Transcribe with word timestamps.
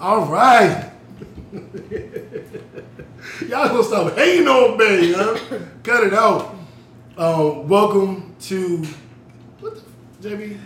All 0.00 0.26
right. 0.26 0.92
Y'all 3.48 3.68
gonna 3.68 3.82
stop 3.82 4.14
hating 4.14 4.46
on 4.46 4.78
me, 4.78 5.12
huh? 5.12 5.36
Cut 5.82 6.04
it 6.04 6.14
out. 6.14 6.54
Um, 7.16 7.68
welcome 7.68 8.36
to 8.42 8.84
what 9.58 9.82
the 10.20 10.28
JB? 10.28 10.56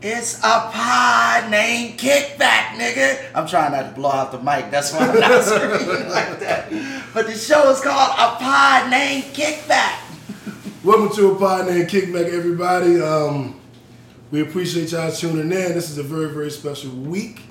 It's 0.00 0.38
a 0.38 0.70
pod 0.72 1.50
named 1.50 1.98
Kickback, 1.98 2.78
nigga. 2.78 3.22
I'm 3.34 3.46
trying 3.46 3.72
not 3.72 3.90
to 3.90 3.94
blow 3.94 4.12
out 4.12 4.32
the 4.32 4.38
mic. 4.38 4.70
That's 4.70 4.94
why 4.94 5.00
I'm 5.00 5.20
not 5.20 5.44
screaming 5.44 6.08
like 6.08 6.40
that. 6.40 6.72
But 7.12 7.26
the 7.26 7.34
show 7.34 7.70
is 7.70 7.82
called 7.82 8.12
A 8.16 8.36
Pod 8.42 8.90
Named 8.90 9.24
Kickback. 9.34 9.98
Welcome 10.82 11.14
to 11.16 11.32
a 11.32 11.34
pod 11.38 11.66
named 11.66 11.90
Kickback, 11.90 12.32
everybody. 12.32 12.98
Um, 12.98 13.60
we 14.30 14.40
appreciate 14.40 14.92
y'all 14.92 15.12
tuning 15.12 15.52
in. 15.52 15.74
This 15.74 15.90
is 15.90 15.98
a 15.98 16.02
very, 16.02 16.32
very 16.32 16.50
special 16.50 16.92
week. 16.92 17.42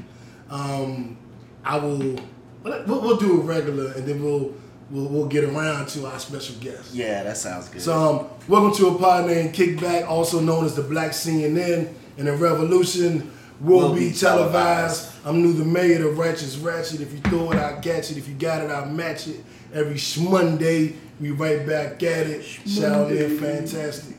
Um, 0.50 1.18
I 1.63 1.77
will, 1.77 2.16
we'll, 2.63 3.02
we'll 3.02 3.17
do 3.17 3.41
a 3.41 3.44
regular, 3.44 3.91
and 3.94 4.05
then 4.07 4.23
we'll, 4.23 4.53
we'll 4.90 5.05
we'll 5.07 5.26
get 5.27 5.44
around 5.44 5.88
to 5.90 6.05
our 6.07 6.20
special 6.20 6.55
guest. 6.59 6.94
Yeah, 6.94 7.23
that 7.23 7.38
sounds 7.38 7.70
good. 7.70 7.81
So, 7.81 7.94
um, 7.94 8.27
welcome 8.48 8.76
to 8.77 8.88
a 8.95 8.98
pod 8.98 9.27
named 9.27 9.54
Kickback, 9.54 10.07
also 10.07 10.40
known 10.40 10.66
as 10.66 10.76
the 10.76 10.81
Black 10.84 11.12
CNN, 11.12 11.93
and 12.17 12.27
the 12.27 12.34
revolution 12.35 13.31
will, 13.59 13.90
Will 13.90 13.93
be, 13.93 14.09
be 14.09 14.16
televised. 14.16 15.12
televised. 15.12 15.26
I'm 15.26 15.41
new 15.43 15.54
the 15.54 15.66
mayor, 15.66 15.99
the 15.99 16.09
righteous 16.09 16.55
ratchet. 16.57 17.02
If 17.02 17.12
you 17.13 17.20
throw 17.20 17.52
it, 17.52 17.57
I 17.57 17.73
catch 17.79 18.09
it. 18.12 18.18
If 18.18 18.27
you 18.27 18.34
got 18.35 18.63
it, 18.63 18.71
I 18.71 18.85
match 18.85 19.27
it. 19.27 19.43
Every 19.73 19.99
Monday, 20.27 20.95
we 21.20 21.29
right 21.31 21.68
back 21.68 22.02
at 22.02 22.26
it. 22.27 22.43
Shout 22.43 23.12
in, 23.12 23.38
fantastic. 23.38 24.16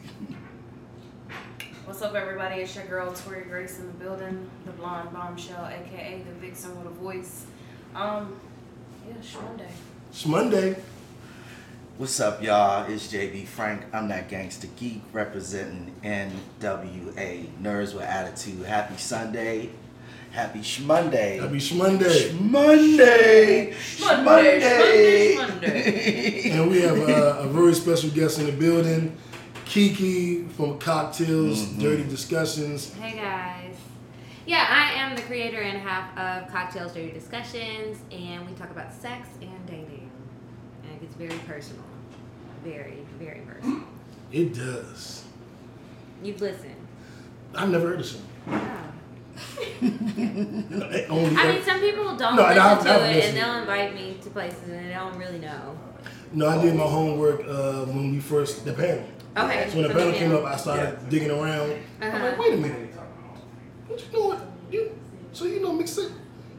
What's 2.01 2.15
up, 2.15 2.23
everybody? 2.23 2.63
It's 2.63 2.75
your 2.75 2.87
girl 2.87 3.13
Tori 3.13 3.43
Grace 3.43 3.79
in 3.79 3.87
the 3.87 3.93
building, 3.93 4.49
the 4.65 4.73
blonde 4.73 5.13
bombshell, 5.13 5.67
aka 5.67 6.23
the 6.27 6.33
vixen 6.41 6.75
with 6.79 6.87
a 6.87 6.95
voice. 6.95 7.45
Um, 7.95 8.41
yeah, 9.07 9.17
it's 9.19 9.35
Monday. 9.35 9.69
It's 10.09 10.25
Monday. 10.25 10.83
What's 11.99 12.19
up, 12.19 12.43
y'all? 12.43 12.91
It's 12.91 13.13
JB 13.13 13.47
Frank. 13.49 13.83
I'm 13.93 14.09
that 14.09 14.31
gangster 14.31 14.69
geek 14.79 15.03
representing 15.13 15.95
NWA 16.03 17.49
Nerds 17.61 17.93
with 17.93 18.05
Attitude. 18.05 18.65
Happy 18.65 18.97
Sunday. 18.97 19.69
Happy 20.31 20.61
Shmonday. 20.61 21.39
Happy 21.39 21.59
Shmonday. 21.59 22.41
Monday. 22.41 23.75
Shmonday, 23.75 25.37
Shmonday, 25.37 26.51
And 26.51 26.71
we 26.71 26.81
have 26.81 26.99
uh, 26.99 27.41
a 27.41 27.49
very 27.49 27.75
special 27.75 28.09
guest 28.09 28.39
in 28.39 28.47
the 28.47 28.53
building, 28.53 29.15
Kiki 29.75 30.43
from 30.57 30.81
Cocktales, 30.81 31.55
Mm-hmm. 31.59 31.81
Dirty 31.81 32.03
Discussions. 32.03 32.93
Hey 32.95 33.17
guys. 33.17 33.77
Yeah, 34.45 34.67
I 34.69 34.95
am 35.01 35.15
the 35.15 35.23
creator 35.23 35.61
and 35.61 35.79
half 35.79 36.11
of 36.19 36.51
Cocktales 36.53 36.93
Dirty 36.93 37.13
Discussions, 37.13 37.99
and 38.11 38.45
we 38.49 38.55
talk 38.57 38.71
about 38.73 38.93
sex 38.93 39.29
and 39.41 39.67
dating. 39.67 40.11
And 40.83 40.93
it 40.95 41.01
gets 41.03 41.15
very 41.15 41.39
personal. 41.47 41.85
Very, 42.65 43.07
very 43.21 43.43
personal. 43.43 43.83
It 44.33 44.55
does. 44.55 45.23
You've 46.21 46.41
listened. 46.41 46.75
I've 47.55 47.71
never 47.71 47.91
heard 47.91 48.01
of 48.01 48.07
some. 48.07 48.23
Yeah. 48.49 48.87
Only 51.11 51.37
I 51.37 51.53
mean, 51.53 51.63
some 51.63 51.79
people 51.81 52.17
don't 52.17 52.35
No, 52.35 52.45
and 52.47 52.57
listen 52.57 52.61
I've- 52.61 52.83
to 52.83 52.91
I've 52.93 53.03
it, 53.03 53.15
listened. 53.15 53.39
and 53.39 53.47
they'll 53.47 53.61
invite 53.61 53.95
me 53.95 54.19
to 54.21 54.31
places, 54.31 54.69
and 54.69 54.85
they 54.89 54.93
don't 54.95 55.17
really 55.17 55.39
know. 55.39 55.79
no, 56.33 56.49
I 56.49 56.61
did 56.61 56.75
my 56.75 56.83
homework 56.83 57.43
uh, 57.47 57.85
when 57.85 58.11
we 58.11 58.19
first, 58.19 58.65
the 58.65 58.73
panel. 58.73 59.05
Okay. 59.37 59.69
So 59.71 59.75
when 59.77 59.83
the 59.85 59.91
from 59.91 59.99
panel 59.99 60.13
came 60.13 60.35
up, 60.35 60.45
I 60.45 60.57
started 60.57 61.09
digging 61.09 61.31
around. 61.31 61.73
I'm 62.01 62.09
Uh-huh. 62.15 62.25
like, 62.27 62.39
wait 62.39 62.55
a 62.55 62.57
minute. 62.57 62.95
What 63.87 64.01
you 64.01 64.07
doing? 64.13 64.41
You, 64.71 64.99
so 65.33 65.45
you 65.45 65.61
know 65.63 65.73
mixing? 65.73 66.11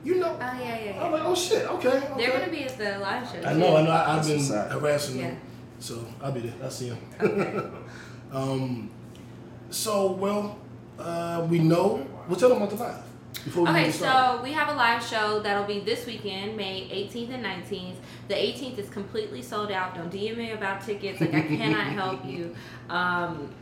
You 0.04 0.20
know? 0.20 0.36
Oh 0.36 0.40
yeah, 0.40 0.60
yeah, 0.64 0.84
yeah. 0.96 1.04
I'm 1.04 1.12
like, 1.12 1.24
oh 1.24 1.36
shit, 1.36 1.66
okay. 1.68 1.88
okay. 1.90 2.08
They're 2.18 2.40
gonna 2.40 2.52
be 2.52 2.64
at 2.64 2.78
the 2.78 2.98
live 3.00 3.28
show. 3.30 3.40
I 3.48 3.54
too. 3.54 3.60
know, 3.60 3.76
I 3.78 3.82
know. 3.84 3.92
I, 3.92 4.18
I've 4.18 4.26
been 4.26 4.38
what's 4.38 4.50
harassing 4.50 5.20
Yeah. 5.20 5.28
them, 5.28 5.38
so 5.80 6.06
I'll 6.22 6.32
be 6.32 6.40
there. 6.42 6.54
I'll 6.64 6.72
see 6.72 6.88
him. 6.88 6.98
Okay. 7.22 7.70
um, 8.32 8.90
so 9.70 10.12
well, 10.14 10.58
uh, 10.98 11.46
we 11.50 11.60
know. 11.60 12.06
We'll 12.28 12.40
tell 12.40 12.50
them 12.50 12.58
about 12.60 12.70
the 12.72 12.78
live 12.78 13.04
before 13.44 13.70
Okay, 13.70 13.92
so 13.92 14.40
we 14.44 14.52
have 14.52 14.70
a 14.70 14.74
live 14.74 15.04
show 15.04 15.40
that'll 15.40 15.66
be 15.66 15.80
this 15.80 16.06
weekend, 16.06 16.56
May 16.56 16.88
18th 16.90 17.34
and 17.34 17.46
19th. 17.46 17.96
The 18.28 18.36
18th 18.36 18.78
is 18.78 18.90
completely 18.90 19.42
sold 19.42 19.72
out. 19.72 19.96
Don't 19.96 20.12
DM 20.12 20.38
me 20.38 20.52
about 20.52 20.82
tickets. 20.82 21.20
Like 21.22 21.34
I 21.34 21.42
cannot 21.42 21.88
help 21.94 22.26
you. 22.26 22.56
Um, 22.90 23.54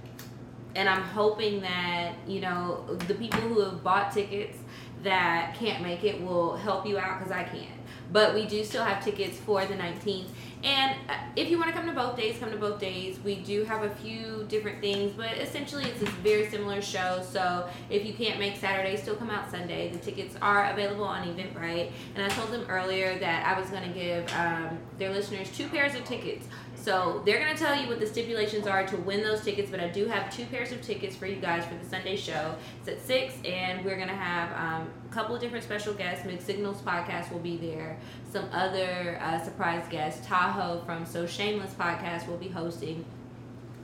and 0.75 0.87
I'm 0.87 1.01
hoping 1.01 1.61
that 1.61 2.13
you 2.27 2.41
know 2.41 2.85
the 3.07 3.15
people 3.15 3.39
who 3.41 3.61
have 3.61 3.83
bought 3.83 4.11
tickets 4.11 4.57
that 5.03 5.55
can't 5.55 5.81
make 5.81 6.03
it 6.03 6.21
will 6.21 6.57
help 6.57 6.85
you 6.85 6.97
out 6.97 7.19
because 7.19 7.31
I 7.31 7.43
can't. 7.43 7.79
But 8.11 8.33
we 8.33 8.45
do 8.45 8.63
still 8.63 8.83
have 8.83 9.03
tickets 9.03 9.37
for 9.37 9.65
the 9.65 9.75
19th. 9.75 10.27
And 10.63 10.95
uh, 11.07 11.13
if 11.37 11.49
you 11.49 11.57
want 11.57 11.69
to 11.69 11.75
come 11.75 11.85
to 11.87 11.93
both 11.93 12.17
days, 12.17 12.37
come 12.37 12.51
to 12.51 12.57
both 12.57 12.79
days. 12.79 13.17
We 13.23 13.35
do 13.35 13.63
have 13.63 13.83
a 13.83 13.89
few 13.89 14.45
different 14.49 14.81
things, 14.81 15.13
but 15.13 15.37
essentially 15.37 15.85
it's 15.85 16.01
a 16.01 16.07
very 16.07 16.49
similar 16.49 16.81
show. 16.81 17.23
So 17.29 17.69
if 17.89 18.05
you 18.05 18.13
can't 18.13 18.39
make 18.39 18.57
Saturday, 18.57 18.97
still 18.97 19.15
come 19.15 19.29
out 19.29 19.49
Sunday. 19.49 19.89
The 19.89 19.99
tickets 19.99 20.35
are 20.41 20.69
available 20.71 21.05
on 21.05 21.25
Eventbrite. 21.27 21.91
And 22.15 22.23
I 22.23 22.29
told 22.29 22.51
them 22.51 22.65
earlier 22.67 23.17
that 23.19 23.45
I 23.45 23.59
was 23.59 23.69
going 23.69 23.83
to 23.83 23.97
give 23.97 24.29
um, 24.33 24.77
their 24.97 25.11
listeners 25.11 25.49
two 25.55 25.67
pairs 25.69 25.95
of 25.95 26.03
tickets. 26.03 26.45
So 26.81 27.21
they're 27.25 27.39
going 27.39 27.55
to 27.55 27.61
tell 27.61 27.79
you 27.79 27.89
what 27.89 27.99
the 27.99 28.07
stipulations 28.07 28.65
are 28.65 28.87
to 28.87 28.97
win 28.97 29.21
those 29.21 29.41
tickets, 29.41 29.69
but 29.69 29.81
I 29.81 29.89
do 29.89 30.05
have 30.05 30.33
two 30.33 30.45
pairs 30.45 30.71
of 30.71 30.81
tickets 30.81 31.13
for 31.13 31.25
you 31.25 31.35
guys 31.35 31.65
for 31.65 31.75
the 31.75 31.85
Sunday 31.85 32.15
show. 32.15 32.55
It's 32.79 32.87
at 32.87 33.05
6, 33.05 33.33
and 33.43 33.83
we're 33.83 33.97
going 33.97 34.07
to 34.07 34.15
have 34.15 34.51
um, 34.53 34.89
a 35.09 35.13
couple 35.13 35.35
of 35.35 35.41
different 35.41 35.65
special 35.65 35.93
guests. 35.93 36.25
Mixed 36.25 36.47
Signals 36.47 36.81
podcast 36.81 37.31
will 37.33 37.39
be 37.39 37.57
there. 37.57 37.97
Some 38.31 38.45
other 38.53 39.19
uh, 39.21 39.43
surprise 39.43 39.85
guests. 39.89 40.25
Tahoe 40.25 40.81
from 40.85 41.05
So 41.05 41.27
Shameless 41.27 41.73
podcast 41.73 42.27
will 42.27 42.37
be 42.37 42.47
hosting. 42.47 43.03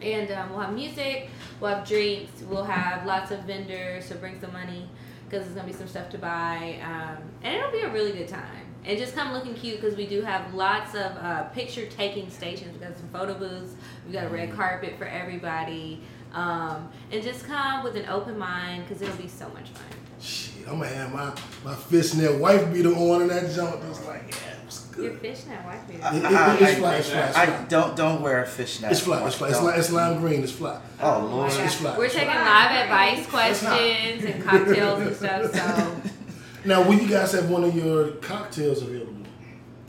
And 0.01 0.31
um, 0.31 0.51
we'll 0.51 0.59
have 0.59 0.73
music, 0.73 1.29
we'll 1.59 1.73
have 1.73 1.87
drinks, 1.87 2.41
we'll 2.43 2.65
have 2.65 3.05
lots 3.05 3.31
of 3.31 3.39
vendors, 3.43 4.05
so 4.05 4.15
bring 4.15 4.39
some 4.39 4.51
money 4.51 4.89
because 5.23 5.45
there's 5.45 5.55
going 5.55 5.67
to 5.67 5.71
be 5.73 5.77
some 5.77 5.87
stuff 5.87 6.09
to 6.11 6.17
buy. 6.17 6.79
Um, 6.83 7.23
and 7.43 7.55
it'll 7.55 7.71
be 7.71 7.79
a 7.79 7.91
really 7.91 8.11
good 8.11 8.27
time. 8.27 8.64
And 8.87 8.97
just 8.99 9.15
come 9.15 9.33
looking 9.33 9.53
cute 9.55 9.81
because 9.81 9.97
we 9.97 10.05
do 10.05 10.21
have 10.21 10.53
lots 10.53 10.93
of 10.93 11.11
uh, 11.17 11.43
picture 11.45 11.85
taking 11.87 12.29
stations. 12.29 12.73
We've 12.73 12.81
got 12.81 12.97
some 12.97 13.07
photo 13.09 13.33
booths, 13.33 13.73
we've 14.05 14.13
got 14.13 14.25
a 14.25 14.29
red 14.29 14.53
carpet 14.53 14.95
for 14.97 15.05
everybody. 15.05 16.01
Um, 16.33 16.89
and 17.11 17.23
just 17.23 17.45
come 17.45 17.83
with 17.83 17.95
an 17.95 18.05
open 18.07 18.37
mind 18.37 18.83
because 18.87 19.01
it'll 19.01 19.15
be 19.15 19.27
so 19.27 19.47
much 19.49 19.69
fun. 19.69 19.83
Shit, 20.19 20.67
I'm 20.67 20.79
gonna 20.79 20.87
have 20.87 21.13
my 21.13 21.33
my 21.63 21.75
fishnet 21.75 22.39
wife 22.39 22.71
beater 22.73 22.89
on 22.93 23.21
in 23.23 23.27
that 23.29 23.53
jump. 23.53 23.81
It's 23.89 24.05
like, 24.05 24.23
yeah, 24.31 24.53
it's 24.65 24.79
good. 24.87 25.03
Your 25.03 25.11
good. 25.13 25.21
fishnet 25.21 25.63
wife 25.65 25.87
beater. 25.87 25.99
It- 26.13 26.15
it- 26.17 26.25
I- 26.25 26.53
it's 26.55 26.63
I- 26.63 26.75
fly, 26.75 26.95
it's 26.95 27.09
fly, 27.09 27.19
it's 27.27 27.37
I 27.37 27.63
don't 27.65 27.95
don't 27.95 28.21
wear 28.21 28.43
a 28.43 28.47
fishnet. 28.47 28.91
It's 28.91 29.01
fly, 29.01 29.25
it's 29.25 29.35
fly. 29.35 29.49
It's, 29.49 29.57
Don't. 29.59 29.67
li- 29.67 29.73
it's 29.77 29.91
lime 29.91 30.19
green. 30.19 30.43
It's 30.43 30.51
fly. 30.51 30.79
Oh 31.01 31.19
lord. 31.31 31.51
God. 31.51 31.61
It's 31.65 31.75
fly. 31.75 31.97
We're 31.97 32.09
taking 32.09 32.27
live 32.27 32.71
advice 32.71 33.27
questions 33.27 34.25
and 34.25 34.43
cocktails 34.43 35.01
and 35.01 35.15
stuff. 35.15 35.53
So 35.53 36.01
Now, 36.65 36.81
will 36.87 36.95
you 36.95 37.07
guys 37.07 37.31
have 37.33 37.49
one 37.49 37.63
of 37.63 37.75
your 37.75 38.11
cocktails 38.13 38.81
available? 38.81 39.13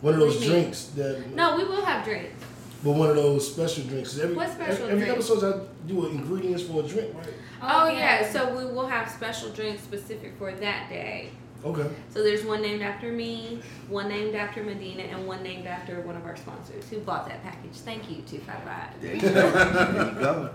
One 0.02 0.14
of 0.14 0.20
those 0.20 0.36
What 0.36 0.44
do 0.44 0.50
drinks 0.50 0.84
that. 0.96 1.34
no, 1.34 1.56
we 1.56 1.64
will 1.64 1.84
have 1.84 2.04
drinks. 2.04 2.42
But 2.84 2.92
one 2.92 3.08
of 3.08 3.16
those 3.16 3.50
special 3.50 3.84
drinks. 3.84 4.18
Every, 4.18 4.36
What 4.36 4.50
special 4.50 4.84
every, 4.84 5.02
every 5.02 5.10
episode 5.10 5.42
I 5.42 5.88
do 5.88 6.06
ingredients 6.06 6.62
for 6.64 6.84
a 6.84 6.86
drink, 6.86 7.14
right? 7.14 7.32
Oh, 7.62 7.84
oh 7.84 7.88
yeah, 7.88 8.30
so 8.30 8.54
we 8.56 8.66
will 8.66 8.86
have 8.86 9.10
special 9.10 9.48
drinks 9.50 9.82
specific 9.82 10.34
for 10.38 10.52
that 10.52 10.88
day. 10.90 11.30
Okay. 11.64 11.88
So 12.10 12.22
there's 12.22 12.44
one 12.44 12.60
named 12.60 12.82
after 12.82 13.10
me, 13.10 13.60
one 13.88 14.08
named 14.08 14.34
after 14.36 14.62
Medina, 14.62 15.04
and 15.04 15.26
one 15.26 15.42
named 15.42 15.66
after 15.66 16.00
one 16.02 16.14
of 16.14 16.24
our 16.26 16.36
sponsors 16.36 16.88
who 16.90 16.98
bought 16.98 17.26
that 17.28 17.42
package. 17.42 17.72
Thank 17.72 18.10
you, 18.10 18.22
two 18.22 18.38
five 18.40 18.62
five. 18.62 19.00
There 19.00 19.14
you 19.14 19.20
go. 19.22 19.30
There. 19.32 20.52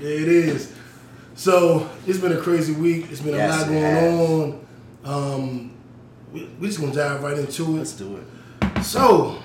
Yeah, 0.00 0.08
it 0.08 0.28
is. 0.28 0.74
So 1.36 1.88
it's 2.06 2.18
been 2.18 2.32
a 2.32 2.40
crazy 2.40 2.74
week. 2.74 3.06
It's 3.10 3.20
been 3.20 3.34
Yes, 3.34 3.54
a 3.54 3.70
lot 3.70 3.70
it 3.70 3.80
going 3.80 4.52
on. 4.52 4.66
Um, 5.04 5.72
we, 6.32 6.48
we're 6.60 6.66
just 6.68 6.80
gonna 6.80 6.94
dive 6.94 7.22
right 7.22 7.38
into 7.38 7.62
it. 7.64 7.78
Let's 7.78 7.92
do 7.92 8.16
it. 8.18 8.82
So 8.84 9.38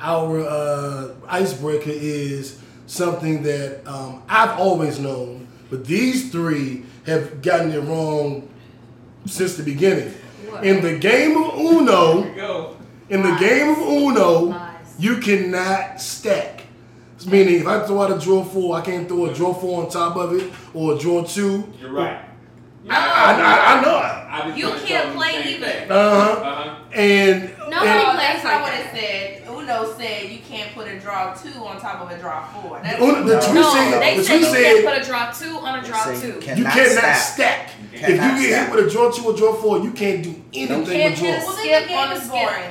our 0.00 0.40
uh, 0.40 1.14
icebreaker 1.28 1.90
is 1.90 2.58
something 2.86 3.42
that 3.44 3.86
um, 3.86 4.22
I've 4.28 4.58
always 4.58 4.98
known, 4.98 5.48
but 5.70 5.84
these 5.84 6.30
three 6.30 6.84
have 7.06 7.42
gotten 7.42 7.70
it 7.72 7.80
wrong 7.80 8.48
since 9.26 9.56
the 9.56 9.62
beginning. 9.62 10.12
What? 10.50 10.64
In 10.66 10.82
the 10.82 10.98
game 10.98 11.36
of 11.36 11.58
Uno, 11.58 12.34
Go. 12.34 12.76
in 13.08 13.22
the 13.22 13.34
game 13.36 13.70
of 13.70 13.78
Uno, 13.78 14.38
Lies. 14.50 14.94
you 14.98 15.16
cannot 15.18 16.00
stack. 16.00 16.60
Meaning, 17.24 17.60
if 17.60 17.66
I 17.68 17.86
throw 17.86 18.02
out 18.02 18.10
a 18.10 18.18
draw 18.18 18.42
four, 18.42 18.76
I 18.76 18.80
can't 18.80 19.06
throw 19.06 19.26
a 19.26 19.32
draw 19.32 19.54
four 19.54 19.84
on 19.84 19.88
top 19.88 20.16
of 20.16 20.32
it 20.34 20.52
or 20.74 20.94
a 20.96 20.98
draw 20.98 21.22
two. 21.22 21.72
You're 21.80 21.92
right. 21.92 22.20
I, 22.88 22.94
I, 22.96 23.32
I, 23.32 23.78
I 23.78 23.82
know. 23.82 23.96
I 23.96 24.56
You 24.56 24.70
can't 24.86 25.14
play 25.16 25.54
either. 25.54 25.92
Uh 25.92 26.34
huh. 26.34 26.40
Uh-huh. 26.42 26.78
And 26.92 27.42
Nobody 27.42 27.54
and- 27.54 27.70
No, 27.70 28.04
plays 28.12 28.16
that's 28.18 28.44
not 28.44 28.52
like 28.52 28.62
what 28.62 28.72
that. 28.72 28.94
it 28.94 29.00
said. 29.00 29.48
Uno 29.48 29.94
said 29.96 30.30
you 30.30 30.38
can't 30.40 30.74
put 30.74 30.88
a 30.88 30.98
draw 30.98 31.32
two 31.34 31.50
on 31.64 31.80
top 31.80 32.00
of 32.00 32.10
a 32.10 32.18
draw 32.18 32.44
four. 32.48 32.80
That's 32.82 33.00
Uno- 33.00 33.22
the 33.22 33.34
No, 33.34 33.40
tweet 33.40 33.54
no, 33.54 33.72
said, 33.72 34.00
they 34.02 34.16
the 34.16 34.24
said 34.24 34.38
you 34.40 34.44
said 34.46 34.62
can't 34.62 34.84
put 34.84 35.02
a 35.02 35.04
draw 35.06 35.30
two 35.30 35.56
on 35.58 35.78
a 35.78 35.86
draw 35.86 36.04
two. 36.04 36.26
you 36.26 36.32
can- 36.40 36.58
you 36.58 36.64
cannot 36.64 36.74
cannot 36.74 37.16
stack. 37.16 37.68
stack. 37.70 37.70
You 37.92 37.98
if 37.98 38.08
you 38.08 38.16
get 38.16 38.20
stack. 38.48 38.66
hit 38.68 38.74
with 38.76 38.86
a 38.86 38.90
draw 38.90 39.10
two 39.12 39.24
or 39.26 39.36
draw 39.36 39.54
four, 39.54 39.78
you 39.78 39.92
can't 39.92 40.22
do 40.24 40.34
anything 40.52 40.84
Can't 40.86 41.10
with 41.12 41.20
draw. 41.20 41.28
Well, 41.30 41.46
the 41.56 41.62
skip 41.62 41.88
game 41.88 41.98
on 41.98 42.12
a 42.12 42.14
is 42.16 42.28
boring. 42.28 42.70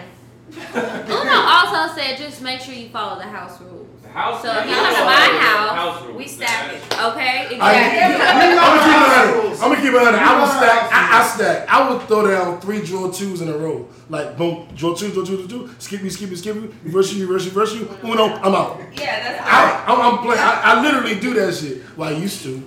Uno 0.75 1.31
also 1.31 1.95
said 1.95 2.17
just 2.17 2.41
make 2.41 2.59
sure 2.59 2.73
you 2.73 2.89
follow 2.89 3.15
the 3.17 3.27
house 3.27 3.59
rules. 3.61 3.80
The 4.13 4.19
house. 4.19 4.41
So 4.41 4.51
if 4.51 4.67
you 4.67 4.75
come 4.75 4.93
to 4.95 5.05
my 5.05 5.39
house, 5.39 6.03
rules, 6.05 6.17
we 6.17 6.27
stack 6.27 6.73
it. 6.73 6.81
Okay, 7.01 7.55
exactly. 7.55 7.61
I'm 7.61 8.51
gonna 8.51 8.81
keep 8.81 8.91
it 8.91 9.07
hundred. 9.07 9.53
I'm 9.53 9.69
gonna 9.69 9.75
keep 9.81 9.93
it 9.93 10.01
hundred. 10.03 10.19
I 10.19 10.41
would 10.41 10.49
stack. 10.49 10.91
I, 10.91 11.21
I 11.21 11.27
stack. 11.27 11.69
I 11.69 11.89
would 11.89 12.01
throw 12.07 12.27
down 12.27 12.59
three 12.59 12.81
draw 12.85 13.09
twos 13.11 13.41
in 13.41 13.47
a 13.47 13.57
row. 13.57 13.87
Like 14.09 14.37
boom, 14.37 14.67
draw 14.75 14.93
two, 14.95 15.11
draw 15.13 15.23
two, 15.23 15.37
draw 15.37 15.47
two. 15.47 15.75
Skip 15.79 16.01
me, 16.03 16.09
skip 16.09 16.29
me, 16.29 16.35
skip 16.35 16.55
me. 16.57 16.69
Reverse 16.83 17.13
you, 17.13 17.25
reverse 17.25 17.45
you, 17.45 17.51
reverse 17.51 17.73
you. 17.73 17.89
Uno, 18.03 18.25
I'm 18.25 18.53
out. 18.53 18.81
Yeah, 18.93 19.19
that's 19.23 19.41
I, 19.47 19.85
I'm, 19.87 20.01
I'm 20.01 20.17
playing. 20.23 20.41
I, 20.41 20.61
I 20.63 20.81
literally 20.81 21.19
do 21.19 21.33
that 21.35 21.53
shit. 21.55 21.81
Well, 21.97 22.09
I 22.13 22.17
used 22.17 22.43
to. 22.43 22.61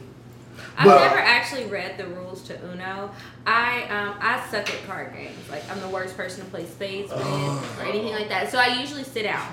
I've 0.77 0.87
But- 0.87 1.01
never 1.01 1.19
actually 1.19 1.67
read 1.67 1.99
the 1.99 2.07
rules 2.07 2.43
to 2.45 2.59
Uno. 2.73 3.11
I 3.47 3.83
um 3.85 4.17
I 4.21 4.45
suck 4.51 4.69
at 4.71 4.87
card 4.87 5.13
games. 5.13 5.37
Like 5.51 5.63
I'm 5.71 5.81
the 5.81 5.89
worst 5.89 6.17
person 6.17 6.43
to 6.45 6.51
play 6.51 6.65
spades 6.65 7.13
with 7.13 7.21
or 7.79 7.83
anything 7.85 8.13
like 8.13 8.29
that. 8.31 8.51
So 8.51 8.59
I 8.59 8.81
usually 8.81 9.05
sit 9.05 9.27
out 9.27 9.47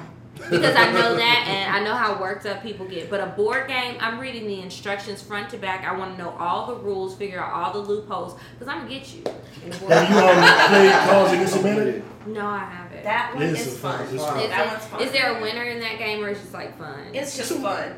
because 0.49 0.75
I 0.75 0.91
know 0.91 1.15
that 1.15 1.45
and 1.47 1.75
I 1.75 1.83
know 1.83 1.93
how 1.95 2.19
worked 2.21 2.45
up 2.45 2.61
people 2.63 2.85
get. 2.85 3.09
But 3.09 3.21
a 3.21 3.27
board 3.27 3.67
game, 3.67 3.95
I'm 3.99 4.19
reading 4.19 4.47
the 4.47 4.61
instructions 4.61 5.21
front 5.21 5.49
to 5.51 5.57
back. 5.57 5.85
I 5.85 5.95
want 5.97 6.17
to 6.17 6.23
know 6.23 6.31
all 6.39 6.67
the 6.67 6.75
rules, 6.75 7.15
figure 7.15 7.39
out 7.41 7.51
all 7.53 7.73
the 7.81 7.87
loopholes 7.87 8.39
because 8.53 8.67
I'm 8.67 8.79
gonna 8.79 8.89
get 8.89 9.13
you. 9.13 9.23
In 9.65 9.71
a 9.71 9.75
board 9.77 9.91
Have 9.93 10.09
you 10.09 10.15
game. 10.15 10.29
um, 10.29 10.69
played 10.69 11.09
Cards 11.09 11.33
Against 11.33 11.55
Humanity? 11.55 12.03
No, 12.27 12.45
I 12.45 12.59
haven't. 12.65 13.03
that 13.03 13.33
one 13.35 13.43
It's 13.43 13.65
is 13.67 13.77
fun- 13.79 13.97
fun. 14.05 14.15
it's 14.15 14.23
fun. 14.25 14.39
is, 14.39 14.49
that 14.49 14.67
one's 14.67 14.85
fun. 14.85 15.01
is 15.01 15.11
there 15.11 15.37
a 15.37 15.41
winner 15.41 15.63
in 15.63 15.79
that 15.79 15.97
game 15.97 16.23
or 16.23 16.29
is 16.29 16.37
it 16.37 16.41
just 16.41 16.53
like 16.53 16.77
fun? 16.77 16.99
It's 17.13 17.35
just 17.37 17.53
fun. 17.53 17.93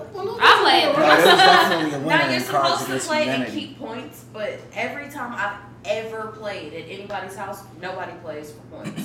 I'll 0.00 0.62
play 0.62 0.82
it. 0.84 0.96
No, 0.96 1.06
there's 1.06 1.24
definitely 1.24 1.92
a 1.94 1.98
winner 1.98 2.08
Now 2.08 2.30
you're 2.30 2.40
supposed 2.40 2.80
to 2.86 2.92
Against 2.92 3.08
play 3.08 3.28
and 3.28 3.52
keep 3.52 3.78
points, 3.78 4.24
but 4.32 4.60
every 4.72 5.10
time 5.10 5.34
I've 5.34 5.58
ever 5.84 6.28
played 6.28 6.72
at 6.72 6.88
anybody's 6.88 7.34
house, 7.34 7.62
nobody 7.80 8.12
plays 8.22 8.52
for 8.52 8.60
points. 8.76 9.02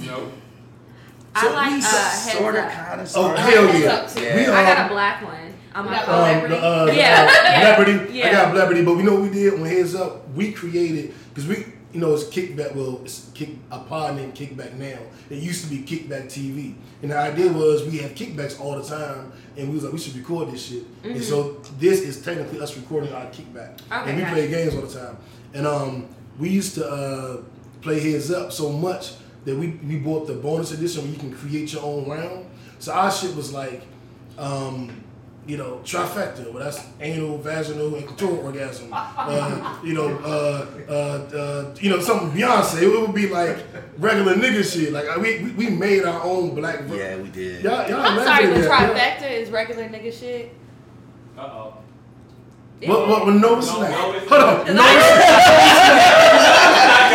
No. 1.35 1.41
I 1.41 1.53
like 1.53 1.83
uh, 1.83 1.85
heads 1.87 2.31
sort 2.37 2.55
of, 2.55 2.63
up. 2.65 2.71
kind 2.71 3.01
of, 3.01 3.07
Oh 3.07 3.09
sort 3.09 3.33
of. 3.33 3.39
hell 3.39 3.67
Heads 3.67 3.83
yeah! 3.83 3.91
up 3.91 4.09
too. 4.09 4.19
We, 4.21 4.41
Yeah. 4.43 4.51
I 4.59 4.63
got 4.63 4.77
um, 4.77 4.85
a 4.85 4.89
black 4.89 5.23
one 5.23 5.53
on 5.75 5.85
We 5.85 5.89
my 5.91 5.95
got 5.97 6.05
phone. 6.05 6.15
Um, 6.15 6.25
Celebrity? 6.25 6.55
the, 6.55 6.61
uh, 6.61 6.85
Yeah, 6.85 6.91
uh, 6.93 6.93
yeah, 6.95 7.75
Celebrity. 7.75 8.13
yeah. 8.17 8.27
I 8.27 8.31
got 8.31 8.51
Celebrity, 8.53 8.85
but 8.85 8.97
we 8.97 9.03
know 9.03 9.13
what 9.15 9.23
we 9.23 9.29
did 9.29 9.53
when 9.53 9.65
Heads 9.65 9.95
Up. 9.95 10.29
We 10.35 10.51
created 10.51 11.13
because 11.33 11.47
we, 11.49 11.65
you 11.91 11.99
know, 11.99 12.13
it's 12.13 12.23
Kickback. 12.25 12.75
Well, 12.75 13.01
it's 13.03 13.31
kick 13.33 13.49
a 13.71 13.79
pod 13.79 14.15
named 14.15 14.35
Kickback 14.35 14.73
now. 14.77 14.99
It 15.29 15.37
used 15.41 15.63
to 15.63 15.69
be 15.69 15.79
Kickback 15.83 16.25
TV, 16.25 16.75
and 17.01 17.09
the 17.11 17.17
idea 17.17 17.51
was 17.51 17.83
we 17.87 17.97
have 17.99 18.11
kickbacks 18.11 18.59
all 18.59 18.75
the 18.79 18.83
time, 18.87 19.31
and 19.57 19.69
we 19.69 19.75
was 19.75 19.83
like 19.85 19.93
we 19.93 19.99
should 19.99 20.15
record 20.15 20.51
this 20.51 20.65
shit. 20.67 20.83
And 21.03 21.23
so 21.23 21.53
this 21.79 22.01
is 22.01 22.21
technically 22.21 22.59
us 22.61 22.75
recording 22.77 23.11
our 23.13 23.25
kickback, 23.27 23.77
Mm-hmm. 23.77 23.93
Okay, 23.93 24.09
and 24.09 24.17
we 24.17 24.21
gotcha. 24.23 24.33
play 24.35 24.47
games 24.49 24.75
all 24.75 24.81
the 24.81 24.99
time. 24.99 25.17
And 25.55 25.65
um, 25.67 26.07
we 26.39 26.49
used 26.49 26.75
to 26.75 26.87
uh, 26.87 27.37
play 27.81 27.99
Heads 27.99 28.31
Up 28.31 28.51
so 28.51 28.71
much 28.71 29.13
that 29.45 29.55
we 29.55 29.67
we 29.87 29.97
bought 29.97 30.27
the 30.27 30.33
bonus 30.35 30.71
edition 30.71 31.03
where 31.03 31.11
you 31.11 31.17
can 31.19 31.33
create 31.33 31.73
your 31.73 31.83
own 31.83 32.07
round. 32.09 32.45
So 32.79 32.91
our 32.93 33.11
shit 33.11 33.35
was 33.35 33.53
like. 33.53 33.81
Um, 34.37 34.99
you 35.45 35.57
know, 35.57 35.81
trifecta. 35.83 36.49
Well, 36.53 36.63
that's 36.63 36.79
anal, 37.01 37.37
vaginal, 37.37 37.95
and 37.95 38.07
clitoral 38.07 38.45
orgasm. 38.45 38.87
Uh, 38.93 39.77
you 39.83 39.93
know, 39.93 40.07
uh, 40.23 40.65
uh, 40.89 40.93
uh, 41.37 41.75
you 41.81 41.89
know, 41.89 41.99
something 41.99 42.31
Beyonce. 42.31 42.81
It 42.81 42.87
would 42.87 43.13
be 43.13 43.27
like 43.27 43.57
regular 43.97 44.35
nigga 44.35 44.63
shit. 44.63 44.93
Like 44.93 45.13
we, 45.17 45.43
we, 45.43 45.51
we 45.51 45.69
made 45.69 46.05
our 46.05 46.23
own 46.23 46.55
black. 46.55 46.83
Ver- 46.83 46.95
Yeah, 46.95 47.17
we 47.21 47.27
did. 47.27 47.61
Y'all, 47.61 47.85
y'all 47.89 47.99
I'm 47.99 48.23
sorry, 48.23 48.47
laughing 48.47 48.61
the 48.61 48.71
at 48.73 48.93
that. 48.95 49.19
trifecta 49.19 49.31
is 49.31 49.49
regular 49.49 49.83
nigga 49.89 50.13
shit. 50.17 50.55
Uh 51.37 51.41
oh. 51.41 51.73
What, 52.85 53.07
what, 53.09 53.25
what, 53.25 53.35
no, 53.35 53.57
it's 53.57 53.67
No, 53.67 53.81
not. 53.81 53.89
no, 53.91 54.13
it's 54.13 54.29
Hold 54.29 54.41
not. 54.41 54.69
on. 54.69 54.75
No, 54.75 54.83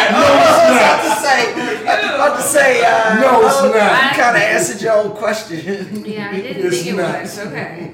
it's 0.09 0.19
No, 0.19 0.25
I 0.25 0.43
was 0.69 0.77
about 0.77 1.03
to 1.03 1.13
say, 1.21 1.41
I 1.55 2.01
was 2.01 2.15
about 2.15 2.37
to 2.37 2.43
say, 2.43 2.71
uh, 2.85 3.21
No, 3.21 3.47
it's 3.47 3.57
oh, 3.59 3.73
not. 3.73 4.17
You 4.17 4.23
kind 4.23 4.37
of 4.37 4.43
answered 4.43 4.81
your 4.83 4.93
own 4.95 5.11
question. 5.17 6.05
Yeah, 6.05 6.31
I 6.31 6.37
didn't 6.41 6.67
It's 6.67 6.77
think 6.83 6.89
it 6.89 6.97
not. 6.97 7.23
was. 7.23 7.39
Okay. 7.39 7.93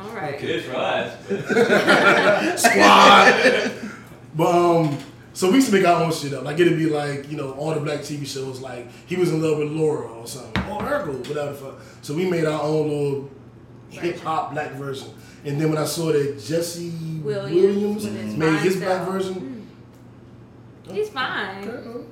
All 0.00 0.14
right. 0.14 0.42
It 0.42 0.50
is 0.50 0.64
for 0.64 0.76
us. 0.76 2.60
squad. 2.60 3.72
but 4.34 4.46
um, 4.54 4.98
so 5.32 5.48
we 5.48 5.56
used 5.56 5.68
to 5.68 5.74
make 5.74 5.86
our 5.86 6.02
own 6.04 6.12
shit 6.12 6.32
up. 6.34 6.44
Like 6.44 6.58
it'd 6.58 6.76
be 6.78 6.86
like 6.86 7.30
you 7.30 7.36
know 7.36 7.52
all 7.52 7.74
the 7.74 7.80
black 7.80 8.00
TV 8.00 8.26
shows. 8.26 8.60
Like 8.60 8.88
he 9.06 9.16
was 9.16 9.30
in 9.32 9.42
love 9.42 9.58
with 9.58 9.68
Laura 9.72 10.06
or 10.08 10.26
something, 10.26 10.62
or 10.70 10.80
Urkel, 10.82 11.26
whatever. 11.28 11.52
the 11.52 11.54
fuck. 11.58 11.80
So 12.02 12.14
we 12.14 12.28
made 12.28 12.44
our 12.44 12.62
own 12.62 12.88
little 12.88 13.30
hip 13.90 14.18
hop 14.20 14.52
black 14.52 14.72
version. 14.72 15.08
And 15.44 15.60
then 15.60 15.70
when 15.70 15.78
I 15.78 15.84
saw 15.86 16.12
that 16.12 16.38
Jesse 16.40 16.90
Williams 17.22 17.52
Williams, 17.54 18.04
with 18.04 18.16
his 18.22 18.34
made 18.36 18.48
fine 18.54 18.58
his 18.58 18.76
black 18.76 18.88
self. 19.04 19.08
version, 19.08 19.51
He's 20.92 21.08
fine. 21.10 21.68
okay. 21.68 22.04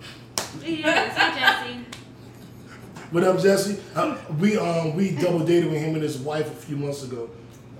He 0.62 0.74
is. 0.80 0.84
Hey, 0.84 1.40
Jesse. 1.40 1.84
What 3.10 3.24
up, 3.24 3.40
Jesse? 3.40 3.78
Uh, 3.94 4.16
we 4.38 4.56
um 4.56 4.94
we 4.96 5.10
double 5.16 5.40
dated 5.40 5.70
with 5.70 5.80
him 5.80 5.94
and 5.94 6.02
his 6.02 6.18
wife 6.18 6.46
a 6.46 6.54
few 6.54 6.76
months 6.76 7.02
ago. 7.04 7.28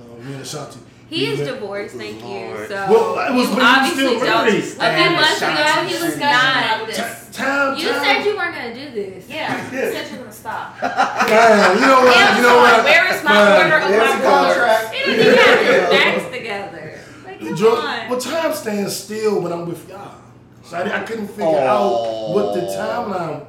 Uh, 0.01 0.23
me 0.25 0.33
and 0.35 0.43
Ashanti. 0.43 0.81
He 1.09 1.27
We 1.27 1.33
is 1.33 1.39
met- 1.41 1.55
divorced, 1.55 1.95
thank 1.97 2.21
you. 2.21 2.29
Lord. 2.29 2.69
So 2.69 2.75
Well, 2.75 3.19
it 3.29 3.35
was 3.35 3.49
you 3.49 3.57
when 3.57 3.57
he 3.57 3.57
was 3.57 3.63
obviously 3.63 4.07
still 4.07 4.21
don't. 4.21 4.47
married. 4.47 4.59
A 4.59 4.63
few 4.63 4.79
Man, 4.79 5.13
months 5.13 5.37
ago, 5.39 5.51
Ashanti 5.53 5.87
he 5.89 5.93
was 5.95 6.03
shouldn't 6.13 6.21
not. 6.21 6.65
about 6.67 6.87
this. 6.87 7.31
Time, 7.33 7.77
You 7.79 7.89
time. 7.91 8.05
said 8.05 8.25
you 8.27 8.37
weren't 8.37 8.55
gonna 8.55 8.75
do 8.75 8.91
this. 8.95 9.29
Yeah, 9.29 9.65
you 9.73 9.79
said 9.93 10.07
you 10.11 10.13
were 10.19 10.23
gonna 10.25 10.33
stop. 10.33 10.79
Fine. 10.79 11.75
You 11.79 11.87
know 11.87 12.01
what? 12.03 12.37
You 12.37 12.43
know 12.43 12.57
what? 12.59 12.85
where 12.85 13.15
is 13.15 13.25
my 13.25 13.31
Fine. 13.31 13.63
order 13.63 13.77
of 13.79 13.89
There's 13.89 14.03
my 14.03 14.21
a 14.21 14.31
rulers? 14.31 14.55
contract. 14.55 14.95
He 14.95 15.05
didn't 15.05 15.27
even 15.27 15.39
have 15.39 15.59
his 15.61 15.91
backs 15.91 16.37
together. 16.37 16.99
Like, 17.25 17.39
come 17.41 17.55
Dro- 17.55 17.77
on. 17.77 18.09
well, 18.11 18.21
time 18.21 18.53
stands 18.55 18.97
still 18.97 19.41
when 19.41 19.53
I'm 19.53 19.67
with 19.67 19.89
y'all. 19.89 20.15
So 20.71 20.77
I, 20.77 21.01
I 21.01 21.03
couldn't 21.03 21.27
figure 21.27 21.47
Oh. 21.47 22.31
out 22.31 22.35
what 22.35 22.55
the 22.55 22.61
timeline. 22.61 23.45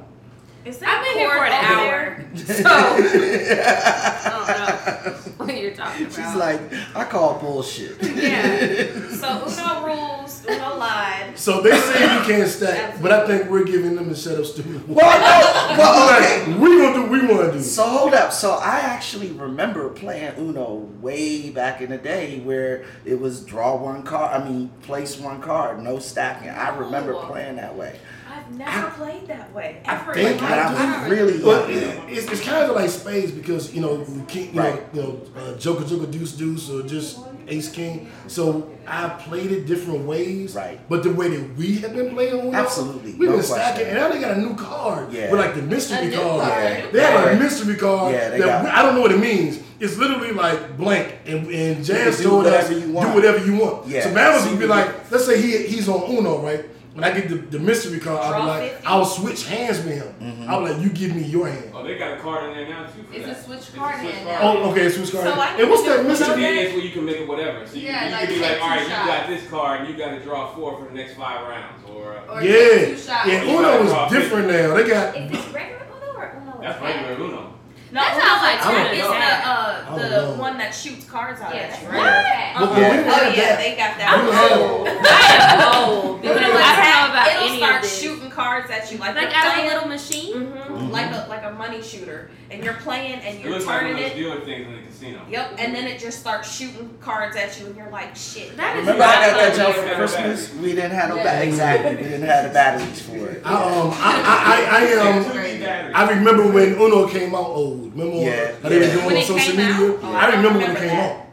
Is 0.64 0.82
I've 0.82 1.04
been 1.04 1.18
here 1.18 1.30
for 1.30 1.44
an 1.44 1.52
over 1.52 1.72
hour, 1.72 2.24
so 2.36 2.64
I 2.66 4.28
don't 4.28 4.46
know 4.48 5.21
what 5.36 5.56
you're 5.56 5.74
talking 5.74 6.06
about. 6.06 6.14
She's 6.14 6.34
like, 6.34 6.60
I 6.94 7.04
call 7.04 7.38
bullshit. 7.38 7.96
yeah. 8.02 8.86
So 9.22 9.28
Uno 9.46 9.86
rules, 9.86 10.44
Uno 10.48 10.76
lied. 10.76 11.38
So 11.38 11.60
they 11.60 11.70
say 11.70 12.18
we 12.18 12.26
can't 12.26 12.48
stack, 12.48 13.00
but 13.00 13.12
I 13.12 13.24
think 13.26 13.48
we're 13.48 13.62
giving 13.64 13.94
them 13.94 14.08
the 14.08 14.16
shut 14.16 14.38
up 14.38 14.44
stupid. 14.44 14.82
Well, 14.88 15.20
no, 15.20 15.78
well, 15.78 16.20
okay. 16.20 16.58
We 16.58 16.78
gonna 16.80 16.94
do 16.94 17.02
we 17.06 17.20
want 17.26 17.52
to 17.52 17.58
do. 17.58 17.62
So 17.62 17.84
hold 17.84 18.14
up. 18.14 18.32
So 18.32 18.52
I 18.54 18.80
actually 18.80 19.30
remember 19.30 19.88
playing 19.90 20.34
Uno 20.38 20.74
way 21.00 21.50
back 21.50 21.80
in 21.80 21.90
the 21.90 21.98
day 21.98 22.40
where 22.40 22.84
it 23.04 23.20
was 23.20 23.44
draw 23.44 23.76
one 23.76 24.02
card. 24.02 24.42
I 24.42 24.48
mean, 24.48 24.70
place 24.82 25.18
one 25.18 25.40
card, 25.40 25.80
no 25.80 25.98
stacking. 26.00 26.50
I 26.50 26.74
oh, 26.76 26.80
remember 26.80 27.14
Oh. 27.14 27.26
playing 27.26 27.56
that 27.56 27.76
way. 27.76 27.98
I've 28.32 28.50
never 28.56 28.90
played 28.90 29.26
that 29.28 29.52
way 29.52 29.80
ever. 29.84 30.14
think 30.14 30.38
in 30.38 30.44
I 30.44 30.52
I 30.58 30.72
life. 30.72 31.02
was 31.10 31.18
really 31.18 31.38
But 31.42 31.68
young. 31.68 31.78
it, 32.08 32.12
it's, 32.18 32.32
it's 32.32 32.40
kind 32.44 32.68
of 32.70 32.74
like 32.76 32.88
spades 32.90 33.30
because 33.32 33.74
you 33.74 33.80
know 33.82 33.94
we 34.08 34.22
keep, 34.26 34.54
you 34.54 34.60
Right. 34.60 34.94
know 34.94 35.02
you 35.02 35.08
know 35.08 35.20
uh, 35.40 35.58
Joker 35.58 35.84
Joker 35.84 36.06
Deuce 36.06 36.32
Deuce 36.32 36.70
or 36.70 36.82
just 36.82 37.18
Ace 37.48 37.70
King. 37.70 38.10
So 38.28 38.70
I 38.86 39.08
played 39.10 39.50
it 39.52 39.66
different 39.66 40.06
ways. 40.06 40.54
Right. 40.54 40.78
But 40.88 41.02
the 41.02 41.12
way 41.12 41.28
that 41.36 41.56
we 41.56 41.78
have 41.78 41.94
been 41.94 42.10
playing, 42.14 42.40
Uno, 42.40 42.52
Absolutely, 42.56 43.12
we've 43.14 43.28
no 43.28 43.36
been 43.36 43.42
stacking, 43.44 43.84
question. 43.84 43.88
and 43.88 43.96
now 43.98 44.08
they 44.08 44.20
got 44.20 44.36
a 44.36 44.40
new 44.40 44.54
card 44.54 45.12
Yeah. 45.12 45.30
with 45.30 45.40
like 45.40 45.54
the 45.54 45.62
mystery 45.62 46.10
card. 46.12 46.40
card. 46.42 46.62
Yeah. 46.62 46.90
They 46.92 47.00
have 47.02 47.36
a 47.36 47.40
mystery 47.42 47.76
card 47.76 48.12
Yeah, 48.14 48.30
they 48.30 48.38
that 48.38 48.46
got- 48.46 48.64
we, 48.64 48.70
I 48.70 48.82
don't 48.82 48.94
know 48.94 49.00
what 49.02 49.12
it 49.12 49.18
means. 49.20 49.58
It's 49.80 49.96
literally 49.98 50.30
like 50.32 50.76
blank, 50.78 51.12
and, 51.26 51.48
and 51.50 51.84
Jazz 51.84 52.18
do 52.18 52.24
told 52.30 52.46
us 52.46 52.68
whatever 52.68 52.78
you 52.86 52.92
want. 52.92 53.08
do 53.08 53.14
whatever 53.16 53.44
you 53.44 53.56
want. 53.56 53.88
Yeah. 53.88 54.02
So 54.04 54.10
Bama's 54.14 54.48
would 54.48 54.60
be 54.60 54.66
like, 54.66 55.10
let's 55.10 55.26
say 55.26 55.42
he 55.42 55.66
he's 55.66 55.88
on 55.88 56.08
Uno, 56.08 56.40
right? 56.40 56.64
When 56.94 57.04
I 57.04 57.10
get 57.12 57.28
the, 57.30 57.36
the 57.36 57.58
mystery 57.58 57.98
card, 58.00 58.20
I'll 58.20 58.42
be 58.42 58.46
like, 58.48 58.70
50? 58.72 58.86
I'll 58.86 59.04
switch 59.06 59.46
hands 59.46 59.78
with 59.78 59.94
him. 59.94 60.14
Mm-hmm. 60.20 60.50
I'll 60.50 60.62
be 60.64 60.72
like, 60.72 60.82
you 60.82 60.90
give 60.90 61.16
me 61.16 61.22
your 61.22 61.48
hand. 61.48 61.70
Oh, 61.74 61.82
they 61.82 61.96
got 61.96 62.18
a 62.18 62.20
card 62.20 62.50
in 62.50 62.56
there 62.56 62.68
now 62.68 62.86
too. 62.86 63.02
For 63.04 63.14
It's 63.14 63.26
a 63.28 63.42
switch 63.42 63.74
card 63.74 64.00
switch 64.00 64.14
in 64.14 64.24
card. 64.24 64.26
now. 64.42 64.56
Oh, 64.58 64.70
okay, 64.72 64.90
switch 64.90 65.10
card. 65.12 65.24
So 65.24 65.32
and 65.40 65.70
what's 65.70 65.82
that 65.84 66.04
mystery? 66.06 66.44
It's 66.44 66.74
where 66.74 66.84
you 66.84 66.90
can 66.90 67.04
make 67.06 67.16
it 67.16 67.28
whatever. 67.28 67.66
So 67.66 67.76
you, 67.76 67.86
Yeah, 67.86 68.04
you 68.06 68.12
like 68.12 68.28
can 68.28 68.34
be 68.34 68.40
like, 68.42 68.56
two 68.56 68.62
all 68.62 68.68
right, 68.68 68.82
you 68.82 68.88
shots. 68.88 69.06
got 69.08 69.26
this 69.28 69.48
card, 69.50 69.80
and 69.80 69.88
you 69.88 69.96
got 69.96 70.10
to 70.10 70.20
draw 70.20 70.54
four 70.54 70.78
for 70.78 70.84
the 70.84 70.94
next 70.94 71.14
five 71.14 71.48
rounds, 71.48 71.82
or 71.88 72.16
uh, 72.18 72.34
Or 72.34 72.42
Yeah, 72.42 72.50
take 72.52 72.88
two 72.88 72.96
shots. 72.98 73.28
yeah. 73.28 73.42
Uno 73.44 73.62
gotta 73.62 73.84
is 73.84 73.90
draw 73.90 74.08
different 74.10 74.48
now. 74.48 74.74
They 74.74 74.86
got. 74.88 75.16
Is 75.16 75.30
this 75.30 75.48
regular 75.54 75.86
Uno 75.86 76.12
or 76.18 76.32
Uno? 76.42 76.60
that's 76.60 76.82
like 76.82 76.94
regular 77.08 77.24
Uno. 77.28 77.51
No, 77.92 78.00
That 78.00 78.16
Uno's 78.16 78.24
sounds 78.24 78.42
like 78.42 78.56
like 78.56 78.72
tournament. 78.72 78.96
it's 78.96 79.12
the 79.12 80.08
uh 80.08 80.32
the 80.32 80.40
one 80.40 80.56
that 80.56 80.70
shoots 80.72 81.04
cards 81.04 81.40
out 81.42 81.54
Yeah, 81.54 81.60
at 81.68 81.82
you. 81.82 81.88
right. 81.88 82.00
right? 82.00 82.54
But, 82.56 82.62
Uh-huh. 82.62 82.74
but 82.74 82.80
we 82.80 83.10
Oh 83.12 83.12
have 83.12 83.36
yeah, 83.36 83.48
that. 83.52 83.58
they 83.58 83.76
got 83.76 83.92
that. 84.00 84.08
didn't 84.16 84.32
have 84.32 85.12
I 85.12 85.52
am 85.52 85.90
old 85.92 86.22
because 86.22 86.36
I 86.36 86.40
don't 86.40 86.48
is 86.48 86.52
know 86.52 86.58
that- 86.72 87.10
about 87.12 87.28
it'll 87.36 87.48
any 87.48 87.58
start 87.58 87.76
of 87.76 87.82
this. 87.82 88.00
shooting 88.00 88.30
cards 88.30 88.70
at 88.70 88.90
you 88.90 88.96
like 88.98 89.14
Like 89.14 89.36
out 89.36 89.58
of 89.58 89.64
a 89.64 89.68
little 89.68 89.88
machine. 89.88 90.32
Mhm, 90.34 90.90
like 90.90 91.10
a 91.12 91.26
like 91.28 91.44
a 91.44 91.50
money 91.52 91.82
shooter, 91.82 92.30
and 92.52 92.62
you're 92.62 92.74
playing 92.74 93.14
and 93.20 93.40
you're 93.40 93.50
looks 93.52 93.64
like 93.66 93.82
one 93.82 93.90
turning 93.92 94.04
of 94.04 94.10
those 94.10 94.18
it. 94.18 94.22
dealer 94.22 94.40
things 94.40 94.66
in 94.68 94.76
the 94.76 94.82
casino. 94.82 95.20
Yep, 95.30 95.54
and 95.58 95.74
then 95.74 95.86
it 95.86 95.98
just 95.98 96.20
starts 96.20 96.54
shooting 96.54 96.90
cards 97.00 97.34
at 97.36 97.58
you, 97.58 97.66
and 97.66 97.76
you're 97.76 97.90
like, 97.90 98.14
shit. 98.14 98.56
That 98.56 98.76
is 98.76 98.80
Remember 98.82 99.02
I 99.04 99.06
got 99.06 99.36
that 99.36 99.48
not 99.48 99.56
jump 99.56 99.76
fun. 99.76 99.88
for 99.88 99.94
Christmas? 99.96 100.54
We 100.56 100.68
didn't 100.74 100.90
have 100.92 101.08
no 101.08 101.16
Yeah. 101.16 101.24
batteries. 101.24 101.48
Exactly. 101.54 101.96
We 101.96 102.02
didn't 102.02 102.22
have 102.22 102.44
the 102.44 102.50
batteries 102.54 103.02
for 103.02 103.16
it. 103.16 103.42
I, 103.44 103.52
um, 103.54 103.90
I, 103.94 104.12
I, 104.32 104.66
I, 104.70 105.08
I, 105.08 105.90
um, 105.90 105.94
I 105.94 106.10
remember 106.12 106.50
when 106.52 106.74
Uno 106.74 107.08
came 107.08 107.34
out 107.34 107.46
old. 107.46 107.92
Remember 107.96 108.16
Yeah, 108.16 108.52
how 108.62 108.68
they 108.68 108.78
were 108.78 108.84
doing 108.86 109.06
When 109.06 109.16
on 109.16 109.22
it 109.22 109.26
social 109.26 109.56
came 109.56 109.56
media? 109.56 109.90
out? 109.92 109.98
Oh, 110.02 110.12
I 110.12 110.20
I 110.26 110.36
remember 110.36 110.58
when 110.58 110.70
it 110.70 110.78
came 110.78 110.86
that. 110.88 111.10
out. 111.16 111.26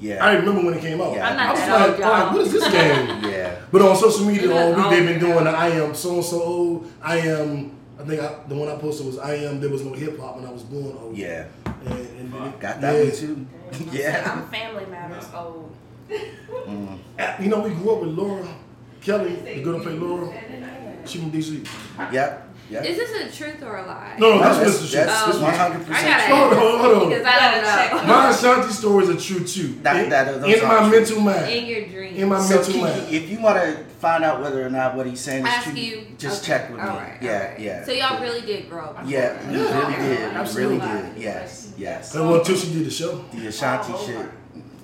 Yeah. 0.00 0.24
I 0.24 0.32
remember 0.34 0.64
when 0.64 0.74
it 0.74 0.80
came 0.80 1.00
out. 1.00 1.12
Yeah. 1.14 1.28
I'm 1.28 1.36
not 1.36 1.46
I 1.46 1.50
was 1.52 1.60
that 1.60 1.80
like, 1.80 1.90
old, 1.94 2.02
all 2.02 2.10
right, 2.12 2.32
what 2.32 2.40
is 2.42 2.52
this 2.52 2.68
game? 2.72 3.24
Yeah. 3.30 3.56
But 3.72 3.82
on 3.82 3.96
social 3.96 4.26
media 4.26 4.44
It 4.44 4.48
was 4.48 4.56
all 4.56 4.74
week 4.90 4.90
they've 4.90 5.06
been 5.08 5.18
doing 5.20 5.44
the. 5.44 5.50
I 5.50 5.68
am 5.70 5.94
so 5.94 6.14
and 6.14 6.24
so 6.24 6.42
old. 6.42 6.92
I 7.02 7.18
am. 7.18 7.72
I 8.08 8.10
think 8.10 8.22
I, 8.22 8.48
the 8.48 8.54
one 8.54 8.68
I 8.68 8.76
posted 8.76 9.06
was 9.06 9.18
I 9.18 9.34
am. 9.34 9.60
There 9.60 9.68
was 9.68 9.84
no 9.84 9.92
hip 9.92 10.18
hop 10.18 10.36
when 10.36 10.46
I 10.46 10.50
was 10.50 10.62
born 10.62 10.96
old. 10.98 11.14
Yeah. 11.14 11.46
And, 11.66 11.88
and 11.88 12.32
then 12.32 12.42
it- 12.42 12.58
Got 12.60 12.80
that 12.80 12.94
yeah. 12.94 13.02
one 13.02 13.12
too. 13.12 13.46
yeah. 13.92 14.32
I'm 14.34 14.48
Family 14.48 14.86
Matters 14.86 15.26
old. 15.34 15.74
Mm. 16.08 16.98
You 17.38 17.48
know, 17.48 17.60
we 17.60 17.70
grew 17.70 17.92
up 17.96 18.00
with 18.00 18.10
Laura 18.10 18.48
Kelly, 19.02 19.34
the 19.34 19.62
girl 19.62 19.74
that 19.74 19.82
played 19.82 19.98
Laura. 19.98 20.32
She 21.04 21.18
from 21.20 21.30
DC. 21.30 21.66
Yep. 22.12 22.47
Yep. 22.70 22.84
Is 22.84 22.96
this 22.98 23.10
a 23.34 23.36
truth 23.44 23.62
or 23.62 23.78
a 23.78 23.86
lie? 23.86 24.16
No, 24.18 24.34
no, 24.34 24.40
No, 24.40 24.48
this 24.48 24.58
that's, 24.58 24.64
was 24.80 24.90
the 24.90 24.96
truth. 24.98 25.06
that's 25.06 25.22
Oh, 25.22 25.26
This 25.26 25.34
was- 25.36 25.42
one 25.42 25.50
okay. 25.54 25.58
hundred 25.62 25.80
I 25.80 25.84
percent. 25.84 26.06
gotta 26.06 26.36
Hold 26.36 26.52
on, 26.52 26.78
hold 26.80 27.02
on. 27.04 27.08
because 27.08 27.24
I 27.26 27.90
don't 27.90 28.06
know. 28.06 28.12
My 28.12 28.28
Ashanti 28.34 28.72
stories 28.72 29.08
are 29.08 29.16
true 29.16 29.44
too. 29.46 29.68
That- 29.82 30.04
in, 30.04 30.10
that- 30.10 30.40
those 30.42 30.54
in 30.58 30.64
are 30.64 30.68
my 30.68 30.88
true. 30.88 30.98
mental 30.98 31.20
mind. 31.22 31.50
In 31.50 31.66
your 31.66 31.86
dreams. 31.88 32.18
In 32.18 32.28
my 32.28 32.40
So 32.42 32.54
mental 32.56 32.72
Kiki, 32.74 32.84
mind. 32.84 33.08
if 33.14 33.30
you 33.30 33.40
want 33.40 33.56
to 33.62 33.84
find 34.00 34.22
out 34.22 34.40
whether 34.42 34.64
or 34.66 34.70
not 34.70 34.94
what 34.96 35.06
he's 35.06 35.20
saying 35.20 35.46
is 35.46 35.52
Ask 35.52 35.64
true, 35.70 35.74
you. 35.80 36.06
just 36.18 36.42
okay, 36.42 36.52
check 36.58 36.70
with 36.70 36.78
me. 36.80 36.86
all 36.86 36.96
right, 36.96 37.16
yeah, 37.22 37.32
all 37.32 37.48
right. 37.48 37.58
yeah. 37.60 37.84
So 37.84 37.92
y'all 37.92 38.20
really 38.20 38.42
did 38.42 38.68
grow 38.68 38.84
up. 38.84 39.02
Yeah, 39.06 39.50
we 39.50 39.56
Yeah. 39.56 39.78
really 39.80 39.96
did. 40.08 40.54
We 40.54 40.62
really 40.62 40.78
did. 40.78 41.22
Yes, 41.22 41.72
yes. 41.78 42.14
And 42.14 42.28
well, 42.28 42.38
until 42.38 42.56
she 42.56 42.72
did 42.74 42.84
the 42.84 42.90
show. 42.90 43.24
The 43.32 43.46
Ashanti 43.48 43.92
oh, 43.96 44.06
shit, 44.06 44.26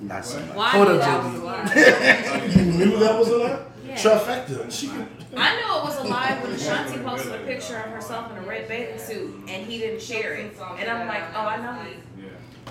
not 0.03 0.25
so 0.25 0.41
much. 0.41 0.57
Why 0.57 0.69
Hold 0.71 0.88
up, 0.88 1.00
that 1.00 1.21
JB. 1.23 1.33
was 1.33 1.41
a 1.41 1.45
lie. 1.45 2.47
You 2.57 2.73
knew 2.87 2.99
that 2.99 3.19
was 3.19 3.29
a 3.29 3.37
lie? 3.37 3.59
Yeah. 3.95 4.03
Trifecta. 4.03 4.71
She 4.73 4.89
could, 4.89 5.07
I 5.37 5.55
knew 5.57 5.79
it 5.79 5.85
was 5.85 5.99
a 5.99 6.05
lie 6.05 6.39
when 6.43 6.53
Ashanti 6.53 6.99
posted 6.99 7.35
a 7.35 7.39
picture 7.45 7.77
of 7.77 7.91
herself 7.91 8.31
in 8.33 8.39
a 8.39 8.43
red 8.47 8.67
bathing 8.69 8.99
suit 8.99 9.35
and 9.49 9.67
he 9.67 9.79
didn't 9.79 10.03
share 10.03 10.35
it. 10.35 10.55
And 10.79 10.91
I'm 10.91 11.07
like, 11.09 11.23
oh, 11.35 11.41
I 11.41 11.57
know 11.61 11.83
he. 11.85 12.25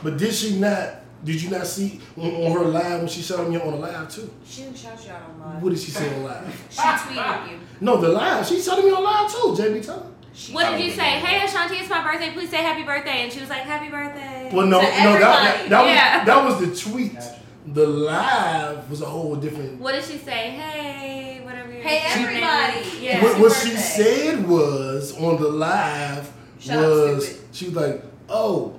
but 0.03 0.17
did 0.17 0.33
she 0.33 0.59
not? 0.59 1.01
Did 1.23 1.41
you 1.41 1.49
not 1.51 1.65
see 1.65 2.01
on, 2.17 2.25
on 2.31 2.51
her 2.51 2.65
live 2.65 2.99
when 2.99 3.07
she 3.07 3.21
shot 3.21 3.47
me 3.49 3.57
on 3.57 3.71
the 3.71 3.77
live 3.77 4.09
too? 4.13 4.29
She 4.45 4.63
didn't 4.63 4.77
shout 4.77 5.01
you 5.05 5.11
out 5.11 5.21
on 5.29 5.39
live. 5.39 5.63
What 5.63 5.69
did 5.69 5.79
she 5.79 5.91
say 5.91 6.13
on 6.15 6.23
live? 6.23 6.65
She 6.69 6.81
tweeted 6.81 7.49
you. 7.51 7.59
No, 7.79 7.95
the 8.01 8.09
live. 8.09 8.45
She 8.45 8.61
shot 8.61 8.83
me 8.83 8.91
on 8.91 9.01
live 9.03 9.31
too. 9.31 9.55
JB 9.61 9.85
tell 9.85 9.99
her. 10.01 10.07
She 10.33 10.51
What 10.51 10.69
did 10.71 10.81
you 10.83 10.91
say? 10.91 11.19
Hey 11.19 11.45
Ashanti, 11.45 11.75
it's 11.75 11.89
my 11.89 12.03
birthday. 12.03 12.31
Please 12.33 12.49
say 12.49 12.57
happy 12.57 12.83
birthday. 12.83 13.23
And 13.23 13.31
she 13.31 13.39
was 13.39 13.49
like, 13.49 13.61
Happy 13.61 13.89
birthday. 13.89 14.49
Well, 14.51 14.65
no, 14.67 14.79
To 14.81 14.85
no, 14.85 14.91
that, 14.91 15.19
that, 15.19 15.69
that, 15.69 15.85
Yeah. 15.85 16.17
was, 16.45 16.59
that 16.59 16.67
was 16.69 16.83
the 16.83 16.89
tweet. 16.91 17.17
The 17.65 17.87
live 17.87 18.89
was 18.89 19.01
a 19.01 19.05
whole 19.05 19.35
different. 19.35 19.79
What 19.79 19.93
did 19.93 20.03
she 20.03 20.17
say? 20.17 20.49
Hey, 20.51 21.39
whatever. 21.45 21.71
your- 21.71 21.81
Hey, 21.81 22.19
your 22.21 22.29
everybody. 22.29 22.79
is. 22.97 23.01
Yeah. 23.01 23.23
what 23.23 23.39
what 23.39 23.53
she 23.53 23.69
said 23.77 24.45
was 24.47 25.17
on 25.17 25.41
the 25.41 25.47
live 25.47 26.31
Shut 26.59 26.77
up, 26.77 26.81
was 27.15 27.25
stupid. 27.27 27.47
she 27.53 27.65
was 27.67 27.75
like, 27.75 28.03
oh, 28.27 28.75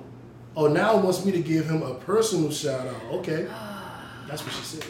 oh 0.55 0.67
now 0.67 0.97
wants 0.97 1.25
me 1.25 1.31
to 1.31 1.39
give 1.41 1.65
him 1.67 1.81
a 1.81 1.95
personal 1.95 2.51
shout 2.51 2.85
out. 2.87 3.01
Okay, 3.13 3.47
that's 4.27 4.43
what 4.43 4.53
she 4.53 4.61
said. 4.63 4.85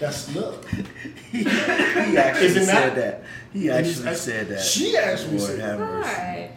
That's 0.00 0.34
love. 0.34 0.66
he 1.30 1.46
actually 1.46 2.46
Isn't 2.46 2.64
said 2.64 2.94
that- 2.94 2.96
that. 2.96 3.22
He 3.52 3.70
actually 3.70 4.08
act- 4.08 4.16
said 4.18 4.48
that. 4.48 4.60
She 4.60 4.96
actually 4.96 5.38
Lord 5.38 5.50
said 5.50 5.60
have 5.60 5.80
All 5.80 5.86
mercy. 5.86 6.08
right. 6.10 6.50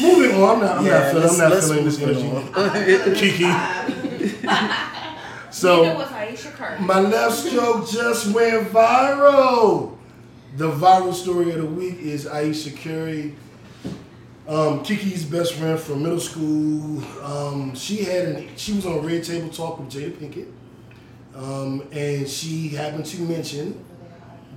Moving 0.00 0.42
on, 0.42 0.54
I'm 0.56 0.60
not, 0.62 0.78
I'm 0.78 0.86
Yeah, 0.86 0.92
not 0.92 1.12
feeling, 1.12 1.28
I'm 1.30 1.50
not 1.50 1.62
feeling 1.62 1.84
this 1.84 2.00
move 2.00 2.56
energy. 2.56 3.14
Kiki. 3.20 3.44
So 5.54 5.94
was 5.94 6.10
Ayesha 6.10 6.50
Curry. 6.50 6.80
my 6.80 6.98
left 6.98 7.36
stroke 7.36 7.88
just 7.88 8.34
went 8.34 8.68
viral. 8.70 9.96
The 10.56 10.68
viral 10.68 11.14
story 11.14 11.52
of 11.52 11.58
the 11.58 11.66
week 11.66 12.00
is 12.00 12.26
Ayesha 12.26 12.72
Curry, 12.72 13.36
um, 14.48 14.82
Kiki's 14.82 15.24
best 15.24 15.54
friend 15.54 15.78
from 15.78 16.02
middle 16.02 16.18
school. 16.18 17.04
Um, 17.22 17.72
she 17.76 18.02
had 18.02 18.26
an, 18.30 18.48
she 18.56 18.72
was 18.72 18.84
on 18.84 19.06
Red 19.06 19.22
Table 19.22 19.48
Talk 19.48 19.78
with 19.78 19.90
Jada 19.90 20.10
Pinkett, 20.10 20.50
um, 21.36 21.86
and 21.92 22.28
she 22.28 22.70
happened 22.70 23.06
to 23.06 23.22
mention 23.22 23.84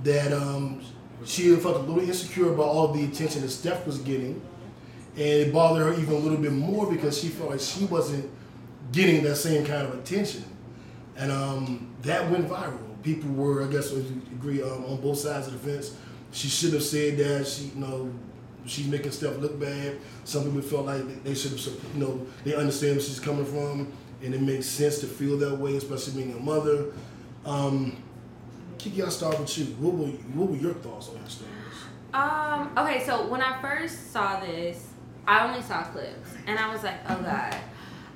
that 0.02 0.32
um, 0.32 0.82
she 1.24 1.54
felt 1.56 1.76
a 1.76 1.78
little 1.78 2.00
insecure 2.00 2.52
about 2.52 2.66
all 2.66 2.88
the 2.88 3.04
attention 3.04 3.42
that 3.42 3.50
Steph 3.50 3.86
was 3.86 3.98
getting, 3.98 4.42
and 5.14 5.24
it 5.24 5.52
bothered 5.52 5.94
her 5.94 6.00
even 6.00 6.14
a 6.14 6.18
little 6.18 6.38
bit 6.38 6.52
more 6.52 6.90
because 6.90 7.20
she 7.20 7.28
felt 7.28 7.50
like 7.50 7.60
she 7.60 7.84
wasn't 7.84 8.28
getting 8.90 9.22
that 9.22 9.36
same 9.36 9.64
kind 9.64 9.86
of 9.86 9.94
attention, 9.94 10.42
and 11.18 11.30
um, 11.32 11.94
that 12.02 12.30
went 12.30 12.48
viral. 12.48 12.78
People 13.02 13.30
were, 13.30 13.64
I 13.64 13.70
guess, 13.70 13.92
agree 13.92 14.62
um, 14.62 14.84
on 14.86 15.00
both 15.00 15.18
sides 15.18 15.46
of 15.48 15.52
the 15.54 15.70
fence. 15.70 15.94
She 16.32 16.48
should 16.48 16.72
have 16.74 16.82
said 16.82 17.16
that. 17.18 17.46
She, 17.46 17.64
you 17.66 17.80
know, 17.80 18.12
she's 18.66 18.86
making 18.86 19.12
stuff 19.12 19.38
look 19.38 19.58
bad. 19.58 19.98
Some 20.24 20.44
people 20.44 20.60
felt 20.62 20.86
like 20.86 21.06
they- 21.06 21.30
they 21.30 21.34
should 21.34 21.52
have, 21.52 21.60
you 21.94 22.00
know, 22.00 22.26
they 22.44 22.54
understand 22.54 22.96
where 22.96 23.04
she's 23.04 23.20
coming 23.20 23.44
from, 23.46 23.92
and 24.22 24.34
it 24.34 24.42
makes 24.42 24.66
sense 24.66 24.98
to 25.00 25.06
feel 25.06 25.38
that 25.38 25.56
way, 25.58 25.76
especially 25.76 26.22
being 26.24 26.36
a 26.36 26.40
mother. 26.40 26.86
Um, 27.46 27.96
Kiki, 28.78 29.02
I'll 29.02 29.10
start 29.10 29.38
with 29.40 29.56
you. 29.58 29.64
What 29.80 29.94
were 29.94 30.06
what 30.34 30.50
were 30.50 30.56
your 30.56 30.74
thoughts 30.74 31.08
on 31.08 31.22
this 31.24 31.34
story? 31.34 31.50
Um, 32.14 32.70
okay, 32.78 33.04
so 33.04 33.26
when 33.26 33.42
I 33.42 33.60
first 33.60 34.12
saw 34.12 34.40
this, 34.40 34.86
I 35.26 35.46
only 35.46 35.62
saw 35.62 35.82
clips 35.84 36.30
and 36.46 36.58
I 36.58 36.72
was 36.72 36.82
like, 36.82 36.94
oh 37.08 37.20
God. 37.22 37.54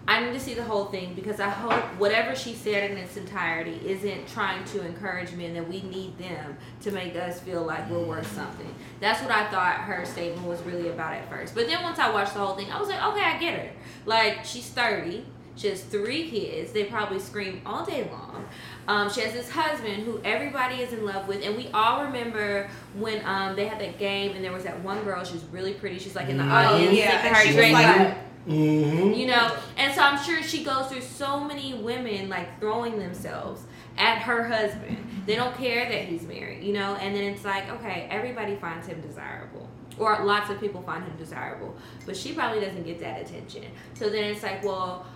I 0.09 0.25
need 0.25 0.32
to 0.32 0.40
see 0.40 0.54
the 0.54 0.64
whole 0.64 0.87
thing 0.87 1.14
because 1.14 1.38
I 1.38 1.49
hope 1.49 1.80
whatever 1.99 2.35
she 2.35 2.54
said 2.54 2.90
in 2.90 2.97
its 2.97 3.16
entirety 3.16 3.80
isn't 3.87 4.26
trying 4.28 4.64
to 4.66 4.85
encourage 4.85 5.32
men 5.32 5.54
that 5.54 5.68
we 5.68 5.82
need 5.82 6.18
them 6.18 6.56
to 6.82 6.90
make 6.90 7.14
us 7.14 7.38
feel 7.40 7.62
like 7.62 7.88
we're 7.88 8.04
worth 8.04 8.32
something. 8.35 8.75
That's 9.00 9.23
what 9.23 9.30
I 9.30 9.49
thought 9.50 9.76
her 9.76 10.04
statement 10.04 10.47
was 10.47 10.61
really 10.62 10.88
about 10.88 11.14
at 11.14 11.28
first. 11.30 11.54
But 11.54 11.68
then 11.68 11.82
once 11.85 11.99
I 12.00 12.11
watched 12.11 12.35
the 12.35 12.40
whole 12.40 12.56
thing, 12.56 12.71
I 12.73 12.80
was 12.80 12.88
like, 12.88 13.02
okay, 13.12 13.23
I 13.23 13.38
get 13.38 13.59
her. 13.61 13.71
Like, 14.04 14.44
she's 14.44 14.68
30. 14.71 15.25
She 15.54 15.68
has 15.68 15.82
three 15.82 16.28
kids. 16.30 16.73
They 16.73 16.85
probably 16.85 17.21
scream 17.21 17.62
all 17.64 17.85
day 17.85 18.09
long. 18.11 18.44
Um, 18.88 19.09
she 19.11 19.21
has 19.21 19.32
this 19.32 19.50
husband 19.50 20.02
who 20.02 20.21
everybody 20.25 20.76
is 20.76 20.92
in 20.92 21.04
love 21.04 21.28
with, 21.28 21.44
and 21.44 21.56
we 21.56 21.68
all 21.73 22.04
remember 22.04 22.68
when 22.94 23.25
um, 23.25 23.54
they 23.54 23.66
had 23.66 23.78
that 23.80 23.99
game 23.99 24.35
and 24.35 24.42
there 24.44 24.50
was 24.52 24.64
that 24.64 24.80
one 24.82 25.04
girl. 25.04 25.23
She 25.25 25.35
was 25.35 25.44
really 25.44 25.75
pretty. 25.75 25.99
She's 26.00 26.16
like 26.16 26.28
in 26.28 26.38
the 26.38 26.42
audience, 26.44 26.97
yeah, 26.97 27.25
and 27.25 27.37
her 27.37 27.42
she 27.42 27.49
was 27.49 27.56
drink, 27.56 27.75
like- 27.75 27.99
like, 27.99 28.16
Mm-hmm. 28.46 29.12
you 29.12 29.26
know. 29.26 29.56
And 29.76 29.94
so 29.94 30.02
I'm 30.02 30.22
sure 30.22 30.42
she 30.42 30.64
goes 30.64 30.88
through 30.88 31.02
so 31.02 31.40
many 31.40 31.75
women 31.75 32.28
like 32.28 32.58
throwing 32.61 32.99
themselves 32.99 33.62
at 33.96 34.18
her 34.22 34.46
husband. 34.49 34.96
They 35.26 35.37
don't 35.37 35.56
care 35.56 35.88
that 35.88 36.06
he's 36.06 36.22
married, 36.22 36.64
you 36.64 36.72
know. 36.72 36.96
And 36.96 37.14
then 37.14 37.25
it's 37.25 37.44
like, 37.44 37.68
okay, 37.70 38.08
everybody 38.11 38.56
finds 38.56 38.87
him 38.87 39.00
desirable. 39.00 39.68
Or 39.99 40.25
lots 40.25 40.50
of 40.50 40.58
people 40.58 40.82
find 40.82 41.04
him 41.04 41.14
desirable, 41.16 41.76
but 42.06 42.16
she 42.16 42.32
probably 42.32 42.61
doesn't 42.61 42.84
get 42.84 42.99
that 43.00 43.20
attention. 43.20 43.64
So 43.94 44.08
then 44.08 44.25
it's 44.25 44.42
like, 44.42 44.64
well, 44.64 45.06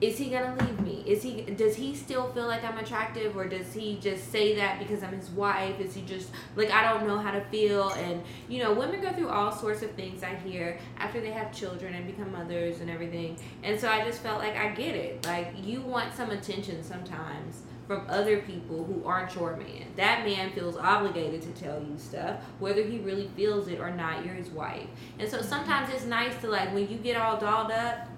is 0.00 0.16
he 0.16 0.30
gonna 0.30 0.56
leave 0.64 0.80
me? 0.80 1.04
Is 1.06 1.22
he 1.22 1.42
does 1.42 1.76
he 1.76 1.94
still 1.94 2.32
feel 2.32 2.46
like 2.46 2.64
I'm 2.64 2.78
attractive 2.78 3.36
or 3.36 3.46
does 3.46 3.74
he 3.74 3.98
just 4.00 4.32
say 4.32 4.56
that 4.56 4.78
because 4.78 5.02
I'm 5.02 5.12
his 5.12 5.28
wife? 5.30 5.78
Is 5.78 5.94
he 5.94 6.02
just 6.02 6.30
like 6.56 6.70
I 6.70 6.90
don't 6.90 7.06
know 7.06 7.18
how 7.18 7.30
to 7.30 7.42
feel 7.46 7.90
and 7.90 8.22
you 8.48 8.62
know, 8.62 8.72
women 8.72 9.02
go 9.02 9.12
through 9.12 9.28
all 9.28 9.52
sorts 9.52 9.82
of 9.82 9.90
things 9.92 10.22
I 10.22 10.34
hear 10.36 10.78
after 10.98 11.20
they 11.20 11.30
have 11.30 11.52
children 11.52 11.94
and 11.94 12.06
become 12.06 12.32
mothers 12.32 12.80
and 12.80 12.88
everything. 12.88 13.36
And 13.62 13.78
so 13.78 13.88
I 13.88 14.02
just 14.04 14.22
felt 14.22 14.38
like 14.38 14.56
I 14.56 14.68
get 14.68 14.94
it. 14.94 15.26
Like 15.26 15.52
you 15.62 15.82
want 15.82 16.14
some 16.14 16.30
attention 16.30 16.82
sometimes 16.82 17.62
from 17.86 18.06
other 18.08 18.40
people 18.42 18.84
who 18.84 19.04
aren't 19.04 19.34
your 19.34 19.56
man. 19.56 19.84
That 19.96 20.24
man 20.24 20.52
feels 20.52 20.76
obligated 20.76 21.42
to 21.42 21.62
tell 21.62 21.78
you 21.82 21.98
stuff, 21.98 22.40
whether 22.58 22.84
he 22.84 23.00
really 23.00 23.28
feels 23.36 23.68
it 23.68 23.80
or 23.80 23.90
not. 23.90 24.24
You're 24.24 24.34
his 24.34 24.48
wife. 24.48 24.86
And 25.18 25.28
so 25.28 25.42
sometimes 25.42 25.92
it's 25.92 26.04
nice 26.04 26.40
to 26.40 26.48
like 26.48 26.72
when 26.72 26.88
you 26.88 26.96
get 26.96 27.16
all 27.16 27.36
dolled 27.36 27.72
up 27.72 28.08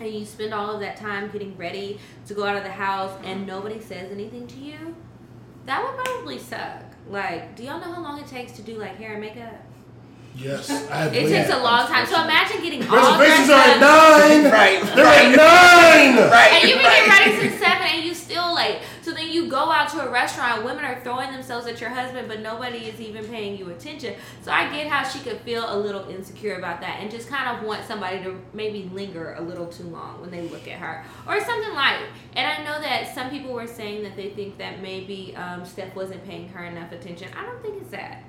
and 0.00 0.12
you 0.12 0.24
spend 0.24 0.52
all 0.54 0.74
of 0.74 0.80
that 0.80 0.96
time 0.96 1.30
getting 1.30 1.56
ready 1.56 1.98
to 2.26 2.34
go 2.34 2.44
out 2.44 2.56
of 2.56 2.64
the 2.64 2.70
house 2.70 3.18
and 3.24 3.46
nobody 3.46 3.80
says 3.80 4.10
anything 4.12 4.46
to 4.46 4.56
you, 4.56 4.94
that 5.66 5.82
would 5.82 6.04
probably 6.04 6.38
suck. 6.38 6.82
Like, 7.08 7.56
do 7.56 7.62
y'all 7.62 7.80
know 7.80 7.92
how 7.92 8.02
long 8.02 8.20
it 8.20 8.26
takes 8.26 8.52
to 8.52 8.62
do 8.62 8.76
like 8.78 8.96
hair 8.96 9.12
and 9.12 9.20
makeup? 9.20 9.62
Yes, 10.36 10.68
I 10.68 11.04
have 11.04 11.14
It 11.14 11.28
takes 11.28 11.50
a 11.50 11.62
long 11.62 11.86
time. 11.86 12.04
So 12.06 12.22
imagine 12.22 12.60
getting 12.62 12.82
all 12.88 12.96
Reservations 12.96 13.46
dressed 13.46 13.50
are 13.50 13.74
at 13.74 13.80
nine. 13.80 14.52
Right, 14.52 14.94
They're 14.94 15.06
at 15.06 15.30
nine. 15.32 16.30
Right. 16.30 16.52
And 16.52 16.68
you 16.68 16.74
can 16.76 16.84
right. 16.84 17.06
get 17.06 17.26
ready 17.26 17.48
since 17.48 17.62
seven 17.62 17.86
and 17.86 18.04
you 18.04 18.14
still 18.14 18.54
late. 18.54 18.80
So 19.06 19.12
then 19.12 19.30
you 19.30 19.48
go 19.48 19.70
out 19.70 19.88
to 19.90 20.00
a 20.00 20.10
restaurant, 20.10 20.64
women 20.64 20.84
are 20.84 21.00
throwing 21.04 21.30
themselves 21.30 21.68
at 21.68 21.80
your 21.80 21.90
husband, 21.90 22.26
but 22.26 22.40
nobody 22.40 22.78
is 22.78 23.00
even 23.00 23.24
paying 23.24 23.56
you 23.56 23.70
attention. 23.70 24.16
So 24.42 24.50
I 24.50 24.68
get 24.68 24.88
how 24.88 25.08
she 25.08 25.20
could 25.20 25.40
feel 25.42 25.64
a 25.64 25.78
little 25.78 26.10
insecure 26.10 26.56
about 26.56 26.80
that 26.80 26.98
and 26.98 27.08
just 27.08 27.28
kind 27.28 27.56
of 27.56 27.64
want 27.64 27.84
somebody 27.84 28.20
to 28.24 28.36
maybe 28.52 28.90
linger 28.92 29.34
a 29.34 29.40
little 29.40 29.68
too 29.68 29.84
long 29.84 30.20
when 30.20 30.32
they 30.32 30.40
look 30.48 30.66
at 30.66 30.80
her. 30.80 31.04
Or 31.24 31.38
something 31.38 31.72
like. 31.72 32.00
And 32.34 32.48
I 32.48 32.64
know 32.64 32.80
that 32.80 33.14
some 33.14 33.30
people 33.30 33.52
were 33.52 33.68
saying 33.68 34.02
that 34.02 34.16
they 34.16 34.30
think 34.30 34.58
that 34.58 34.82
maybe 34.82 35.36
um, 35.36 35.64
Steph 35.64 35.94
wasn't 35.94 36.24
paying 36.24 36.48
her 36.48 36.64
enough 36.64 36.90
attention. 36.90 37.28
I 37.38 37.46
don't 37.46 37.62
think 37.62 37.80
it's 37.80 37.92
that. 37.92 38.24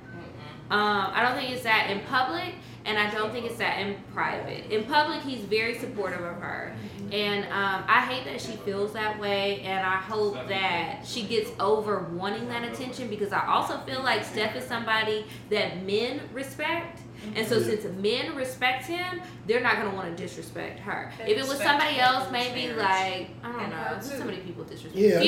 Um, 0.70 1.12
I 1.14 1.22
don't 1.24 1.36
think 1.38 1.52
it's 1.52 1.64
that 1.64 1.90
in 1.90 2.02
public, 2.02 2.56
and 2.86 2.98
I 2.98 3.10
don't 3.10 3.32
think 3.32 3.46
it's 3.46 3.58
that 3.58 3.80
in 3.80 3.96
private. 4.14 4.70
In 4.72 4.84
public, 4.86 5.22
he's 5.22 5.42
very 5.46 5.78
supportive 5.78 6.20
of 6.22 6.36
her, 6.42 6.74
and 7.12 7.46
um, 7.46 7.84
I 7.88 8.02
hate 8.02 8.26
that 8.26 8.42
she 8.42 8.52
feels 8.58 8.92
that 8.94 9.18
way. 9.20 9.62
And 9.62 9.86
I 9.86 9.96
hope 9.96 10.36
that 10.50 11.02
she 11.06 11.24
gets 11.24 11.52
over 11.60 12.00
wanting 12.14 12.48
that 12.50 12.64
attention 12.64 13.08
because 13.08 13.32
I 13.32 13.46
also 13.48 13.78
feel 13.80 14.04
like 14.04 14.24
Steph 14.26 14.56
is 14.56 14.64
somebody 14.66 15.26
that 15.50 15.84
men 15.86 16.22
respect. 16.34 17.02
And 17.36 17.48
so 17.48 17.60
since 17.62 17.84
men 18.00 18.36
respect 18.36 18.86
him, 18.86 19.22
they're 19.48 19.60
not 19.62 19.78
gonna 19.78 19.94
want 19.96 20.16
to 20.16 20.22
disrespect 20.24 20.80
her. 20.82 21.12
They 21.18 21.32
if 21.32 21.38
it 21.40 21.48
was 21.48 21.58
somebody 21.60 22.00
else, 22.00 22.32
maybe 22.32 22.68
marriage. 22.68 22.78
like 22.78 23.30
I 23.44 23.52
don't 23.52 23.60
And 23.62 23.72
know, 23.72 23.78
her 23.78 23.94
there's 23.96 24.12
too. 24.12 24.18
so 24.20 24.24
many 24.26 24.38
people 24.38 24.64
disrespect. 24.66 24.96
Yeah. 24.96 25.20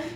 Future. 0.00 0.08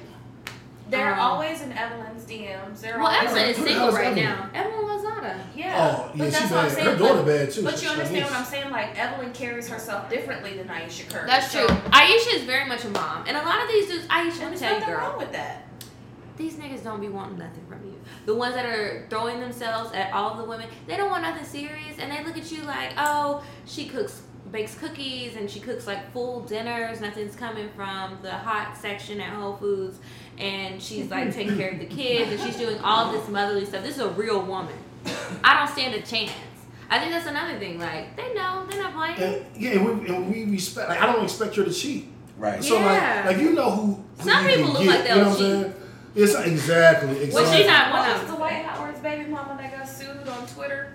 Evelyn, 0.87 0.91
they're 0.91 1.15
Um, 1.15 1.19
always 1.21 1.63
in 1.63 1.73
Evelyn's 1.73 2.25
DMs. 2.25 2.81
They're 2.81 2.99
Well, 2.99 3.07
always 3.09 3.31
Evelyn 3.31 3.45
is 3.51 3.57
single 3.57 3.91
right 3.93 4.07
Evelyn? 4.07 4.25
now. 4.25 4.51
Evelyn 4.55 4.85
Lozada. 4.87 5.37
Yeah, 5.55 5.75
Oh, 5.77 6.11
but 6.15 6.25
yeah, 6.25 6.31
that's 6.31 6.49
she 6.49 6.55
what. 6.55 6.65
I'm 6.65 6.71
saying. 6.71 6.87
Her 6.87 6.97
daughter 6.97 7.15
but, 7.23 7.27
bad 7.27 7.51
too. 7.51 7.63
but 7.63 7.83
you 7.83 7.89
understand 7.89 8.25
what 8.25 8.35
I'm 8.35 8.45
saying? 8.45 8.71
Like 8.71 8.99
Evelyn 8.99 9.33
carries 9.33 9.69
herself 9.69 10.09
differently 10.11 10.57
than 10.57 10.71
Ayesha 10.71 11.05
Curry. 11.11 11.27
That's 11.27 11.51
So- 11.51 11.67
true. 11.67 11.77
Ayesha 11.93 12.31
is 12.37 12.43
very 12.45 12.67
much 12.67 12.85
a 12.85 12.89
mom, 12.91 13.25
and 13.27 13.37
a 13.37 13.43
lot 13.43 13.63
of 13.63 13.69
these 13.69 13.89
dudes, 13.89 14.07
Ayesha, 14.11 14.31
And 14.31 14.41
let 14.43 14.51
me 14.53 14.57
tell 14.59 14.75
you, 14.75 14.81
nothing 14.81 14.95
girl. 14.95 15.09
wrong 15.11 15.19
with 15.19 15.33
that. 15.33 15.63
these 16.37 16.57
niggas 16.57 16.85
don't 16.85 17.01
be 17.01 17.09
wanting 17.09 17.39
nothing 17.39 17.65
from 17.67 17.83
you. 17.87 17.99
The 18.27 18.35
ones 18.35 18.55
that 18.57 18.67
are 18.67 19.07
throwing 19.09 19.41
themselves 19.41 19.91
at 19.95 20.13
all 20.13 20.35
the 20.35 20.45
women, 20.45 20.69
they 20.87 20.95
don't 20.99 21.09
want 21.11 21.23
nothing 21.23 21.47
serious, 21.47 21.99
and 21.99 22.13
they 22.13 22.23
look 22.23 22.37
at 22.37 22.53
you 22.53 22.63
like, 22.65 22.91
oh, 22.99 23.43
she 23.65 23.87
cooks, 23.89 24.21
bakes 24.53 24.75
cookies, 24.75 25.35
and 25.37 25.51
she 25.51 25.61
cooks 25.61 25.87
like 25.87 26.13
full 26.13 26.41
dinners. 26.43 27.01
Nothing's 27.01 27.35
coming 27.37 27.71
from 27.75 28.19
the 28.21 28.33
hot 28.33 28.77
section 28.77 29.19
at 29.19 29.31
Whole 29.33 29.57
Foods, 29.57 29.99
and 30.39 30.83
she's 30.83 31.11
like 31.11 31.33
taking 31.35 31.57
care 31.57 31.71
of 31.73 31.79
the 31.79 31.87
kids, 31.87 32.31
and 32.33 32.41
she's 32.41 32.57
doing 32.57 32.79
all 32.81 33.13
this 33.13 33.29
motherly 33.29 33.65
stuff. 33.65 33.83
This 33.83 33.97
is 33.97 34.03
a 34.03 34.11
real 34.11 34.43
woman. 34.43 34.75
I 35.45 35.59
don't 35.59 35.69
stand 35.69 35.95
a 35.95 36.03
chance. 36.03 36.33
I 36.91 36.99
think 36.99 37.11
that's 37.13 37.27
another 37.27 37.59
thing. 37.59 37.79
Like 37.79 38.17
they 38.17 38.33
know 38.35 38.67
they're 38.71 38.83
not 38.83 38.95
playing. 38.95 39.19
And 39.19 39.47
yeah, 39.57 39.71
and 39.73 40.01
we, 40.01 40.09
and 40.09 40.33
we 40.33 40.45
respect. 40.45 40.89
Like 40.89 41.01
I 41.01 41.07
don't 41.13 41.25
expect 41.25 41.57
her 41.57 41.65
to 41.65 41.73
cheat. 41.73 42.09
Right. 42.39 42.63
So 42.63 42.79
Yeah. 42.79 43.23
like, 43.27 43.37
like 43.37 43.43
you 43.45 43.53
know 43.55 43.71
who. 43.71 44.05
who 44.21 44.31
Some 44.31 44.45
you 44.45 44.51
people 44.57 44.65
can 44.67 44.75
look 44.75 44.83
get, 44.85 44.91
like 44.91 45.05
they'll 45.05 45.17
you 45.17 45.23
know 45.23 45.29
what 45.31 45.41
I'm 45.41 45.63
cheat. 45.65 45.73
saying? 45.73 45.75
It's 46.15 46.35
exactly 46.35 47.11
exactly. 47.25 47.31
Well, 47.35 47.53
she's 47.57 47.67
not 47.67 47.91
one 47.93 48.01
What 48.01 48.11
of 48.11 48.21
was 48.23 48.27
them. 48.31 48.37
Dwight 48.39 48.65
Howard's 48.65 49.01
baby 49.01 49.31
mama 49.31 49.57
that 49.61 49.77
got 49.77 49.89
sued 49.89 50.29
on 50.29 50.47
Twitter? 50.47 50.93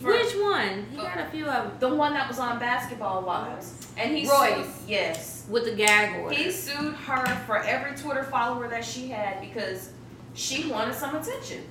For 0.00 0.12
Which 0.12 0.34
one? 0.34 0.86
He 0.90 0.96
got 0.96 1.18
oh. 1.18 1.24
a 1.24 1.30
few 1.30 1.46
of 1.46 1.78
them 1.78 1.90
the 1.90 1.94
one 1.94 2.14
that 2.14 2.26
was 2.26 2.38
on 2.38 2.58
Basketball 2.58 3.22
Wives, 3.22 3.86
and 3.98 4.16
he 4.16 4.26
Royce. 4.26 4.54
sued. 4.54 4.66
Yes, 4.88 5.46
with 5.48 5.66
the 5.66 5.72
gag 5.72 6.22
order. 6.22 6.34
he 6.34 6.50
sued 6.50 6.94
her 6.94 7.26
for 7.46 7.58
every 7.58 7.96
Twitter 7.96 8.24
follower 8.24 8.66
that 8.68 8.84
she 8.84 9.08
had 9.08 9.42
because 9.42 9.90
she 10.32 10.70
wanted 10.70 10.94
some 10.94 11.14
attention. 11.14 11.64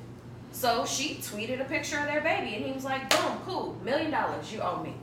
So 0.52 0.86
she 0.86 1.16
tweeted 1.16 1.60
a 1.60 1.66
picture 1.66 1.98
of 1.98 2.06
their 2.06 2.22
baby, 2.22 2.56
and 2.56 2.66
he 2.66 2.72
was 2.72 2.84
like, 2.84 3.10
"Boom, 3.10 3.40
cool, 3.46 3.78
million 3.84 4.12
dollars, 4.12 4.54
you 4.54 4.62
owe 4.62 4.84
me." 4.84 4.94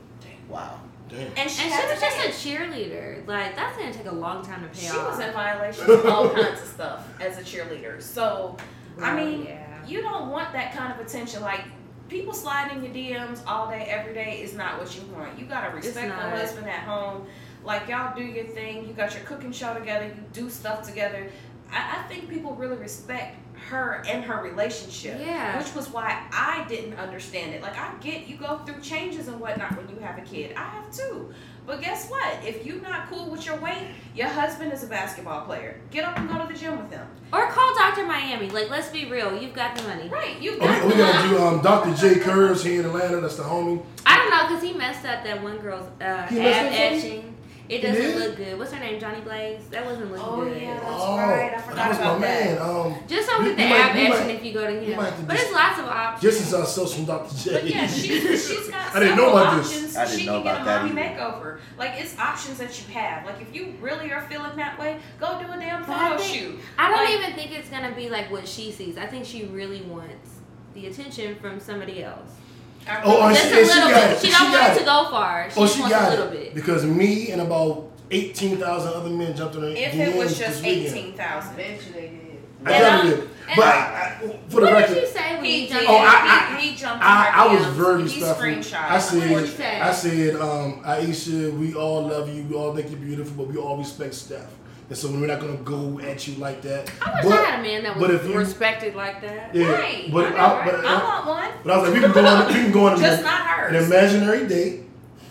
Wow. 0.47 0.79
Damn. 1.09 1.19
And 1.19 1.49
she, 1.49 1.63
And 1.63 1.73
she 1.73 1.87
was 1.87 1.99
just 1.99 2.17
pay 2.17 2.29
a 2.29 2.31
cheerleader. 2.31 3.27
Like 3.27 3.55
that's 3.55 3.77
gonna 3.77 3.93
take 3.93 4.07
a 4.07 4.15
long 4.15 4.45
time 4.45 4.61
to 4.63 4.69
pay 4.69 4.85
She 4.85 4.89
off. 4.89 4.95
She 4.95 5.01
was 5.01 5.19
in 5.19 5.33
violation 5.33 5.83
of 5.89 6.05
all 6.05 6.29
kinds 6.29 6.61
of 6.61 6.67
stuff 6.67 7.21
as 7.21 7.37
a 7.37 7.41
cheerleader. 7.41 8.01
So 8.01 8.57
I 9.01 9.15
mean, 9.15 9.45
yeah. 9.45 9.85
you 9.85 10.01
don't 10.01 10.29
want 10.29 10.51
that 10.53 10.73
kind 10.73 10.91
of 10.93 11.05
attention. 11.05 11.41
Like 11.41 11.63
people 12.09 12.33
sliding 12.33 12.83
your 12.83 12.93
DMs 12.93 13.41
all 13.45 13.69
day, 13.69 13.85
every 13.89 14.13
day 14.13 14.41
is 14.41 14.53
not 14.53 14.79
what 14.79 14.95
you 14.95 15.01
want. 15.13 15.37
You 15.37 15.45
gotta 15.45 15.75
respect 15.75 16.07
the 16.07 16.13
husband 16.13 16.67
at 16.67 16.83
home. 16.83 17.27
Like 17.63 17.87
y'all 17.87 18.15
do 18.15 18.23
your 18.23 18.45
thing. 18.45 18.87
You 18.87 18.93
got 18.93 19.13
your 19.13 19.23
cooking 19.23 19.51
show 19.51 19.73
together. 19.73 20.05
You 20.05 20.23
do 20.33 20.49
stuff 20.49 20.83
together. 20.83 21.29
I, 21.71 21.99
I 21.99 22.07
think 22.07 22.29
people 22.29 22.55
really 22.55 22.77
respect 22.77 23.37
her 23.69 24.03
and 24.07 24.23
her 24.23 24.41
relationship. 24.41 25.19
Yeah. 25.19 25.57
Which 25.57 25.75
was 25.75 25.89
why 25.89 26.25
I 26.31 26.65
didn't 26.69 26.97
understand 26.97 27.53
it. 27.53 27.61
Like 27.61 27.77
I 27.77 27.93
get 27.99 28.27
you 28.27 28.37
go 28.37 28.59
through 28.59 28.81
changes 28.81 29.27
and 29.27 29.39
whatnot 29.39 29.75
when 29.75 29.89
you 29.89 30.01
have 30.01 30.17
a 30.17 30.21
kid. 30.21 30.53
I 30.55 30.63
have 30.63 30.91
too. 30.91 31.33
But 31.67 31.81
guess 31.81 32.09
what? 32.09 32.37
If 32.45 32.65
you're 32.65 32.81
not 32.81 33.09
cool 33.09 33.29
with 33.29 33.45
your 33.45 33.57
weight, 33.57 33.89
your 34.15 34.29
husband 34.29 34.71
is 34.71 34.83
a 34.83 34.87
basketball 34.87 35.41
player. 35.45 35.75
Get 35.91 36.05
up 36.05 36.17
and 36.17 36.29
go 36.29 36.37
to 36.39 36.51
the 36.51 36.57
gym 36.57 36.81
with 36.81 36.89
him. 36.89 37.05
Or 37.33 37.47
call 37.51 37.75
Dr. 37.75 38.05
Miami. 38.05 38.49
Like, 38.49 38.69
let's 38.69 38.87
be 38.89 39.03
real. 39.11 39.37
You've 39.39 39.53
got 39.53 39.75
the 39.75 39.83
money. 39.83 40.07
Right. 40.07 40.39
You 40.41 40.53
Oh, 40.55 40.59
got 40.59 40.81
we, 40.83 40.87
we 40.87 40.93
the 40.93 40.99
gotta 40.99 41.27
do 41.27 41.37
um, 41.39 41.61
Dr. 41.61 41.93
J. 41.93 42.19
Curves 42.21 42.63
here 42.63 42.79
in 42.79 42.85
Atlanta. 42.85 43.19
That's 43.19 43.35
the 43.35 43.43
homie. 43.43 43.83
I 44.05 44.15
don't 44.15 44.29
know, 44.31 44.47
because 44.47 44.63
he 44.63 44.73
messed 44.77 45.05
up 45.05 45.25
that 45.25 45.43
one 45.43 45.57
girl's 45.57 45.85
uh, 46.01 46.25
He 46.27 46.39
ab 46.39 46.43
messed 46.43 46.65
up 46.65 46.79
etching. 46.79 47.36
It 47.69 47.81
doesn't 47.81 48.01
did? 48.01 48.15
look 48.17 48.37
good. 48.37 48.57
What's 48.57 48.71
her 48.71 48.79
name? 48.79 48.97
Johnny 48.99 49.19
Blaze? 49.21 49.67
That 49.71 49.85
wasn't 49.85 50.11
looking 50.11 50.25
Oh, 50.25 50.45
good. 50.45 50.61
yeah. 50.61 50.73
That's 50.75 50.85
oh, 50.89 51.17
right. 51.17 51.53
I 51.53 51.57
forgot 51.61 51.75
that 51.75 51.89
was 51.89 51.97
about 51.97 52.19
my 52.21 52.27
that. 52.27 52.59
man. 52.59 52.61
Um, 52.61 52.95
Just 53.07 53.29
don't 53.29 53.43
get 53.43 53.57
the 53.57 53.63
we 53.63 53.69
might- 53.69 53.79
ab 53.79 54.27
we 54.27 54.33
if 54.33 54.45
you 54.45 54.53
go 54.53 54.67
to 54.67 54.79
we 54.79 54.85
him. 54.85 54.91
to 54.91 54.95
But 54.95 55.09
just- 55.11 55.27
there's 55.27 55.53
lots 55.53 55.79
of 55.79 55.85
options. 55.85 56.21
just 56.21 56.41
as 56.47 56.53
us 56.53 56.75
social 56.75 56.95
from 56.95 57.05
Dr. 57.05 57.35
J. 57.35 57.51
But 57.53 57.65
yeah, 57.67 57.87
she's, 57.87 58.47
she's 58.47 58.67
got 58.71 58.95
I 58.95 58.99
didn't 58.99 59.17
know 59.17 59.23
several 59.25 59.37
about 59.37 59.57
this. 59.57 59.67
options. 59.73 59.95
I 59.97 60.05
didn't 60.05 60.19
she 60.19 60.25
know 60.27 60.33
can 60.41 60.43
get 60.43 60.61
a 60.61 60.63
mommy 60.65 60.89
either. 61.01 61.19
makeover. 61.19 61.59
Like 61.77 61.91
it's 61.97 62.17
options 62.17 62.57
that 62.59 62.79
you 62.87 62.93
have. 62.93 63.25
Like 63.25 63.41
if 63.41 63.53
you 63.53 63.73
really 63.81 64.13
are 64.13 64.21
feeling 64.29 64.55
that 64.55 64.79
way, 64.79 64.99
go 65.19 65.37
do 65.37 65.51
a 65.51 65.57
damn 65.59 65.81
But 65.81 65.89
I 65.89 66.09
photo 66.11 66.21
think- 66.23 66.33
shoot. 66.39 66.59
I 66.77 66.89
don't 66.89 67.03
Like- 67.03 67.15
even 67.19 67.33
think 67.33 67.51
it's 67.51 67.69
gonna 67.69 67.91
be 67.93 68.09
like 68.09 68.31
what 68.31 68.47
she 68.47 68.71
sees. 68.71 68.97
I 68.97 69.07
think 69.07 69.25
she 69.25 69.43
really 69.45 69.81
wants 69.81 70.29
the 70.73 70.87
attention 70.87 71.35
from 71.35 71.59
somebody 71.59 72.01
else. 72.03 72.31
I 72.87 73.01
Oh, 73.03 73.09
really- 73.11 73.21
and 73.27 73.35
Just 73.35 73.47
she- 73.49 73.53
a 73.53 73.59
and 73.59 73.67
she 73.67 73.73
little 73.75 73.89
got 73.89 74.01
bit. 74.09 74.11
it. 74.17 74.21
She 74.21 74.27
She 74.27 74.31
don't 74.33 74.51
got 74.51 74.61
want 74.61 74.71
it 74.71 74.75
it. 74.75 74.79
to 74.79 74.85
go 74.85 75.07
far. 75.11 75.47
She 75.49 75.59
Oh, 75.59 75.63
just 75.63 75.75
she 75.75 75.81
wants 75.81 75.95
a 75.97 76.09
little 76.09 76.25
it 76.27 76.31
bit. 76.31 76.55
because 76.55 76.83
me 76.85 77.29
and 77.31 77.41
about 77.41 77.83
eighteen 78.11 78.57
thousand 78.57 78.93
other 78.93 79.09
men 79.09 79.35
jumped 79.35 79.55
on 79.55 79.61
her 79.63 79.67
if 79.69 79.91
DMs 79.93 80.07
it 80.07 80.15
was 80.15 80.37
just 80.37 80.63
eighteen 80.63 81.13
thousand. 81.13 81.51
I 81.59 81.61
And 81.61 82.69
definitely 82.69 82.87
I'm- 82.87 83.05
did. 83.07 83.19
and 83.19 83.55
But 83.55 83.65
I'm- 83.65 83.77
I, 83.77 84.25
I, 84.25 84.39
for 84.49 84.55
the 84.55 84.61
What 84.67 84.73
record, 84.73 84.93
did 84.95 85.01
you 85.03 85.07
say 85.09 85.35
when 85.35 85.45
He 85.45 85.61
you 85.63 85.67
jumped 85.69 85.85
Oh, 85.89 85.95
in? 85.95 86.01
I- 86.05 86.57
he, 86.59 86.67
he 86.69 86.75
jumped 86.75 87.03
I, 87.03 87.31
I 87.33 87.53
was 87.53 87.65
very 87.67 87.97
He 88.09 88.19
respectful. 88.21 88.77
I 88.89 88.99
said, 88.99 89.31
What 89.31 89.39
did 89.41 89.49
you 89.49 89.55
say? 89.55 89.79
I 89.81 89.91
said, 89.91 90.35
um, 90.37 90.81
Ayesha, 90.85 91.51
we 91.51 91.73
all 91.75 92.07
love 92.07 92.27
you. 92.33 92.43
We 92.43 92.55
all 92.55 92.75
think 92.75 92.89
you're 92.89 92.99
beautiful, 92.99 93.45
but 93.45 93.53
we 93.53 93.57
all 93.59 93.77
respect 93.77 94.15
Steph. 94.15 94.47
And 94.89 94.97
so 94.97 95.09
we're 95.11 95.27
not 95.27 95.41
gonna 95.41 95.57
go 95.57 95.99
at 95.99 96.27
you 96.27 96.35
like 96.35 96.61
that. 96.61 96.89
I 97.05 97.15
wish 97.15 97.23
but, 97.25 97.33
I 97.33 97.43
had 97.49 97.59
a 97.59 97.63
man 97.63 97.83
that 97.83 97.97
was 97.97 98.09
if 98.09 98.25
you- 98.25 98.37
respected 98.37 98.95
like 98.95 99.21
that. 99.21 99.53
Yeah, 99.53 99.71
Right. 99.73 100.09
but 100.11 100.27
I 100.27 100.29
know, 100.29 100.35
I, 100.37 100.59
right? 100.59 100.71
but, 100.71 100.85
I 100.85 101.03
want 101.03 101.27
one. 101.27 101.49
but 101.63 101.71
I 101.73 101.77
was 101.77 101.89
like, 101.89 101.93
we 101.93 101.99
can 102.05 102.11
go 102.13 102.25
on, 102.25 102.47
we 102.47 102.53
can 102.53 102.71
go 102.71 102.87
on 102.87 102.93
an, 102.93 102.99
Just 102.99 103.23
not 103.23 103.41
hers. 103.41 103.75
an 103.75 103.83
imaginary 103.83 104.47
date, 104.47 104.83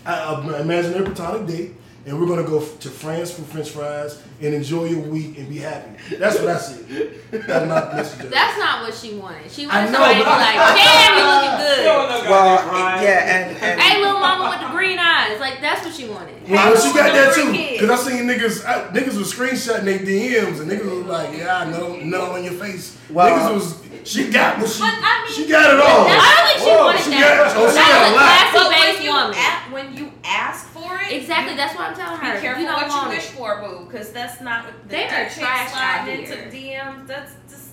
an 0.04 0.54
imaginary 0.60 1.04
platonic 1.06 1.46
date, 1.46 1.72
and 2.06 2.18
we're 2.20 2.26
gonna 2.26 2.44
go 2.44 2.60
f- 2.62 2.78
to 2.80 2.88
France 2.88 3.32
for 3.32 3.42
French 3.42 3.70
fries 3.70 4.22
and 4.40 4.54
enjoy 4.54 4.84
your 4.84 5.00
week 5.00 5.38
and 5.38 5.48
be 5.48 5.58
happy. 5.58 5.90
That's 6.16 6.38
what 6.38 6.48
I 6.48 6.58
said. 6.58 7.14
That's 7.32 7.66
not 7.68 7.94
message. 7.94 8.30
That's 8.30 8.58
not 8.58 8.82
what 8.84 8.94
she 8.94 9.14
wanted. 9.14 9.50
She 9.50 9.66
wanted 9.66 9.86
know, 9.90 9.98
somebody 9.98 10.14
to 10.14 10.20
be 10.20 10.24
but- 10.24 10.38
like, 10.38 10.76
damn, 10.76 11.18
you 11.18 11.24
looking 11.24 11.66
You 11.78 11.84
don't 11.84 12.08
good. 12.08 12.24
know 12.24 12.30
Well, 12.30 13.02
yeah, 13.02 13.36
and, 13.36 13.56
and 13.62 13.80
Hey, 13.80 14.00
little 14.00 14.20
mama 14.20 14.50
with 14.56 14.60
the 14.68 14.72
green 14.74 14.98
eyes. 14.98 15.40
Like, 15.40 15.60
that's 15.60 15.84
what 15.84 15.94
she 15.94 16.06
wanted. 16.08 16.34
Well, 16.48 16.76
she 16.76 16.94
got 16.94 17.12
that 17.12 17.34
too. 17.34 17.52
kids. 17.52 17.80
Cause 17.80 17.90
I 17.90 18.10
seen 18.10 18.24
niggas, 18.26 18.64
I, 18.64 18.88
niggas 18.96 19.16
was 19.18 19.32
screenshotting 19.34 19.82
their 19.84 19.98
DMs 19.98 20.60
and 20.60 20.70
niggas 20.70 20.84
was 20.98 21.06
like, 21.06 21.36
yeah, 21.36 21.58
I 21.58 21.70
know, 21.70 21.96
no 21.96 22.32
on 22.32 22.44
your 22.44 22.52
face. 22.54 22.96
Well, 23.10 23.28
niggas 23.36 23.54
was, 23.54 23.85
she 24.06 24.30
got 24.30 24.58
what 24.58 24.70
she, 24.70 24.80
But 24.80 24.94
I 25.02 25.24
mean- 25.24 25.34
she 25.34 25.48
got 25.50 25.74
it 25.74 25.80
all. 25.80 26.06
I 26.08 26.34
don't 26.36 26.46
think 26.48 26.60
she 26.60 26.70
Whoa, 26.70 26.84
wanted 26.84 27.00
she 27.02 27.10
that. 27.10 27.20
got- 27.20 27.56
oh, 27.56 27.68
she 27.68 27.74
that 27.74 27.90
got 27.90 28.00
was 28.00 28.10
a 28.10 28.14
a 28.14 28.16
lot. 28.16 28.28
classy 28.52 28.56
But 28.56 28.68
when 28.70 29.04
you, 29.04 29.12
woman. 29.12 29.72
when 29.72 29.96
you 29.96 30.12
ask 30.24 30.66
for 30.68 30.96
it, 31.02 31.12
Exactly, 31.12 31.52
you 31.52 31.56
that's 31.58 31.74
what 31.74 31.90
I'm 31.90 31.96
telling 31.96 32.20
her. 32.20 32.34
Be 32.34 32.40
careful 32.40 32.62
you 32.62 32.68
what 32.68 32.88
want 32.88 33.02
you 33.10 33.16
wish 33.16 33.24
it. 33.26 33.36
for, 33.36 33.60
boo, 33.60 33.84
because 33.86 34.12
that's 34.12 34.40
not 34.40 34.64
what 34.64 34.82
the, 34.84 34.88
They 34.88 35.04
are 35.04 35.28
trash 35.28 35.70
out 35.74 36.06
sliding 36.06 36.24
into 36.24 36.36
here. 36.56 36.80
DMs. 36.84 37.06
That's 37.08 37.32
just, 37.50 37.68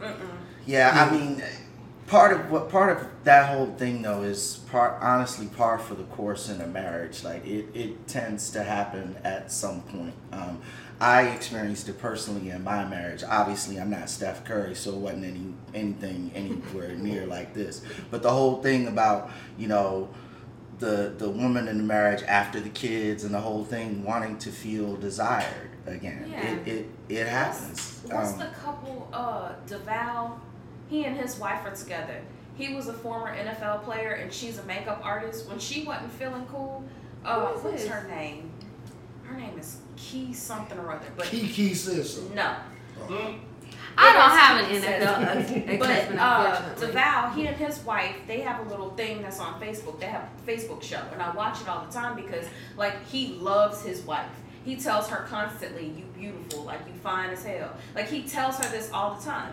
mm-mm. 0.00 0.36
Yeah, 0.66 1.06
I 1.08 1.10
mean, 1.14 1.42
part 2.06 2.32
of 2.32 2.50
what 2.50 2.68
part 2.70 2.96
of 2.96 3.06
that 3.24 3.48
whole 3.50 3.74
thing 3.76 4.02
though 4.02 4.22
is 4.22 4.58
part 4.70 4.98
honestly 5.02 5.46
par 5.46 5.78
for 5.78 5.94
the 5.94 6.04
course 6.04 6.48
in 6.48 6.60
a 6.60 6.66
marriage. 6.66 7.22
Like 7.24 7.46
it, 7.46 7.66
it 7.74 8.06
tends 8.08 8.50
to 8.50 8.62
happen 8.62 9.16
at 9.24 9.50
some 9.52 9.80
point. 9.82 10.14
Um, 10.32 10.60
I 11.00 11.22
experienced 11.28 11.88
it 11.88 11.98
personally 11.98 12.50
in 12.50 12.62
my 12.62 12.84
marriage. 12.84 13.24
Obviously, 13.26 13.80
I'm 13.80 13.90
not 13.90 14.10
Steph 14.10 14.44
Curry, 14.44 14.74
so 14.74 14.90
it 14.90 14.96
wasn't 14.98 15.24
any 15.24 15.54
anything 15.74 16.30
anywhere 16.34 16.94
near 16.94 17.26
like 17.26 17.54
this. 17.54 17.82
But 18.10 18.22
the 18.22 18.30
whole 18.30 18.60
thing 18.62 18.86
about 18.86 19.30
you 19.56 19.66
know 19.68 20.10
the 20.78 21.14
the 21.16 21.28
woman 21.30 21.68
in 21.68 21.78
the 21.78 21.84
marriage 21.84 22.22
after 22.24 22.60
the 22.60 22.68
kids 22.70 23.24
and 23.24 23.34
the 23.34 23.40
whole 23.40 23.64
thing 23.64 24.04
wanting 24.04 24.36
to 24.38 24.50
feel 24.50 24.96
desired 24.96 25.70
again. 25.86 26.28
Yeah. 26.30 26.42
It 26.50 26.68
it 26.68 26.86
it 27.08 27.26
happens. 27.26 28.00
What's 28.10 28.32
Um, 28.34 28.38
the 28.40 28.46
couple, 28.46 29.08
uh, 29.12 29.52
Devale? 29.66 30.38
He 30.88 31.04
and 31.04 31.16
his 31.16 31.38
wife 31.38 31.64
are 31.64 31.74
together. 31.74 32.20
He 32.56 32.74
was 32.74 32.88
a 32.88 32.92
former 32.92 33.34
NFL 33.34 33.84
player 33.84 34.10
and 34.10 34.30
she's 34.32 34.58
a 34.58 34.64
makeup 34.64 35.00
artist. 35.04 35.48
When 35.48 35.58
she 35.58 35.84
wasn't 35.84 36.12
feeling 36.12 36.44
cool, 36.50 36.84
uh, 37.24 37.46
Who 37.46 37.56
is 37.58 37.64
what's 37.64 37.82
this? 37.84 37.90
her 37.90 38.08
name? 38.08 38.49
Her 39.30 39.36
name 39.38 39.58
is 39.58 39.78
Key 39.96 40.32
something 40.32 40.78
or 40.78 40.92
other. 40.92 41.06
But 41.16 41.26
Kiki 41.26 41.74
says 41.74 42.14
so. 42.16 42.22
no. 42.34 42.54
I 43.96 44.12
don't 44.12 44.30
have 44.30 44.64
an 44.64 44.70
It 44.70 44.76
is 44.76 44.84
NFL 44.84 45.78
But 45.78 45.90
ex-husband, 45.90 46.20
uh. 46.20 46.74
Devale, 46.76 47.34
he 47.34 47.46
and 47.46 47.56
his 47.56 47.80
wife, 47.80 48.16
they 48.26 48.40
have 48.40 48.64
a 48.66 48.68
little 48.70 48.90
thing 48.90 49.20
that's 49.22 49.40
on 49.40 49.60
Facebook. 49.60 50.00
They 50.00 50.06
have 50.06 50.22
a 50.22 50.50
Facebook 50.50 50.82
show, 50.82 51.02
and 51.12 51.20
I 51.20 51.30
watch 51.34 51.60
it 51.60 51.68
all 51.68 51.84
the 51.84 51.92
time 51.92 52.16
because, 52.16 52.46
like, 52.76 53.04
he 53.06 53.34
loves 53.34 53.82
his 53.82 54.00
wife. 54.02 54.30
He 54.64 54.76
tells 54.76 55.08
her 55.08 55.24
constantly, 55.28 55.86
"You 55.86 56.04
beautiful, 56.16 56.64
like 56.64 56.80
you 56.86 56.92
fine 57.02 57.30
as 57.30 57.44
hell." 57.44 57.74
Like 57.94 58.08
he 58.08 58.22
tells 58.24 58.58
her 58.58 58.68
this 58.70 58.90
all 58.92 59.14
the 59.14 59.24
time. 59.24 59.52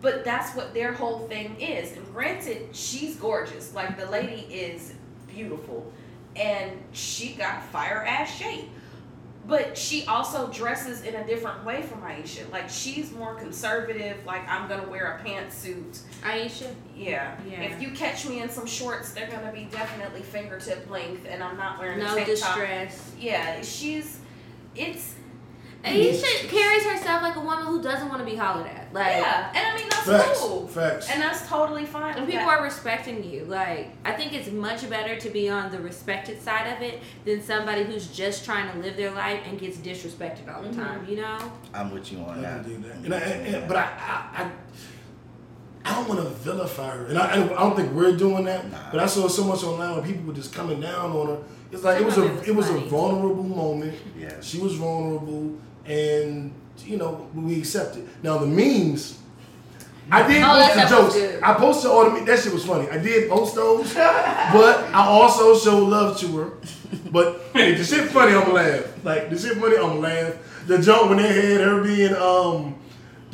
But 0.00 0.24
that's 0.24 0.54
what 0.56 0.72
their 0.74 0.92
whole 0.94 1.20
thing 1.28 1.60
is. 1.60 1.92
And 1.96 2.06
granted, 2.12 2.74
she's 2.74 3.16
gorgeous. 3.16 3.74
Like 3.74 3.98
the 3.98 4.06
lady 4.06 4.46
is 4.52 4.94
beautiful, 5.28 5.92
and 6.36 6.72
she 6.92 7.34
got 7.34 7.64
fire 7.64 8.02
ass 8.06 8.34
shape. 8.34 8.70
But 9.46 9.76
she 9.76 10.06
also 10.06 10.48
dresses 10.50 11.02
in 11.02 11.14
a 11.14 11.26
different 11.26 11.64
way 11.64 11.82
from 11.82 12.02
Ayesha. 12.02 12.44
Like 12.50 12.68
she's 12.70 13.12
more 13.12 13.34
conservative. 13.34 14.24
Like 14.24 14.48
I'm 14.48 14.68
gonna 14.68 14.88
wear 14.88 15.20
a 15.22 15.28
pantsuit. 15.28 15.98
Ayesha. 16.24 16.74
Yeah. 16.96 17.36
Yeah. 17.48 17.60
If 17.62 17.82
you 17.82 17.90
catch 17.90 18.26
me 18.26 18.40
in 18.40 18.48
some 18.48 18.66
shorts, 18.66 19.12
they're 19.12 19.28
gonna 19.30 19.52
be 19.52 19.64
definitely 19.64 20.22
fingertip 20.22 20.88
length, 20.90 21.26
and 21.28 21.42
I'm 21.42 21.58
not 21.58 21.78
wearing 21.78 22.00
a 22.00 22.04
No 22.04 22.16
top. 22.16 22.26
distress. 22.26 23.12
Yeah, 23.18 23.60
she's. 23.60 24.18
It's 24.74 25.14
Ayesha 25.84 26.46
carries 26.48 26.84
herself 26.84 27.22
like 27.22 27.36
a 27.36 27.40
woman 27.40 27.66
who 27.66 27.82
doesn't 27.82 28.08
want 28.08 28.20
to 28.20 28.24
be 28.24 28.36
hollered 28.36 28.66
at. 28.66 28.92
Like, 28.92 29.16
yeah, 29.16 29.52
and 29.54 29.66
I 29.66 29.76
mean 29.76 29.88
that's 29.90 30.06
Facts. 30.06 30.40
cool, 30.40 30.66
Facts. 30.68 31.10
and 31.10 31.20
that's 31.20 31.46
totally 31.48 31.84
fine. 31.84 32.16
And 32.16 32.26
people 32.26 32.46
that. 32.46 32.58
are 32.58 32.62
respecting 32.64 33.22
you. 33.22 33.44
Like, 33.44 33.90
I 34.04 34.12
think 34.12 34.32
it's 34.32 34.50
much 34.50 34.88
better 34.88 35.16
to 35.16 35.30
be 35.30 35.48
on 35.50 35.70
the 35.70 35.78
respected 35.80 36.40
side 36.40 36.72
of 36.74 36.80
it 36.82 37.00
than 37.24 37.42
somebody 37.42 37.84
who's 37.84 38.06
just 38.08 38.44
trying 38.44 38.70
to 38.72 38.78
live 38.78 38.96
their 38.96 39.10
life 39.10 39.40
and 39.46 39.58
gets 39.58 39.76
disrespected 39.78 40.54
all 40.54 40.62
the 40.62 40.68
Mhm. 40.70 40.76
time. 40.76 41.06
You 41.08 41.16
know? 41.16 41.38
I'm 41.74 41.90
with 41.92 42.10
you 42.12 42.18
on 42.20 42.38
I 42.38 42.42
that. 42.42 42.64
can 42.64 42.82
do 42.82 42.88
that. 42.88 42.96
And 42.96 43.14
I, 43.14 43.18
and, 43.18 43.54
and- 43.56 43.68
but 43.68 43.76
I, 43.76 43.82
I, 43.82 44.42
I, 44.44 44.50
I 45.86 45.94
don't 45.96 46.08
want 46.08 46.20
to 46.22 46.28
vilify 46.30 46.96
her, 46.96 47.06
and 47.06 47.18
I, 47.18 47.32
I 47.34 47.36
don't 47.46 47.76
think 47.76 47.92
we're 47.92 48.16
doing 48.16 48.44
that. 48.44 48.70
Nah. 48.70 48.78
But 48.90 49.00
I 49.00 49.06
saw 49.06 49.28
so 49.28 49.44
much 49.44 49.62
online 49.64 49.94
where 49.96 50.02
people 50.02 50.24
were 50.24 50.32
just 50.32 50.54
coming 50.54 50.80
down 50.80 51.10
on 51.12 51.26
her. 51.26 51.38
It's 51.72 51.82
like 51.82 52.00
it 52.00 52.04
was 52.06 52.14
Some 52.14 52.22
a 52.22 52.26
it 52.26 52.34
was 52.38 52.48
it 52.48 52.54
was 52.54 52.70
a 52.70 52.78
vulnerable 52.88 53.42
moment. 53.42 53.94
Yeah. 54.18 54.40
She 54.40 54.60
was 54.60 54.76
vulnerable, 54.76 55.58
and 55.86 56.52
you 56.84 56.96
know 56.96 57.28
we 57.34 57.58
accepted. 57.58 58.08
Now 58.22 58.38
the 58.38 58.46
memes. 58.46 59.18
I 60.10 60.26
did 60.28 60.42
Oh, 60.42 60.60
post 60.60 60.74
the 60.74 60.96
jokes. 60.96 61.14
good. 61.14 61.42
I 61.42 61.54
posted 61.54 61.90
all 61.90 62.04
the 62.04 62.10
me- 62.10 62.26
that 62.26 62.38
shit 62.38 62.52
was 62.52 62.64
funny. 62.66 62.88
I 62.90 62.98
did 62.98 63.30
post 63.30 63.54
those, 63.54 63.94
but 63.94 64.80
I 64.92 65.06
also 65.06 65.56
showed 65.58 65.88
love 65.88 66.18
to 66.20 66.26
her. 66.36 66.50
But 67.10 67.40
if 67.54 67.78
the 67.78 67.84
shit 67.84 68.10
funny, 68.10 68.34
I'ma 68.34 68.52
laugh. 68.52 68.84
Like 69.04 69.30
the 69.30 69.38
shit 69.38 69.56
funny, 69.56 69.76
I'ma 69.78 69.94
laugh. 69.94 70.34
The 70.66 70.78
joke 70.78 71.08
when 71.08 71.18
they 71.18 71.52
had 71.52 71.60
her 71.62 71.82
being 71.82 72.14
um 72.14 72.74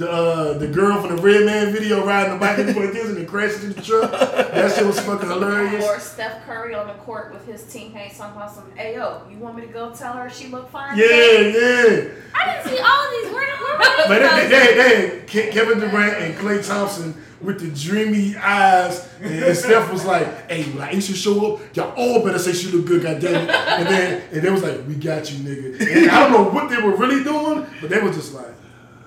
the 0.01 0.11
uh, 0.11 0.59
the 0.59 0.67
girl 0.67 1.01
from 1.01 1.17
the 1.17 1.23
Red 1.23 1.47
Man 1.47 1.73
video 1.73 2.05
riding 2.05 2.33
the 2.33 2.39
bike 2.39 2.59
and 2.59 2.75
doing 2.75 2.93
this 2.93 3.09
and 3.09 3.19
it 3.19 3.29
crashes 3.29 3.63
into 3.63 3.81
the 3.81 3.83
truck. 3.83 4.11
That 4.11 4.75
shit 4.75 4.87
was 4.87 4.99
fucking 5.01 5.29
hilarious. 5.29 5.85
Or 5.85 6.01
Steph 6.01 6.45
Curry 6.47 6.75
on 6.75 6.89
the 6.89 6.95
court 6.95 7.33
with 7.33 7.47
his 7.47 7.63
teammates 7.65 8.19
talking 8.19 8.37
about 8.37 8.53
some, 8.53 8.71
hey 8.75 8.97
yo, 8.97 9.23
you 9.31 9.39
want 9.39 9.57
me 9.57 9.63
to 9.63 9.69
go 9.69 9.95
tell 9.95 10.15
her 10.15 10.29
she 10.29 10.49
look 10.49 10.71
fine? 10.71 10.99
Yeah, 10.99 11.07
today?" 11.07 11.53
yeah. 11.53 12.15
I 12.35 12.53
didn't 12.53 12.77
see 12.77 12.83
all 12.83 13.05
of 13.05 13.11
these. 13.11 13.33
Where, 13.33 13.57
where 13.57 13.79
were 13.79 14.09
But 14.09 14.19
they, 14.19 14.49
they, 14.49 14.75
they 14.75 15.43
had 15.43 15.53
Kevin 15.53 15.79
Durant 15.79 16.17
and 16.17 16.35
Klay 16.35 16.67
Thompson 16.67 17.15
with 17.41 17.61
the 17.61 17.71
dreamy 17.71 18.37
eyes, 18.37 19.09
and, 19.23 19.57
Steph 19.57 19.93
was 19.93 20.05
like, 20.05 20.51
"Hey, 20.51 20.65
when 20.65 20.83
Ayesha 20.83 21.15
show 21.15 21.55
up, 21.55 21.77
y'all 21.77 21.93
all 21.97 22.25
better 22.25 22.39
say 22.39 22.53
she 22.53 22.71
look 22.71 22.87
good, 22.87 23.03
goddamn 23.03 23.49
it." 23.49 23.51
And 23.51 23.89
then 23.89 24.23
and 24.33 24.43
they 24.43 24.51
was 24.51 24.63
like, 24.63 24.87
"We 24.87 24.95
got 24.95 25.31
you, 25.31 25.39
nigga." 25.39 25.81
And 25.81 26.11
I 26.11 26.21
don't 26.21 26.33
know 26.33 26.51
what 26.51 26.71
they 26.71 26.77
were 26.79 26.97
really 26.97 27.23
doing, 27.23 27.67
but 27.81 27.91
they 27.91 28.01
were 28.01 28.13
just 28.13 28.35
like. 28.35 28.60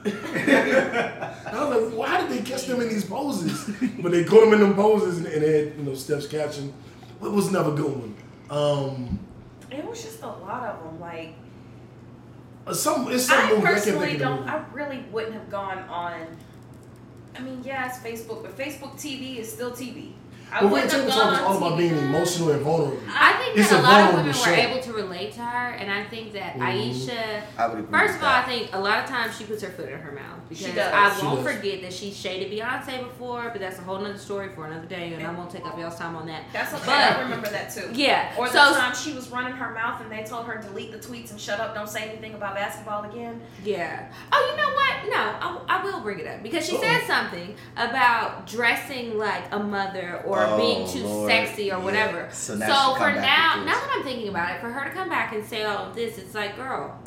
I 0.06 1.66
was 1.66 1.84
like, 1.84 1.98
why 1.98 2.22
did 2.22 2.30
they 2.30 2.42
catch 2.50 2.66
them 2.66 2.82
in 2.82 2.90
these 2.90 3.06
poses? 3.06 3.70
But 4.02 4.12
they 4.12 4.24
caught 4.24 4.42
them 4.42 4.54
in 4.54 4.60
them 4.60 4.76
poses, 4.76 5.20
and, 5.20 5.28
and 5.28 5.42
they 5.42 5.66
had 5.66 5.78
you 5.78 5.84
know 5.84 5.96
Steph's 5.96 6.28
caption. 6.28 6.74
It 7.22 7.32
was 7.32 7.52
never 7.52 7.72
good 7.72 7.92
one. 7.96 8.16
Um, 8.50 9.20
It 9.72 9.86
was 9.86 10.04
just 10.04 10.22
a 10.22 10.28
lot 10.28 10.64
of 10.64 10.84
them. 10.84 11.00
Like 11.00 11.36
some 12.72 13.12
it's 13.12 13.26
some 13.26 13.58
I 13.58 13.62
personally 13.62 14.18
don't. 14.18 14.48
I 14.48 14.64
really 14.74 15.06
wouldn't 15.12 15.34
have 15.34 15.50
gone 15.50 15.80
on. 15.90 16.28
I 17.36 17.42
mean, 17.42 17.62
yeah, 17.64 17.88
it's 17.88 17.98
Facebook, 17.98 18.44
but 18.44 18.56
Facebook 18.58 18.94
TV 18.94 19.38
is 19.38 19.52
still 19.52 19.72
TV. 19.72 20.12
I 20.54 20.60
But 20.62 20.64
when 20.64 20.72
wouldn't 20.74 20.92
have 20.92 21.02
Table 21.02 21.14
Talk 21.14 21.34
is 21.34 21.40
on 21.40 21.46
all 21.46 21.58
about 21.58 21.72
TV. 21.74 21.78
being 21.78 21.98
emotional 21.98 22.52
and 22.52 22.62
vulnerable. 22.62 23.00
I 23.10 23.34
think 23.34 23.58
It's 23.58 23.70
that 23.70 23.80
a 23.80 23.82
a, 23.82 23.82
lot 23.82 23.92
of 23.92 24.06
vulnerable 24.12 24.18
women 24.20 24.34
show. 24.34 24.52
were 24.52 24.56
able 24.58 24.82
to 24.82 24.94
relate 24.94 25.34
to 25.34 25.42
her, 25.42 25.68
and 25.70 25.92
I 25.92 26.04
think 26.06 26.34
that 26.34 26.58
Mhm. 26.58 26.62
Ayesha. 26.68 27.44
I 27.58 27.68
would 27.68 27.80
agree. 27.80 28.00
First 28.00 28.16
of 28.18 28.24
all, 28.24 28.30
I 28.30 28.42
think 28.44 28.70
a 28.74 28.80
lot 28.80 29.00
of 29.00 29.06
times 29.10 29.38
she 29.38 29.46
puts 29.46 29.64
her 29.64 29.70
foot 29.70 29.90
in 29.90 30.00
her 30.00 30.12
mouth 30.12 30.40
She 30.52 30.66
because 30.66 30.76
does. 30.76 30.94
I 30.94 31.20
She 31.20 31.26
won't 31.26 31.44
does. 31.44 31.56
forget 31.56 31.82
that 31.82 31.94
she 31.94 32.12
shaded 32.12 32.52
Beyonce 32.52 33.04
before, 33.04 33.50
but 33.52 33.60
that's 33.62 33.80
a 33.80 33.82
whole 33.82 34.00
nother 34.00 34.18
story 34.18 34.50
for 34.56 34.66
another 34.68 34.86
day, 34.86 35.14
and 35.14 35.26
I 35.26 35.32
won't 35.32 35.50
take 35.50 35.66
up 35.66 35.78
y'all's 35.80 35.98
time 35.98 36.16
on 36.16 36.28
that. 36.28 36.44
That's 36.54 36.74
okay. 36.74 36.84
But- 36.86 37.18
I 37.18 37.22
remember 37.22 37.50
that 37.50 37.74
too. 37.74 37.90
Yeah. 37.94 38.30
Or 38.38 38.48
the 38.48 38.54
so 38.74 38.80
time 38.80 38.94
she 38.96 39.14
was 39.14 39.30
running 39.30 39.54
her 39.54 39.72
mouth 39.74 40.02
and 40.02 40.12
they 40.12 40.24
told 40.24 40.46
her 40.46 40.58
delete 40.62 40.92
the 40.92 41.00
tweets 41.00 41.32
and 41.32 41.40
shut 41.42 41.60
up, 41.60 41.74
don't 41.74 41.90
say 41.90 42.10
anything 42.10 42.36
about 42.36 42.54
basketball 42.56 43.04
again. 43.06 43.42
Yeah. 43.64 44.06
Oh, 44.32 44.50
you 44.52 44.58
know 44.62 44.70
what? 44.70 44.84
No, 45.10 45.18
I, 45.68 45.80
I 45.80 45.84
will 45.84 46.00
bring 46.02 46.20
it 46.20 46.28
up 46.28 46.44
because 46.44 46.66
she 46.66 46.78
said 46.78 47.02
Uh-oh. 47.02 47.08
something 47.08 47.56
about 47.78 48.46
dressing 48.48 49.18
like 49.18 49.44
a 49.52 49.60
mother 49.60 50.22
or 50.26 50.43
Oh, 50.52 50.58
being 50.58 50.88
too 50.88 51.04
Lord. 51.08 51.30
sexy 51.30 51.72
or 51.72 51.78
Yeah. 51.78 51.84
whatever. 51.84 52.30
So 52.32 52.56
now 52.56 52.68
so 52.68 52.96
for 52.96 53.12
now, 53.12 53.56
now 53.66 53.66
that 53.66 53.94
I'm 53.98 54.04
thinking 54.04 54.28
about 54.30 54.56
it, 54.56 54.62
for 54.62 54.70
her 54.70 54.84
to 54.86 54.90
come 54.92 55.10
back 55.10 55.34
and 55.34 55.46
say 55.46 55.64
all 55.64 55.88
of 55.88 55.96
this, 55.96 56.18
it's 56.18 56.34
like, 56.36 56.56
girl, 56.56 56.98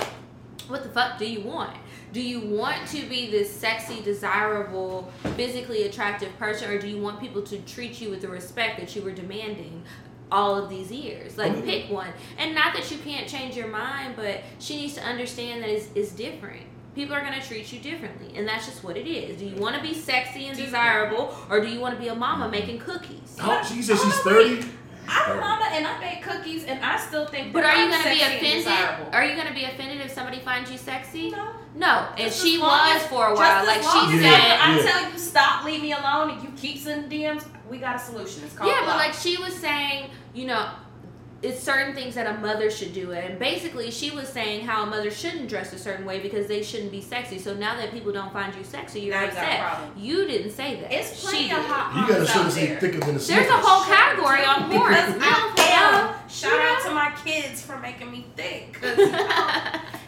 what 0.68 0.82
the 0.82 0.88
fuck 0.88 1.18
do 1.18 1.26
you 1.26 1.40
want? 1.40 1.76
Do 2.12 2.20
you 2.20 2.40
want 2.40 2.86
to 2.88 3.04
be 3.06 3.30
this 3.30 3.50
sexy, 3.52 4.00
desirable, 4.02 5.10
physically 5.36 5.84
attractive 5.84 6.36
person, 6.38 6.70
or 6.70 6.78
do 6.78 6.88
you 6.88 7.00
want 7.00 7.20
people 7.20 7.42
to 7.42 7.58
treat 7.58 8.00
you 8.00 8.10
with 8.10 8.22
the 8.22 8.28
respect 8.28 8.78
that 8.80 8.94
you 8.96 9.02
were 9.02 9.10
demanding 9.12 9.82
all 10.32 10.56
of 10.56 10.68
these 10.70 10.90
years? 10.90 11.36
Like, 11.36 11.52
Mhm. 11.52 11.64
pick 11.64 11.90
one. 11.90 12.08
And 12.38 12.54
not 12.54 12.74
that 12.74 12.90
you 12.90 12.98
can't 12.98 13.28
change 13.28 13.56
your 13.56 13.68
mind, 13.68 14.14
but 14.16 14.42
she 14.58 14.76
needs 14.76 14.94
to 14.94 15.02
understand 15.02 15.62
that 15.62 15.68
it's, 15.68 15.88
it's 15.94 16.10
different. 16.12 16.62
People 16.96 17.14
are 17.14 17.20
going 17.20 17.38
to 17.38 17.46
treat 17.46 17.70
you 17.72 17.78
differently, 17.78 18.36
and 18.36 18.48
that's 18.48 18.64
just 18.64 18.82
what 18.82 18.96
it 18.96 19.06
is. 19.06 19.38
Do 19.38 19.44
you 19.44 19.56
want 19.56 19.76
to 19.76 19.82
be 19.82 19.92
sexy 19.92 20.46
and 20.46 20.56
desirable, 20.56 21.36
or 21.50 21.60
do 21.60 21.68
you 21.68 21.78
want 21.78 21.94
to 21.94 22.00
be 22.00 22.08
a 22.08 22.14
mama 22.14 22.44
mm-hmm. 22.44 22.52
making 22.52 22.78
cookies? 22.78 23.36
How, 23.38 23.62
she 23.62 23.82
said 23.82 23.98
she's 23.98 24.18
30 24.20 24.66
I'm 25.08 25.38
a 25.38 25.40
mama 25.40 25.68
and 25.72 25.86
I 25.86 26.00
bake 26.00 26.22
cookies 26.22 26.64
and 26.64 26.84
I 26.84 26.98
still 26.98 27.26
think 27.26 27.52
But 27.52 27.64
are 27.64 27.76
you 27.76 27.88
gonna 27.88 28.10
be 28.10 28.22
offended? 28.22 28.66
Are 29.12 29.24
you 29.24 29.36
gonna 29.36 29.54
be 29.54 29.64
offended 29.64 30.00
if 30.00 30.12
somebody 30.12 30.40
finds 30.40 30.70
you 30.70 30.78
sexy? 30.78 31.30
No. 31.30 31.52
No, 31.74 32.08
and 32.16 32.26
Just 32.26 32.42
she 32.42 32.58
was 32.58 32.96
as- 32.96 33.06
for 33.06 33.28
a 33.28 33.34
while. 33.34 33.64
just 33.64 33.68
Like 33.68 33.82
she 33.82 33.98
long 33.98 34.14
Yeah. 34.14 34.30
said, 34.30 34.60
I 34.60 34.76
Yeah. 34.76 34.90
tell 34.90 35.12
you 35.12 35.18
stop, 35.18 35.64
leave 35.64 35.82
me 35.82 35.92
alone, 35.92 36.30
and 36.30 36.42
you 36.42 36.48
keep 36.56 36.78
sending 36.78 37.08
DMs, 37.08 37.44
we 37.68 37.78
got 37.78 37.96
a 37.96 37.98
solution. 37.98 38.42
It's 38.44 38.54
called 38.54 38.70
yeah, 38.70 38.80
but 38.86 38.96
like 38.96 39.14
she 39.14 39.36
was 39.36 39.54
saying, 39.54 40.10
you 40.34 40.46
know, 40.46 40.70
it's 41.46 41.62
certain 41.62 41.94
things 41.94 42.14
that 42.16 42.26
a 42.26 42.38
mother 42.40 42.70
should 42.70 42.92
do, 42.92 43.12
and 43.12 43.38
basically 43.38 43.90
she 43.90 44.10
was 44.10 44.28
saying 44.28 44.66
how 44.66 44.82
a 44.82 44.86
mother 44.86 45.10
shouldn't 45.10 45.48
dress 45.48 45.72
a 45.72 45.78
certain 45.78 46.04
way 46.04 46.18
because 46.20 46.46
they 46.48 46.62
shouldn't 46.62 46.90
be 46.90 47.00
sexy. 47.00 47.38
So 47.38 47.54
now 47.54 47.76
that 47.76 47.92
people 47.92 48.12
don't 48.12 48.32
find 48.32 48.54
you 48.54 48.64
sexy, 48.64 49.00
you're 49.00 49.14
Now 49.14 49.24
a 49.24 49.28
upset. 49.28 49.60
problem. 49.60 49.90
You 49.96 50.26
didn't 50.26 50.50
say 50.52 50.80
that. 50.80 50.92
it's 50.92 51.22
plenty 51.22 51.44
she 51.48 51.50
of 51.52 51.64
hot 51.64 51.94
You 51.94 52.00
moms 52.00 52.12
gotta 52.12 52.26
show 52.26 52.40
out 52.40 52.44
this 52.46 52.54
thing 52.54 52.68
there. 52.70 52.80
thicker 52.80 52.98
than 53.00 53.08
a 53.10 53.12
There's 53.12 53.26
Snickers. 53.26 53.48
a 53.50 53.56
whole 53.58 53.84
category 53.84 54.44
on 54.44 54.70
porn. 54.70 54.94
I 54.94 55.06
don't 55.06 55.60
am. 55.60 56.28
Shout 56.28 56.52
You 56.52 56.58
out 56.58 56.78
know? 56.82 56.88
to 56.88 56.94
my 56.94 57.12
kids 57.24 57.62
for 57.62 57.78
making 57.78 58.10
me 58.10 58.26
thick. 58.36 58.72
'cause, 58.80 58.98
you 58.98 59.06
know, 59.12 59.48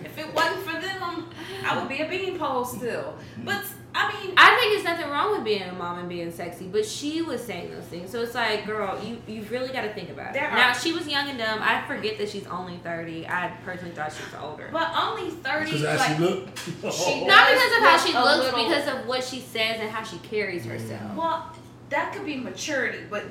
if 0.04 0.18
it 0.18 0.34
wasn't 0.34 0.62
for 0.66 0.80
them, 0.80 1.28
I 1.64 1.78
would 1.78 1.88
be 1.88 2.00
a 2.00 2.08
beanpole 2.08 2.64
still. 2.64 3.14
But 3.44 3.62
I 3.94 4.12
mean, 4.12 4.34
I 4.36 4.56
think 4.56 4.72
there's 4.74 4.84
nothing 4.84 5.10
wrong 5.10 5.32
with 5.32 5.44
being 5.44 5.62
a 5.62 5.72
mom 5.72 5.98
and 5.98 6.08
being 6.08 6.30
sexy, 6.30 6.66
but 6.66 6.84
she 6.84 7.22
was 7.22 7.42
saying 7.42 7.70
those 7.70 7.84
things. 7.84 8.10
So 8.10 8.22
it's 8.22 8.34
like, 8.34 8.66
girl, 8.66 9.02
you 9.02 9.20
you 9.26 9.42
really 9.50 9.70
got 9.70 9.82
to 9.82 9.92
think 9.94 10.10
about 10.10 10.36
it. 10.36 10.42
Are- 10.42 10.54
now 10.54 10.72
she 10.72 10.92
was 10.92 11.08
young 11.08 11.28
and 11.28 11.38
dumb. 11.38 11.58
I 11.62 11.84
forget 11.86 12.18
that 12.18 12.28
she's 12.28 12.46
only 12.46 12.76
30. 12.78 13.26
I 13.26 13.52
personally 13.64 13.94
thought 13.94 14.12
she 14.12 14.22
was 14.24 14.42
older. 14.42 14.68
but 14.70 14.92
only 14.96 15.30
thirty. 15.30 15.72
Because 15.72 15.84
as 15.84 16.00
Like, 16.00 16.16
she 16.16 16.22
look. 16.22 16.58
She- 16.92 17.24
Not 17.26 17.48
because 17.48 17.78
of 17.78 17.82
how 17.82 17.96
she 17.98 18.12
looks, 18.12 18.44
little- 18.54 18.64
because 18.64 18.88
of 18.88 19.06
what 19.06 19.24
she 19.24 19.40
says 19.40 19.80
and 19.80 19.90
how 19.90 20.02
she 20.02 20.18
carries 20.18 20.64
mm. 20.64 20.70
herself. 20.70 21.14
well, 21.16 21.52
that 21.90 22.12
could 22.12 22.26
be 22.26 22.36
maturity, 22.36 23.04
but 23.08 23.24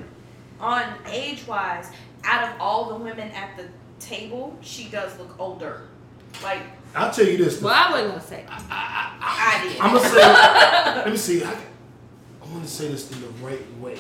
on 0.60 0.84
age 1.06 1.46
wise, 1.48 1.92
out 2.24 2.50
of 2.50 2.60
all 2.60 2.90
the 2.90 2.96
women 2.96 3.30
at 3.32 3.56
the 3.56 3.66
table, 4.00 4.58
she 4.62 4.90
does 4.90 5.18
look 5.20 5.36
older. 5.40 5.84
Like 6.44 6.62
I'll 6.96 7.12
tell 7.12 7.26
you 7.26 7.38
this. 7.38 7.62
Well, 7.62 7.74
I 7.74 7.92
wasn't 7.92 8.10
gonna 8.12 8.24
say. 8.24 8.46
I 8.50 9.12
did. 9.14 9.17
I'm 9.80 9.96
gonna 9.96 10.10
say. 10.10 10.18
let 10.18 11.10
me 11.10 11.18
see. 11.18 11.44
I, 11.44 11.52
I 11.52 12.46
want 12.52 12.64
to 12.64 12.70
say 12.70 12.90
this 12.90 13.12
in 13.12 13.22
the 13.22 13.28
right 13.46 13.80
way. 13.80 14.00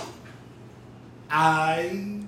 I 1.30 2.22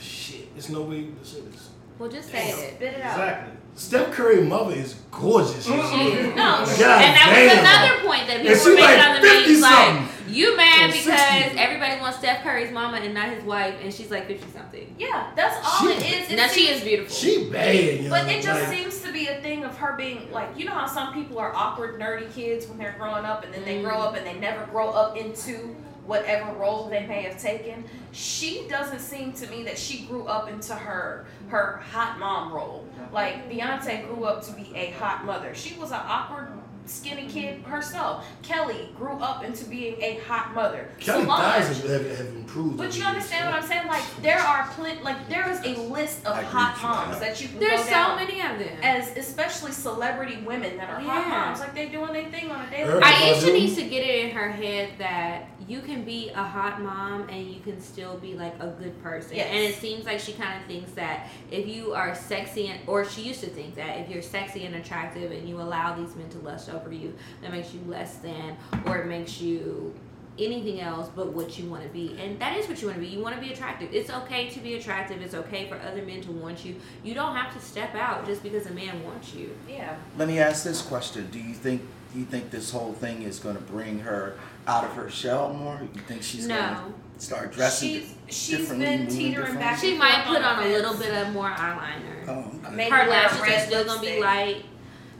shit. 0.00 0.52
There's 0.54 0.70
no 0.70 0.82
way 0.82 1.04
to 1.04 1.24
say 1.24 1.40
this. 1.42 1.70
Well, 1.98 2.08
just 2.08 2.30
say 2.30 2.50
it. 2.50 2.74
Spit 2.76 2.94
it 2.94 3.00
out. 3.00 3.12
Exactly. 3.12 3.52
Steph 3.76 4.12
Curry 4.12 4.42
mother 4.42 4.74
is 4.74 4.94
gorgeous. 5.10 5.68
No, 5.68 5.76
God 5.76 5.88
and 5.98 6.36
that 6.38 7.26
was 7.32 7.58
another 7.58 8.06
point 8.06 8.26
that 8.28 8.36
people 8.40 8.52
And 8.52 8.60
she 8.60 8.68
were 8.70 8.74
making 8.76 8.98
like 8.98 9.08
on 9.08 9.14
the 9.14 9.28
50. 9.28 9.60
Like, 9.60 9.74
something. 9.74 10.13
You 10.28 10.56
mad 10.56 10.90
Or 10.90 10.92
because 10.92 11.04
60. 11.20 11.58
everybody 11.58 12.00
wants 12.00 12.18
Steph 12.18 12.42
Curry's 12.42 12.72
mama 12.72 12.98
and 12.98 13.12
not 13.14 13.28
his 13.28 13.42
wife, 13.44 13.74
and 13.82 13.92
she's 13.92 14.10
like 14.10 14.26
50 14.26 14.50
something. 14.52 14.94
Yeah, 14.98 15.30
that's 15.36 15.56
all 15.66 15.88
She- 15.88 15.94
it 15.94 16.22
is. 16.22 16.30
It 16.30 16.36
Now 16.36 16.46
she 16.48 16.68
is 16.68 16.82
beautiful. 16.82 17.14
She 17.14 17.50
bad, 17.50 17.74
yo. 18.00 18.10
But 18.10 18.28
it 18.28 18.42
just 18.42 18.68
Like, 18.68 18.78
seems 18.78 19.00
to 19.02 19.12
be 19.12 19.28
a 19.28 19.40
thing 19.40 19.64
of 19.64 19.76
her 19.78 19.94
being 19.96 20.30
like, 20.32 20.48
you 20.56 20.64
know 20.64 20.72
how 20.72 20.86
some 20.86 21.12
people 21.12 21.38
are 21.38 21.54
awkward, 21.54 21.98
nerdy 22.00 22.32
kids 22.34 22.66
when 22.66 22.78
they're 22.78 22.96
growing 22.98 23.24
up, 23.24 23.44
and 23.44 23.52
then 23.52 23.64
they 23.64 23.82
grow 23.82 23.96
Mm. 23.98 24.06
up 24.06 24.16
and 24.16 24.26
they 24.26 24.34
never 24.34 24.64
grow 24.66 24.90
up 24.90 25.16
into 25.16 25.76
whatever 26.06 26.52
role 26.52 26.88
they 26.90 27.06
may 27.06 27.22
have 27.22 27.40
taken. 27.40 27.82
She 28.12 28.66
doesn't 28.68 29.00
seem 29.00 29.32
to 29.34 29.46
me 29.46 29.62
that 29.64 29.78
she 29.78 30.02
grew 30.04 30.26
up 30.26 30.48
into 30.50 30.74
her 30.74 31.24
her 31.48 31.82
hot 31.92 32.18
mom 32.18 32.52
role. 32.52 32.84
Like 33.12 33.50
Beyonce 33.50 34.06
grew 34.06 34.24
up 34.24 34.44
to 34.46 34.52
be 34.52 34.70
a 34.74 34.90
hot 34.92 35.24
mother. 35.24 35.54
She 35.54 35.74
was 35.78 35.92
an 35.92 36.00
awkward 36.06 36.48
skinny 36.86 37.26
kid 37.26 37.62
herself. 37.62 38.26
Kelly 38.42 38.90
grew 38.96 39.14
up 39.18 39.42
into 39.44 39.64
being 39.64 40.00
a 40.02 40.18
hot 40.26 40.54
mother. 40.54 40.88
Kelly 41.00 41.24
Solange- 41.24 41.42
thighs 41.42 41.82
have, 41.82 41.90
have, 41.90 42.18
have 42.18 42.26
improved. 42.28 42.76
But 42.76 42.96
you 42.96 43.04
understand 43.04 43.46
what 43.50 43.54
I'm 43.62 43.66
saying? 43.68 43.86
Like 43.86 44.02
there 44.22 44.38
are 44.38 44.66
plenty. 44.74 45.02
Like 45.02 45.28
there 45.28 45.50
is 45.50 45.60
a 45.64 45.80
list 45.88 46.24
of 46.26 46.36
I 46.36 46.42
hot 46.42 46.80
moms 46.82 47.20
that 47.20 47.40
you 47.40 47.48
can 47.48 47.58
There's 47.60 47.80
go 47.80 47.84
so 47.86 47.90
down 47.90 48.16
many 48.16 48.40
of 48.40 48.58
them. 48.58 48.78
as, 48.82 49.16
especially 49.16 49.72
celebrity 49.72 50.38
women 50.44 50.76
that 50.76 50.90
are 50.90 51.00
hot 51.00 51.28
moms. 51.28 51.60
Like 51.60 51.74
they 51.74 51.88
doing 51.88 52.12
their 52.12 52.30
thing 52.30 52.50
on 52.50 52.66
a 52.66 52.70
daily. 52.70 52.90
Erykah 52.92 53.00
basis. 53.00 53.22
Ayesha 53.22 53.46
Badu. 53.46 53.52
needs 53.54 53.74
to 53.76 53.82
get 53.88 54.06
it 54.06 54.24
in 54.26 54.30
her 54.32 54.50
head 54.50 54.90
that 54.98 55.48
you 55.66 55.80
can 55.80 56.04
be 56.04 56.30
a 56.30 56.42
hot 56.42 56.80
mom 56.80 57.28
and 57.28 57.50
you 57.50 57.60
can 57.60 57.80
still 57.80 58.16
be 58.18 58.34
like 58.34 58.54
a 58.60 58.68
good 58.68 59.00
person. 59.02 59.36
Yes. 59.36 59.48
And 59.50 59.58
it 59.58 59.76
seems 59.76 60.04
like 60.04 60.20
she 60.20 60.32
kind 60.32 60.60
of 60.60 60.66
thinks 60.66 60.92
that 60.92 61.28
if 61.50 61.66
you 61.66 61.94
are 61.94 62.14
sexy 62.14 62.68
and, 62.68 62.80
or 62.86 63.04
she 63.04 63.22
used 63.22 63.40
to 63.40 63.48
think 63.48 63.74
that 63.76 63.98
if 64.00 64.08
you're 64.08 64.22
sexy 64.22 64.64
and 64.66 64.74
attractive 64.76 65.32
and 65.32 65.48
you 65.48 65.60
allow 65.60 65.94
these 65.94 66.14
men 66.16 66.28
to 66.30 66.38
lust 66.38 66.68
over 66.68 66.92
you, 66.92 67.14
that 67.42 67.50
makes 67.50 67.72
you 67.72 67.80
less 67.86 68.16
than 68.16 68.56
or 68.86 68.98
it 68.98 69.06
makes 69.06 69.40
you 69.40 69.94
anything 70.38 70.80
else 70.80 71.08
but 71.14 71.32
what 71.32 71.58
you 71.58 71.68
want 71.68 71.82
to 71.82 71.88
be. 71.90 72.16
And 72.18 72.38
that 72.40 72.56
is 72.56 72.68
what 72.68 72.80
you 72.82 72.88
want 72.88 73.00
to 73.00 73.06
be. 73.06 73.10
You 73.10 73.22
want 73.22 73.34
to 73.36 73.40
be 73.40 73.52
attractive. 73.52 73.90
It's 73.92 74.10
okay 74.10 74.48
to 74.50 74.60
be 74.60 74.74
attractive. 74.74 75.22
It's 75.22 75.34
okay 75.34 75.68
for 75.68 75.76
other 75.76 76.02
men 76.02 76.20
to 76.22 76.32
want 76.32 76.64
you. 76.64 76.76
You 77.02 77.14
don't 77.14 77.36
have 77.36 77.54
to 77.54 77.60
step 77.60 77.94
out 77.94 78.26
just 78.26 78.42
because 78.42 78.66
a 78.66 78.72
man 78.72 79.02
wants 79.04 79.34
you. 79.34 79.56
Yeah. 79.68 79.96
Let 80.18 80.28
me 80.28 80.38
ask 80.38 80.64
this 80.64 80.82
question: 80.82 81.28
Do 81.30 81.38
you 81.38 81.54
think 81.54 81.82
do 82.12 82.20
you 82.20 82.26
think 82.26 82.50
this 82.50 82.70
whole 82.70 82.92
thing 82.92 83.22
is 83.22 83.40
going 83.40 83.56
to 83.56 83.62
bring 83.62 83.98
her 84.00 84.38
out 84.66 84.84
of 84.84 84.92
her 84.94 85.10
shell 85.10 85.52
more? 85.52 85.80
You 85.94 86.00
think 86.02 86.22
she's 86.22 86.46
No. 86.46 86.56
going 86.56 86.94
to 87.18 87.24
start 87.24 87.52
dressing 87.52 87.88
She's 87.90 88.14
she's 88.28 88.58
differently, 88.58 88.86
been 88.86 89.06
teetering 89.06 89.30
differently? 89.32 89.58
back. 89.60 89.78
She 89.78 89.96
might 89.96 90.24
put 90.26 90.42
on 90.42 90.62
a 90.64 90.68
little 90.68 90.94
bit 90.94 91.14
of 91.14 91.32
more 91.32 91.50
eyeliner. 91.50 92.26
Oh, 92.28 92.50
okay. 92.66 92.74
Maybe 92.74 92.90
her 92.90 93.06
lashes 93.08 93.40
are 93.40 93.58
still 93.60 93.84
gonna 93.84 94.00
be 94.00 94.20
light. 94.20 94.64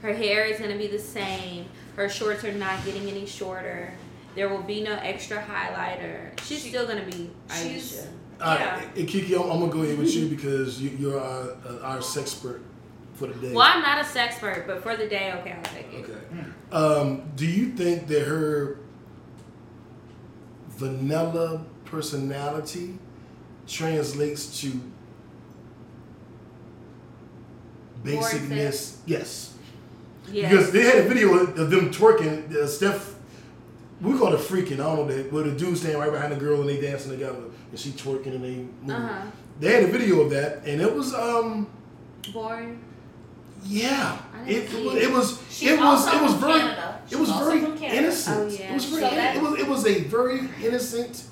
Her 0.02 0.12
hair 0.12 0.44
is 0.44 0.59
gonna 0.61 0.76
be 0.76 0.87
the 0.88 0.98
same. 0.98 1.66
Her 1.96 2.09
shorts 2.09 2.44
are 2.44 2.52
not 2.52 2.85
getting 2.85 3.09
any 3.09 3.26
shorter. 3.26 3.92
There 4.35 4.48
will 4.48 4.62
be 4.62 4.83
no 4.83 4.94
extra 4.94 5.38
highlighter. 5.42 6.38
She's 6.42 6.62
She- 6.62 6.70
still 6.70 6.87
gonna 6.87 7.04
be 7.04 7.30
she's- 7.50 8.00
Ayesha. 8.00 8.09
All 8.42 8.54
Yeah. 8.54 8.74
right, 8.78 8.96
and 8.96 9.07
Kiki, 9.09 9.35
I'm, 9.37 9.42
I'm 9.42 9.61
gonna 9.61 9.72
go 9.72 9.83
ahead 9.83 9.96
with 9.96 10.12
you 10.12 10.26
because 10.26 10.80
you, 10.83 10.90
you're 10.98 11.20
our, 11.20 11.50
uh, 11.66 11.78
our 11.83 11.98
sexpert 11.98 12.61
for 13.14 13.28
the 13.28 13.35
day. 13.35 13.52
Well, 13.54 13.64
I'm 13.64 13.80
not 13.80 13.98
a 13.98 14.04
sexpert, 14.04 14.66
but 14.66 14.83
for 14.83 14.96
the 14.96 15.07
day, 15.07 15.33
okay, 15.38 15.52
I'll 15.52 15.62
take 15.72 15.92
it. 15.94 16.04
Okay. 16.11 16.44
Um, 16.72 17.22
do 17.37 17.46
you 17.46 17.68
think 17.68 18.09
that 18.09 18.26
her 18.26 18.78
vanilla 20.76 21.64
personality 21.84 22.98
translates 23.66 24.60
to 24.60 24.80
basicness? 28.02 28.98
Yes. 29.06 29.54
Yes. 30.30 30.50
Because 30.50 30.72
they 30.72 30.82
had 30.82 30.98
a 30.98 31.08
video 31.08 31.34
of 31.34 31.70
them 31.70 31.90
twerking. 31.90 32.54
Uh, 32.54 32.66
Steph, 32.66 33.14
we 34.00 34.16
call 34.18 34.34
it 34.34 34.40
freaking. 34.40 34.74
I 34.74 34.76
don't 34.76 34.96
know 34.96 35.06
that, 35.06 35.32
where 35.32 35.44
the 35.44 35.52
dude 35.52 35.76
standing 35.76 36.00
right 36.00 36.10
behind 36.10 36.32
the 36.32 36.37
girl 36.37 36.60
and 36.60 36.68
they 36.68 36.80
dancing 36.80 37.12
together, 37.12 37.44
and 37.70 37.78
she 37.78 37.90
twerking 37.90 38.34
and 38.34 38.44
they 38.44 38.56
moving. 38.82 38.90
Uh-huh. 38.90 39.30
They 39.60 39.72
had 39.72 39.84
a 39.84 39.92
video 39.92 40.20
of 40.20 40.30
that, 40.30 40.64
and 40.66 40.80
it 40.80 40.94
was 40.94 41.14
um. 41.14 41.68
Boring. 42.32 42.83
Yeah, 43.66 44.18
it, 44.46 44.72
it, 44.72 44.85
was 44.85 44.94
it 44.96 45.11
was 45.12 45.42
She's 45.50 45.70
it 45.70 45.79
was 45.81 46.07
it 46.12 46.20
was 46.22 46.35
very 46.35 46.61
it 47.11 47.18
was 47.18 47.31
very 47.31 47.64
innocent. 47.96 48.53
Oh, 48.53 48.55
yeah. 48.55 48.70
It 48.70 48.74
was 48.74 48.85
very 48.87 49.03
So 49.03 49.11
that- 49.14 49.37
it 49.37 49.42
was 49.42 49.59
it 49.61 49.66
was 49.68 49.87
a 49.87 50.00
very 50.05 50.40
innocent 50.62 51.24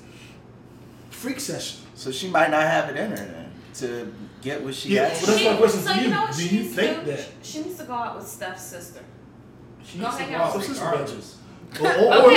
freak 1.11 1.39
session. 1.39 1.79
So 1.95 2.11
she 2.11 2.27
might 2.29 2.49
not 2.49 2.63
have 2.63 2.89
it 2.89 2.97
in 2.97 3.11
her 3.11 3.15
then 3.17 3.51
to 3.75 4.13
get 4.41 4.63
what 4.63 4.73
she 4.75 4.89
Yeah, 4.95 5.07
has. 5.09 5.21
well, 5.25 5.31
that's 5.37 5.45
my 5.45 5.57
question 5.57 5.81
so 5.81 5.93
you 5.93 6.01
you. 6.01 6.09
know 6.09 6.21
what 6.21 6.35
Do 6.35 6.41
she 6.41 6.55
you 6.55 6.61
needs 6.63 6.75
think 6.75 6.99
to 6.99 7.05
do? 7.05 7.11
that- 7.11 7.25
She 7.43 7.61
needs 7.61 7.77
to 7.77 7.83
go 7.85 7.93
out 7.93 8.15
with 8.17 8.27
Steph's 8.27 8.61
sister. 8.63 8.99
She 9.85 9.97
Go 9.99 10.05
needs 10.05 10.17
to 10.17 10.23
hang 10.23 10.31
go 10.31 10.37
out 10.39 10.49
out 10.49 10.55
with 10.57 10.65
sister 10.65 10.85
Okay. 10.85 10.99
or- 10.99 12.13
or- 12.13 12.29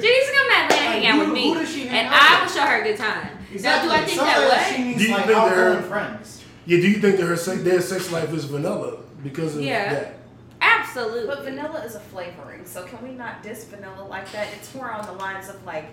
She 0.00 0.08
needs 0.10 0.26
to 0.26 0.34
come 0.34 0.48
to 0.48 0.56
Atlanta 0.56 0.74
and 0.74 0.94
hang 0.94 1.06
out 1.06 1.18
with 1.20 1.28
me, 1.34 1.48
who 1.52 1.58
does 1.60 1.70
she 1.72 1.86
hang 1.86 2.06
and 2.06 2.14
I 2.14 2.42
with? 2.42 2.50
will 2.54 2.60
show 2.60 2.66
her 2.66 2.80
a 2.80 2.84
good 2.84 2.96
time. 2.98 3.28
Exactly. 3.52 3.88
Now, 3.88 3.96
do 3.96 4.02
I 4.02 4.04
think 4.04 4.18
Sounds 4.18 4.30
that 4.34 4.48
like 4.48 4.58
what? 4.58 4.74
She 4.76 4.82
needs 4.84 4.98
Do 4.98 5.04
you 5.04 5.10
like 5.12 5.26
think 5.26 5.38
they're- 5.54 5.82
friends. 5.82 6.43
Yeah, 6.66 6.78
do 6.80 6.88
you 6.88 6.98
think 7.00 7.16
that 7.18 7.26
her 7.26 7.36
sex, 7.36 7.62
their 7.62 7.80
sex 7.80 8.10
life 8.12 8.32
is 8.32 8.44
vanilla 8.44 8.98
because 9.22 9.56
of 9.56 9.62
Yeah. 9.62 9.92
that? 9.92 10.14
Absolutely. 10.60 11.26
But 11.26 11.44
vanilla 11.44 11.82
is 11.84 11.94
a 11.94 12.00
flavoring, 12.00 12.64
so 12.64 12.84
can 12.84 13.02
we 13.02 13.10
not 13.14 13.42
diss 13.42 13.64
vanilla 13.64 14.06
like 14.08 14.30
that? 14.32 14.48
It's 14.56 14.74
more 14.74 14.90
on 14.90 15.04
the 15.06 15.12
lines 15.12 15.48
of 15.48 15.62
like 15.64 15.86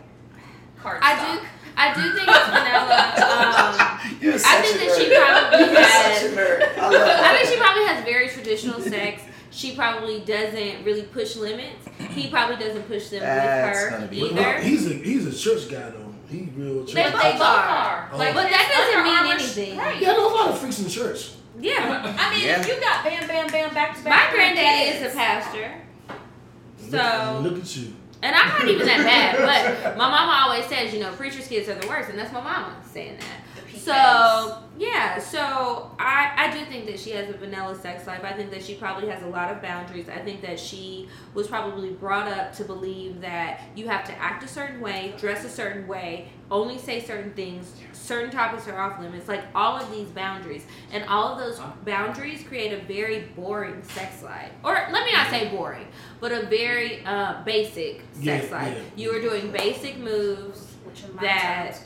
cardstock. 0.81 0.99
I 1.01 1.35
do. 1.35 1.47
I 1.77 1.93
do 1.93 2.01
think 2.13 2.27
it's 2.29 2.49
vanilla. 2.49 4.11
Um, 4.11 4.17
You're 4.21 4.33
I 4.33 4.37
such 4.37 4.65
think 4.65 4.81
a 4.81 4.85
that 4.85 4.97
she 4.97 5.15
probably 5.15 5.73
You're 5.73 5.81
has. 5.83 6.21
such 6.21 6.31
a 6.31 6.35
nerd. 6.35 6.77
I 6.77 6.89
love 6.89 7.19
I 7.23 7.37
think 7.37 7.49
she 7.49 7.57
probably 7.57 7.85
has 7.85 8.03
very 8.05 8.27
traditional 8.29 8.79
sex. 8.81 9.23
She 9.51 9.75
probably 9.75 10.19
doesn't 10.21 10.85
really 10.85 11.03
push 11.03 11.35
limits. 11.35 11.85
He 12.11 12.29
probably 12.29 12.55
doesn't 12.63 12.83
push 12.83 13.09
them 13.09 13.19
That's 13.21 13.91
with 13.91 14.01
her 14.01 14.07
be- 14.07 14.21
Well, 14.21 14.31
either. 14.39 14.59
he's 14.61 14.87
a 14.89 14.93
he's 14.93 15.25
a 15.27 15.37
church 15.37 15.69
guy 15.69 15.89
though. 15.89 16.10
He 16.31 16.49
real 16.55 16.85
church. 16.85 16.93
They 16.95 17.03
But 17.03 17.11
both 17.13 17.21
they 17.23 17.31
both 17.33 17.41
are. 17.41 17.67
are. 17.67 18.09
Oh. 18.13 18.17
Like, 18.17 18.33
But 18.33 18.49
that 18.49 18.65
doesn't 18.71 19.03
mean 19.03 19.31
anything. 19.35 19.77
Right. 19.77 20.01
Yeah, 20.01 20.11
I 20.11 20.13
know 20.13 20.33
a 20.33 20.35
lot 20.35 20.49
of 20.49 20.57
freaks 20.59 20.77
in 20.79 20.85
the 20.85 20.89
church. 20.89 21.31
Yeah. 21.59 22.15
I 22.17 22.33
mean, 22.33 22.45
Yeah. 22.45 22.59
if 22.61 22.67
you 22.67 22.79
got 22.79 23.03
bam, 23.03 23.27
bam, 23.27 23.47
bam, 23.51 23.73
back 23.73 23.97
to 23.97 24.03
back. 24.03 24.05
My 24.05 24.09
back. 24.09 24.31
granddaddy 24.33 24.89
is 24.97 25.11
a 25.11 25.15
pastor. 25.15 25.71
Look, 26.09 26.89
So 26.91 27.39
look 27.43 27.57
at 27.61 27.75
you. 27.77 27.93
And 28.23 28.35
I'm 28.35 28.49
not 28.49 28.67
even 28.67 28.85
that 28.85 28.97
bad, 28.97 29.83
but 29.83 29.97
my 29.97 30.09
mama 30.09 30.43
always 30.43 30.65
says, 30.65 30.93
you 30.93 30.99
know, 30.99 31.11
preachers' 31.13 31.47
kids 31.47 31.67
are 31.69 31.75
the 31.75 31.87
worst, 31.87 32.09
and 32.09 32.19
that's 32.19 32.31
my 32.31 32.41
mama 32.41 32.75
saying 32.91 33.17
that. 33.17 33.41
So 33.81 34.59
yeah, 34.77 35.17
so 35.17 35.91
I 35.97 36.31
I 36.35 36.51
do 36.51 36.63
think 36.65 36.85
that 36.85 36.99
she 36.99 37.11
has 37.11 37.29
a 37.29 37.33
vanilla 37.33 37.75
sex 37.75 38.05
life. 38.05 38.21
I 38.23 38.33
think 38.33 38.51
that 38.51 38.63
she 38.63 38.75
probably 38.75 39.09
has 39.09 39.23
a 39.23 39.27
lot 39.27 39.51
of 39.51 39.59
boundaries. 39.61 40.07
I 40.07 40.19
think 40.19 40.41
that 40.43 40.59
she 40.59 41.09
was 41.33 41.47
probably 41.47 41.89
brought 41.89 42.27
up 42.27 42.53
to 42.57 42.63
believe 42.63 43.21
that 43.21 43.61
you 43.75 43.87
have 43.87 44.05
to 44.05 44.13
act 44.19 44.43
a 44.43 44.47
certain 44.47 44.81
way, 44.81 45.15
dress 45.17 45.43
a 45.45 45.49
certain 45.49 45.87
way, 45.87 46.29
only 46.51 46.77
say 46.77 47.03
certain 47.03 47.33
things, 47.33 47.73
certain 48.11 48.29
topics 48.29 48.67
are 48.67 48.77
off 48.77 48.99
limits. 48.99 49.29
Like 49.29 49.43
all 49.55 49.77
of 49.77 49.89
these 49.89 50.09
boundaries, 50.09 50.63
and 50.91 51.05
all 51.05 51.31
of 51.33 51.39
those 51.39 51.61
boundaries 51.85 52.43
create 52.43 52.73
a 52.73 52.81
very 52.83 53.21
boring 53.37 53.81
sex 53.83 54.21
life. 54.21 54.51
Or 54.65 54.73
let 54.73 55.05
me 55.05 55.13
not 55.13 55.29
say 55.29 55.47
boring, 55.49 55.87
but 56.19 56.33
a 56.33 56.45
very 56.47 57.05
uh, 57.05 57.41
basic 57.45 58.01
sex 58.13 58.47
Yeah, 58.49 58.57
life. 58.57 58.77
yeah. 58.77 59.03
You 59.03 59.15
are 59.15 59.21
doing 59.21 59.49
basic 59.51 59.97
moves 59.97 60.67
which 60.83 61.03
in 61.05 61.15
my 61.15 61.21
that 61.21 61.79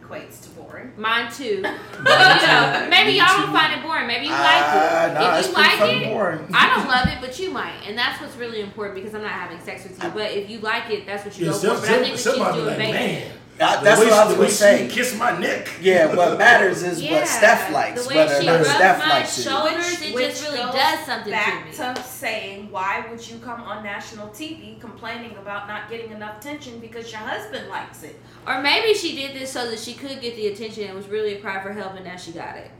equates 0.00 0.42
to 0.44 0.48
boring. 0.50 0.90
Mine 0.96 1.30
too. 1.30 1.62
But 2.02 2.40
you 2.40 2.46
know, 2.46 2.86
maybe 2.88 3.12
y'all 3.18 3.26
don't 3.36 3.52
find 3.52 3.74
it 3.78 3.82
boring. 3.82 4.06
Maybe 4.06 4.24
you 4.26 4.32
like 4.32 4.40
Ah, 4.40 5.06
it. 5.06 5.14
nah, 5.14 5.38
if 5.38 5.46
you 5.46 5.52
like 5.52 5.80
it, 6.02 6.08
boring. 6.14 6.46
I 6.54 6.74
don't 6.74 6.88
love 6.88 7.08
it, 7.08 7.18
but 7.20 7.38
you 7.38 7.50
might, 7.50 7.78
and 7.86 7.96
that's 7.98 8.20
what's 8.22 8.36
really 8.36 8.60
important 8.62 8.94
because 8.96 9.14
I'm 9.14 9.20
not 9.22 9.32
having 9.32 9.60
sex 9.60 9.84
with 9.84 10.02
you. 10.02 10.08
But 10.10 10.30
if 10.32 10.48
you 10.48 10.60
like 10.60 10.88
it, 10.90 11.04
that's 11.06 11.24
what 11.26 11.38
you 11.38 11.44
Yeah, 11.46 11.52
go 11.52 11.58
some, 11.58 11.76
for. 11.76 11.82
But 11.82 11.90
I 11.90 11.98
think 12.02 12.14
that 12.16 12.18
some, 12.22 12.32
she's 12.34 12.42
somebody 12.42 12.56
doing 12.58 12.66
like, 12.68 12.78
basic. 12.78 13.28
man. 13.28 13.38
The 13.62 13.84
that's 13.84 14.00
way 14.00 14.06
what 14.06 14.14
I 14.14 14.24
was 14.24 14.34
the 14.34 14.40
way 14.40 14.46
gonna 14.46 14.56
say. 14.56 14.88
She 14.88 14.94
kissed 14.94 15.16
my 15.18 15.38
neck. 15.38 15.68
Yeah, 15.80 16.14
what 16.14 16.38
matters 16.38 16.82
is 16.82 17.02
Yeah, 17.02 17.12
what 17.20 17.28
Steph 17.28 17.72
likes, 17.72 18.02
the 18.02 18.08
way 18.08 18.16
whether 18.16 18.34
or 18.34 18.40
she 18.40 18.46
not 18.46 18.56
rubs 18.56 18.68
Steph 18.70 18.98
my 18.98 19.08
likes 19.08 19.38
it. 19.38 19.42
shoulders, 19.42 20.02
it 20.02 20.16
just 20.16 20.44
really 20.44 20.62
goes 20.62 20.74
does 20.74 21.06
something 21.06 21.30
back 21.32 21.72
to 21.72 21.92
me. 21.92 21.94
to 21.94 22.02
saying, 22.02 22.70
why 22.70 23.06
would 23.10 23.28
you 23.28 23.38
come 23.38 23.60
on 23.62 23.82
national 23.82 24.28
TV 24.28 24.80
complaining 24.80 25.36
about 25.36 25.68
not 25.68 25.88
getting 25.90 26.10
enough 26.12 26.38
attention 26.38 26.78
because 26.78 27.10
your 27.10 27.20
husband 27.20 27.68
likes 27.68 28.02
it? 28.02 28.20
Or 28.46 28.60
maybe 28.60 28.94
she 28.94 29.14
did 29.16 29.34
this 29.34 29.50
so 29.52 29.70
that 29.70 29.78
she 29.78 29.94
could 29.94 30.20
get 30.20 30.36
the 30.36 30.48
attention. 30.48 30.84
And 30.84 30.92
it 30.92 30.96
was 30.96 31.08
really 31.08 31.34
a 31.34 31.40
cry 31.40 31.62
for 31.62 31.72
help, 31.72 31.94
and 31.94 32.04
now 32.04 32.16
she 32.16 32.32
got 32.32 32.56
it. 32.56 32.70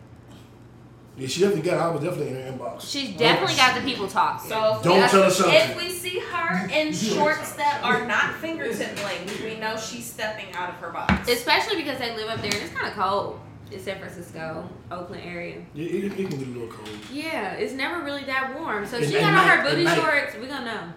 Yeah, 1.16 1.28
she 1.28 1.40
definitely 1.42 1.70
got. 1.70 1.76
it. 1.76 1.80
I 1.82 1.90
was 1.90 2.02
definitely 2.02 2.28
in 2.28 2.34
her 2.42 2.52
inbox. 2.52 2.80
She's 2.90 3.16
definitely 3.16 3.56
got 3.56 3.74
the 3.74 3.82
people 3.82 4.08
talking. 4.08 4.48
So 4.48 4.76
if 4.76 4.82
Don't 4.82 5.02
we, 5.02 5.08
tell 5.08 5.22
her 5.24 5.30
something. 5.30 5.54
If 5.54 5.76
we 5.76 5.90
see 5.90 6.18
her 6.20 6.68
in 6.70 6.92
shorts 6.92 7.52
that 7.56 7.80
are 7.84 8.06
not 8.06 8.34
fingertip 8.36 8.96
length, 9.04 9.42
we 9.44 9.58
know 9.58 9.76
she's 9.76 10.06
stepping 10.10 10.52
out 10.54 10.70
of 10.70 10.76
her 10.76 10.90
box. 10.90 11.28
Especially 11.28 11.76
because 11.76 11.98
they 11.98 12.16
live 12.16 12.28
up 12.28 12.40
there 12.40 12.52
and 12.54 12.62
it's 12.62 12.72
kind 12.72 12.86
of 12.88 12.94
cold 12.94 13.38
in 13.70 13.78
San 13.78 13.98
Francisco, 13.98 14.66
Oakland 14.90 15.22
area. 15.24 15.62
Yeah, 15.74 15.84
it, 15.86 16.04
it 16.04 16.16
can 16.16 16.38
get 16.38 16.48
a 16.48 16.50
little 16.50 16.68
cold. 16.68 16.88
Yeah, 17.12 17.52
it's 17.54 17.74
never 17.74 18.02
really 18.02 18.24
that 18.24 18.58
warm. 18.58 18.86
So 18.86 18.96
if 18.96 19.10
she 19.10 19.16
at 19.18 19.20
got 19.20 19.34
on 19.34 19.58
her 19.58 19.70
booty 19.70 19.86
shorts, 19.94 20.34
we 20.40 20.46
gonna 20.46 20.64
know. 20.64 20.92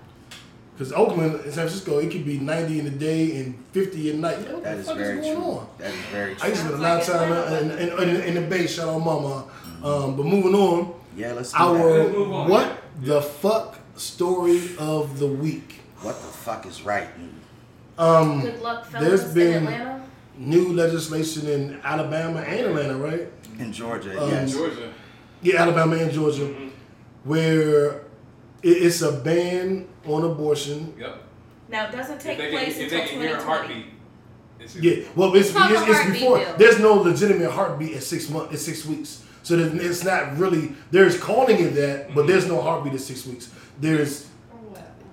Because 0.77 0.91
Oakland 0.91 1.35
and 1.35 1.43
San 1.45 1.53
Francisco, 1.67 1.99
it 1.99 2.11
could 2.11 2.25
be 2.25 2.37
90 2.37 2.79
in 2.79 2.85
the 2.85 2.91
day 2.91 3.37
and 3.39 3.55
50 3.71 4.09
at 4.09 4.15
night. 4.17 4.37
What 4.51 4.63
That 4.63 4.73
the 4.75 4.79
is 4.81 4.87
fuck 4.87 4.97
very 4.97 5.19
is 5.19 5.23
going 5.25 5.35
true. 5.37 5.45
on? 5.51 5.67
That 5.77 5.93
is 5.93 5.99
very 6.11 6.35
true. 6.35 6.43
I 6.43 6.47
used 6.49 6.61
to 6.61 6.67
spend 6.67 6.83
a 6.83 6.83
lot 6.83 7.01
of 7.01 7.07
like 7.07 7.17
time 7.53 7.69
in, 7.69 7.71
in, 7.79 8.09
in, 8.09 8.21
in 8.23 8.35
the 8.35 8.41
Bay. 8.49 8.67
Shout 8.67 8.89
out, 8.89 8.99
Mama. 8.99 9.45
Um, 9.85 10.15
but 10.17 10.25
moving 10.25 10.55
on, 10.55 10.95
Yeah, 11.15 11.33
let's 11.33 11.51
do 11.51 11.57
our 11.59 11.77
that. 11.77 12.07
Let's 12.09 12.17
on. 12.17 12.49
what 12.49 12.77
the 13.01 13.21
fuck 13.21 13.79
story 13.95 14.71
of 14.79 15.19
the 15.19 15.27
week. 15.27 15.79
What 16.01 16.15
the 16.19 16.27
fuck 16.27 16.65
is 16.65 16.81
right? 16.81 17.07
Um, 17.97 18.41
Good 18.41 18.61
luck, 18.61 18.89
there's 18.91 19.21
fellas 19.21 19.33
been- 19.33 19.53
in 19.63 19.67
Atlanta. 19.67 20.01
new 20.39 20.73
legislation 20.73 21.47
in 21.47 21.79
Alabama 21.83 22.39
and 22.39 22.65
Atlanta, 22.67 22.97
right? 22.97 23.27
In 23.59 23.71
Georgia, 23.71 24.19
Um, 24.21 24.29
yes. 24.31 24.51
Georgia. 24.53 24.89
Yeah, 25.43 25.61
Alabama 25.61 25.95
and 25.97 26.11
Georgia, 26.11 26.41
Mhm. 26.41 26.71
where 27.23 28.01
it's 28.63 29.01
a 29.03 29.11
ban 29.11 29.87
on 30.07 30.23
abortion. 30.25 30.93
Yep. 30.99 31.21
Now, 31.69 31.85
it 31.85 31.91
doesn't 31.91 32.19
take 32.19 32.37
they 32.39 32.49
place 32.49 32.73
can, 32.73 32.83
until 32.85 32.99
hear 32.99 33.07
a 33.07 33.39
2020. 33.39 33.45
heartbeat, 33.45 33.85
it's 34.59 34.75
Yeah, 34.75 34.95
well, 35.15 35.33
it's, 35.35 35.49
It's 35.49 35.57
it's, 35.57 35.89
it's 35.89 36.11
before. 36.11 36.39
bill. 36.39 36.47
There's 36.57 36.79
no 36.79 36.93
legitimate 36.95 37.51
heartbeat 37.51 37.95
at 37.95 38.03
six 38.03 38.29
months, 38.29 38.53
at 38.53 38.59
six 38.59 38.83
weeks. 38.85 39.21
So 39.45 39.55
it's 39.59 40.03
not 40.03 40.39
really 40.39 40.71
there's 40.89 41.19
calling 41.19 41.59
it 41.59 41.75
that, 41.75 42.15
but 42.15 42.25
there's 42.25 42.47
no 42.47 42.59
heartbeat 42.63 42.95
at 42.95 42.99
six 42.99 43.27
weeks. 43.27 43.53
There's 43.79 44.27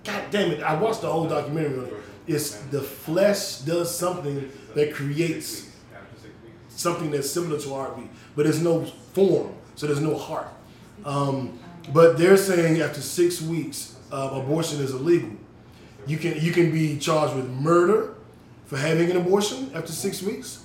God 0.04 0.24
damn 0.30 0.50
it! 0.52 0.62
I 0.62 0.74
watched 0.74 1.02
the 1.02 1.12
whole 1.12 1.28
documentary 1.28 1.78
on 1.78 1.84
it. 1.84 1.94
It's 2.26 2.54
the 2.54 2.80
flesh 2.80 3.58
does 3.58 3.94
something 3.94 4.50
that 4.74 4.94
creates 4.94 5.70
something 6.70 7.10
that's 7.10 7.28
similar 7.28 7.60
to 7.60 7.70
a 7.72 7.74
heartbeat, 7.74 8.08
but 8.34 8.44
there's 8.44 8.62
no 8.62 8.86
form, 9.12 9.54
so 9.74 9.86
there's 9.86 10.00
no 10.00 10.16
heart. 10.16 10.48
Um, 11.04 11.58
but 11.92 12.16
they're 12.16 12.38
saying 12.38 12.80
after 12.80 13.02
six 13.02 13.42
weeks, 13.42 13.96
uh, 14.10 14.30
abortion 14.32 14.80
is 14.80 14.92
illegal. 14.92 15.32
You 16.06 16.16
can 16.16 16.40
you 16.40 16.52
can 16.52 16.72
be 16.72 16.96
charged 16.96 17.36
with 17.36 17.50
murder 17.50 18.14
for 18.64 18.78
having 18.78 19.10
an 19.10 19.18
abortion 19.18 19.70
after 19.74 19.92
six 19.92 20.22
weeks. 20.22 20.61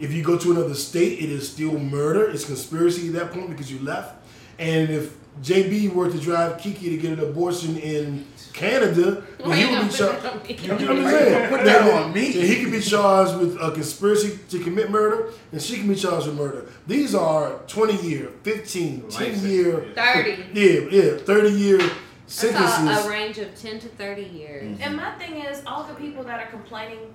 If 0.00 0.12
you 0.12 0.22
go 0.22 0.38
to 0.38 0.50
another 0.52 0.74
state, 0.74 1.18
it 1.20 1.30
is 1.30 1.50
still 1.50 1.78
murder. 1.78 2.28
It's 2.30 2.44
conspiracy 2.44 3.08
at 3.08 3.14
that 3.14 3.32
point 3.32 3.50
because 3.50 3.70
you 3.70 3.78
left. 3.80 4.14
And 4.58 4.90
if 4.90 5.14
JB 5.42 5.92
were 5.94 6.10
to 6.10 6.18
drive 6.18 6.58
Kiki 6.58 6.90
to 6.90 6.96
get 6.96 7.18
an 7.18 7.20
abortion 7.20 7.76
in 7.78 8.24
Canada, 8.52 9.24
then 9.38 9.48
Why 9.48 9.56
he 9.56 9.66
would 9.66 9.88
be 9.88 9.92
charged. 9.92 10.22
that 10.22 10.32
on 10.32 10.38
me? 10.46 10.86
I'm 10.86 11.10
saying, 11.10 11.48
put 11.48 11.64
that 11.64 11.92
on 11.92 12.12
me? 12.12 12.26
And 12.26 12.44
he 12.48 12.62
could 12.62 12.70
be 12.70 12.80
charged 12.80 13.36
with 13.38 13.56
a 13.60 13.72
conspiracy 13.72 14.38
to 14.50 14.60
commit 14.62 14.90
murder, 14.92 15.32
and 15.50 15.60
she 15.60 15.76
can 15.78 15.88
be 15.88 15.96
charged 15.96 16.26
with 16.28 16.36
murder. 16.36 16.66
These 16.86 17.16
are 17.16 17.58
20 17.66 17.96
year, 18.08 18.30
15, 18.44 19.08
10 19.10 19.32
Life 19.32 19.42
year, 19.42 19.86
Thirty. 19.96 20.44
yeah, 20.52 20.80
yeah, 20.90 21.16
30 21.18 21.50
year 21.50 21.80
I 21.80 21.88
saw 22.26 22.48
sentences. 22.48 23.04
a 23.06 23.10
range 23.10 23.38
of 23.38 23.54
ten 23.60 23.78
to 23.80 23.88
thirty 23.88 24.22
years. 24.24 24.78
And 24.80 24.96
my 24.96 25.10
thing 25.18 25.34
is, 25.42 25.62
all 25.66 25.82
the 25.84 25.94
people 25.94 26.22
that 26.24 26.40
are 26.40 26.50
complaining 26.50 27.12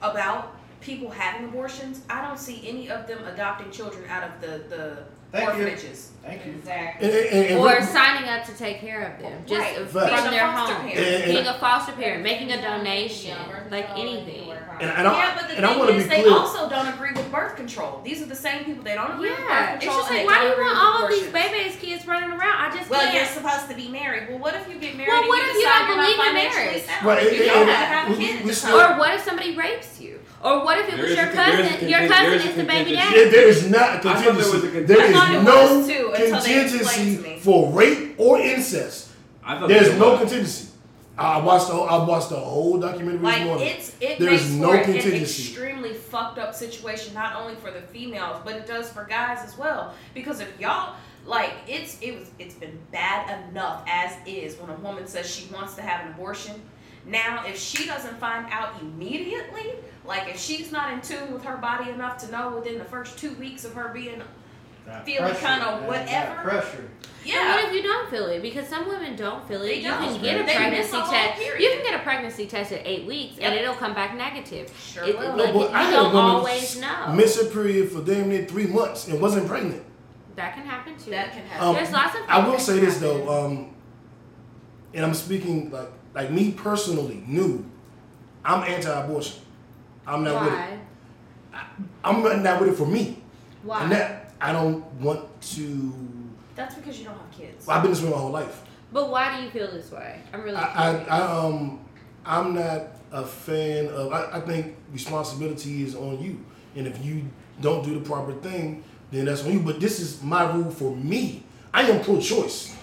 about 0.00 0.56
people 0.82 1.10
having 1.10 1.48
abortions, 1.48 2.02
I 2.10 2.26
don't 2.26 2.38
see 2.38 2.62
any 2.68 2.90
of 2.90 3.06
them 3.06 3.24
adopting 3.26 3.70
children 3.70 4.04
out 4.10 4.24
of 4.24 4.40
the, 4.40 4.64
the 4.68 4.98
Thank 5.32 5.56
you. 5.56 5.64
Thank 6.22 6.44
you. 6.44 6.52
Exactly. 6.52 7.08
And, 7.08 7.16
and, 7.26 7.46
and, 7.52 7.60
Or 7.60 7.72
and- 7.76 7.88
signing 7.88 8.28
up 8.28 8.44
to 8.44 8.52
take 8.52 8.80
care 8.80 9.14
of 9.16 9.22
them, 9.22 9.42
just 9.46 9.58
Right. 9.62 9.76
from 9.78 9.86
Facts. 10.02 10.28
their 10.28 10.46
home, 10.46 10.66
parent. 10.90 10.98
And- 10.98 11.24
being 11.24 11.46
a 11.46 11.54
foster 11.54 11.92
parent, 11.92 12.22
making 12.22 12.52
a 12.52 12.60
donation, 12.60 13.34
like 13.70 13.88
anything. 13.96 14.50
and, 14.78 14.90
and 14.90 15.08
I, 15.08 15.16
yeah, 15.16 15.34
but 15.40 15.48
the 15.48 15.56
and 15.56 15.64
I 15.64 15.70
thing 15.70 15.78
want 15.78 15.90
to 15.90 15.96
be 15.96 16.02
is, 16.02 16.08
they 16.08 16.20
clear. 16.22 16.34
also 16.34 16.68
don't 16.68 16.86
agree 16.88 17.12
with 17.14 17.32
birth 17.32 17.56
control. 17.56 18.02
These 18.04 18.20
are 18.20 18.26
the 18.26 18.34
same 18.36 18.64
people 18.66 18.84
they 18.84 18.92
don't 18.94 19.12
agree 19.12 19.30
with 19.30 19.38
Yeah, 19.38 19.72
birth 19.72 19.76
it's 19.76 19.84
just 19.86 20.10
like 20.10 20.20
they 20.20 20.26
why 20.26 20.34
do 20.34 20.40
don't 20.40 20.46
you 20.48 20.52
agree 20.52 20.64
want 20.66 20.76
with 20.76 20.84
all 20.84 21.04
of 21.06 21.10
these 21.10 21.26
abortions. 21.28 21.52
baby 21.52 21.64
ass 21.70 21.76
kids 21.80 22.06
running 22.06 22.30
around? 22.30 22.56
I 22.60 22.76
just 22.76 22.90
Well, 22.90 23.14
you're 23.14 23.24
supposed 23.24 23.68
to 23.70 23.74
be 23.74 23.88
married. 23.88 24.28
Well, 24.28 24.38
what 24.38 24.52
if 24.54 24.68
you 24.68 24.76
get 24.78 24.96
married 24.98 25.08
Well, 25.08 25.20
and 25.22 25.28
what 25.28 25.40
you 25.40 25.48
if 25.48 25.54
you 25.56 25.62
decide 25.64 25.78
don't 25.78 25.96
you're 25.96 26.04
believe 26.04 26.26
in 26.28 26.34
marriage? 26.34 26.82
sound? 26.84 27.06
Right, 27.06 27.22
you 27.22 27.28
and- 27.30 27.38
don't 27.48 27.56
and- 27.62 27.70
have 27.70 27.88
to 27.88 27.94
have 27.96 28.18
we- 28.18 28.24
kids. 28.26 28.44
we 28.44 28.50
or 28.50 28.54
still- 28.54 28.76
Or 28.76 28.98
what 29.00 29.14
if 29.14 29.24
somebody 29.24 29.56
rapes 29.56 29.98
you? 29.98 30.20
Or 30.44 30.64
what 30.64 30.78
if 30.78 30.88
it 30.88 30.96
There 30.96 31.04
was 31.06 31.14
your 31.14 31.28
a- 31.30 31.32
there 31.34 31.60
is 31.60 31.66
a 31.66 31.70
cousin? 31.72 31.88
Your 31.88 31.98
cousin 32.08 32.24
there 32.24 32.32
is 32.34 32.44
a 32.44 32.48
is 32.50 32.56
the 32.56 32.64
baby 32.64 32.92
daddy. 32.92 33.14
There, 33.16 33.30
there 33.30 33.48
is 33.48 33.70
not 33.70 33.80
a 33.80 33.84
I 33.84 33.98
thought 34.00 34.02
there 34.02 34.12
contingency. 34.32 34.52
was 34.52 34.64
a 34.64 34.66
There 34.66 34.72
contingency. 34.72 35.12
is 35.12 35.16
I 35.16 35.20
thought 35.20 35.34
it 35.34 35.42
no 35.42 35.76
was 35.78 35.86
too, 35.86 35.92
until 35.92 36.12
they 36.12 36.32
explained 36.32 36.70
to 36.70 36.78
contingency 36.78 37.22
me. 37.22 37.38
for 37.40 37.72
rape 37.72 38.14
or 38.18 38.38
incest. 38.40 39.08
I 39.44 39.58
thought 39.58 39.68
There's 39.68 39.88
there 39.88 39.98
no 39.98 40.10
was. 40.10 40.18
contingency. 40.20 40.68
I 41.18 41.38
watched 41.38 41.68
the 41.68 41.74
whole, 41.74 41.88
I 41.88 42.04
watched 42.04 42.30
the 42.30 42.36
whole 42.40 42.78
documentary 42.78 43.18
this 43.18 43.22
Like 43.22 43.44
morning. 43.44 43.66
it's 43.68 43.92
it 44.00 44.18
There 44.18 44.30
makes 44.30 44.48
no 44.48 44.68
for 44.70 44.76
an 44.76 44.84
contingency. 44.84 45.42
extremely 45.42 45.92
fucked 45.94 46.38
up 46.38 46.54
situation, 46.54 47.12
not 47.14 47.36
only 47.36 47.54
for 47.56 47.70
the 47.70 47.82
females, 47.82 48.38
but 48.44 48.56
it 48.56 48.66
does 48.66 48.90
for 48.90 49.04
guys 49.04 49.38
as 49.44 49.56
well. 49.58 49.94
Because 50.14 50.40
if 50.40 50.48
y'all 50.58 50.96
like 51.26 51.50
it's 51.68 51.98
it 52.00 52.18
was 52.18 52.28
it's 52.40 52.54
been 52.54 52.76
bad 52.90 53.48
enough 53.50 53.82
as 53.86 54.12
is 54.26 54.56
when 54.56 54.70
a 54.70 54.74
woman 54.80 55.06
says 55.06 55.30
she 55.32 55.52
wants 55.52 55.74
to 55.74 55.82
have 55.82 56.06
an 56.06 56.12
abortion. 56.14 56.54
Now, 57.04 57.44
if 57.46 57.58
she 57.58 57.84
doesn't 57.86 58.18
find 58.18 58.46
out 58.50 58.80
immediately, 58.80 59.74
like 60.04 60.28
if 60.28 60.38
she's 60.38 60.72
not 60.72 60.92
in 60.92 61.00
tune 61.00 61.32
with 61.32 61.44
her 61.44 61.56
body 61.56 61.90
enough 61.90 62.18
to 62.18 62.30
know 62.30 62.50
within 62.56 62.78
the 62.78 62.84
first 62.84 63.18
two 63.18 63.32
weeks 63.34 63.64
of 63.64 63.74
her 63.74 63.88
being, 63.88 64.20
That 64.86 65.04
feeling 65.04 65.34
kinda 65.34 65.46
man, 65.64 65.80
that 65.80 65.88
whatever. 65.88 66.42
Pressure. 66.42 66.88
And 67.24 67.48
what 67.50 67.64
if 67.66 67.72
you 67.72 67.82
don't 67.84 68.10
feel 68.10 68.26
it? 68.26 68.42
Because 68.42 68.66
some 68.66 68.88
women 68.88 69.14
don't 69.14 69.46
feel 69.46 69.62
it. 69.62 69.66
They 69.66 69.76
you 69.76 69.82
don't. 69.88 70.02
can 70.02 70.20
get 70.20 70.34
a 70.40 70.44
They 70.44 70.44
miss 70.44 70.90
pregnancy 70.90 70.96
a 70.96 71.00
test. 71.02 71.38
period. 71.40 71.62
You 71.62 71.70
can 71.70 71.82
get 71.92 72.00
a 72.00 72.02
pregnancy 72.02 72.46
test 72.46 72.72
at 72.72 72.84
eight 72.84 73.06
weeks, 73.06 73.38
and 73.40 73.54
it'll 73.54 73.74
come 73.76 73.94
back 73.94 74.16
negative. 74.16 74.72
sure 74.76 75.04
It- 75.04 75.16
will. 75.16 75.36
Like, 75.36 75.54
but 75.54 75.70
you 75.70 75.76
I 75.76 75.82
had 75.84 75.92
a 75.92 75.96
don't 75.98 76.16
always 76.16 76.80
know. 76.80 77.12
Miss 77.14 77.40
her 77.40 77.44
period 77.48 77.92
for 77.92 78.00
damn 78.00 78.28
near 78.28 78.44
three 78.44 78.66
months 78.66 79.06
and 79.06 79.20
wasn't 79.20 79.46
pregnant. 79.46 79.84
That 80.34 80.54
can 80.54 80.64
happen 80.64 80.96
too. 80.98 81.10
that 81.12 81.30
can 81.32 81.46
happen. 81.46 81.68
Um, 81.68 81.74
There's 81.76 81.92
lots 81.92 82.16
of. 82.16 82.22
I 82.26 82.44
will 82.44 82.58
say 82.58 82.80
this 82.80 82.94
happen. 83.00 83.24
though, 83.26 83.44
um, 83.46 83.74
and 84.94 85.04
I'm 85.06 85.14
speaking 85.14 85.70
like 85.70 85.90
like 86.14 86.30
me 86.32 86.50
personally, 86.50 87.22
new. 87.28 87.64
I'm 88.44 88.64
anti-abortion. 88.64 89.40
I'm 90.06 90.24
not 90.24 90.42
with 90.42 90.52
it. 90.52 90.56
Why? 90.56 90.78
I'm 92.04 92.42
not 92.42 92.60
with 92.60 92.70
it 92.70 92.76
for 92.76 92.86
me. 92.86 93.22
Why? 93.62 93.82
And 93.82 93.92
that 93.92 94.32
I 94.40 94.52
don't 94.52 94.84
want 95.00 95.40
to. 95.40 95.94
That's 96.54 96.74
because 96.74 96.98
you 96.98 97.04
don't 97.04 97.16
have 97.16 97.30
kids. 97.30 97.68
I've 97.68 97.82
been 97.82 97.92
this 97.92 98.02
way 98.02 98.10
my 98.10 98.16
whole 98.16 98.30
life. 98.30 98.62
but 98.92 99.10
why 99.10 99.36
do 99.36 99.44
you 99.44 99.50
feel 99.50 99.70
this 99.70 99.90
way? 99.90 100.20
I'm 100.32 100.42
really. 100.42 100.56
I, 100.56 100.92
curious. 100.92 101.08
I, 101.08 101.18
I 101.18 101.46
um 101.46 101.84
I'm 102.24 102.54
not 102.54 102.82
a 103.12 103.24
fan 103.24 103.88
of 103.88 104.12
I, 104.12 104.38
I 104.38 104.40
think 104.40 104.76
responsibility 104.92 105.82
is 105.82 105.94
on 105.94 106.20
you. 106.20 106.44
And 106.74 106.86
if 106.86 107.04
you 107.04 107.24
don't 107.60 107.84
do 107.84 107.94
the 107.94 108.00
proper 108.00 108.32
thing, 108.32 108.82
then 109.10 109.26
that's 109.26 109.44
on 109.44 109.52
you. 109.52 109.60
But 109.60 109.80
this 109.80 110.00
is 110.00 110.22
my 110.22 110.50
rule 110.52 110.70
for 110.70 110.96
me. 110.96 111.44
I 111.72 111.82
am 111.82 112.02
pro 112.02 112.20
choice 112.20 112.74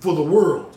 for 0.00 0.14
the 0.14 0.22
world. 0.22 0.76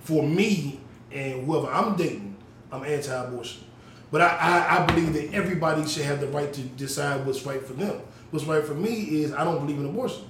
For 0.00 0.22
me 0.22 0.80
and 1.12 1.44
whoever 1.44 1.68
I'm 1.68 1.94
dating, 1.96 2.36
I'm 2.72 2.84
anti 2.84 3.12
abortion. 3.12 3.64
But 4.10 4.22
I, 4.22 4.28
I, 4.36 4.82
I 4.82 4.86
believe 4.86 5.12
that 5.14 5.32
everybody 5.34 5.86
should 5.86 6.04
have 6.04 6.20
the 6.20 6.26
right 6.28 6.52
to 6.52 6.60
decide 6.60 7.24
what's 7.24 7.44
right 7.46 7.62
for 7.64 7.74
them. 7.74 8.00
What's 8.30 8.44
right 8.44 8.64
for 8.64 8.74
me 8.74 9.22
is 9.22 9.32
I 9.32 9.44
don't 9.44 9.60
believe 9.64 9.78
in 9.78 9.86
abortion. 9.86 10.24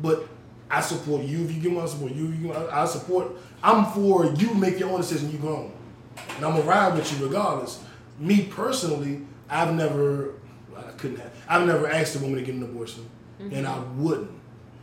But 0.00 0.26
I 0.70 0.80
support 0.80 1.22
you 1.22 1.44
if 1.44 1.52
you 1.52 1.60
give 1.60 1.72
me 1.72 1.80
I 1.80 1.86
support 1.86 2.12
you. 2.12 2.26
you 2.28 2.52
I, 2.52 2.82
I 2.82 2.84
support. 2.86 3.32
I'm 3.62 3.86
for 3.92 4.26
you 4.26 4.54
make 4.54 4.78
your 4.78 4.90
own 4.90 5.00
decision. 5.00 5.30
You 5.30 5.38
go 5.38 5.56
on, 5.56 5.72
and 6.36 6.44
I'm 6.44 6.52
gonna 6.52 6.62
ride 6.62 6.94
with 6.94 7.12
you 7.12 7.26
regardless. 7.26 7.84
Me 8.18 8.44
personally, 8.44 9.22
I've 9.48 9.74
never, 9.74 10.34
I 10.76 10.82
couldn't 10.92 11.18
have. 11.18 11.32
I've 11.48 11.66
never 11.66 11.86
asked 11.88 12.16
a 12.16 12.18
woman 12.20 12.36
to 12.38 12.42
get 12.42 12.54
an 12.54 12.62
abortion, 12.62 13.08
mm-hmm. 13.40 13.54
and 13.54 13.66
I 13.66 13.78
wouldn't. 13.96 14.30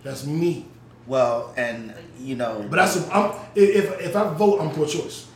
That's 0.04 0.26
me. 0.26 0.66
Well, 1.08 1.54
and 1.58 1.94
you 2.20 2.36
know, 2.36 2.66
But 2.70 2.80
I, 2.80 2.86
sup- 2.86 3.16
I'm, 3.16 3.34
if 3.56 4.00
if 4.00 4.16
I 4.16 4.32
vote, 4.34 4.62
I'm 4.62 4.70
pro-choice. 4.72 5.28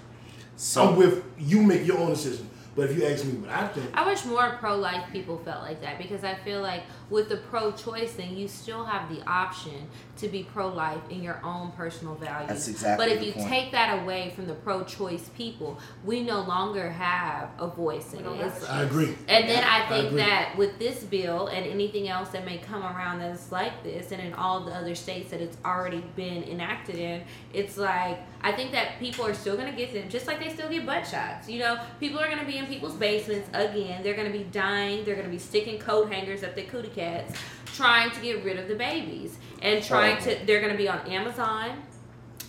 so 0.56 0.88
I'm 0.88 0.96
with 0.96 1.24
you. 1.40 1.64
Make 1.64 1.86
your 1.88 1.98
own 1.98 2.12
decision. 2.12 2.48
But 2.76 2.90
if 2.90 2.98
you 2.98 3.06
ask 3.06 3.24
me 3.26 3.34
what 3.34 3.50
I 3.52 3.68
think, 3.68 3.92
I 3.94 4.06
wish 4.06 4.26
more 4.26 4.58
pro 4.60 4.76
life 4.76 5.06
people 5.12 5.38
felt 5.38 5.62
like 5.62 5.82
that 5.82 6.00
because 6.00 6.24
I 6.24 6.34
feel 6.36 6.62
like 6.62 6.84
with 7.10 7.30
the 7.30 7.38
pro 7.38 7.72
choice 7.72 8.14
thing, 8.14 8.36
you 8.36 8.48
still 8.48 8.84
have 8.84 9.16
the 9.16 9.22
option 9.30 9.88
to 10.18 10.28
be 10.28 10.44
pro 10.44 10.68
life 10.68 11.02
in 11.10 11.24
your 11.24 11.40
own 11.44 11.72
personal 11.72 12.14
values. 12.16 12.48
That's 12.50 12.68
exactly 12.68 13.06
But 13.06 13.12
if 13.14 13.20
the 13.20 13.26
you 13.26 13.32
point. 13.34 13.48
take 13.48 13.72
that 13.72 14.02
away 14.04 14.32
from 14.36 14.46
the 14.48 14.54
pro 14.54 14.84
choice 14.84 15.30
people, 15.36 15.80
we 16.06 16.22
no 16.22 16.42
longer 16.42 16.92
have 16.92 17.50
a 17.58 17.68
voice 17.68 18.14
in 18.14 18.20
We 18.20 18.24
don't 18.26 18.36
it. 18.38 18.44
have 18.44 18.56
It's- 18.58 18.70
a 18.70 18.74
I 18.74 18.82
agree. 18.84 19.16
and 19.28 19.50
then 19.50 19.64
I 19.64 19.86
I 19.86 19.90
think 19.90 20.06
agree. 20.08 20.18
that 20.22 20.56
with 20.58 20.78
this 20.78 21.04
bill 21.04 21.48
and 21.48 21.66
anything 21.66 22.08
else 22.08 22.30
that 22.30 22.46
may 22.46 22.58
come 22.60 22.84
around 22.84 23.20
that's 23.20 23.52
like 23.52 23.84
this, 23.84 24.12
and 24.12 24.22
in 24.22 24.34
all 24.36 24.60
the 24.62 24.72
other 24.74 24.94
states 24.96 25.32
that 25.32 25.42
it's 25.42 25.58
already 25.66 26.04
been 26.16 26.44
enacted 26.44 26.96
in, 26.96 27.24
it's 27.52 27.78
like 27.78 28.20
I 28.44 28.52
think 28.52 28.72
that 28.74 29.00
people 29.00 29.26
are 29.26 29.34
still 29.34 29.56
gonna 29.58 29.72
get 29.72 29.94
them, 29.94 30.10
just 30.10 30.28
like 30.28 30.40
they 30.40 30.50
still 30.54 30.70
get 30.70 30.86
butt 30.86 31.08
shots. 31.08 31.50
You 31.50 31.60
know, 31.60 31.80
people 32.00 32.20
are 32.20 32.30
gonna 32.30 32.46
be 32.46 32.58
in 32.58 32.68
people's 32.68 32.94
basements 32.96 33.50
again. 33.54 34.04
They're 34.04 34.16
gonna 34.16 34.30
be 34.30 34.44
dying. 34.44 35.06
They're 35.06 35.16
gonna 35.16 35.30
be 35.30 35.40
sticking 35.40 35.80
coat 35.80 36.12
hangers 36.12 36.44
up 36.44 36.54
their 36.54 36.66
cootie 36.66 36.90
cats, 36.90 37.34
trying 37.74 38.12
to 38.12 38.20
get 38.20 38.44
rid 38.44 38.60
of 38.60 38.68
the 38.68 38.76
babies, 38.76 39.38
and 39.64 39.84
trying 39.84 40.22
to. 40.24 40.38
They're 40.46 40.62
gonna 40.62 40.78
be 40.78 40.88
on 40.88 41.00
Amazon. 41.08 41.82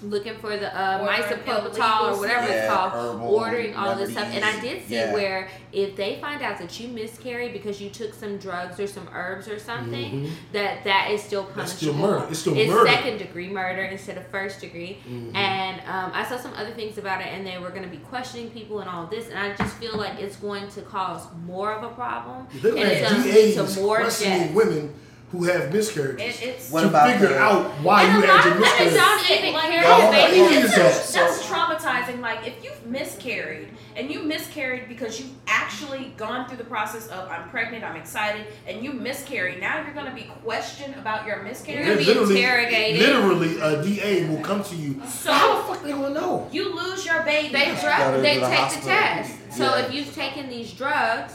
Looking 0.03 0.37
for 0.37 0.55
the 0.59 0.69
uh, 0.69 0.99
Ordering 1.01 1.23
misoprostol 1.23 2.13
or 2.13 2.19
whatever 2.19 2.47
it's 2.53 2.69
called, 2.69 2.93
herbal 2.93 3.27
ordering 3.27 3.75
all 3.75 3.95
this 3.97 4.11
stuff, 4.11 4.29
and 4.35 4.45
I 4.45 4.61
did 4.61 4.87
see 4.87 4.97
Yeah. 4.97 5.15
where 5.15 5.49
if 5.73 5.97
they 5.97 6.19
find 6.21 6.43
out 6.43 6.59
that 6.59 6.79
you 6.79 6.89
miscarried 6.89 7.55
because 7.55 7.81
you 7.81 7.89
took 7.89 8.13
some 8.13 8.37
drugs 8.37 8.79
or 8.79 8.87
some 8.87 9.09
herbs 9.15 9.49
or 9.49 9.59
something, 9.59 10.31
that 10.53 10.85
that 10.85 11.11
is 11.11 11.23
still 11.23 11.45
punishable. 11.45 11.63
That's 11.63 11.73
still 11.73 11.95
murder. 11.95 12.27
It's 12.29 12.39
still 12.41 12.55
murder. 12.55 12.87
second 12.87 13.17
degree 13.19 13.49
murder 13.49 13.83
instead 13.83 14.19
of 14.19 14.27
first 14.27 14.61
degree. 14.61 14.99
Mm-hmm. 15.09 15.37
And 15.37 15.81
um, 15.89 16.11
I 16.13 16.27
saw 16.29 16.37
some 16.37 16.53
other 16.55 16.73
things 16.73 16.99
about 16.99 17.23
it, 17.23 17.29
and 17.29 17.47
they 17.47 17.57
were 17.59 17.71
going 17.71 17.85
to 17.85 17.89
be 17.89 17.99
questioning 17.99 18.51
people 18.51 18.81
and 18.81 18.91
all 18.91 19.07
this, 19.07 19.29
and 19.31 19.39
I 19.39 19.55
just 19.57 19.75
feel 19.77 19.97
like 19.97 20.21
it's 20.21 20.37
going 20.37 20.69
to 20.71 20.83
cause 20.83 21.23
more 21.47 21.73
of 21.73 21.83
a 21.83 21.95
problem, 21.95 22.47
they're 22.61 22.73
and 22.73 22.81
gonna 22.83 22.93
it's 22.93 23.11
going 23.11 23.23
to 23.23 23.29
lead 23.33 23.55
to 23.75 23.81
more 23.81 24.01
questioning 24.01 24.39
deaths. 24.41 24.55
women 24.55 24.95
who 25.37 25.45
have 25.45 25.73
miscarriages 25.73 26.41
It, 26.41 26.47
it's 26.47 26.71
What 26.71 26.83
to 26.83 26.89
about 26.89 27.11
figure 27.11 27.29
the- 27.29 27.39
out 27.39 27.71
why 27.83 28.03
and 28.05 28.13
you 28.23 28.25
a 28.25 28.27
lot 28.29 28.37
had 28.41 28.45
your 28.45 28.55
of 28.55 28.61
women 28.61 28.93
miscarriage. 28.93 28.95
don't 28.95 29.31
even 29.31 29.53
Like, 29.55 29.71
care 29.71 29.83
Well, 29.83 29.99
if 29.99 30.03
hold 30.03 30.15
on, 30.15 30.21
babies 30.21 30.39
hold 30.41 30.53
on. 30.53 30.65
is 30.65 30.75
That's, 30.77 31.09
So- 31.11 31.21
that's 31.21 31.43
traumatizing. 31.47 32.21
Like 32.21 32.47
if 32.47 32.65
you've 32.65 32.87
miscarried 32.87 33.69
and 33.97 34.11
you 34.11 34.23
miscarried 34.23 34.89
because 34.89 35.19
you've 35.21 35.31
actually 35.47 36.13
gone 36.17 36.49
through 36.49 36.59
the 36.59 36.65
process 36.65 37.07
of 37.09 37.29
I'm 37.29 37.49
pregnant, 37.51 37.85
I'm 37.85 37.97
excited, 37.97 38.47
and 38.67 38.83
you 38.85 38.93
miscarry. 38.93 39.57
Now 39.61 39.83
you're 39.83 39.95
going 39.95 40.07
to 40.07 40.13
be 40.15 40.31
questioned 40.45 40.95
about 40.97 41.27
your 41.27 41.43
miscarriage. 41.43 41.87
You're 41.87 41.95
gonna 41.97 41.99
be 41.99 42.07
literally, 42.07 42.43
interrogated. 42.43 43.01
literally, 43.01 43.61
a 43.61 43.83
DA 43.83 44.29
will 44.29 44.41
come 44.43 44.63
to 44.65 44.75
you. 44.77 45.01
So- 45.09 45.33
how 45.33 45.57
the 45.59 45.63
fuck 45.75 45.83
they 45.83 45.91
gonna 45.91 46.11
know? 46.11 46.49
You 46.53 46.75
lose 46.75 47.05
your 47.05 47.23
baby. 47.23 47.53
They 47.53 47.67
Gotta 47.67 47.81
drug, 47.81 48.23
they 48.23 48.35
to 48.35 48.41
the 48.41 48.47
take 48.47 48.51
the 48.51 48.57
hospital. 48.57 48.89
test. 48.89 49.33
So 49.57 49.65
Yeah. 49.65 49.79
if 49.85 49.93
you've 49.95 50.15
taken 50.15 50.49
these 50.49 50.73
drugs, 50.73 51.35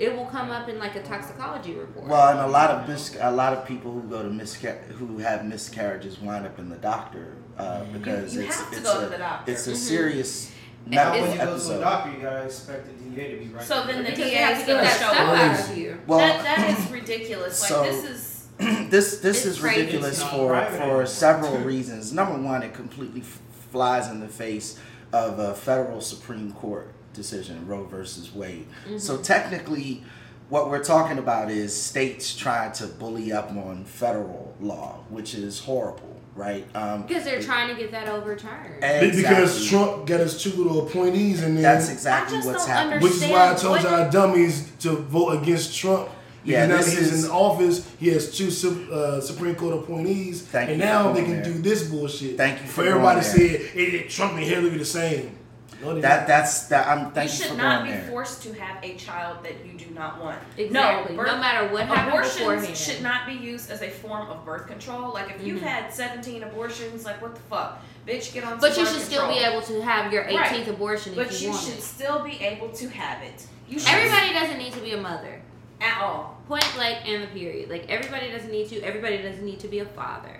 It 0.00 0.16
will 0.16 0.24
come 0.26 0.50
up 0.50 0.68
in 0.70 0.78
like 0.78 0.96
a 0.96 1.02
toxicology 1.02 1.74
report. 1.74 2.06
Well, 2.08 2.28
and 2.30 2.40
a 2.40 2.46
lot 2.46 2.70
of 2.70 2.88
mis- 2.88 3.16
a 3.20 3.30
lot 3.30 3.52
of 3.52 3.66
people 3.66 3.92
who 3.92 4.02
go 4.08 4.22
to 4.22 4.30
miscar- 4.30 4.82
who 4.92 5.18
have 5.18 5.44
miscarriages 5.44 6.18
wind 6.18 6.46
up 6.46 6.58
in 6.58 6.70
the 6.70 6.76
doctor 6.76 7.36
uh, 7.58 7.84
because 7.92 8.34
you 8.34 8.40
you 8.42 8.46
it's 8.48 8.60
it's 8.72 8.88
a 8.88 9.00
to 9.02 9.06
the 9.10 9.18
doctor. 9.18 9.52
it's 9.52 9.66
a 9.66 9.72
Mhm. 9.72 9.76
serious 9.76 10.50
Now, 10.86 11.12
when 11.12 11.30
you 11.32 11.36
go 11.36 11.44
to 11.44 11.50
a 11.50 11.52
episode. 11.52 11.80
doctor, 11.82 12.10
you 12.12 12.22
gotta 12.22 12.44
expect 12.46 12.86
the 12.86 13.10
DA 13.10 13.32
to 13.38 13.44
be 13.44 13.52
right. 13.52 13.62
So 13.62 13.84
then 13.86 14.02
the 14.02 14.12
DA 14.12 14.24
they 14.24 14.30
have 14.36 14.54
to 14.54 14.60
is 14.62 14.66
get 14.66 14.72
gonna 14.72 14.82
that 14.84 14.90
show 14.98 15.12
stuff 15.12 15.18
up. 15.20 15.38
out 15.60 15.70
of 15.70 15.76
you. 15.78 15.98
Well, 16.06 16.18
that 16.18 16.42
that 16.44 16.78
is 16.78 16.90
ridiculous. 17.00 17.60
Like 17.60 17.68
So- 17.68 17.82
this 17.84 18.04
is 18.04 18.46
this 18.90 19.18
this 19.18 19.44
It's 19.44 19.46
is 19.46 19.58
crazy. 19.60 19.80
ridiculous 19.80 20.22
for 20.22 20.48
private 20.48 20.78
for 20.78 21.04
several 21.06 21.58
reasons. 21.72 22.12
Number 22.14 22.38
one, 22.40 22.62
it 22.62 22.72
completely 22.72 23.20
f- 23.20 23.38
flies 23.70 24.08
in 24.08 24.20
the 24.20 24.28
face 24.28 24.78
of 25.12 25.38
a 25.38 25.54
federal 25.54 26.00
Supreme 26.00 26.52
Court 26.52 26.88
decision, 27.14 27.66
Roe 27.66 27.84
versus 27.84 28.34
Wade. 28.34 28.66
So 28.98 29.14
Mm-hmm. 29.14 29.22
technically, 29.22 30.04
what 30.48 30.68
we're 30.68 30.82
talking 30.84 31.18
about 31.18 31.50
is 31.50 31.74
states 31.74 32.34
trying 32.36 32.72
to 32.72 32.86
bully 32.86 33.32
up 33.32 33.50
on 33.50 33.84
federal 33.84 34.54
law, 34.60 34.98
which 35.08 35.34
is 35.34 35.60
horrible, 35.60 36.16
right? 36.34 36.66
Um, 36.74 37.02
Because 37.06 37.22
they're 37.24 37.40
trying 37.42 37.68
to 37.68 37.80
get 37.80 37.92
that 37.92 38.08
overturned. 38.08 38.82
exactly. 38.82 39.22
Because 39.22 39.68
Trump 39.68 40.06
got 40.06 40.20
his 40.20 40.42
two 40.42 40.50
little 40.50 40.86
appointees 40.88 41.42
and 41.42 41.56
there. 41.56 41.62
That's 41.62 41.90
exactly 41.90 42.38
what's 42.40 42.66
happening. 42.66 43.00
Which 43.00 43.12
is 43.12 43.24
why 43.26 43.52
I 43.52 43.54
told 43.54 43.76
what- 43.78 43.82
y'all 43.82 44.10
dummies 44.10 44.70
to 44.80 44.90
vote 44.96 45.40
against 45.42 45.76
Trump. 45.76 46.08
Yeah, 46.42 46.66
Because 46.66 46.86
now 46.86 46.90
this 46.92 46.98
he's 46.98 47.12
is- 47.12 47.24
in 47.26 47.30
office, 47.30 47.86
he 48.00 48.08
has 48.08 48.34
two 48.36 48.48
uh, 48.92 49.20
Supreme 49.20 49.54
Court 49.54 49.74
appointees, 49.74 50.40
Thank 50.42 50.70
and 50.70 50.78
you 50.80 50.84
now 50.84 51.12
they 51.12 51.22
can 51.22 51.42
there. 51.42 51.44
do 51.44 51.52
this 51.60 51.82
bullshit. 51.86 52.38
Thank 52.38 52.62
you 52.62 52.66
For 52.66 52.72
for 52.72 52.82
going 52.84 52.94
everybody 52.94 53.20
there. 53.20 53.30
said, 53.60 53.60
hey, 53.72 53.90
hey, 53.90 54.08
Trump 54.08 54.32
and 54.34 54.44
Hillary 54.44 54.78
the 54.78 54.84
same. 54.86 55.36
No, 55.80 55.94
they 55.94 56.00
That 56.02 56.26
that's 56.26 56.64
that. 56.68 56.86
I'm 56.88 57.06
you 57.06 57.10
thank 57.12 57.30
you, 57.30 57.36
should 57.36 57.46
for 57.52 57.56
not 57.56 57.80
going 57.84 57.92
be 57.92 57.98
there. 57.98 58.10
forced 58.10 58.42
to 58.42 58.52
have 58.54 58.82
a 58.84 58.94
child 58.96 59.42
that 59.44 59.64
you 59.64 59.72
do 59.78 59.86
not 59.94 60.20
want. 60.22 60.38
Exactly. 60.58 61.16
No, 61.16 61.22
No, 61.24 61.38
matter 61.38 61.72
what 61.72 61.86
happened 61.86 62.08
Abortions 62.08 62.38
beforehand. 62.38 62.76
should 62.76 63.02
not 63.02 63.26
be 63.26 63.32
used 63.34 63.70
as 63.70 63.80
a 63.82 63.88
form 63.88 64.28
of 64.28 64.44
birth 64.44 64.66
control. 64.66 65.12
Like 65.14 65.30
if 65.34 65.42
you've 65.42 65.60
Mhm. 65.60 65.66
had 65.66 65.92
17 65.94 66.42
abortions, 66.42 67.04
like 67.04 67.22
what 67.22 67.34
the 67.34 67.40
fuck, 67.42 67.80
bitch, 68.06 68.32
get 68.34 68.44
on. 68.44 68.58
But 68.60 68.72
some 68.74 68.80
you 68.84 68.90
birth 68.90 68.98
should 68.98 69.06
still 69.06 69.28
be 69.28 69.38
able 69.38 69.62
to 69.62 69.80
have 69.82 70.12
your 70.12 70.24
18th 70.24 70.66
Right. 70.66 70.68
abortion 70.68 71.14
But 71.14 71.26
if 71.26 71.40
you 71.40 71.46
you, 71.48 71.54
want 71.54 71.64
should 71.64 71.78
it. 71.78 71.82
still 71.82 72.18
be 72.24 72.40
able 72.44 72.68
to 72.68 72.88
have 72.90 73.22
it. 73.22 73.46
You 73.68 73.78
should 73.78 73.88
Everybody 73.88 74.32
doesn't 74.34 74.58
need 74.58 74.72
to 74.74 74.80
be 74.80 74.92
a 74.92 74.96
mother. 75.00 75.40
at 75.80 76.02
all. 76.02 76.36
Point 76.46 76.66
blank 76.74 77.08
and 77.08 77.22
the 77.22 77.26
period. 77.28 77.70
Like 77.70 77.86
everybody 77.88 78.30
doesn't 78.30 78.50
need 78.50 78.68
to. 78.68 78.82
Everybody 78.82 79.16
doesn't 79.22 79.42
need 79.42 79.60
to 79.60 79.68
be 79.68 79.78
a 79.78 79.86
father. 79.86 80.36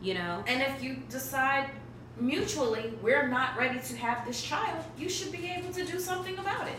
You 0.00 0.14
know. 0.14 0.44
And 0.46 0.62
if 0.62 0.80
you 0.80 0.94
decide 1.10 1.70
mutually 2.18 2.92
we're 3.02 3.28
not 3.28 3.56
ready 3.56 3.78
to 3.80 3.96
have 3.96 4.26
this 4.26 4.42
child, 4.42 4.84
you 4.98 5.08
should 5.08 5.32
be 5.32 5.46
able 5.50 5.72
to 5.72 5.84
do 5.84 5.98
something 5.98 6.36
about 6.38 6.66
it. 6.68 6.76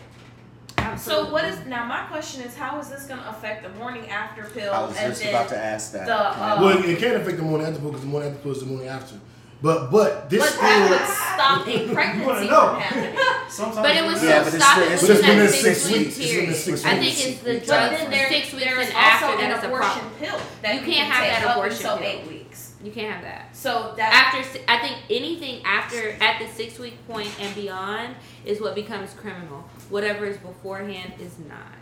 So 0.99 1.31
what 1.31 1.43
is 1.43 1.65
now? 1.65 1.85
My 1.85 2.03
question 2.05 2.41
is, 2.43 2.55
how 2.55 2.79
is 2.79 2.87
this 2.89 3.03
going 3.07 3.19
to 3.19 3.29
affect 3.29 3.63
the 3.63 3.69
morning 3.77 4.07
after 4.09 4.43
pill 4.45 4.73
I 4.73 4.81
was 4.85 4.95
and 4.97 5.11
just 5.11 5.21
then 5.23 5.33
about 5.33 5.49
to 5.49 5.57
ask 5.57 5.91
that. 5.93 6.05
the, 6.05 6.15
uh, 6.15 6.57
well, 6.61 6.83
it 6.83 6.97
can't 6.99 7.17
affect 7.17 7.37
the 7.37 7.43
morning 7.43 7.67
after 7.67 7.79
pill 7.79 7.89
because 7.89 8.03
the 8.03 8.07
morning 8.07 8.29
after 8.29 8.41
pill 8.43 8.51
is 8.53 8.59
the 8.61 8.65
morning 8.67 8.87
after. 8.87 9.15
But 9.61 9.89
but 9.89 10.29
this 10.29 10.39
But 10.39 10.61
that 10.61 10.89
would 10.89 10.99
pill, 10.99 11.07
stop 11.33 11.67
a 11.67 11.71
You 11.71 11.77
wanna 11.79 11.93
pregnancy 11.93 12.47
from 12.47 12.79
happening. 12.79 13.19
Sometimes 13.49 13.87
But 13.87 13.95
it 13.97 14.05
was 14.05 14.23
Yeah, 14.23 14.29
still 14.29 14.43
but 14.43 14.53
it's 14.53 14.63
stopping 14.63 14.97
still- 14.97 15.07
but 15.07 15.17
within 15.17 15.17
it's 15.17 15.27
been 15.27 15.39
that 15.39 15.51
six, 15.51 15.81
six 15.81 15.91
weeks. 15.97 16.07
It's 16.07 16.17
been 16.17 16.27
in 16.29 16.45
period. 16.45 16.55
six 16.55 16.85
I 16.85 16.97
think 16.99 17.25
it's 17.27 17.39
the 17.41 17.53
But 17.57 17.67
But 17.67 17.89
then 17.97 18.09
there, 18.11 18.29
six 18.29 18.53
weeks 18.53 18.63
there 18.65 18.79
is 18.79 18.87
and 18.89 18.97
after 18.97 19.25
also 19.25 19.39
an 19.41 19.51
a 19.51 19.67
abortion 19.67 20.03
pill 20.19 20.39
that 20.61 20.73
You 20.75 20.79
you, 20.81 20.85
can't 20.85 21.11
have 21.11 21.23
take 21.25 21.43
that 21.43 21.57
abortion 21.57 21.77
until 21.85 21.97
pill. 21.97 22.07
eight 22.07 22.27
weeks. 22.27 22.66
You 22.83 22.91
can't 22.91 23.11
have 23.11 23.23
that. 23.23 23.55
So 23.55 23.93
that 23.97 24.33
After 24.35 24.61
I 24.67 24.77
think 24.79 24.97
anything 25.09 25.63
after 25.65 26.11
at 26.21 26.39
the 26.39 26.47
six 26.47 26.77
week 26.77 26.95
point 27.07 27.29
and 27.39 27.53
beyond 27.55 28.15
is 28.45 28.61
what 28.61 28.75
becomes 28.75 29.13
criminal. 29.13 29.67
Whatever 29.89 30.25
is 30.25 30.37
beforehand 30.37 31.13
is 31.19 31.39
not. 31.39 31.73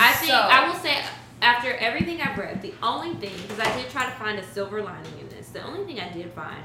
I 0.00 0.12
think 0.12 0.30
So- 0.32 0.36
I 0.36 0.66
will 0.66 0.74
say 0.74 1.02
after 1.42 1.72
everything 1.74 2.20
I've 2.20 2.36
read, 2.36 2.62
the 2.62 2.74
only 2.82 3.14
thing 3.14 3.32
because 3.42 3.60
I 3.60 3.76
did 3.76 3.90
try 3.90 4.06
to 4.06 4.12
find 4.12 4.38
a 4.38 4.42
silver 4.42 4.82
lining 4.82 5.12
in 5.20 5.28
this. 5.28 5.48
The 5.48 5.62
only 5.62 5.84
thing 5.84 6.00
I 6.00 6.10
did 6.12 6.32
find 6.32 6.64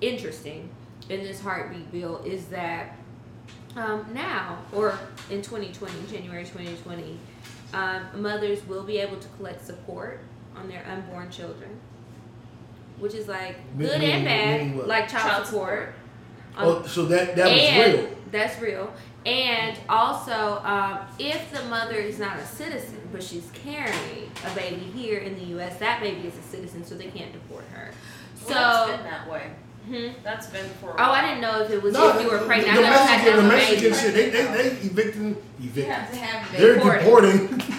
interesting 0.00 0.70
in 1.08 1.22
this 1.22 1.40
heartbeat 1.40 1.90
bill 1.90 2.22
is 2.24 2.46
that 2.46 2.96
um, 3.76 4.06
now 4.12 4.58
or 4.72 4.98
in 5.30 5.42
2020, 5.42 5.92
January 6.10 6.44
2020, 6.44 7.18
um, 7.74 8.06
mothers 8.22 8.64
will 8.66 8.82
be 8.82 8.98
able 8.98 9.16
to 9.18 9.28
collect 9.36 9.64
support 9.64 10.20
on 10.56 10.68
their 10.68 10.84
unborn 10.86 11.30
children, 11.30 11.78
which 12.98 13.14
is 13.14 13.28
like 13.28 13.56
good 13.78 14.00
Meaning- 14.00 14.26
and 14.26 14.70
bad, 14.72 14.76
what? 14.76 14.88
like 14.88 15.08
child, 15.08 15.30
Child 15.30 15.46
support. 15.46 15.94
Um, 16.56 16.66
oh, 16.66 16.82
so 16.86 17.04
that 17.06 17.36
that 17.36 17.46
was 17.50 17.94
real. 18.00 18.10
That's 18.32 18.60
real. 18.60 18.92
And 19.26 19.78
also, 19.88 20.60
um, 20.64 21.00
if 21.18 21.50
the 21.52 21.62
mother 21.64 21.96
is 21.96 22.18
not 22.18 22.38
a 22.38 22.46
citizen, 22.46 23.00
but 23.12 23.22
she's 23.22 23.48
carrying 23.52 24.30
a 24.46 24.54
baby 24.54 24.76
here 24.94 25.18
in 25.18 25.34
the 25.38 25.44
U.S., 25.56 25.76
that 25.78 26.00
baby 26.00 26.26
is 26.26 26.36
a 26.36 26.42
citizen, 26.42 26.84
so 26.84 26.94
they 26.94 27.08
can't 27.08 27.32
deport 27.32 27.64
her. 27.74 27.90
So, 28.36 28.50
well, 28.54 28.86
that's 28.86 28.96
been 29.02 29.10
that 29.10 29.30
way. 29.30 29.50
hmm? 29.86 30.22
That's 30.24 30.46
been 30.48 30.66
for. 30.80 30.90
a 30.90 30.94
oh, 30.98 31.10
I 31.12 31.22
didn't 31.26 31.40
know 31.42 31.60
if 31.62 31.70
it 31.70 31.82
was 31.82 31.92
No, 31.94 32.16
if 32.16 32.22
you 32.22 32.30
were 32.30 32.38
pregnant. 32.38 32.76
the 32.78 32.86
I 32.86 32.92
thought 32.92 33.24
you 33.24 33.30
had 33.32 33.36
to 33.36 33.42
Mexican, 33.42 33.48
the 33.48 33.56
have 33.56 33.68
Mexican 33.68 33.94
shit, 33.94 34.14
they 34.14 34.30
they 34.30 34.70
they 34.70 34.76
evicting 34.86 35.28
You 35.60 35.68
evicting. 35.68 35.92
have 35.92 36.10
to 36.10 36.16
have 36.18 36.58
They're 36.58 36.76
baby. 36.76 36.98
deporting 37.04 37.48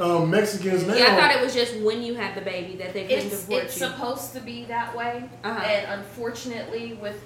um, 0.00 0.30
Mexicans 0.30 0.86
now. 0.86 0.94
Yeah, 0.94 1.14
I 1.14 1.16
thought 1.16 1.30
it 1.36 1.40
was 1.42 1.54
just 1.54 1.76
when 1.80 2.02
you 2.02 2.14
had 2.14 2.34
the 2.34 2.40
baby 2.40 2.76
that 2.76 2.92
they 2.92 3.04
couldn't 3.06 3.26
It's 3.26 3.40
deport 3.42 3.64
it's 3.64 3.80
you. 3.80 3.86
supposed 3.86 4.32
to 4.34 4.40
be 4.40 4.64
that 4.66 4.96
way, 4.96 5.24
Uh-huh. 5.44 5.58
and 5.64 6.00
unfortunately, 6.00 6.94
with 7.00 7.20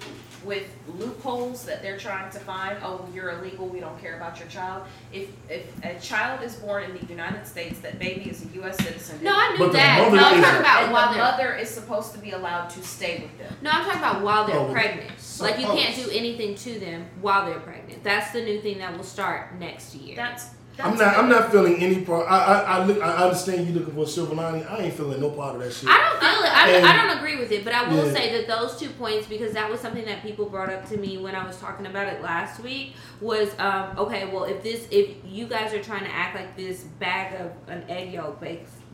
with 0.44 0.66
loopholes 0.98 1.64
that 1.66 1.82
they're 1.82 1.96
trying 1.96 2.28
to 2.32 2.40
find, 2.40 2.76
oh, 2.82 3.06
you're 3.14 3.30
illegal, 3.30 3.68
we 3.68 3.78
don't 3.78 3.96
care 4.00 4.16
about 4.16 4.40
your 4.40 4.48
child. 4.48 4.82
If 5.12 5.28
if 5.48 5.62
a 5.84 5.96
child 6.00 6.42
is 6.42 6.56
born 6.56 6.82
in 6.82 6.96
the 6.98 7.06
United 7.06 7.46
States, 7.46 7.78
that 7.80 8.00
baby 8.00 8.28
is 8.28 8.44
a 8.44 8.48
U.S. 8.56 8.76
citizen. 8.78 9.20
no, 9.22 9.30
I 9.32 9.52
knew 9.52 9.58
But 9.58 9.72
that. 9.74 10.00
mother 10.10 10.16
No, 10.16 10.24
I'm 10.26 10.42
talking 10.42 10.60
about 10.60 10.82
and 10.82 10.92
while 10.92 11.08
the 11.10 11.14
they're 11.14 11.22
mother 11.30 11.54
is 11.54 11.68
supposed 11.70 12.12
to 12.14 12.18
be 12.18 12.32
allowed 12.32 12.70
to 12.70 12.82
stay 12.82 13.20
with 13.22 13.38
them. 13.38 13.56
No, 13.62 13.70
I'm 13.70 13.84
talking 13.84 14.00
about 14.00 14.22
while 14.22 14.44
they're 14.44 14.56
Oh, 14.58 14.72
pregnant. 14.72 15.12
Like 15.40 15.60
you 15.60 15.66
can't 15.66 15.94
do 15.94 16.10
anything 16.10 16.56
to 16.56 16.78
them 16.80 17.06
while 17.20 17.46
they're 17.46 17.60
pregnant. 17.60 18.02
That's 18.02 18.32
the 18.32 18.42
new 18.42 18.60
thing 18.60 18.78
that 18.78 18.96
will 18.96 19.04
start 19.04 19.58
next 19.60 19.94
year. 19.94 20.16
That's, 20.16 20.46
that's 20.76 20.88
I'm 20.88 20.96
not. 20.96 21.16
I'm 21.18 21.28
not 21.28 21.50
feeling 21.52 21.76
any 21.82 22.02
part. 22.04 22.26
I 22.30 22.38
I 22.38 22.60
I, 22.78 22.84
look, 22.86 23.02
I 23.02 23.10
understand 23.24 23.66
you 23.68 23.74
looking 23.74 23.94
for 23.94 24.04
a 24.04 24.06
silver 24.06 24.34
lining. 24.34 24.64
I 24.64 24.78
ain't 24.84 24.94
feeling 24.94 25.20
no 25.20 25.30
part 25.30 25.56
of 25.56 25.62
that 25.62 25.72
shit. 25.72 25.88
I 25.88 25.98
don't 25.98 26.20
feel 26.20 26.44
it. 26.44 26.52
I, 26.56 26.70
And- 26.70 26.86
I 26.86 26.96
don't 27.08 27.18
agree 27.18 27.36
with 27.38 27.52
it, 27.52 27.64
but 27.64 27.74
I 27.74 27.88
will 27.88 28.06
Yeah. 28.06 28.12
say 28.12 28.32
that 28.38 28.46
those 28.48 28.78
two 28.78 28.88
points, 28.90 29.26
because 29.26 29.52
that 29.52 29.70
was 29.70 29.80
something 29.80 30.04
that 30.06 30.22
people 30.22 30.46
brought 30.46 30.70
up 30.70 30.88
to 30.88 30.96
me 30.96 31.18
when 31.18 31.34
I 31.34 31.46
was 31.46 31.58
talking 31.58 31.86
about 31.86 32.06
it 32.06 32.22
last 32.22 32.60
week, 32.60 32.94
was 33.20 33.50
um, 33.58 33.98
okay. 33.98 34.26
Well, 34.32 34.44
if 34.44 34.62
this, 34.62 34.86
if 34.90 35.10
you 35.26 35.46
guys 35.46 35.74
are 35.74 35.82
trying 35.82 36.04
to 36.04 36.10
act 36.14 36.34
like 36.36 36.56
this 36.56 36.82
bag 36.98 37.40
of 37.40 37.52
an 37.68 37.84
egg 37.88 38.12
yolk, 38.12 38.42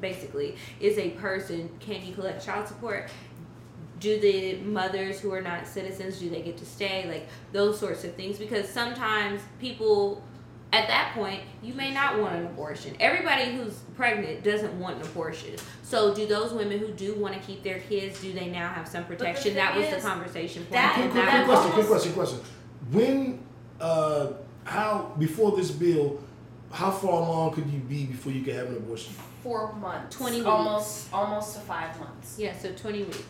basically, 0.00 0.56
is 0.80 0.98
a 0.98 1.10
person, 1.10 1.70
can 1.80 2.04
you 2.04 2.12
collect 2.14 2.44
child 2.44 2.66
support? 2.68 3.08
Do 4.00 4.18
the 4.20 4.58
mothers 4.60 5.18
who 5.18 5.32
are 5.32 5.40
not 5.40 5.66
citizens 5.66 6.18
do 6.20 6.30
they 6.30 6.40
get 6.42 6.56
to 6.58 6.64
stay? 6.64 7.08
Like 7.08 7.26
those 7.52 7.78
sorts 7.80 8.04
of 8.04 8.14
things, 8.14 8.38
because 8.38 8.68
sometimes 8.68 9.40
people. 9.60 10.22
At 10.72 10.86
that 10.88 11.12
point, 11.14 11.40
you 11.62 11.72
may 11.72 11.92
not 11.92 12.18
want 12.18 12.36
an 12.36 12.44
abortion. 12.44 12.94
Everybody 13.00 13.52
who's 13.56 13.74
pregnant 13.96 14.44
doesn't 14.44 14.78
want 14.78 14.96
an 14.96 15.02
abortion. 15.02 15.54
So, 15.82 16.14
do 16.14 16.26
those 16.26 16.52
women 16.52 16.78
who 16.78 16.88
do 16.88 17.14
want 17.14 17.34
to 17.34 17.40
keep 17.40 17.62
their 17.62 17.78
kids, 17.80 18.20
do 18.20 18.34
they 18.34 18.48
now 18.48 18.68
have 18.68 18.86
some 18.86 19.04
protection? 19.04 19.54
That 19.54 19.74
thing 19.74 19.90
was 19.90 20.02
the 20.02 20.08
conversation 20.08 20.62
point. 20.64 20.72
that- 20.72 20.94
quick, 20.94 21.10
quick, 21.10 21.24
quick 21.24 21.44
question. 21.46 21.72
Quick 21.72 21.86
question. 21.86 22.12
Question. 22.12 22.40
When 22.90 23.40
uh, 23.80 24.32
how 24.64 25.14
before 25.18 25.56
this 25.56 25.70
bill, 25.70 26.22
how 26.70 26.90
far 26.90 27.22
along 27.22 27.54
could 27.54 27.66
you 27.70 27.80
be 27.80 28.04
before 28.04 28.32
you 28.32 28.42
could 28.44 28.54
have 28.54 28.68
an 28.68 28.76
abortion? 28.76 29.14
four 29.42 29.72
months, 29.74 30.16
20 30.16 30.36
weeks. 30.36 30.46
almost 30.46 31.12
almost 31.12 31.54
to 31.54 31.60
five 31.60 31.98
months. 32.00 32.36
Yeah, 32.38 32.56
so 32.56 32.72
20 32.72 33.04
weeks. 33.04 33.22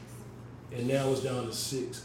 And 0.72 0.88
now 0.88 1.10
it's 1.10 1.22
down 1.22 1.46
to 1.46 1.52
6 1.52 2.04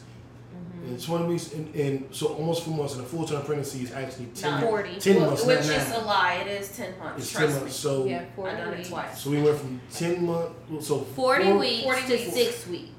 Mm-hmm. 0.83 0.93
And 0.95 1.03
twenty 1.03 1.25
weeks, 1.25 1.53
and, 1.53 1.73
and 1.75 2.07
so 2.11 2.27
almost 2.27 2.63
four 2.63 2.75
months. 2.75 2.95
And 2.95 3.03
a 3.03 3.07
full 3.07 3.25
term 3.25 3.41
pregnancy 3.45 3.83
is 3.83 3.91
actually 3.93 4.25
ten. 4.35 4.51
Nine. 4.51 4.61
40. 4.63 4.99
10 4.99 5.15
Well, 5.15 5.25
months, 5.27 5.45
which 5.45 5.55
not 5.59 5.65
is 5.69 5.89
nine. 5.89 5.99
a 6.01 6.05
lie. 6.05 6.33
It 6.45 6.61
is 6.61 6.75
ten 6.75 6.99
months. 6.99 7.23
It's 7.23 7.31
trust 7.31 7.47
ten 7.53 7.59
months. 7.61 7.75
So 7.75 8.05
yeah, 8.05 8.25
40 8.35 8.51
me. 8.55 8.57
I've 8.59 8.65
done 8.65 8.73
it 8.73 8.77
weeks. 8.77 8.89
twice. 8.89 9.21
so 9.21 9.29
we 9.29 9.41
went 9.41 9.57
from 9.59 9.81
ten 9.91 10.25
months. 10.25 10.87
So 10.87 10.99
40 10.99 11.43
four- 11.45 11.57
weeks 11.57 11.83
40 11.83 12.01
to 12.01 12.13
weeks. 12.13 12.33
6 12.33 12.67
weeks. 12.67 12.89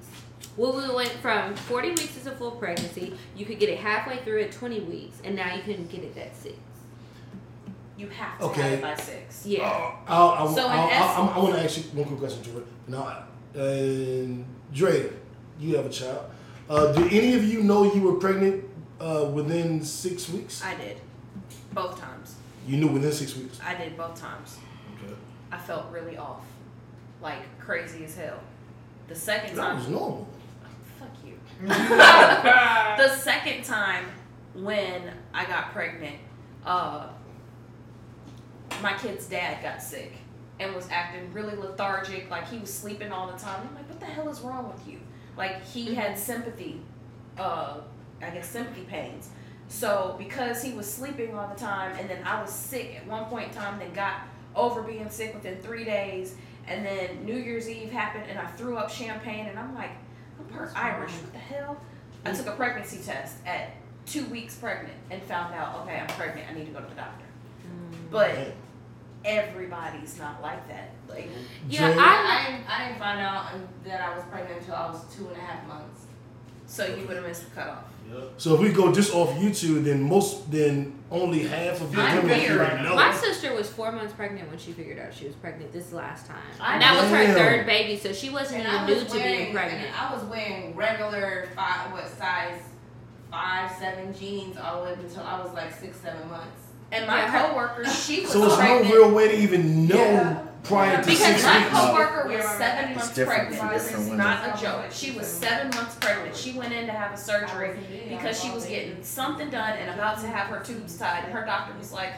Well, 0.57 0.73
we 0.77 0.95
went 0.95 1.11
from 1.21 1.55
40 1.57 1.89
weeks 1.91 2.17
is 2.17 2.27
a 2.27 2.31
full 2.31 2.53
pregnancy. 2.53 3.13
You 3.37 3.45
could 3.45 3.59
get 3.59 3.69
it 3.69 3.79
halfway 3.81 4.19
through 4.19 4.43
at 4.43 4.53
20 4.53 4.81
weeks, 4.81 5.19
and 5.25 5.35
now 5.37 5.55
you 5.55 5.63
can 5.63 5.87
get 5.89 6.05
it 6.05 6.17
at 6.17 6.35
6. 6.37 6.55
You 7.97 8.09
have 8.09 8.39
to 8.39 8.45
Okay. 8.47 8.63
have 8.63 8.73
it 8.73 8.83
by 8.83 8.95
six. 8.97 9.47
Yeah. 9.47 9.63
Uh, 9.69 9.93
I'll, 10.09 10.29
I'll, 10.31 10.49
So 10.55 10.65
in 10.65 10.71
I'll, 10.71 10.79
I'll, 10.81 10.89
essence- 10.91 11.33
I 11.35 11.39
want 11.39 11.55
to 11.55 11.65
ask 11.65 11.77
you 11.77 11.83
one 11.99 12.05
quick 12.07 12.19
question, 12.21 12.43
Dre. 12.43 12.63
Now, 12.89 13.25
uh, 13.57 14.45
Dre, 14.73 15.11
you 15.61 15.77
have 15.77 15.87
a 15.87 15.91
child. 15.91 16.27
Uh, 16.69 16.93
do 16.93 17.05
any 17.07 17.35
of 17.35 17.45
you 17.45 17.63
know 17.63 17.95
you 17.95 18.01
were 18.01 18.15
pregnant 18.15 18.65
uh, 19.01 19.29
within 19.33 19.85
six 19.85 20.29
weeks? 20.29 20.65
I 20.65 20.75
did, 20.75 20.99
both 21.73 22.01
times. 22.01 22.37
You 22.67 22.79
knew 22.79 22.89
within 22.89 23.13
six 23.13 23.37
weeks. 23.37 23.61
I 23.65 23.75
did 23.75 23.97
both 23.97 24.19
times. 24.19 24.57
Okay. 24.97 25.15
I 25.53 25.59
felt 25.59 25.91
really 25.93 26.17
off, 26.17 26.45
like 27.21 27.59
crazy 27.59 28.05
as 28.05 28.17
hell. 28.17 28.41
The 29.09 29.15
second 29.15 29.57
That 29.57 29.75
was 29.75 29.89
normal. 29.89 30.29
fuck 30.99 31.11
you. 31.25 31.35
the 31.69 33.17
second 33.17 33.65
time 33.65 34.07
when 34.55 35.13
I 35.35 35.45
got 35.45 35.73
pregnant, 35.73 36.17
uh, 36.65 37.09
my 38.83 38.97
kid's 38.97 39.27
dad 39.27 39.63
got 39.63 39.83
sick 39.83 40.13
and 40.61 40.75
was 40.75 40.89
acting 40.91 41.33
really 41.33 41.57
lethargic, 41.57 42.31
like 42.31 42.49
he 42.49 42.59
was 42.59 42.73
sleeping 42.73 43.13
all 43.13 43.31
the 43.31 43.39
time. 43.39 43.67
I'm 43.69 43.75
like, 43.75 43.89
what 43.89 44.01
the 44.01 44.07
hell 44.07 44.29
is 44.29 44.41
wrong 44.41 44.73
with 44.73 44.89
you? 44.89 45.01
Like 45.37 45.65
he 45.65 45.95
had 45.95 46.19
sympathy, 46.19 46.81
uh, 47.39 47.79
I 48.23 48.31
guess 48.31 48.49
sympathy 48.49 48.83
pains. 48.83 49.31
So 49.69 50.15
because 50.19 50.63
he 50.63 50.73
was 50.73 50.93
sleeping 50.93 51.35
all 51.35 51.49
the 51.49 51.59
time, 51.59 51.97
and 51.99 52.09
then 52.09 52.23
I 52.25 52.41
was 52.41 52.51
sick 52.51 52.97
at 52.97 53.07
one 53.07 53.25
point 53.27 53.49
in 53.49 53.55
time, 53.55 53.79
then 53.79 53.93
got 53.93 54.21
over 54.55 54.83
being 54.83 55.09
sick 55.11 55.35
within 55.35 55.59
three 55.59 55.85
days, 55.85 56.37
and 56.67 56.85
then 56.87 57.25
New 57.25 57.37
Year's 57.37 57.69
Eve 57.69 57.91
happened, 57.91 58.25
and 58.29 58.39
I 58.39 58.47
threw 58.47 58.77
up 58.77 58.91
champagne, 58.91 59.47
and 59.47 59.59
I'm 59.59 59.75
like, 59.75 59.91
I'm 60.39 60.47
part 60.47 60.71
Irish. 60.77 61.13
What 61.13 61.33
the 61.33 61.39
hell? 61.39 61.81
I 62.25 62.33
took 62.33 62.47
a 62.47 62.53
pregnancy 62.53 63.01
test 63.05 63.37
at 63.47 63.73
two 64.07 64.25
weeks 64.27 64.55
pregnant 64.55 64.97
and 65.11 65.23
found 65.23 65.55
out, 65.55 65.83
okay, 65.83 65.99
I'm 65.99 66.07
pregnant. 66.09 66.49
I 66.51 66.55
need 66.55 66.67
to 66.67 66.73
go 66.73 66.81
to 66.81 66.87
the 66.87 66.95
doctor. 66.95 67.25
But 68.11 68.55
everybody's 69.25 70.19
not 70.19 70.41
like 70.43 70.67
that. 70.69 70.91
Like, 71.09 71.29
Yeah, 71.69 71.93
Jay? 71.93 71.99
I, 71.99 72.05
I 72.05 72.51
didn't, 72.51 72.71
I 72.71 72.87
didn't 72.87 72.99
find 72.99 73.21
out 73.21 73.47
that 73.85 74.01
I 74.01 74.15
was 74.17 74.25
pregnant 74.31 74.61
until 74.61 74.75
I 74.75 74.91
was 74.91 75.01
two 75.15 75.29
and 75.29 75.37
a 75.37 75.41
half 75.41 75.67
months. 75.67 76.03
so 76.67 76.87
you 76.87 77.07
would 77.07 77.17
have 77.17 77.27
missed 77.27 77.45
the 77.49 77.51
cutoff. 77.55 77.85
So 78.37 78.55
if 78.55 78.61
we 78.61 78.69
go 78.71 78.93
just 78.93 79.13
off 79.15 79.31
YouTube, 79.39 79.83
then 79.85 80.03
most, 80.03 80.49
then 80.53 80.95
only 81.11 81.41
half 81.45 81.81
of 81.81 81.91
the 81.91 82.01
I'm 82.01 82.23
women 82.23 82.39
here. 82.39 82.61
right 82.61 82.81
know. 82.83 82.95
My 82.95 83.13
sister 83.13 83.53
was 83.55 83.69
four 83.69 83.91
months 83.91 84.13
pregnant 84.13 84.49
when 84.51 84.59
she 84.59 84.73
figured 84.73 84.99
out 85.01 85.13
she 85.13 85.27
was 85.27 85.35
pregnant 85.37 85.73
this 85.73 85.91
last 85.93 86.27
time. 86.27 86.37
I 86.61 86.75
And 86.75 86.83
that 86.83 86.95
was 87.01 87.11
her 87.11 87.25
Damn. 87.25 87.35
third 87.35 87.67
baby, 87.67 87.99
so 87.99 88.13
she 88.13 88.29
wasn't 88.31 88.61
And 88.61 88.69
even 88.69 88.81
I 88.81 88.87
new 88.87 88.95
was 88.95 89.05
to 89.07 89.13
being 89.15 89.25
wearing, 89.25 89.53
pregnant. 89.55 89.87
and 89.87 89.95
I 89.97 90.15
was 90.15 90.23
wearing 90.25 90.77
regular 90.77 91.49
five, 91.57 91.93
what 91.93 92.09
size, 92.09 92.61
five, 93.33 93.73
seven 93.79 94.15
jeans 94.15 94.59
all 94.59 94.81
the 94.81 94.85
way 94.85 94.93
up 94.93 94.99
until 95.01 95.23
I 95.23 95.43
was 95.43 95.53
like 95.55 95.73
six, 95.73 95.99
seven 95.99 96.29
months. 96.29 96.64
And 96.95 97.07
my 97.07 97.19
Yeah, 97.23 97.31
her- 97.31 97.49
coworker, 97.49 97.85
she 97.91 98.21
was 98.23 98.31
So 98.31 98.45
it's 98.47 98.59
no 98.59 98.81
real 98.83 99.11
way 99.11 99.29
to 99.29 99.37
even 99.37 99.87
know 99.87 99.97
Yeah. 99.97 100.39
prior 100.63 100.97
to 101.03 101.07
because 101.09 101.19
six 101.19 101.45
my 101.45 101.59
weeks. 101.59 101.71
coworker 101.71 102.29
was 102.29 102.37
Yeah. 102.39 102.59
seven 102.59 102.85
It's 102.91 102.99
months 102.99 103.19
pregnant. 103.19 103.57
for 103.63 103.69
This 103.75 103.91
is 103.93 103.99
women. 103.99 104.17
not 104.19 104.59
a 104.59 104.63
joke. 104.63 104.85
She 104.91 105.11
was 105.11 105.27
seven 105.27 105.69
months 105.75 105.97
pregnant. 105.97 106.37
She 106.37 106.53
went 106.53 106.73
in 106.73 106.87
to 106.87 106.93
have 106.93 107.13
a 107.13 107.17
surgery 107.17 107.77
because 108.09 108.41
she 108.41 108.51
was 108.51 108.65
getting 108.67 109.03
something 109.03 109.51
done 109.51 109.73
and 109.77 109.91
about 109.99 110.21
to 110.21 110.27
have 110.29 110.47
her 110.49 110.61
tubes 110.63 110.97
tied. 110.97 111.25
And 111.25 111.33
her 111.33 111.45
doctor 111.45 111.75
was 111.79 111.93
like, 111.93 112.13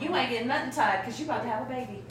"You 0.00 0.14
ain't 0.14 0.30
getting 0.30 0.48
nothing 0.48 0.70
tied 0.70 1.00
because 1.04 1.18
you 1.18 1.24
about 1.26 1.42
to 1.42 1.48
have 1.48 1.62
a 1.62 1.70
baby." 1.70 2.02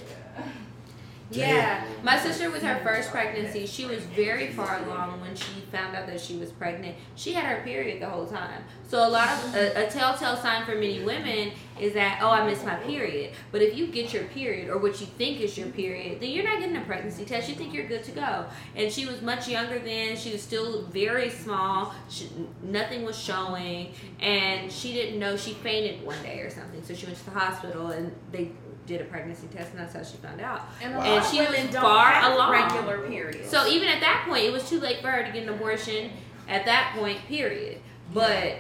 Yeah, 1.32 1.86
my 2.04 2.18
sister 2.18 2.50
with 2.50 2.64
her 2.64 2.80
first 2.84 3.12
pregnancy, 3.12 3.68
she 3.68 3.86
was 3.86 4.04
very 4.04 4.48
far 4.48 4.84
along 4.84 5.22
when 5.22 5.36
she 5.36 5.62
found 5.72 5.96
out 5.96 6.08
that 6.08 6.20
she 6.20 6.38
was 6.38 6.52
pregnant. 6.52 6.96
She 7.16 7.34
had 7.34 7.46
her 7.46 7.64
period 7.64 8.02
the 8.02 8.10
whole 8.10 8.26
time. 8.26 8.64
So 8.88 9.08
a 9.08 9.10
lot 9.10 9.30
of 9.32 9.56
a, 9.56 9.86
a 9.86 9.90
telltale 9.90 10.38
sign 10.38 10.66
for 10.66 10.74
many 10.74 11.04
women 11.04 11.52
is 11.80 11.94
that 11.94 12.20
oh 12.24 12.30
I 12.30 12.46
missed 12.46 12.66
my 12.66 12.76
period. 12.76 13.34
But 13.52 13.62
if 13.62 13.78
you 13.78 13.88
get 13.88 14.12
your 14.12 14.24
period 14.24 14.70
or 14.70 14.80
what 14.80 15.00
you 15.00 15.06
think 15.06 15.40
is 15.40 15.56
your 15.56 15.68
period, 15.68 16.20
then 16.20 16.32
you're 16.32 16.44
not 16.44 16.60
getting 16.60 16.78
a 16.78 16.82
pregnancy 16.82 17.26
test. 17.26 17.48
You 17.48 17.56
think 17.56 17.74
you're 17.74 17.88
good 17.88 18.04
to 18.06 18.12
go. 18.12 18.46
And 18.76 18.92
she 18.92 19.06
was 19.06 19.22
much 19.22 19.48
younger 19.48 19.78
then. 19.78 20.18
She 20.18 20.32
was 20.32 20.42
still 20.42 20.84
very 20.86 21.30
small. 21.30 21.94
She, 22.10 22.30
nothing 22.64 23.06
was 23.06 23.18
showing, 23.18 23.94
and 24.20 24.72
she 24.72 24.94
didn't 24.94 25.20
know 25.20 25.38
she 25.38 25.54
fainted 25.54 26.04
one 26.04 26.22
day 26.24 26.40
or 26.40 26.50
something. 26.50 26.84
So 26.84 26.96
she 26.96 27.06
went 27.06 27.20
to 27.20 27.26
the 27.26 27.32
hospital 27.32 27.88
and 27.92 28.14
they 28.32 28.52
did 28.90 29.02
a 29.02 29.04
pregnancy 29.06 29.48
test, 29.56 29.70
and 29.72 29.80
that's 29.80 29.94
how 29.94 30.02
she 30.04 30.18
found 30.18 30.42
out. 30.42 30.64
And, 30.82 30.94
a 30.94 30.98
a 30.98 31.00
lot 31.00 31.08
lot 31.08 31.18
And 31.18 31.26
she 31.28 31.38
women 31.40 31.66
was 31.68 31.74
don't 31.74 31.82
far 31.84 32.10
have 32.12 32.34
along. 32.34 32.52
regular 32.52 32.98
periods. 33.08 33.48
So 33.50 33.68
even 33.68 33.88
at 33.88 34.02
that 34.02 34.26
point, 34.28 34.44
it 34.44 34.52
was 34.52 34.68
too 34.68 34.80
late 34.80 35.00
for 35.02 35.10
her 35.12 35.24
to 35.24 35.32
get 35.32 35.44
an 35.44 35.50
abortion 35.50 36.10
at 36.50 36.66
that 36.66 36.96
point, 36.98 37.20
period. 37.28 37.78
But 38.14 38.56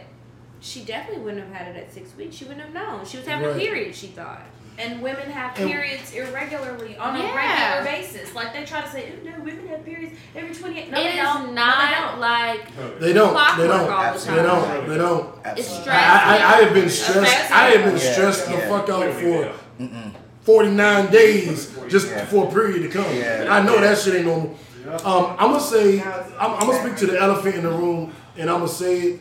she 0.60 0.84
definitely 0.84 1.24
wouldn't 1.24 1.44
have 1.48 1.54
had 1.54 1.76
it 1.76 1.80
at 1.80 1.92
six 1.92 2.16
weeks. 2.16 2.36
She 2.36 2.46
wouldn't 2.46 2.64
have 2.64 2.74
known. 2.74 3.06
She 3.06 3.18
was 3.18 3.26
having 3.26 3.48
Right. 3.48 3.56
a 3.58 3.60
period, 3.60 3.96
she 3.96 4.08
thought. 4.08 4.44
and 4.82 5.02
women 5.02 5.30
have 5.30 5.60
And- 5.60 5.70
periods 5.70 6.14
irregularly 6.14 6.96
on 6.96 7.14
a 7.14 7.36
regular 7.36 7.84
basis. 7.84 8.34
Like 8.34 8.54
they 8.54 8.64
try 8.64 8.80
to 8.80 8.88
say, 8.90 9.12
"Oh 9.12 9.26
no, 9.30 9.44
women 9.44 9.68
have 9.68 9.84
periods 9.84 10.16
every 10.34 10.56
28." 10.56 10.90
No, 10.90 10.98
it 10.98 11.04
they 11.04 11.10
is 11.10 11.16
don't. 11.18 11.54
No, 11.54 11.66
they 11.66 11.96
don't. 11.96 12.20
like 12.22 12.62
They 13.02 13.12
don't. 13.12 13.58
They 13.58 13.68
don't. 13.68 13.80
all 13.82 13.88
the 13.88 13.94
Absolutely. 14.08 14.42
They 14.42 14.48
don't. 14.48 14.90
They 14.90 14.98
don't. 14.98 15.28
It's 15.40 15.48
Absolutely. 15.48 15.82
stress. 15.82 15.98
I, 16.02 16.38
I, 16.38 16.54
I 16.54 16.62
have 16.64 16.74
been 16.74 16.90
stressed. 16.90 17.52
I 17.52 17.64
have 17.72 17.84
been 17.84 17.98
Yeah. 18.02 18.12
stressed 18.14 18.46
the 18.46 18.54
Yeah. 18.54 18.70
fuck 18.70 18.88
out 18.90 19.14
for 19.16 19.52
Mm-mm. 19.84 20.09
49 20.50 21.12
days 21.12 21.78
just 21.90 22.08
Yeah. 22.10 22.26
for 22.26 22.48
a 22.48 22.52
period 22.52 22.82
to 22.82 22.90
come. 22.90 23.06
Yeah. 23.16 23.46
I 23.50 23.62
know 23.62 23.80
that 23.80 23.96
shit 24.00 24.16
ain't 24.16 24.26
normal. 24.26 24.58
Um, 25.06 25.36
I'm 25.38 25.52
gonna 25.52 25.60
say, 25.60 26.02
I'm, 26.02 26.54
I'm 26.56 26.68
gonna 26.68 26.82
speak 26.82 26.96
to 26.98 27.06
the 27.06 27.22
elephant 27.22 27.54
in 27.56 27.62
the 27.64 27.70
room, 27.70 28.12
and 28.36 28.50
I'm 28.50 28.58
gonna 28.62 28.68
say 28.68 29.00
it, 29.00 29.20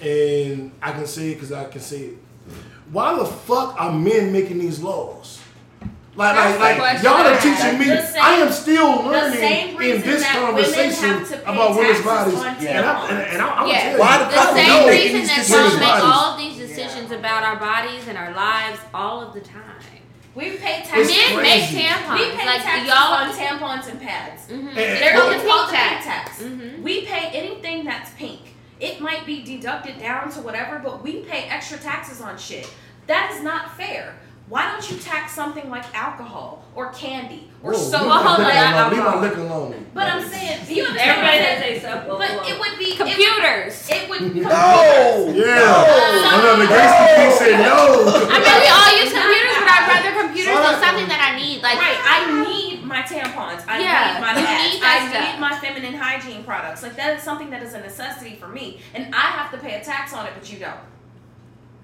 and 0.00 0.70
I 0.80 0.92
can 0.92 1.06
say 1.08 1.30
it 1.30 1.34
because 1.34 1.50
I 1.50 1.64
can 1.64 1.80
say 1.80 2.00
it. 2.14 2.18
Why 2.92 3.18
the 3.18 3.24
fuck 3.24 3.74
are 3.80 3.90
men 3.90 4.32
making 4.32 4.58
these 4.60 4.78
laws? 4.80 5.40
Like, 6.14 6.36
That's 6.36 6.60
like, 6.60 6.78
like 6.78 7.02
y'all 7.02 7.26
are 7.26 7.40
teaching 7.40 7.78
me. 7.80 7.86
Same- 7.86 8.22
I 8.22 8.34
am 8.34 8.52
still 8.52 9.02
learning 9.02 9.80
in 9.80 10.02
this 10.02 10.24
conversation 10.28 11.02
women 11.08 11.18
have 11.20 11.28
to 11.30 11.36
pay 11.38 11.42
about 11.42 11.76
women's 11.76 12.04
bodies, 12.04 12.34
on 12.38 12.46
and, 12.46 12.86
I, 12.86 13.08
and, 13.08 13.18
and 13.32 13.42
I, 13.42 13.48
I'm 13.48 13.66
Yeah. 13.68 13.80
tell 13.80 13.92
you, 13.94 13.98
Why 13.98 14.18
the 14.18 14.24
The 14.26 14.30
fuck 14.30 14.48
I 14.50 14.54
same 14.54 14.68
know 14.68 14.88
reason 14.88 15.26
that 15.26 15.48
women's 15.48 15.48
y'all 15.48 15.80
make 15.80 16.04
all 16.04 16.24
of 16.32 16.38
these 16.38 16.56
decisions 16.58 17.10
about 17.10 17.42
our 17.42 17.56
bodies 17.56 18.06
and 18.08 18.16
our 18.18 18.32
lives 18.34 18.78
all 18.94 19.22
of 19.22 19.32
the 19.34 19.40
time. 19.40 19.80
We 20.34 20.56
pay 20.56 20.82
taxes. 20.82 21.08
Men 21.08 21.42
make 21.42 21.62
tampons. 21.64 22.18
We 22.18 22.30
pay 22.36 22.46
like 22.46 22.62
taxes 22.62 22.88
y'all. 22.88 23.12
on 23.14 23.30
tampons 23.32 23.88
and 23.90 24.00
pads. 24.00 24.42
Mhm. 24.48 24.68
And- 24.68 24.76
They're 24.76 25.14
Well, 25.14 25.30
it's 25.30 25.44
called 25.44 25.68
the 25.68 25.72
pink 25.74 25.88
pink 25.90 26.04
tax. 26.04 26.06
tax. 26.38 26.42
Mhm. 26.42 26.82
We 26.82 27.02
pay 27.04 27.30
anything 27.34 27.84
that's 27.84 28.10
pink. 28.18 28.40
It 28.80 29.00
might 29.00 29.26
be 29.26 29.42
deducted 29.42 30.00
down 30.00 30.30
to 30.32 30.40
whatever, 30.40 30.80
but 30.82 31.02
we 31.04 31.18
pay 31.20 31.48
extra 31.50 31.78
taxes 31.78 32.20
on 32.20 32.36
shit. 32.38 32.66
That 33.06 33.30
is 33.34 33.42
not 33.42 33.76
fair. 33.76 34.14
Why 34.48 34.70
don't 34.70 34.90
you 34.90 34.96
tax 34.98 35.32
something 35.32 35.70
like 35.70 35.84
alcohol 35.94 36.64
or 36.74 36.88
candy 36.92 37.48
or 37.62 37.72
Whoa, 37.72 37.78
soda? 37.78 37.98
leave 38.04 38.06
Well, 38.10 38.22
my 38.24 38.28
hold 38.30 38.38
liquor 38.40 38.58
on, 38.58 38.72
alone. 38.74 38.90
Leave 38.90 38.98
my 38.98 39.04
alcohol. 39.06 39.20
liquor 39.22 39.40
alone. 39.40 39.86
But 39.94 40.06
I'm 40.08 40.28
saying, 40.28 40.58
you 40.68 40.84
understand 40.84 41.22
what 41.22 41.30
Everybody 41.30 41.38
I'm 41.38 41.44
does 41.54 41.62
saying? 41.62 41.80
say 41.80 41.86
so. 41.88 42.18
But 42.18 42.30
it 42.50 42.58
would 42.60 42.78
be 42.78 42.84
it 42.84 42.98
would- 42.98 43.08
Computers. 43.08 43.88
It 43.88 44.08
would, 44.10 44.36
No. 44.36 45.32
Yeah. 45.32 45.44
No. 45.46 46.28
Another 46.36 46.66
gangster 46.66 47.06
king 47.16 47.32
said 47.38 47.60
no. 47.64 47.76
I 48.28 48.36
mean, 48.42 48.54
we 48.60 48.68
all 48.68 48.90
use 48.98 49.12
computers, 49.14 49.14
but 49.14 49.22
I'd 49.22 49.31
rather 50.62 50.76
computers 50.78 50.86
something 50.88 51.08
that 51.08 51.20
I 51.20 51.30
need. 51.36 51.62
Like, 51.62 51.78
right. 51.78 51.98
I 51.98 52.18
need 52.46 52.84
my 52.84 53.02
tampons. 53.02 53.62
I 53.66 53.80
Yeah, 53.80 54.14
need 54.14 54.20
my 54.20 54.32
you 54.38 54.46
pads. 54.46 54.62
need 54.72 54.82
that 54.82 54.96
I 55.02 55.10
stuff. 55.10 55.24
need 55.34 55.40
my 55.40 55.54
feminine 55.58 55.94
hygiene 55.94 56.44
products. 56.44 56.82
Like 56.82 56.96
that 56.96 57.16
is 57.18 57.22
something 57.22 57.50
that 57.50 57.62
is 57.62 57.74
a 57.74 57.80
necessity 57.80 58.36
for 58.36 58.48
me, 58.48 58.80
and 58.94 59.14
I 59.14 59.26
have 59.38 59.50
to 59.52 59.58
pay 59.58 59.74
a 59.80 59.84
tax 59.84 60.12
on 60.14 60.26
it, 60.26 60.32
but 60.34 60.50
you 60.52 60.58
don't. 60.58 60.80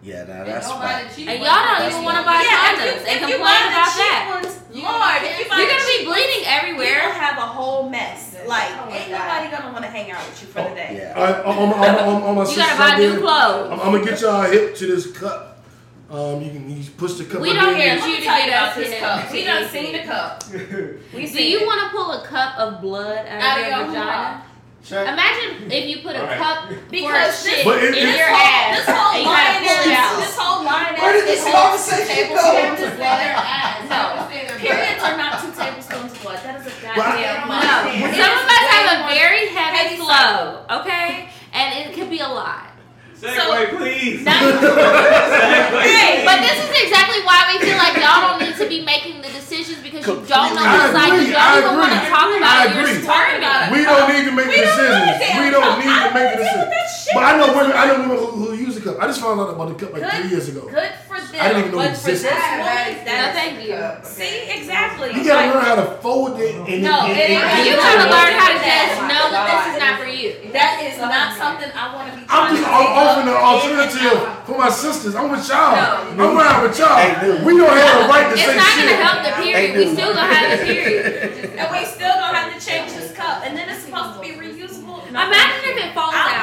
Yeah, 0.00 0.22
now 0.24 0.44
that's 0.44 0.68
don't 0.68 0.78
right. 0.78 1.10
And 1.18 1.42
y'all 1.42 1.58
don't 1.58 1.90
even 1.90 2.04
wanna 2.04 2.22
buy 2.22 2.38
yeah, 2.46 2.70
if 2.70 2.78
condoms 2.78 3.02
you, 3.02 3.06
and 3.10 3.18
if 3.18 3.28
you 3.28 3.34
complain 3.34 3.62
about 3.66 3.90
cheap 3.90 4.06
that. 4.06 4.22
ones, 4.30 4.54
You 4.70 4.82
Lord, 4.86 5.20
if 5.26 5.38
you 5.42 5.46
buy 5.50 5.56
you're 5.58 5.66
gonna 5.74 5.90
be 5.90 5.98
cheap 5.98 6.06
bleeding 6.06 6.42
You're 6.46 6.54
everywhere. 6.54 7.00
gonna 7.02 7.18
have 7.18 7.38
a 7.38 7.48
whole 7.50 7.90
mess. 7.90 8.36
Like, 8.46 8.70
Oh 8.78 8.94
ain't 8.94 9.10
God. 9.10 9.18
nobody 9.18 9.46
gonna 9.50 9.72
want 9.72 9.84
to 9.84 9.90
hang 9.90 10.10
out 10.12 10.22
with 10.24 10.40
you 10.40 10.48
for 10.48 10.62
the 10.62 10.70
oh, 10.70 10.74
day. 10.74 11.02
Yeah. 11.02 11.18
New 12.98 13.20
clothes. 13.20 13.70
I'm, 13.74 13.80
I'm 13.80 13.92
gonna 13.92 14.04
get 14.04 14.20
y'all 14.20 14.42
hip 14.42 14.76
to 14.76 14.86
this 14.86 15.10
cup. 15.10 15.47
Um, 16.10 16.40
you 16.40 16.50
can 16.50 16.70
you 16.70 16.82
push 16.96 17.14
the 17.20 17.24
cup. 17.24 17.40
We 17.42 17.50
up 17.50 17.56
don't 17.56 17.74
in 17.74 17.80
care. 17.80 17.96
there. 17.96 17.98
Let 18.00 18.08
You 18.08 18.16
to 18.16 18.22
tell 18.24 18.38
you 18.40 18.46
get 18.46 18.56
about 18.56 18.68
us 18.68 18.76
this 18.76 18.98
cup. 18.98 19.30
We 19.32 19.44
done 19.44 19.62
anything. 19.64 19.84
seen 19.84 19.92
the 19.92 20.04
cup. 20.08 20.42
We 21.14 21.26
Do 21.28 21.42
you 21.44 21.66
want 21.66 21.80
to 21.84 21.88
pull 21.94 22.12
a 22.12 22.24
cup 22.26 22.56
of 22.58 22.80
blood 22.80 23.26
out 23.28 23.42
Out 23.42 23.58
of 23.60 23.64
of 23.64 23.68
your 23.68 23.78
your 23.78 23.86
vagina? 23.92 24.42
Check. 24.88 25.04
Imagine 25.04 25.68
if 25.70 25.84
you 25.84 25.96
put 26.00 26.16
a 26.16 26.22
Right. 26.24 26.38
cup 26.38 26.70
Because 26.88 27.12
for 27.44 27.50
a 27.50 27.52
shit 27.52 27.64
But 27.66 27.82
it- 27.84 27.92
in 27.98 28.08
your 28.08 28.24
whole, 28.24 28.40
ass. 28.40 28.78
This 28.78 28.88
whole 28.88 29.12
and 29.12 29.20
you 29.20 29.28
gotta 29.28 29.52
line 29.60 30.00
out. 30.00 30.12
is, 30.16 30.24
this 30.24 30.36
whole 30.38 30.64
line 30.64 30.94
Where 30.96 31.12
did 31.12 31.26
this 31.28 31.44
is 31.44 31.52
conversation 31.52 32.08
tablespoons 32.08 32.80
go? 32.80 32.86
of 32.88 32.96
Their 32.96 32.96
blood. 32.96 33.44
ass. 33.44 33.84
No, 33.92 34.00
periods 34.64 35.02
are 35.04 35.16
not 35.20 35.32
two 35.44 35.52
tablespoons 35.52 36.08
of 36.16 36.22
blood. 36.24 36.40
That 36.40 36.56
is 36.64 36.72
a 36.72 36.74
Well, 36.88 36.96
goddamn 36.96 37.48
lie. 37.52 38.00
No, 38.00 38.16
some 38.16 38.32
of 38.32 38.46
us 38.48 38.64
have 38.72 38.86
a 38.96 38.98
very 39.12 39.44
heavy 39.52 39.76
heavy 39.76 39.96
flow, 40.00 40.64
okay? 40.80 41.28
And 41.52 41.68
it 41.84 41.92
could 41.92 42.08
be 42.08 42.20
a 42.24 42.28
lot. 42.32 42.64
Segue, 43.18 43.76
please. 43.76 44.22
Now- 44.22 44.38
Segue. 44.38 46.24
But 46.24 46.38
this 46.38 46.54
is 46.64 46.70
exactly 46.86 47.18
why 47.26 47.50
we 47.50 47.58
feel 47.66 47.76
like 47.76 47.98
y'all 48.68 48.84
don't 48.84 48.84
need 48.84 48.84
to 48.84 48.84
be 48.84 48.84
making 48.84 49.22
the 49.22 49.28
decisions 49.28 49.82
because 49.82 50.06
you 50.06 50.14
don't 50.28 50.54
know 50.54 50.62
like. 50.94 51.12
agree, 51.12 51.26
You 51.26 51.32
don't 51.32 51.58
even 51.58 51.74
want 51.78 51.92
to 51.92 52.00
talk 52.08 52.28
about 52.36 52.66
it. 52.66 52.74
You're 52.74 53.02
about 53.38 53.68
it. 53.68 53.72
We 53.72 53.84
don't 53.84 54.08
need 54.12 54.24
to 54.28 54.32
make 54.32 54.46
the 54.46 54.60
decisions. 54.60 54.98
want 54.98 55.08
a 55.08 55.18
damn 55.18 55.44
We 55.44 55.50
don't 55.50 55.78
need 55.78 55.98
to 55.98 56.10
make 56.14 56.28
the 56.28 56.44
don't 56.44 56.44
deal 56.44 56.58
with 56.58 56.67
decisions. 56.67 56.67
That 57.08 57.12
shit. 57.12 57.14
But 57.14 57.24
I 57.24 57.32
know 57.38 57.48
women. 57.56 57.72
I 57.76 57.86
know 57.88 57.96
women 58.04 58.16
who, 58.18 58.26
who 58.52 58.52
use 58.54 58.74
the 58.76 58.80
cup. 58.82 59.00
I 59.00 59.06
just 59.06 59.20
found 59.20 59.40
out 59.40 59.50
about 59.50 59.68
the 59.68 59.74
cup 59.74 59.92
like 59.92 60.02
Good. 60.02 60.12
three 60.12 60.30
years 60.30 60.48
ago. 60.48 60.68
Good 60.68 60.92
for 61.08 61.16
them. 61.20 61.40
I 61.40 61.48
didn't 61.48 61.58
even 61.58 61.72
know 61.72 61.78
but 61.78 61.92
it 61.92 61.96
for 61.96 62.08
this 62.12 62.24
existed. 62.24 62.34
woman, 62.34 62.94
No, 62.98 63.04
that's 63.08 63.34
thank 63.38 63.54
you. 63.64 63.76
See, 64.04 64.34
exactly. 64.58 65.08
You 65.16 65.24
gotta 65.24 65.46
Like, 65.46 65.54
learn 65.54 65.64
how 65.64 65.76
to 65.76 65.86
fold 66.02 66.40
it 66.40 66.54
and 66.56 66.82
No, 66.82 67.06
and, 67.06 67.12
it 67.16 67.30
and, 67.30 67.32
ain't- 67.32 67.44
and, 67.44 67.64
You 67.64 67.72
You 67.72 67.76
gotta 67.76 68.08
learn 68.10 68.32
how 68.36 68.48
to 68.48 68.58
do 68.58 68.64
that. 68.68 68.86
just 68.92 69.02
know 69.08 69.24
that 69.32 69.44
this 69.48 69.62
is 69.72 69.78
not 69.80 69.94
for 70.00 70.08
you. 70.08 70.28
That 70.52 70.72
is 70.84 70.96
not 70.98 71.28
something 71.38 71.70
I 71.72 71.84
want 71.94 72.06
to 72.10 72.12
be. 72.18 72.24
I'm 72.28 72.52
trying 72.52 72.56
just 72.56 72.64
to 72.64 72.72
I'm 72.74 72.88
offering 72.96 73.28
an 73.28 73.36
up 73.36 73.64
in 73.64 73.70
and 73.72 73.80
alternative 73.88 74.18
for 74.48 74.56
my 74.58 74.70
sisters. 74.72 75.14
I'm 75.14 75.30
with 75.30 75.44
y'all. 75.48 75.76
No. 76.16 76.28
I'm 76.28 76.36
riding 76.36 76.62
with 76.68 76.76
y'all. 76.78 76.96
Hey, 76.98 77.44
we 77.44 77.56
don't 77.56 77.70
have 77.70 78.02
the 78.02 78.08
right 78.08 78.26
to 78.28 78.34
It's 78.36 78.42
say 78.44 78.56
not 78.56 78.68
shit. 78.74 78.88
gonna 78.88 79.04
help 79.04 79.18
the 79.24 79.32
period. 79.42 79.76
We 79.76 79.84
dude. 79.84 79.94
still 79.96 80.12
gonna 80.16 80.32
have 80.34 80.46
the 80.50 80.64
period. 80.68 81.56
And 81.60 81.66
we 81.70 81.80
still 81.86 82.14
gonna 82.18 82.36
have 82.36 82.48
to 82.52 82.58
change 82.58 82.90
this 82.92 83.12
cup, 83.14 83.44
and 83.46 83.52
then 83.56 83.68
it's 83.68 83.84
supposed 83.84 84.16
to 84.16 84.20
be 84.20 84.32
reusable. 84.34 85.06
Imagine 85.08 85.76
if 85.76 85.76
it 85.86 85.94
falls 85.94 86.14
I'll 86.14 86.28
out. 86.34 86.42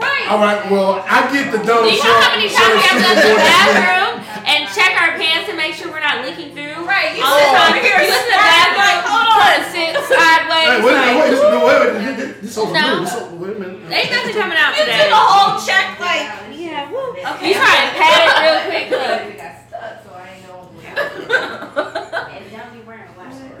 Pass. 0.00 0.08
Right. 0.08 0.26
All 0.32 0.40
right. 0.40 0.60
Well, 0.72 1.04
I 1.06 1.18
get 1.32 1.52
the 1.52 1.58
Do 1.60 1.68
Donald 1.68 1.92
you 1.92 2.00
know 2.02 2.16
how 2.20 2.30
many 2.34 2.48
times 2.48 2.72
we 2.74 2.80
have 2.88 2.96
to 2.96 3.04
go 3.04 3.12
to 3.14 3.28
the 3.30 3.40
bathroom 3.40 4.12
and 4.48 4.60
check 4.74 4.92
our 5.00 5.12
pants 5.20 5.46
to 5.50 5.54
make 5.56 5.74
sure 5.76 5.90
we're 5.92 6.00
not 6.02 6.24
leaking 6.24 6.56
through. 6.56 6.82
Right, 6.88 7.14
you 7.16 7.22
All 7.22 7.36
sit 7.38 7.44
the 7.46 7.54
time. 7.54 7.70
over 7.76 7.82
here 7.84 8.00
You 8.02 8.10
was 8.10 8.24
in 8.24 8.30
the 8.34 8.40
bathroom, 8.40 8.82
like, 8.82 9.00
hold 9.06 9.28
on. 9.30 9.58
sit 9.70 9.92
sideways. 10.10 10.68
Hey, 10.70 10.78
wait, 10.82 10.94
like, 10.96 11.06
wait, 11.06 11.16
wait, 11.20 11.30
this, 11.30 11.40
wait, 11.40 11.62
wait, 11.62 12.16
this, 12.16 12.30
this 12.42 12.58
over 12.58 12.72
No. 12.74 12.80
good. 12.80 13.06
This 13.06 13.14
over, 13.14 13.36
wait 13.36 13.54
a 13.54 13.58
minute. 13.60 13.78
Ain't 13.92 14.10
nothing 14.10 14.34
coming 14.34 14.58
out 14.58 14.72
today. 14.74 14.90
You 14.90 14.90
today. 14.90 15.04
do 15.06 15.14
the 15.14 15.22
whole 15.22 15.54
check 15.62 15.86
like, 16.00 16.24
yeah, 16.58 16.90
woo. 16.90 17.14
Okay. 17.14 17.48
You 17.48 17.54
trying 17.54 17.84
to 17.86 17.94
pat 17.94 18.18
it 18.26 18.34
real 18.42 18.60
quick? 18.66 18.86
We 18.90 18.96
Look. 18.96 19.38
got 19.38 19.54
stuck, 19.68 19.94
so 20.02 20.10
I 20.14 20.26
ain't 20.34 20.42
know. 20.46 20.58
And 22.30 22.44
don't 22.50 22.72
be 22.74 22.80
wearing 22.86 23.06
white. 23.06 23.09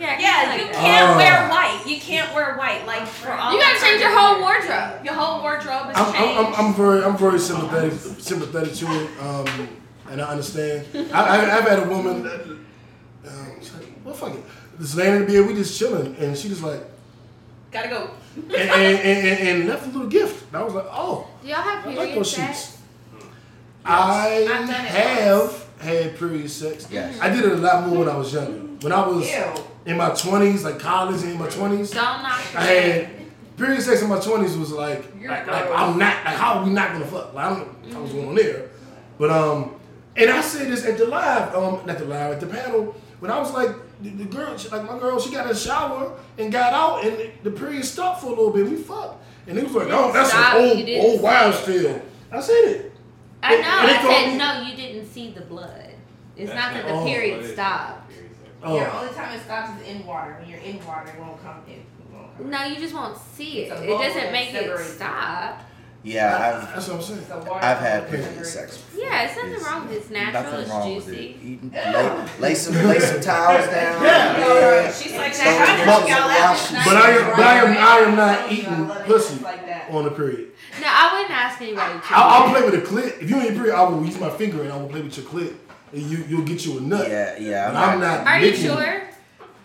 Yeah, 0.00 0.18
Yeah, 0.18 0.56
you 0.56 0.64
like 0.64 0.72
can't 0.72 1.10
Oh. 1.10 1.16
wear 1.18 1.48
white. 1.50 1.82
You 1.86 2.00
can't 2.00 2.34
wear 2.34 2.56
white. 2.56 2.86
Like 2.86 3.06
for 3.06 3.30
all. 3.32 3.52
You 3.52 3.60
gotta 3.60 3.78
change 3.80 4.00
your 4.00 4.16
whole 4.18 4.40
wardrobe. 4.40 5.04
Your 5.04 5.14
whole 5.14 5.42
wardrobe 5.42 5.90
is 5.90 5.96
I'm, 5.96 6.12
changed. 6.14 6.38
I'm, 6.38 6.46
I'm, 6.46 6.54
I'm 6.66 6.74
very, 6.74 7.04
I'm 7.04 7.16
very 7.18 7.38
sympathetic, 7.38 7.92
sympathetic 8.18 8.72
to 8.74 8.86
it, 8.86 9.10
um, 9.22 9.68
and 10.10 10.20
I 10.22 10.24
understand. 10.30 10.86
I, 11.12 11.20
I, 11.20 11.58
I've 11.58 11.68
had 11.68 11.78
a 11.80 11.88
woman, 11.88 12.22
that, 12.22 12.40
um, 12.46 13.52
she's 13.60 13.74
like, 13.74 13.86
well, 14.04 14.14
fuck 14.14 14.32
it. 14.34 14.42
This 14.78 14.94
laying 14.94 15.16
in 15.16 15.20
the 15.20 15.26
bed, 15.26 15.46
we 15.46 15.54
just 15.54 15.78
chilling, 15.78 16.16
and 16.16 16.36
she 16.36 16.48
just 16.48 16.62
like, 16.62 16.80
Gotta 17.70 17.88
go. 17.88 18.10
and, 18.36 18.52
and, 18.52 18.98
and, 18.98 19.28
and, 19.28 19.48
and 19.60 19.68
left 19.68 19.86
a 19.86 19.90
little 19.90 20.08
gift. 20.08 20.46
And 20.48 20.56
I 20.56 20.64
was 20.64 20.72
like, 20.74 20.86
oh, 20.90 21.28
Do 21.42 21.48
y'all 21.48 21.56
have 21.58 21.84
I 21.84 21.88
like 21.90 21.96
period 21.98 22.16
those 22.16 22.32
sex? 22.34 22.58
sheets. 22.70 22.76
I 23.84 24.46
I've 24.50 24.66
done 24.68 24.70
it 24.70 24.76
have 24.90 25.66
had 25.78 26.16
period 26.18 26.50
sex. 26.50 26.88
Yes. 26.90 27.18
I 27.20 27.28
did 27.28 27.44
it 27.44 27.52
a 27.52 27.56
lot 27.56 27.86
more 27.86 27.98
when 28.00 28.08
I 28.08 28.16
was 28.16 28.32
younger. 28.32 28.58
When 28.80 28.92
I 28.92 29.06
was 29.06 29.30
Ew. 29.30 29.44
In 29.86 29.96
my 29.96 30.10
twenties, 30.10 30.64
like 30.64 30.78
college 30.78 31.22
and 31.22 31.32
in 31.32 31.38
my 31.38 31.48
twenties, 31.48 31.90
Don't 31.90 32.22
knock 32.22 32.54
I 32.56 32.62
had 32.64 33.10
period 33.56 33.82
sex 33.82 34.02
in 34.02 34.08
my 34.08 34.18
twenties 34.20 34.56
was 34.56 34.72
like, 34.72 35.04
like, 35.22 35.46
like 35.46 35.70
I'm 35.70 35.98
not 35.98 36.24
like 36.24 36.36
how 36.36 36.58
are 36.58 36.64
we 36.64 36.70
not 36.70 36.92
gonna 36.92 37.06
fuck? 37.06 37.34
Like 37.34 37.44
I 37.46 37.48
don't 37.58 37.88
know 37.88 37.98
I 37.98 38.02
was 38.02 38.12
going 38.12 38.28
on 38.28 38.34
there. 38.34 38.68
But 39.18 39.30
um 39.30 39.74
and 40.16 40.30
I 40.30 40.40
said 40.40 40.70
this 40.70 40.84
at 40.84 40.98
the 40.98 41.06
live, 41.06 41.54
um 41.54 41.84
not 41.86 41.98
the 41.98 42.04
live, 42.04 42.32
at 42.32 42.40
the 42.40 42.46
panel, 42.46 42.94
when 43.20 43.30
I 43.30 43.38
was 43.38 43.52
like 43.52 43.70
the, 44.02 44.10
the 44.10 44.24
girl, 44.24 44.56
she, 44.56 44.68
like 44.70 44.84
my 44.90 44.98
girl, 44.98 45.20
she 45.20 45.30
got 45.30 45.42
in 45.42 45.48
the 45.52 45.54
shower 45.58 46.16
and 46.38 46.50
got 46.50 46.72
out 46.72 47.04
and 47.04 47.18
the, 47.18 47.30
the 47.42 47.50
period 47.50 47.84
stopped 47.84 48.20
for 48.22 48.28
a 48.28 48.30
little 48.30 48.50
bit. 48.50 48.66
We 48.66 48.76
fucked. 48.76 49.22
And 49.46 49.58
he 49.58 49.64
was 49.64 49.72
like, 49.74 49.88
Oh, 49.90 50.12
that's 50.12 50.30
stop, 50.30 50.54
an 50.56 50.64
old 50.64 50.86
didn't 50.86 51.04
old 51.10 51.20
wives' 51.22 51.64
tale. 51.64 52.02
I 52.32 52.40
said 52.40 52.64
it. 52.64 52.92
I 53.42 53.56
know. 53.56 53.62
and 53.62 53.88
they 53.88 53.94
I 53.96 54.02
said 54.02 54.32
me- 54.32 54.38
no. 54.38 54.62
You 54.62 54.76
didn't 54.76 55.10
see 55.10 55.32
the 55.32 55.40
blood. 55.42 55.90
It's 56.36 56.52
not 56.54 56.72
that 56.72 56.86
the 56.86 56.92
Oh, 56.92 57.04
period 57.04 57.44
stopped. 57.52 58.09
Oh. 58.62 58.76
Yeah, 58.76 58.98
only 59.00 59.12
time 59.14 59.34
it 59.36 59.42
stops 59.42 59.80
is 59.80 59.88
in 59.88 60.06
water. 60.06 60.36
When 60.40 60.48
you're 60.50 60.58
in 60.60 60.84
water, 60.86 61.08
it 61.10 61.18
won't 61.20 61.42
come 61.42 61.62
in. 61.66 61.82
Won't 62.14 62.36
come 62.36 62.50
No, 62.50 62.64
you 62.64 62.76
just 62.76 62.94
won't 62.94 63.16
see 63.16 63.60
it. 63.60 63.72
It's 63.72 63.80
It 63.82 63.86
doesn't 63.86 64.32
make 64.32 64.52
it 64.54 64.78
stop. 64.80 65.62
Yeah, 66.02 66.66
That's 66.74 66.88
what 66.88 66.96
I'm 66.96 67.02
saying. 67.02 67.18
It's 67.20 67.30
I've, 67.30 67.46
I've 67.50 67.78
had 67.78 68.08
period 68.08 68.24
separates. 68.24 68.50
sex. 68.52 68.84
Yeah, 68.96 69.22
it's 69.24 69.36
nothing 69.36 69.62
wrong 69.62 69.82
with 69.86 69.92
it. 69.92 69.96
It's 70.00 70.10
natural. 70.10 70.42
Nothing 70.44 70.60
It's 70.60 70.70
wrong 70.70 70.94
with 70.96 71.08
it. 71.08 71.14
juicy. 71.14 71.38
Eating, 71.44 71.70
lay, 71.72 72.26
lay 72.40 72.54
some, 72.54 72.74
lay 72.88 72.98
some 73.00 73.20
towels 73.30 73.66
down. 73.66 74.02
Yeah. 74.02 74.92
She's 74.92 75.12
like, 75.12 75.34
Throw 75.34 75.44
that. 75.44 75.76
the 75.76 75.82
I 75.82 75.96
books 75.96 76.08
know 76.08 76.16
y'all 76.16 76.28
in 76.28 76.34
the 76.34 76.40
out 76.40 76.50
wash. 76.50 76.68
tonight. 76.68 76.84
But 76.86 76.96
I 76.96 77.10
am, 77.10 77.36
but 77.36 77.46
I 77.46 77.54
am, 77.58 77.76
I 77.76 78.08
am 78.08 78.16
not 78.16 78.50
eating 78.52 79.04
pussy 79.04 79.44
like 79.44 79.60
on 79.90 80.04
the 80.04 80.10
period. 80.10 80.52
No, 80.80 80.86
I 80.88 81.12
wouldn't 81.12 81.30
ask 81.38 81.60
anybody 81.60 81.98
to. 81.98 82.04
I'll, 82.16 82.44
I'll 82.44 82.50
play 82.50 82.62
with 82.64 82.74
a 82.74 82.80
clit. 82.80 83.20
If 83.22 83.28
you 83.28 83.36
ain't 83.36 83.50
a 83.50 83.52
period, 83.52 83.74
I 83.74 83.82
will 83.82 84.02
use 84.02 84.18
my 84.18 84.30
finger 84.30 84.62
and 84.62 84.72
I 84.72 84.78
will 84.78 84.88
play 84.88 85.02
with 85.02 85.14
your 85.18 85.26
clit. 85.26 85.54
And 85.92 86.02
you, 86.02 86.24
you'll 86.28 86.44
get 86.44 86.64
you 86.64 86.78
a 86.78 86.80
nut. 86.80 87.08
Yeah, 87.08 87.36
yeah. 87.38 87.70
But 87.70 87.76
I'm 87.76 88.00
not. 88.00 88.26
Are 88.26 88.38
you 88.40 88.54
sure? 88.54 89.02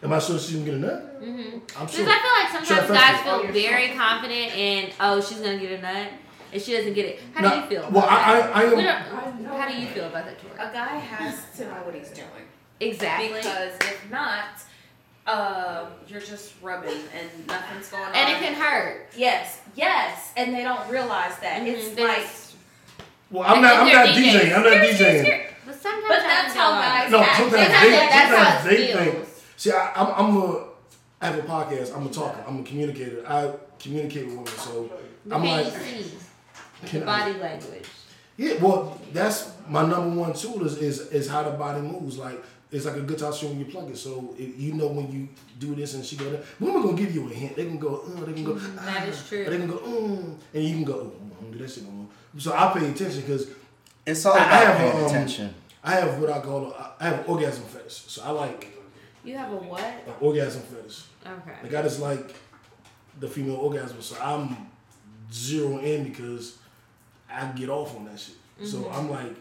Am 0.03 0.13
I 0.13 0.19
sure 0.19 0.37
she's 0.39 0.51
gonna 0.55 0.65
get 0.65 0.73
a 0.75 0.79
nut? 0.79 1.21
Mm-hmm. 1.23 1.57
I'm 1.81 1.87
sure. 1.87 2.05
Because. 2.05 2.07
I 2.07 2.19
feel 2.21 2.59
like 2.61 2.67
sometimes 2.67 2.87
Sure, 2.87 2.95
guys 2.95 3.21
feel 3.21 3.51
very 3.53 3.89
confident 3.95 4.55
in, 4.55 4.89
oh, 4.99 5.21
she's 5.21 5.39
gonna 5.39 5.57
get 5.57 5.79
a 5.79 5.81
nut, 5.81 6.07
and 6.53 6.61
she 6.61 6.73
doesn't 6.73 6.93
get 6.93 7.05
it. 7.05 7.19
How 7.33 7.49
do 7.49 7.55
you 7.55 7.65
feel? 7.67 7.89
well, 7.91 8.03
about 8.03 8.11
I- 8.11 8.33
that? 8.41 8.55
I- 8.55 8.61
I 8.61 8.63
am- 8.65 8.75
We 8.77 8.83
don't- 8.83 9.45
how 9.59 9.67
do 9.67 9.73
you 9.79 9.87
feel 9.87 10.05
about 10.05 10.25
that, 10.25 10.39
Tori? 10.41 10.53
A 10.59 10.71
guy 10.73 10.97
has 10.97 11.43
to 11.57 11.65
know 11.65 11.73
what 11.83 11.95
he's 11.95 12.09
doing. 12.09 12.27
Exactly. 12.79 13.29
Because 13.29 13.73
if 13.81 14.11
not, 14.11 14.45
uh, 15.25 15.85
you're 16.07 16.19
just 16.21 16.53
rubbing 16.61 16.89
and 17.17 17.47
nothing's 17.47 17.87
going 17.89 18.03
on. 18.03 18.13
and 18.15 18.29
it 18.31 18.39
can 18.45 18.53
hurt. 18.53 19.07
Yes, 19.15 19.59
yes, 19.75 20.31
and 20.37 20.53
they 20.53 20.63
don't 20.63 20.87
realize 20.89 21.37
that. 21.39 21.61
Mhm, 21.63 21.67
It's 21.67 21.89
there's- 21.95 22.17
like, 22.17 22.27
Well, 23.31 23.43
I'm 23.49 23.61
not. 23.61 23.73
I'm 23.77 23.87
not 23.91 24.07
DJs. 24.09 24.15
DJing. 24.15 24.55
I'm 24.55 24.63
not 24.63 24.71
Here's- 24.73 24.99
here's- 24.99 25.25
DJing. 25.27 25.45
Here- 25.91 26.01
But 26.07 26.21
sometimes 26.21 26.23
But 26.23 26.27
that's 26.27 26.55
how 26.55 26.71
y'all 26.71 26.81
guys 26.81 27.11
No, 27.11 27.19
act. 27.21 27.37
sometimes 27.37 27.63
Sometimes 27.63 27.83
they. 27.83 27.91
that's 27.91 28.31
Sometimes 28.31 28.65
it 28.65 28.69
they 28.69 29.11
think. 29.11 29.27
See, 29.57 29.71
I, 29.71 29.91
I'm. 29.95 30.07
I'm 30.25 30.37
a. 30.37 30.65
I 31.21 31.25
have 31.27 31.37
a 31.39 31.41
podcast. 31.43 31.95
I'm 31.95 32.07
a 32.07 32.09
talker. 32.09 32.43
I'm 32.47 32.59
a 32.59 32.63
communicator. 32.63 33.23
I 33.27 33.51
communicate 33.79 34.25
with 34.25 34.35
women. 34.35 34.47
So 34.47 34.89
I'm 35.31 35.41
can 35.41 35.43
like, 35.43 35.65
you 35.65 36.03
see 36.03 36.97
the 36.99 37.01
I- 37.03 37.05
body 37.05 37.39
language? 37.39 37.85
Yeah, 38.37 38.55
well, 38.61 38.99
that's 39.13 39.49
my 39.69 39.85
number 39.85 40.19
one 40.19 40.33
tool 40.33 40.65
is, 40.65 40.77
is 40.79 40.99
is 41.11 41.29
how 41.29 41.43
the 41.43 41.51
body 41.51 41.79
moves. 41.81 42.17
Like 42.17 42.37
it's 42.69 42.85
like 42.85 42.97
a 42.97 43.01
guitar 43.01 43.31
string 43.31 43.51
when 43.51 43.59
you 43.59 43.65
plug 43.71 43.89
it. 43.89 43.97
So 43.97 44.35
if 44.37 44.59
you 44.59 44.73
know 44.73 44.87
when 44.87 45.09
you 45.09 45.29
do 45.57 45.73
this 45.73 45.93
and 45.93 46.03
she 46.05 46.17
go 46.17 46.29
there, 46.29 46.41
women 46.59 46.81
gonna 46.81 46.97
give 46.97 47.15
you 47.15 47.29
a 47.31 47.33
hint. 47.33 47.55
They 47.55 47.63
can 47.65 47.79
go, 47.79 48.03
uh, 48.05 48.25
they 48.25 48.33
can 48.33 48.43
go, 48.43 48.53
Mm-hmm. 48.55 48.85
That 48.85 49.07
is 49.07 49.21
ah, 49.23 49.29
true. 49.29 49.45
They 49.45 49.57
can 49.57 49.67
go, 49.67 49.77
mm, 49.77 50.35
and 50.53 50.63
you 50.63 50.75
can 50.75 50.83
go, 50.83 50.93
oh, 50.93 51.13
I 51.39 51.41
don't 51.43 51.51
do 51.53 51.57
that 51.59 51.71
shit 51.71 51.83
no 51.85 51.91
more. 51.91 52.07
So 52.37 52.51
I 52.53 52.73
pay 52.77 52.89
attention 52.91 53.21
because 53.21 53.47
It's 54.05 54.25
all 54.25 54.33
I- 54.33 54.39
I 54.39 54.41
about 54.43 54.65
have, 54.65 54.77
paying 54.77 54.97
um, 55.05 55.09
attention. 55.09 55.53
I 55.85 55.91
have 55.91 56.19
what 56.19 56.29
I 56.31 56.39
call 56.41 56.71
a, 56.71 56.91
I 56.99 57.03
have 57.09 57.19
an 57.19 57.25
orgasm 57.27 57.63
fetish. 57.63 57.93
So 58.07 58.23
I 58.23 58.31
like 58.31 58.67
You 59.23 59.37
have 59.37 59.51
a 59.51 59.55
what? 59.55 59.81
an 59.83 60.13
orgasm 60.19 60.61
fetish. 60.63 61.03
Okay. 61.25 61.51
Like 61.63 61.73
I 61.75 61.81
just 61.83 61.99
like 61.99 62.35
the 63.19 63.27
female 63.27 63.55
orgasm. 63.57 64.01
So 64.01 64.15
I'm 64.21 64.57
zero 65.31 65.77
in 65.79 66.03
because 66.05 66.57
I 67.31 67.45
get 67.49 67.69
off 67.69 67.95
on 67.95 68.05
that 68.05 68.19
shit. 68.19 68.35
So 68.63 68.77
Mm-hmm. 68.79 68.95
I'm 68.95 69.09
like, 69.09 69.35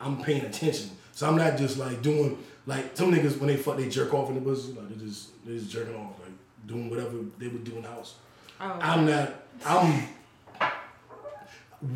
I'm 0.00 0.22
paying 0.22 0.44
attention. 0.44 0.90
So 1.12 1.26
I'm 1.28 1.36
not 1.36 1.56
just 1.56 1.76
like 1.78 2.02
doing 2.02 2.38
like 2.66 2.96
some 2.96 3.12
niggas 3.12 3.38
when 3.38 3.48
they 3.48 3.56
fuck 3.56 3.76
they 3.76 3.88
jerk 3.88 4.12
off 4.14 4.28
in 4.28 4.34
the 4.36 4.40
pussy. 4.40 4.72
Like 4.72 4.88
they 4.90 5.04
just 5.04 5.44
they 5.46 5.54
just 5.54 5.70
jerking 5.70 5.94
off, 5.96 6.12
like 6.20 6.32
doing 6.66 6.88
whatever 6.90 7.16
they 7.38 7.48
would 7.48 7.64
do 7.64 7.76
in 7.76 7.82
the 7.82 7.88
house. 7.88 8.14
Oh. 8.60 8.78
I'm 8.80 9.06
not. 9.06 9.34
I'm. 9.66 10.04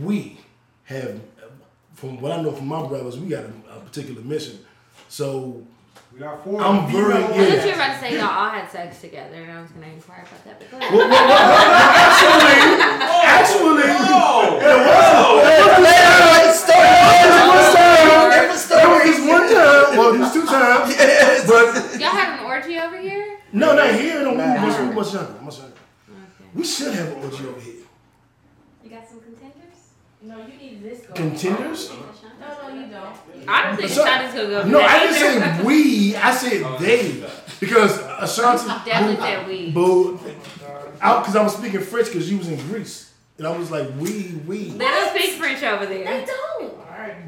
We 0.02 0.38
have, 0.84 1.20
from 2.00 2.20
what 2.20 2.32
I 2.32 2.40
know 2.42 2.52
from 2.52 2.68
my 2.68 2.86
brothers, 2.86 3.18
we 3.18 3.28
got 3.28 3.44
a, 3.44 3.52
a 3.76 3.80
particular 3.80 4.22
mission. 4.22 4.58
So 5.08 5.62
We 6.12 6.20
got 6.20 6.44
four. 6.44 6.60
I'm 6.62 6.86
very- 6.90 7.12
female 7.12 7.16
I 7.16 7.18
thought 7.26 7.36
you 7.36 7.42
ones. 7.42 7.64
were 7.66 7.72
about 7.72 7.92
to 7.94 7.98
say 8.00 8.10
y'all 8.18 8.28
all 8.38 8.50
had 8.50 8.70
sex 8.70 9.00
together, 9.00 9.34
and 9.34 9.50
I 9.50 9.60
was 9.62 9.70
gonna 9.72 9.86
inquire 9.88 10.22
about 10.22 10.44
that. 10.44 10.58
But 10.60 10.70
go 10.70 10.76
ahead. 10.78 10.92
well, 10.94 11.08
well, 11.08 11.18
well, 11.18 11.98
actually, 11.98 12.54
actually, 13.26 13.82
Different 17.18 18.48
That 18.48 18.56
story. 18.56 18.86
was 18.90 19.02
just 19.16 19.28
one 19.28 19.46
time. 19.48 19.96
Well, 19.98 20.14
it 20.14 20.18
was 20.20 20.32
two 20.32 20.46
times. 20.46 20.94
But 21.48 22.00
Y'all 22.00 22.10
had 22.10 22.38
an 22.40 22.44
orgy 22.46 22.78
over 22.78 22.98
here? 23.00 23.38
no, 23.52 23.74
not 23.74 23.94
here. 23.94 24.22
No, 24.22 24.30
we 24.32 24.36
Nah. 24.36 24.66
much, 24.66 24.78
we 24.80 24.86
much 24.94 25.14
younger. 25.14 25.40
Much 25.42 25.58
younger. 25.58 25.74
Okay. 25.74 26.50
We 26.54 26.64
should 26.64 26.92
have 26.94 27.08
an 27.08 27.24
orgy 27.24 27.46
over 27.46 27.60
here. 27.60 27.74
You 28.84 28.90
got 28.90 29.08
some 29.08 29.20
contenders? 29.20 29.67
No, 30.20 30.36
you 30.38 30.58
need 30.58 30.82
this 30.82 31.00
going. 31.06 31.30
Contenders? 31.30 31.90
No, 31.90 32.68
no, 32.68 32.74
you 32.74 32.86
don't. 32.86 33.48
I 33.48 33.66
don't 33.68 33.76
think 33.76 33.88
So- 33.90 34.04
Shonda's 34.04 34.34
gonna 34.34 34.48
go. 34.48 34.64
No, 34.68 34.80
I 34.80 34.82
that 34.82 35.18
didn't 35.18 35.58
say 35.58 35.64
we. 35.64 36.16
I 36.16 36.34
said 36.34 36.78
they. 36.80 37.28
Because 37.60 37.98
Ashanti. 38.18 38.66
Definitely 38.84 39.16
said 39.16 39.46
we. 39.46 39.70
Boo. 39.70 40.18
Out 41.00 41.22
because 41.22 41.36
I 41.36 41.42
was 41.42 41.56
speaking 41.56 41.80
French 41.80 42.06
because 42.06 42.30
you 42.30 42.38
was 42.38 42.48
in 42.48 42.56
Greece. 42.68 43.12
And 43.38 43.46
I 43.46 43.56
was 43.56 43.70
like, 43.70 43.88
we, 43.98 44.32
we. 44.48 44.64
They 44.70 44.78
don't 44.78 45.16
speak 45.16 45.30
French 45.34 45.62
over 45.62 45.86
there. 45.86 46.04
they 46.04 46.24
don't. 46.26 46.74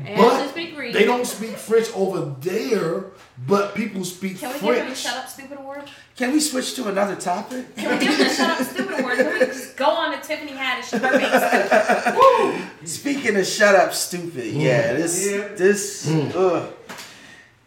They 0.05 0.15
But 0.17 0.33
actually 0.33 0.49
speak 0.49 0.75
Greek. 0.77 0.93
They 0.95 1.05
don't 1.05 1.27
speak 1.27 1.57
French 1.57 1.89
over 1.95 2.35
there, 2.41 3.05
but 3.47 3.75
people 3.75 4.05
speak 4.05 4.39
Can 4.41 4.53
we 4.55 4.61
give 4.61 4.63
him 4.63 4.75
a 4.83 4.85
French. 4.87 4.99
shut 4.99 5.17
up, 5.17 5.29
stupid 5.29 5.59
award? 5.59 5.83
Can 6.17 6.33
we 6.33 6.41
switch 6.41 6.75
to 6.77 6.89
another 6.89 7.17
topic? 7.17 7.75
Can 7.77 7.99
we 7.99 8.05
give 8.07 8.17
him 8.19 8.27
a 8.27 8.31
shut 8.35 8.61
up, 8.61 8.67
stupid 8.67 9.01
award? 9.01 9.17
Can 9.19 9.33
we 9.33 9.39
just 9.47 9.77
go 9.77 9.87
on 9.87 10.13
to 10.13 10.27
Tiffany 10.27 10.53
Haddish? 10.53 10.91
Her 10.99 11.19
being 11.19 12.61
stupid? 12.61 12.71
Speaking 12.89 13.37
of 13.37 13.47
shut 13.47 13.75
up, 13.75 13.93
stupid. 13.95 14.47
Yeah, 14.55 14.93
this 14.95 15.31
Yeah. 15.31 15.49
this. 15.57 16.09
Hmm. 16.09 16.31
Ugh. 16.37 16.73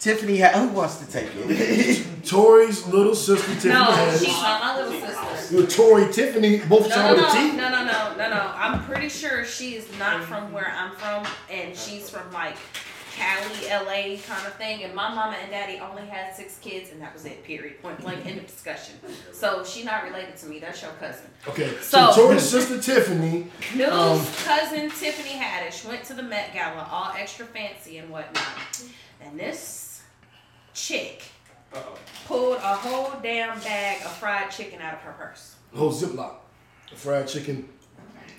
Tiffany, 0.03 0.39
ha- 0.39 0.59
who 0.59 0.67
wants 0.69 0.97
to 0.97 1.09
take 1.09 1.29
it? 1.33 2.05
Tori's 2.25 2.85
little 2.87 3.15
sister 3.15 3.47
Tiffany 3.53 3.73
No, 3.73 3.85
has. 3.85 4.19
she's 4.19 4.27
not 4.33 4.59
my 4.61 4.75
little 4.81 4.99
sister. 4.99 5.55
With 5.57 5.75
Tori 5.75 6.11
Tiffany, 6.11 6.57
both 6.59 6.89
No, 6.89 6.95
sound 6.95 7.17
no, 7.17 7.23
with 7.23 7.33
no, 7.55 7.69
no, 7.69 7.69
no, 7.69 7.85
no, 7.85 8.15
no, 8.17 8.29
no. 8.29 8.51
I'm 8.55 8.83
pretty 8.83 9.07
sure 9.09 9.45
she 9.45 9.75
is 9.75 9.87
not 9.97 10.23
from 10.23 10.51
where 10.51 10.73
I'm 10.77 10.91
from, 10.97 11.25
and 11.49 11.75
she's 11.75 12.09
from 12.09 12.31
like 12.33 12.55
Cali, 13.15 13.67
LA 13.69 14.17
kind 14.25 14.45
of 14.47 14.55
thing. 14.55 14.83
And 14.83 14.93
my 14.95 15.13
mama 15.13 15.37
and 15.41 15.51
daddy 15.51 15.79
only 15.79 16.03
had 16.07 16.35
six 16.35 16.57
kids, 16.59 16.91
and 16.91 16.99
that 17.01 17.13
was 17.13 17.25
it. 17.25 17.43
Period. 17.43 17.81
Point 17.81 18.01
blank. 18.01 18.25
End 18.25 18.39
of 18.39 18.47
discussion. 18.47 18.95
So 19.31 19.63
she's 19.63 19.85
not 19.85 20.03
related 20.03 20.35
to 20.37 20.47
me. 20.47 20.59
That's 20.59 20.81
your 20.81 20.91
cousin. 20.93 21.27
Okay, 21.47 21.69
so, 21.81 22.11
So- 22.11 22.27
Tori's 22.27 22.43
sister 22.49 22.81
Tiffany. 22.81 23.47
News 23.75 23.89
Um, 23.89 24.25
cousin 24.43 24.89
Tiffany 24.89 25.39
Haddish 25.39 25.85
went 25.87 26.03
to 26.05 26.13
the 26.13 26.23
Met 26.23 26.51
Gala, 26.53 26.87
all 26.91 27.11
extra 27.17 27.45
fancy 27.45 27.99
and 27.99 28.09
whatnot. 28.09 28.43
And 29.21 29.39
this 29.39 29.82
chick 30.73 31.23
Uh-oh. 31.73 31.97
pulled 32.25 32.57
a 32.57 32.75
whole 32.75 33.11
damn 33.21 33.59
bag 33.59 34.01
of 34.05 34.11
fried 34.17 34.51
chicken 34.51 34.81
out 34.81 34.93
of 34.95 34.99
her 35.01 35.11
purse. 35.13 35.55
whole 35.75 35.91
Ziploc, 35.91 36.35
fried 36.95 37.27
chicken, 37.27 37.67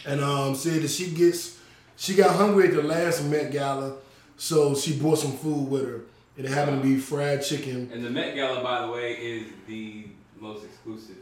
and 0.06 0.20
um, 0.20 0.54
said 0.54 0.82
that 0.82 0.88
she 0.88 1.10
gets 1.10 1.58
she 1.96 2.14
got 2.14 2.34
hungry 2.36 2.68
at 2.68 2.74
the 2.74 2.82
last 2.82 3.22
Met 3.24 3.52
Gala, 3.52 3.94
So 4.36 4.74
she 4.74 4.98
brought 4.98 5.18
some 5.18 5.32
food 5.32 5.68
with 5.70 5.86
her, 5.86 6.00
it 6.36 6.44
happened 6.46 6.82
to 6.82 6.88
be 6.88 6.98
fried 6.98 7.42
chicken. 7.44 7.88
And 7.92 8.04
the 8.04 8.10
Met 8.10 8.34
Gala, 8.34 8.62
by 8.62 8.84
the 8.86 8.92
way, 8.92 9.12
is 9.14 9.46
the 9.68 10.06
most 10.40 10.64
exclusive 10.64 11.16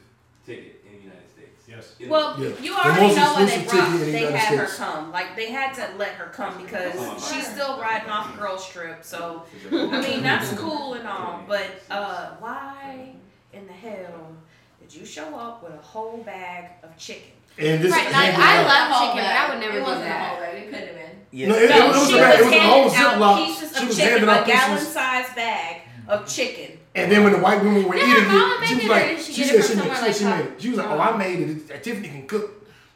ticket 0.46 0.82
in 0.86 0.96
the 0.96 1.02
United 1.04 1.28
States. 1.30 1.61
Yes. 1.74 1.94
Well, 2.08 2.36
Yeah. 2.38 2.48
you 2.60 2.74
The 2.74 2.80
already 2.80 3.00
most 3.06 3.16
know 3.16 3.34
when 3.34 3.46
they 3.46 3.54
exclusive 3.62 3.70
brought, 3.70 3.92
ticket 3.92 4.00
in 4.00 4.06
the 4.06 4.12
they 4.12 4.18
United 4.20 4.36
had 4.38 4.58
her 4.58 4.66
States. 4.66 4.78
come. 4.78 5.12
Like 5.12 5.36
they 5.36 5.50
had 5.50 5.72
to 5.74 5.88
let 5.96 6.10
her 6.10 6.26
come 6.26 6.62
because 6.62 6.94
she's 7.32 7.46
still 7.46 7.80
riding 7.80 8.10
off 8.10 8.38
girls 8.38 8.68
trip. 8.68 8.98
So 9.02 9.44
I 9.70 10.00
mean 10.00 10.22
that's 10.22 10.52
cool 10.54 10.94
and 10.94 11.08
all, 11.08 11.44
but 11.48 11.66
uh, 11.90 12.30
why 12.40 13.14
in 13.52 13.66
the 13.66 13.72
hell 13.72 14.36
did 14.80 14.94
you 14.94 15.06
show 15.06 15.34
up 15.36 15.62
with 15.62 15.72
a 15.72 15.82
whole 15.82 16.18
bag 16.18 16.70
of 16.82 16.96
chicken? 16.98 17.32
And 17.58 17.82
this 17.82 17.92
Right, 17.92 18.04
like, 18.06 18.14
handed 18.14 18.40
I 18.40 18.56
out- 18.58 18.66
love 18.66 18.88
Whole 18.98 19.08
chicken, 19.08 19.24
but. 19.24 19.40
I 19.40 19.48
would 19.50 19.60
never 19.60 19.76
it 19.76 19.80
do 19.80 19.84
wasn't 19.86 20.04
that. 20.04 20.38
a. 20.40 20.56
It 20.56 20.64
could 20.70 20.74
have 20.74 20.94
been. 20.94 21.48
No, 21.48 21.56
Yeah. 21.56 21.62
it, 21.62 21.62
it, 21.62 21.78
No, 21.78 21.86
was 21.88 22.08
she 22.08 22.14
a 22.18 22.20
bag. 22.20 22.40
It 22.40 22.44
was 22.44 22.52
a 22.54 22.60
whole 22.60 22.88
handing 22.90 23.02
out 23.02 23.14
Ziploc. 23.38 23.46
pieces 23.46 23.76
She 23.76 23.82
of 23.82 23.88
was 23.88 23.96
chicken, 23.96 24.12
handing 24.12 24.28
a 24.28 24.32
out 24.32 24.46
gallon-sized 24.46 25.34
bag 25.36 25.76
of 26.08 26.26
chicken. 26.34 26.78
And 26.94 27.10
then 27.10 27.24
when 27.24 27.32
the 27.32 27.38
white 27.38 27.62
women 27.62 27.84
were 27.88 27.94
eating 27.96 28.10
it, 28.10 28.66
she 28.68 28.74
was 28.74 28.84
like, 28.84 29.18
she 29.18 29.32
she 29.32 29.44
said 29.44 29.64
she 29.64 29.76
made, 29.76 29.96
she 30.06 30.12
she 30.18 30.24
made 30.24 30.40
it. 30.46 30.60
She 30.62 30.68
was 30.70 30.78
like, 30.78 30.88
oh, 30.88 31.00
I 31.00 31.16
made 31.16 31.40
it. 31.40 31.82
Tiffany 31.82 32.08
can 32.08 32.26
cook. 32.26 32.50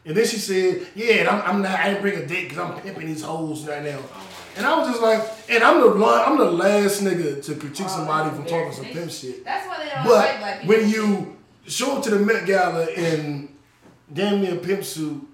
And 0.04 0.16
then 0.16 0.26
she 0.26 0.36
said, 0.36 0.86
yeah, 0.94 1.28
I'm, 1.30 1.56
I'm 1.56 1.62
not, 1.62 1.78
I 1.78 1.88
didn't 1.88 2.02
bring 2.02 2.16
a 2.18 2.26
date 2.26 2.50
because 2.50 2.58
I'm 2.58 2.80
pimping 2.80 3.06
these 3.06 3.22
hoes 3.22 3.66
right 3.66 3.82
now. 3.82 3.98
And 4.56 4.64
I 4.64 4.78
was 4.78 4.88
just 4.88 5.02
like, 5.02 5.22
and 5.50 5.64
I'm 5.64 5.80
the 5.80 5.90
one, 5.98 6.20
I'm 6.20 6.38
the 6.38 6.50
last 6.50 7.02
nigga 7.02 7.42
to 7.44 7.54
critique 7.56 7.88
somebody 7.88 8.30
from 8.34 8.46
talking 8.46 8.72
some 8.72 8.84
pimp 8.86 9.10
shit. 9.10 9.44
That's 9.44 9.66
why 9.66 9.78
they 9.84 9.90
don't 9.90 10.04
like 10.06 10.38
black 10.38 10.40
But 10.40 10.60
people. 10.62 10.76
when 10.76 10.88
you 10.90 11.36
show 11.66 11.96
up 11.96 12.02
to 12.04 12.10
the 12.10 12.18
Met 12.20 12.46
Gala 12.46 12.86
in 12.88 13.48
damn 14.12 14.40
near 14.40 14.56
pimp 14.56 14.84
suit 14.84 15.26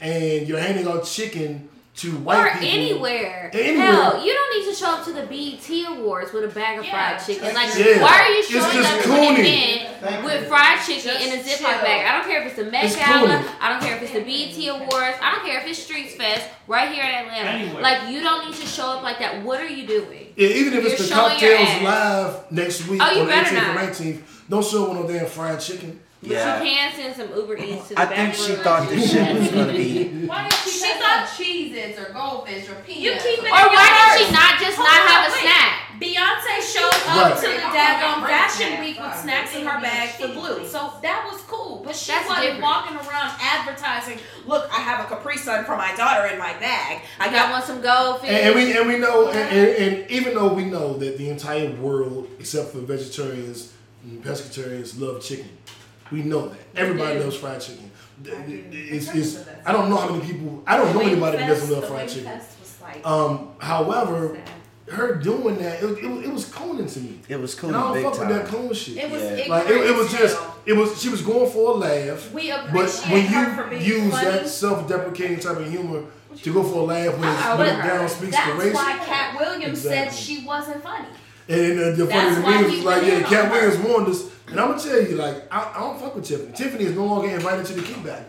and 0.00 0.48
you're 0.48 0.58
handing 0.58 0.86
out 0.88 1.04
chicken 1.04 1.68
to 1.96 2.10
white 2.18 2.38
Or 2.38 2.50
people. 2.58 2.68
anywhere. 2.68 3.50
Anywhere. 3.52 3.86
Hell, 3.86 4.24
you 4.26 4.32
don't 4.34 4.58
need 4.58 4.68
to 4.68 4.74
show 4.76 4.94
up 4.94 5.04
to 5.04 5.12
the 5.12 5.22
BET 5.22 5.86
Awards 5.96 6.32
with 6.32 6.42
a 6.44 6.48
bag 6.48 6.80
of 6.80 6.84
Yeah, 6.84 7.16
fried 7.16 7.24
chicken. 7.24 7.54
Like, 7.54 7.70
Yeah. 7.78 8.02
why 8.02 8.20
are 8.20 8.30
you 8.32 8.42
showing 8.42 8.84
up 8.84 9.00
to 9.02 9.08
cooning. 9.08 9.38
an 9.38 9.94
event 10.02 10.24
with 10.24 10.48
fried 10.48 10.80
chicken 10.84 11.02
Just 11.12 11.24
in 11.24 11.38
a 11.38 11.42
Ziploc 11.42 11.58
chill. 11.58 11.82
bag? 11.82 12.06
I 12.06 12.12
don't 12.18 12.26
care 12.28 12.40
if 12.40 12.46
it's 12.48 12.56
the 12.56 12.64
Met 12.64 12.84
It's 12.86 12.96
Gala. 12.96 13.28
cooning. 13.28 13.44
I 13.60 13.68
don't 13.68 13.80
care 13.80 13.96
if 13.96 14.02
it's 14.02 14.12
the 14.12 14.20
BET 14.22 14.68
Awards. 14.70 15.18
I 15.22 15.30
don't 15.36 15.46
care 15.46 15.60
if 15.60 15.66
it's 15.68 15.78
Streets 15.84 16.14
Fest 16.16 16.48
right 16.66 16.90
here 16.90 17.04
in 17.04 17.10
Atlanta. 17.14 17.50
Anywhere. 17.50 17.82
Like, 17.82 18.08
you 18.08 18.20
don't 18.22 18.44
need 18.50 18.56
to 18.56 18.66
show 18.66 18.86
up 18.86 19.02
like 19.04 19.20
that. 19.20 19.42
What 19.42 19.60
are 19.60 19.68
you 19.68 19.86
doing? 19.86 20.32
Yeah, 20.34 20.48
even 20.48 20.74
if 20.74 20.84
it's 20.84 20.98
You're 21.08 21.16
the 21.16 21.24
Cocktales 21.36 21.82
live 21.84 22.34
next 22.50 22.88
week 22.88 23.00
Oh, 23.04 23.10
you 23.12 23.20
on 23.20 23.26
the 23.26 23.32
better 23.32 23.50
18th 23.54 23.54
not. 23.54 23.68
and 23.68 23.78
19th, 23.78 24.22
don't 24.50 24.66
show 24.66 24.82
up 24.90 24.98
with 24.98 25.08
no 25.12 25.16
damn 25.16 25.26
fried 25.26 25.60
chicken. 25.60 26.00
But 26.24 26.32
Yeah. 26.32 26.62
you 26.62 26.70
can 26.70 26.94
send 26.96 27.16
some 27.16 27.36
Uber 27.36 27.56
Eats 27.58 27.88
to 27.88 27.94
the 27.94 28.00
I 28.00 28.04
back 28.06 28.16
think 28.16 28.34
she 28.34 28.54
thought 28.64 28.88
this 28.88 29.12
shit 29.12 29.36
was 29.38 29.48
gonna 29.50 29.72
be. 29.72 30.24
Why 30.26 30.48
did 30.48 30.52
she, 30.64 30.70
She 30.70 30.78
she 30.80 30.92
thought- 30.94 31.28
thought 31.28 31.28
Cheez-Its 31.36 31.98
or 32.00 32.12
goldfish 32.12 32.64
or 32.70 32.76
You 32.88 33.12
peanuts? 33.12 33.24
keep 33.24 33.38
it 33.40 33.44
Or 33.44 33.44
in 33.44 33.52
why 33.76 33.88
your 33.92 34.18
did 34.18 34.26
she 34.26 34.32
not 34.32 34.52
just 34.58 34.76
Hold 34.76 34.88
not 34.88 35.00
on, 35.00 35.06
have 35.06 35.28
a 35.28 35.32
wait. 35.32 35.42
snack? 35.42 35.70
Beyonce 36.00 36.54
showed 36.60 37.08
up 37.08 37.16
Right. 37.30 37.36
to 37.36 37.46
the 37.46 37.68
daggone 37.76 38.26
fashion 38.26 38.80
week 38.80 38.98
with 38.98 39.14
snacks 39.20 39.54
in 39.54 39.64
her 39.66 39.80
bag 39.80 40.08
for 40.18 40.28
Blue. 40.28 40.66
So 40.66 40.92
that 41.02 41.28
was 41.30 41.40
cool. 41.42 41.82
But 41.84 41.94
she 41.94 42.10
That's 42.12 42.26
wasn't 42.28 42.46
different. 42.58 42.62
walking 42.64 42.96
around 42.96 43.30
advertising, 43.40 44.18
look, 44.46 44.68
I 44.72 44.80
have 44.80 45.00
a 45.04 45.08
Capri 45.08 45.36
Sun 45.36 45.64
for 45.66 45.76
my 45.76 45.94
daughter 45.94 46.26
in 46.26 46.38
my 46.38 46.52
bag. 46.54 47.02
I 47.20 47.28
I 47.28 47.30
got 47.30 47.50
want 47.52 47.64
some 47.64 47.80
goldfish. 47.80 48.28
And, 48.30 48.38
and 48.48 48.54
we 48.54 48.76
and 48.76 48.88
we 48.88 48.98
know, 48.98 49.28
and, 49.28 49.38
and, 49.58 49.68
and 50.02 50.10
even 50.10 50.34
though 50.34 50.52
we 50.52 50.64
know 50.64 50.94
that 50.94 51.16
the 51.18 51.28
entire 51.28 51.70
world, 51.70 52.28
except 52.40 52.72
for 52.72 52.78
vegetarians 52.78 53.72
and 54.02 54.22
pescatarians, 54.24 54.98
love 55.00 55.22
chicken, 55.22 55.48
we 56.14 56.22
know 56.22 56.48
that 56.48 56.58
everybody 56.76 57.18
do. 57.18 57.24
loves 57.24 57.36
fried 57.36 57.60
chicken. 57.60 57.90
It's, 58.24 59.12
it's, 59.14 59.48
I 59.66 59.72
don't 59.72 59.90
know 59.90 59.96
how 59.96 60.08
many 60.14 60.24
people. 60.24 60.62
I 60.66 60.76
don't 60.76 60.94
know 60.94 61.00
anybody 61.00 61.36
that 61.38 61.48
doesn't 61.48 61.70
love 61.74 61.86
fried 61.88 62.06
Wing 62.06 62.08
chicken. 62.08 62.24
Fest 62.32 62.60
was 62.60 62.80
like, 62.80 63.06
Um, 63.06 63.50
however, 63.58 64.38
her 64.88 65.14
doing 65.16 65.56
that, 65.58 65.82
it, 65.82 65.86
it, 65.98 66.24
it 66.26 66.32
was 66.32 66.44
cooning 66.50 66.92
to 66.92 67.00
me. 67.00 67.18
It 67.28 67.40
was 67.40 67.54
cool 67.54 67.70
And 67.70 67.76
I 67.76 67.80
don't 67.82 67.92
big 67.94 68.02
fuck 68.04 68.18
with 68.20 68.28
that 68.28 68.46
time. 68.48 68.54
coon 68.68 68.74
shit. 68.74 68.96
it 68.98 69.10
was 69.10 69.22
Yeah. 69.22 69.46
Like 69.48 69.68
it, 69.68 69.76
it 69.90 69.96
was 69.96 70.12
just, 70.12 70.38
it 70.66 70.72
was. 70.74 71.00
She 71.02 71.08
was 71.08 71.22
going 71.22 71.50
for 71.50 71.70
a 71.72 71.74
laugh. 71.74 72.32
We 72.32 72.50
But 72.50 72.66
appreciate 72.66 73.12
when 73.12 73.26
her 73.26 73.68
for 73.68 73.74
you 73.74 73.78
being 73.94 74.04
use 74.04 74.12
funny. 74.14 74.30
that 74.30 74.48
self-deprecating 74.48 75.40
type 75.40 75.56
of 75.56 75.68
humor 75.70 76.04
to 76.42 76.52
go 76.52 76.62
for 76.62 76.78
a 76.80 76.82
laugh 76.82 77.14
when, 77.18 77.28
Uh-uh, 77.28 77.34
it's, 77.50 77.58
when 77.58 77.68
it 77.68 77.82
down 77.82 78.08
speaks 78.08 78.36
that's 78.36 78.46
to 78.50 78.54
race, 78.54 78.72
That's 78.74 78.98
why 79.00 79.04
Katt 79.06 79.40
Williams 79.40 79.80
said 79.82 80.12
she 80.12 80.44
wasn't 80.44 80.82
funny. 80.82 81.08
and 81.48 81.80
uh, 81.80 81.90
the 81.92 82.06
funny 82.06 82.08
That's 82.08 82.36
to 82.36 82.42
why 82.42 82.62
me 82.62 82.80
like, 82.82 83.02
yeah, 83.06 83.18
in 83.18 83.24
Katt. 83.24 83.50
Williams 83.52 83.78
warned 83.88 84.08
us, 84.08 84.30
and 84.48 84.60
I'm 84.60 84.68
gonna 84.70 84.82
tell 84.82 85.00
you, 85.02 85.16
like, 85.16 85.52
I, 85.52 85.72
I 85.76 85.80
don't 85.80 85.98
fuck 86.00 86.14
with 86.14 86.24
Tiffany. 86.26 86.52
Tiffany 86.52 86.84
is 86.84 86.96
no 86.96 87.06
longer 87.06 87.28
invited 87.28 87.66
to 87.66 87.72
the 87.74 87.82
kickback. 87.82 88.24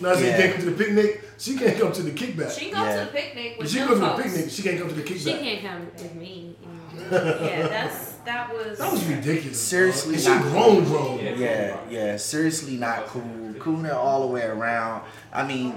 Now, 0.00 0.16
she 0.16 0.26
Yeah. 0.26 0.36
can't 0.36 0.54
come 0.54 0.64
to 0.64 0.70
the 0.70 0.84
picnic. 0.84 1.24
She 1.38 1.56
can't 1.56 1.78
come 1.78 1.92
to 1.92 2.02
the 2.02 2.10
kickback. 2.10 2.58
She 2.58 2.70
can 2.70 2.74
go 2.74 2.84
Yeah. 2.84 2.98
to 3.00 3.04
the 3.06 3.12
picnic 3.12 3.56
with 3.58 3.70
she 3.70 3.78
them 3.78 3.88
goes 3.88 3.98
to 4.00 4.04
the 4.04 4.22
picnic, 4.22 4.50
she 4.50 4.62
can't 4.62 4.78
come 4.80 4.88
to 4.88 4.94
the 4.94 5.02
kickback. 5.02 5.18
She 5.24 5.32
can't 5.44 5.62
come 5.62 5.86
with 5.96 6.14
me. 6.14 6.56
Yeah, 7.10 7.68
that's 7.68 8.12
that 8.24 8.52
was. 8.52 8.78
That 8.78 8.92
was 8.92 9.04
ridiculous. 9.06 9.58
Seriously, 9.60 10.14
bro. 10.14 10.22
she 10.22 10.42
grown, 10.42 10.84
grown. 10.84 11.18
Yeah. 11.18 11.34
Yeah, 11.36 11.76
yeah, 11.90 12.16
seriously 12.16 12.76
not 12.76 13.06
cool. 13.06 13.22
Cooning 13.58 13.92
all 13.94 14.20
the 14.26 14.32
way 14.32 14.44
around. 14.44 15.02
I 15.32 15.46
mean, 15.46 15.76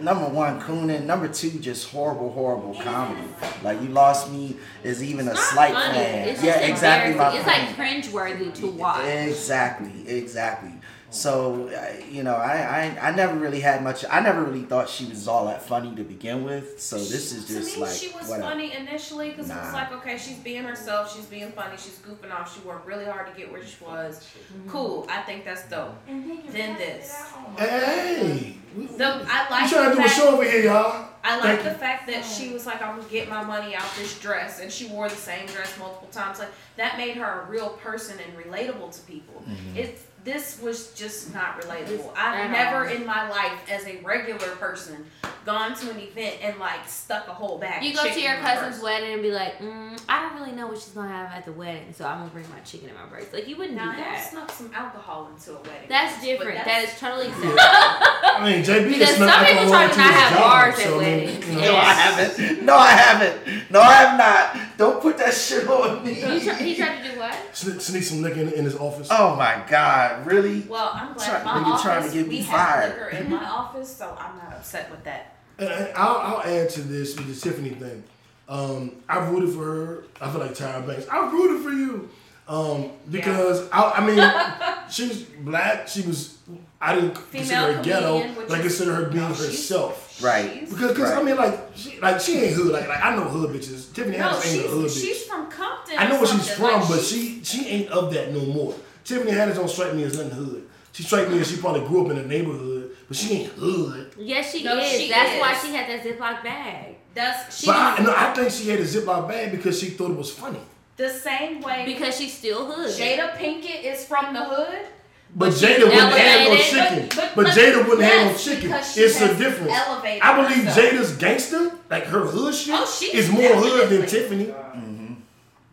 number 0.00 0.28
one, 0.28 0.60
cooning. 0.60 1.04
Number 1.04 1.28
two, 1.28 1.50
just 1.58 1.90
horrible, 1.90 2.30
horrible 2.32 2.74
comedy. 2.82 3.28
Like 3.62 3.80
you 3.82 3.88
lost 3.88 4.30
me 4.30 4.56
is 4.82 5.02
even 5.02 5.28
a 5.28 5.32
It's 5.32 5.40
not 5.40 5.52
slight 5.52 5.74
funny. 5.74 5.98
It's 5.98 6.42
yeah, 6.42 6.58
exactly. 6.60 7.14
My. 7.14 7.34
It's 7.34 7.44
point. 7.44 7.76
like 7.76 7.76
cringeworthy 7.76 8.54
to 8.54 8.66
watch. 8.68 9.04
Exactly, 9.04 10.08
exactly. 10.08 10.71
So, 11.12 11.68
you 12.10 12.22
know, 12.22 12.34
I, 12.34 12.94
I 13.00 13.08
I 13.08 13.14
never 13.14 13.36
really 13.38 13.60
had 13.60 13.82
much. 13.84 14.04
I 14.10 14.20
never 14.20 14.42
really 14.42 14.62
thought 14.62 14.88
she 14.88 15.04
was 15.04 15.28
all 15.28 15.44
that 15.46 15.62
funny 15.62 15.94
to 15.96 16.02
begin 16.02 16.42
with. 16.42 16.80
So 16.80 16.96
this 16.96 17.32
is 17.32 17.46
just 17.46 17.74
to 17.74 17.80
me, 17.80 17.86
like 17.86 17.94
she 17.94 18.08
was 18.08 18.28
whatever. 18.28 18.48
funny 18.48 18.72
initially 18.72 19.30
because 19.30 19.50
it 19.50 19.54
was 19.56 19.72
like, 19.74 19.92
okay, 19.92 20.16
she's 20.16 20.38
being 20.38 20.64
herself, 20.64 21.14
she's 21.14 21.26
being 21.26 21.52
funny, 21.52 21.76
she's 21.76 21.98
goofing 21.98 22.32
off, 22.32 22.54
she 22.54 22.66
worked 22.66 22.86
really 22.86 23.04
hard 23.04 23.26
to 23.32 23.38
get 23.38 23.52
where 23.52 23.64
she 23.64 23.84
was. 23.84 24.26
Cool, 24.68 25.06
I 25.10 25.20
think 25.22 25.44
that's 25.44 25.68
dope. 25.68 25.94
Then 26.06 26.76
this, 26.78 27.14
Hey, 27.58 28.56
the 28.74 29.04
I 29.04 29.18
we 29.18 29.50
like 29.50 29.70
trying 29.70 29.90
to 29.90 29.96
do 29.96 30.04
a 30.04 30.08
show 30.08 30.32
over 30.34 30.44
here, 30.44 30.64
y'all. 30.64 31.08
I 31.24 31.36
like 31.36 31.42
Thank 31.42 31.62
the 31.62 31.70
you. 31.70 31.76
fact 31.76 32.06
that 32.08 32.24
she 32.24 32.52
was 32.52 32.66
like, 32.66 32.82
I'm 32.82 32.96
gonna 32.96 33.08
get 33.08 33.28
my 33.28 33.44
money 33.44 33.76
out 33.76 33.86
this 33.96 34.18
dress, 34.18 34.60
and 34.60 34.72
she 34.72 34.86
wore 34.86 35.08
the 35.08 35.14
same 35.14 35.46
dress 35.46 35.78
multiple 35.78 36.08
times. 36.10 36.38
Like 36.38 36.48
that 36.76 36.96
made 36.96 37.16
her 37.16 37.42
a 37.42 37.50
real 37.50 37.70
person 37.70 38.18
and 38.18 38.36
relatable 38.44 38.90
to 38.96 39.00
people. 39.02 39.42
Mm-hmm. 39.48 39.76
It's 39.76 40.02
this 40.24 40.60
was 40.62 40.92
just 40.94 41.34
not 41.34 41.60
relatable. 41.60 42.12
I've 42.16 42.46
at 42.46 42.50
never 42.50 42.86
all. 42.88 42.94
in 42.94 43.04
my 43.06 43.28
life, 43.28 43.58
as 43.70 43.84
a 43.86 43.96
regular 44.02 44.48
person, 44.56 45.04
gone 45.44 45.74
to 45.74 45.90
an 45.90 45.98
event 45.98 46.36
and 46.42 46.56
like 46.60 46.88
stuck 46.88 47.26
a 47.26 47.32
whole 47.32 47.58
bag. 47.58 47.82
You 47.82 47.90
of 47.90 47.96
go 47.96 48.12
to 48.14 48.20
your 48.20 48.34
cousin's 48.36 48.76
purse. 48.76 48.84
wedding 48.84 49.12
and 49.14 49.22
be 49.22 49.32
like, 49.32 49.58
mm, 49.58 50.00
I 50.08 50.22
don't 50.22 50.40
really 50.40 50.52
know 50.54 50.68
what 50.68 50.76
she's 50.78 50.90
gonna 50.92 51.08
have 51.08 51.32
at 51.32 51.44
the 51.44 51.50
wedding, 51.52 51.92
so 51.92 52.04
I'm 52.04 52.18
gonna 52.18 52.30
bring 52.30 52.48
my 52.50 52.60
chicken 52.60 52.88
in 52.90 52.94
my 52.94 53.02
purse. 53.10 53.26
Like 53.32 53.48
you 53.48 53.56
wouldn't 53.56 53.76
Now, 53.76 53.90
do 53.92 53.98
I 53.98 54.00
that. 54.02 54.30
snuck 54.30 54.50
some 54.52 54.70
alcohol 54.72 55.28
into 55.34 55.52
a 55.52 55.60
wedding. 55.62 55.88
That's 55.88 56.14
but 56.18 56.24
different. 56.24 56.54
that's- 56.58 56.84
That 56.86 56.94
is 56.94 57.00
totally 57.00 57.26
acceptable. 57.32 57.56
I 57.58 58.50
mean, 58.50 58.62
JB 58.64 58.92
Because 58.92 59.16
snuck 59.16 59.30
some 59.30 59.44
people 59.46 59.74
alcohol 59.74 59.74
try 59.74 59.86
to 59.86 59.90
into 59.90 59.98
not 59.98 60.12
his 60.12 60.20
have 60.20 60.32
job, 60.32 60.40
bars 60.40 60.78
at 60.78 60.84
so, 60.84 61.00
I 61.00 61.04
mean, 61.04 61.26
weddings. 61.26 61.48
you 61.48 61.54
know. 61.54 61.60
No, 61.62 61.76
I 61.76 61.92
haven't. 61.92 62.62
No, 62.64 62.76
I 62.76 62.90
haven't. 62.90 63.70
No, 63.72 63.80
I 63.80 63.92
have 63.94 64.18
not. 64.18 64.78
Don't 64.78 65.00
put 65.02 65.18
that 65.18 65.34
shit 65.34 65.66
on 65.68 66.04
me. 66.04 66.14
He, 66.14 66.40
try, 66.44 66.54
he 66.54 66.76
tried 66.76 67.02
to 67.02 67.12
do 67.12 67.18
what? 67.18 67.36
Sneak, 67.52 67.80
sneak 67.80 68.02
some 68.02 68.22
liquor 68.22 68.40
in, 68.40 68.52
in 68.52 68.64
his 68.64 68.76
office. 68.76 69.08
Oh 69.10 69.34
my 69.36 69.62
God, 69.68 70.11
really? 70.24 70.60
Well, 70.62 70.90
I'm 70.94 71.14
glad 71.14 71.42
Try- 71.42 71.44
my 71.44 71.60
nigga 71.60 71.66
office 71.72 71.82
trying 71.82 72.08
to 72.08 72.14
get 72.14 72.28
me 72.28 72.36
we 72.36 72.42
have 72.42 72.60
fired. 72.60 72.88
liquor 72.92 73.08
in 73.16 73.30
my 73.30 73.44
office, 73.60 73.94
so 73.96 74.16
I'm 74.18 74.36
not 74.38 74.52
upset 74.54 74.90
with 74.90 75.04
that. 75.04 75.36
And 75.58 75.68
I- 75.68 75.92
I'll, 75.96 76.16
I'll 76.36 76.42
add 76.42 76.70
to 76.70 76.80
this 76.82 77.16
with 77.16 77.28
the 77.28 77.40
Tiffany 77.50 77.70
thing. 77.70 78.02
Um, 78.48 78.96
I 79.08 79.18
rooted 79.28 79.54
for 79.54 79.64
her. 79.64 80.04
I 80.20 80.30
feel 80.30 80.40
like 80.40 80.50
Tyra 80.52 80.86
Banks. 80.86 81.06
I 81.08 81.30
rooted 81.30 81.62
for 81.62 81.70
you 81.70 82.10
um, 82.48 82.90
because 83.10 83.68
I, 83.70 83.92
I 83.92 84.06
mean, 84.06 84.86
she 84.90 85.08
was 85.08 85.22
black. 85.22 85.88
She 85.88 86.02
was. 86.02 86.38
I 86.80 86.96
didn't 86.96 87.14
consider 87.14 87.54
her 87.54 87.66
Female 87.68 87.82
ghetto, 87.84 88.12
comedian, 88.18 88.36
which 88.36 88.48
but 88.48 88.58
I 88.58 88.60
consider 88.60 88.94
her 88.96 89.04
being 89.04 89.22
No, 89.22 89.28
herself. 89.28 90.20
Right. 90.22 90.50
She's- 90.52 90.70
Because, 90.72 90.96
cause, 90.96 91.12
I 91.12 91.22
mean, 91.22 91.36
like, 91.36 91.58
she, 91.76 92.00
like 92.00 92.20
she 92.20 92.38
ain't 92.38 92.54
hood. 92.56 92.72
Like, 92.72 92.88
like 92.88 93.02
I 93.02 93.14
know 93.14 93.22
hood 93.22 93.50
bitches. 93.54 93.94
Tiffany 93.94 94.18
No, 94.18 94.30
Haddish 94.30 94.52
ain't 94.56 94.64
a 94.66 94.68
hood 94.68 94.90
she's, 94.90 95.02
bitch. 95.04 95.06
she's 95.06 95.22
from 95.26 95.48
Compton. 95.50 95.94
I 95.96 96.08
know 96.08 96.16
where 96.18 96.26
she's 96.26 96.50
from, 96.50 96.64
Like, 96.80 96.88
but 96.88 97.00
she 97.00 97.42
she 97.44 97.66
ain't 97.68 97.90
of 97.90 98.12
that 98.12 98.32
no 98.34 98.40
more. 98.46 98.74
Tiffany 99.04 99.32
Haddish 99.32 99.54
don't 99.56 99.68
strike 99.68 99.94
me 99.94 100.04
as 100.04 100.16
nothing 100.16 100.30
hood. 100.32 100.68
She 100.92 101.02
strike 101.02 101.28
me 101.30 101.40
as 101.40 101.50
she 101.50 101.56
probably 101.56 101.80
grew 101.86 102.04
up 102.04 102.10
in 102.12 102.18
a 102.18 102.26
neighborhood, 102.26 102.90
but 103.08 103.16
she 103.16 103.32
ain't 103.34 103.52
hood. 103.52 104.12
Yes, 104.18 104.52
she 104.52 104.62
No, 104.62 104.78
is. 104.78 104.90
she 104.90 105.08
That's 105.08 105.32
is. 105.34 105.40
why 105.40 105.54
she 105.58 105.74
had 105.74 105.88
that 105.88 106.04
Ziploc 106.04 106.42
bag. 106.44 106.96
That's 107.14 107.58
she 107.60 107.66
But 107.66 107.76
I, 107.76 108.02
no, 108.02 108.14
I 108.16 108.32
think 108.34 108.50
she 108.50 108.68
had 108.68 108.80
a 108.80 108.84
Ziploc 108.84 109.28
bag 109.28 109.50
because 109.52 109.78
she 109.80 109.90
thought 109.90 110.10
it 110.10 110.16
was 110.16 110.30
funny. 110.30 110.60
the 110.96 111.08
same 111.08 111.60
way. 111.62 111.84
Because 111.86 112.16
she's 112.18 112.32
still 112.36 112.66
hood. 112.70 112.88
Jada 112.90 113.32
Pinkett 113.36 113.82
is 113.84 114.04
from 114.06 114.34
the 114.34 114.44
hood. 114.44 114.86
But, 115.34 115.46
But 115.50 115.54
Jada 115.54 115.84
wouldn't 115.86 116.12
have 116.12 116.48
no 116.50 116.56
chicken. 116.58 117.08
but- 117.08 117.16
But, 117.16 117.44
but- 117.44 117.46
Jada 117.56 117.88
wouldn't 117.88 118.02
have 118.02 118.32
no 118.32 118.36
chicken. 118.36 118.70
It's 118.72 119.20
a 119.20 119.34
difference. 119.34 119.72
elevated 119.72 120.22
I 120.22 120.36
believe 120.42 120.64
herself. 120.64 120.92
Jada's 120.92 121.16
gangster, 121.16 121.72
like 121.90 122.04
her 122.04 122.20
hood 122.20 122.54
shit, 122.54 122.74
Oh, 122.76 122.84
she's 122.84 123.14
is 123.14 123.30
more 123.30 123.42
hood 123.54 123.88
than 123.90 124.02
definitely- 124.02 124.46
Tiffany. 124.46 124.91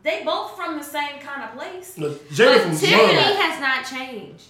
They 0.09 0.23
both 0.23 0.55
from 0.55 0.75
the 0.75 0.83
same 0.83 1.19
kind 1.19 1.43
of 1.43 1.55
place. 1.55 1.95
No, 1.95 2.09
Jada 2.09 2.55
But 2.55 2.61
from 2.61 2.77
Tiffany 2.77 3.35
has 3.35 3.61
not 3.61 3.85
changed. 3.85 4.47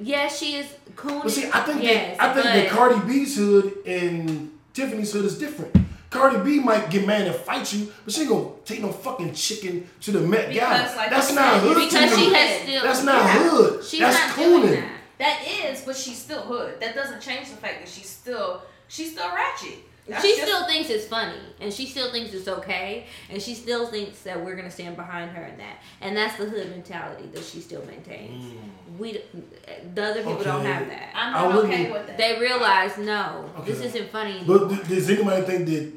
Yes, 0.00 0.38
she 0.38 0.58
is 0.58 0.72
cool. 0.94 1.22
But 1.22 1.32
see, 1.32 1.50
I 1.52 1.60
think 1.62 1.82
yes, 1.82 2.16
that, 2.18 2.30
I 2.30 2.34
think 2.34 2.44
that 2.44 2.68
Cardi 2.68 3.00
B's 3.04 3.36
hood 3.36 3.78
and 3.84 4.52
Tiffany's 4.74 5.12
hood 5.12 5.24
is 5.24 5.38
different. 5.38 5.76
Cardi 6.10 6.38
B 6.38 6.60
might 6.60 6.88
get 6.88 7.04
mad 7.04 7.26
and 7.26 7.34
fight 7.34 7.72
you, 7.72 7.92
but 8.04 8.14
she 8.14 8.20
ain't 8.20 8.30
gonna 8.30 8.50
take 8.64 8.80
no 8.80 8.92
fucking 8.92 9.34
chicken 9.34 9.88
to 10.02 10.12
the 10.12 10.20
Met 10.20 10.52
Gala. 10.52 10.94
Like 10.96 11.10
That's 11.10 11.34
not 11.34 11.62
hood 11.62 11.74
because 11.74 12.16
she 12.16 12.32
has 12.32 12.62
still. 12.62 12.82
That's 12.84 13.02
not 13.02 13.24
yeah. 13.24 13.48
hood. 13.48 13.84
She's 13.84 14.00
That's 14.00 14.16
not 14.16 14.36
doing 14.36 14.62
cooning. 14.62 14.80
that. 14.82 14.92
That 15.18 15.48
is, 15.64 15.80
but 15.80 15.96
she's 15.96 16.18
still 16.18 16.42
hood. 16.42 16.78
That 16.78 16.94
doesn't 16.94 17.20
change 17.20 17.50
the 17.50 17.56
fact 17.56 17.80
that 17.80 17.88
she's 17.88 18.08
still 18.08 18.62
she's 18.86 19.10
still 19.10 19.28
ratchet. 19.34 19.78
That's 20.08 20.24
she 20.24 20.36
just- 20.36 20.42
still 20.46 20.66
thinks 20.66 20.88
it's 20.90 21.06
funny, 21.06 21.38
and 21.60 21.72
she 21.72 21.86
still 21.86 22.12
thinks 22.12 22.32
it's 22.32 22.46
okay, 22.48 23.06
and 23.28 23.42
she 23.42 23.54
still 23.54 23.86
thinks 23.88 24.20
that 24.20 24.42
we're 24.44 24.54
gonna 24.54 24.70
stand 24.70 24.94
behind 24.96 25.30
her 25.32 25.44
in 25.46 25.58
that, 25.58 25.82
and 26.00 26.16
that's 26.16 26.36
the 26.38 26.44
hood 26.44 26.70
mentality 26.70 27.28
that 27.32 27.42
she 27.44 27.60
still 27.60 27.84
maintains. 27.86 28.44
Mm. 28.44 28.98
We, 28.98 29.20
the 29.94 30.02
other 30.04 30.22
people 30.22 30.42
don't 30.44 30.64
have 30.64 30.86
that. 30.88 31.08
I'm 31.14 31.32
not 31.32 31.64
okay 31.64 31.90
with 31.90 32.06
that. 32.06 32.16
They 32.18 32.38
realize, 32.38 32.96
no, 32.98 33.50
this 33.64 33.80
isn't 33.80 34.10
funny. 34.10 34.38
anymore. 34.38 34.58
But 34.60 34.68
th- 34.76 34.88
does 34.88 35.10
anybody 35.10 35.42
think 35.42 35.66
that 35.66 35.92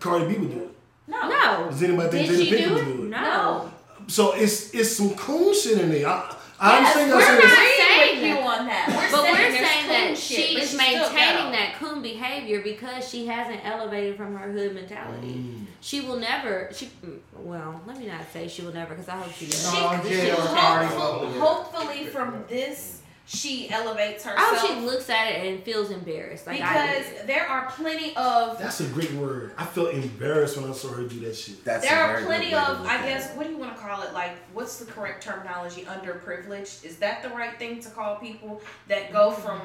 Cardi 0.00 0.26
B 0.26 0.38
would 0.38 0.50
do 0.50 0.60
it? 0.64 0.68
no. 1.08 1.28
no, 1.28 1.66
Does 1.70 1.82
anybody 1.82 2.08
think 2.10 2.28
did 2.28 2.38
Jada 2.40 2.44
she 2.44 2.50
Pinkett 2.50 2.68
do 2.68 2.74
would 2.74 2.82
it? 2.82 2.96
do 2.96 3.02
it? 3.04 3.08
No. 3.08 3.70
So 4.08 4.32
it's 4.32 4.74
it's 4.74 4.96
some 4.96 5.14
cool 5.14 5.54
shit 5.54 5.78
in 5.78 5.90
there. 5.90 6.08
I, 6.08 6.34
I 6.64 6.78
Yes, 6.78 6.96
understand 6.96 7.10
we're 7.10 7.18
y'all 7.18 7.26
saying 7.26 7.48
not 7.48 7.76
saying 7.88 8.20
with 8.20 8.28
you 8.28 8.36
on 8.38 8.66
that. 8.66 8.86
We're 8.88 9.10
But 9.10 9.22
saying 9.22 9.34
we're 9.52 9.66
saying 9.66 9.88
that 9.88 10.16
she 10.18 10.34
is 10.56 10.68
she's 10.70 10.78
maintaining 10.78 11.52
that 11.52 11.74
coon 11.80 12.02
behavior 12.02 12.62
because 12.62 13.08
she 13.08 13.26
hasn't 13.26 13.60
elevated 13.64 14.16
from 14.16 14.36
her 14.36 14.52
hood 14.52 14.74
mentality. 14.74 15.66
She 15.80 16.00
will 16.02 16.16
never. 16.18 16.70
She 16.72 16.86
mm, 17.04 17.18
well, 17.34 17.80
let 17.86 17.98
me 17.98 18.06
not 18.06 18.30
say 18.32 18.46
she 18.46 18.62
will 18.62 18.72
never 18.72 18.94
because 18.94 19.08
I 19.08 19.16
hope 19.16 19.32
she 19.32 19.46
does. 19.46 19.70
She, 19.72 19.80
No, 19.80 20.00
she 20.04 20.14
Jada 20.30 20.54
already 20.54 20.94
hopefully, 20.94 21.28
voted. 21.32 21.40
hopefully 21.42 22.06
from 22.06 22.44
this 22.48 23.01
she 23.24 23.70
elevates 23.70 24.26
I 24.26 24.30
herself 24.30 24.58
hope 24.58 24.70
she 24.78 24.84
looks 24.84 25.08
at 25.08 25.28
it 25.32 25.46
and 25.46 25.62
feels 25.62 25.90
embarrassed. 25.90 26.46
Like 26.46 26.56
because 26.58 27.06
did. 27.06 27.26
there 27.26 27.46
are 27.48 27.70
plenty 27.70 28.14
of 28.16 28.58
That's 28.58 28.80
a 28.80 28.88
great 28.88 29.12
word. 29.12 29.52
I 29.56 29.64
felt 29.64 29.94
embarrassed 29.94 30.56
when 30.60 30.68
I 30.68 30.72
saw 30.74 30.88
her 30.92 31.04
do 31.04 31.20
that 31.20 31.36
shit. 31.36 31.64
That's 31.64 31.88
there 31.88 31.98
a 32.00 32.08
are 32.08 32.12
very 32.14 32.24
plenty 32.26 32.50
good 32.50 32.58
of 32.58 32.86
I 32.86 32.96
at 32.96 33.04
guess 33.06 33.34
what 33.36 33.46
do 33.46 33.52
you 33.52 33.58
want 33.58 33.74
to 33.76 33.80
call 33.80 34.02
it 34.02 34.12
like 34.12 34.32
what's 34.52 34.78
the 34.78 34.86
correct 34.90 35.22
terminology 35.22 35.82
underprivileged 35.82 36.84
is 36.84 36.96
that 36.98 37.22
the 37.22 37.28
right 37.30 37.56
thing 37.58 37.80
to 37.80 37.90
call 37.90 38.16
people 38.16 38.60
that 38.88 39.12
go 39.12 39.30
from 39.30 39.60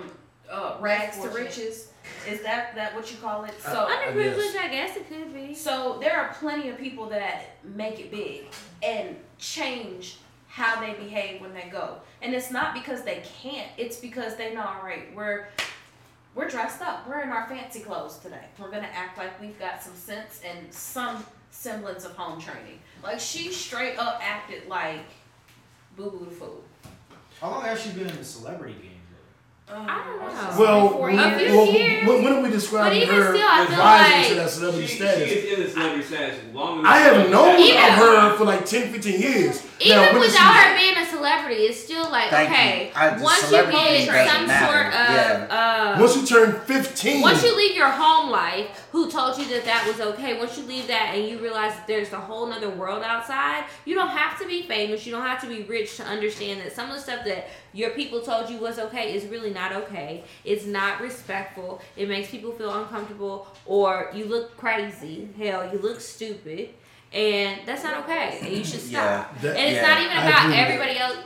uh, 0.51 0.77
rags 0.79 1.19
to 1.19 1.29
riches 1.29 1.91
is 2.27 2.41
that 2.43 2.73
that 2.75 2.95
what 2.95 3.11
you 3.11 3.17
call 3.17 3.43
it 3.43 3.53
I- 3.65 3.71
so 3.71 3.87
Underprivileged, 3.87 4.55
I 4.57 4.67
guess 4.69 4.95
it 4.95 5.09
could 5.09 5.33
be. 5.33 5.53
So 5.55 5.97
there 5.99 6.17
are 6.17 6.33
plenty 6.39 6.69
of 6.69 6.77
people 6.77 7.07
that 7.09 7.57
make 7.63 7.99
it 7.99 8.11
big 8.11 8.45
and 8.83 9.15
change 9.39 10.17
how 10.57 10.81
they 10.81 10.93
behave 10.93 11.39
when 11.39 11.53
they 11.53 11.69
go. 11.71 11.97
And 12.23 12.33
it's 12.33 12.49
not 12.49 12.73
because 12.73 13.03
they 13.03 13.21
can't, 13.43 13.69
it's 13.77 13.97
because 13.97 14.35
they 14.37 14.55
know, 14.55 14.61
all 14.61 14.83
right, 14.83 15.15
we're 15.15 15.49
we're 16.33 16.49
dressed 16.49 16.81
up. 16.81 17.07
We're 17.07 17.21
in 17.21 17.29
our 17.29 17.47
fancy 17.47 17.81
clothes 17.81 18.17
today. 18.17 18.45
We're 18.57 18.71
gonna 18.71 18.89
act 18.91 19.19
like 19.19 19.39
we've 19.39 19.57
got 19.59 19.83
some 19.83 19.93
sense 19.93 20.41
and 20.43 20.73
some 20.73 21.23
semblance 21.51 22.05
of 22.05 22.15
home 22.15 22.41
training. 22.41 22.79
Like 23.03 23.19
she 23.19 23.51
straight 23.51 23.99
up 23.99 24.19
acted 24.23 24.67
like 24.67 25.05
Boo 25.95 26.09
Boo 26.09 26.25
the 26.25 26.31
Fool. 26.31 26.63
How 27.39 27.51
long 27.51 27.61
has 27.61 27.79
she 27.79 27.91
been 27.91 28.07
in 28.07 28.17
the 28.17 28.25
celebrity 28.25 28.73
game? 28.81 28.96
I 29.69 29.75
don't 29.75 30.17
know. 30.55 30.59
Well, 30.63 30.89
four 30.91 31.01
when, 31.07 31.15
years. 31.15 31.27
A 31.41 31.45
few 31.45 31.55
well, 31.57 31.65
years. 31.67 32.07
when, 32.07 32.23
when 32.23 32.33
are 32.33 32.37
we 32.37 32.41
But 32.43 32.51
describing 32.51 33.01
even 33.01 33.15
her 33.15 33.35
still, 33.35 33.47
I 33.47 33.61
as 33.63 33.67
feel 33.67 33.77
rising 33.77 34.17
like 34.17 34.27
to 34.29 34.35
that 34.35 34.49
celebrity 34.49 34.87
she 34.87 34.95
status? 34.95 35.31
is 35.31 35.53
in 35.53 35.63
the 35.63 35.69
celebrity 35.69 36.03
status 36.03 36.39
long 36.53 36.79
enough. 36.79 36.93
I 36.93 36.97
have 36.99 37.29
known 37.29 37.59
Even- 37.59 37.77
of 37.77 37.89
her 37.99 38.37
for 38.37 38.45
like 38.45 38.65
10, 38.65 38.93
15 38.93 39.19
years. 39.21 39.63
Even 39.79 39.97
now, 39.97 40.11
when 40.13 40.21
without 40.21 40.53
she- 40.53 40.59
her 40.69 40.77
being 40.77 40.97
a 40.97 41.05
celebrity, 41.17 41.63
it's 41.63 41.83
still 41.83 42.09
like 42.09 42.29
Thank 42.29 42.49
okay. 42.51 42.85
you. 42.87 42.91
I- 42.95 43.21
once 43.21 43.51
you 43.51 43.63
get 43.69 44.29
some 44.29 44.47
matter. 44.47 44.65
sort 44.65 44.87
of 44.93 45.51
uh, 45.51 45.97
once 45.99 46.15
you 46.15 46.25
turn 46.25 46.59
15, 46.61 47.21
Once 47.21 47.43
you 47.43 47.55
leave 47.55 47.75
your 47.75 47.89
home 47.89 48.29
life, 48.29 48.87
who 48.91 49.09
told 49.09 49.37
you 49.37 49.45
that 49.49 49.65
that 49.65 49.85
was 49.87 49.99
okay? 49.99 50.37
Once 50.37 50.57
you 50.57 50.63
leave 50.65 50.87
that 50.87 51.13
and 51.13 51.27
you 51.27 51.39
realize 51.39 51.73
that 51.73 51.87
there's 51.87 52.13
a 52.13 52.19
whole 52.19 52.45
nother 52.47 52.69
world 52.69 53.03
outside, 53.03 53.65
you 53.85 53.95
don't 53.95 54.09
have 54.09 54.39
to 54.39 54.47
be 54.47 54.63
famous. 54.63 55.05
You 55.05 55.11
don't 55.11 55.25
have 55.25 55.41
to 55.41 55.47
be 55.47 55.63
rich 55.63 55.97
to 55.97 56.03
understand 56.03 56.61
that 56.61 56.73
some 56.73 56.89
of 56.89 56.95
the 56.95 57.01
stuff 57.01 57.25
that 57.25 57.47
your 57.73 57.91
people 57.91 58.21
told 58.21 58.49
you 58.49 58.57
was 58.57 58.79
okay 58.79 59.13
is 59.15 59.25
really 59.25 59.51
not 59.51 59.71
okay. 59.73 60.23
It's 60.45 60.65
not 60.65 61.01
respectful. 61.01 61.81
It 61.95 62.07
makes 62.09 62.29
people 62.29 62.51
feel 62.51 62.73
uncomfortable, 62.73 63.47
or 63.65 64.11
you 64.13 64.25
look 64.25 64.55
crazy. 64.57 65.29
Hell, 65.37 65.69
you 65.71 65.79
look 65.79 65.99
stupid. 65.99 66.69
And 67.13 67.61
that's 67.65 67.83
not 67.83 68.03
okay. 68.03 68.39
And 68.41 68.49
you 68.53 68.63
should 68.63 68.81
stop. 68.81 68.91
Yeah, 68.91 69.27
that- 69.41 69.57
and 69.57 69.67
it's 69.69 69.81
yeah, 69.81 69.87
not 69.87 70.01
even 70.01 70.17
about 70.17 70.39
agree 70.45 70.49
with 70.49 70.59
everybody 70.59 70.99
else 70.99 71.17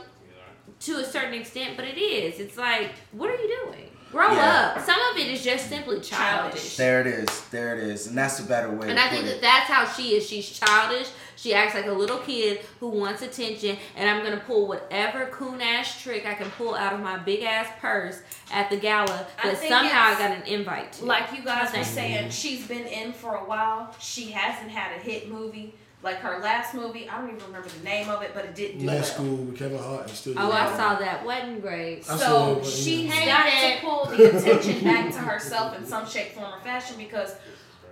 to 0.80 0.96
a 0.98 1.04
certain 1.04 1.34
extent, 1.34 1.76
but 1.76 1.84
it 1.84 1.98
is. 1.98 2.40
It's 2.40 2.56
like, 2.56 2.90
what 3.12 3.30
are 3.30 3.36
you 3.36 3.60
doing? 3.66 3.88
Grow 4.10 4.30
Yeah. 4.32 4.74
up. 4.76 4.84
Some 4.84 5.00
of 5.10 5.16
it 5.16 5.28
is 5.28 5.42
just 5.42 5.68
simply 5.68 6.00
childish. 6.00 6.76
There 6.76 7.00
it 7.00 7.06
is. 7.06 7.40
There 7.50 7.76
it 7.78 7.84
is. 7.84 8.06
And 8.08 8.18
that's 8.18 8.40
a 8.40 8.44
better 8.44 8.68
way 8.70 8.88
And 8.88 8.98
to 8.98 9.02
I 9.04 9.08
put 9.08 9.14
think 9.18 9.26
that 9.26 9.40
that's 9.40 9.66
how 9.66 9.86
she 9.90 10.16
is. 10.16 10.26
She's 10.28 10.48
childish. 10.50 11.08
She 11.42 11.52
acts 11.54 11.74
like 11.74 11.86
a 11.86 11.92
little 11.92 12.18
kid 12.18 12.60
who 12.78 12.86
wants 12.88 13.20
attention. 13.20 13.76
And 13.96 14.08
I'm 14.08 14.22
gonna 14.22 14.40
pull 14.46 14.68
whatever 14.68 15.26
coon 15.26 15.60
ass 15.60 16.00
trick 16.00 16.24
I 16.24 16.34
can 16.34 16.48
pull 16.50 16.76
out 16.76 16.92
of 16.92 17.00
my 17.00 17.18
big 17.18 17.42
ass 17.42 17.66
purse 17.80 18.22
at 18.52 18.70
the 18.70 18.76
gala 18.76 19.26
I 19.42 19.48
that 19.48 19.58
think 19.58 19.72
somehow 19.72 20.02
I 20.04 20.12
got 20.14 20.30
an 20.30 20.42
invite 20.42 20.92
to. 20.94 21.04
Like 21.04 21.32
you 21.36 21.42
guys 21.42 21.76
were 21.76 21.82
saying, 21.82 22.30
she's 22.30 22.68
been 22.68 22.86
in 22.86 23.12
for 23.12 23.34
a 23.34 23.44
while. 23.44 23.92
She 23.98 24.30
hasn't 24.30 24.70
had 24.70 24.96
a 24.96 25.00
hit 25.00 25.28
movie. 25.32 25.74
Like 26.04 26.18
her 26.18 26.38
last 26.40 26.74
movie, 26.74 27.08
I 27.08 27.20
don't 27.20 27.30
even 27.34 27.44
remember 27.46 27.68
the 27.68 27.82
name 27.84 28.08
of 28.08 28.22
it, 28.22 28.30
but 28.34 28.44
it 28.44 28.54
didn't 28.54 28.78
do 28.80 28.86
Night 28.86 28.94
well. 28.94 29.04
School 29.04 29.36
with 29.36 29.58
Kevin 29.58 29.78
Hart 29.78 30.02
and 30.02 30.10
still. 30.10 30.34
oh, 30.36 30.52
I 30.52 30.76
saw 30.76 30.94
that. 30.96 31.24
wasn't 31.26 31.60
great. 31.60 31.98
I 32.00 32.02
saw 32.02 32.16
So 32.16 32.52
it, 32.52 32.54
but, 32.62 32.66
she's 32.66 33.04
yeah. 33.06 33.12
Hey, 33.12 33.80
got 33.80 33.80
to 33.80 33.86
pull 33.86 34.16
the 34.16 34.36
attention 34.36 34.84
back 34.84 35.12
to 35.12 35.18
herself 35.18 35.76
in 35.76 35.84
some 35.86 36.06
shape, 36.08 36.32
form, 36.32 36.52
or 36.54 36.60
fashion 36.60 36.96
because 36.98 37.34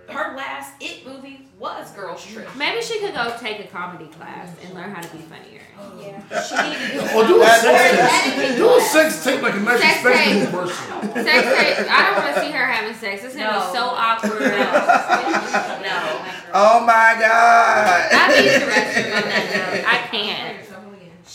her 0.09 0.35
last 0.35 0.73
It 0.81 1.05
movie 1.07 1.47
was 1.59 1.91
Girls 1.91 2.25
Trip. 2.25 2.47
Maybe 2.57 2.81
she 2.81 2.99
could 2.99 3.13
go 3.13 3.35
take 3.39 3.59
a 3.59 3.67
comedy 3.67 4.07
class 4.07 4.49
and 4.63 4.73
learn 4.73 4.91
how 4.91 5.01
to 5.01 5.07
be 5.09 5.19
funnier. 5.23 5.61
Yeah, 5.99 6.21
she 6.41 6.55
needed 6.69 6.99
to 6.99 7.15
Or 7.15 7.25
do 7.27 7.41
a 7.41 7.45
sex 7.47 8.35
tape. 8.35 8.57
Do 8.57 8.75
a 8.75 8.81
sex 8.81 9.23
tape 9.23 9.41
like 9.41 9.53
a 9.55 9.59
nice 9.59 9.81
Sex 9.81 10.03
respectable 10.03 10.45
tape. 10.45 10.51
person. 10.51 11.23
Sex 11.23 11.77
tape. 11.77 11.87
I 11.91 12.05
don't 12.05 12.23
want 12.23 12.35
to 12.35 12.41
see 12.41 12.51
her 12.51 12.65
having 12.65 12.93
sex. 12.95 13.23
It's 13.23 13.35
gonna 13.35 13.51
No. 13.51 13.59
be 13.71 13.77
so 13.77 13.83
awkward. 13.85 14.41
No. 15.81 16.21
Oh 16.53 16.85
my 16.85 17.15
God. 17.19 18.09
I'd 18.11 18.33
be 18.37 18.53
interested 18.53 19.05
on 19.13 19.21
that 19.23 19.73
note. 19.73 19.87
I 19.87 20.07
can't. 20.07 20.57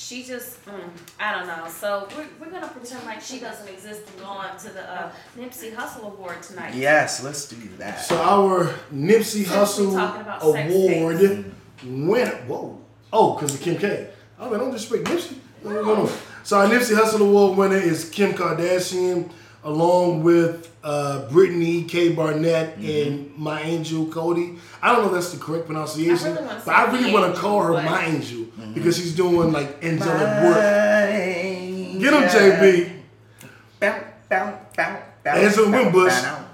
She 0.07 0.23
just, 0.23 0.65
mm, 0.67 0.89
I 1.19 1.33
don't 1.33 1.49
know. 1.49 1.67
So 1.69 2.07
we're, 2.17 2.29
we're 2.39 2.53
gonna 2.53 2.69
pretend 2.69 3.05
like 3.07 3.21
she 3.21 3.41
doesn't 3.41 3.67
exist 3.67 4.03
and 4.09 4.21
go 4.21 4.27
on 4.27 4.57
to 4.59 4.69
the 4.69 4.89
uh, 4.89 5.11
Nipsey 5.37 5.75
Hussle 5.75 6.05
Award 6.05 6.45
tonight. 6.45 6.75
yes, 6.75 7.25
let's 7.25 7.49
do 7.49 7.57
that. 7.79 7.99
So 7.99 8.17
our 8.17 8.67
Nipsey 8.95 9.45
Since 9.45 9.79
we 9.79 9.87
Hussle 9.87 9.95
talking 9.95 10.21
about 10.21 10.43
sex 10.43 10.73
Award 10.73 11.53
winner. 11.85 12.37
Whoa. 12.47 12.81
Oh, 13.13 13.35
because 13.35 13.57
of 13.57 13.61
Kim 13.61 13.79
K. 13.79 14.11
Oh, 14.39 14.49
man, 14.49 14.61
don't 14.61 14.71
disrespect 14.71 15.09
Nipsey. 15.09 15.39
No, 15.65 15.71
no, 15.73 16.05
no. 16.05 16.13
So 16.45 16.61
our 16.61 16.67
Nipsey 16.69 16.95
Hussle 16.95 17.23
Award 17.23 17.59
winner 17.59 17.77
is 17.77 18.09
Kim 18.09 18.33
Kardashian, 18.33 19.29
along 19.67 20.23
with 20.23 20.71
uh, 20.85 21.29
Brittany 21.29 21.83
K. 21.85 22.13
Barnett 22.13 22.79
Mm-hmm. 22.79 23.09
and 23.09 23.37
MiAngel 23.37 24.11
Cody. 24.13 24.57
I 24.81 24.93
don't 24.93 25.03
know 25.03 25.09
if 25.09 25.15
that's 25.15 25.33
the 25.33 25.39
correct 25.39 25.67
pronunciation, 25.67 26.29
I 26.39 26.41
really 26.41 26.61
but 26.65 26.69
I 26.75 26.93
really 26.93 27.13
want 27.13 27.35
to 27.35 27.41
call 27.41 27.63
her 27.63 27.73
but- 27.73 27.85
my 27.85 28.05
angel 28.07 28.45
Mm-hmm. 28.47 28.73
because 28.75 28.97
she's 28.97 29.15
doing 29.15 29.53
like 29.53 29.83
angelic 29.85 30.43
work. 30.45 30.57
Get 30.57 32.01
Get 32.01 32.13
him, 32.15 32.23
JB. 32.29 32.93
Bow, 33.81 34.05
bow, 34.31 34.59
bow, 34.77 35.03
bow, 35.25 35.31
Ansel 35.33 35.71
bow, 35.71 35.83
Wimbush. 35.85 36.23
bow. 36.23 36.45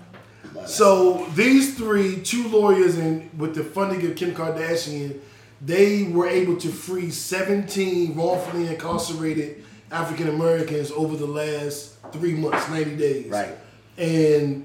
So 0.66 1.26
these 1.34 1.76
three, 1.76 2.20
two 2.22 2.48
lawyers, 2.48 2.96
and 2.96 3.28
with 3.38 3.54
the 3.54 3.64
funding 3.64 4.08
of 4.08 4.16
Kim 4.16 4.32
Kardashian, 4.34 5.18
they 5.60 6.04
were 6.04 6.26
able 6.28 6.56
to 6.56 6.68
free 6.68 7.10
17 7.10 8.14
wrongfully 8.16 8.68
incarcerated 8.68 9.64
African 9.90 10.28
Americans 10.28 10.90
over 10.92 11.16
the 11.16 11.26
last 11.26 11.91
three 12.12 12.34
months, 12.34 12.68
90 12.68 12.96
days. 12.96 13.28
Right. 13.30 13.56
And 13.98 14.64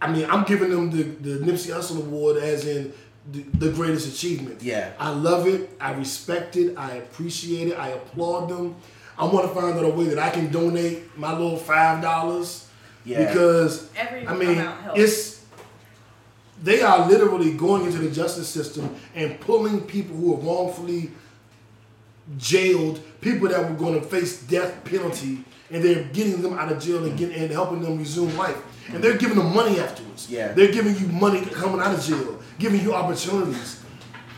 I 0.00 0.12
mean, 0.12 0.28
I'm 0.30 0.44
giving 0.44 0.70
them 0.70 0.90
the, 0.90 1.02
the 1.02 1.44
Nipsey 1.44 1.72
Hussle 1.72 1.98
Award 1.98 2.36
as 2.36 2.66
in 2.66 2.92
the, 3.32 3.42
the 3.58 3.70
greatest 3.72 4.12
achievement. 4.14 4.62
Yeah. 4.62 4.92
I 4.98 5.10
love 5.10 5.46
it. 5.46 5.70
I 5.80 5.92
respect 5.94 6.56
it. 6.56 6.76
I 6.76 6.92
appreciate 6.96 7.68
it. 7.68 7.78
I 7.78 7.88
applaud 7.90 8.48
them. 8.50 8.76
I 9.16 9.24
want 9.24 9.46
to 9.48 9.54
find 9.60 9.78
out 9.78 9.84
a 9.84 9.88
way 9.88 10.06
that 10.06 10.18
I 10.18 10.30
can 10.30 10.50
donate 10.50 11.16
my 11.16 11.32
little 11.32 11.56
five 11.56 12.02
dollars 12.02 12.68
Yeah. 13.04 13.26
because 13.26 13.88
Every 13.96 14.26
I 14.26 14.34
mean, 14.34 14.68
it's 14.96 15.44
they 16.62 16.82
are 16.82 17.08
literally 17.08 17.52
going 17.54 17.84
into 17.86 17.98
the 17.98 18.10
justice 18.10 18.48
system 18.48 18.94
and 19.14 19.38
pulling 19.40 19.82
people 19.82 20.16
who 20.16 20.34
are 20.34 20.38
wrongfully 20.38 21.10
jailed, 22.38 23.00
people 23.20 23.48
that 23.48 23.68
were 23.68 23.76
going 23.76 24.00
to 24.00 24.06
face 24.06 24.42
death 24.42 24.84
penalty, 24.84 25.44
and 25.70 25.82
they're 25.82 26.04
getting 26.04 26.42
them 26.42 26.54
out 26.54 26.70
of 26.70 26.82
jail 26.82 27.04
and 27.04 27.16
getting 27.16 27.36
and 27.36 27.50
helping 27.50 27.80
them 27.80 27.98
resume 27.98 28.34
life. 28.36 28.62
And 28.92 29.02
they're 29.02 29.16
giving 29.16 29.36
them 29.38 29.54
money 29.54 29.80
afterwards. 29.80 30.30
Yeah. 30.30 30.52
They're 30.52 30.72
giving 30.72 30.96
you 30.96 31.08
money 31.08 31.44
coming 31.46 31.80
out 31.80 31.94
of 31.94 32.04
jail, 32.04 32.40
giving 32.58 32.80
you 32.82 32.94
opportunities. 32.94 33.82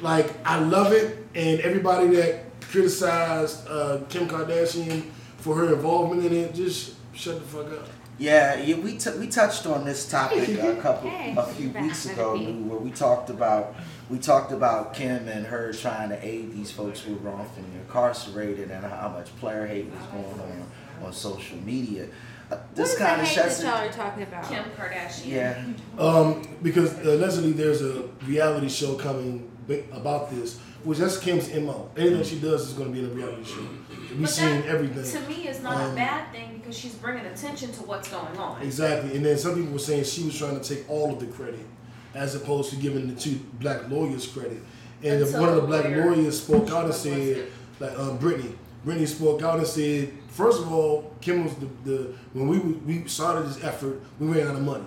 Like 0.00 0.32
I 0.46 0.58
love 0.60 0.92
it, 0.92 1.26
and 1.34 1.60
everybody 1.60 2.08
that 2.16 2.60
criticized 2.60 3.66
uh, 3.68 4.00
Kim 4.08 4.28
Kardashian 4.28 5.10
for 5.38 5.56
her 5.56 5.74
involvement 5.74 6.24
in 6.26 6.32
it, 6.32 6.54
just 6.54 6.94
shut 7.14 7.36
the 7.40 7.46
fuck 7.46 7.72
up. 7.72 7.88
Yeah, 8.18 8.56
yeah, 8.56 8.76
we 8.76 8.96
t- 8.96 9.10
we 9.18 9.26
touched 9.26 9.66
on 9.66 9.84
this 9.84 10.08
topic 10.08 10.48
a 10.48 10.76
couple 10.82 11.10
a 11.10 11.46
few 11.54 11.70
weeks 11.70 12.06
ago, 12.06 12.36
where 12.38 12.78
we 12.78 12.90
talked 12.90 13.30
about 13.30 13.74
we 14.08 14.18
talked 14.18 14.52
about 14.52 14.94
Kim 14.94 15.28
and 15.28 15.46
her 15.46 15.72
trying 15.72 16.10
to 16.10 16.26
aid 16.26 16.52
these 16.52 16.70
folks 16.70 17.00
who 17.00 17.14
were 17.14 17.30
wrongfully 17.30 17.66
incarcerated 17.74 18.70
and 18.70 18.84
how 18.84 19.08
much 19.08 19.34
player 19.38 19.66
hate 19.66 19.86
was 19.86 20.02
going 20.12 20.40
on 20.40 20.66
on 21.04 21.12
social 21.12 21.58
media. 21.58 22.04
Uh, 22.50 22.56
What 22.56 22.76
this 22.76 22.96
kind 22.96 23.18
the 23.18 23.22
of 23.22 23.28
hate 23.28 23.34
sheds 23.34 23.62
that 23.62 23.66
y'all 23.80 23.88
are 23.88 23.92
talking 23.92 24.22
about? 24.22 24.48
Kim 24.48 24.64
Kardashian. 24.76 25.26
yeah, 25.26 25.64
Um, 25.98 26.46
because 26.62 26.96
allegedly 27.00 27.52
there's 27.52 27.82
a 27.82 28.02
reality 28.24 28.68
show 28.68 28.94
coming 28.94 29.50
about 29.92 30.30
this, 30.30 30.58
which 30.84 30.98
that's 30.98 31.18
Kim's 31.18 31.52
mo. 31.54 31.90
Anything 31.96 32.22
she 32.22 32.38
does 32.38 32.68
is 32.68 32.74
going 32.74 32.88
to 32.88 32.92
be 32.94 33.04
in 33.04 33.10
a 33.10 33.14
reality 33.14 33.44
show. 33.44 33.66
We've 34.10 34.20
But 34.22 34.30
seen 34.30 34.60
that, 34.60 34.66
everything. 34.66 35.20
To 35.22 35.28
me, 35.28 35.48
is 35.48 35.60
not 35.60 35.76
Um, 35.80 35.92
a 35.92 35.94
bad 35.96 36.30
thing 36.32 36.58
because 36.58 36.78
she's 36.78 36.94
bringing 36.94 37.26
attention 37.26 37.72
to 37.72 37.82
what's 37.82 38.08
going 38.08 38.36
on. 38.38 38.62
Exactly, 38.62 39.16
and 39.16 39.24
then 39.26 39.36
some 39.36 39.56
people 39.56 39.72
were 39.72 39.78
saying 39.80 40.04
she 40.04 40.22
was 40.24 40.38
trying 40.38 40.58
to 40.60 40.66
take 40.74 40.88
all 40.88 41.12
of 41.12 41.18
the 41.18 41.26
credit, 41.26 41.66
as 42.14 42.36
opposed 42.36 42.70
to 42.70 42.76
giving 42.76 43.08
the 43.12 43.20
two 43.20 43.40
black 43.58 43.90
lawyers 43.90 44.26
credit. 44.28 44.62
And 45.02 45.20
the, 45.20 45.26
Until 45.26 45.40
one 45.40 45.48
of 45.50 45.54
the 45.56 45.60
the 45.62 45.66
black 45.66 45.84
lawyer 45.86 46.14
lawyers 46.14 46.40
spoke 46.40 46.70
out 46.70 46.84
and 46.84 46.94
said, 46.94 47.48
like 47.80 47.98
um, 47.98 48.16
Brittany, 48.18 48.54
Brittany 48.86 49.04
spoke 49.06 49.42
out 49.42 49.58
and 49.58 49.66
said, 49.66 50.12
first 50.28 50.62
of 50.62 50.72
all, 50.72 51.12
Kim 51.20 51.44
was 51.44 51.54
the, 51.56 51.66
the 51.84 52.14
when 52.32 52.46
we 52.48 52.58
we 52.58 53.08
started 53.08 53.46
this 53.48 53.62
effort, 53.62 54.00
we 54.18 54.28
ran 54.28 54.46
out 54.46 54.54
of 54.56 54.62
money, 54.62 54.84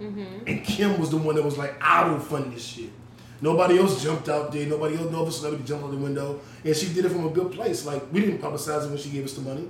Mm-hmm. 0.00 0.46
and 0.46 0.62
Kim 0.64 1.00
was 1.00 1.10
the 1.10 1.16
one 1.16 1.34
that 1.34 1.42
was 1.42 1.58
like, 1.58 1.74
I 1.82 2.08
will 2.08 2.20
fund 2.20 2.52
this 2.52 2.64
shit. 2.64 2.90
Nobody 3.40 3.78
else 3.78 4.00
jumped 4.02 4.28
out 4.28 4.52
there. 4.52 4.66
Nobody 4.66 4.96
else, 4.96 5.10
no 5.10 5.22
other 5.22 5.30
celebrity 5.32 5.64
jumped 5.64 5.84
out 5.84 5.90
the 5.92 5.96
window, 5.96 6.40
and 6.64 6.76
she 6.76 6.92
did 6.92 7.04
it 7.04 7.08
from 7.08 7.26
a 7.26 7.30
good 7.30 7.50
place. 7.50 7.84
Like 7.86 8.02
we 8.12 8.20
didn't 8.20 8.38
publicize 8.40 8.84
it 8.84 8.90
when 8.90 8.98
she 8.98 9.08
gave 9.10 9.24
us 9.24 9.32
the 9.32 9.40
money. 9.40 9.66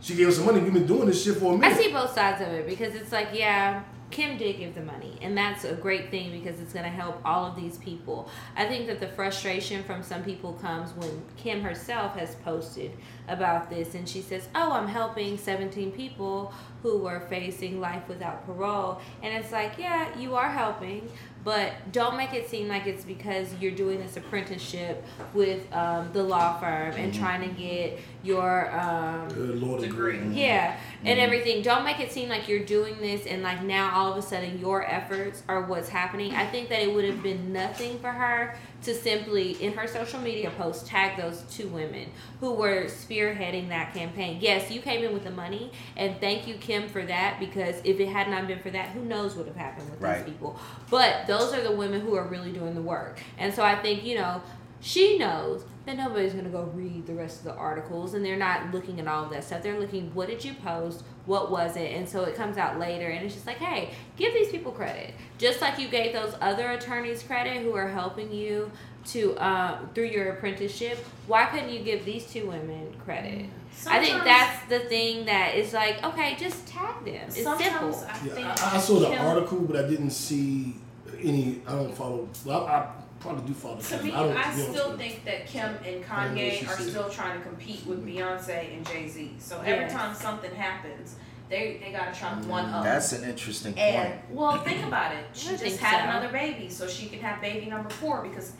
She 0.00 0.14
gave 0.14 0.28
us 0.28 0.38
the 0.38 0.44
money. 0.44 0.60
We've 0.60 0.72
been 0.72 0.86
doing 0.86 1.06
this 1.06 1.24
shit 1.24 1.36
for 1.38 1.54
a 1.54 1.58
minute. 1.58 1.76
I 1.76 1.80
see 1.82 1.90
both 1.92 2.12
sides 2.14 2.40
of 2.42 2.48
it 2.48 2.66
because 2.68 2.94
it's 2.94 3.10
like, 3.10 3.28
yeah, 3.32 3.82
Kim 4.10 4.38
did 4.38 4.58
give 4.58 4.74
the 4.74 4.80
money, 4.80 5.18
and 5.20 5.36
that's 5.36 5.64
a 5.64 5.74
great 5.74 6.10
thing 6.10 6.30
because 6.30 6.60
it's 6.60 6.72
going 6.72 6.84
to 6.84 6.90
help 6.90 7.20
all 7.24 7.44
of 7.44 7.56
these 7.56 7.76
people. 7.78 8.30
I 8.56 8.66
think 8.66 8.86
that 8.86 9.00
the 9.00 9.08
frustration 9.08 9.84
from 9.84 10.02
some 10.02 10.22
people 10.22 10.54
comes 10.54 10.92
when 10.92 11.22
Kim 11.36 11.60
herself 11.60 12.16
has 12.16 12.34
posted 12.36 12.92
about 13.28 13.68
this 13.68 13.94
and 13.94 14.08
she 14.08 14.22
says, 14.22 14.48
Oh, 14.54 14.72
I'm 14.72 14.88
helping 14.88 15.36
17 15.36 15.92
people 15.92 16.54
who 16.82 16.98
were 16.98 17.20
facing 17.28 17.80
life 17.80 18.08
without 18.08 18.46
parole. 18.46 19.00
And 19.22 19.34
it's 19.34 19.52
like, 19.52 19.78
Yeah, 19.78 20.16
you 20.18 20.34
are 20.36 20.48
helping, 20.48 21.10
but 21.44 21.72
don't 21.92 22.16
make 22.16 22.34
it 22.34 22.48
seem 22.48 22.68
like 22.68 22.86
it's 22.86 23.04
because 23.04 23.48
you're 23.60 23.70
doing 23.72 23.98
this 24.00 24.16
apprenticeship 24.16 25.04
with 25.32 25.72
um, 25.72 26.10
the 26.12 26.22
law 26.22 26.58
firm 26.58 26.92
and 26.92 27.14
trying 27.14 27.40
to 27.48 27.54
get 27.60 27.98
your. 28.22 28.70
Um, 28.78 29.28
Good 29.28 29.62
Lord, 29.62 29.80
Degree. 29.80 30.20
yeah, 30.32 30.76
and 31.04 31.18
Mhm. 31.18 31.22
everything. 31.22 31.62
Don't 31.62 31.84
make 31.84 32.00
it 32.00 32.10
seem 32.12 32.28
like 32.28 32.48
you're 32.48 32.64
doing 32.64 32.98
this 33.00 33.26
and 33.26 33.42
like 33.42 33.62
now 33.62 33.92
all 33.94 34.10
of 34.12 34.18
a 34.18 34.22
sudden 34.22 34.58
your 34.58 34.84
efforts 34.84 35.42
are 35.48 35.62
what's 35.62 35.88
happening. 35.88 36.34
I 36.34 36.44
think 36.46 36.68
that 36.70 36.82
it 36.82 36.92
would 36.92 37.04
have 37.04 37.22
been 37.22 37.52
nothing 37.52 37.98
for 38.00 38.10
her 38.10 38.56
to 38.82 38.94
simply 38.94 39.52
in 39.62 39.72
her 39.72 39.86
social 39.86 40.20
media 40.20 40.50
post 40.56 40.86
tag 40.86 41.16
those 41.20 41.42
two 41.50 41.68
women 41.68 42.08
who 42.40 42.52
were 42.52 42.84
spearheading 42.84 43.68
that 43.68 43.92
campaign. 43.92 44.38
Yes, 44.40 44.70
you 44.70 44.80
came 44.80 45.04
in 45.04 45.12
with 45.12 45.24
the 45.24 45.30
money 45.30 45.72
and 45.96 46.20
thank 46.20 46.46
you 46.46 46.54
Kim 46.54 46.88
for 46.88 47.04
that 47.04 47.40
because 47.40 47.80
if 47.84 47.98
it 48.00 48.08
had 48.08 48.28
not 48.28 48.46
been 48.46 48.60
for 48.60 48.70
that, 48.70 48.88
who 48.90 49.02
knows 49.02 49.34
what 49.34 49.46
would 49.46 49.54
have 49.54 49.56
happened 49.56 49.90
with 49.90 50.00
Right. 50.00 50.24
these 50.24 50.32
people. 50.32 50.58
But 50.90 51.26
those 51.26 51.52
are 51.52 51.60
the 51.60 51.72
women 51.72 52.00
who 52.00 52.14
are 52.14 52.24
really 52.26 52.52
doing 52.52 52.74
the 52.74 52.82
work. 52.82 53.20
And 53.36 53.52
so 53.52 53.62
I 53.64 53.76
think, 53.76 54.04
you 54.04 54.14
know, 54.14 54.42
she 54.80 55.18
knows 55.18 55.64
that 55.88 55.96
nobody's 55.96 56.32
going 56.32 56.44
to 56.44 56.50
go 56.50 56.62
read 56.74 57.06
the 57.06 57.14
rest 57.14 57.38
of 57.38 57.44
the 57.44 57.54
articles 57.54 58.14
and 58.14 58.24
they're 58.24 58.36
not 58.36 58.72
looking 58.72 59.00
at 59.00 59.08
all 59.08 59.24
of 59.24 59.30
that 59.30 59.42
stuff. 59.42 59.62
They're 59.62 59.80
looking, 59.80 60.14
what 60.14 60.28
did 60.28 60.44
you 60.44 60.54
post? 60.54 61.02
What 61.26 61.50
was 61.50 61.76
it? 61.76 61.92
And 61.92 62.08
so 62.08 62.24
it 62.24 62.34
comes 62.34 62.56
out 62.56 62.78
later 62.78 63.08
and 63.08 63.24
it's 63.24 63.34
just 63.34 63.46
like, 63.46 63.56
hey, 63.56 63.90
give 64.16 64.32
these 64.32 64.50
people 64.50 64.70
credit. 64.72 65.14
Just 65.38 65.60
like 65.60 65.78
you 65.78 65.88
gave 65.88 66.12
those 66.12 66.34
other 66.40 66.70
attorneys 66.70 67.22
credit 67.22 67.62
who 67.62 67.74
are 67.74 67.88
helping 67.88 68.32
you 68.32 68.70
to 69.06 69.34
uh, 69.36 69.78
through 69.94 70.06
your 70.08 70.32
apprenticeship, 70.32 70.98
why 71.26 71.46
couldn't 71.46 71.70
you 71.70 71.80
give 71.80 72.04
these 72.04 72.30
two 72.30 72.46
women 72.48 72.94
credit? 73.04 73.46
I 73.86 74.04
think 74.04 74.24
that's 74.24 74.68
the 74.68 74.80
thing 74.80 75.26
that 75.26 75.54
is 75.54 75.72
like, 75.72 76.02
okay, 76.04 76.36
just 76.38 76.66
tag 76.66 77.04
them. 77.04 77.14
It's 77.28 77.42
Sometimes 77.42 77.96
simple. 77.96 78.36
I 78.36 78.40
Yeah, 78.40 78.56
I, 78.60 78.76
I 78.76 78.80
saw 78.80 78.98
the 78.98 79.06
Kim- 79.08 79.24
article, 79.24 79.60
but 79.60 79.76
I 79.84 79.88
didn't 79.88 80.10
see 80.10 80.74
any. 81.22 81.62
I 81.66 81.72
don't 81.72 81.94
follow. 81.94 82.28
Well, 82.44 82.66
I, 82.66 82.72
I 82.72 82.90
probably 83.20 83.46
do 83.46 83.54
follow. 83.54 83.78
To 83.78 84.02
me, 84.02 84.12
I, 84.12 84.22
don't, 84.22 84.36
I 84.36 84.54
still 84.54 84.96
think 84.96 85.24
that 85.24 85.46
Kim 85.46 85.74
and 85.84 86.04
I 86.10 86.24
don't 86.24 86.34
know 86.34 86.40
Kanye 86.40 86.68
are 86.68 86.76
said. 86.76 86.88
still 86.88 87.08
trying 87.08 87.38
to 87.38 87.44
compete 87.46 87.86
with 87.86 88.06
mm-hmm. 88.06 88.18
Beyonce 88.18 88.76
and 88.76 88.86
Jay 88.86 89.08
Z. 89.08 89.34
So 89.38 89.60
every 89.60 89.84
Yes. 89.84 89.92
time 89.92 90.14
something 90.14 90.54
happens, 90.54 91.16
they 91.48 91.80
they 91.82 91.92
gotta 91.92 92.18
try 92.18 92.30
to 92.40 92.48
one 92.48 92.66
mm, 92.66 92.74
up. 92.74 92.84
that's 92.84 93.12
an 93.12 93.28
interesting 93.28 93.74
point. 93.74 94.14
Well, 94.30 94.58
think 94.58 94.86
about 94.86 95.14
it. 95.14 95.24
She 95.32 95.56
just 95.56 95.78
had 95.78 96.04
so. 96.04 96.10
another 96.10 96.28
baby, 96.32 96.68
so 96.68 96.86
she 96.86 97.06
can 97.06 97.20
have 97.20 97.40
baby 97.40 97.66
number 97.66 97.88
four 97.90 98.22
because 98.22 98.52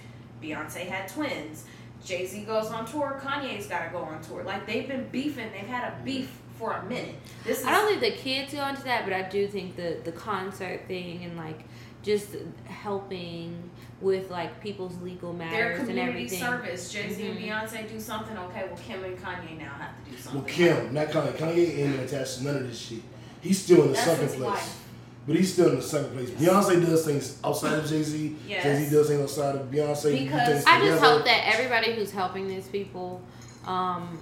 Beyonce 0.42 0.86
had 0.86 1.09
twins. 1.09 1.64
Jay 2.04 2.26
Z 2.26 2.44
goes 2.44 2.68
on 2.68 2.86
tour. 2.86 3.20
Kanye's 3.22 3.66
got 3.66 3.84
to 3.84 3.90
go 3.90 3.98
on 3.98 4.22
tour. 4.22 4.42
Like 4.42 4.66
they've 4.66 4.88
been 4.88 5.06
beefing. 5.09 5.50
They've 5.52 5.68
had 5.68 5.92
a 5.92 5.96
mm. 5.96 6.04
beef 6.04 6.38
for 6.59 6.72
a 6.72 6.84
minute. 6.86 7.14
This 7.44 7.61
is 7.61 7.66
I 7.66 7.72
don't 7.72 8.00
think 8.00 8.14
the 8.14 8.20
kids 8.20 8.52
go 8.52 8.66
into 8.66 8.82
that, 8.84 9.04
but 9.04 9.12
I 9.12 9.22
do 9.22 9.46
think 9.46 9.76
the 9.76 9.98
the 10.04 10.12
concert 10.12 10.86
thing 10.88 11.24
and 11.24 11.36
like 11.36 11.64
just 12.02 12.36
helping 12.64 13.70
with 14.01 14.30
like 14.30 14.61
people's 14.61 14.96
legal 15.03 15.32
their 15.32 15.49
matters 15.51 15.78
and 15.80 15.88
community 15.88 16.24
everything. 16.26 16.38
service. 16.40 16.92
Jay 16.92 17.12
Z 17.12 17.22
Mhm. 17.22 17.30
and 17.30 17.38
Beyonce 17.40 17.90
do 17.90 17.99
something. 18.01 18.36
Okay, 18.36 18.64
well 18.68 18.78
Kim 18.86 19.03
and 19.05 19.16
Kanye 19.18 19.59
now 19.59 19.70
have 19.78 20.05
to 20.05 20.11
do 20.11 20.16
something. 20.16 20.42
Well, 20.42 20.51
Kim, 20.51 20.94
not 20.94 21.09
Kanye. 21.09 21.32
Kanye 21.36 21.78
ain't 21.78 22.01
attached 22.01 22.38
to 22.38 22.44
none 22.44 22.57
of 22.57 22.68
this 22.68 22.78
shit. 22.78 23.01
He's 23.40 23.61
still 23.62 23.82
in 23.82 23.88
the 23.88 23.92
That's 23.94 24.05
second 24.07 24.28
place. 24.28 24.40
wife. 24.40 24.74
But 25.26 25.36
he's 25.36 25.53
still 25.53 25.68
in 25.70 25.76
the 25.76 25.82
second 25.82 26.12
place. 26.16 26.30
Beyonce 26.30 26.80
does 26.86 27.05
things 27.05 27.38
outside 27.44 27.78
of 27.78 27.86
Jay 27.88 28.03
Z. 28.03 28.36
Yes. 28.46 28.62
Jay 28.62 28.84
Z 28.84 28.94
does 28.96 29.09
things 29.09 29.20
outside 29.20 29.57
of 29.57 29.70
Beyonce. 29.70 30.12
Because- 30.24 30.49
things 30.49 30.64
I 30.66 30.80
just 30.80 31.03
hope 31.03 31.24
that 31.26 31.42
everybody 31.53 31.94
who's 31.94 32.11
helping 32.12 32.49
these 32.49 32.66
people, 32.68 33.20
um, 33.66 34.18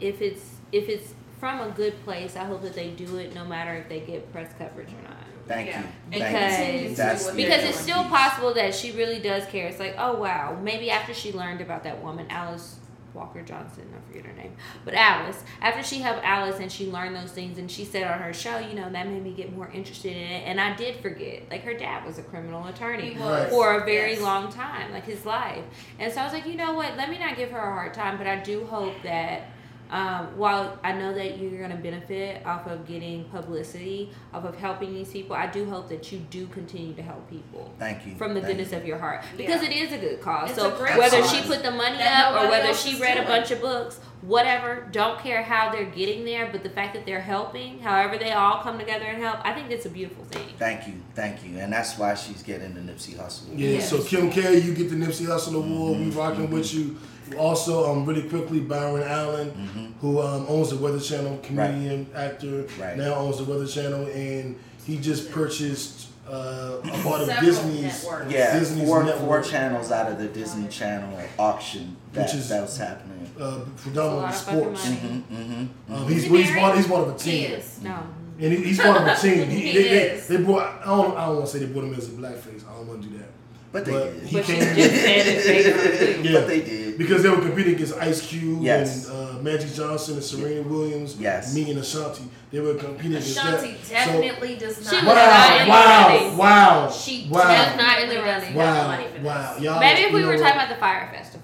if 0.00 0.20
it's 0.22 0.42
if 0.72 0.88
it's 0.88 1.14
from 1.38 1.60
a 1.60 1.68
good 1.70 2.02
place, 2.04 2.36
I 2.36 2.44
hope 2.44 2.62
that 2.62 2.74
they 2.74 2.90
do 2.90 3.16
it 3.18 3.32
no 3.34 3.44
matter 3.44 3.74
if 3.74 3.88
they 3.88 4.00
get 4.00 4.32
press 4.32 4.50
coverage 4.58 4.88
or 4.88 5.02
not. 5.08 5.23
Thank 5.46 5.68
Yeah. 5.68 5.80
you. 5.80 5.86
Thank 6.20 6.36
continue 6.58 6.88
you. 6.90 6.94
That's 6.96 7.20
do 7.20 7.26
what 7.26 7.36
the 7.36 7.42
they're 7.42 7.58
Because 7.58 7.70
it's 7.70 7.80
still 7.80 8.04
possible 8.04 8.54
that 8.54 8.74
she 8.74 8.92
really 8.92 9.18
does 9.18 9.44
care. 9.46 9.66
It's 9.66 9.78
like, 9.80 9.94
oh 9.98 10.14
wow, 10.16 10.58
maybe 10.62 10.90
after 10.90 11.12
she 11.14 11.32
learned 11.32 11.60
about 11.60 11.84
that 11.84 12.02
woman, 12.02 12.26
Alice 12.30 12.76
Walker 13.12 13.42
Johnson, 13.42 13.84
I 13.96 14.08
forget 14.10 14.26
her 14.26 14.32
name, 14.36 14.56
but 14.84 14.94
Alice, 14.94 15.40
after 15.62 15.84
she 15.84 16.00
helped 16.00 16.24
Alice 16.24 16.58
and 16.58 16.70
she 16.72 16.90
learned 16.90 17.14
those 17.14 17.30
things 17.30 17.58
and 17.58 17.70
she 17.70 17.84
said 17.84 18.02
on 18.10 18.18
her 18.18 18.34
show, 18.34 18.58
you 18.58 18.74
know, 18.74 18.90
that 18.90 19.06
made 19.06 19.22
me 19.22 19.32
get 19.32 19.54
more 19.54 19.70
interested 19.72 20.10
in 20.16 20.22
it. 20.32 20.42
And 20.48 20.60
I 20.60 20.74
did 20.74 20.96
forget, 20.96 21.48
like 21.48 21.62
her 21.62 21.74
dad 21.74 22.04
was 22.04 22.18
a 22.18 22.22
criminal 22.24 22.66
attorney 22.66 23.14
for 23.50 23.80
a 23.82 23.84
very 23.84 24.12
Yes. 24.14 24.20
long 24.20 24.50
time, 24.52 24.90
like 24.92 25.04
his 25.04 25.24
life. 25.24 25.62
And 26.00 26.12
so 26.12 26.22
I 26.22 26.24
was 26.24 26.32
like, 26.32 26.44
you 26.46 26.56
know 26.56 26.72
what? 26.72 26.96
Let 26.96 27.08
me 27.08 27.18
not 27.20 27.36
give 27.36 27.50
her 27.52 27.58
a 27.58 27.72
hard 27.72 27.94
time, 27.94 28.18
but 28.18 28.26
I 28.26 28.36
do 28.36 28.64
hope 28.66 28.94
that 29.04 29.42
um, 29.90 30.36
while 30.36 30.78
I 30.82 30.92
know 30.92 31.12
that 31.14 31.38
you're 31.38 31.58
going 31.58 31.70
to 31.70 31.76
benefit 31.76 32.44
off 32.46 32.66
of 32.66 32.86
getting 32.86 33.24
publicity, 33.26 34.10
off 34.32 34.44
of 34.44 34.56
helping 34.56 34.94
these 34.94 35.10
people, 35.10 35.36
I 35.36 35.46
do 35.46 35.64
hope 35.66 35.88
that 35.90 36.10
you 36.10 36.18
do 36.30 36.46
continue 36.48 36.94
to 36.94 37.02
help 37.02 37.28
people 37.30 37.72
Thank 37.78 38.06
you. 38.06 38.16
from 38.16 38.34
the 38.34 38.40
Thank 38.40 38.52
goodness 38.56 38.72
you. 38.72 38.78
of 38.78 38.86
your 38.86 38.98
heart 38.98 39.22
because 39.36 39.62
Yeah. 39.62 39.68
it 39.70 39.76
is 39.76 39.92
a 39.92 39.98
good 39.98 40.20
cause. 40.20 40.50
It's 40.50 40.58
so 40.58 40.70
whether 40.70 41.20
cause 41.20 41.30
she 41.32 41.42
put 41.42 41.62
the 41.62 41.70
money 41.70 41.98
that 41.98 42.34
up 42.34 42.42
or 42.44 42.48
whether 42.50 42.74
she 42.74 42.92
is 42.92 43.00
read 43.00 43.18
a 43.18 43.22
bunch 43.26 43.50
of 43.50 43.60
books, 43.60 44.00
whatever, 44.22 44.88
don't 44.90 45.18
care 45.20 45.42
how 45.42 45.70
they're 45.70 45.84
getting 45.84 46.24
there, 46.24 46.48
but 46.50 46.62
the 46.62 46.70
fact 46.70 46.94
that 46.94 47.04
they're 47.06 47.20
helping, 47.20 47.78
however 47.80 48.16
they 48.16 48.32
all 48.32 48.62
come 48.62 48.78
together 48.78 49.04
and 49.04 49.22
help, 49.22 49.38
I 49.44 49.52
think 49.52 49.68
that's 49.68 49.86
a 49.86 49.90
beautiful 49.90 50.24
thing. 50.24 50.46
Thank 50.58 50.86
you. 50.88 50.94
Thank 51.14 51.44
you. 51.44 51.58
And 51.58 51.72
that's 51.72 51.98
why 51.98 52.14
she's 52.14 52.42
getting 52.42 52.74
the 52.74 52.80
Nipsey 52.80 53.16
Hussle. 53.16 53.48
Yeah, 53.54 53.68
Yes. 53.68 53.90
so 53.90 54.02
Kim 54.02 54.30
K, 54.30 54.58
you 54.58 54.74
get 54.74 54.88
the 54.88 54.96
Nipsey 54.96 55.26
Hussle 55.26 55.54
Award. 55.56 55.98
Mm-hmm. 55.98 56.10
We 56.10 56.16
rocking 56.16 56.50
with 56.50 56.72
you. 56.74 56.96
Also, 57.38 57.90
um, 57.90 58.04
really 58.04 58.28
quickly, 58.28 58.60
Byron 58.60 59.02
Allen, 59.02 59.50
Mm-hmm. 59.50 59.86
who 60.00 60.20
um, 60.20 60.46
owns 60.48 60.70
the 60.70 60.76
Weather 60.76 61.00
Channel, 61.00 61.38
comedian, 61.42 62.06
actor, 62.14 62.66
Right. 62.78 62.96
now 62.96 63.14
owns 63.14 63.38
the 63.38 63.44
Weather 63.44 63.66
Channel, 63.66 64.06
and 64.08 64.58
he 64.86 64.98
just 64.98 65.30
purchased 65.30 66.08
uh, 66.28 66.78
a 66.82 66.88
part 67.02 67.20
of 67.22 67.26
Several 67.26 67.40
Disney's. 67.46 68.02
networks. 68.04 68.32
Yeah, 68.32 68.58
Disney's 68.58 68.88
four, 68.88 69.04
network. 69.04 69.20
four 69.26 69.42
channels 69.42 69.90
out 69.92 70.10
of 70.10 70.18
the 70.18 70.26
Disney 70.28 70.68
Channel 70.68 71.18
auction 71.38 71.96
that, 72.12 72.26
Which 72.26 72.34
is- 72.34 72.48
that 72.48 72.62
was 72.62 72.76
happening. 72.78 73.30
Uh, 73.38 73.60
It's 73.74 73.80
a 73.80 73.82
predominantly 73.88 74.32
sports. 74.32 74.86
Mm-hmm, 74.86 75.34
mm-hmm. 75.34 75.94
Um, 75.94 76.08
he's, 76.08 76.16
Is 76.18 76.24
he 76.24 76.30
well, 76.30 76.40
he's, 76.42 76.50
married? 76.50 76.60
part, 76.62 76.76
he's 76.76 76.86
part 76.86 77.08
of 77.08 77.08
a 77.08 77.22
He 77.24 77.30
team. 77.46 77.50
is. 77.52 77.80
No. 77.82 77.98
And 78.40 78.52
he, 78.52 78.62
he's 78.64 78.80
part 78.80 78.96
of 79.00 79.06
a 79.06 79.14
team. 79.16 79.48
He, 79.50 79.60
He 79.60 79.72
they, 79.72 79.82
they, 79.88 80.20
they 80.28 80.36
brought, 80.42 80.80
I 80.82 80.84
don't, 80.86 81.16
I 81.16 81.26
don't 81.26 81.36
want 81.36 81.46
to 81.48 81.52
say 81.52 81.58
they 81.64 81.72
brought 81.72 81.84
him 81.84 81.94
as 81.94 82.08
a 82.08 82.12
blackface. 82.12 82.62
I 82.68 82.72
don't 82.74 82.86
want 82.88 83.02
to 83.02 83.08
do 83.08 83.18
that. 83.18 83.28
But 83.74 83.84
they 83.86 83.90
But 83.92 84.14
did. 84.14 84.22
he 84.28 84.36
But 84.36 84.44
she 84.46 84.52
came 84.52 84.76
just 84.76 84.94
said 85.02 85.26
it. 85.26 86.22
They 86.22 86.30
Yeah. 86.30 86.38
But 86.38 86.46
they 86.46 86.60
did. 86.60 86.96
because 86.96 87.24
they 87.24 87.28
were 87.28 87.40
competing 87.42 87.74
against 87.74 87.94
Ice 87.98 88.20
Cube 88.24 88.62
Yes. 88.62 89.08
and 89.08 89.16
uh, 89.16 89.42
Magic 89.42 89.74
Johnson 89.74 90.14
and 90.14 90.22
Serena 90.22 90.62
Williams, 90.62 91.16
Yes. 91.18 91.52
me 91.56 91.68
and 91.72 91.80
Ashanti. 91.80 92.22
They 92.52 92.60
were 92.60 92.74
competing 92.74 93.16
against 93.16 93.36
Ashanti 93.36 93.72
that. 93.72 93.88
definitely 93.88 94.54
does 94.54 94.76
She 94.78 94.84
not. 94.84 94.92
was 94.92 95.00
So, 95.02 95.04
not 95.04 95.60
in 95.60 95.64
the 95.66 95.70
wow, 95.72 96.08
running. 96.08 96.38
wow, 96.38 96.84
wow, 96.86 96.90
She 96.92 97.26
wow, 97.28 97.38
That's 97.48 97.76
not 97.76 98.00
in 98.02 98.08
the 98.10 98.22
running. 98.22 98.52
have 98.52 98.54
wow, 98.54 99.06
wow. 99.24 99.56
Y'all, 99.58 99.80
Maybe 99.80 100.02
if 100.02 100.12
we 100.12 100.24
were 100.24 100.36
talking 100.38 100.54
about 100.54 100.68
the 100.68 100.76
Fyre 100.76 101.10
Festival. 101.12 101.43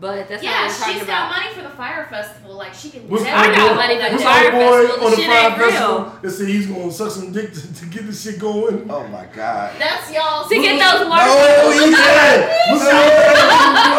But 0.00 0.28
that's 0.28 0.44
Yeah, 0.44 0.50
not 0.50 0.58
what 0.62 0.70
we're 0.70 0.78
talking 0.78 0.94
she's 0.94 1.02
about. 1.02 1.30
got 1.30 1.36
money 1.42 1.54
for 1.56 1.62
the 1.62 1.70
Fyre 1.74 2.06
festival. 2.08 2.54
Like 2.54 2.72
she 2.72 2.90
can. 2.90 3.08
What's 3.08 3.24
never 3.24 3.36
I 3.36 3.54
got 3.54 3.74
money 3.74 3.94
for 3.96 4.02
the 4.04 4.10
What's 4.12 4.22
fire 4.22 4.50
boy 4.52 4.86
festival, 4.86 5.04
on 5.06 5.10
the 5.10 5.16
the 5.16 5.22
Fyre 5.26 5.58
festival 5.58 6.18
that 6.22 6.30
said 6.30 6.48
he's 6.48 6.66
gonna 6.68 6.92
suck 6.92 7.10
some 7.10 7.32
dick 7.32 7.52
to, 7.52 7.74
to 7.74 7.86
get 7.86 8.06
this 8.06 8.22
shit 8.22 8.38
going? 8.38 8.86
Oh 8.88 9.08
my 9.08 9.26
god. 9.26 9.74
That's 9.76 10.06
y'all. 10.14 10.48
To 10.48 10.54
get 10.54 10.78
those 10.78 11.02
water. 11.08 11.24
Oh, 11.26 11.72
he 11.74 11.92
said. 11.92 12.38
What's 12.70 12.84
up? 12.86 13.98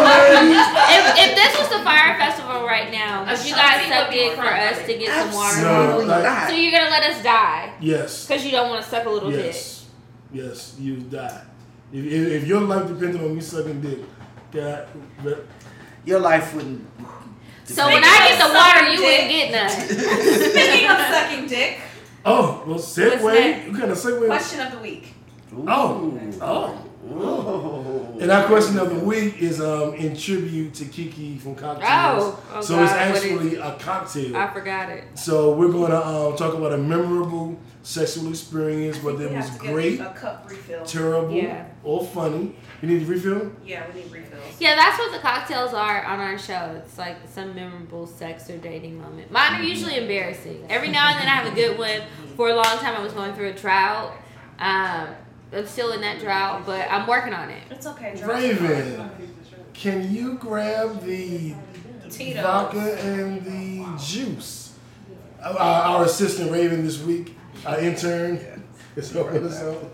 if, 0.96 1.04
if 1.28 1.36
this 1.36 1.58
was 1.58 1.68
the 1.68 1.84
Fyre 1.84 2.16
festival 2.18 2.64
right 2.64 2.90
now, 2.90 3.24
A 3.24 3.36
would 3.36 3.44
you 3.46 3.54
guys 3.54 3.86
suck 3.86 4.08
would 4.08 4.12
be 4.12 4.18
dick 4.20 4.32
for 4.36 4.46
us 4.46 4.78
to 4.86 4.98
get 4.98 5.08
some 5.08 5.34
water 5.34 5.60
No, 5.62 5.98
like- 6.06 6.48
So 6.48 6.54
you're 6.56 6.72
gonna 6.72 6.90
let 6.90 7.04
us 7.10 7.22
die 7.22 7.74
Yes. 7.80 8.26
because 8.26 8.44
you 8.44 8.50
don't 8.52 8.70
want 8.70 8.82
to 8.82 8.88
suck 8.90 9.04
a 9.04 9.10
little 9.10 9.30
dick. 9.30 9.44
Yes. 9.52 9.86
Yes. 10.32 10.76
You 10.78 10.96
die. 10.96 11.42
If, 11.92 12.04
if, 12.06 12.42
if 12.42 12.46
your 12.48 12.60
life 12.62 12.88
depended 12.88 13.20
on 13.20 13.34
me 13.34 13.40
sucking 13.42 13.80
dick, 13.82 13.98
God, 14.52 14.88
but- 15.22 15.44
Your 16.04 16.20
life 16.20 16.54
wouldn't. 16.54 16.86
So 17.64 17.86
when 17.86 18.02
I 18.04 18.28
get 18.28 18.38
the 18.38 18.52
water, 18.52 18.90
you 18.90 18.98
dick. 18.98 19.06
wouldn't 19.06 19.30
get 19.30 19.52
none. 19.52 19.70
Speaking 20.50 20.90
of 20.90 20.98
sucking 20.98 21.46
dick, 21.46 21.80
oh, 22.24 22.62
well, 22.66 22.74
What's 22.76 22.96
segue. 22.96 23.22
that? 23.22 23.66
You 23.66 23.72
kind 23.78 23.90
of 23.92 23.98
segue. 23.98 24.26
question 24.26 24.60
of 24.60 24.72
the 24.72 24.78
week. 24.78 25.14
Oh, 25.66 26.18
oh. 26.40 26.89
Oh. 27.08 28.16
And 28.20 28.30
our 28.30 28.44
question 28.46 28.78
of 28.78 28.90
the 28.90 29.02
week 29.04 29.40
is 29.40 29.60
um, 29.60 29.94
in 29.94 30.14
tribute 30.14 30.74
to 30.74 30.84
Kiki 30.84 31.38
from 31.38 31.56
Cocktales. 31.56 31.80
Oh, 31.82 32.42
oh 32.52 32.60
so 32.60 32.82
it's 32.82 32.92
God, 32.92 33.08
what 33.10 33.16
is 33.16 33.24
actually 33.24 33.56
a 33.56 33.72
cocktale. 33.76 34.34
I 34.34 34.52
forgot 34.52 34.90
it. 34.90 35.04
So 35.14 35.54
we're 35.54 35.72
going 35.72 35.90
to 35.90 36.06
um, 36.06 36.36
talk 36.36 36.54
about 36.54 36.74
a 36.74 36.78
memorable 36.78 37.58
sexual 37.82 38.28
experience, 38.28 39.02
whether 39.02 39.24
it 39.26 39.32
was 39.32 39.48
to 39.50 39.58
great, 39.58 40.00
A 40.00 40.10
cup 40.10 40.46
refill. 40.50 40.84
terrible, 40.84 41.32
Yeah. 41.32 41.64
or 41.82 42.04
funny. 42.04 42.54
You 42.82 42.88
need 42.88 43.02
a 43.02 43.06
refill? 43.06 43.52
Yeah, 43.64 43.86
we 43.88 44.02
need 44.02 44.12
refills. 44.12 44.44
Yeah, 44.58 44.74
that's 44.76 44.98
what 44.98 45.12
the 45.12 45.18
cocktales 45.26 45.72
are 45.72 46.04
on 46.04 46.20
our 46.20 46.38
show. 46.38 46.74
It's 46.84 46.98
like 46.98 47.16
some 47.26 47.54
memorable 47.54 48.06
sex 48.06 48.50
or 48.50 48.58
dating 48.58 49.00
moment. 49.00 49.30
Mine 49.30 49.60
are 49.60 49.64
usually 49.64 49.96
embarrassing. 49.96 50.66
Every 50.68 50.90
now 50.90 51.08
and 51.08 51.18
then 51.18 51.26
I 51.26 51.30
have 51.30 51.50
a 51.50 51.54
good 51.54 51.78
one. 51.78 52.02
For 52.36 52.50
a 52.50 52.54
long 52.54 52.76
time, 52.78 52.94
I 52.94 53.00
was 53.00 53.14
going 53.14 53.32
through 53.32 53.48
a 53.48 53.54
drought. 53.54 54.12
Um, 54.58 55.08
I'm 55.52 55.66
still 55.66 55.92
in 55.92 56.00
that 56.02 56.20
drought, 56.20 56.64
but 56.64 56.90
I'm 56.90 57.06
working 57.06 57.32
on 57.32 57.50
it. 57.50 57.62
It's 57.70 57.86
okay. 57.86 58.14
Drop 58.16 58.30
Raven, 58.30 59.10
can 59.74 60.12
you 60.12 60.34
grab 60.34 61.02
the 61.02 61.54
Tito's. 62.08 62.42
vodka 62.42 63.00
and 63.00 63.44
the 63.44 63.98
juice? 64.02 64.74
Our, 65.42 65.58
our 65.58 66.04
assistant 66.04 66.52
Raven 66.52 66.84
this 66.84 67.02
week, 67.02 67.36
our 67.64 67.80
intern, 67.80 68.62
is 68.94 69.10
helping 69.10 69.46
us 69.46 69.60
out. 69.62 69.90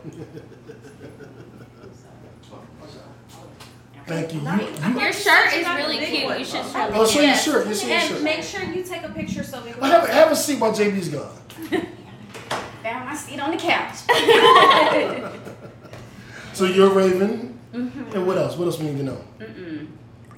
Thank 4.07 4.34
you. 4.34 4.40
you, 4.40 4.50
you 4.50 5.00
Your 5.00 5.12
shirt 5.12 5.52
is 5.52 5.66
really 5.66 5.98
cute. 5.98 6.24
one. 6.26 6.38
You 6.38 6.44
should 6.44 6.64
show 6.64 6.90
oh, 6.92 7.07
show 7.07 7.20
your 7.20 7.34
shirt. 7.34 7.66
Yes, 7.66 7.80
show 7.80 7.88
your 7.88 8.00
shirt. 8.00 8.22
make 8.22 8.42
sure 8.42 8.62
you 8.62 8.84
take 8.84 9.02
a 9.02 9.09
picture 9.09 9.42
so 9.42 9.61
we 9.64 9.72
can. 9.72 9.80
Well, 9.80 10.00
have, 10.00 10.09
have 10.09 10.32
a 10.32 10.36
seat 10.36 10.61
while 10.61 10.72
JB's 10.72 11.09
gone. 11.09 11.32
Found 12.87 13.05
my 13.07 13.16
seat 13.16 13.41
on 13.41 13.51
the 13.51 13.57
couch. 13.57 13.97
So 16.53 16.64
you're 16.64 16.89
Raven, 16.91 17.59
Mm-hmm. 17.74 18.16
and 18.16 18.26
what 18.26 18.39
else? 18.39 18.57
What 18.57 18.64
else 18.66 18.78
we 18.78 18.87
need 18.87 18.97
to 18.99 19.03
know? 19.03 19.20
Mm-mm. 19.39 19.89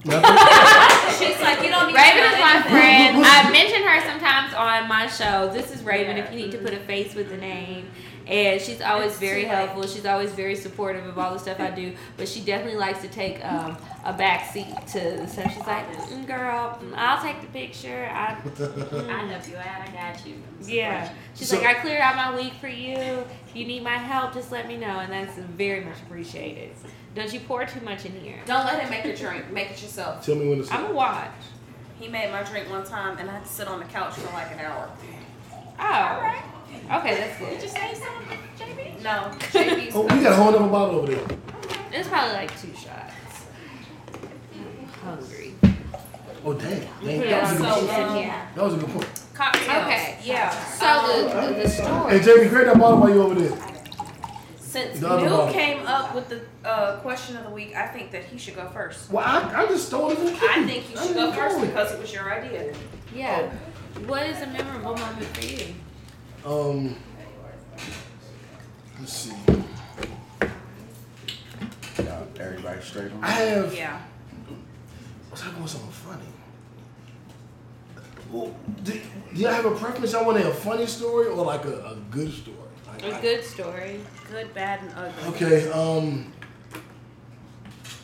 She's 1.17 1.39
like, 1.41 1.61
you 1.63 1.69
don't 1.69 1.87
need 1.87 1.95
Raven 1.95 2.23
to 2.23 2.35
is 2.35 2.39
my 2.41 2.61
friend. 2.63 3.15
Who's- 3.15 3.27
I 3.31 3.49
mention 3.51 3.83
her 3.83 4.01
sometimes 4.01 4.53
on 4.55 4.89
my 4.89 5.07
show. 5.07 5.49
This 5.53 5.71
is 5.73 5.81
Raven. 5.83 6.17
If 6.17 6.29
you 6.31 6.37
need 6.37 6.51
to 6.51 6.57
put 6.57 6.73
a 6.73 6.79
face 6.81 7.13
with 7.15 7.29
the 7.29 7.37
name, 7.37 7.89
and 8.29 8.61
she's 8.61 8.79
always 8.79 9.11
It's 9.11 9.19
very 9.19 9.43
helpful. 9.43 9.87
She's 9.87 10.05
always 10.05 10.31
very 10.31 10.55
supportive 10.55 11.05
of 11.07 11.17
all 11.17 11.33
the 11.33 11.39
stuff 11.39 11.59
I 11.59 11.71
do. 11.71 11.95
But 12.15 12.27
she 12.27 12.41
definitely 12.41 12.77
likes 12.79 13.01
to 13.01 13.07
take 13.07 13.43
um, 13.43 13.75
a 14.05 14.13
back 14.13 14.53
seat 14.53 14.67
to. 14.93 15.27
So 15.27 15.41
she's 15.43 15.65
like, 15.65 15.91
mm, 15.91 16.27
"Girl, 16.27 16.77
mm, 16.81 16.93
I'll 16.95 17.21
take 17.23 17.41
the 17.41 17.47
picture. 17.47 18.07
I, 18.13 18.37
I 19.11 19.25
help 19.25 19.47
you 19.49 19.57
out. 19.57 19.81
I 19.87 19.91
got 19.91 20.25
you. 20.27 20.35
yeah." 20.63 21.11
She's 21.33 21.49
So- 21.49 21.57
like, 21.57 21.65
"I 21.65 21.73
cleared 21.81 22.01
out 22.01 22.15
my 22.15 22.35
week 22.35 22.53
for 22.61 22.67
you. 22.67 22.95
If 22.97 23.55
you 23.55 23.65
need 23.65 23.83
my 23.83 23.97
help, 23.97 24.33
just 24.35 24.51
let 24.51 24.67
me 24.67 24.77
know." 24.77 24.99
And 24.99 25.11
that's 25.11 25.35
very 25.37 25.83
much 25.83 25.97
appreciated. 26.05 26.71
Don't 27.15 27.33
you 27.33 27.39
pour 27.39 27.65
too 27.65 27.81
much 27.81 28.05
in 28.05 28.11
here? 28.21 28.37
Don't 28.45 28.65
let 28.65 28.79
him 28.79 28.89
make 28.91 29.03
the 29.03 29.15
drink. 29.15 29.51
Make 29.51 29.71
it 29.71 29.81
yourself. 29.81 30.23
Tell 30.23 30.35
me 30.35 30.47
when 30.47 30.59
it's. 30.59 30.71
I'm 30.71 30.85
a 30.85 30.91
watch. 30.93 31.31
He 31.99 32.07
made 32.07 32.31
my 32.31 32.43
drink 32.43 32.69
one 32.69 32.85
time, 32.85 33.17
and 33.17 33.27
I 33.29 33.33
had 33.33 33.43
to 33.45 33.51
sit 33.51 33.67
on 33.67 33.79
the 33.79 33.85
couch 33.85 34.13
for 34.13 34.31
like 34.33 34.51
an 34.51 34.59
hour. 34.59 34.87
Oh, 35.81 36.43
okay, 36.91 37.15
that's 37.15 37.39
good. 37.39 37.49
Did 37.49 37.63
you 37.63 37.69
say 37.69 37.93
something, 37.93 38.37
JB? 38.57 39.03
No, 39.03 39.31
JB's. 39.51 39.95
Oh, 39.95 40.01
we 40.03 40.07
got 40.23 40.33
a 40.33 40.35
whole 40.35 40.49
other 40.49 40.59
bottle 40.67 40.99
over 40.99 41.11
there. 41.13 41.25
It's 41.91 42.07
probably 42.07 42.33
like 42.33 42.61
two 42.61 42.73
shots. 42.73 43.13
Hungry. 45.03 45.55
Oh, 46.45 46.53
dang. 46.53 46.79
dang. 47.03 47.19
Put 47.19 47.29
That, 47.29 47.43
was 47.43 47.51
a 47.51 47.57
good 47.57 47.65
on 47.65 47.73
so 47.73 47.79
point. 47.79 47.81
juice 47.81 47.97
in 47.97 48.05
long. 48.07 48.15
here. 48.23 48.47
that 48.55 48.63
was 48.63 48.73
a 48.73 48.77
good 48.77 48.89
point. 48.89 49.21
cocktails. 49.33 49.67
Okay. 49.69 50.17
Yeah. 50.23 50.49
So 50.65 50.87
the, 51.07 51.53
the, 51.53 51.63
the 51.63 51.69
story. 51.69 52.19
Hey, 52.19 52.19
JB, 52.19 52.49
grab 52.49 52.65
that 52.67 52.79
bottle 52.79 52.99
while 52.99 53.09
you're 53.09 53.23
over 53.23 53.35
there. 53.35 53.57
Since 54.57 54.99
The 54.99 55.17
New 55.19 55.51
came 55.51 55.85
up 55.87 56.13
with 56.13 56.29
the 56.29 56.41
uh, 56.63 56.97
question 56.97 57.35
of 57.37 57.43
the 57.45 57.49
week, 57.49 57.75
I 57.75 57.87
think 57.87 58.11
that 58.11 58.25
he 58.25 58.37
should 58.37 58.55
go 58.55 58.67
first. 58.69 59.09
Well, 59.11 59.25
I, 59.25 59.63
I 59.63 59.65
just 59.65 59.87
stole 59.87 60.11
it 60.11 60.17
from 60.19 60.27
Kiki. 60.27 60.45
I 60.47 60.63
think 60.65 60.89
you 60.91 60.97
should 60.97 61.07
didn't 61.15 61.15
go 61.15 61.31
first 61.31 61.57
it. 61.57 61.65
because 61.67 61.91
it 61.91 61.99
was 61.99 62.13
your 62.13 62.31
idea. 62.31 62.73
Yeah. 63.15 63.49
What 64.05 64.27
is 64.27 64.39
a 64.43 64.47
memorable 64.47 64.95
moment 64.95 65.25
for 65.35 65.43
you? 65.45 65.73
Um, 66.45 66.95
let's 68.99 69.13
see. 69.13 69.33
Yeah, 71.97 72.23
everybody 72.39 72.81
straight 72.81 73.11
on. 73.11 73.23
I 73.23 73.31
have. 73.31 73.73
Yeah. 73.73 74.01
Was 75.31 75.43
I 75.43 75.51
going 75.51 75.67
something 75.67 75.91
funny? 75.91 76.25
Well, 78.31 78.55
do, 78.83 78.93
do 78.93 79.01
y'all 79.41 79.51
have 79.51 79.65
a 79.65 79.75
preference? 79.75 80.13
I 80.13 80.21
want 80.21 80.37
to 80.37 80.43
have 80.43 80.53
a 80.53 80.57
funny 80.57 80.85
story 80.85 81.27
or 81.27 81.43
like 81.43 81.65
a, 81.65 81.79
a 81.79 81.97
good 82.09 82.31
story? 82.31 82.57
Like, 82.87 83.03
A 83.03 83.21
good 83.21 83.43
story. 83.43 83.99
Good, 84.31 84.53
bad, 84.53 84.81
and 84.81 84.91
ugly. 84.95 85.27
Okay. 85.33 85.71
Um. 85.71 86.31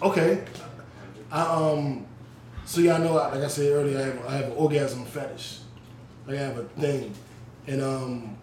Okay. 0.02 0.44
I 1.32 1.42
um. 1.42 2.06
So 2.66 2.82
y'all 2.82 3.00
know, 3.00 3.14
like 3.14 3.36
I 3.36 3.48
said 3.48 3.72
earlier, 3.72 3.98
I 4.00 4.02
have 4.04 4.26
I 4.26 4.32
have 4.38 4.46
an 4.46 4.52
orgasm 4.54 5.06
fetish. 5.06 5.60
Like 6.28 6.38
I 6.38 6.42
have 6.42 6.58
a 6.58 6.64
thing, 6.64 7.14
and 7.68 7.82
um. 7.82 8.38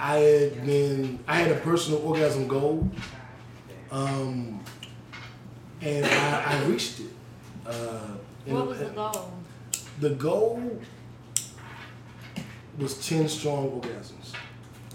I 0.00 0.18
had 0.18 0.64
been 0.64 1.18
I 1.26 1.36
had 1.38 1.50
a 1.50 1.56
personal 1.60 2.00
orgasm 2.02 2.46
goal. 2.46 2.88
Um. 3.90 4.60
And 5.80 6.04
I, 6.06 6.54
I 6.54 6.64
reached 6.66 7.00
it. 7.00 7.06
Uh, 7.66 7.98
in 8.46 8.54
What 8.54 8.62
a- 8.62 8.66
was 8.66 8.78
the 8.78 8.84
goal? 8.86 9.32
the 10.00 10.10
goal 10.10 10.80
was 12.78 13.06
ten 13.06 13.28
strong 13.28 13.70
orgasms 13.80 14.32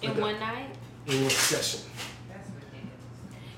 In 0.02 0.12
Okay. 0.12 0.22
one 0.22 0.40
night? 0.40 0.70
in 1.08 1.22
one 1.22 1.30
session. 1.30 1.82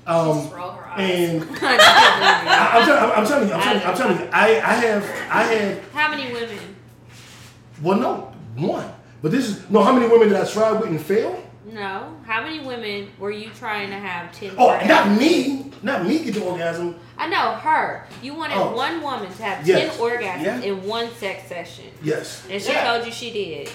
Um, 0.06 0.50
roll 0.50 0.70
her 0.70 0.86
eyes. 0.88 1.00
and 1.00 1.42
I, 1.62 2.70
I'm, 2.78 2.84
tell- 2.86 3.12
I'm 3.12 3.26
telling 3.26 3.48
you, 3.48 3.54
I'm 3.54 3.60
telling 3.62 3.80
you, 3.80 3.86
I'm 3.86 3.96
telling 3.96 4.18
you, 4.20 4.28
I, 4.32 4.46
I 4.50 4.74
have, 4.74 5.04
I 5.30 5.42
have, 5.42 5.92
How 5.92 6.08
many 6.10 6.32
women? 6.32 6.58
well, 7.82 7.98
no, 7.98 8.32
one. 8.56 8.92
But 9.22 9.32
this 9.32 9.48
is 9.48 9.70
no. 9.70 9.82
How 9.82 9.92
many 9.92 10.08
women 10.08 10.28
did 10.28 10.36
I 10.36 10.44
try 10.46 10.72
with 10.72 10.88
and 10.88 11.00
fail? 11.00 11.42
No. 11.70 12.16
How 12.24 12.42
many 12.42 12.60
women 12.60 13.08
were 13.18 13.30
you 13.32 13.50
trying 13.58 13.90
to 13.90 13.96
have 13.96 14.30
ten 14.32 14.52
Oh, 14.56 14.68
orgasms? 14.68 14.88
not 14.88 15.08
me, 15.18 15.72
not 15.82 16.06
me 16.06 16.20
get 16.24 16.34
the 16.34 16.42
orgasm. 16.44 16.94
I 17.18 17.28
know 17.28 17.52
her. 17.54 18.06
You 18.22 18.34
wanted 18.34 18.56
Oh. 18.56 18.74
one 18.76 19.02
woman 19.02 19.32
to 19.32 19.42
have 19.42 19.66
Yes. 19.66 19.96
ten 19.96 20.00
orgasms 20.00 20.44
Yeah. 20.44 20.60
in 20.60 20.86
one 20.86 21.08
sex 21.18 21.48
session. 21.48 21.86
Yes, 22.02 22.42
And 22.50 22.62
she 22.62 22.70
Yeah. 22.72 22.92
told 22.92 23.04
you 23.06 23.10
she 23.12 23.32
did. 23.32 23.70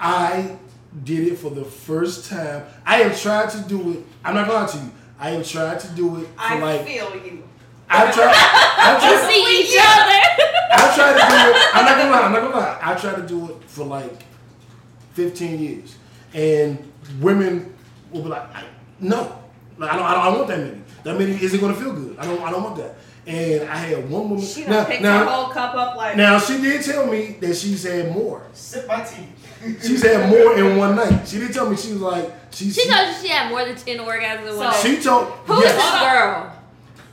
I 0.00 0.56
did 1.04 1.32
it 1.32 1.38
for 1.38 1.50
the 1.50 1.64
first 1.64 2.30
time. 2.30 2.62
I 2.86 2.96
have 2.98 3.20
tried 3.20 3.50
to 3.50 3.58
do 3.58 3.90
it. 3.92 3.98
I'm 4.24 4.34
not 4.34 4.48
gonna 4.48 4.72
you. 4.72 4.90
I 5.20 5.30
have 5.30 5.46
tried 5.46 5.80
to 5.80 5.88
do 5.88 6.16
it 6.16 6.26
for 6.36 6.54
I 6.54 6.58
like. 6.58 6.86
feel 6.86 7.10
you. 7.16 7.42
I've 7.90 8.14
tried. 8.14 8.34
I've 8.34 9.02
You 9.02 9.08
tried. 9.10 9.30
see 9.30 9.60
each 9.60 9.76
other. 9.78 10.20
I 10.72 10.94
tried 10.94 11.12
to 11.12 11.18
do 11.18 11.58
it. 11.58 11.66
I'm 11.74 11.84
not 11.84 11.98
gonna 11.98 12.10
lie. 12.10 12.22
I'm 12.22 12.32
not 12.32 12.42
gonna 12.42 12.56
lie. 12.56 12.78
I 12.82 12.94
tried 12.94 13.16
to 13.16 13.22
do 13.22 13.50
it 13.50 13.56
for 13.66 13.84
like 13.84 14.22
15 15.14 15.58
years, 15.58 15.96
and 16.34 16.78
women 17.20 17.72
will 18.12 18.22
be 18.22 18.28
like, 18.28 18.42
I- 18.54 18.64
"No, 19.00 19.38
like, 19.78 19.90
I 19.92 19.96
don't. 19.96 20.04
I 20.06 20.14
don't, 20.14 20.24
I 20.24 20.28
want 20.36 20.48
that 20.48 20.58
many. 20.58 20.80
That 21.04 21.18
many 21.18 21.32
isn't 21.42 21.60
gonna 21.60 21.74
feel 21.74 21.92
good. 21.92 22.16
I 22.18 22.26
don't. 22.26 22.40
I 22.42 22.50
don't 22.50 22.62
want 22.62 22.76
that." 22.76 22.96
And 23.26 23.68
I 23.70 23.76
had 23.76 24.10
one 24.10 24.28
woman. 24.28 24.44
She 24.44 24.62
done 24.64 24.72
Now, 24.72 24.84
picked 24.84 25.02
her 25.02 25.24
whole 25.24 25.48
cup 25.48 25.74
up 25.74 25.96
like. 25.96 26.14
now 26.16 26.38
she 26.38 26.60
did 26.60 26.84
tell 26.84 27.06
me 27.06 27.36
that 27.40 27.56
she's 27.56 27.82
had 27.84 28.12
more. 28.12 28.42
Sip 28.52 28.86
my 28.86 29.02
tea. 29.02 29.28
She's 29.82 30.02
had 30.02 30.28
more 30.28 30.58
in 30.58 30.76
one 30.76 30.94
night. 30.94 31.26
She 31.26 31.38
didn't 31.38 31.54
tell 31.54 31.70
me 31.70 31.74
she 31.74 31.92
was 31.92 32.02
like 32.02 32.30
she. 32.50 32.70
She 32.70 32.86
told 32.86 33.08
you 33.08 33.14
she 33.22 33.28
had 33.28 33.48
more 33.48 33.64
than 33.64 33.74
ten 33.76 33.96
orgasms 33.96 34.40
in 34.40 34.44
one 34.44 34.52
So- 34.56 34.60
night. 34.60 34.74
She 34.82 35.02
told. 35.02 35.24
Who's 35.46 35.60
yes. 35.64 35.74
this 35.74 36.00
girl? 36.02 36.53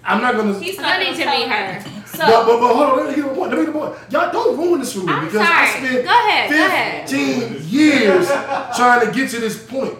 I'm 0.03 0.21
not 0.21 0.35
gonna. 0.35 0.59
He's 0.59 0.77
I 0.79 0.81
not 0.81 0.99
gonna 1.03 1.15
to 1.17 1.23
tell 1.23 1.37
meet 1.37 1.47
me. 1.47 1.53
her. 1.53 1.81
So 2.05 2.17
But, 2.27 2.45
but, 2.45 2.59
but 2.59 2.75
hold 2.75 2.89
on, 2.89 2.97
let 2.97 3.09
me 3.09 3.15
get 3.15 3.29
the 3.29 3.35
point. 3.35 3.51
Let 3.51 3.59
me 3.59 3.65
get 3.65 3.73
the 3.73 3.79
point. 3.79 3.95
Y'all 4.11 4.31
don't 4.31 4.57
ruin 4.57 4.79
this 4.79 4.93
for 4.93 4.99
me 4.99 5.13
I'm 5.13 5.25
because 5.25 5.47
sorry. 5.47 5.67
I 5.67 5.69
spent 5.69 6.05
Go 6.05 6.11
ahead, 6.11 6.49
go 6.49 6.65
ahead. 6.65 7.09
15 7.09 7.69
years 7.69 8.27
trying 8.75 9.05
to 9.07 9.11
get 9.13 9.29
to 9.31 9.39
this 9.39 9.63
point. 9.65 9.97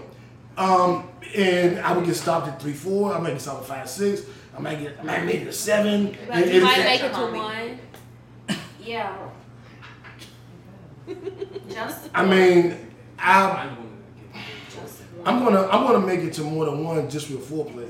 Um, 0.58 1.08
and 1.36 1.80
I 1.80 1.94
would 1.96 2.06
get 2.06 2.16
stopped 2.16 2.48
at 2.48 2.62
three, 2.62 2.74
four. 2.74 3.14
I 3.14 3.20
might 3.20 3.32
get 3.32 3.42
stopped 3.42 3.62
at 3.62 3.68
five, 3.68 3.90
six. 3.90 4.24
I 4.56 4.60
might 4.60 4.80
get, 4.82 4.98
I 5.00 5.04
might 5.04 5.24
make 5.26 5.36
it 5.42 5.48
a 5.48 5.54
seven. 5.54 6.18
But 6.28 6.36
And- 6.38 6.46
you 6.48 6.52
and- 6.56 6.64
Might 6.64 6.78
and- 6.80 6.84
make 6.86 7.02
it 7.04 7.10
to 7.10 7.16
Homie. 7.16 7.38
one. 7.38 8.58
Yeah. 8.84 9.16
Just 11.70 12.10
I 12.14 12.26
mean, 12.26 12.78
I 13.18 13.50
Find 13.50 13.78
one 13.78 13.88
that 14.34 14.44
can- 14.44 14.84
just 14.84 15.02
I'm 15.26 15.44
gonna 15.44 15.68
I'm 15.68 15.86
gonna 15.86 16.06
make 16.06 16.22
it 16.22 16.34
to 16.34 16.42
more 16.44 16.66
than 16.66 16.84
one 16.84 17.10
just 17.10 17.30
with 17.30 17.50
foreplay. 17.50 17.90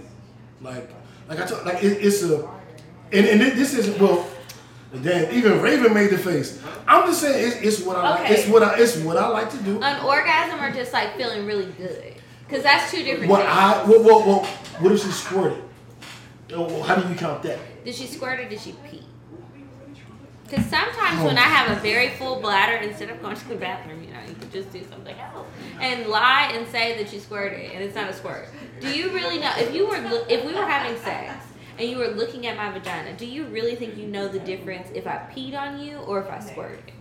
Like 0.62 0.90
like 1.32 1.40
I 1.40 1.46
told, 1.46 1.66
like 1.66 1.82
it, 1.82 2.04
it's 2.04 2.24
a 2.24 2.46
and, 3.14 3.26
and 3.26 3.42
it- 3.42 3.56
this 3.56 3.74
isn't 3.74 4.00
well. 4.00 4.28
Damn, 5.02 5.34
even 5.34 5.62
Raven 5.62 5.94
made 5.94 6.10
the 6.10 6.18
face. 6.18 6.62
I'm 6.86 7.08
just 7.08 7.22
saying 7.22 7.48
it's, 7.48 7.78
it's 7.80 7.86
what 7.86 7.96
I 7.96 8.10
like. 8.10 8.22
Okay. 8.22 8.34
It's 8.34 8.48
what 8.50 8.64
I 8.64 8.78
it's 8.78 8.98
what 8.98 9.16
I 9.16 9.28
like 9.30 9.50
to 9.52 9.58
do. 9.60 9.82
An 9.82 10.06
orgasm 10.06 10.62
or 10.62 10.74
just 10.74 10.92
like 10.92 11.16
feeling 11.16 11.46
really 11.46 11.72
good? 11.78 12.16
Because 12.46 12.64
that's 12.64 12.92
two 12.92 13.02
different 13.02 13.30
What 13.30 13.40
things. 13.40 13.52
I 13.54 13.86
what 13.86 14.04
what 14.04 14.28
what 14.28 14.46
what 14.46 14.92
if 14.92 15.02
she 15.02 15.10
squirted? 15.12 15.64
Oh, 16.54 16.82
How 16.82 16.96
do 16.96 17.08
you 17.08 17.16
count 17.16 17.44
that? 17.44 17.60
Did 17.86 17.96
she 17.96 18.08
squirt 18.08 18.42
or 18.42 18.50
did 18.50 18.60
she 18.60 18.76
pee? 18.90 19.06
Because 20.44 20.66
sometimes 20.66 21.22
oh. 21.22 21.28
when 21.28 21.38
I 21.38 21.44
have 21.44 21.78
a 21.78 21.80
very 21.80 22.10
full 22.10 22.42
bladder, 22.42 22.76
instead 22.76 23.10
of 23.10 23.22
going 23.22 23.38
to 23.38 23.48
the 23.48 23.56
bathroom, 23.56 24.04
you 24.04 24.12
know, 24.12 24.20
you 24.28 24.36
could 24.36 24.52
just 24.52 24.74
do 24.74 24.84
something 24.90 25.18
else 25.18 25.48
and 25.82 26.08
lie 26.08 26.52
and 26.54 26.68
say 26.68 27.02
that 27.02 27.12
you 27.12 27.20
squirted 27.20 27.72
and 27.72 27.84
it's 27.84 27.96
not 27.96 28.10
a 28.10 28.14
squirt. 28.14 28.48
Do 28.80 28.96
you 28.96 29.12
really 29.12 29.40
know 29.40 29.52
if 29.58 29.74
you 29.74 29.88
were 29.88 29.98
if 30.30 30.46
we 30.46 30.54
were 30.54 30.66
having 30.66 30.98
sex 31.02 31.44
and 31.78 31.90
you 31.90 31.98
were 31.98 32.10
looking 32.10 32.48
at 32.48 32.56
my 32.56 32.72
vagina? 32.72 33.18
Do 33.18 33.26
you 33.26 33.46
really 33.46 33.76
think 33.76 33.98
you 33.98 34.08
know 34.08 34.28
the 34.28 34.40
difference 34.40 34.90
if 34.94 35.08
I 35.08 35.28
peed 35.34 35.58
on 35.58 35.80
you 35.80 35.98
or 35.98 36.22
if 36.22 36.30
I 36.30 36.40
squirted? 36.40 36.92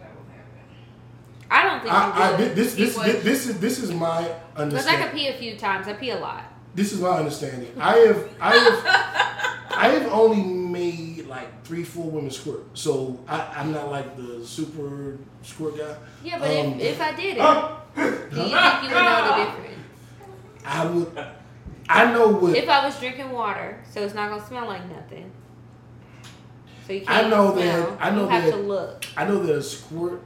I 1.50 1.64
don't 1.64 1.80
think 1.82 1.92
I, 1.92 2.32
I 2.32 2.36
this 2.36 2.74
this 2.74 2.96
this, 2.96 3.22
this 3.22 3.46
is 3.46 3.60
this 3.60 3.78
is 3.78 3.92
my 3.92 4.18
understanding. 4.56 4.70
Because 4.70 4.86
I 4.86 4.94
understanding. 4.94 5.08
could 5.08 5.16
pee 5.16 5.28
a 5.28 5.34
few 5.34 5.56
times. 5.56 5.88
I 5.88 5.92
pee 5.94 6.10
a 6.10 6.18
lot. 6.18 6.44
This 6.74 6.92
is 6.92 7.00
my 7.00 7.18
understanding. 7.18 7.72
I 7.78 7.96
have 7.98 8.28
I 8.40 8.56
have 8.56 9.76
I 9.76 9.88
have 9.88 10.12
only 10.12 10.42
made 10.42 11.19
like 11.30 11.64
three, 11.64 11.84
four 11.84 12.10
women 12.10 12.30
squirt. 12.30 12.64
So 12.74 13.18
I, 13.28 13.40
I'm 13.56 13.72
not 13.72 13.88
like 13.90 14.16
the 14.16 14.44
super 14.44 15.16
squirt 15.42 15.78
guy. 15.78 15.94
Yeah, 16.24 16.38
but 16.40 16.50
Um, 16.50 16.72
if, 16.80 16.80
if 16.94 17.00
I 17.00 17.12
did 17.14 17.36
it, 17.38 18.30
do 18.34 18.36
you 18.36 18.56
think 18.56 18.82
you 18.82 18.88
would 18.88 19.04
know 19.04 19.28
the 19.28 19.44
difference? 19.44 19.78
I 20.66 20.84
would. 20.86 21.26
I 21.88 22.12
know 22.12 22.28
what 22.28 22.56
If 22.56 22.68
I 22.68 22.84
was 22.84 22.98
drinking 22.98 23.30
water, 23.30 23.82
so 23.90 24.02
it's 24.02 24.14
not 24.14 24.28
gonna 24.30 24.44
smell 24.46 24.66
like 24.66 24.88
nothing. 24.90 25.30
So 26.86 26.92
you 26.94 27.02
I 27.02 27.04
can't 27.04 27.26
I 27.26 27.30
know 27.30 27.52
smell. 27.54 27.90
that- 27.92 27.98
I 28.00 28.10
know 28.10 28.22
you 28.24 28.28
have 28.28 28.44
that- 28.44 28.50
to 28.50 28.56
look. 28.58 29.04
I 29.16 29.24
know 29.24 29.42
that 29.44 29.54
a 29.56 29.62
squirt 29.62 30.22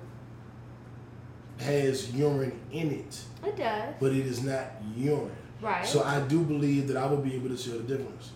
has 1.59 2.13
urine 2.13 2.59
in 2.73 2.91
it, 2.91 3.21
It 3.47 3.57
does, 3.57 3.95
but 4.01 4.13
it 4.13 4.27
is 4.27 4.43
not 4.43 4.67
urine. 4.97 5.31
right? 5.61 5.87
So 5.87 6.03
I 6.03 6.21
do 6.21 6.43
believe 6.43 6.89
that 6.89 6.97
I 6.97 7.07
would 7.07 7.23
be 7.23 7.35
able 7.35 7.49
to 7.51 7.57
see 7.57 7.71
the 7.71 7.79
difference. 7.85 8.33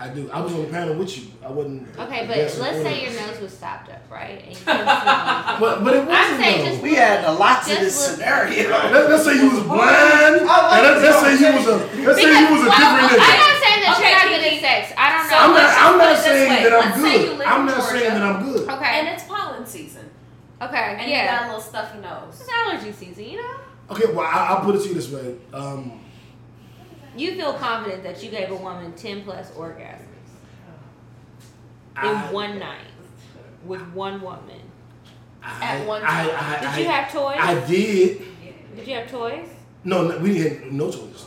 I 0.00 0.08
do. 0.08 0.30
I 0.32 0.40
was 0.40 0.52
on 0.54 0.62
the 0.62 0.68
panel 0.68 0.96
with 0.96 1.12
you. 1.18 1.28
I 1.44 1.50
wasn't. 1.50 1.86
okay, 1.98 2.24
but 2.26 2.38
let's 2.38 2.56
order. 2.58 2.82
say 2.82 3.04
your 3.04 3.12
nose 3.20 3.38
was 3.38 3.52
stopped 3.52 3.90
up, 3.90 4.00
right? 4.10 4.40
And 4.40 4.48
you 4.48 4.56
couldn't 4.64 4.80
smell 4.80 5.28
anything. 5.28 5.60
But 5.60 5.84
but 5.84 5.92
it 5.92 6.04
wasn't 6.08 6.40
saying 6.40 6.58
though. 6.64 6.70
just- 6.72 6.82
We 6.82 6.94
had 6.94 7.24
a 7.24 7.32
lot 7.32 7.62
to 7.64 7.68
this 7.68 8.00
look- 8.00 8.16
scenario. 8.16 8.70
Let, 8.70 9.10
let's 9.10 9.24
say 9.28 9.34
you 9.36 9.50
was 9.52 9.62
blind, 9.68 10.40
and 10.40 10.46
let's, 10.48 11.04
let's 11.04 11.20
say 11.20 11.32
you 11.36 11.52
was 11.52 11.66
a 11.68 11.76
let's 12.00 12.16
say 12.16 12.32
you 12.32 12.48
was 12.48 12.62
a 12.64 12.68
well, 12.72 12.80
different 12.80 13.12
I'm 13.12 13.12
nigga. 13.12 13.44
not 13.44 13.56
saying 13.60 13.80
that 13.84 13.94
Okay, 14.00 14.08
you're 14.08 14.18
not 14.18 14.28
good 14.40 14.52
at 14.52 14.60
sex. 14.64 14.82
I 14.96 15.06
don't 15.12 15.26
know. 15.28 15.36
I'm 15.36 15.50
not. 15.52 15.60
let's 15.60 15.76
I'm 15.76 15.98
not 15.98 16.00
put 16.00 16.10
it 16.10 16.16
this 16.16 16.24
saying 16.24 16.62
that 16.64 16.72
I'm 16.72 16.80
Let's 16.80 16.96
good. 17.04 17.38
live 17.38 17.46
I'm 17.46 17.66
not 17.66 17.76
Georgia. 17.76 17.98
saying 18.00 18.14
that 18.14 18.22
I'm 18.24 18.38
good. 18.42 18.68
okay. 18.70 18.92
and 19.00 19.08
it's 19.08 19.24
pollen 19.28 19.66
season. 19.66 20.04
okay. 20.62 20.96
And 20.98 21.10
yeah. 21.10 21.20
you 21.20 21.28
got 21.28 21.42
a 21.44 21.46
little 21.52 21.60
stuffy 21.60 21.98
nose. 22.00 22.40
it's 22.40 22.48
allergy 22.48 22.92
season. 22.92 23.24
You 23.24 23.36
know. 23.42 23.54
Okay, 23.90 24.08
well 24.16 24.24
I, 24.24 24.46
I'll 24.48 24.64
put 24.64 24.76
it 24.76 24.82
to 24.82 24.88
you 24.88 24.94
this 24.94 25.10
way. 25.12 25.36
Um, 25.52 26.00
You 27.16 27.34
feel 27.34 27.54
confident 27.54 28.02
that 28.04 28.22
you 28.22 28.30
gave 28.30 28.50
a 28.50 28.56
woman 28.56 28.92
ten 28.92 29.22
plus 29.22 29.50
orgasms 29.50 30.00
in 31.96 32.16
I, 32.16 32.32
one 32.32 32.58
night 32.58 32.86
with 33.64 33.82
one 33.92 34.20
woman. 34.22 34.60
I, 35.42 35.64
At 35.64 35.86
one 35.86 36.02
time. 36.02 36.30
I, 36.32 36.76
Did 36.76 36.84
you 36.84 36.90
have 36.90 37.12
toys? 37.12 37.36
I 37.38 37.66
did. 37.66 38.22
Did 38.76 38.88
you 38.88 38.94
have 38.94 39.10
toys? 39.10 39.48
No, 39.84 40.06
no, 40.06 40.18
we 40.18 40.38
had 40.38 40.72
no 40.72 40.90
choice. 40.90 41.26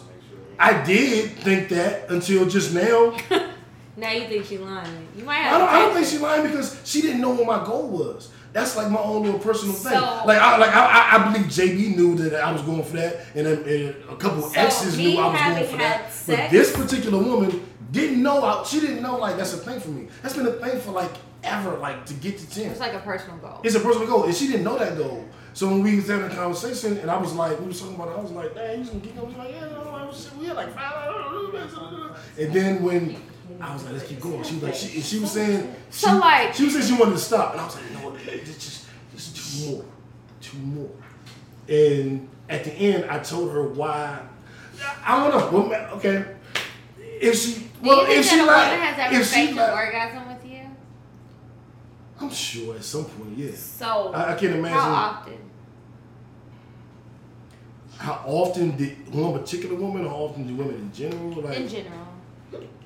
I 0.60 0.84
did 0.84 1.32
think 1.32 1.70
that 1.70 2.10
until 2.10 2.48
just 2.48 2.74
now. 2.74 3.18
Now 3.96 4.12
you 4.12 4.28
think 4.28 4.46
she's 4.46 4.60
lying. 4.60 5.08
You 5.16 5.24
might 5.24 5.46
I 5.46 5.58
don't, 5.58 5.70
I 5.70 5.80
don't 5.80 5.94
think 5.94 6.08
she 6.08 6.18
lying 6.18 6.48
because 6.48 6.82
she 6.84 7.02
didn't 7.02 7.22
know 7.22 7.30
what 7.30 7.46
my 7.46 7.64
goal 7.64 7.90
was. 7.90 8.32
That's 8.54 8.76
like 8.78 8.90
my 8.92 9.00
own 9.00 9.24
little 9.24 9.40
personal 9.40 9.74
thing. 9.74 9.94
So- 9.94 10.24
Like 10.26 10.40
I 10.40 10.58
like 10.58 10.74
I, 10.74 11.18
I- 11.18 11.32
believe 11.34 11.48
JB 11.48 11.96
knew 11.98 12.16
that 12.16 12.36
I 12.42 12.52
was 12.52 12.62
going 12.62 12.84
for 12.84 12.98
that, 12.98 13.26
and, 13.36 13.46
then, 13.48 13.58
and 13.64 13.96
a 14.10 14.16
couple 14.16 14.44
So, 14.44 14.60
exes 14.60 14.98
knew 14.98 15.18
I 15.20 15.28
was 15.32 15.42
going 15.42 15.68
for 15.72 15.78
that. 15.78 16.12
But 16.28 16.52
this 16.52 16.72
particular 16.76 17.18
woman 17.22 17.68
didn't 17.92 18.22
know. 18.24 18.44
I, 18.44 18.64
she 18.64 18.80
didn't 18.80 19.02
know 19.02 19.18
like 19.18 19.38
that's 19.38 19.54
a 19.54 19.58
thing 19.58 19.80
for 19.80 19.90
me. 19.90 20.08
That's 20.22 20.36
been 20.36 20.46
a 20.48 20.52
thing 20.54 20.80
for 20.80 20.92
like 20.92 21.12
ever, 21.44 21.78
like 21.78 22.06
to 22.06 22.14
get 22.14 22.38
to 22.38 22.50
ten. 22.50 22.72
It's 22.72 22.80
like 22.80 22.94
a 22.94 23.00
personal 23.00 23.38
goal. 23.38 23.60
It's 23.64 23.76
a 23.76 23.80
personal 23.80 24.08
goal, 24.08 24.24
and 24.26 24.36
she 24.36 24.48
didn't 24.48 24.64
know 24.64 24.78
that 24.78 24.98
goal. 24.98 25.26
So 25.56 25.68
when 25.68 25.84
we 25.84 25.96
was 25.98 26.08
having 26.08 26.32
a 26.32 26.34
conversation, 26.36 26.98
and 26.98 27.12
I 27.12 27.18
was 27.18 27.34
like, 27.34 27.60
we 27.60 27.68
was 27.68 27.80
talking 27.80 27.96
about 27.96 28.10
it, 28.10 28.18
I 28.18 28.22
was 28.22 28.32
like, 28.32 28.56
"Dang, 28.56 28.80
you 28.80 28.86
just 28.86 28.94
gonna 29.16 29.16
going?" 29.16 29.34
She 29.34 29.38
was 29.38 29.38
like, 29.38 29.52
"Yeah, 29.52 29.80
I 29.80 30.06
was, 30.06 30.32
we 30.40 30.46
had 30.46 30.56
like 30.56 30.74
five. 30.74 32.18
And 32.40 32.54
then 32.54 32.84
when 32.84 33.16
I 33.64 33.73
was 33.73 33.84
like, 33.85 33.94
"Let's 33.94 34.06
keep 34.07 34.19
going," 34.19 34.44
she 34.44 34.56
was 34.56 34.64
like, 34.64 34.73
she, 34.76 34.99
she 35.02 35.19
was 35.19 35.31
saying, 35.31 35.73
she, 35.90 35.99
So, 36.06 36.18
like- 36.18 36.53
she 36.53 36.65
was 36.65 36.73
saying 36.73 36.85
she 36.85 36.94
wanted 36.99 37.14
to 37.14 37.18
stop, 37.19 37.53
and 37.53 37.61
I 37.61 37.65
was 37.65 37.76
like, 37.76 37.91
"No, 37.91 38.15
just, 38.44 38.60
just, 38.60 38.85
just 39.14 39.60
two 39.61 39.72
more, 39.72 39.85
two 40.41 40.57
more." 40.57 40.90
And 41.69 42.27
at 42.49 42.65
the 42.65 42.73
end, 42.73 43.10
I 43.10 43.19
told 43.19 43.52
her 43.52 43.64
why. 43.64 44.19
I 45.06 45.30
don't 45.30 45.53
know. 45.53 45.73
Okay, 45.94 46.26
if 46.99 47.40
she, 47.40 47.69
well, 47.81 48.06
if 48.10 48.26
she 48.26 48.41
like, 48.41 49.14
if 49.14 49.34
she 49.34 49.53
like, 49.53 49.72
orgasm 49.72 50.27
with 50.27 50.45
you? 50.45 50.60
I'm 52.19 52.30
sure 52.30 52.76
at 52.76 52.84
some 52.84 53.06
point, 53.06 53.38
yes. 53.38 53.60
So 53.60 54.11
I, 54.14 54.34
I 54.34 54.35
can't 54.35 54.56
imagine. 54.56 54.77
How 54.77 54.91
often? 54.91 55.38
How 57.98 58.22
often 58.26 58.76
did 58.76 59.14
one 59.14 59.40
particular 59.40 59.76
woman, 59.76 60.06
or 60.06 60.10
how 60.10 60.15
often 60.15 60.45
do 60.48 60.56
women 60.56 60.76
in 60.76 60.91
general? 60.94 61.41
Like, 61.41 61.57
In 61.60 61.69
general. 61.69 62.07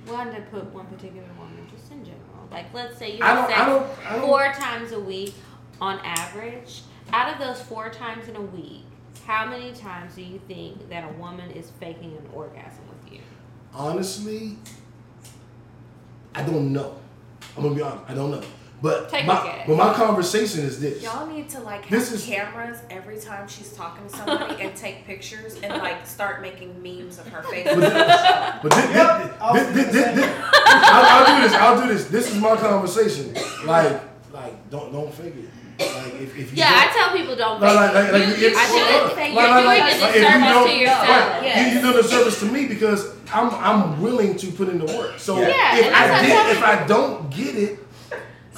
Wanted 0.10 0.36
to 0.36 0.42
put 0.52 0.66
one 0.74 0.86
particular 0.86 1.28
woman, 1.38 1.68
just 1.70 1.92
in 1.92 2.04
general. 2.06 2.22
Like, 2.50 2.74
let's 2.74 2.98
say 2.98 3.18
you 3.18 3.24
have 3.24 3.48
sex 3.48 3.60
I 3.60 3.66
don't, 3.66 3.88
I 4.08 4.16
don't. 4.16 4.22
four 4.26 4.54
times 4.54 4.92
a 4.94 5.00
week 5.00 5.34
on 5.82 6.00
average. 6.00 6.82
Out 7.12 7.34
of 7.34 7.40
those 7.40 7.62
four 7.62 7.90
times 7.90 8.28
in 8.30 8.36
a 8.38 8.42
week, 8.42 8.84
how 9.26 9.46
many 9.46 9.74
times 9.74 10.16
do 10.16 10.22
you 10.24 10.40
think 10.48 10.90
that 10.90 11.04
a 11.04 11.14
woman 11.18 11.52
is 11.52 11.72
faking 11.80 12.16
an 12.16 12.30
orgasm 12.34 12.84
with 12.90 13.12
you? 13.14 13.20
Honestly, 13.74 14.58
I 16.34 16.44
don't 16.44 16.72
know. 16.72 16.98
I'm 17.58 17.64
gonna 17.64 17.76
be 17.76 17.82
honest. 17.82 18.04
I 18.08 18.14
don't 18.14 18.32
know. 18.32 18.42
But 18.80 19.12
my, 19.26 19.64
but 19.66 19.76
my 19.76 19.92
conversation 19.94 20.62
is 20.64 20.80
this. 20.80 21.02
y'all 21.02 21.26
need 21.26 21.50
to 21.50 21.60
like 21.62 21.82
have 21.86 21.90
This 21.90 22.12
is- 22.12 22.26
cameras 22.26 22.78
every 22.92 23.20
time 23.20 23.48
she's 23.48 23.74
talking 23.74 24.08
to 24.08 24.16
somebody 24.16 24.62
and 24.62 24.76
take 24.84 25.04
pictures 25.06 25.56
and 25.64 25.82
like 25.82 26.06
start 26.06 26.42
making 26.44 26.82
memes 26.84 27.18
of 27.18 27.28
her 27.30 27.42
face. 27.44 27.66
But 27.66 27.80
this, 27.80 28.60
but 28.62 28.72
this, 28.72 28.96
Yep, 28.96 29.40
this, 29.54 29.68
this, 29.74 29.94
this, 29.94 30.16
this, 30.16 30.36
I'll, 30.68 31.06
I'll 31.06 31.26
do 31.42 31.42
this. 31.48 31.54
I'll 31.54 31.82
do 31.82 31.88
this. 31.94 32.06
This 32.08 32.32
is 32.36 32.40
my 32.40 32.56
conversation. 32.56 33.34
Like, 33.66 34.00
like, 34.32 34.70
don't, 34.70 34.92
don't 34.94 35.12
fake 35.12 35.34
it. 35.36 35.50
Like, 35.80 36.14
if, 36.22 36.38
if 36.38 36.52
you 36.52 36.58
Yeah, 36.58 36.72
I 36.72 36.94
tell 36.96 37.16
people 37.18 37.36
don't 37.36 37.60
Like, 37.62 37.92
fake 37.92 37.94
like, 37.94 37.94
like, 37.94 38.06
it. 38.06 38.14
like, 38.14 38.28
You- 38.28 38.34
if- 38.34 38.42
you- 38.42 38.48
I 38.48 38.52
like, 38.54 38.68
shouldn't 38.68 39.18
like, 39.18 39.34
You're 39.34 39.36
like, 39.36 39.64
doing 39.64 39.66
like, 39.66 39.82
a 39.82 39.88
if 39.88 40.16
you 40.16 40.22
disservice 40.22 40.50
don't- 40.54 40.68
to 40.70 40.76
yourself. 40.76 41.08
right, 41.10 41.44
Yes. 41.44 41.58
you, 41.58 41.76
you 41.82 41.82
doing 41.92 42.06
a 42.06 42.08
service 42.08 42.40
to 42.42 42.46
me 42.46 42.68
because 42.68 43.12
I'm 43.34 43.50
I'm 43.56 44.02
willing 44.02 44.38
to 44.38 44.48
put 44.52 44.70
in 44.70 44.78
the 44.80 44.86
work. 44.98 45.18
So 45.20 45.40
Yeah. 45.40 45.48
Yeah, 45.48 45.78
if 45.78 45.94
I 45.96 46.22
did, 46.22 46.58
if 46.58 46.64
I 46.64 46.86
don't 46.88 47.30
get 47.30 47.56
it, 47.56 47.80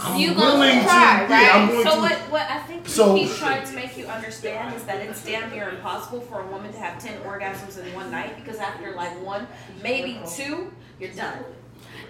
I'm 0.01 0.19
You 0.19 0.33
gonna 0.33 0.39
willing 0.59 0.81
try, 0.83 1.25
to. 1.27 1.31
Yeah, 1.33 1.49
I'm 1.53 1.67
right? 1.67 1.71
going 1.71 1.83
So 1.83 1.95
to. 1.95 2.01
what, 2.01 2.13
what 2.31 2.49
I 2.49 2.59
think 2.59 2.87
So- 2.87 3.15
he's 3.15 3.35
trying 3.37 3.67
to 3.67 3.73
make 3.75 3.97
you 3.97 4.05
understand 4.07 4.73
is 4.75 4.83
that 4.85 4.97
it's 5.01 5.23
damn 5.23 5.49
near 5.51 5.69
impossible 5.69 6.21
for 6.21 6.41
a 6.41 6.47
woman 6.47 6.71
to 6.71 6.79
have 6.79 7.01
ten 7.03 7.19
orgasms 7.21 7.77
in 7.83 7.93
one 7.93 8.09
night 8.11 8.35
because 8.43 8.59
after 8.59 8.91
like 8.93 9.11
one, 9.23 9.47
maybe 9.83 10.19
two, 10.35 10.71
you're 10.99 11.11
done. 11.11 11.43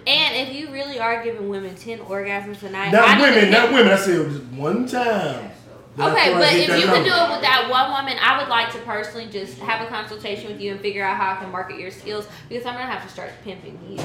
And 0.06 0.36
if 0.48 0.54
you 0.54 0.70
really 0.72 0.98
are 0.98 1.22
giving 1.22 1.48
women 1.50 1.74
10 1.74 1.98
orgasms 2.00 2.62
a 2.62 2.70
night, 2.70 2.90
Not 2.92 3.06
I 3.06 3.20
women, 3.20 3.50
not 3.50 3.70
women. 3.72 3.92
I 3.92 3.96
said 3.96 4.14
it 4.20 4.26
was 4.26 4.38
one 4.38 4.86
time. 4.86 5.50
Then 5.96 6.12
Okay, 6.12 6.32
but 6.32 6.52
if 6.54 6.68
that 6.68 6.78
you 6.80 6.86
could 6.86 7.04
do 7.04 7.10
it 7.12 7.30
with 7.30 7.40
that 7.42 7.68
one 7.68 7.90
woman, 7.90 8.16
I 8.22 8.38
would 8.38 8.48
like 8.48 8.72
to 8.72 8.78
personally 8.80 9.26
just 9.26 9.58
have 9.58 9.80
a 9.84 9.86
consultation 9.88 10.50
with 10.52 10.60
you 10.60 10.72
and 10.72 10.80
figure 10.80 11.04
out 11.04 11.16
how 11.16 11.32
I 11.32 11.36
can 11.36 11.50
market 11.50 11.78
your 11.78 11.90
skills 11.90 12.26
because 12.48 12.64
I'm 12.64 12.74
gonna 12.74 12.86
have 12.86 13.02
to 13.02 13.08
start 13.08 13.30
pimping 13.42 13.78
you 13.88 13.96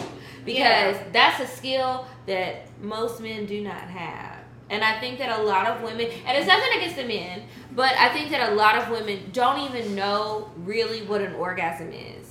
because 0.43 0.57
Yeah. 0.95 1.03
that's 1.11 1.39
a 1.41 1.47
skill 1.47 2.05
that 2.25 2.67
most 2.81 3.21
men 3.21 3.45
do 3.45 3.61
not 3.61 3.81
have. 3.89 4.37
And 4.69 4.83
I 4.83 4.99
think 4.99 5.19
that 5.19 5.39
a 5.39 5.43
lot 5.43 5.67
of 5.67 5.83
women, 5.83 6.09
and 6.25 6.35
it's 6.35 6.47
nothing 6.47 6.75
against 6.77 6.95
the 6.95 7.03
men, 7.05 7.43
but 7.75 7.93
I 7.97 8.09
think 8.09 8.31
that 8.31 8.51
a 8.51 8.55
lot 8.55 8.75
of 8.75 8.89
women 8.89 9.29
don't 9.31 9.59
even 9.59 9.93
know 9.93 10.49
really 10.57 11.03
what 11.03 11.21
an 11.21 11.35
orgasm 11.35 11.91
is. 11.91 12.24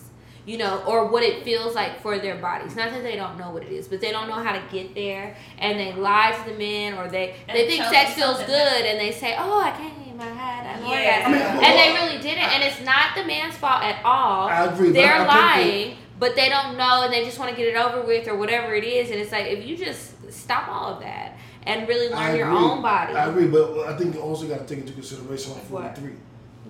You 0.46 0.58
know, 0.58 0.82
or 0.86 1.06
what 1.06 1.22
it 1.22 1.42
feels 1.42 1.74
like 1.74 2.02
for 2.02 2.18
their 2.18 2.36
bodies. 2.36 2.76
Not 2.76 2.90
that 2.90 3.02
they 3.02 3.16
don't 3.16 3.38
know 3.38 3.50
what 3.50 3.62
it 3.62 3.72
is, 3.72 3.88
but 3.88 4.00
they 4.02 4.12
don't 4.12 4.28
know 4.28 4.34
how 4.34 4.52
to 4.52 4.62
get 4.70 4.94
there, 4.94 5.34
and 5.58 5.78
they 5.80 5.94
lie 5.94 6.38
to 6.38 6.50
the 6.50 6.58
men, 6.58 6.94
or 6.94 7.08
they 7.08 7.34
And 7.48 7.56
they 7.56 7.66
think 7.66 7.82
sex 7.84 8.12
feels 8.12 8.36
something 8.36 8.54
good, 8.54 8.84
and 8.84 9.00
they 9.00 9.10
say, 9.10 9.36
"Oh, 9.38 9.58
I 9.60 9.70
came, 9.70 10.20
I 10.20 10.26
had 10.26 10.78
an 10.78 10.86
Yeah. 10.86 11.22
I 11.26 11.30
mean, 11.30 11.40
well, 11.40 11.64
and 11.64 11.78
they 11.78 11.92
really 12.06 12.22
didn't. 12.22 12.44
And 12.44 12.62
it's 12.62 12.80
not 12.84 13.14
the 13.16 13.24
man's 13.24 13.56
fault 13.56 13.82
at 13.82 14.04
all. 14.04 14.48
I 14.48 14.66
agree. 14.66 14.90
They're 14.90 15.14
I 15.14 15.18
think 15.18 15.28
that- 15.28 15.56
lying, 15.56 15.96
but 16.18 16.36
they 16.36 16.48
don't 16.48 16.76
know, 16.76 17.02
and 17.02 17.12
they 17.12 17.24
just 17.24 17.38
want 17.38 17.50
to 17.50 17.56
get 17.56 17.66
it 17.68 17.76
over 17.76 18.02
with, 18.02 18.28
or 18.28 18.36
whatever 18.36 18.74
it 18.74 18.84
is. 18.84 19.10
And 19.10 19.18
it's 19.20 19.32
like 19.32 19.46
if 19.46 19.64
you 19.66 19.76
just 19.76 20.12
stop 20.32 20.68
all 20.68 20.94
of 20.94 21.00
that 21.00 21.36
and 21.64 21.88
really 21.88 22.08
learn 22.14 22.36
your 22.36 22.48
own 22.48 22.82
body. 22.82 23.14
I 23.14 23.28
agree, 23.28 23.46
but 23.46 23.78
I 23.88 23.96
think 23.96 24.14
you 24.14 24.20
also 24.20 24.46
got 24.46 24.66
to 24.66 24.66
take 24.66 24.84
into 24.84 24.92
consideration 24.92 25.52
I'm 25.52 25.58
What? 25.72 25.96
43. 25.96 26.12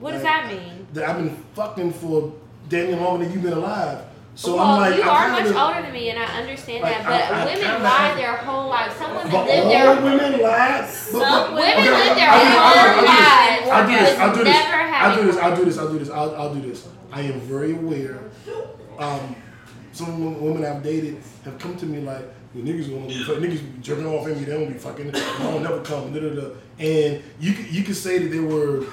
What 0.01 0.13
does 0.13 0.23
Like, 0.23 0.33
that 0.33 0.53
mean? 0.53 0.87
That 0.93 1.09
I've 1.09 1.17
been 1.17 1.37
fucking 1.55 1.93
for 1.93 2.33
damn 2.69 2.87
near 2.91 2.97
longer 3.01 3.25
than 3.25 3.33
you've 3.35 3.43
been 3.43 3.53
alive. 3.53 4.05
So 4.37 4.57
well, 4.57 4.65
I'm 4.65 4.81
like, 4.81 4.97
you 4.97 5.09
are 5.09 5.31
kinda, 5.37 5.53
much 5.53 5.63
older 5.63 5.83
than 5.83 5.93
me, 5.93 6.11
and 6.11 6.19
I 6.19 6.25
understand 6.25 6.83
Like, 6.83 6.93
that. 6.93 7.05
But 7.05 7.13
I- 7.37 7.43
I 7.43 7.45
women 7.45 7.61
kinda- 7.61 7.85
lie 7.85 8.15
their 8.17 8.37
whole 8.37 8.69
lives. 8.69 8.95
Some 8.97 9.15
women 9.15 9.31
But 9.31 9.47
live 9.47 9.65
their 9.69 9.95
women 9.95 10.43
lie. 10.43 10.81
But, 10.81 10.91
Some 10.91 11.21
but, 11.21 11.53
women 11.55 11.79
okay, 11.79 11.91
live 11.93 12.17
their 12.17 12.31
whole 12.31 13.05
lives 13.05 13.71
I'll 13.71 13.87
do 13.87 13.93
this. 13.93 14.19
I'll 14.19 14.35
do 14.35 14.45
this. 14.45 14.57
I'll 14.57 15.15
do 15.17 15.25
this. 15.27 15.37
I'll 15.37 15.57
do 15.57 15.65
this. 15.65 15.79
I'll 15.79 15.93
do 15.93 15.99
this. 16.01 16.11
I'll, 16.11 16.35
I'll 16.37 16.55
do 16.55 16.61
this. 16.69 16.89
I 17.13 17.21
am 17.23 17.41
very 17.41 17.73
aware. 17.73 18.19
Um, 18.99 19.37
some 19.93 20.41
women 20.43 20.65
I've 20.65 20.83
dated 20.83 21.19
have 21.45 21.57
come 21.61 21.77
to 21.77 21.87
me 21.87 22.01
like, 22.01 22.23
"You 22.55 22.63
niggas 22.65 22.91
gonna 22.91 23.07
be 23.07 23.23
fucking, 23.23 23.43
niggas 23.43 23.61
be 23.61 23.81
jerking 23.83 24.07
off 24.07 24.27
in 24.27 24.37
me. 24.39 24.45
They 24.45 24.53
don't 24.53 24.73
be 24.73 24.79
fucking. 24.79 25.15
I 25.15 25.43
don't 25.45 25.63
never 25.63 25.81
come." 25.83 26.13
Da, 26.13 26.21
da, 26.21 26.31
da. 26.31 26.49
And 26.81 27.23
you 27.39 27.53
you 27.71 27.85
could 27.85 27.97
say 27.97 28.19
that 28.19 28.29
they 28.33 28.41
were 28.41 28.85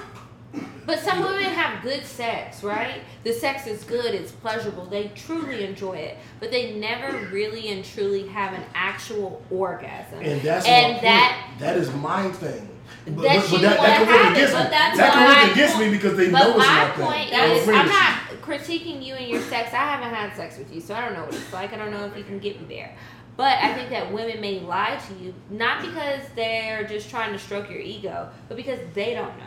But 0.85 0.99
some 0.99 1.21
women 1.21 1.43
have 1.43 1.81
good 1.83 2.03
sex, 2.03 2.63
right? 2.63 3.01
The 3.23 3.31
sex 3.31 3.67
is 3.67 3.83
good, 3.83 4.13
it's 4.13 4.31
pleasurable, 4.31 4.85
they 4.85 5.09
truly 5.15 5.63
enjoy 5.63 5.93
it, 5.93 6.17
but 6.39 6.51
they 6.51 6.73
never 6.73 7.27
really 7.27 7.69
and 7.69 7.85
truly 7.85 8.27
have 8.27 8.53
an 8.53 8.63
actual 8.73 9.41
orgasm. 9.49 10.19
And 10.21 10.41
that's 10.41 10.65
And 10.65 10.95
my 10.97 11.01
that- 11.01 11.45
point. 11.47 11.59
that 11.59 11.77
is 11.77 11.93
my 11.93 12.29
thing. 12.31 12.67
But, 13.05 13.21
That 13.23 13.41
but, 13.41 13.51
but 13.51 13.61
that, 13.61 13.77
that 13.79 13.97
can 13.97 14.07
work 14.07 14.15
have 14.17 14.25
it, 14.33 14.37
against 14.37 14.53
but 14.53 14.63
me. 14.65 14.69
that's 14.69 14.97
That 14.97 15.13
can 15.13 15.27
work 15.45 15.51
against 15.53 15.79
me 15.79 15.89
because 15.91 16.17
they 16.17 16.29
But 16.29 16.39
know 16.39 16.49
it's 16.49 16.57
my 16.57 16.91
point 16.95 17.33
I'm 17.33 17.51
is, 17.51 17.69
I'm 17.69 17.87
not 17.87 18.19
critiquing 18.41 19.03
you 19.03 19.15
and 19.15 19.27
your 19.27 19.41
sex. 19.41 19.73
I 19.73 19.77
haven't 19.77 20.13
had 20.13 20.35
sex 20.35 20.57
with 20.57 20.73
you, 20.73 20.81
so 20.81 20.93
I 20.93 21.01
don't 21.05 21.13
know 21.13 21.23
what 21.23 21.33
it's 21.33 21.53
like. 21.53 21.73
I 21.73 21.77
don't 21.77 21.91
know 21.91 22.05
if 22.05 22.17
you 22.17 22.23
can 22.23 22.37
get 22.39 22.59
me 22.59 22.75
there. 22.75 22.93
But 23.37 23.57
I 23.59 23.73
think 23.73 23.89
that 23.91 24.11
women 24.11 24.39
may 24.41 24.59
lie 24.59 24.99
to 25.07 25.23
you, 25.23 25.33
not 25.49 25.81
because 25.81 26.21
they're 26.35 26.83
just 26.83 27.09
trying 27.09 27.31
to 27.31 27.39
stroke 27.39 27.69
your 27.71 27.79
ego, 27.79 28.29
but 28.49 28.57
because 28.57 28.79
they 28.93 29.13
don't 29.13 29.35
know. 29.39 29.45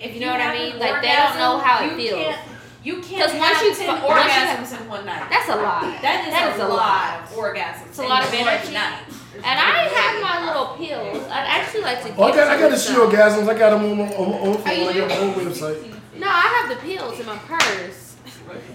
If 0.00 0.14
You 0.14 0.20
know 0.20 0.32
what 0.32 0.40
I 0.40 0.54
mean? 0.54 0.72
an 0.74 0.78
Like, 0.78 1.02
they 1.02 1.08
don't 1.14 1.38
know 1.38 1.58
how 1.58 1.84
it 1.84 1.96
feels. 1.96 2.20
Can't, 2.34 2.48
you 2.84 2.94
can't 3.00 3.08
because 3.30 3.34
once 3.40 3.62
you 3.62 3.74
ten 3.74 4.00
fu- 4.00 4.06
once 4.06 4.24
you 4.24 4.30
have- 4.30 4.58
orgasms 4.68 4.80
in 4.80 4.88
one 4.88 5.06
night. 5.06 5.26
That's 5.30 5.48
a 5.48 5.56
lot. 5.56 5.82
that 6.02 6.26
is, 6.28 6.32
that 6.34 6.50
a, 6.50 6.54
is 6.54 6.60
a 6.60 6.68
lot, 6.68 6.76
lot. 6.76 7.22
of 7.24 7.28
orgasms. 7.36 7.86
It's 7.88 7.98
a 7.98 8.02
lot 8.02 8.22
of 8.24 8.34
energy. 8.34 8.74
night. 8.74 9.00
And 9.36 9.58
I 9.58 9.88
have 9.88 10.22
my 10.22 10.46
little 10.46 10.76
pills. 10.76 11.24
I'd 11.28 11.46
actually 11.48 11.82
like 11.82 12.02
to. 12.02 12.08
Give 12.08 12.18
Oh, 12.18 12.24
I 12.24 12.30
got, 12.36 12.48
I 12.48 12.60
got 12.60 12.70
the 12.70 12.76
some. 12.76 12.94
she 12.94 13.00
orgasms. 13.00 13.48
I 13.48 13.58
got 13.58 13.70
them 13.70 13.84
on 13.90 13.98
my 13.98 14.14
on, 14.14 14.30
my- 14.30 14.38
on, 14.38 14.64
my 14.64 14.70
Are 14.70 14.74
you 14.74 14.84
phone. 14.84 14.94
I 14.94 14.98
got 14.98 15.08
my 15.08 15.16
own 15.16 15.34
website. 15.34 15.94
No, 16.18 16.26
I 16.28 16.46
have 16.60 16.68
the 16.68 16.76
pills 16.86 17.18
in 17.18 17.26
my 17.26 17.38
purse. 17.38 18.16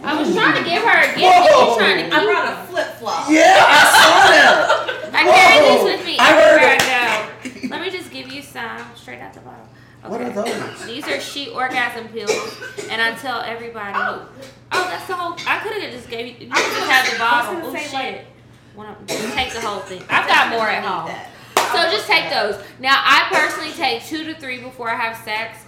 I 0.03 0.19
was 0.19 0.33
trying 0.33 0.57
to 0.63 0.67
give 0.67 0.81
her 0.81 0.97
a 0.99 1.07
gift. 1.15 1.21
and 1.21 1.45
She's 1.45 1.77
trying 1.77 2.09
to 2.09 2.15
I 2.15 2.23
brought 2.25 2.51
a 2.51 2.67
flip 2.67 2.87
flop. 2.97 3.29
Yeah, 3.29 3.55
I 3.55 3.81
saw 3.93 4.13
that. 4.33 5.09
I 5.13 5.23
carry 5.23 5.65
Whoa. 5.65 5.85
these 5.85 5.97
with 5.97 6.05
me 6.05 6.17
I 6.17 6.31
heard 6.33 6.61
everywhere 6.61 6.75
it. 6.75 6.81
I 6.81 7.61
go. 7.61 7.67
Let 7.77 7.81
me 7.81 7.89
just 7.91 8.11
give 8.11 8.31
you 8.33 8.41
some 8.41 8.81
straight 8.95 9.19
out 9.21 9.33
the 9.33 9.39
bottle. 9.41 9.67
What 10.03 10.21
are 10.21 10.29
those? 10.29 10.85
These 10.85 11.07
are 11.07 11.19
she 11.19 11.49
orgasm 11.49 12.07
pills, 12.09 12.57
and 12.89 13.01
I 13.01 13.15
tell 13.15 13.41
everybody. 13.41 13.93
Oh, 13.95 14.27
that's 14.71 15.07
the 15.07 15.13
whole. 15.15 15.33
I 15.47 15.59
could 15.59 15.81
have 15.81 15.91
just 15.91 16.09
gave 16.09 16.25
you. 16.27 16.47
You 16.47 16.53
could 16.53 16.63
just 16.73 16.89
have 16.89 17.11
the 17.11 17.19
bottle. 17.19 17.61
Oh 17.69 17.75
shit. 17.75 17.93
like- 17.93 18.25
One 18.75 18.87
of- 18.87 19.05
just 19.07 19.33
take 19.33 19.51
the 19.51 19.59
whole 19.61 19.79
thing. 19.81 20.01
I've 20.09 20.27
got 20.27 20.49
more 20.51 20.67
at 20.69 20.83
home. 20.83 21.11
So 21.73 21.91
just 21.91 22.07
take 22.07 22.29
those. 22.29 22.55
Now 22.79 23.01
I 23.03 23.27
personally 23.29 23.71
take 23.73 24.03
two 24.05 24.23
to 24.23 24.33
three 24.39 24.59
before 24.61 24.89
I 24.89 24.95
have 24.95 25.17
sex. 25.17 25.59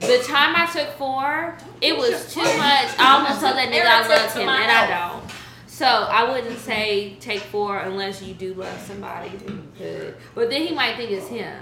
The 0.00 0.18
time 0.26 0.54
I 0.56 0.64
took 0.72 0.88
four, 0.96 1.58
it 1.82 1.94
was 1.96 2.32
too 2.32 2.40
much. 2.40 2.88
I 2.98 3.16
almost 3.16 3.40
told 3.42 3.56
that 3.56 3.68
nigga 3.68 3.84
I 3.84 4.08
loved 4.08 4.34
him, 4.34 4.48
and 4.48 4.70
I 4.72 5.10
don't. 5.12 5.30
So 5.66 5.86
I 5.86 6.30
wouldn't 6.30 6.58
say 6.58 7.16
take 7.20 7.40
four 7.40 7.78
unless 7.80 8.22
you 8.22 8.32
do 8.32 8.54
love 8.54 8.80
somebody. 8.80 9.28
Then 9.36 9.48
you 9.48 9.68
could. 9.76 10.16
But 10.34 10.48
then 10.50 10.62
he 10.66 10.74
might 10.74 10.96
think 10.96 11.10
it's 11.10 11.28
him. 11.28 11.54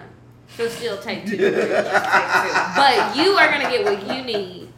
So 0.58 0.68
still 0.68 0.98
take 0.98 1.24
two. 1.24 1.36
but 1.38 3.16
you 3.16 3.30
are 3.38 3.48
gonna 3.48 3.70
get 3.70 3.84
what 3.84 4.02
you 4.16 4.22
need. 4.24 4.68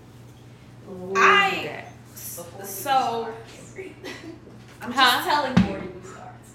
I- 1.16 1.84
So 2.14 3.28
I'm 4.82 4.92
Huh? 4.92 5.10
just 5.16 5.28
telling 5.28 5.56
you. 5.56 5.86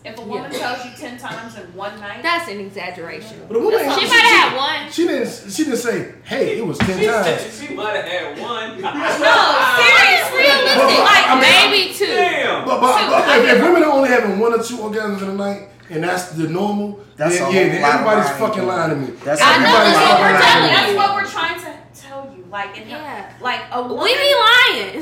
If 0.03 0.19
a 0.19 0.21
woman 0.21 0.51
tells 0.51 0.85
you 0.85 0.91
ten 0.95 1.17
times 1.17 1.55
in 1.57 1.63
one 1.75 1.99
night, 1.99 2.21
That's 2.21 2.47
an 2.51 2.59
exaggeration. 2.59 3.41
But 3.47 3.57
a 3.57 3.59
woman 3.59 3.79
She 3.79 3.85
ain't- 3.85 3.95
might 4.11 4.19
have 4.19 4.49
had 4.51 4.55
one. 4.55 4.91
She 4.91 5.07
didn't. 5.07 5.51
She 5.51 5.63
didn't 5.63 5.79
say, 5.79 6.13
"Hey, 6.23 6.59
it 6.59 6.67
was 6.67 6.77
ten 6.77 6.99
She, 6.99 7.07
times." 7.07 7.25
said 7.25 7.67
she 7.67 7.73
might 7.73 7.95
have 7.95 8.05
had 8.05 8.39
one. 8.39 8.79
no, 8.81 8.91
It's 8.93 10.29
seriously. 10.29 10.37
realistic. 10.37 10.99
Like 10.99 11.27
I 11.27 11.33
mean, 11.41 11.71
maybe 11.71 11.93
two. 11.95 12.05
Damn. 12.05 12.65
But, 12.65 12.79
but, 12.81 13.01
Two. 13.01 13.09
but 13.09 13.27
I 13.29 13.37
if, 13.39 13.53
if 13.57 13.61
women 13.63 13.83
are 13.83 13.91
only 13.91 14.09
having 14.09 14.37
one 14.37 14.53
or 14.53 14.61
two 14.61 14.77
orgasms 14.77 15.23
in 15.23 15.29
a 15.29 15.33
night, 15.33 15.69
and 15.89 16.03
that's 16.03 16.29
the 16.31 16.47
normal, 16.47 16.99
That's 17.15 17.37
then 17.39 17.47
a 17.49 17.53
yeah, 17.53 17.67
then 17.69 17.83
everybody's 17.83 18.25
lying, 18.25 18.39
fucking 18.39 18.59
dude. 18.59 18.67
lying 18.67 18.89
to 18.89 18.95
me. 18.95 19.17
That's 19.23 19.41
I 19.41 19.57
know, 19.57 19.75
Everybody's 19.75 19.93
that's 19.93 20.05
what 20.05 20.17
fucking 20.17 20.25
we're 20.25 20.33
lying 20.33 20.41
to 20.41 20.45
telling 20.45 20.65
me. 20.65 20.75
That's 20.75 20.95
what 20.97 21.09
we're 21.15 21.29
trying 21.29 21.59
to 21.61 22.01
tell 22.01 22.35
you. 22.35 22.45
Like, 22.49 22.77
in 22.77 22.89
Yeah. 22.89 23.33
like 23.41 23.61
a 23.71 23.81
woman. 23.81 24.03
We 24.03 24.13
be 24.15 24.33
lying. 24.35 24.93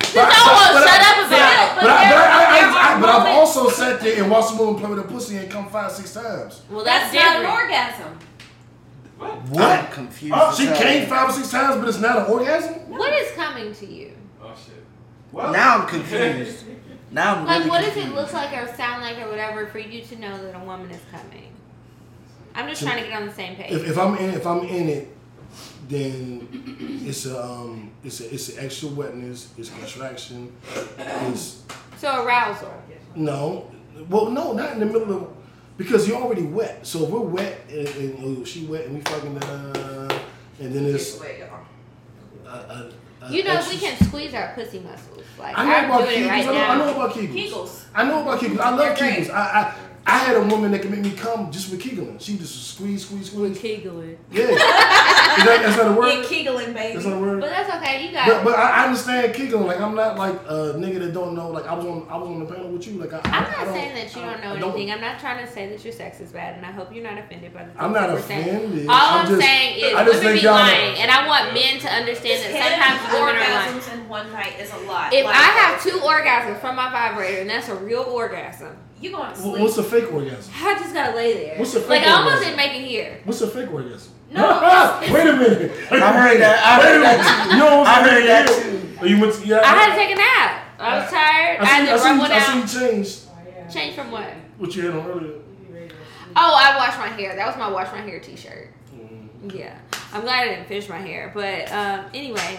Just 0.00 0.14
But- 0.14 0.30
don't 0.30 0.46
but- 0.46 0.88
shut 0.88 1.00
but- 1.00 1.18
up 1.18 1.26
about 1.26 1.52
it. 1.52 1.74
but 1.74 1.80
But, 1.82 1.90
I, 1.90 2.04
but, 2.04 2.08
there- 2.08 2.18
I, 2.18 2.44
I, 2.44 2.60
there 2.60 2.70
I, 2.70 2.94
are 2.94 3.00
but 3.00 3.08
I've 3.10 3.36
also 3.38 3.68
sat 3.68 4.00
there 4.00 4.22
and 4.22 4.30
watched 4.30 4.52
a 4.52 4.56
woman 4.56 4.80
play 4.80 4.90
with 4.90 4.98
a 5.00 5.02
pussy 5.02 5.36
and 5.36 5.50
come 5.50 5.68
five, 5.68 5.90
six 5.92 6.14
times. 6.14 6.62
Well, 6.70 6.84
that's, 6.84 7.12
that's, 7.12 7.42
not 7.42 7.44
an 7.44 7.50
orgasm. 7.50 8.18
What? 9.18 9.62
I'm 9.62 9.86
confused. 9.92 10.34
Oh, 10.36 10.54
she 10.56 10.66
came 10.68 11.08
five 11.08 11.28
or 11.28 11.32
six 11.32 11.50
times, 11.50 11.76
but 11.76 11.88
it's 11.88 11.98
not 11.98 12.18
an 12.18 12.32
orgasm. 12.32 12.74
What 12.88 13.12
is 13.12 13.32
coming 13.32 13.74
to 13.74 13.86
you? 13.86 14.12
Oh 14.42 14.54
shit. 14.54 14.84
Now 15.34 15.78
I'm 15.80 15.88
confused. 15.88 16.64
Now 17.10 17.36
I'm 17.36 17.46
Like, 17.46 17.58
really 17.58 17.70
what 17.70 17.78
does 17.80 17.92
confused. 17.94 18.12
it 18.12 18.14
look 18.20 18.32
like 18.32 18.52
or 18.56 18.74
sound 18.76 19.02
like 19.02 19.18
or 19.18 19.28
whatever 19.30 19.66
for 19.66 19.78
you 19.78 20.02
to 20.02 20.16
know 20.20 20.42
that 20.42 20.54
a 20.54 20.64
woman 20.64 20.90
is 20.90 21.00
coming? 21.10 21.48
I'm 22.54 22.68
just 22.68 22.82
trying 22.82 23.02
to 23.02 23.08
get 23.08 23.20
on 23.20 23.26
the 23.28 23.32
same 23.34 23.56
page. 23.56 23.72
If, 23.72 23.88
if 23.88 23.98
I'm 23.98 24.16
in, 24.16 24.30
if 24.34 24.46
I'm 24.46 24.64
in 24.64 24.88
it, 24.88 25.16
then 25.88 26.48
it's 27.06 27.24
a, 27.26 27.42
um, 27.42 27.90
it's 28.04 28.20
a, 28.20 28.32
it's 28.34 28.48
an 28.50 28.64
extra 28.64 28.88
wetness, 28.88 29.52
it's 29.56 29.70
contraction, 29.70 30.52
it's 30.98 31.62
so 31.96 32.24
arousal. 32.24 32.72
no, 33.14 33.70
well, 34.08 34.30
no, 34.30 34.52
not 34.52 34.72
in 34.72 34.80
the 34.80 34.86
middle 34.86 35.12
of, 35.16 35.28
because 35.78 36.06
you're 36.06 36.20
already 36.20 36.42
wet. 36.42 36.86
So 36.86 37.04
if 37.04 37.10
we're 37.10 37.20
wet 37.20 37.60
and, 37.70 37.88
and 37.88 38.40
oh, 38.40 38.44
she 38.44 38.66
wet 38.66 38.86
and 38.86 38.96
we 38.96 39.00
fucking, 39.02 39.38
uh, 39.38 40.18
and 40.60 40.74
then 40.74 40.84
it's 40.84 41.18
a, 41.20 41.48
a, 42.44 42.50
a 42.50 42.92
You 43.30 43.44
know, 43.44 43.54
extra- 43.56 43.74
we 43.74 43.80
can 43.80 44.04
squeeze 44.06 44.34
our 44.34 44.52
pussy 44.54 44.80
muscles. 44.80 45.24
Like 45.38 45.56
I 45.58 45.64
know 45.64 45.74
I'm 45.74 45.84
about 45.86 46.08
doing 46.08 46.22
Kegels. 46.22 46.28
right 46.28 46.48
I, 46.48 46.52
know, 46.52 46.64
I 46.64 46.76
know 46.78 46.90
about 46.94 47.14
Kegels. 47.14 47.34
Kegels. 47.50 47.84
I 47.94 48.04
know 48.04 48.22
about 48.22 48.40
Kegels. 48.40 48.58
I 48.58 48.70
love 48.70 48.78
They're 48.78 48.96
great. 48.96 49.26
Kegels. 49.28 49.30
I, 49.34 49.60
I 49.60 49.74
I 50.06 50.16
had 50.18 50.36
a 50.38 50.42
woman 50.42 50.70
that 50.72 50.80
could 50.80 50.90
make 50.90 51.00
me 51.00 51.10
come 51.12 51.50
just 51.52 51.70
with 51.70 51.82
Kegels. 51.82 52.22
She 52.22 52.38
just 52.38 52.74
squeeze, 52.74 53.04
squeeze, 53.06 53.30
squeeze. 53.30 53.58
Kegel 53.58 54.00
it. 54.00 54.18
Yeah. 54.32 54.46
Is 55.38 55.44
that, 55.44 55.62
that's 55.62 55.76
not 55.76 55.86
a 55.86 55.90
Yeah, 55.90 55.96
word? 55.98 56.24
Kegeling, 56.26 56.74
baby. 56.74 56.94
That's 56.94 57.06
not 57.06 57.16
a 57.16 57.20
word? 57.20 57.40
But 57.40 57.50
that's 57.50 57.74
okay. 57.76 58.06
You 58.06 58.12
got 58.12 58.26
But, 58.26 58.36
it. 58.40 58.44
but 58.44 58.54
I 58.58 58.70
I 58.70 58.84
understand 58.86 59.34
Kegel. 59.34 59.60
Like 59.60 59.80
I'm 59.80 59.94
not 59.94 60.16
like 60.16 60.34
a 60.48 60.74
nigga 60.78 60.98
that 61.00 61.12
don't 61.14 61.34
know. 61.34 61.50
Like 61.50 61.66
I 61.66 61.74
was 61.74 61.84
on 61.84 62.06
I 62.08 62.16
was 62.16 62.28
on 62.28 62.40
the 62.40 62.46
panel 62.46 62.70
with 62.70 62.86
you. 62.86 62.94
Like 62.98 63.12
I, 63.12 63.18
I'm 63.24 63.32
I, 63.34 63.40
not 63.40 63.58
I 63.58 63.72
saying 63.72 63.94
that 63.94 64.16
you 64.16 64.22
don't 64.22 64.40
know 64.42 64.54
I 64.68 64.72
anything. 64.72 64.92
I'm 64.92 65.00
not 65.00 65.18
trying 65.18 65.44
to 65.46 65.52
say 65.52 65.68
that 65.68 65.84
your 65.84 65.92
sex 65.92 66.20
is 66.20 66.32
bad, 66.32 66.56
and 66.56 66.64
I 66.66 66.70
hope 66.72 66.92
you're 66.94 67.04
not 67.04 67.18
offended 67.18 67.52
by 67.52 67.60
the 67.64 67.70
things 67.70 67.76
I'm 67.80 67.92
not 67.92 68.08
that 68.08 68.14
we're 68.14 68.22
saying. 68.22 68.48
offended. 68.48 68.88
All 68.88 68.94
I'm 68.96 69.20
I'm, 69.20 69.26
just- 69.28 69.40
saying 69.40 69.78
is 69.84 69.94
I 69.94 70.04
just 70.04 70.18
women 70.18 70.20
think 70.32 70.40
be 70.40 70.44
y'all- 70.46 70.54
lying, 70.54 70.96
and 70.98 71.10
I 71.10 71.26
want 71.26 71.54
men 71.54 71.78
to 71.80 71.88
understand 71.88 72.42
that 72.42 72.52
sometimes 72.52 73.12
women 73.12 73.36
are 73.36 73.40
lying. 73.40 73.74
orgasms 73.80 73.94
in 73.94 74.08
one 74.08 74.32
night 74.32 74.54
is 74.60 74.72
a 74.72 74.78
lot. 74.86 75.12
If 75.12 75.24
Like, 75.24 75.34
I 75.34 75.38
have 75.60 75.82
two 75.82 75.98
orgasms 75.98 76.60
from 76.60 76.76
my 76.76 76.90
vibrator, 76.90 77.40
and 77.42 77.50
that's 77.50 77.68
a 77.68 77.74
real 77.74 78.02
orgasm, 78.02 78.76
you 79.00 79.10
going 79.12 79.32
to 79.32 79.38
Wh- 79.38 79.42
sleep? 79.42 79.62
What's 79.62 79.78
a 79.78 79.82
fake 79.84 80.12
orgasm? 80.12 80.52
I 80.62 80.74
just 80.74 80.92
gotta 80.94 81.16
lay 81.16 81.32
there. 81.34 81.58
What's 81.58 81.74
a 81.74 81.80
the 81.80 81.86
like 81.88 82.00
fake 82.02 82.08
I 82.10 82.12
almost 82.14 82.42
didn't 82.42 82.56
make 82.56 82.72
it 82.74 82.84
here. 82.86 83.20
What's 83.24 83.40
a 83.40 83.46
fake 83.48 83.70
orgasm? 83.72 84.12
No, 84.30 85.00
Wait 85.10 85.26
a 85.26 85.32
minute. 85.36 85.72
Wait 85.90 86.00
a 86.00 86.04
I 86.04 86.12
heard 86.12 86.40
that- 86.40 86.64
I 86.64 86.78
Wait 86.78 86.84
a 86.84 86.92
heard 86.92 87.02
that 87.02 87.46
minute. 87.48 87.56
You 87.56 87.64
almost 87.68 87.90
I 87.90 88.02
made 88.02 88.10
heard 88.12 88.26
that 88.28 88.48
here. 88.48 88.62
too. 88.72 88.96
Oh, 89.00 89.04
you 89.06 89.20
went 89.20 89.34
to, 89.34 89.46
yeah. 89.46 89.60
I 89.64 89.66
had 89.66 89.90
to 89.90 89.96
take 89.96 90.10
a 90.10 90.14
nap. 90.16 90.64
I 90.78 90.98
was 90.98 91.10
tired. 91.10 91.58
I, 91.60 91.62
I 91.62 91.64
had 91.66 91.80
see, 91.80 91.86
to 91.86 91.92
I 91.92 91.94
rub 91.94 92.02
see, 92.02 92.18
one 92.18 92.32
I 92.32 92.36
out. 92.38 92.68
see 92.68 92.80
you 92.80 92.88
changed. 92.88 93.20
Change 93.72 93.94
from 93.94 94.10
what? 94.10 94.28
What 94.58 94.74
you 94.76 94.82
had 94.90 94.94
on 95.00 95.06
earlier. 95.06 95.34
Oh, 96.36 96.54
I 96.56 96.76
washed 96.76 96.98
my 96.98 97.08
hair. 97.08 97.34
That 97.34 97.46
was 97.46 97.56
my 97.56 97.68
wash 97.70 97.90
my 97.92 98.00
hair 98.00 98.20
T-shirt. 98.20 98.68
Mm. 98.94 99.54
Yeah, 99.54 99.76
I'm 100.12 100.20
glad 100.22 100.44
I 100.46 100.54
didn't 100.54 100.68
finish 100.68 100.88
my 100.88 100.98
hair. 100.98 101.30
But 101.34 101.72
um, 101.72 102.04
anyway, 102.14 102.58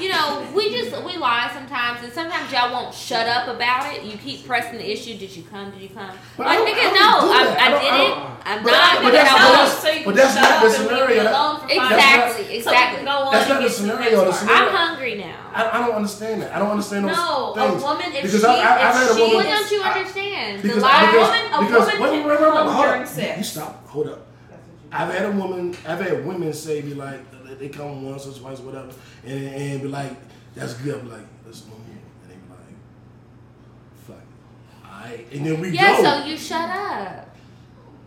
you 0.00 0.08
know, 0.10 0.46
we 0.54 0.70
just 0.70 0.90
we 1.04 1.16
lie 1.16 1.50
sometimes, 1.52 2.02
and 2.02 2.12
sometimes 2.12 2.50
y'all 2.52 2.72
won't 2.72 2.94
shut 2.94 3.26
up 3.26 3.48
about 3.48 3.92
it. 3.92 4.02
You 4.04 4.16
keep 4.18 4.46
pressing 4.46 4.78
the 4.78 4.90
issue. 4.90 5.16
Did 5.18 5.34
you 5.36 5.42
come? 5.50 5.70
Did 5.72 5.82
you 5.82 5.88
come? 5.90 6.10
But 6.36 6.46
I 6.46 6.56
like 6.56 6.58
don't- 6.58 6.68
nigga, 6.68 6.78
I 6.78 6.82
don't 6.82 6.94
no, 6.94 7.26
do 7.26 7.32
I, 7.32 7.44
that. 7.44 7.58
I, 7.58 7.66
I 7.66 7.70
don't- 7.70 7.82
did 7.82 7.92
I 7.92 8.02
it. 8.04 8.08
don't- 8.08 8.38
I'm 8.48 8.62
but- 8.64 8.70
not. 8.72 9.02
but 9.02 9.12
that's- 9.12 9.32
but 9.32 9.52
that's- 9.52 9.82
so 9.82 10.04
but 10.04 10.14
that's 10.14 10.34
not 10.34 10.62
the 10.62 10.66
and 10.68 10.78
leave 10.78 10.90
me 10.90 10.96
scenario. 11.18 11.22
alone 11.30 11.60
Exactly, 11.68 12.44
minutes 12.44 12.54
exactly. 12.58 12.60
So 12.62 12.70
we 12.70 12.96
can 12.96 13.04
go 13.04 13.10
on 13.10 13.32
That's 13.32 13.48
not 13.48 13.62
the 13.62 13.70
scenario. 13.70 14.24
The 14.24 14.32
scenario- 14.32 14.68
I'm 14.68 14.74
hungry 14.74 15.14
now. 15.16 15.34
I, 15.54 15.70
I 15.70 15.86
don't 15.86 15.96
understand 15.96 16.42
that. 16.42 16.54
I 16.54 16.58
don't 16.58 16.70
understand 16.70 17.08
those 17.08 17.16
No, 17.16 17.54
a 17.56 17.74
woman 17.76 18.06
if 18.12 18.22
because 18.22 18.40
she 18.40 18.46
I, 18.46 18.54
I, 18.54 18.88
I've 18.88 18.94
had 18.94 19.02
if 19.04 19.10
a 19.10 19.14
she 19.14 19.20
woman. 19.22 19.36
What 19.36 19.46
is- 19.46 19.52
don't 19.60 19.70
you 19.72 19.82
I- 19.82 19.92
understand? 19.98 20.62
because, 20.62 20.76
the 20.76 20.82
lie. 20.82 21.06
because, 21.10 21.28
woman- 21.28 21.52
a 21.52 21.58
because 21.66 21.86
woman 21.86 22.00
wait, 22.00 22.10
can 22.10 22.28
wait, 22.28 22.40
wait, 22.40 22.40
wait, 22.40 22.52
come 22.52 22.68
hold 22.68 22.86
during 22.86 23.02
up. 23.02 23.08
sex. 23.08 23.38
You 23.38 23.44
stop. 23.44 23.86
Hold 23.88 24.06
up. 24.08 24.20
I've 24.90 25.12
had 25.12 25.24
a 25.26 25.30
woman. 25.32 25.76
I've 25.86 26.00
had 26.00 26.24
women 26.24 26.52
say 26.54 26.80
be 26.80 26.94
like, 26.94 27.20
they 27.54 27.68
come 27.68 28.04
once 28.04 28.26
or 28.26 28.32
twice, 28.32 28.58
whatever, 28.60 28.90
and, 29.24 29.44
and 29.46 29.82
be 29.82 29.88
like, 29.88 30.12
"That's 30.54 30.74
good." 30.74 31.00
I'm 31.00 31.10
like, 31.10 31.26
"That's 31.44 31.64
normal," 31.66 31.84
and 31.86 32.30
they 32.30 32.34
be 32.34 32.48
like, 32.50 32.58
"Fuck." 34.06 34.90
Alright, 34.92 35.26
and 35.32 35.46
then 35.46 35.60
we 35.60 35.70
Yeah, 35.70 35.96
go. 35.96 36.02
so 36.04 36.24
you 36.26 36.36
shut 36.36 36.68
up. 36.70 37.34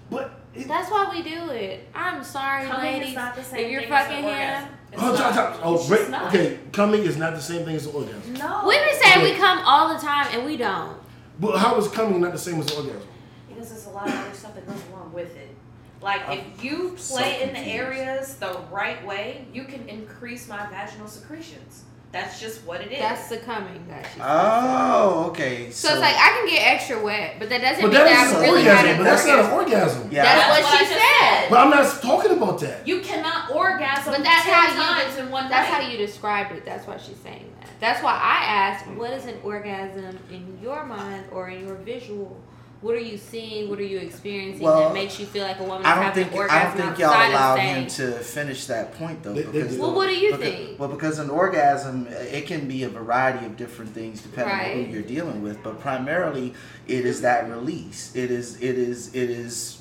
But 0.10 0.32
That's 0.68 0.92
why 0.92 1.10
we 1.10 1.24
do 1.24 1.50
it. 1.52 1.88
I'm 1.96 2.22
sorry, 2.24 2.66
Coming 2.68 2.94
ladies. 2.94 3.10
is 3.10 3.16
not 3.16 3.36
the 3.36 3.44
same 3.44 3.66
if 3.66 3.72
you're 3.72 3.82
thing 3.82 3.90
fucking 3.90 4.18
him, 4.18 4.26
orgasm. 4.26 4.70
Oh, 4.70 4.94
it's 4.94 5.02
Oh, 5.02 5.06
not. 5.08 5.16
stop, 5.16 5.34
stop. 5.56 5.60
oh 5.66 5.76
It's 5.76 5.88
break. 5.88 6.10
not. 6.10 6.24
Okay, 6.28 6.60
coming 6.74 7.04
is 7.04 7.16
not 7.18 7.34
the 7.36 7.42
same 7.42 7.64
thing 7.66 7.76
as 7.78 7.86
an 7.86 7.96
orgasm. 7.96 8.34
No. 8.34 8.68
women 8.68 8.90
say 9.02 9.12
Okay. 9.18 9.32
we 9.32 9.38
come 9.38 9.60
all 9.60 9.94
the 9.94 10.00
time 10.00 10.28
and 10.34 10.46
we 10.46 10.58
don't. 10.58 10.98
But 11.40 11.58
how 11.58 11.78
is 11.78 11.88
coming 11.88 12.20
not 12.20 12.34
the 12.34 12.38
same 12.38 12.60
as 12.60 12.70
an 12.72 12.78
orgasm? 12.86 13.08
Because 13.48 13.70
there's 13.70 13.86
a 13.86 13.90
lot 13.92 14.08
of 14.10 14.14
other 14.16 14.34
stuff 14.34 14.54
that 14.56 14.68
goes 14.68 14.82
along 14.92 15.14
with 15.14 15.34
it. 15.38 15.56
Like 16.02 16.28
I'm 16.28 16.40
if 16.40 16.64
you 16.64 16.98
so 16.98 17.18
play 17.18 17.44
in 17.44 17.54
the 17.54 17.60
areas 17.60 18.36
the 18.36 18.60
right 18.72 19.06
way, 19.06 19.46
you 19.54 19.64
can 19.66 19.88
increase 19.88 20.48
my 20.48 20.66
vaginal 20.68 21.08
secretions. 21.08 21.84
That's 22.12 22.42
just 22.42 22.66
what 22.66 22.82
it 22.82 22.92
is. 22.92 23.00
That's 23.00 23.30
the 23.30 23.38
coming 23.38 23.88
that 23.88 24.06
she. 24.14 24.20
Oh, 24.22 25.28
okay. 25.30 25.72
So, 25.72 25.92
it's 25.92 26.02
like 26.02 26.14
I 26.16 26.30
can 26.36 26.46
get 26.50 26.68
extra 26.74 27.02
wet, 27.02 27.36
but 27.40 27.48
that 27.48 27.62
doesn't 27.62 27.82
But 27.82 27.88
mean 27.88 27.94
that 27.94 28.04
that 28.04 28.28
is 28.28 28.34
I'm 28.34 28.36
an 28.36 28.42
really 28.44 28.60
orgasm. 28.68 28.86
having 28.86 28.98
But 28.98 29.04
that's 29.06 29.26
not 29.26 29.40
an 29.40 29.52
orgasm. 29.52 29.80
orgasm. 30.02 30.12
yeah. 30.12 30.24
That's 30.24 30.42
That's 30.42 30.62
what 30.62 30.72
what 30.72 30.80
she 30.80 30.86
said. 30.88 31.00
said. 31.00 31.50
But 31.50 31.58
I'm 31.60 31.70
not 31.70 32.02
talking 32.02 32.32
about 32.38 32.60
that. 32.60 32.86
you 32.86 33.00
cannot 33.00 33.52
orgasm 33.52 34.12
But 34.14 34.24
that's 34.24 34.44
10 34.44 34.54
how 34.54 35.00
you 35.16 35.24
in 35.24 35.32
one 35.32 35.48
That's 35.50 35.70
night. 35.72 35.84
how 35.84 35.90
you 35.90 35.98
described 35.98 36.52
it. 36.52 36.66
That's 36.66 36.86
why 36.86 36.98
she's 36.98 37.16
saying 37.18 37.50
that. 37.62 37.70
That's 37.80 38.04
why 38.04 38.12
I 38.12 38.44
asked, 38.44 38.88
what 38.88 39.12
is 39.14 39.26
an 39.26 39.38
orgasm 39.42 40.20
in 40.30 40.60
your 40.62 40.84
mind 40.86 41.24
or 41.32 41.48
in 41.50 41.66
your 41.66 41.76
visual? 41.76 42.36
What 42.82 42.96
are 42.96 43.00
you 43.00 43.18
seeing? 43.18 43.70
What 43.70 43.78
are 43.78 43.84
you 43.84 44.00
experiencing 44.00 44.64
Well, 44.64 44.88
that 44.88 44.94
makes 44.96 45.20
you 45.20 45.28
feel 45.28 45.46
like 45.46 45.60
a 45.60 45.64
woman 45.64 45.82
is 45.82 45.88
I 45.88 46.04
don't 46.04 46.14
think 46.16 46.34
I 46.34 46.36
orgasm 46.36 46.78
don't 46.78 46.88
think 46.88 47.00
y'all 47.00 47.10
outside 47.10 47.30
allowed 47.30 47.54
of 47.54 47.60
him 47.60 47.90
saying, 47.90 48.12
to 48.18 48.24
finish 48.24 48.66
that 48.66 48.96
point 48.96 49.22
though. 49.22 49.34
They- 49.34 49.44
they 49.44 49.52
because 49.52 49.72
did. 49.74 49.80
Well, 49.80 49.94
what 49.94 50.08
do 50.08 50.16
you 50.16 50.32
because, 50.36 50.54
think? 50.54 50.80
Well, 50.80 50.90
because 50.90 51.20
an 51.20 51.30
orgasm 51.30 52.08
it 52.10 52.48
can 52.48 52.68
be 52.68 52.84
a 52.84 52.90
variety 52.90 53.46
of 53.46 53.56
different 53.56 53.94
things 53.94 54.22
depending 54.22 54.56
on 54.56 54.86
who 54.86 54.92
you're 54.92 55.04
dealing 55.04 55.44
with, 55.44 55.62
but 55.64 55.80
primarily 55.80 56.56
it 56.88 57.06
is 57.06 57.22
that 57.22 57.48
release. 57.50 58.16
It 58.16 58.32
is 58.32 58.60
it 58.60 58.78
is 58.80 59.14
it 59.14 59.30
is. 59.30 59.78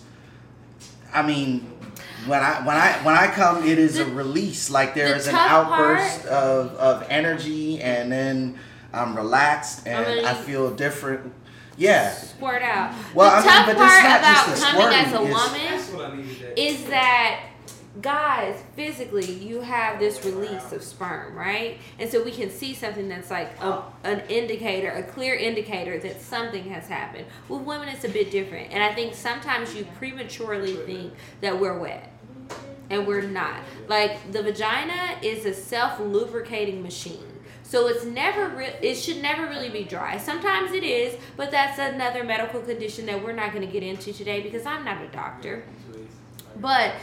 I 1.12 1.22
mean, 1.22 1.72
when 2.27 2.40
I 2.40 2.60
when 2.66 2.77
I 2.77 2.93
when 3.02 3.14
I 3.14 3.28
come, 3.28 3.66
it 3.66 3.78
is 3.78 3.98
a 3.98 4.05
release. 4.05 4.68
Like 4.68 4.94
there 4.94 5.09
the 5.09 5.16
is 5.16 5.27
an 5.27 5.32
tough 5.35 5.51
outburst 5.51 6.27
of 6.27 6.74
of 6.74 7.06
energy, 7.09 7.81
and 7.81 8.12
then 8.12 8.59
I'm 8.93 9.16
relaxed 9.16 9.86
and 9.86 10.06
mean, 10.06 10.24
I 10.27 10.35
feel 10.35 10.70
different. 10.70 11.32
Yeah. 11.81 12.12
squirt 12.12 12.62
out. 12.62 12.94
Well, 13.15 13.31
the 13.31 13.36
I 13.36 13.40
mean, 13.40 13.48
tough 13.51 13.66
but 13.66 13.77
part 13.77 14.05
about 14.05 14.23
just 14.47 14.61
the 14.61 14.66
coming 14.66 14.86
as 14.94 15.07
a 15.07 15.11
squirting, 15.11 15.31
it's- 15.31 15.51
woman 15.52 15.61
That's 15.70 15.90
what 15.93 16.11
I 16.11 16.16
needed. 16.16 16.40
That. 16.40 16.59
is 16.59 16.85
that 16.86 17.40
guys 18.01 18.62
physically 18.77 19.24
you 19.32 19.61
have 19.61 19.98
this 19.98 20.24
release 20.24 20.70
of 20.70 20.81
sperm 20.81 21.35
right 21.35 21.77
and 21.98 22.09
so 22.09 22.23
we 22.23 22.31
can 22.31 22.48
see 22.48 22.73
something 22.73 23.09
that's 23.09 23.32
like 23.32 23.51
a, 23.61 23.82
an 24.05 24.20
indicator 24.28 24.90
a 24.90 25.02
clear 25.02 25.35
indicator 25.35 25.98
that 25.98 26.20
something 26.23 26.62
has 26.70 26.86
happened 26.86 27.27
with 27.48 27.61
women 27.62 27.89
it's 27.89 28.05
a 28.05 28.09
bit 28.09 28.31
different 28.31 28.70
and 28.73 28.81
i 28.82 28.94
think 28.94 29.12
sometimes 29.12 29.74
you 29.74 29.85
prematurely 29.98 30.74
think 30.86 31.12
that 31.40 31.59
we're 31.59 31.77
wet 31.81 32.12
and 32.90 33.05
we're 33.09 33.23
not 33.23 33.57
like 33.89 34.31
the 34.31 34.40
vagina 34.40 35.16
is 35.20 35.44
a 35.44 35.52
self 35.52 35.98
lubricating 35.98 36.81
machine 36.85 37.27
so 37.70 37.86
it's 37.86 38.05
never 38.05 38.48
re- 38.48 38.74
it 38.82 38.97
should 38.97 39.22
never 39.22 39.47
really 39.47 39.68
be 39.68 39.84
dry. 39.84 40.18
Sometimes 40.18 40.72
it 40.72 40.82
is 40.82 41.16
but 41.36 41.52
that's 41.52 41.78
another 41.78 42.24
medical 42.24 42.60
condition 42.60 43.06
that 43.06 43.22
we're 43.22 43.32
not 43.32 43.52
going 43.52 43.64
to 43.64 43.72
get 43.72 43.84
into 43.84 44.12
today 44.12 44.40
because 44.40 44.66
i'm 44.66 44.84
not 44.84 45.01
a 45.01 45.09
doctor. 45.09 45.62
But 46.56 46.94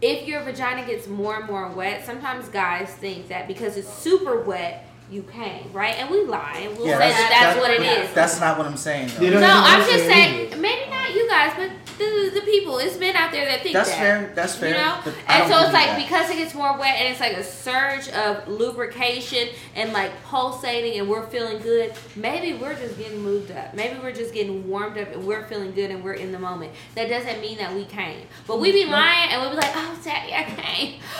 if 0.00 0.26
your 0.28 0.42
vagina 0.42 0.86
gets 0.86 1.08
more 1.08 1.36
and 1.36 1.46
more 1.46 1.68
wet, 1.68 2.06
sometimes 2.06 2.48
guys 2.48 2.90
think 2.94 3.28
that 3.28 3.48
because 3.48 3.76
it's 3.76 3.92
super 3.92 4.40
wet, 4.40 4.86
you 5.12 5.22
came, 5.24 5.70
right? 5.72 5.98
And 5.98 6.08
we 6.10 6.24
lie 6.24 6.60
and 6.62 6.76
we'll 6.76 6.86
Yeah, 6.86 6.98
say 6.98 7.10
that 7.10 7.28
that's 7.30 7.54
that- 7.54 7.60
what 7.60 7.70
it 7.70 7.82
is. 7.82 8.14
That's 8.14 8.40
not 8.40 8.56
what 8.58 8.66
I'm 8.66 8.76
saying. 8.76 9.10
Though. 9.16 9.24
Yeah, 9.24 9.40
no, 9.40 9.46
I'm 9.46 9.80
I'm 9.82 9.88
just 9.88 10.04
saying 10.06 10.48
saying, 10.50 10.60
maybe 10.60 10.90
not 10.90 11.14
you 11.14 11.28
guys, 11.28 11.52
but 11.56 11.70
the, 11.98 12.30
the 12.34 12.40
people, 12.40 12.78
it's 12.78 12.98
men 12.98 13.14
out 13.14 13.30
there 13.30 13.44
that 13.44 13.60
think 13.62 13.74
That's 13.74 13.90
that. 13.90 13.98
fair. 13.98 14.32
That's 14.34 14.56
fair. 14.56 14.70
You 14.70 14.74
know, 14.76 14.98
and 15.28 15.52
so 15.52 15.60
it's 15.62 15.72
like 15.74 15.86
that. 15.88 15.98
because 16.02 16.30
it 16.30 16.36
gets 16.36 16.54
more 16.54 16.76
wet 16.78 16.96
and 16.98 17.08
it's 17.12 17.20
like 17.20 17.34
a 17.34 17.44
surge 17.44 18.08
of 18.08 18.48
lubrication 18.48 19.48
and 19.76 19.92
like 19.92 20.10
pulsating 20.24 20.98
and 20.98 21.08
we're 21.08 21.26
feeling 21.26 21.58
good. 21.58 21.92
Maybe 22.16 22.54
we're 22.58 22.74
just 22.74 22.96
getting 22.96 23.20
moved 23.22 23.50
up. 23.52 23.74
Maybe 23.74 24.00
we're 24.00 24.12
just 24.14 24.32
getting 24.32 24.66
warmed 24.68 24.96
up 24.98 25.12
and 25.12 25.26
we're 25.26 25.44
feeling 25.46 25.72
good 25.72 25.90
and 25.90 26.02
we're 26.02 26.14
in 26.14 26.32
the 26.32 26.38
moment. 26.38 26.72
That 26.94 27.08
doesn't 27.08 27.40
mean 27.42 27.58
that 27.58 27.74
we 27.74 27.84
came, 27.84 28.26
but 28.46 28.58
we 28.58 28.72
be 28.72 28.86
lying 28.86 29.30
and 29.30 29.42
we'll 29.42 29.50
be 29.50 29.56
like, 29.56 29.72
"Oh, 29.74 30.00
Daddy, 30.02 30.32
I 30.32 30.44
came. 30.44 31.00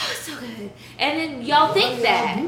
Oh, 0.00 0.08
it's 0.12 0.20
so 0.20 0.38
good." 0.38 0.70
And 1.00 1.18
then 1.18 1.42
y'all 1.42 1.74
think 1.74 2.02
that. 2.02 2.38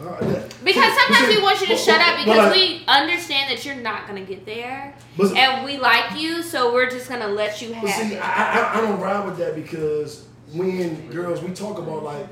Why 0.00 0.06
do 0.06 0.10
y'all 0.10 0.20
do 0.20 0.26
that, 0.26 0.42
though? 0.42 0.48
That- 0.48 0.64
Because 0.64 0.92
sometimes 0.98 1.28
we 1.36 1.42
want 1.42 1.60
you 1.60 1.66
to 1.68 1.76
shut 1.76 2.00
up 2.00 2.18
because 2.18 2.52
we 2.54 2.84
understand 2.88 3.50
that 3.50 3.64
you're 3.64 3.74
not 3.76 4.06
gonna 4.06 4.20
get 4.22 4.44
there, 4.46 4.94
and 5.36 5.64
we 5.64 5.78
like 5.78 6.18
you, 6.20 6.42
so 6.42 6.72
we're 6.72 6.90
just 6.90 7.08
gonna 7.08 7.28
let 7.28 7.60
you 7.62 7.72
have 7.72 7.82
but 7.84 7.92
see, 7.92 8.14
it. 8.14 8.20
I, 8.22 8.60
I 8.74 8.78
I 8.78 8.80
don't 8.82 9.00
ride 9.00 9.24
with 9.26 9.38
that 9.38 9.54
because 9.54 10.26
when 10.52 11.08
girls 11.10 11.42
we 11.42 11.50
talk 11.52 11.78
about 11.78 12.02
like 12.02 12.26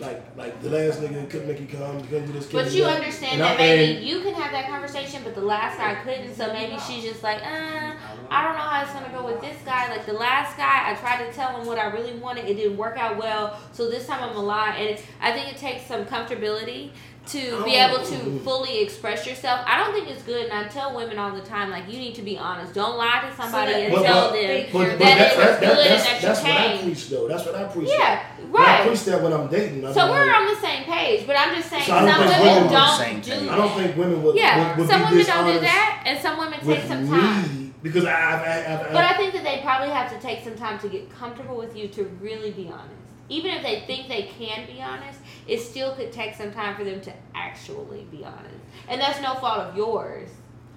like 0.00 0.22
like 0.36 0.62
the 0.62 0.70
last 0.70 1.00
nigga 1.00 1.28
couldn't 1.28 1.46
make 1.46 1.60
you 1.60 1.66
come, 1.66 2.00
couldn't 2.04 2.26
do 2.26 2.32
this. 2.32 2.46
But 2.46 2.72
you 2.72 2.84
that. 2.84 2.96
understand 2.96 3.32
And 3.32 3.40
that 3.42 3.54
I- 3.54 3.58
maybe 3.58 4.04
you 4.06 4.20
can 4.22 4.32
have 4.34 4.50
that 4.52 4.66
conversation, 4.68 5.20
but 5.22 5.34
the 5.34 5.42
last 5.42 5.76
guy 5.78 5.94
couldn't. 5.96 6.34
So 6.34 6.50
maybe 6.54 6.78
she's 6.88 7.04
just 7.04 7.22
like, 7.22 7.42
uh, 7.42 7.92
I 8.30 8.44
don't 8.44 8.54
know 8.54 8.60
how 8.62 8.82
it's 8.82 8.92
gonna 8.92 9.12
go 9.12 9.26
with 9.26 9.42
this 9.42 9.56
guy. 9.64 9.90
Like 9.90 10.06
the 10.06 10.14
last 10.14 10.56
guy, 10.56 10.90
I 10.90 10.94
tried 10.94 11.26
to 11.26 11.32
tell 11.34 11.54
him 11.60 11.66
what 11.66 11.78
I 11.78 11.86
really 11.88 12.14
wanted. 12.14 12.46
It 12.46 12.54
didn't 12.54 12.78
work 12.78 12.96
out 12.96 13.18
well. 13.18 13.58
So 13.72 13.90
this 13.90 14.06
time 14.06 14.22
I'm 14.22 14.30
gonna 14.32 14.46
lie. 14.46 14.70
And 14.70 14.98
I 15.20 15.32
think 15.32 15.52
it 15.52 15.58
takes 15.58 15.84
some 15.86 16.06
comfortability 16.06 16.90
to 17.26 17.64
be 17.64 17.76
oh. 17.76 17.88
able 17.88 18.04
to 18.04 18.16
Oh. 18.16 18.38
fully 18.44 18.80
express 18.80 19.26
yourself. 19.26 19.60
I 19.66 19.78
don't 19.78 19.94
think 19.94 20.08
it's 20.10 20.22
good, 20.22 20.44
and 20.46 20.52
I 20.52 20.68
tell 20.68 20.94
women 20.94 21.18
all 21.18 21.34
the 21.34 21.40
time, 21.40 21.70
like 21.70 21.90
you 21.90 21.98
need 21.98 22.14
to 22.16 22.22
be 22.22 22.36
honest. 22.36 22.74
Don't 22.74 22.96
lie 22.98 23.24
to 23.28 23.34
somebody 23.42 23.72
that- 23.72 23.80
and 23.82 23.94
But- 23.94 24.02
tell 24.02 24.30
but- 24.30 24.40
them 24.40 24.66
But, 24.72 24.72
but 24.72 24.98
that 24.98 24.98
that, 24.98 25.32
it 25.32 25.36
was 25.38 25.46
that, 25.46 25.60
that, 25.60 25.74
good 25.74 25.86
and 25.86 25.94
that's, 25.94 26.04
that 26.04 26.22
you 26.22 26.28
that's 26.28 26.42
what 26.42 26.50
I 26.52 26.82
preach 26.82 27.08
though. 27.08 27.28
That's 27.28 27.46
what 27.46 27.54
I 27.54 27.64
preach. 27.64 27.88
Yeah, 27.90 28.22
But 28.52 28.60
I 28.60 28.86
preach 28.86 29.04
that 29.04 29.22
when 29.22 29.32
I'm 29.32 29.48
dating. 29.48 29.86
I'm 29.86 29.94
So 29.94 30.00
like, 30.00 30.10
we're 30.10 30.34
on 30.34 30.46
the 30.46 30.60
same 30.60 30.84
page, 30.84 31.26
but 31.26 31.36
I'm 31.38 31.54
just 31.56 31.70
saying 31.70 31.84
So 31.84 31.92
some 31.92 32.04
women 32.04 32.18
women 32.28 32.46
are 32.46 32.56
on 32.60 32.62
the 32.66 32.72
don't 32.72 32.98
same 32.98 33.20
do 33.20 33.30
page. 33.30 33.48
I 33.48 33.56
don't 33.56 33.74
think 33.74 33.96
women 33.96 34.22
would. 34.22 34.36
Yeah, 34.36 34.68
would, 34.68 34.78
would 34.78 34.88
some 34.88 35.00
be 35.00 35.10
women 35.10 35.26
don't 35.26 35.52
do 35.54 35.60
that, 35.60 36.02
and 36.06 36.20
some 36.20 36.38
women 36.38 36.58
take 36.60 36.68
with 36.68 36.88
some 36.88 37.04
me 37.10 37.10
time. 37.10 37.74
because 37.82 38.04
I, 38.04 38.12
I've, 38.12 38.40
I've, 38.42 38.80
I've, 38.86 38.92
But 38.92 39.04
I 39.04 39.16
think 39.16 39.32
that 39.32 39.44
they 39.44 39.60
probably 39.62 39.88
have 39.90 40.12
to 40.12 40.20
take 40.20 40.44
some 40.44 40.56
time 40.56 40.78
to 40.80 40.88
get 40.88 41.10
comfortable 41.10 41.56
with 41.56 41.74
you 41.76 41.88
to 41.88 42.04
really 42.20 42.50
be 42.50 42.68
honest. 42.68 42.90
Even 43.30 43.52
if 43.52 43.62
they 43.62 43.80
think 43.86 44.08
they 44.08 44.24
can 44.38 44.66
be 44.66 44.82
honest, 44.82 45.18
it 45.46 45.60
still 45.60 45.94
could 45.94 46.12
take 46.12 46.34
some 46.34 46.52
time 46.52 46.76
for 46.76 46.84
them 46.84 47.00
to 47.02 47.12
actually 47.34 48.06
be 48.10 48.24
honest. 48.24 48.54
And 48.88 49.00
that's 49.00 49.20
no 49.20 49.34
fault 49.34 49.60
of 49.60 49.76
yours. 49.76 50.28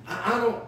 I, 0.08 0.34
I 0.36 0.40
don't. 0.40 0.64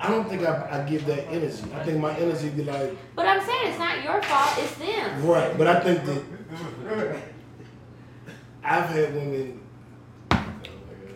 I 0.00 0.10
don't 0.10 0.28
think 0.28 0.42
I, 0.42 0.80
I 0.82 0.88
give 0.88 1.06
that 1.06 1.28
energy. 1.28 1.62
I 1.74 1.84
think 1.84 2.00
my 2.00 2.16
energy 2.16 2.48
be 2.50 2.64
like 2.64 2.96
But 3.14 3.26
I'm 3.26 3.44
saying 3.44 3.68
it's 3.70 3.78
not 3.78 4.02
your 4.02 4.20
fault, 4.22 4.58
it's 4.58 4.74
them. 4.76 5.26
right, 5.26 5.56
but 5.56 5.66
I 5.68 5.80
think 5.80 6.04
that 6.06 7.22
I've 8.64 8.86
had 8.88 9.14
women. 9.14 9.60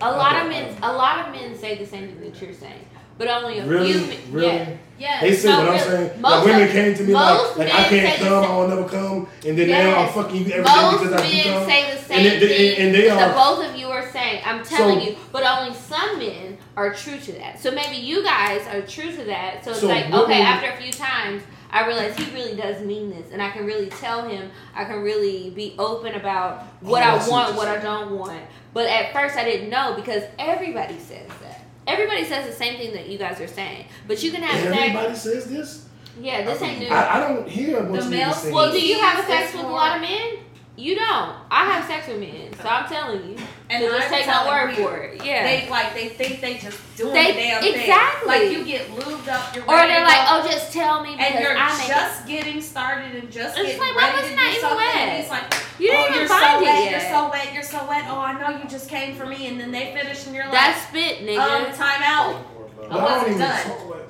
A 0.01 0.11
lot 0.13 0.37
of 0.43 0.49
men 0.49 0.77
a 0.83 0.93
lot 0.93 1.27
of 1.27 1.33
men 1.35 1.57
say 1.57 1.79
the 1.79 1.87
same 1.87 2.09
thing 2.09 2.21
that 2.21 2.41
you're 2.41 2.53
saying. 2.53 2.86
But 3.19 3.29
only 3.29 3.59
a 3.59 3.67
Really, 3.67 3.93
few 3.95 4.07
men 4.07 4.19
really. 4.31 4.47
yeah. 4.47 4.69
Yes. 4.99 5.21
They 5.23 5.35
say 5.35 5.49
no, 5.51 5.59
what 5.59 5.69
I'm 5.69 5.73
really. 5.75 6.07
saying. 6.09 6.21
Most 6.23 6.33
Like 6.33 6.45
women 6.47 6.69
came 6.73 6.95
to 6.95 7.03
me 7.05 7.13
like, 7.13 7.57
like 7.59 7.75
I 7.75 7.81
men 7.81 7.89
can't 7.91 8.19
come, 8.21 8.45
I 8.45 8.57
will 8.57 8.69
never 8.69 8.89
come, 8.89 9.29
and 9.47 9.59
then 9.59 9.69
now 9.69 9.97
I'm 10.01 10.09
fucking 10.13 10.37
you 10.47 10.53
every 10.53 10.65
day 10.65 10.75
Most 10.75 11.03
because 11.03 11.13
I 11.13 11.23
men 11.23 11.45
do 11.45 11.51
come. 11.53 11.67
say 11.69 11.95
the 11.95 12.03
same 12.03 12.17
and 12.19 12.43
they, 12.43 12.49
thing 12.49 12.87
and 12.87 12.95
they 12.95 13.11
are 13.11 13.29
the 13.29 13.35
both 13.35 13.65
of 13.71 13.77
you 13.77 13.87
are 13.89 14.11
saying. 14.11 14.43
I'm 14.47 14.65
telling 14.65 15.01
So- 15.01 15.07
you, 15.11 15.17
but 15.33 15.43
only 15.45 15.75
some 15.75 16.19
men 16.19 16.57
are 16.79 16.95
true 16.95 17.19
to 17.19 17.33
that. 17.33 17.61
So 17.61 17.71
maybe 17.73 17.97
you 17.97 18.23
guys 18.23 18.67
are 18.69 18.81
true 18.87 19.13
to 19.13 19.25
that. 19.25 19.65
So 19.65 19.73
it's 19.73 19.81
So 19.81 19.87
like, 19.89 20.11
okay, 20.13 20.41
after 20.41 20.71
a 20.71 20.77
few 20.79 20.93
times, 20.93 21.43
I 21.71 21.87
realize 21.87 22.17
he 22.17 22.33
really 22.35 22.57
does 22.57 22.81
mean 22.83 23.11
this, 23.11 23.33
and 23.33 23.43
I 23.43 23.51
can 23.51 23.67
really 23.67 23.91
tell 23.91 24.27
him. 24.27 24.51
I 24.75 24.85
can 24.85 25.03
really 25.03 25.51
be 25.51 25.75
open 25.79 26.15
about 26.15 26.63
what 26.81 27.03
Oh, 27.03 27.07
I 27.07 27.29
want, 27.29 27.55
what 27.57 27.69
I 27.69 27.79
don't 27.79 28.13
want. 28.19 28.41
But 28.73 28.87
at 28.87 29.13
first, 29.13 29.37
I 29.37 29.45
didn't 29.45 29.69
know 29.69 29.93
because 29.95 30.23
everybody 30.39 30.99
says 30.99 31.29
that. 31.43 31.66
Everybody 31.87 32.25
says 32.25 32.47
the 32.47 32.53
same 32.53 32.79
thing 32.79 32.93
that 32.95 33.09
you 33.09 33.19
guys 33.19 33.41
are 33.41 33.47
saying. 33.47 33.87
But 34.09 34.23
you 34.23 34.33
can 34.33 34.43
have 34.43 34.61
sex. 34.61 34.77
everybody 34.77 35.15
says 35.15 35.49
this. 35.49 35.89
Yeah, 36.21 36.45
this 36.45 36.63
ain't 36.63 36.81
new. 36.81 36.89
I, 36.89 37.17
I 37.17 37.29
don't 37.29 37.49
hear 37.49 37.79
a 37.79 37.83
The 37.93 37.99
of 37.99 38.11
male 38.11 38.35
Well, 38.53 38.73
do 38.73 38.81
you 38.81 38.99
have 39.01 39.19
It's 39.19 39.29
sex 39.29 39.53
with 39.55 39.65
a 39.65 39.69
lot 39.69 39.97
of 39.97 40.03
men? 40.03 40.39
You 40.79 40.95
don't. 40.95 41.37
I 41.51 41.65
have 41.73 41.87
sex 41.87 42.07
with 42.07 42.21
men, 42.21 42.53
so 42.61 42.69
I'm 42.69 42.87
telling 42.87 43.31
you. 43.31 43.37
And 43.71 43.83
So 43.83 43.97
just 43.99 44.09
take 44.09 44.27
my 44.27 44.47
word 44.47 44.77
you, 44.77 44.85
for 44.85 44.97
it. 44.99 45.25
Yeah. 45.25 45.43
They 45.43 45.71
like 45.71 45.95
they 45.95 46.09
think 46.11 46.41
they 46.43 46.59
just 46.59 46.79
doing 46.97 47.15
They- 47.15 47.33
the 47.33 47.39
damn 47.39 47.65
exactly. 47.65 48.39
thing. 48.39 48.49
Like 48.49 48.59
you 48.59 48.65
get 48.65 48.89
lubed 48.91 49.27
up, 49.29 49.55
you're 49.55 49.65
or 49.65 49.77
they're 49.89 50.05
like, 50.05 50.29
go, 50.29 50.43
oh, 50.45 50.49
just 50.49 50.73
tell 50.73 51.03
me 51.03 51.13
because 51.17 51.33
and 51.33 51.41
you're 51.43 51.57
I 51.57 51.79
make 51.79 51.89
just 51.89 52.27
getting 52.27 52.61
started 52.61 53.15
and 53.17 53.33
just 53.33 53.57
It's 53.57 53.67
getting 53.67 53.81
like, 53.81 53.97
why 53.97 54.11
ready 54.11 54.17
was 54.21 54.27
to 54.27 54.33
it 54.33 54.37
not 54.37 54.43
do 54.45 54.49
even 54.51 54.61
something. 54.61 54.77
wet? 54.77 54.97
And 54.97 55.23
he's 55.23 55.31
like. 55.31 55.55
You 55.79 55.91
didn't 55.91 56.01
oh, 56.01 56.09
even 56.09 56.19
you're 56.21 56.29
find 56.29 56.43
so 56.43 56.59
it 56.59 56.63
wet, 56.65 56.85
yet. 56.85 56.91
you're 56.91 57.11
so 57.11 57.31
wet, 57.31 57.55
you're 57.55 57.63
so 57.63 57.87
wet. 57.89 58.05
Oh, 58.09 58.19
I 58.19 58.33
know 58.41 58.59
you 58.63 58.69
just 58.69 58.89
came 58.89 59.15
for 59.15 59.27
me, 59.27 59.47
and 59.49 59.61
then 59.61 59.71
they 59.73 59.93
finish, 59.93 60.25
and 60.27 60.35
you're 60.35 60.45
like, 60.45 60.55
That's 60.55 60.89
spit, 60.89 61.19
nigga. 61.19 61.39
um, 61.39 61.75
time 61.75 62.03
out. 62.03 62.47
I 62.91 63.03
wasn't 63.03 63.29
even 63.29 63.41
done. 63.41 63.63
talk. 63.65 64.09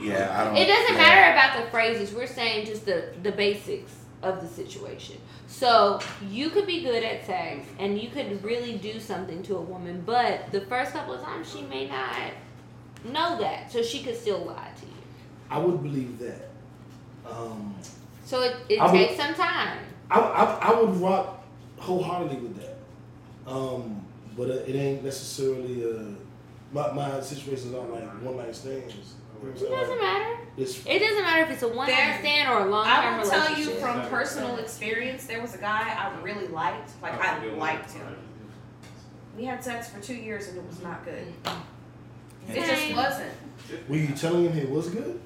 Yeah, 0.00 0.36
I 0.40 0.44
don't. 0.44 0.56
it 0.56 0.66
doesn't 0.66 0.96
yeah. 0.96 1.02
matter 1.02 1.32
about 1.32 1.64
the 1.64 1.70
phrases. 1.70 2.14
We're 2.14 2.26
saying 2.28 2.66
just 2.66 2.84
the 2.86 3.06
the 3.22 3.32
basics 3.32 3.92
of 4.22 4.40
the 4.40 4.46
situation. 4.48 5.16
So 5.46 6.00
you 6.28 6.50
could 6.50 6.66
be 6.66 6.82
good 6.82 7.02
at 7.02 7.24
sex 7.26 7.66
and 7.78 7.98
you 8.00 8.10
could 8.10 8.42
really 8.44 8.76
do 8.78 9.00
something 9.00 9.42
to 9.44 9.56
a 9.56 9.60
woman, 9.60 10.02
but 10.04 10.50
the 10.52 10.60
first 10.62 10.92
couple 10.92 11.14
of 11.14 11.22
times 11.22 11.50
she 11.52 11.62
may 11.62 11.88
not 11.88 12.32
know 13.04 13.38
that, 13.40 13.72
so 13.72 13.82
she 13.82 14.02
could 14.02 14.16
still 14.16 14.44
lie 14.44 14.70
to 14.80 14.86
you. 14.86 14.92
I 15.50 15.58
would 15.58 15.82
believe 15.82 16.18
that. 16.18 16.50
Um, 17.28 17.74
So 18.24 18.42
it, 18.42 18.56
it 18.68 18.78
I 18.80 18.84
would- 18.86 18.92
takes 18.92 19.16
some 19.16 19.34
time. 19.34 19.78
I, 20.10 20.18
I, 20.20 20.44
I 20.72 20.80
would 20.80 20.96
rock 20.96 21.42
wholeheartedly 21.78 22.36
with 22.40 22.56
that. 22.60 22.76
Um, 23.46 24.04
but 24.36 24.50
uh, 24.50 24.54
it 24.66 24.74
ain't 24.74 25.02
necessarily 25.04 25.84
uh, 25.84 26.02
my 26.72 26.92
my 26.92 27.20
situations 27.20 27.74
aren't 27.74 27.92
like 27.92 28.04
one 28.22 28.36
night 28.36 28.54
stands. 28.54 29.14
You 29.42 29.48
know 29.48 29.52
what 29.52 29.62
I'm 29.62 29.66
It 29.66 29.76
doesn't 29.76 29.98
matter. 29.98 30.38
It's, 30.56 30.86
It 30.86 30.98
doesn't 30.98 31.22
matter 31.22 31.42
if 31.42 31.50
it's 31.50 31.62
a 31.62 31.68
one 31.68 31.88
night 31.88 32.18
stand 32.20 32.48
or 32.50 32.66
a 32.66 32.70
long 32.70 32.86
term 32.86 33.18
relationship. 33.18 33.32
I 33.32 33.38
will 33.38 33.46
tell 33.46 33.58
you 33.58 33.70
from 33.80 34.08
personal 34.08 34.56
experience, 34.56 35.26
there 35.26 35.40
was 35.40 35.54
a 35.54 35.58
guy 35.58 35.96
I 35.96 36.20
really 36.22 36.48
liked. 36.48 36.92
Like 37.02 37.14
oh, 37.14 37.20
I 37.20 37.46
liked 37.54 37.92
him. 37.92 38.16
We 39.36 39.44
had 39.44 39.62
sex 39.64 39.88
for 39.88 40.00
two 40.00 40.14
years 40.14 40.48
and 40.48 40.58
it 40.58 40.66
was 40.66 40.82
not 40.82 41.04
good. 41.04 41.26
It 42.48 42.66
just 42.66 42.94
wasn't. 42.94 43.32
were 43.88 43.96
you 43.96 44.14
telling 44.14 44.50
him 44.50 44.58
it 44.58 44.70
was 44.70 44.88
good? 44.88 45.20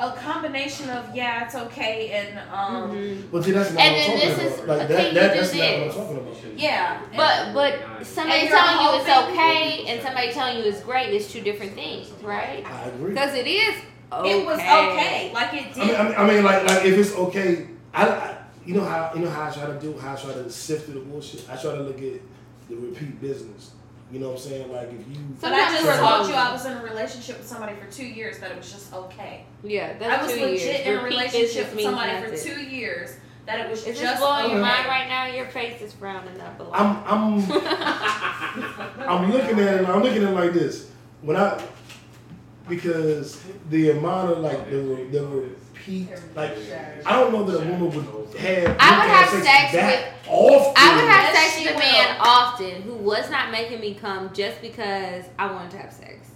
A 0.00 0.12
combination 0.16 0.88
of 0.90 1.14
yeah, 1.14 1.44
it's 1.44 1.54
okay, 1.54 2.10
and 2.10 2.38
um, 2.50 2.90
Mhm. 2.92 3.30
But 3.30 3.44
see, 3.44 3.50
that's 3.52 3.70
not 3.72 3.82
And 3.82 3.94
what 3.96 4.02
I'm 4.02 4.18
then 4.18 4.18
talking 4.18 4.28
this 4.28 4.38
about. 4.38 4.62
is- 4.62 4.68
like 4.68 4.80
okay, 4.80 4.88
that, 4.88 5.14
that 5.14 5.32
do 5.34 5.40
that's 5.40 5.54
not 5.54 5.60
what 5.60 5.74
I'm 5.74 5.86
this. 5.88 5.94
talking 5.96 6.16
about. 6.16 6.58
yeah. 6.58 7.00
But 7.16 7.54
but 7.54 8.06
somebody 8.06 8.48
telling 8.48 8.78
you 8.84 9.00
it's 9.00 9.10
okay 9.28 9.84
and 9.88 10.02
somebody 10.02 10.32
telling 10.32 10.56
you 10.58 10.64
it's 10.64 10.80
great 10.82 11.10
is 11.12 11.30
two 11.30 11.42
different 11.42 11.74
things, 11.74 12.08
right? 12.22 12.64
I 12.66 12.84
agree. 12.88 13.10
Because 13.12 13.34
it 13.34 13.46
is 13.46 13.74
okay. 14.12 14.30
It 14.40 14.46
was 14.46 14.58
okay. 14.58 15.30
Like 15.34 15.52
it 15.54 15.66
I 15.66 15.72
did. 15.74 15.86
mean, 15.86 15.96
I 15.96 16.02
mean, 16.04 16.14
I 16.16 16.26
mean, 16.34 16.44
like, 16.44 16.64
like 16.66 16.84
if 16.86 16.96
it's 16.98 17.14
okay, 17.14 17.66
I, 17.92 18.08
I, 18.08 18.36
you 18.64 18.74
know 18.76 18.84
how, 18.84 19.10
you 19.14 19.20
know 19.20 19.30
how 19.30 19.48
I 19.48 19.50
try 19.52 19.66
to 19.66 19.78
do, 19.78 19.98
how 19.98 20.14
I 20.14 20.16
try 20.16 20.32
to 20.32 20.48
sift 20.50 20.86
through 20.86 20.94
the 20.94 21.00
bullshit. 21.00 21.44
I 21.50 21.56
try 21.56 21.72
to 21.74 21.82
look 21.82 22.00
at 22.00 22.20
the 22.70 22.76
repeat 22.76 23.20
business. 23.20 23.72
You 24.12 24.18
know 24.18 24.30
what 24.30 24.36
I'm 24.36 24.48
saying? 24.50 24.72
Like 24.72 24.88
if 24.88 25.06
you, 25.08 25.16
but 25.40 25.52
I 25.52 25.70
just 25.70 25.84
Sometimes 25.84 26.00
told 26.00 26.26
we're 26.26 26.28
you 26.32 26.34
I 26.34 26.52
was 26.52 26.66
in 26.66 26.72
a 26.76 26.82
relationship 26.82 27.38
with 27.38 27.46
somebody 27.46 27.76
for 27.76 27.90
two 27.92 28.06
years 28.06 28.38
that 28.40 28.50
it 28.50 28.56
was 28.56 28.70
just 28.72 28.92
okay. 28.92 29.44
Yeah, 29.62 29.96
that's 29.98 30.22
I 30.22 30.26
was 30.26 30.32
two 30.34 30.40
legit 30.46 30.60
years. 30.60 30.80
in 30.86 30.92
a 30.98 31.02
Repeat 31.04 31.16
relationship 31.16 31.74
with 31.74 31.84
somebody 31.84 32.12
for 32.20 32.30
nothing. 32.32 32.52
two 32.54 32.60
years 32.60 33.16
that 33.46 33.60
it 33.60 33.70
was 33.70 33.78
Is 33.80 33.84
this 33.86 34.00
just 34.00 34.20
blowing 34.20 34.46
okay. 34.46 34.54
your 34.54 34.62
mind 34.62 34.86
right 34.86 35.08
now? 35.08 35.26
Your 35.26 35.46
face 35.46 35.80
is 35.80 35.92
frowning 35.92 36.40
up 36.40 36.58
a 36.58 36.62
lot. 36.64 36.80
I'm, 36.80 37.40
I'm, 37.48 37.52
I'm 39.08 39.32
looking 39.32 39.58
at 39.60 39.80
it. 39.82 39.88
I'm 39.88 40.02
looking 40.02 40.22
at 40.24 40.30
it 40.30 40.34
like 40.34 40.52
this. 40.52 40.90
When 41.22 41.36
I, 41.36 41.62
because 42.68 43.40
the 43.70 43.90
amount 43.90 44.32
of 44.32 44.38
like 44.40 44.68
the 44.70 44.76
the 45.12 45.50
repeat, 45.80 46.08
like 46.34 46.56
I 47.06 47.12
don't 47.12 47.32
know 47.32 47.44
that 47.44 47.62
a 47.62 47.70
woman 47.72 47.90
would 47.90 48.36
have. 48.36 48.76
I 48.78 48.98
would 48.98 49.10
have 49.10 49.28
sex 49.30 49.44
sex 49.44 49.72
that 49.72 50.12
often. 50.28 50.74
I 50.76 50.96
would 50.96 51.10
have 51.10 51.34
Yes, 51.34 51.54
sex 51.54 51.64
with 51.64 51.76
a 51.76 51.78
man 51.78 52.16
often 52.20 52.82
who 52.82 52.94
was 52.94 53.30
not 53.30 53.50
making 53.50 53.80
me 53.80 53.94
come 53.94 54.32
just 54.32 54.60
because 54.60 55.24
I 55.38 55.50
wanted 55.52 55.72
to 55.72 55.78
have 55.78 55.92
sex. 55.92 56.29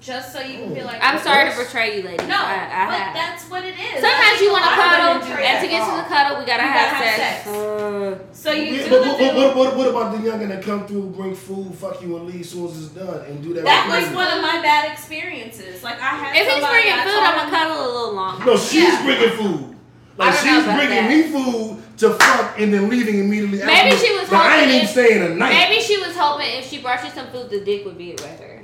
Just 0.00 0.32
so 0.32 0.40
you 0.40 0.58
can 0.58 0.74
be 0.74 0.82
like. 0.82 1.00
I'm 1.02 1.18
sorry 1.18 1.50
to 1.50 1.56
Yes. 1.56 1.66
betray 1.66 1.96
you, 1.96 2.02
ladies. 2.04 2.28
No, 2.28 2.36
I, 2.36 2.68
I 2.70 2.86
but 2.86 2.94
have. 3.00 3.14
that's 3.14 3.50
what 3.50 3.64
it 3.64 3.74
is. 3.74 4.00
Sometimes 4.04 4.40
you 4.40 4.52
want 4.52 4.64
to 4.64 4.70
cuddle, 4.70 5.26
do 5.26 5.32
and 5.34 5.42
that. 5.42 5.60
to 5.62 5.68
get 5.68 5.82
to 5.88 5.96
the 5.96 6.06
cuddle, 6.06 6.38
we 6.38 6.44
gotta 6.44 6.62
You 6.62 6.68
have, 6.68 6.92
gotta 6.92 7.04
have 7.06 7.16
sex. 7.16 7.44
sex. 7.44 7.48
Uh, 7.48 8.18
So 8.32 8.52
you 8.52 8.74
Yeah, 8.76 8.84
do 8.84 8.90
but 8.90 9.02
the 9.02 9.08
what, 9.08 9.34
what, 9.34 9.56
what, 9.56 9.76
what 9.76 9.88
about 9.88 10.12
the 10.12 10.18
youngin 10.30 10.48
that 10.48 10.62
come 10.62 10.86
through, 10.86 11.10
bring 11.16 11.34
food, 11.34 11.74
fuck 11.74 12.00
you, 12.02 12.14
and 12.16 12.26
leave 12.26 12.42
as 12.42 12.50
soon 12.50 12.66
as 12.68 12.76
it's 12.84 12.92
done, 12.94 13.24
and 13.26 13.42
do 13.42 13.54
that? 13.54 13.64
That 13.64 13.88
with 13.90 14.06
was 14.06 14.14
one 14.14 14.28
of 14.36 14.42
my 14.42 14.60
bad 14.62 14.92
experiences. 14.92 15.82
Like 15.82 15.96
I 16.00 16.12
had. 16.14 16.36
if 16.36 16.44
he's 16.54 16.66
bringing 16.68 16.92
food, 17.02 17.10
told 17.10 17.24
I'm 17.24 17.34
gonna 17.36 17.50
cuddle 17.50 17.80
a 17.80 17.90
little 17.90 18.14
longer. 18.14 18.44
No, 18.44 18.56
she's 18.56 18.84
Yeah. 18.84 19.02
bringing 19.02 19.30
food. 19.36 19.76
Like 20.18 20.28
I 20.28 20.36
don't 20.36 20.44
know 20.44 20.54
she's 20.60 20.74
bringing 20.76 21.02
that. 21.02 21.10
me 21.10 21.22
food 21.32 21.82
to 21.98 22.10
fuck 22.14 22.60
and 22.60 22.72
then 22.72 22.88
leaving 22.90 23.18
immediately 23.18 23.60
after. 23.62 23.72
Maybe 23.72 23.96
she 23.96 24.12
was 24.12 24.28
But 24.28 24.38
I 24.44 24.44
ain't 24.44 24.54
hoping 24.60 24.68
even 24.76 24.84
if- 24.84 24.90
staying 24.92 25.22
a 25.24 25.28
night. 25.34 25.50
Maybe 25.52 25.80
she 25.82 25.96
was 25.98 26.14
hoping 26.16 26.46
if 26.58 26.68
she 26.68 26.78
brought 26.78 27.02
you 27.02 27.10
some 27.10 27.26
food, 27.28 27.48
the 27.50 27.60
dick 27.64 27.84
would 27.86 27.98
be 27.98 28.12
with 28.12 28.38
her. 28.40 28.55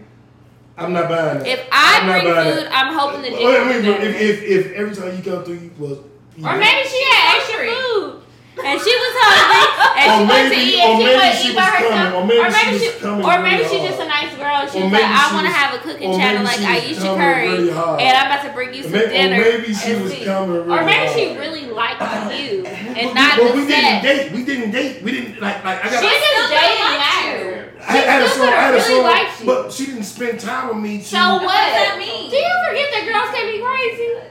I'm 0.83 0.93
not 0.93 1.09
buying 1.09 1.39
that. 1.39 1.47
If 1.47 1.61
I 1.71 1.99
I'm 2.01 2.07
not 2.07 2.21
bring 2.23 2.35
buying 2.35 2.55
food, 2.55 2.65
that. 2.67 2.73
I'm 2.75 2.95
hoping 2.99 3.23
the 3.23 3.31
dick 3.31 3.39
Wait, 3.41 3.67
wait, 3.67 3.85
wait, 3.85 4.03
if, 4.03 4.21
if, 4.21 4.43
if 4.43 4.73
every 4.73 4.95
time 4.95 5.17
you 5.17 5.23
come 5.23 5.45
through, 5.45 5.55
you 5.59 5.71
was. 5.79 5.99
You 6.37 6.47
Or 6.47 6.57
maybe 6.57 6.89
she 6.89 7.01
had 7.05 7.37
extra 7.39 7.67
food. 7.69 8.19
And 8.53 8.77
she 8.79 8.93
was 8.93 9.13
hungry, 9.17 9.97
and 9.97 10.29
Or 10.29 10.29
she 10.29 10.29
wanted 10.29 10.53
to 10.53 10.61
eat, 10.61 10.77
and 10.85 10.93
she 11.01 11.05
maybe 11.09 11.17
wanted 11.17 11.41
to 11.41 11.49
eat 11.49 11.57
by 11.57 11.73
was 11.73 11.89
coming, 11.89 12.05
herself. 12.05 12.21
or 12.21 12.49
maybe 12.53 12.79
she 12.79 12.89
was 12.93 13.01
coming 13.01 13.25
or 13.25 13.37
maybe 13.41 13.57
really 13.65 13.73
she's 13.73 13.85
just 13.89 14.01
a 14.05 14.09
nice 14.13 14.33
girl. 14.37 14.59
She 14.69 14.77
Or 14.77 14.85
was 14.85 14.93
like, 14.93 15.09
I 15.09 15.25
want 15.33 15.47
to 15.49 15.53
have 15.57 15.71
a 15.73 15.79
cooking 15.81 16.09
or 16.13 16.17
channel 16.21 16.45
like 16.45 16.61
she 16.61 16.69
was 16.69 16.85
Ayesha 16.85 17.01
coming 17.01 17.17
Curry, 17.17 17.49
really 17.49 17.71
and 17.73 18.13
I'm 18.13 18.27
about 18.29 18.43
to 18.45 18.53
bring 18.53 18.71
you 18.77 18.83
some 18.85 18.93
May- 18.93 19.09
or 19.09 19.09
dinner. 19.09 19.37
maybe 19.41 19.71
she 19.73 19.93
was 19.97 20.13
see. 20.13 20.25
coming 20.29 20.57
Or 20.69 20.69
really 20.69 20.85
maybe 20.85 21.09
she 21.17 21.25
really 21.41 21.65
liked 21.73 22.01
you 22.37 22.69
and 22.69 23.09
But- 23.09 23.17
not 23.17 23.33
but 23.41 23.49
the 23.49 23.57
we 23.57 23.63
didn't 23.73 23.99
date. 24.05 24.33
We 24.37 24.41
didn't 24.45 24.71
date. 24.71 25.01
We 25.01 25.11
didn't 25.17 25.41
like 25.41 25.65
like 25.65 25.81
I 25.81 25.89
got. 25.89 25.97
She 26.05 26.13
I, 26.13 26.13
just 26.13 26.29
still 26.29 26.49
dating 26.53 26.85
liked 26.85 27.01
matter. 27.09 27.42
I 27.89 27.93
had 27.97 28.23
a 28.23 28.29
still 28.29 28.45
song. 28.45 28.53
I 28.55 28.57
had 28.61 28.75
a 28.75 28.77
really 28.79 28.95
song, 28.95 29.03
likes 29.03 29.41
you. 29.41 29.47
but 29.47 29.73
she 29.73 29.87
didn't 29.87 30.05
spend 30.05 30.41
time 30.41 30.69
with 30.69 30.79
me. 30.79 30.99
To, 30.99 31.05
So 31.05 31.17
what? 31.19 31.43
What 31.43 31.53
does 31.53 31.75
that 31.89 31.97
mean? 31.99 32.31
Do 32.31 32.37
you 32.37 32.55
forget 32.69 32.89
that 32.93 33.05
girls 33.11 33.35
can 33.35 33.47
be 33.51 33.59
crazy? 33.59 34.29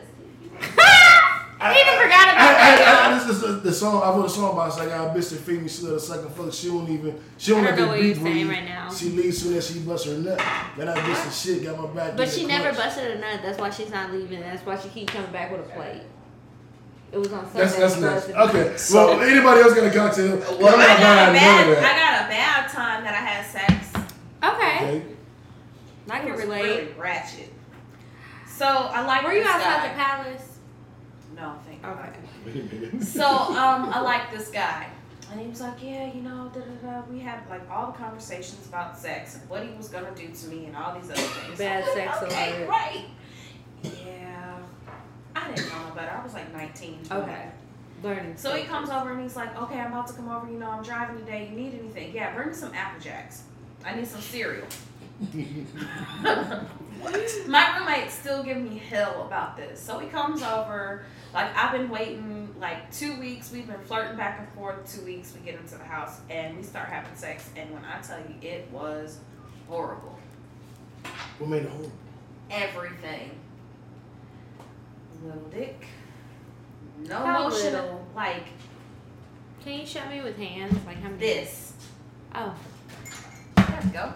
I, 1.60 1.74
He 1.78 1.84
done 1.84 2.02
forgot 2.02 2.28
about 2.34 2.42
I, 2.42 2.74
I, 2.74 2.76
that, 2.76 3.06
I, 3.06 3.10
y'all. 3.12 3.20
this 3.20 3.36
is 3.36 3.42
the, 3.42 3.48
the 3.70 3.72
song. 3.74 4.02
I 4.02 4.10
wrote 4.16 4.26
a 4.26 4.30
song 4.30 4.54
about. 4.54 4.70
It's 4.70 4.78
like 4.80 4.90
I 4.90 5.14
bitch 5.14 5.30
to 5.30 5.36
feed 5.36 5.62
me. 5.62 5.70
She 5.70 5.84
let 5.84 5.94
a 5.94 6.00
second 6.00 6.32
fuck. 6.34 6.52
She 6.54 6.68
don't 6.70 6.90
even. 6.90 7.20
She 7.38 7.52
don't 7.52 7.64
I 7.66 7.70
let 7.70 7.76
don't 7.78 7.96
the 7.98 8.02
beat 8.14 8.20
breathe. 8.20 8.50
right 8.50 8.66
now. 8.66 8.92
She 8.92 9.10
leaves 9.10 9.44
soon 9.44 9.56
as 9.56 9.70
she 9.72 9.80
busts 9.80 10.08
her 10.08 10.18
nut. 10.18 10.40
Then 10.78 10.90
I 10.90 10.96
bitch 10.98 11.24
the 11.26 11.30
shit. 11.32 11.64
Got 11.64 11.78
my 11.80 11.88
back. 11.94 12.18
But 12.18 12.30
she 12.30 12.46
never 12.46 12.72
clutch. 12.72 12.86
busted 12.86 13.12
a 13.18 13.20
nut. 13.20 13.42
That's 13.44 13.60
why 13.60 13.70
she's 13.70 13.92
not 13.92 14.12
leaving. 14.12 14.40
That's 14.42 14.66
why 14.66 14.80
she 14.80 14.90
keeps 14.90 15.14
coming 15.14 15.32
back 15.32 15.52
with 15.52 15.60
a 15.62 15.70
plate. 15.74 16.02
It 17.12 17.18
was 17.18 17.32
on 17.34 17.44
Sunday. 17.46 17.60
That's 17.60 17.76
that's 17.76 17.96
she 17.96 18.02
next. 18.02 18.30
Okay. 18.30 18.78
So- 18.78 19.08
well, 19.18 19.22
anybody 19.22 19.62
else 19.62 19.74
got 19.74 19.84
a 19.86 19.90
cocktale? 19.90 20.60
Well, 20.60 20.74
I'm 20.76 20.80
I 20.80 20.88
not 20.88 21.00
got 21.00 21.30
a 21.30 21.32
buying 21.32 21.34
none 21.34 21.34
bad. 21.34 21.70
of 21.70 21.78
I 21.78 21.82
got 21.82 22.26
a 22.26 22.30
bad 22.30 22.70
time 22.70 23.04
that 23.04 23.14
I 23.14 23.18
had 23.18 23.46
sex. 23.46 23.88
Okay. 24.44 24.86
Okay. 24.98 25.06
I 26.10 26.18
It 26.18 26.22
can 26.24 26.32
was 26.32 26.42
relate. 26.42 26.64
Really 26.64 26.88
ratchet. 26.98 27.54
So 28.48 28.66
I 28.66 29.06
like. 29.06 29.24
Were 29.24 29.34
you 29.34 29.44
this 29.44 29.52
outside 29.52 29.82
guy. 29.82 29.88
the 29.90 29.94
palace? 29.96 30.48
No, 31.36 31.54
thank 31.66 31.82
God. 31.82 31.98
Okay. 32.48 32.98
So 33.02 33.26
um, 33.26 33.90
I 33.94 34.02
like 34.02 34.32
this 34.32 34.50
guy, 34.50 34.88
and 35.32 35.40
he 35.40 35.48
was 35.48 35.62
like, 35.62 35.82
yeah, 35.84 36.12
you 36.14 36.22
know, 36.22 36.52
da 36.54 36.60
da 36.62 37.02
da. 37.02 37.02
We 37.12 37.20
had 37.20 37.40
like 37.50 37.70
all 37.70 37.88
the 37.92 37.98
conversations 37.98 38.66
about 38.68 38.98
sex 38.98 39.36
and 39.36 39.48
what 39.50 39.64
he 39.64 39.74
was 39.76 39.90
gonna 39.90 40.12
do 40.16 40.28
to 40.30 40.48
me 40.48 40.66
and 40.66 40.76
all 40.76 40.94
these 41.00 41.10
other 41.12 41.22
things. 41.22 41.58
Bad 41.60 41.84
I 41.84 41.86
was 41.86 41.94
sex 41.94 42.22
like, 42.22 42.32
okay, 42.32 42.56
alert. 42.58 42.70
right. 42.70 43.06
Yeah, 43.84 44.21
I 45.42 45.52
didn't 45.52 45.70
know 45.70 45.90
no 45.90 45.96
better. 45.96 46.12
I 46.12 46.24
was 46.24 46.34
like 46.34 46.54
19. 46.54 47.00
Okay. 47.12 47.46
Learning. 48.04 48.34
So 48.36 48.56
he 48.56 48.64
comes 48.64 48.90
over 48.90 49.12
and 49.12 49.22
he's 49.22 49.36
like, 49.36 49.60
okay, 49.62 49.80
I'm 49.80 49.92
about 49.92 50.08
to 50.08 50.14
come 50.14 50.30
over. 50.30 50.52
You 50.52 50.58
know, 50.58 50.70
I'm 50.70 50.84
driving 50.84 51.20
today. 51.20 51.48
You 51.50 51.56
need 51.56 51.80
anything? 51.80 52.14
Yeah, 52.14 52.36
bring 52.36 52.50
me 52.50 52.54
some 52.54 52.74
Apple 52.74 53.00
Jacks. 53.00 53.44
I 53.86 53.96
need 53.96 54.08
some 54.08 54.22
cereal. 54.22 54.68
My 57.48 57.78
roommate 57.78 58.12
still 58.12 58.44
give 58.44 58.58
me 58.58 58.78
hell 58.78 59.24
about 59.26 59.58
this. 59.58 59.80
So 59.80 60.00
he 60.00 60.08
comes 60.08 60.42
over. 60.42 61.04
Like 61.34 61.56
I've 61.56 61.72
been 61.72 61.90
waiting 61.90 62.54
like 62.60 62.92
two 62.92 63.20
weeks. 63.20 63.52
We've 63.52 63.68
been 63.68 63.80
flirting 63.82 64.18
back 64.18 64.40
and 64.40 64.50
forth. 64.50 64.94
Two 64.94 65.06
weeks. 65.06 65.34
We 65.34 65.46
get 65.46 65.60
into 65.60 65.76
the 65.76 65.84
house 65.84 66.20
and 66.30 66.58
we 66.58 66.64
start 66.64 66.90
having 66.90 67.16
sex. 67.16 67.50
And 67.56 67.72
when 67.72 67.84
I 67.86 68.02
tell 68.02 68.20
you, 68.20 68.36
it 68.42 68.70
was 68.72 69.20
horrible. 69.68 70.18
What 71.38 71.50
made 71.50 71.64
it 71.64 71.70
horrible? 71.70 71.92
Everything. 72.50 73.32
Little 75.24 75.42
dick. 75.50 75.86
No 77.08 77.18
How 77.18 77.44
motion. 77.50 77.74
little? 77.74 78.08
Like 78.16 78.46
Can 79.64 79.80
you 79.80 79.86
show 79.86 80.06
me 80.10 80.22
with 80.22 80.38
hands? 80.38 80.74
Like 80.86 80.98
how 81.02 81.10
many? 81.10 81.20
this. 81.20 81.74
Oh. 82.34 82.56
There 83.56 83.80
we 83.84 83.90
go. 83.92 84.14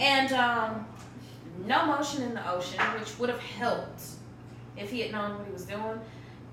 And 0.00 0.32
um, 0.32 0.86
no 1.66 1.86
motion 1.86 2.22
in 2.22 2.34
the 2.34 2.50
ocean, 2.50 2.78
which 2.98 3.18
would 3.18 3.28
have 3.28 3.40
helped 3.40 4.02
if 4.76 4.90
he 4.90 5.00
had 5.00 5.12
known 5.12 5.38
what 5.38 5.46
he 5.46 5.52
was 5.52 5.64
doing. 5.64 6.00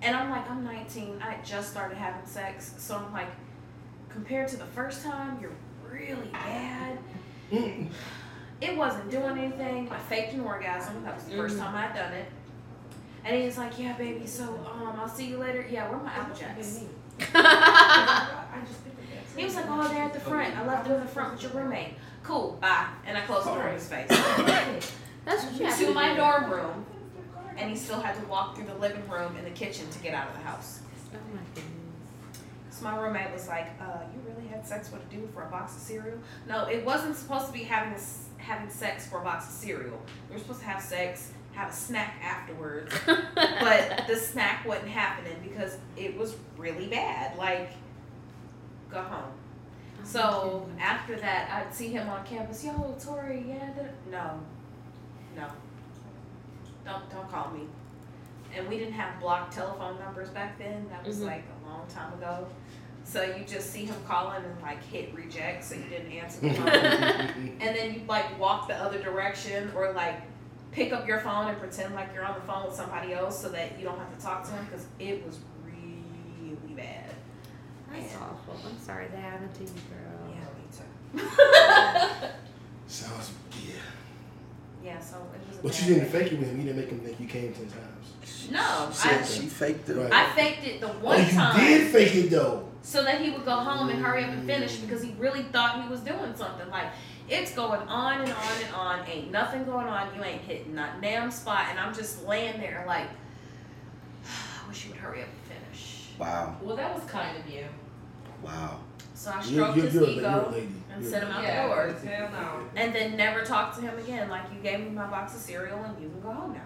And 0.01 0.15
I'm 0.15 0.29
like, 0.29 0.49
I'm 0.49 0.63
19. 0.63 1.21
I 1.21 1.37
just 1.43 1.71
started 1.71 1.97
having 1.97 2.25
sex, 2.25 2.73
so 2.77 2.95
I'm 2.97 3.11
like, 3.13 3.29
compared 4.09 4.47
to 4.49 4.57
the 4.57 4.65
first 4.65 5.03
time, 5.03 5.39
you're 5.41 5.51
really 5.89 6.27
bad. 6.31 6.97
It 8.61 8.77
wasn't 8.77 9.09
doing 9.11 9.37
anything. 9.37 9.89
I 9.91 9.97
faked 9.99 10.33
an 10.33 10.41
orgasm. 10.41 11.03
That 11.03 11.15
was 11.15 11.23
the 11.25 11.31
1st 11.35 11.55
Mhm. 11.55 11.59
time 11.59 11.75
I'd 11.75 11.95
done 11.95 12.13
it. 12.13 12.25
And 13.25 13.35
he 13.37 13.45
was 13.45 13.57
like, 13.57 13.77
Yeah, 13.79 13.93
baby. 13.93 14.25
So 14.27 14.43
um, 14.43 14.99
I'll 14.99 15.07
see 15.07 15.27
you 15.27 15.37
later. 15.37 15.65
Yeah, 15.69 15.89
where 15.89 15.99
are 15.99 16.03
my 16.03 16.11
apple 16.11 16.35
jacks? 16.35 16.83
He 19.35 19.45
was 19.45 19.55
like, 19.55 19.65
Oh, 19.67 19.87
they're 19.87 20.03
at 20.03 20.13
the 20.13 20.19
front. 20.19 20.55
I 20.55 20.65
left 20.65 20.85
them 20.87 20.93
in 20.95 21.01
the 21.01 21.07
front 21.07 21.33
with 21.33 21.41
your 21.41 21.51
roommate. 21.53 21.95
Cool. 22.21 22.57
Bye. 22.61 22.87
And 23.05 23.17
I 23.17 23.21
closed 23.21 23.47
the 23.47 23.53
door 23.55 23.67
in 23.67 23.73
his 23.73 23.87
face. 23.87 24.07
That's 25.25 25.45
what 25.45 25.53
you 25.59 25.65
have 25.65 25.77
to 25.79 25.85
to 25.85 25.93
my 25.93 26.15
dorm 26.15 26.51
room, 26.51 26.85
and 27.57 27.69
he 27.69 27.75
still 27.75 27.99
had 27.99 28.19
to 28.19 28.25
walk 28.27 28.55
through 28.55 28.65
the 28.65 28.75
living 28.75 29.07
room 29.07 29.35
and 29.37 29.45
the 29.45 29.51
kitchen 29.51 29.89
to 29.89 29.99
get 29.99 30.13
out 30.13 30.27
of 30.27 30.33
the 30.33 30.41
house. 30.41 30.81
Oh 31.13 31.17
my 31.33 31.39
goodness. 31.55 31.69
So 32.71 32.83
my 32.83 32.97
roommate 32.99 33.31
was 33.31 33.47
like, 33.47 33.67
uh, 33.79 33.99
"You 34.13 34.33
really 34.33 34.47
had 34.49 34.67
sex 34.67 34.91
with 34.91 35.01
a 35.01 35.05
dude 35.05 35.29
for 35.33 35.43
a 35.43 35.47
box 35.49 35.75
of 35.75 35.81
cereal?" 35.81 36.17
No, 36.47 36.65
it 36.65 36.83
wasn't 36.85 37.15
supposed 37.15 37.47
to 37.47 37.53
be 37.53 37.63
having 37.63 37.97
having 38.37 38.69
sex 38.69 39.07
for 39.07 39.21
a 39.21 39.23
box 39.23 39.45
of 39.45 39.53
cereal. 39.53 40.01
We 40.29 40.35
were 40.35 40.39
supposed 40.39 40.59
to 40.59 40.65
have 40.65 40.81
sex, 40.81 41.31
have 41.53 41.69
a 41.69 41.73
snack 41.73 42.15
afterwards, 42.23 42.93
but 43.05 44.05
the 44.07 44.15
snack 44.15 44.65
wasn't 44.67 44.89
happening 44.89 45.35
because 45.43 45.77
it 45.97 46.17
was 46.17 46.35
really 46.57 46.87
bad. 46.87 47.37
Like, 47.37 47.71
go 48.91 49.01
home. 49.01 49.31
So 50.03 50.67
after 50.79 51.15
that, 51.15 51.49
I'd 51.51 51.73
see 51.73 51.87
him 51.89 52.09
on 52.09 52.25
campus. 52.25 52.63
Yo, 52.65 52.95
Tori, 53.03 53.45
yeah, 53.47 53.69
da-" 53.75 54.11
no, 54.11 54.39
no, 55.35 55.47
don't 56.85 57.09
don't 57.09 57.29
call 57.31 57.51
me. 57.51 57.61
and 58.55 58.67
we 58.69 58.77
didn't 58.77 58.93
have 58.93 59.19
blocked 59.19 59.53
telephone 59.53 59.97
numbers 59.99 60.29
back 60.29 60.59
then. 60.59 60.85
That 60.89 61.03
was 61.05 61.19
Mhm. 61.21 61.25
like 61.27 61.43
a 61.65 61.69
long 61.69 61.87
time 61.87 62.13
ago. 62.13 62.47
So 63.05 63.23
you 63.23 63.43
just 63.45 63.71
see 63.71 63.85
him 63.85 63.95
calling 64.07 64.43
and 64.43 64.61
like 64.61 64.83
hit 64.83 65.13
reject, 65.13 65.63
so 65.63 65.73
you 65.75 65.83
didn't 65.89 66.11
answer 66.11 66.39
the 66.41 66.53
phone. 66.53 66.67
and 66.67 67.75
then 67.75 67.93
you 67.95 68.01
like 68.07 68.37
walk 68.39 68.67
the 68.67 68.75
other 68.75 68.99
direction 69.01 69.71
or 69.75 69.91
like 69.93 70.21
pick 70.73 70.91
up 70.91 71.07
your 71.07 71.19
phone 71.19 71.47
and 71.49 71.57
pretend 71.59 71.93
like 71.95 72.09
you're 72.13 72.25
on 72.25 72.35
the 72.35 72.41
phone 72.41 72.65
with 72.65 72.75
somebody 72.75 73.13
else 73.13 73.39
so 73.39 73.49
that 73.49 73.77
you 73.79 73.85
don't 73.85 73.97
have 73.97 74.15
to 74.17 74.21
talk 74.23 74.43
to 74.45 74.51
him 74.51 74.65
because 74.65 74.85
it 74.99 75.25
was 75.25 75.39
really 75.65 76.73
bad. 76.75 77.13
That's 77.91 78.15
awful. 78.15 78.55
I'm 78.67 78.79
sorry 78.79 79.07
that 79.07 79.17
happened 79.19 79.53
to 79.55 79.61
you, 79.63 79.69
girl. 79.69 80.35
Yeah, 81.15 81.19
me 81.19 81.21
too. 81.21 82.27
Sounds 82.87 83.31
yeah. 83.65 83.73
Yeah, 84.83 84.99
so 84.99 85.17
it 85.17 85.47
was. 85.49 85.59
A 85.59 85.61
But 85.63 85.81
you 85.87 85.93
didn't 85.95 86.09
fake 86.09 86.33
it 86.33 86.39
with 86.39 86.49
him. 86.49 86.57
You 86.59 86.63
didn't 86.65 86.79
make 86.81 86.89
him 86.89 86.99
think 86.99 87.19
you 87.19 87.27
came 87.27 87.53
ten 87.53 87.67
times. 87.67 88.49
No, 88.51 88.89
She 88.93 89.09
I- 89.09 89.23
she 89.23 89.47
faked 89.47 89.89
it. 89.89 89.95
Right. 89.95 90.11
I 90.11 90.31
faked 90.35 90.65
it 90.65 90.81
the 90.81 90.87
Oh, 90.89 90.93
one 90.99 91.23
you 91.23 91.31
time 91.31 91.59
You 91.61 91.77
did 91.77 91.91
fake 91.91 92.15
it 92.15 92.29
though. 92.31 92.67
so 92.81 93.03
that 93.03 93.21
he 93.21 93.29
would 93.31 93.45
go 93.45 93.51
home 93.55 93.89
and 93.89 94.03
hurry 94.03 94.23
up 94.23 94.31
and 94.31 94.45
finish 94.45 94.75
because 94.77 95.01
he 95.03 95.13
really 95.17 95.43
thought 95.43 95.81
he 95.83 95.89
was 95.89 96.01
doing 96.01 96.35
something. 96.35 96.69
Like 96.69 96.87
it's 97.33 97.53
going 97.53 97.81
on 97.87 98.21
and 98.21 98.31
on 98.31 98.61
and 98.65 98.75
on. 98.75 99.07
Ain't 99.09 99.31
nothing 99.31 99.63
going 99.65 99.87
on. 99.87 100.13
You 100.15 100.23
ain't 100.23 100.41
hitting 100.41 100.75
that 100.75 101.01
damn 101.01 101.31
spot, 101.31 101.67
and 101.69 101.79
I'm 101.79 101.93
just 101.93 102.25
laying 102.27 102.59
there 102.59 102.83
like, 102.87 103.07
I 104.25 104.67
wish 104.67 104.85
you 104.85 104.91
would 104.91 104.99
hurry 104.99 105.21
up 105.21 105.27
and 105.27 105.57
finish. 105.59 106.09
Wow. 106.19 106.57
Well, 106.61 106.75
that 106.75 106.93
was 106.93 107.03
kind 107.05 107.37
of 107.37 107.49
you. 107.49 107.65
Wow. 108.43 108.79
So 109.15 109.31
I 109.31 109.41
stroked 109.41 109.77
you're, 109.77 109.85
his 109.85 109.93
you're, 109.95 110.03
a, 110.03 110.07
ego 110.07 110.21
you're 110.21 110.39
a 110.39 110.51
lady. 110.51 110.67
and 110.93 111.01
You're 111.01 111.11
sent 111.11 111.23
him 111.23 111.31
out 111.31 111.43
lady. 111.43 111.93
the 111.93 112.07
door, 112.07 112.15
hell 112.15 112.29
no. 112.31 112.81
and 112.81 112.93
then 112.93 113.15
never 113.17 113.43
talked 113.43 113.75
to 113.77 113.81
him 113.81 113.97
again. 113.97 114.29
Like 114.29 114.43
you 114.53 114.59
gave 114.61 114.79
me 114.79 114.89
my 114.89 115.07
box 115.07 115.33
of 115.35 115.41
cereal, 115.41 115.79
and 115.83 116.01
you 116.01 116.09
can 116.09 116.21
go 116.21 116.31
home 116.31 116.53
now. 116.53 116.61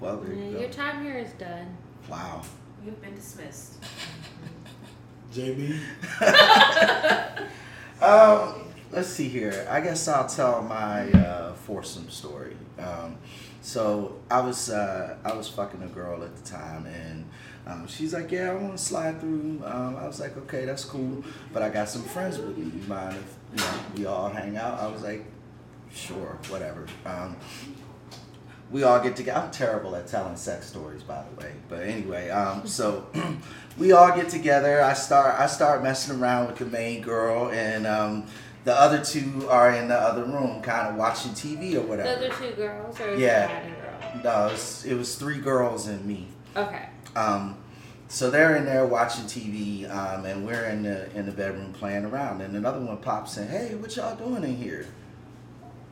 Well, 0.00 0.16
there 0.18 0.34
you 0.34 0.58
your 0.58 0.68
go. 0.68 0.72
time 0.72 1.02
here 1.04 1.16
is 1.18 1.32
done. 1.32 1.76
Wow. 2.08 2.42
You've 2.84 3.00
been 3.00 3.14
dismissed. 3.14 3.78
JB. 5.32 5.78
Um, 8.02 8.63
let's 8.94 9.08
see 9.08 9.28
here. 9.28 9.66
I 9.68 9.80
guess 9.80 10.06
I'll 10.06 10.28
tell 10.28 10.62
my 10.62 11.10
uh, 11.10 11.52
foursome 11.54 12.08
story. 12.08 12.56
Um, 12.78 13.18
so 13.60 14.16
I 14.30 14.40
was 14.40 14.70
uh, 14.70 15.16
I 15.24 15.34
was 15.34 15.48
fucking 15.48 15.82
a 15.82 15.88
girl 15.88 16.22
at 16.22 16.36
the 16.36 16.48
time, 16.48 16.86
and 16.86 17.24
um, 17.66 17.86
she's 17.86 18.14
like, 18.14 18.30
"Yeah, 18.30 18.52
I 18.52 18.54
want 18.54 18.76
to 18.76 18.82
slide 18.82 19.20
through." 19.20 19.62
Um, 19.64 19.96
I 19.96 20.06
was 20.06 20.20
like, 20.20 20.36
"Okay, 20.36 20.64
that's 20.64 20.84
cool," 20.84 21.24
but 21.52 21.62
I 21.62 21.70
got 21.70 21.88
some 21.88 22.02
friends 22.02 22.38
with 22.38 22.56
me. 22.56 22.64
You 22.64 22.86
mind 22.86 23.16
if 23.16 23.36
you 23.52 23.64
know, 23.64 23.80
we 23.96 24.06
all 24.06 24.28
hang 24.28 24.56
out? 24.56 24.78
I 24.78 24.86
was 24.86 25.02
like, 25.02 25.24
"Sure, 25.92 26.38
whatever." 26.48 26.86
Um, 27.04 27.36
we 28.70 28.82
all 28.82 29.00
get 29.00 29.16
together. 29.16 29.40
I'm 29.40 29.50
terrible 29.50 29.94
at 29.96 30.06
telling 30.06 30.36
sex 30.36 30.66
stories, 30.66 31.02
by 31.02 31.22
the 31.22 31.40
way. 31.40 31.52
But 31.68 31.82
anyway, 31.82 32.30
um, 32.30 32.66
so 32.66 33.06
we 33.78 33.92
all 33.92 34.14
get 34.14 34.28
together. 34.28 34.82
I 34.82 34.94
start 34.94 35.38
I 35.38 35.46
start 35.46 35.82
messing 35.82 36.20
around 36.20 36.48
with 36.48 36.56
the 36.56 36.66
main 36.66 37.00
girl, 37.00 37.50
and 37.50 37.86
um, 37.86 38.26
the 38.64 38.78
other 38.78 39.04
two 39.04 39.46
are 39.50 39.70
in 39.72 39.88
the 39.88 39.94
other 39.96 40.24
room, 40.24 40.60
kind 40.62 40.88
of 40.88 40.96
watching 40.96 41.32
TV 41.32 41.76
or 41.76 41.82
whatever. 41.82 42.08
The 42.20 42.26
other 42.32 42.34
two 42.48 42.52
girls 42.56 43.00
or 43.00 43.14
Yeah. 43.16 43.48
girl? 43.48 44.22
No, 44.24 44.46
it 44.48 44.52
was, 44.52 44.84
it 44.86 44.94
was 44.94 45.16
three 45.16 45.38
girls 45.38 45.86
and 45.86 46.04
me. 46.04 46.28
Okay. 46.56 46.88
Um, 47.16 47.56
so 48.08 48.30
they're 48.30 48.56
in 48.56 48.64
there 48.64 48.86
watching 48.86 49.24
TV, 49.24 49.90
um, 49.90 50.24
and 50.24 50.46
we're 50.46 50.64
in 50.66 50.82
the 50.84 51.10
in 51.16 51.26
the 51.26 51.32
bedroom 51.32 51.72
playing 51.72 52.04
around. 52.04 52.40
And 52.42 52.54
another 52.54 52.78
one 52.80 52.96
pops 52.98 53.36
in, 53.38 53.48
"Hey, 53.48 53.74
what 53.74 53.96
y'all 53.96 54.14
doing 54.14 54.44
in 54.44 54.54
here?" 54.56 54.86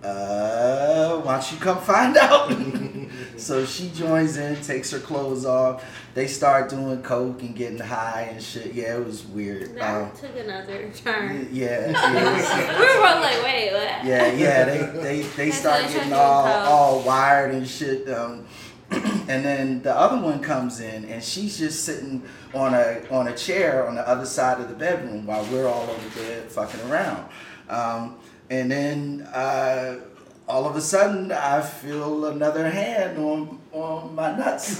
Uh, 0.03 1.21
why 1.21 1.35
don't 1.35 1.53
you 1.53 1.59
come 1.59 1.79
find 1.81 2.17
out? 2.17 2.53
so 3.37 3.65
she 3.65 3.89
joins 3.91 4.37
in, 4.37 4.57
takes 4.63 4.91
her 4.91 4.99
clothes 4.99 5.45
off. 5.47 5.85
They 6.15 6.27
start 6.27 6.69
doing 6.71 7.03
coke 7.03 7.41
and 7.43 7.55
getting 7.55 7.79
high 7.79 8.29
and 8.33 8.43
shit. 8.43 8.75
Yeah, 8.75 8.97
it 8.97 9.07
was 9.07 9.25
weird. 9.25 9.77
That 9.77 10.03
Um, 10.03 10.11
took 10.17 10.37
another 10.37 10.91
turn. 10.91 11.49
yeah, 11.53 11.91
yeah. 11.91 12.69
we 12.79 12.85
were 12.85 13.01
both 13.01 13.23
like, 13.23 13.43
wait, 13.45 13.73
what? 13.73 14.05
Yeah, 14.05 14.33
yeah, 14.33 14.65
they 14.65 15.01
they, 15.01 15.23
they 15.23 15.51
start 15.51 15.83
getting 15.89 16.13
all 16.13 16.47
all 16.47 17.01
wired 17.03 17.55
and 17.55 17.67
shit. 17.67 18.09
Um, 18.11 18.47
and 18.91 19.43
then 19.45 19.83
the 19.83 19.97
other 19.97 20.21
one 20.21 20.41
comes 20.41 20.81
in 20.81 21.07
and 21.07 21.23
she's 21.25 21.57
just 21.59 21.85
sitting 21.85 22.23
on 22.53 22.75
a 22.75 23.01
on 23.11 23.29
a 23.29 23.35
chair 23.37 23.89
on 23.89 23.95
the 23.95 24.07
other 24.07 24.27
side 24.27 24.61
of 24.61 24.69
the 24.69 24.75
bedroom 24.75 25.25
while 25.25 25.45
we're 25.47 25.67
all 25.67 25.89
over 25.89 26.21
there 26.21 26.43
fucking 26.43 26.81
around. 26.91 27.25
Um, 27.71 28.17
and 28.53 28.71
then 28.71 29.23
uh, 29.33 29.99
all 30.47 30.67
of 30.67 30.77
a 30.77 30.81
sudden 30.81 31.33
I 31.33 31.63
feel 31.63 32.27
another 32.27 32.71
hand 32.71 33.17
on 33.19 33.59
on 33.73 34.15
my 34.15 34.37
nuts, 34.37 34.79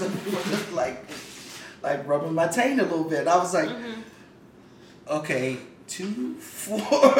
like 0.73 1.03
like 1.81 2.07
rubbing 2.07 2.35
my 2.35 2.47
taint 2.47 2.79
a 2.79 2.83
little 2.83 3.03
bit. 3.03 3.27
I 3.27 3.37
was 3.37 3.53
like, 3.53 3.69
okay, 5.09 5.57
two, 5.87 6.35
four. 6.35 6.79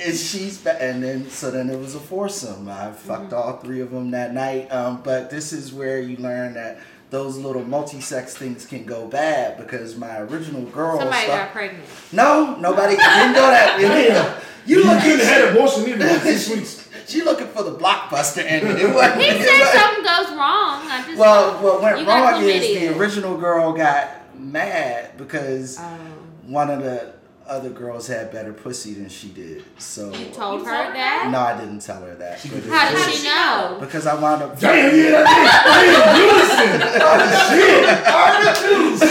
and 0.00 0.16
she's 0.16 0.58
ba- 0.58 0.82
and 0.82 1.02
then 1.04 1.30
so 1.30 1.52
then 1.52 1.70
it 1.70 1.78
was 1.78 1.94
a 1.94 2.00
foursome. 2.00 2.68
I 2.68 2.90
fucked 2.90 3.32
all 3.32 3.58
three 3.58 3.80
of 3.80 3.92
them 3.92 4.10
that 4.10 4.34
night. 4.34 4.66
Um, 4.72 5.02
but 5.04 5.30
this 5.30 5.52
is 5.52 5.72
where 5.72 6.00
you 6.00 6.16
learn 6.16 6.54
that 6.54 6.80
those 7.10 7.38
little 7.38 7.64
multi-sex 7.64 8.36
things 8.36 8.66
can 8.66 8.84
go 8.84 9.06
bad 9.06 9.58
because 9.58 9.96
my 9.96 10.18
original 10.18 10.62
girl. 10.62 10.98
Somebody 10.98 11.26
got 11.28 11.52
pregnant. 11.52 11.84
no, 12.12 12.56
nobody 12.56 12.96
didn't 12.96 13.32
know 13.32 13.48
that. 13.48 14.42
Damn. 14.68 14.76
You 14.76 14.82
You 14.84 14.84
look 14.90 15.02
couldn't 15.02 15.18
have 15.20 15.28
had 15.28 15.48
abortion 15.48 15.88
either. 15.88 16.08
for 16.08 16.26
Six 16.26 16.48
weeks. 16.54 16.88
She 17.06 17.22
looking 17.22 17.46
for 17.48 17.62
the 17.62 17.72
blockbuster 17.74 18.44
ending. 18.46 18.76
It 18.76 18.94
wasn't. 18.94 19.22
He 19.22 19.28
it 19.28 19.42
said 19.48 19.60
wasn't- 19.60 19.80
something 19.80 20.04
goes 20.04 20.30
wrong. 20.36 20.82
I 20.86 21.02
just 21.06 21.18
Well, 21.18 21.52
what 21.62 21.80
went 21.82 22.06
wrong 22.06 22.42
is 22.44 22.62
chlamydia. 22.64 22.80
the 22.92 22.98
original 22.98 23.36
girl 23.38 23.72
got 23.72 24.08
mad 24.38 25.16
because 25.16 25.78
Oh. 25.80 25.82
one 26.46 26.70
of 26.70 26.82
the 26.82 27.14
other 27.48 27.70
girls 27.70 28.06
had 28.06 28.30
better 28.30 28.52
pussy 28.52 28.92
than 28.92 29.08
she 29.08 29.28
did. 29.28 29.64
So 29.78 30.12
You 30.12 30.26
told 30.26 30.66
her 30.66 30.92
that? 30.92 31.30
no, 31.32 31.38
I 31.40 31.56
didn't 31.58 31.80
tell 31.80 32.02
her 32.02 32.14
that. 32.16 32.40
But 32.42 32.62
How 32.70 32.90
did 32.90 33.14
she 33.14 33.24
know? 33.26 33.78
Because 33.80 34.06
I 34.06 34.14
wound 34.20 34.42
up. 34.42 34.60
Damn, 34.60 34.94
yeah, 34.94 35.22
that 35.22 35.38
is. 35.40 35.50
Damn, 35.64 36.20
you 36.20 36.26
listen. 36.36 36.80
That's 38.44 38.60
a 38.60 39.08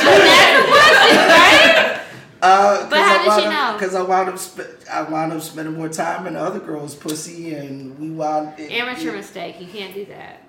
question, 0.69 1.17
right? 1.17 2.01
Uh, 2.41 2.89
But 2.89 2.99
how 2.99 3.23
did 3.35 3.43
she 3.43 3.49
know? 3.49 3.73
Because 3.77 3.95
I 3.95 4.01
wound 4.03 4.29
up, 4.29 4.37
sp- 4.37 4.77
I 4.91 5.01
wound 5.03 5.33
up 5.33 5.41
spending 5.41 5.75
more 5.75 5.89
time 5.89 6.27
in 6.27 6.33
the 6.35 6.39
other 6.39 6.59
girl's 6.59 6.93
pussy, 6.95 7.55
and 7.55 7.97
we 7.99 8.09
wound. 8.11 8.59
it- 8.59 8.71
Amateur 8.71 9.09
it- 9.09 9.15
mistake. 9.17 9.59
You 9.59 9.67
can't 9.67 9.93
do 9.93 10.05
that. 10.05 10.41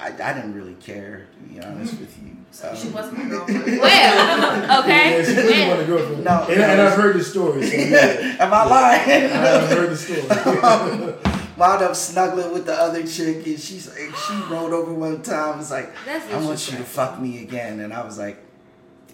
I, 0.00 0.06
I 0.22 0.32
didn't 0.32 0.54
really 0.54 0.74
care, 0.74 1.26
to 1.34 1.54
be 1.54 1.60
honest 1.60 1.98
with 2.00 2.16
you. 2.22 2.30
Um, 2.68 2.74
She 2.76 2.88
wasn't 2.88 3.18
my 3.18 3.24
girlfriend. 3.28 3.80
Well, 3.80 4.80
okay. 4.82 5.18
Yeah, 5.18 5.24
she 5.24 5.34
really 5.36 5.52
Well, 5.52 5.68
wanted 5.68 5.82
a 5.82 5.86
girlfriend. 5.86 6.24
No, 6.24 6.46
and, 6.48 6.58
no. 6.58 6.64
and 6.64 6.80
I've 6.80 6.94
heard 6.94 7.16
the 7.16 7.24
story. 7.24 7.66
So 7.66 7.76
yeah, 7.76 8.36
Am 8.40 8.52
I 8.54 8.64
lying? 8.64 9.30
I've 9.30 9.68
heard 9.68 9.90
the 9.90 9.96
story. 9.96 10.22
wound 11.56 11.82
up 11.82 11.94
snuggling 11.94 12.52
with 12.52 12.64
the 12.66 12.72
other 12.74 13.06
chick, 13.06 13.46
and 13.46 13.60
she's 13.60 13.88
like, 13.88 14.16
she 14.16 14.34
rolled 14.52 14.72
over 14.72 14.92
one 14.94 15.20
time. 15.22 15.54
I 15.54 15.56
was 15.58 15.70
like, 15.70 15.92
That's 16.06 16.32
I 16.32 16.40
want 16.44 16.70
you 16.72 16.78
to 16.78 16.84
fuck 16.84 17.20
me 17.20 17.42
again, 17.42 17.80
and 17.80 17.92
I 17.92 18.02
was 18.04 18.18
like, 18.18 18.38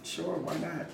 sure, 0.06 0.34
why 0.36 0.56
not? 0.58 0.86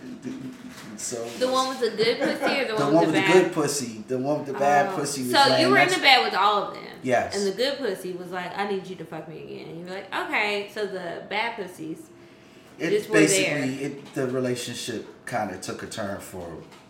So 0.97 1.25
The 1.39 1.49
one 1.51 1.69
with 1.69 1.81
the 1.81 1.91
good 1.97 2.19
pussy 2.41 2.61
or 2.61 2.65
the, 2.65 2.75
the 2.77 2.85
one, 2.85 2.95
one 2.95 3.07
with 3.07 3.07
with 3.07 3.15
the 3.15 3.21
the 3.21 3.27
bad? 3.27 3.45
good 3.45 3.53
pussy, 3.53 4.05
the 4.09 4.19
one 4.19 4.39
with 4.39 4.47
the 4.49 4.53
bad 4.55 4.91
Oh. 4.93 4.97
pussy. 4.97 5.23
Was 5.23 5.31
So 5.33 5.51
laying 5.51 5.63
you 5.67 5.71
were 5.73 5.79
in 5.79 5.89
the 5.89 5.97
bed 5.99 6.25
with 6.25 6.35
all 6.35 6.63
of 6.65 6.75
them. 6.75 6.83
Yes. 7.03 7.37
And 7.37 7.47
the 7.47 7.53
good 7.57 7.79
pussy 7.79 8.13
was 8.13 8.31
like, 8.31 8.57
I 8.57 8.69
need 8.69 8.87
you 8.87 8.97
to 8.97 9.05
fuck 9.05 9.29
me 9.29 9.43
again. 9.43 9.69
And 9.69 9.79
you 9.81 9.85
were 9.87 9.93
like, 9.93 10.15
okay. 10.15 10.71
So 10.75 10.87
the 10.87 11.23
bad 11.29 11.57
pussies. 11.57 11.99
It 12.79 12.91
just 12.91 13.13
basically 13.13 13.85
it 13.85 14.15
the 14.15 14.27
relationship 14.29 15.07
kind 15.27 15.51
of 15.55 15.61
took 15.61 15.83
a 15.83 15.87
turn 15.87 16.19
for 16.21 16.49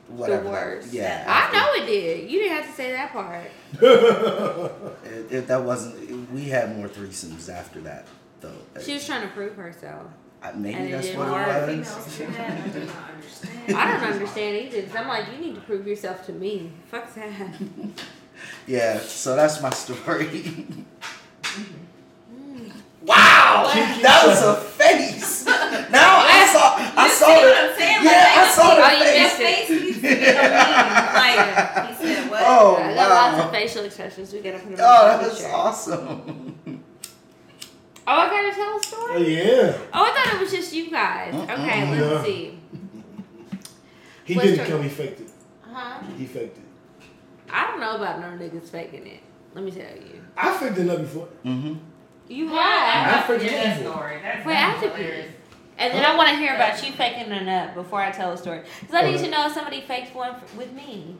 whatever. 0.08 0.44
the 0.44 0.50
worst. 0.50 0.92
yeah, 0.92 1.24
I 1.26 1.52
know 1.52 1.82
it 1.82 1.86
did. 1.86 2.30
You 2.30 2.38
didn't 2.40 2.56
have 2.58 2.66
to 2.66 2.72
say 2.72 2.92
that 2.92 3.12
part. 3.12 3.50
It, 5.04 5.32
it, 5.32 5.46
that 5.48 5.62
wasn't. 5.64 6.30
We 6.32 6.44
had 6.44 6.76
more 6.76 6.88
threesomes 6.88 7.48
after 7.52 7.80
that, 7.80 8.06
though. 8.40 8.52
She 8.80 8.94
was 8.94 9.04
trying 9.04 9.22
to 9.22 9.34
prove 9.34 9.56
herself. 9.56 10.06
I- 10.42 10.52
maybe 10.52 10.74
and 10.76 10.94
that's 10.94 11.08
what 11.16 11.28
it 11.28 11.78
was. 11.78 12.18
do 12.18 12.26
that. 12.26 12.50
I 12.50 12.68
do 12.68 12.80
not 12.84 12.96
understand. 13.14 13.76
I 13.76 13.92
don't 13.92 14.12
understand 14.12 14.56
either. 14.56 14.82
Cause 14.82 14.96
I'm 14.96 15.08
like, 15.08 15.26
you 15.32 15.38
need 15.38 15.54
to 15.54 15.60
prove 15.60 15.86
yourself 15.86 16.24
to 16.26 16.32
me. 16.32 16.72
Fuck 16.90 17.14
that. 17.14 17.30
Yeah, 18.66 18.98
so 18.98 19.36
that's 19.36 19.60
my 19.62 19.70
story. 19.70 20.66
wow, 23.04 23.70
that 24.02 24.22
was 24.26 24.42
a 24.42 24.54
face. 24.60 25.46
Now 25.46 26.22
I 26.26 26.48
saw, 26.52 26.74
I 26.76 27.06
You 27.06 27.12
saw 27.12 27.26
see 27.26 27.34
the, 27.34 27.48
what 27.48 27.56
I'm 27.70 27.78
saying? 27.78 28.04
yeah, 28.04 28.10
Like, 28.10 28.38
I 28.38 28.48
saw 28.50 28.74
the 28.74 28.82
Oh, 28.82 28.88
face. 28.98 29.36
face 29.36 29.68
he's 29.68 30.00
sitting 30.00 30.26
on 30.26 30.42
me. 30.42 30.48
Like, 31.14 31.88
he 31.88 31.94
said 32.04 32.30
what? 32.30 32.42
Oh 32.44 32.76
I 32.76 32.94
got 32.94 33.32
lots 33.32 33.44
of 33.44 33.50
facial 33.52 33.84
expressions. 33.84 34.32
We 34.32 34.40
gotta 34.40 34.58
put 34.58 34.76
them 34.76 34.78
oh 34.80 35.10
on 35.12 35.22
the 35.22 35.28
that's 35.28 35.44
awesome. 35.44 36.71
Oh, 38.06 38.12
I 38.12 38.28
gotta 38.28 38.54
tell 38.54 38.76
a 38.76 38.82
story? 38.82 39.12
Oh, 39.14 39.18
yeah. 39.18 39.78
Oh, 39.92 40.04
I 40.04 40.10
thought 40.24 40.34
it 40.34 40.40
was 40.40 40.50
just 40.50 40.72
you 40.72 40.90
guys. 40.90 41.32
Mm-mm. 41.34 41.44
Okay, 41.44 41.90
let's 41.90 42.00
No. 42.00 42.24
see. 42.24 42.58
He 44.24 44.34
What's 44.34 44.48
didn't 44.48 44.68
your- 44.68 44.76
come. 44.78 44.82
He 44.82 44.88
faked 44.88 45.20
it. 45.20 45.30
Huh? 45.62 45.98
He 46.18 46.26
faked 46.26 46.58
it. 46.58 46.64
I 47.52 47.66
don't 47.68 47.80
know 47.80 47.96
about 47.96 48.20
no 48.20 48.26
niggas 48.28 48.68
faking 48.70 49.06
it. 49.06 49.20
Let 49.54 49.64
me 49.64 49.70
tell 49.70 49.82
you. 49.82 50.20
I 50.36 50.56
faked 50.56 50.78
it 50.78 50.88
up 50.88 50.98
before. 51.00 51.28
Mm-hmm. 51.44 51.74
You 52.28 52.50
Yeah, 52.54 52.62
have. 52.62 53.24
I 53.24 53.26
forget 53.26 53.50
that 53.50 53.78
it. 53.80 53.84
story. 53.86 54.18
That's 54.22 54.46
Wait, 54.46 54.54
I 54.54 54.58
have 54.58 54.82
to 54.82 54.90
pee. 54.90 55.24
And 55.78 55.92
then 55.94 56.04
I 56.04 56.16
want 56.16 56.28
to 56.30 56.36
hear 56.36 56.54
about 56.54 56.84
you 56.84 56.92
faking 56.92 57.30
it 57.32 57.48
up 57.48 57.74
before 57.74 58.00
I 58.00 58.10
tell 58.10 58.32
a 58.32 58.36
story. 58.36 58.62
Because 58.80 58.94
I 58.94 59.02
need 59.02 59.16
Okay. 59.16 59.24
to 59.24 59.30
know 59.30 59.46
if 59.46 59.52
somebody 59.54 59.80
faked 59.80 60.14
one 60.14 60.34
with 60.56 60.72
me. 60.72 61.16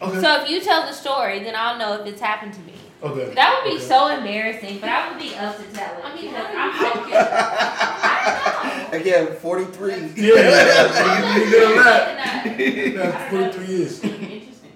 Okay. 0.00 0.20
So 0.20 0.42
if 0.42 0.48
you 0.50 0.60
tell 0.60 0.82
the 0.86 0.92
story, 0.92 1.40
then 1.40 1.54
I'll 1.56 1.76
know 1.78 1.94
if 2.00 2.06
it's 2.06 2.20
happened 2.20 2.54
to 2.54 2.60
me. 2.60 2.74
Okay. 3.02 3.34
That 3.34 3.60
would 3.64 3.70
be 3.70 3.76
Okay. 3.76 3.84
so 3.86 4.08
embarrassing, 4.08 4.78
but 4.80 4.88
I 4.90 5.08
would 5.10 5.18
be 5.18 5.34
up 5.34 5.56
to 5.56 5.62
tell 5.74 5.92
it. 5.98 6.04
I 6.04 6.14
mean, 6.14 6.24
because 6.30 6.46
how 6.46 6.58
I'm 6.58 6.72
do 7.04 7.10
you 7.10 7.14
focused. 7.14 8.92
Again, 8.94 9.36
43. 9.36 9.92
Yeah, 9.92 10.00
you 10.16 11.44
you 11.44 11.50
did 11.50 11.62
a 11.62 11.76
lot. 11.76 12.42
Faking 12.56 12.92
a 12.94 12.96
nut. 12.96 13.12
That's 13.12 13.30
43 13.30 13.66
years. 13.66 14.04
Interesting. 14.04 14.72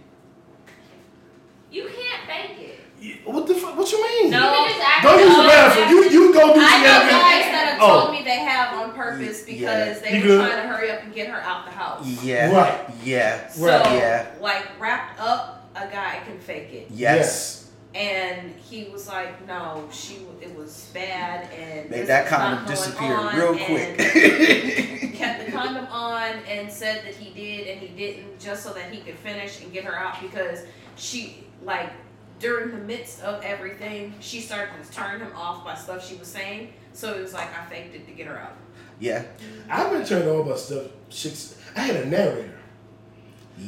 You 1.70 1.82
can't 1.84 2.22
fake 2.26 2.58
it. 2.58 3.26
What 3.26 3.46
the 3.46 3.54
fuck? 3.54 3.76
What 3.76 3.90
you 3.90 4.00
mean? 4.02 4.30
No. 4.30 4.38
You 4.38 4.44
can 4.56 4.68
just 4.68 4.80
act 4.88 5.02
Don't 5.04 5.18
use 5.18 5.34
the 5.36 5.42
no, 5.42 5.48
bathroom. 5.48 5.88
You 5.88 6.04
you 6.10 6.32
go 6.34 6.54
do 6.54 6.60
I 6.60 6.78
know 6.78 7.10
guys 7.10 7.44
that 7.50 7.68
have 7.72 7.78
Oh. 7.82 8.00
told 8.02 8.12
me 8.12 8.22
they 8.22 8.38
have 8.40 8.74
on 8.78 8.92
purpose 8.92 9.44
Yeah. 9.48 9.54
because 9.54 10.02
they 10.02 10.10
You 10.18 10.20
were 10.22 10.26
good? 10.28 10.50
trying 10.50 10.62
to 10.62 10.68
hurry 10.68 10.90
up 10.90 11.02
and 11.02 11.14
get 11.14 11.28
her 11.28 11.40
out 11.40 11.64
the 11.64 11.70
house. 11.72 12.06
Yeah. 12.22 12.52
Right. 12.54 12.80
Yeah. 13.02 13.48
So, 13.48 13.66
Right. 13.66 13.92
Yeah. 13.96 14.26
like, 14.40 14.66
wrapped 14.78 15.18
up, 15.20 15.66
a 15.74 15.86
guy 15.86 16.20
can 16.26 16.38
fake 16.38 16.72
it. 16.72 16.88
Yes. 16.90 17.61
And 17.94 18.54
he 18.56 18.84
was 18.84 19.06
like, 19.06 19.46
no, 19.46 19.86
she, 19.92 20.18
it 20.40 20.56
was 20.56 20.90
bad, 20.94 21.50
and 21.52 21.90
Made 21.90 22.06
that 22.06 22.24
was 22.24 22.32
condom 22.32 22.50
not 22.50 22.66
going 22.66 22.76
disappear 22.76 23.16
real 23.34 23.54
and 23.54 23.98
quick. 23.98 25.12
kept 25.14 25.44
the 25.44 25.52
condom 25.52 25.86
on 25.86 26.32
and 26.48 26.72
said 26.72 27.04
that 27.04 27.14
he 27.14 27.32
did 27.34 27.68
and 27.68 27.80
he 27.80 27.88
didn't 27.88 28.40
just 28.40 28.62
so 28.64 28.72
that 28.72 28.90
he 28.90 29.00
could 29.02 29.16
finish 29.16 29.62
and 29.62 29.72
get 29.72 29.84
her 29.84 29.96
out 29.96 30.20
because 30.22 30.64
she 30.96 31.44
like 31.62 31.90
during 32.40 32.72
the 32.72 32.78
midst 32.78 33.22
of 33.22 33.40
everything 33.44 34.12
she 34.18 34.40
started 34.40 34.72
to 34.82 34.90
turn 34.90 35.20
him 35.20 35.30
off 35.36 35.64
by 35.64 35.74
stuff 35.76 36.04
she 36.04 36.16
was 36.16 36.26
saying 36.26 36.72
so 36.92 37.12
it 37.14 37.20
was 37.20 37.32
like 37.34 37.48
i 37.56 37.64
faked 37.66 37.94
it 37.94 38.04
to 38.04 38.12
get 38.12 38.26
her 38.26 38.36
out 38.36 38.56
yeah. 39.02 39.24
I've 39.68 39.90
been 39.90 40.04
turned 40.06 40.28
on 40.28 40.48
by 40.48 40.56
stuff. 40.56 40.86
Chicks. 41.10 41.56
I 41.74 41.80
had 41.80 41.96
a 41.96 42.06
narrator. 42.06 42.54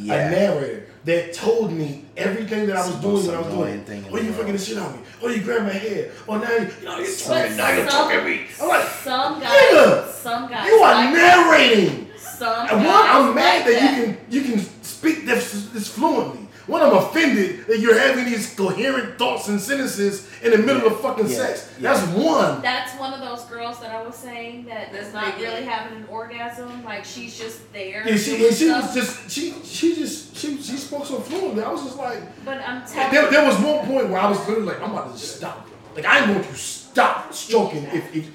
A 0.03 0.07
narrator 0.31 0.87
that 1.05 1.33
told 1.35 1.73
me 1.73 2.05
everything 2.17 2.67
that 2.67 2.77
I 2.77 2.87
was 2.87 2.95
doing 2.97 3.13
most 3.15 3.27
when 3.27 3.37
I 3.37 3.41
was 3.41 3.49
doing. 3.55 3.75
it. 3.75 3.87
thing 3.87 4.05
in 4.07 4.13
Oh, 4.13 4.17
you 4.17 4.33
fucking 4.33 4.47
world. 4.47 4.59
the 4.59 4.65
shit 4.65 4.79
on 4.79 4.87
of 4.87 4.97
me. 4.97 5.03
Oh, 5.23 5.29
you 5.29 5.43
grabbed 5.43 5.65
my 5.67 5.73
head. 5.73 6.13
Oh, 6.29 6.39
now 6.39 6.51
you, 6.51 6.57
you 6.81 6.85
know, 6.85 6.99
you're 6.99 7.17
talking, 7.17 7.57
now 7.57 7.73
you're 7.73 7.89
some- 7.91 8.09
talking 8.11 8.25
me. 8.25 8.47
I'm 8.61 8.69
like, 8.69 8.89
some 8.89 9.41
guys 9.41 9.53
Nigga, 9.53 10.11
some 10.13 10.49
guys 10.51 10.67
you 10.69 10.75
are 10.77 10.95
like 10.95 11.15
narrating. 11.15 12.09
some 12.19 12.69
And 12.69 12.77
one, 12.79 12.87
guys 12.87 13.15
I'm 13.17 13.35
mad 13.35 13.67
like 13.67 13.75
that, 13.81 13.97
you 13.99 14.05
can 14.05 14.17
you 14.31 14.41
can 14.43 14.83
speak 14.83 15.27
this, 15.27 15.69
this 15.73 15.89
fluently. 15.89 16.44
One, 16.67 16.81
I'm 16.81 16.95
offended 16.95 17.67
that 17.67 17.79
you're 17.79 17.99
having 17.99 18.25
these 18.25 18.55
coherent 18.55 19.19
thoughts 19.19 19.49
and 19.49 19.61
sentences 19.61 20.27
in 20.43 20.51
the 20.53 20.57
middle 20.59 20.87
of 20.87 20.99
fucking 21.01 21.29
Yeah. 21.29 21.37
sex. 21.37 21.71
Yeah. 21.79 21.93
That's 21.93 22.07
one. 22.17 22.63
That's 22.63 22.99
one 22.99 23.13
of 23.13 23.21
those 23.21 23.43
girls 23.51 23.81
that 23.81 23.91
I 23.91 24.03
was 24.03 24.15
saying 24.15 24.65
that 24.65 24.91
that 24.93 25.03
is 25.03 25.13
not 25.13 25.25
That's 25.27 25.41
really 25.43 25.63
having 25.65 25.99
an 25.99 26.07
orgasm. 26.09 26.83
Like 26.83 27.05
she's 27.05 27.37
just 27.39 27.71
there. 27.75 28.03
Yeah, 28.09 28.17
she 28.17 28.47
and 28.47 28.55
she 28.57 28.71
was 28.71 28.95
just 28.95 29.31
she 29.31 29.53
she 29.63 29.95
just 29.95 30.35
she 30.37 30.57
she 30.57 30.77
spoke 30.79 31.05
so 31.05 31.19
fluently. 31.21 31.63
I 31.63 31.71
was 31.71 31.83
just 31.85 31.99
like, 31.99 32.21
But 32.47 32.63
I'm 32.67 32.87
telling 32.87 33.13
there, 33.13 33.31
there 33.31 33.45
was 33.45 33.59
one 33.59 33.87
point 33.87 34.09
where 34.09 34.21
I 34.21 34.29
was 34.31 34.39
literally 34.49 34.69
like, 34.69 34.81
I'm 34.81 34.93
about 34.93 35.13
to 35.15 35.21
just 35.21 35.37
stop. 35.37 35.69
Like 35.95 36.07
I 36.07 36.19
ain't 36.21 36.27
going 36.29 36.43
to 36.45 36.55
stop 36.55 37.33
stroking 37.35 37.85
if 37.93 38.15
if 38.17 38.31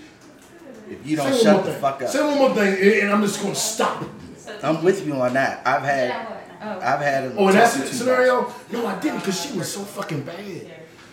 If 0.92 1.06
you 1.08 1.18
don't 1.18 1.36
shut 1.36 1.66
the 1.66 1.72
thing. 1.72 1.82
fuck 1.82 2.02
up. 2.04 2.10
Say 2.10 2.22
one 2.22 2.38
more 2.38 2.54
thing, 2.54 2.74
and, 2.74 2.94
and 3.04 3.12
I'm 3.12 3.22
just 3.24 3.42
going 3.42 3.54
to 3.56 3.60
stop. 3.60 4.04
I'm 4.64 4.84
with 4.84 5.06
you 5.06 5.14
on 5.14 5.34
that. 5.34 5.62
I've 5.66 5.84
had, 5.84 6.28
Oh. 6.62 6.80
I've 6.80 7.00
had. 7.00 7.24
a 7.26 7.36
Oh, 7.38 7.48
in 7.48 7.54
that 7.56 7.68
scenario, 7.72 8.54
no, 8.72 8.86
I 8.86 9.00
didn't 9.00 9.20
because 9.20 9.42
she 9.42 9.58
was 9.58 9.72
so 9.72 9.82
fucking 9.82 10.22
bad. 10.24 10.38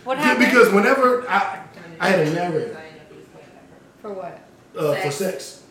What 0.04 0.18
Yeah, 0.18 0.24
happened? 0.24 0.46
because 0.46 0.72
whenever 0.72 1.28
I 1.28 1.60
I 2.00 2.08
had 2.08 2.20
a 2.26 2.30
narrator 2.34 2.80
For 4.02 4.12
what? 4.12 4.40
uh, 4.78 4.94
for 4.96 5.10
Sex. 5.10 5.16
sex. 5.16 5.62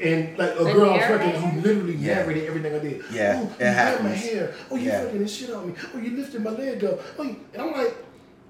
And 0.00 0.38
like 0.38 0.50
a 0.50 0.64
A 0.64 0.72
girl 0.72 0.90
I 0.90 0.96
was 0.96 1.04
fucking 1.06 1.40
who 1.42 1.60
literally 1.60 1.94
Yeah. 1.96 2.14
narrated 2.16 2.44
everything 2.48 2.74
I 2.74 2.78
did. 2.78 3.04
Yeah, 3.10 3.34
oh, 3.40 3.42
it 3.46 3.50
you 3.50 3.56
grabbed 3.56 4.04
my 4.04 4.10
hair. 4.10 4.54
Oh, 4.70 4.76
you 4.76 4.88
Yeah. 4.90 5.02
fucking 5.04 5.18
the 5.18 5.28
shit 5.28 5.50
on 5.50 5.66
me. 5.68 5.74
Oh, 5.94 5.98
you 5.98 6.16
lifted 6.16 6.42
my 6.44 6.50
leg 6.50 6.84
up. 6.84 7.00
Oh, 7.18 7.22
you, 7.24 7.36
and 7.52 7.62
I'm 7.62 7.72
like, 7.72 7.96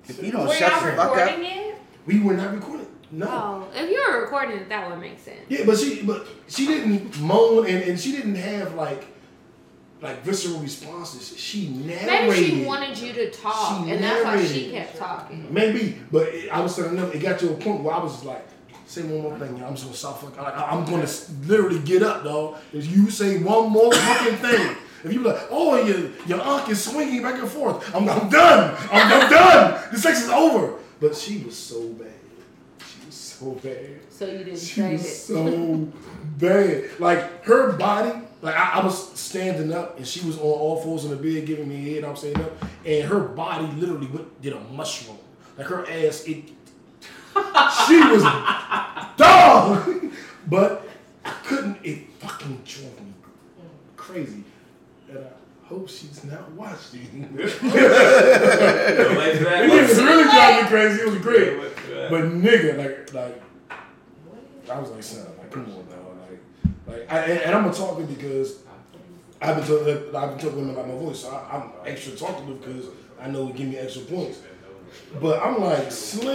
If 0.07 0.23
you 0.23 0.33
don't 0.33 0.47
Were 0.47 0.55
shut 0.55 0.71
y'all 0.73 0.81
the 0.91 0.97
fuck 0.97 1.15
recording 1.17 1.45
up, 1.47 1.53
it? 1.53 1.75
we 2.07 2.21
were 2.21 2.33
not 2.35 2.55
recording. 2.55 2.87
No. 3.11 3.27
Oh, 3.29 3.69
if 3.79 3.91
you 3.91 4.03
were 4.11 4.21
recording 4.23 4.57
it, 4.59 4.69
that 4.71 4.89
would 4.91 4.99
make 5.01 5.19
sense. 5.19 5.41
Yeah, 5.49 5.65
but 5.67 5.79
she 5.79 6.03
but 6.03 6.27
she 6.47 6.67
didn't 6.67 7.19
moan 7.21 7.67
and, 7.67 7.83
and 7.85 8.01
she 8.01 8.13
didn't 8.13 8.35
have 8.37 8.75
like 8.75 9.05
like 10.01 10.23
visceral 10.23 10.59
responses. 10.61 11.37
She 11.39 11.69
narrated. 11.69 12.07
Maybe 12.29 12.45
she 12.61 12.65
wanted 12.65 12.97
you 12.99 13.13
to 13.15 13.31
talk, 13.31 13.87
and 13.89 14.03
that's 14.03 14.25
why 14.25 14.45
she 14.45 14.71
kept 14.71 14.97
talking. 14.97 15.47
Maybe, 15.53 15.99
but 16.13 16.29
it, 16.29 16.51
I 16.51 16.61
was 16.61 16.77
telling 16.77 16.97
them 16.97 17.11
it 17.13 17.19
got 17.21 17.39
to 17.41 17.51
a 17.53 17.57
point 17.57 17.83
where 17.83 17.95
I 17.95 18.03
was 18.03 18.25
like, 18.25 18.47
say 18.87 19.03
one 19.03 19.23
more 19.23 19.39
thing, 19.39 19.63
I'm 19.63 19.75
just 19.75 19.85
gonna 19.85 19.97
stop 19.97 20.21
fucking. 20.21 20.43
Like, 20.43 20.57
I'm 20.57 20.85
gonna 20.85 21.09
literally 21.47 21.81
get 21.81 22.03
up, 22.03 22.25
dog. 22.25 22.57
If 22.73 22.87
you 22.95 23.11
say 23.11 23.39
one 23.43 23.71
more 23.71 23.93
fucking 23.93 24.37
thing, 24.37 24.77
if 25.05 25.13
you 25.13 25.21
like, 25.23 25.41
oh, 25.51 25.83
your 25.85 26.11
your 26.27 26.41
unk 26.41 26.69
is 26.69 26.83
swinging 26.85 27.23
back 27.23 27.41
and 27.41 27.49
forth, 27.49 27.95
I'm, 27.95 28.09
I'm 28.09 28.29
done. 28.31 28.77
I'm, 28.93 29.13
I'm 29.23 29.31
done. 29.31 29.83
The 29.93 29.99
sex 29.99 30.23
is 30.23 30.31
over. 30.31 30.75
But 31.01 31.15
she 31.17 31.39
was 31.45 31.57
so 31.57 31.89
bad. 31.91 32.09
She 32.81 33.07
was 33.07 33.15
so 33.15 33.51
bad. 33.53 34.01
So 34.11 34.27
you 34.27 34.39
didn't 34.39 34.59
She 34.59 34.81
say 34.81 34.93
was 34.93 35.05
it. 35.05 35.15
so 35.15 35.89
bad. 36.39 36.85
Like 37.01 37.45
her 37.45 37.73
body, 37.75 38.21
like 38.41 38.55
I, 38.55 38.81
I 38.81 38.85
was 38.85 39.19
standing 39.19 39.73
up 39.73 39.97
and 39.97 40.07
she 40.07 40.25
was 40.25 40.37
on 40.39 40.45
all 40.45 40.81
fours 40.81 41.05
in 41.05 41.11
the 41.11 41.17
bed 41.17 41.47
giving 41.47 41.69
me 41.69 41.95
head. 41.95 42.05
I'm 42.05 42.17
standing 42.17 42.43
up, 42.43 42.53
and 42.85 43.09
her 43.09 43.21
body 43.21 43.67
literally 43.77 44.07
went, 44.07 44.41
did 44.41 44.53
a 44.53 44.61
mushroom. 44.61 45.19
Like 45.57 45.67
her 45.67 45.85
ass, 45.91 46.25
it. 46.27 46.45
she 47.87 48.01
was 48.01 48.23
dog, 49.17 50.13
but 50.47 50.89
I 51.25 51.31
couldn't. 51.45 51.79
It 51.85 52.11
fucking 52.21 52.63
drove 52.65 53.01
me 53.01 53.13
crazy, 53.97 54.45
and 55.09 55.19
I 55.19 55.67
hope 55.67 55.89
she's 55.89 56.25
not 56.25 56.51
watching. 56.53 57.29
So 57.37 57.45
wait 57.45 57.51
for 57.51 57.69
that. 59.45 59.65
It 59.65 59.83
was 59.83 59.99
really 60.01 60.25
driving 60.25 60.65
me 60.65 60.69
crazy. 60.71 61.01
It 61.03 61.09
was 61.09 61.19
great. 61.19 61.61
Wait 61.61 61.73
for 61.73 61.91
that. 61.91 62.11
But 62.11 62.23
nigga, 62.23 62.79
like, 62.79 63.13
like, 63.15 63.43
I 64.71 64.79
was 64.79 64.91
like, 64.91 65.03
son, 65.03 65.27
like, 65.39 65.51
come 65.51 65.65
on 65.65 65.88
like, 66.89 66.99
like, 66.99 67.13
I, 67.13 67.19
and, 67.25 67.41
and 67.41 67.55
I'm 67.55 67.65
gonna 67.65 67.75
talk 67.77 67.97
to 67.97 68.01
you 68.03 68.09
because 68.09 68.59
I've 69.41 69.57
been 69.57 69.67
talking, 69.67 70.17
I've 70.17 70.31
been 70.31 70.39
talking 70.39 70.39
to 70.51 70.57
women 70.57 70.71
about 70.71 70.89
my 70.89 70.95
voice, 70.95 71.21
so 71.21 71.31
I, 71.31 71.57
I'm 71.57 71.71
extra 71.87 72.13
talkative 72.17 72.61
because 72.61 72.87
I 73.21 73.29
know 73.29 73.49
it 73.49 73.57
give 73.57 73.69
me 73.69 73.77
extra 73.77 74.03
points. 74.03 74.41
But 75.21 75.43
I'm 75.43 75.61
like, 75.61 75.93
Slim, 75.93 76.35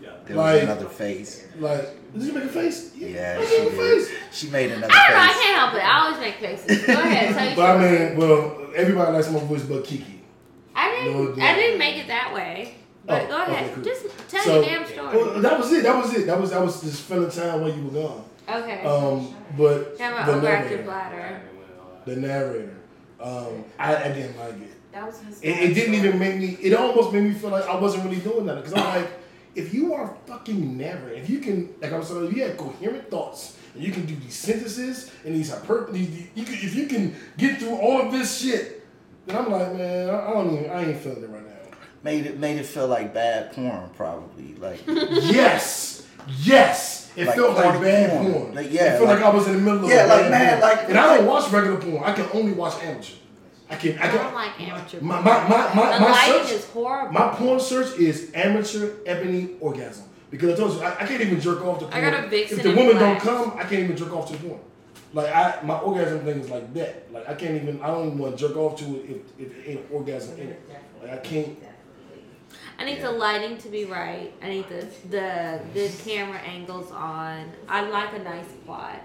there 0.00 0.10
was 0.28 0.30
Like- 0.36 0.62
another 0.62 0.88
face. 0.88 1.46
like, 1.58 1.88
did 2.12 2.22
you 2.22 2.32
make 2.32 2.44
a 2.44 2.48
face? 2.48 2.94
Yeah, 2.96 3.38
I 3.40 3.44
she 3.44 3.58
made 3.58 3.66
a 3.66 3.70
did. 3.70 3.78
face. 4.06 4.16
She 4.32 4.48
made 4.50 4.70
another 4.70 4.92
I 4.92 5.08
don't 5.08 5.16
know. 5.16 5.22
I 5.22 5.32
can't 5.32 5.56
help 5.58 5.74
it. 5.74 5.84
I 5.84 6.04
always 6.04 6.20
make 6.20 6.34
faces. 6.36 6.86
Go 6.86 6.92
ahead. 6.92 7.34
Tell 7.34 7.46
your 7.46 7.56
But 7.56 7.76
I 7.76 8.08
mean, 8.08 8.16
well, 8.16 8.70
everybody 8.76 9.12
likes 9.12 9.30
my 9.30 9.40
voice, 9.40 9.62
but 9.64 9.84
Kiki. 9.84 10.20
I 10.76 10.90
didn't. 10.90 11.36
No, 11.36 11.44
I 11.44 11.54
didn't 11.56 11.78
make 11.78 11.96
it 11.98 12.06
that 12.08 12.32
way. 12.32 12.74
But 13.06 13.22
Oh, 13.24 13.26
go 13.26 13.42
ahead. 13.42 13.64
okay, 13.64 13.74
cool. 13.74 13.84
Just 13.84 14.06
tell 14.28 14.44
So- 14.44 14.54
your 14.60 14.64
damn 14.64 14.86
story. 14.86 15.16
Well, 15.16 15.40
that 15.40 15.58
was 15.58 15.72
it. 15.72 15.82
That 15.82 15.96
was 15.96 16.14
it. 16.14 16.26
That 16.26 16.40
was 16.40 16.50
that 16.50 16.62
was 16.62 16.80
just 16.82 17.02
filling 17.02 17.30
time 17.30 17.60
while 17.60 17.72
you 17.74 17.82
were 17.84 17.90
gone. 18.02 18.24
Okay. 18.48 18.84
Um, 18.84 19.34
but 19.56 19.96
Have 19.98 20.28
an 20.28 20.36
the 20.36 20.42
narrator, 20.42 20.82
bladder. 20.82 21.40
the 22.04 22.16
narrator, 22.16 22.76
um, 23.20 23.64
I, 23.78 23.96
I 23.96 24.08
didn't 24.08 24.38
like 24.38 24.54
it. 24.60 24.70
That 24.92 25.06
was 25.06 25.20
his. 25.20 25.40
It, 25.40 25.48
it 25.50 25.74
didn't 25.74 25.94
even 25.94 26.18
make 26.18 26.36
me. 26.36 26.56
It 26.60 26.74
almost 26.74 27.12
made 27.12 27.24
me 27.24 27.32
feel 27.32 27.50
like 27.50 27.66
I 27.66 27.78
wasn't 27.78 28.04
really 28.04 28.20
doing 28.20 28.46
that 28.46 28.56
because 28.56 28.74
I'm 28.74 29.00
like, 29.02 29.10
if 29.54 29.72
you 29.74 29.94
are 29.94 30.16
fucking 30.26 30.76
narrating, 30.76 31.22
if 31.22 31.30
you 31.30 31.38
can, 31.40 31.74
like 31.80 31.92
I 31.92 31.98
was 31.98 32.08
saying, 32.08 32.26
if 32.26 32.36
you 32.36 32.42
have 32.44 32.56
coherent 32.56 33.10
thoughts 33.10 33.56
and 33.74 33.82
you 33.82 33.90
can 33.92 34.04
do 34.06 34.14
these 34.16 34.34
sentences 34.34 35.10
and 35.24 35.34
these 35.34 35.50
hyper, 35.50 35.88
these, 35.90 36.08
these- 36.10 36.28
you 36.34 36.44
can, 36.44 36.54
if 36.54 36.74
you 36.74 36.86
can 36.86 37.14
get 37.38 37.58
through 37.58 37.76
all 37.76 38.02
of 38.02 38.12
this 38.12 38.40
shit, 38.40 38.86
then 39.26 39.36
I'm 39.36 39.50
like, 39.50 39.74
man, 39.74 40.10
I, 40.10 40.26
I 40.28 40.30
don't 40.32 40.58
even, 40.58 40.70
I 40.70 40.84
ain't 40.90 40.98
feeling 40.98 41.22
it 41.24 41.30
right 41.30 41.44
now. 41.44 41.50
Made 42.04 42.26
it 42.26 42.38
made 42.38 42.58
it 42.58 42.66
feel 42.66 42.86
like 42.86 43.14
bad 43.14 43.52
porn, 43.52 43.88
probably. 43.96 44.54
Like 44.56 44.82
yes, 44.86 46.06
yes. 46.42 47.03
It 47.16 47.26
Like 47.26 47.36
felt 47.36 47.54
like 47.54 47.64
porn 47.64 47.82
bad 47.82 48.10
porn. 48.10 48.32
porn. 48.32 48.54
Like, 48.54 48.72
yeah, 48.72 48.84
it 48.84 48.90
felt 48.96 49.08
like, 49.08 49.20
like- 49.20 49.24
I 49.32 49.36
was 49.36 49.46
in 49.46 49.52
the 49.54 49.58
middle 49.60 49.84
of 49.84 49.90
Yeah, 49.90 50.06
a 50.06 50.08
like, 50.08 50.20
bad 50.22 50.30
man, 50.30 50.48
porn. 50.48 50.60
like- 50.62 50.88
and 50.88 50.98
I 50.98 51.16
don't 51.16 51.26
watch 51.26 51.52
regular 51.52 51.76
porn. 51.80 52.02
I 52.04 52.12
can 52.12 52.26
only 52.32 52.52
watch 52.52 52.82
amateur. 52.82 53.14
I 53.70 53.76
can. 53.76 53.98
I 53.98 54.08
I 54.08 54.12
don't 54.16 54.34
like 54.34 54.60
amateur. 54.60 55.00
My 55.00 55.20
my 55.20 55.48
my 55.48 55.74
my, 55.74 55.94
the 55.98 56.00
my 56.00 56.26
search. 56.26 56.50
is 56.52 56.64
horrible. 56.66 57.12
My 57.12 57.28
porn 57.34 57.58
search 57.60 57.98
is 57.98 58.30
amateur 58.34 58.90
ebony 59.06 59.50
orgasm 59.60 60.04
because 60.30 60.50
I 60.52 60.56
told 60.56 60.74
you 60.74 60.80
I, 60.82 60.92
I 61.00 61.06
can't 61.06 61.20
even 61.22 61.40
jerk 61.40 61.64
off 61.64 61.78
to 61.78 61.86
porn. 61.86 61.96
I 62.04 62.10
got 62.10 62.24
a 62.24 62.28
Vixen 62.28 62.58
if 62.58 62.62
the 62.64 62.70
in 62.70 62.76
woman 62.76 62.96
don't 62.96 63.20
come, 63.20 63.52
I 63.56 63.62
can't 63.62 63.84
even 63.84 63.96
jerk 63.96 64.12
off 64.12 64.30
to 64.30 64.36
porn. 64.38 64.60
Like 65.14 65.34
I, 65.34 65.60
my 65.62 65.78
orgasm 65.78 66.20
thing 66.24 66.40
is 66.40 66.50
like 66.50 66.74
that. 66.74 67.10
Like 67.12 67.28
I 67.28 67.34
can't 67.34 67.54
even. 67.62 67.80
I 67.80 67.86
don't 67.86 68.06
even 68.08 68.18
want 68.18 68.36
to 68.36 68.48
jerk 68.48 68.56
off 68.56 68.76
to 68.80 68.84
it 68.84 69.10
if, 69.38 69.46
if 69.46 69.56
it 69.58 69.70
ain't 69.70 69.80
an 69.80 69.86
orgasm 69.92 70.38
in 70.38 70.48
it. 70.48 70.60
Like 71.00 71.12
I 71.12 71.16
can't. 71.18 71.56
I 72.78 72.84
need 72.84 73.00
the 73.00 73.10
lighting 73.10 73.56
to 73.58 73.68
be 73.68 73.84
right. 73.84 74.32
I 74.42 74.48
need 74.48 74.68
the 74.68 74.86
the 75.10 75.60
good 75.72 75.92
camera 76.04 76.38
angles 76.40 76.90
on. 76.90 77.52
I 77.68 77.88
like 77.88 78.12
a 78.14 78.18
nice 78.18 78.46
plot. 78.64 79.00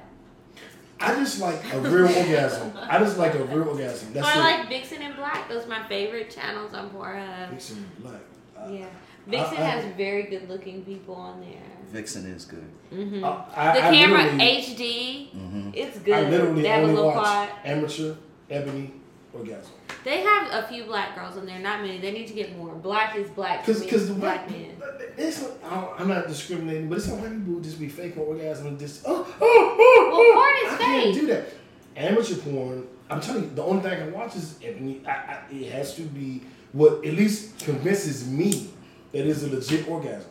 I 1.02 1.16
just 1.16 1.40
like 1.40 1.62
a 1.74 1.80
real 1.80 2.08
orgasm. 2.08 2.74
I 2.78 3.00
just 3.00 3.18
like 3.18 3.34
a 3.36 3.44
real 3.46 3.70
orgasm. 3.70 4.10
So 4.10 4.14
That's 4.16 4.28
I 4.28 4.40
it. 4.40 4.58
like 4.60 4.70
Vixen 4.70 5.02
and 5.02 5.16
Black. 5.16 5.48
Those 5.48 5.66
are 5.66 5.70
my 5.70 5.88
favorite 5.88 6.30
channels 6.30 6.74
on 6.74 6.90
Pornhub. 6.90 7.52
Vixen 7.52 7.86
Black. 8.00 8.20
Uh, 8.58 8.70
Yeah, 8.70 8.86
Vixen 9.26 9.58
I- 9.58 9.62
I- 9.62 9.66
has 9.66 9.86
very 9.96 10.24
good 10.24 10.50
looking 10.50 10.84
people 10.84 11.16
on 11.16 11.40
there. 11.40 11.62
Vixen 11.92 12.26
is 12.26 12.44
good. 12.46 12.70
hmm 12.90 13.24
I, 13.24 13.46
I, 13.56 13.74
the 13.76 13.80
camera 13.98 14.24
literally- 14.24 14.44
HD, 14.62 15.32
hmm 15.32 15.70
it's 15.74 15.98
I 15.98 16.02
good. 16.02 16.30
literally 16.32 16.62
They 16.64 16.68
have 16.68 16.80
a 16.80 16.84
only 16.84 16.96
little 16.96 17.12
watch 17.12 17.24
plot. 17.24 17.50
amateur, 17.64 18.16
ebony, 18.50 18.92
orgasm. 19.34 19.72
They 20.04 20.22
have 20.22 20.64
a 20.64 20.68
few 20.68 20.86
black 20.86 21.16
girls 21.16 21.38
on 21.38 21.46
there, 21.46 21.60
not 21.60 21.82
many. 21.82 22.00
They 22.00 22.12
need 22.12 22.28
to 22.28 22.34
get 22.34 22.56
more. 22.58 22.74
Black 22.76 23.16
is 23.16 23.30
black. 23.32 23.66
Because 23.66 23.84
because 23.84 24.08
the 24.08 24.14
black 24.14 24.50
men. 24.50 24.76
it's 25.18 25.42
not, 25.42 25.94
I'm 25.98 26.08
not 26.08 26.28
discriminating, 26.28 26.90
but 26.90 26.98
it's 26.98 27.08
some 27.08 27.22
white 27.22 27.32
people 27.46 27.60
just 27.60 27.80
be 27.80 27.90
faking 27.90 28.22
orgasm 28.22 28.68
and 28.68 28.80
just 28.80 29.04
oh 29.06 29.28
oh 29.42 29.78
oh. 29.82 30.10
Well, 30.12 30.22
oh. 30.22 30.34
porn 30.34 30.74
is 30.74 30.74
I 30.74 30.84
can't 30.84 31.04
fake. 31.04 31.22
do 31.22 31.28
that. 31.28 31.48
Amateur 31.96 32.36
porn. 32.38 32.88
I'm 33.10 33.20
telling 33.20 33.44
you, 33.44 33.50
the 33.56 33.64
only 33.64 33.82
thing 33.82 33.92
I 33.92 33.96
can 33.98 34.14
watch 34.14 34.36
is 34.36 34.58
ebony. 34.64 35.02
I, 35.06 35.12
I, 35.12 35.42
it 35.52 35.72
has 35.72 35.96
to 35.96 36.04
be 36.04 36.44
what 36.72 37.04
at 37.06 37.14
least 37.16 37.60
convinces 37.60 38.28
me 38.28 38.70
that 39.12 39.26
it's 39.28 39.44
a 39.44 39.48
legit 39.50 39.88
orgasm. 39.90 40.30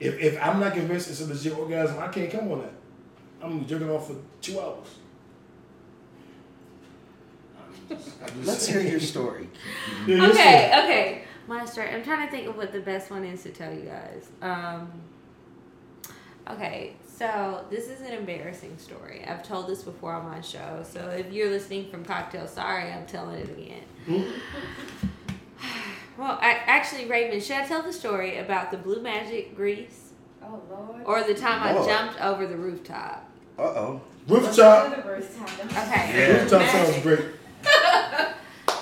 If 0.00 0.18
if 0.20 0.42
I'm 0.44 0.60
not 0.60 0.74
convinced 0.74 1.08
it's 1.08 1.20
a 1.22 1.26
legit 1.26 1.56
orgasm, 1.56 1.98
I 1.98 2.08
can't 2.08 2.30
come 2.30 2.50
on 2.52 2.60
that. 2.62 2.72
I'm 3.40 3.64
jerking 3.66 3.88
off 3.90 4.08
for 4.08 4.16
two 4.40 4.60
hours. 4.60 4.88
I'm 7.58 7.72
just- 7.72 7.72
I'm 7.72 7.72
just 7.72 7.81
Let's 8.44 8.66
hear 8.66 8.80
your 8.80 9.00
story. 9.00 9.48
Okay, 10.04 10.70
okay. 10.84 11.24
My 11.48 11.64
story. 11.64 11.88
I'm 11.90 12.02
trying 12.04 12.26
to 12.26 12.30
think 12.30 12.48
of 12.48 12.56
what 12.56 12.72
the 12.72 12.80
best 12.80 13.10
one 13.10 13.24
is 13.24 13.42
to 13.42 13.50
tell 13.50 13.72
you 13.72 13.82
guys. 13.82 14.28
Um, 14.40 14.90
okay, 16.48 16.94
so 17.06 17.64
this 17.70 17.88
is 17.88 18.00
an 18.00 18.12
embarrassing 18.12 18.78
story. 18.78 19.24
I've 19.26 19.42
told 19.42 19.68
this 19.68 19.82
before 19.82 20.12
on 20.14 20.28
my 20.30 20.40
show. 20.40 20.84
So 20.88 21.00
if 21.10 21.32
you're 21.32 21.50
listening 21.50 21.90
from 21.90 22.04
Cocktail, 22.04 22.46
sorry, 22.46 22.90
I'm 22.92 23.06
telling 23.06 23.36
it 23.40 23.50
again. 23.50 23.82
Hmm? 24.06 24.30
Well, 26.18 26.38
I, 26.42 26.60
actually, 26.66 27.06
Raven, 27.06 27.40
should 27.40 27.56
I 27.56 27.64
tell 27.66 27.82
the 27.82 27.92
story 27.92 28.36
about 28.36 28.70
the 28.70 28.76
Blue 28.76 29.00
Magic 29.00 29.56
grease 29.56 30.12
Oh 30.42 30.60
Lord. 30.70 31.02
or 31.06 31.22
the 31.22 31.34
time 31.34 31.74
Lord. 31.74 31.88
I 31.88 31.92
jumped 31.92 32.20
over 32.20 32.46
the 32.46 32.56
rooftop? 32.56 33.26
Uh 33.58 33.62
oh. 33.62 34.00
Rooftop. 34.28 34.92
Okay. 34.98 35.08
Yeah. 35.74 36.42
Rooftop 36.42 36.68
sounds 36.68 36.98
great. 37.02 37.20
That 37.62 38.34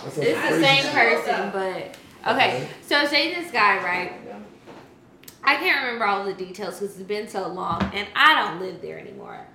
sounds 0.03 0.19
It's 0.19 0.49
the 0.49 0.61
same 0.63 0.83
shit. 0.83 0.93
person, 0.93 1.51
but 1.53 1.97
okay. 2.33 2.57
Okay. 2.57 2.69
So 2.87 2.97
I 2.97 3.03
was 3.03 3.11
dating 3.11 3.43
this 3.43 3.53
guy, 3.53 3.83
right? 3.85 4.13
I 5.43 5.57
can't 5.57 5.85
remember 5.85 6.05
all 6.05 6.25
the 6.25 6.35
details 6.35 6.79
because 6.79 6.99
it's 6.99 7.09
been 7.09 7.29
so 7.29 7.49
long, 7.49 7.83
and 7.95 8.07
I 8.15 8.35
don't 8.43 8.61
live 8.61 8.83
there 8.83 8.99
anymore. 8.99 9.47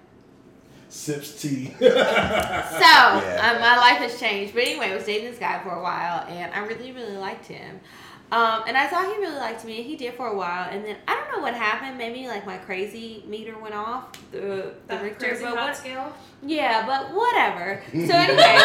Sips 0.90 1.42
tea. 1.42 1.74
So 1.80 1.86
Yeah. 1.88 3.52
um, 3.56 3.62
my 3.62 3.78
life 3.78 3.98
has 3.98 4.20
changed. 4.20 4.54
But 4.54 4.64
anyway, 4.64 4.92
I 4.92 4.96
was 4.96 5.06
dating 5.06 5.30
this 5.30 5.40
guy 5.40 5.62
for 5.64 5.70
a 5.70 5.82
while, 5.82 6.26
and 6.28 6.54
I 6.54 6.60
really, 6.66 6.92
really 6.92 7.18
liked 7.18 7.46
him. 7.48 7.80
Um, 8.32 8.64
and 8.68 8.76
I 8.76 8.88
thought 8.88 9.06
he 9.06 9.22
really 9.22 9.38
liked 9.38 9.64
me, 9.66 9.78
and 9.78 9.86
he 9.86 9.96
did 9.96 10.16
for 10.16 10.28
a 10.28 10.36
while. 10.36 10.68
And 10.70 10.84
then 10.84 10.98
I 11.08 11.14
don't 11.16 11.32
know 11.38 11.44
what 11.44 11.54
happened. 11.54 11.98
Maybe 11.98 12.28
like 12.28 12.46
my 12.46 12.58
crazy 12.58 13.24
meter 13.28 13.58
went 13.58 13.76
off 13.76 14.12
the 14.32 14.74
the 14.88 14.98
Richter, 14.98 15.28
crazy 15.28 15.44
but 15.44 15.56
hot 15.56 15.68
what, 15.68 15.78
scale. 15.78 16.12
yeah, 16.42 16.86
but 16.88 17.14
whatever. 17.14 17.82
So 17.92 18.14
anyway, 18.16 18.58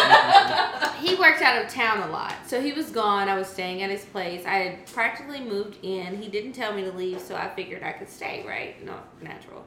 he 1.07 1.15
worked 1.15 1.41
out 1.43 1.63
of 1.63 1.71
town 1.71 2.09
a 2.09 2.11
lot. 2.11 2.33
So 2.47 2.59
he 2.59 2.73
was 2.73 2.89
gone. 2.89 3.29
I 3.29 3.37
was 3.37 3.47
staying 3.47 3.83
at 3.83 3.91
his 3.91 4.03
place. 4.05 4.45
I 4.45 4.55
had 4.55 4.87
practically 4.87 5.41
moved 5.41 5.77
in. 5.83 6.19
He 6.19 6.27
didn't 6.27 6.53
tell 6.53 6.73
me 6.73 6.83
to 6.83 6.91
leave, 6.91 7.21
so 7.21 7.35
I 7.35 7.49
figured 7.55 7.83
I 7.83 7.91
could 7.91 8.09
stay, 8.09 8.43
right? 8.47 8.83
No, 8.83 8.95
natural. 9.21 9.63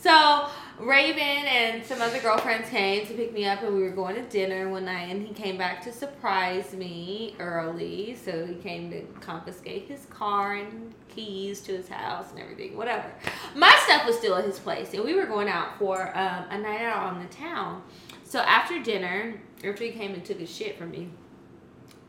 So 0.00 0.48
Raven 0.78 1.18
and 1.20 1.84
some 1.84 2.00
other 2.00 2.20
girlfriends 2.20 2.68
came 2.68 3.04
to 3.06 3.14
pick 3.14 3.32
me 3.32 3.46
up, 3.46 3.62
and 3.62 3.74
we 3.74 3.82
were 3.82 3.90
going 3.90 4.14
to 4.14 4.22
dinner 4.22 4.68
one 4.68 4.84
night. 4.84 5.10
And 5.10 5.26
he 5.26 5.34
came 5.34 5.58
back 5.58 5.82
to 5.84 5.92
surprise 5.92 6.72
me 6.72 7.34
early. 7.40 8.16
So 8.24 8.46
he 8.46 8.54
came 8.54 8.90
to 8.92 9.02
confiscate 9.20 9.88
his 9.88 10.06
car 10.06 10.54
and 10.54 10.94
keys 11.08 11.60
to 11.62 11.76
his 11.76 11.88
house 11.88 12.30
and 12.30 12.40
everything, 12.40 12.76
whatever. 12.76 13.10
My 13.56 13.76
stuff 13.86 14.06
was 14.06 14.16
still 14.16 14.36
at 14.36 14.44
his 14.44 14.58
place, 14.60 14.94
and 14.94 15.02
we 15.04 15.14
were 15.14 15.26
going 15.26 15.48
out 15.48 15.78
for 15.78 16.16
um, 16.16 16.44
a 16.50 16.58
night 16.58 16.82
out 16.82 17.12
on 17.12 17.20
the 17.20 17.34
town. 17.34 17.82
So 18.22 18.38
after 18.40 18.80
dinner, 18.80 19.40
after 19.64 19.84
he 19.84 19.90
came 19.90 20.14
and 20.14 20.24
took 20.24 20.38
his 20.38 20.54
shit 20.54 20.78
from 20.78 20.92
me, 20.92 21.08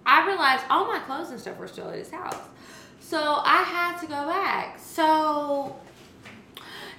I 0.06 0.28
realized 0.28 0.66
all 0.70 0.86
my 0.86 1.00
clothes 1.00 1.32
and 1.32 1.40
stuff 1.40 1.58
were 1.58 1.68
still 1.68 1.90
at 1.90 1.98
his 1.98 2.12
house. 2.12 2.38
So 3.00 3.42
I 3.44 3.64
had 3.64 3.98
to 4.02 4.06
go 4.06 4.28
back. 4.28 4.78
So 4.78 5.76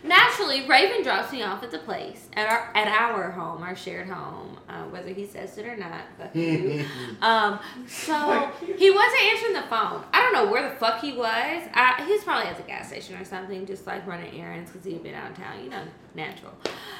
naturally, 0.02 0.66
Raven 0.66 1.02
drops 1.02 1.32
me 1.32 1.42
off 1.42 1.62
at 1.62 1.70
the 1.70 1.78
place 1.78 2.28
at 2.34 2.48
our 2.48 2.70
at 2.74 2.88
our 2.88 3.30
home, 3.30 3.62
our 3.62 3.76
shared 3.76 4.08
home, 4.08 4.58
uh, 4.68 4.84
whether 4.84 5.10
he 5.10 5.26
says 5.26 5.56
it 5.58 5.66
or 5.66 5.76
not. 5.76 6.02
Um, 7.22 7.58
so 7.86 8.50
he 8.62 8.90
wasn't 8.90 9.22
answering 9.22 9.52
the 9.54 9.66
phone. 9.68 10.02
I 10.12 10.22
don't 10.22 10.32
know 10.32 10.50
where 10.50 10.68
the 10.68 10.74
fuck 10.76 11.00
he 11.00 11.12
was. 11.12 11.28
I, 11.74 12.02
he 12.06 12.12
was 12.12 12.24
probably 12.24 12.48
at 12.48 12.56
the 12.56 12.62
gas 12.62 12.88
station 12.88 13.16
or 13.16 13.24
something, 13.24 13.66
just 13.66 13.86
like 13.86 14.06
running 14.06 14.40
errands 14.40 14.70
because 14.70 14.84
he 14.86 14.94
had 14.94 15.02
been 15.02 15.14
out 15.14 15.30
of 15.30 15.36
town. 15.36 15.62
You 15.62 15.70
know, 15.70 15.82
natural. 16.14 16.52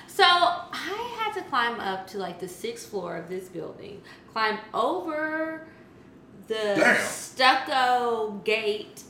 So 0.07 0.25
I 0.25 1.17
had 1.19 1.33
to 1.41 1.49
climb 1.49 1.81
up 1.81 2.07
to 2.09 2.19
like 2.19 2.41
the 2.41 2.49
sixth 2.49 2.91
floor 2.91 3.17
of 3.17 3.29
this 3.29 3.49
building, 3.49 4.03
climb 4.33 4.59
over 4.75 5.67
the 6.49 6.75
Damn. 6.77 7.07
stucco 7.07 8.41
gate 8.45 9.03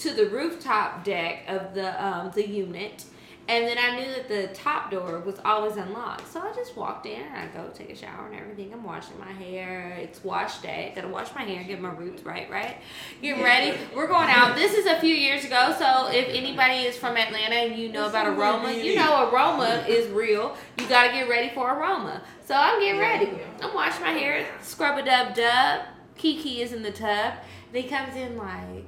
to 0.00 0.14
the 0.14 0.26
rooftop 0.26 1.04
deck 1.04 1.44
of 1.48 1.74
the 1.74 2.04
um, 2.04 2.30
the 2.34 2.48
unit, 2.48 3.04
and 3.48 3.66
then 3.66 3.76
I 3.78 3.96
knew 3.96 4.06
that 4.14 4.28
the 4.28 4.48
top 4.54 4.90
door 4.90 5.20
was 5.20 5.40
always 5.44 5.76
unlocked. 5.76 6.32
So 6.32 6.40
I 6.40 6.52
just 6.54 6.76
walked 6.76 7.04
in 7.04 7.20
and 7.20 7.36
I 7.36 7.46
go 7.48 7.68
take 7.74 7.90
a 7.90 7.96
shower 7.96 8.26
and 8.26 8.40
everything. 8.40 8.72
I'm 8.72 8.82
washing 8.82 9.18
my 9.18 9.32
hair. 9.32 9.98
It's 10.00 10.22
wash 10.24 10.58
day. 10.58 10.92
Gotta 10.94 11.08
wash 11.08 11.34
my 11.34 11.42
hair, 11.42 11.64
get 11.64 11.80
my 11.80 11.92
roots 11.92 12.22
right, 12.22 12.50
right? 12.50 12.76
Getting 13.20 13.42
ready. 13.42 13.76
We're 13.94 14.06
going 14.06 14.30
out. 14.30 14.56
This 14.56 14.74
is 14.74 14.86
a 14.86 14.98
few 15.00 15.14
years 15.14 15.44
ago, 15.44 15.74
so 15.78 16.08
if 16.10 16.28
anybody 16.28 16.86
is 16.86 16.96
from 16.96 17.16
Atlanta 17.16 17.56
and 17.56 17.78
you 17.78 17.90
know 17.92 18.08
about 18.08 18.26
aroma, 18.26 18.72
you 18.72 18.96
know 18.96 19.30
aroma 19.30 19.84
is 19.88 20.08
real. 20.10 20.56
You 20.78 20.88
gotta 20.88 21.12
get 21.12 21.28
ready 21.28 21.52
for 21.54 21.70
aroma. 21.70 22.22
So 22.46 22.54
I'm 22.54 22.80
getting 22.80 23.00
ready. 23.00 23.30
I'm 23.60 23.74
washing 23.74 24.02
my 24.02 24.12
hair, 24.12 24.46
scrub 24.62 24.98
a 24.98 25.04
dub 25.04 25.34
dub. 25.34 25.82
Kiki 26.16 26.62
is 26.62 26.72
in 26.72 26.82
the 26.82 26.90
tub. 26.90 27.34
And 27.72 27.82
he 27.82 27.88
comes 27.88 28.14
in 28.16 28.36
like, 28.36 28.84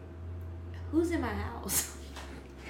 who's 0.93 1.11
in 1.11 1.21
my 1.21 1.33
house? 1.33 1.97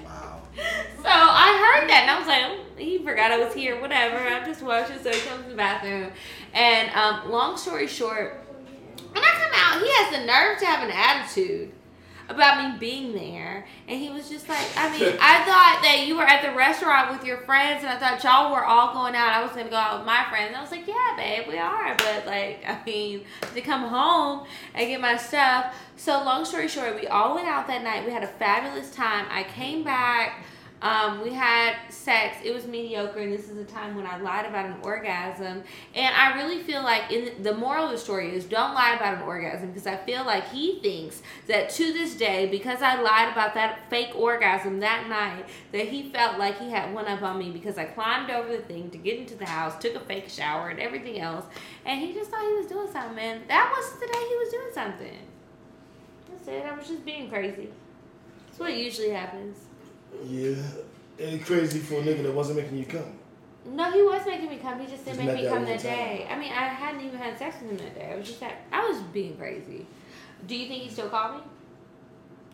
Wow. 0.03 0.41
So 0.55 1.09
I 1.09 1.79
heard 1.79 1.89
that 1.89 2.03
and 2.03 2.11
I 2.11 2.17
was 2.17 2.27
like, 2.27 2.43
oh, 2.45 2.81
he 2.81 2.97
forgot 2.99 3.31
I 3.31 3.37
was 3.37 3.53
here, 3.53 3.79
whatever. 3.79 4.17
I'm 4.17 4.45
just 4.45 4.63
washing, 4.63 4.97
so 5.03 5.11
he 5.11 5.19
comes 5.21 5.43
in 5.43 5.49
the 5.49 5.55
bathroom. 5.55 6.11
And 6.53 6.89
um, 6.91 7.29
long 7.29 7.57
story 7.57 7.87
short, 7.87 8.39
when 9.11 9.23
I 9.23 9.27
come 9.27 9.51
out, 9.53 9.81
he 9.81 9.91
has 9.91 10.19
the 10.19 10.25
nerve 10.25 10.57
to 10.59 10.65
have 10.65 10.87
an 10.87 10.91
attitude 10.91 11.73
about 12.29 12.73
me 12.73 12.79
being 12.79 13.13
there. 13.13 13.65
And 13.87 13.99
he 13.99 14.09
was 14.09 14.29
just 14.29 14.47
like, 14.47 14.65
I 14.75 14.91
mean, 14.91 15.15
I 15.19 15.43
thought 15.43 15.79
that 15.83 16.05
you 16.07 16.15
were 16.15 16.23
at 16.23 16.41
the 16.41 16.55
restaurant 16.55 17.11
with 17.11 17.25
your 17.25 17.37
friends, 17.39 17.83
and 17.83 17.89
I 17.89 17.97
thought 17.97 18.23
y'all 18.23 18.51
were 18.51 18.63
all 18.63 18.93
going 18.93 19.15
out. 19.15 19.29
I 19.29 19.43
was 19.43 19.51
to 19.51 19.63
go 19.69 19.75
out 19.75 19.99
with 19.99 20.05
my 20.05 20.25
friends. 20.29 20.47
And 20.49 20.55
I 20.55 20.61
was 20.61 20.71
like, 20.71 20.87
yeah, 20.87 21.15
babe, 21.17 21.47
we 21.47 21.57
are. 21.57 21.95
But, 21.97 22.25
like, 22.25 22.63
I 22.67 22.79
mean, 22.85 23.25
to 23.53 23.61
come 23.61 23.83
home 23.83 24.47
and 24.73 24.87
get 24.87 25.01
my 25.01 25.17
stuff. 25.17 25.75
So, 25.95 26.23
long 26.23 26.45
story 26.45 26.67
short, 26.67 26.99
we 26.99 27.07
all 27.07 27.35
went 27.35 27.47
out 27.47 27.67
that 27.67 27.83
night. 27.83 28.05
We 28.05 28.11
had 28.11 28.23
a 28.23 28.27
fabulous 28.27 28.91
time. 28.91 29.25
I 29.29 29.43
came 29.43 29.83
back. 29.83 30.45
Um, 30.83 31.23
we 31.23 31.31
had 31.31 31.77
sex. 31.87 32.35
It 32.43 32.53
was 32.53 32.67
mediocre, 32.67 33.19
and 33.19 33.31
this 33.31 33.47
is 33.49 33.57
a 33.57 33.63
time 33.63 33.95
when 33.95 34.05
I 34.05 34.17
lied 34.17 34.45
about 34.45 34.65
an 34.65 34.75
orgasm. 34.83 35.63
And 35.95 36.13
I 36.13 36.35
really 36.35 36.61
feel 36.61 36.83
like 36.83 37.09
in 37.09 37.41
the 37.41 37.55
moral 37.55 37.85
of 37.85 37.91
the 37.91 37.97
story 37.97 38.35
is 38.35 38.43
don't 38.43 38.73
lie 38.73 38.93
about 38.95 39.15
an 39.15 39.21
orgasm 39.21 39.69
because 39.69 39.87
I 39.87 39.95
feel 39.95 40.25
like 40.25 40.49
he 40.49 40.81
thinks 40.81 41.21
that 41.47 41.69
to 41.69 41.93
this 41.93 42.15
day, 42.15 42.47
because 42.47 42.81
I 42.81 43.01
lied 43.01 43.31
about 43.31 43.53
that 43.53 43.89
fake 43.89 44.11
orgasm 44.13 44.81
that 44.81 45.07
night, 45.07 45.45
that 45.71 45.87
he 45.87 46.09
felt 46.09 46.37
like 46.37 46.59
he 46.59 46.69
had 46.69 46.93
one 46.93 47.07
up 47.07 47.21
on 47.21 47.39
me 47.39 47.49
because 47.49 47.77
I 47.77 47.85
climbed 47.85 48.29
over 48.29 48.49
the 48.49 48.63
thing 48.63 48.89
to 48.89 48.97
get 48.97 49.17
into 49.17 49.35
the 49.35 49.45
house, 49.45 49.79
took 49.79 49.95
a 49.95 50.01
fake 50.01 50.27
shower, 50.27 50.67
and 50.67 50.81
everything 50.81 51.17
else. 51.17 51.45
And 51.85 52.01
he 52.01 52.13
just 52.13 52.29
thought 52.29 52.41
he 52.41 52.57
was 52.57 52.65
doing 52.67 52.91
something, 52.91 53.15
man. 53.15 53.43
That 53.47 53.73
wasn't 53.73 54.01
the 54.01 54.07
day 54.07 54.25
he 54.27 54.35
was 54.35 54.49
doing 54.49 54.73
something. 54.73 55.19
That's 56.29 56.47
it. 56.49 56.65
I 56.65 56.77
was 56.77 56.89
just 56.89 57.05
being 57.05 57.29
crazy. 57.29 57.69
That's 58.47 58.59
what 58.59 58.73
usually 58.73 59.11
happens. 59.11 59.57
Yeah. 60.27 60.55
It's 61.17 61.45
crazy 61.45 61.79
for 61.79 61.95
a 61.95 62.01
nigga 62.03 62.23
that 62.23 62.33
wasn't 62.33 62.57
making 62.59 62.77
you 62.77 62.85
come. 62.85 63.05
No, 63.65 63.91
he 63.91 64.01
was 64.01 64.25
making 64.25 64.49
me 64.49 64.57
come. 64.57 64.79
He 64.79 64.87
just 64.87 65.05
didn't 65.05 65.17
Just 65.19 65.27
make 65.27 65.35
me 65.37 65.43
that 65.43 65.49
come 65.49 65.59
one 65.63 65.71
that 65.71 65.79
time. 65.79 65.91
day. 65.95 66.27
I 66.29 66.37
mean, 66.37 66.51
I 66.51 66.65
hadn't 66.67 67.01
even 67.05 67.17
had 67.19 67.37
sex 67.37 67.55
with 67.61 67.71
him 67.71 67.77
that 67.77 67.95
day. 67.95 68.11
I 68.13 68.17
was 68.17 68.27
just 68.27 68.39
that. 68.41 68.61
I 68.71 68.87
was 68.89 68.97
being 69.13 69.37
crazy. 69.37 69.85
Do 70.47 70.55
you 70.55 70.67
think 70.67 70.83
he 70.83 70.89
still 70.89 71.07
called 71.09 71.35
me? 71.37 71.41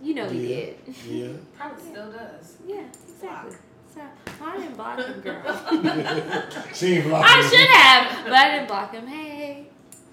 You 0.02 0.14
know 0.16 0.30
he 0.30 0.48
did. 0.48 0.76
Yeah. 1.08 1.28
Probably 1.58 1.82
still 1.84 2.12
does. 2.12 2.58
Yeah, 2.68 2.84
exactly. 3.08 3.56
So 3.94 4.02
I 4.44 4.58
didn't 4.58 4.76
block 4.76 5.00
him, 5.06 5.20
girl. 5.22 5.42
She 6.74 6.94
ain't 6.98 7.06
blocking 7.06 7.28
I 7.28 7.38
you. 7.38 7.50
should 7.50 7.70
have, 7.70 8.24
but 8.26 8.34
I 8.34 8.52
didn't 8.56 8.68
block 8.68 8.94
him. 8.94 9.08
Hey, 9.08 9.66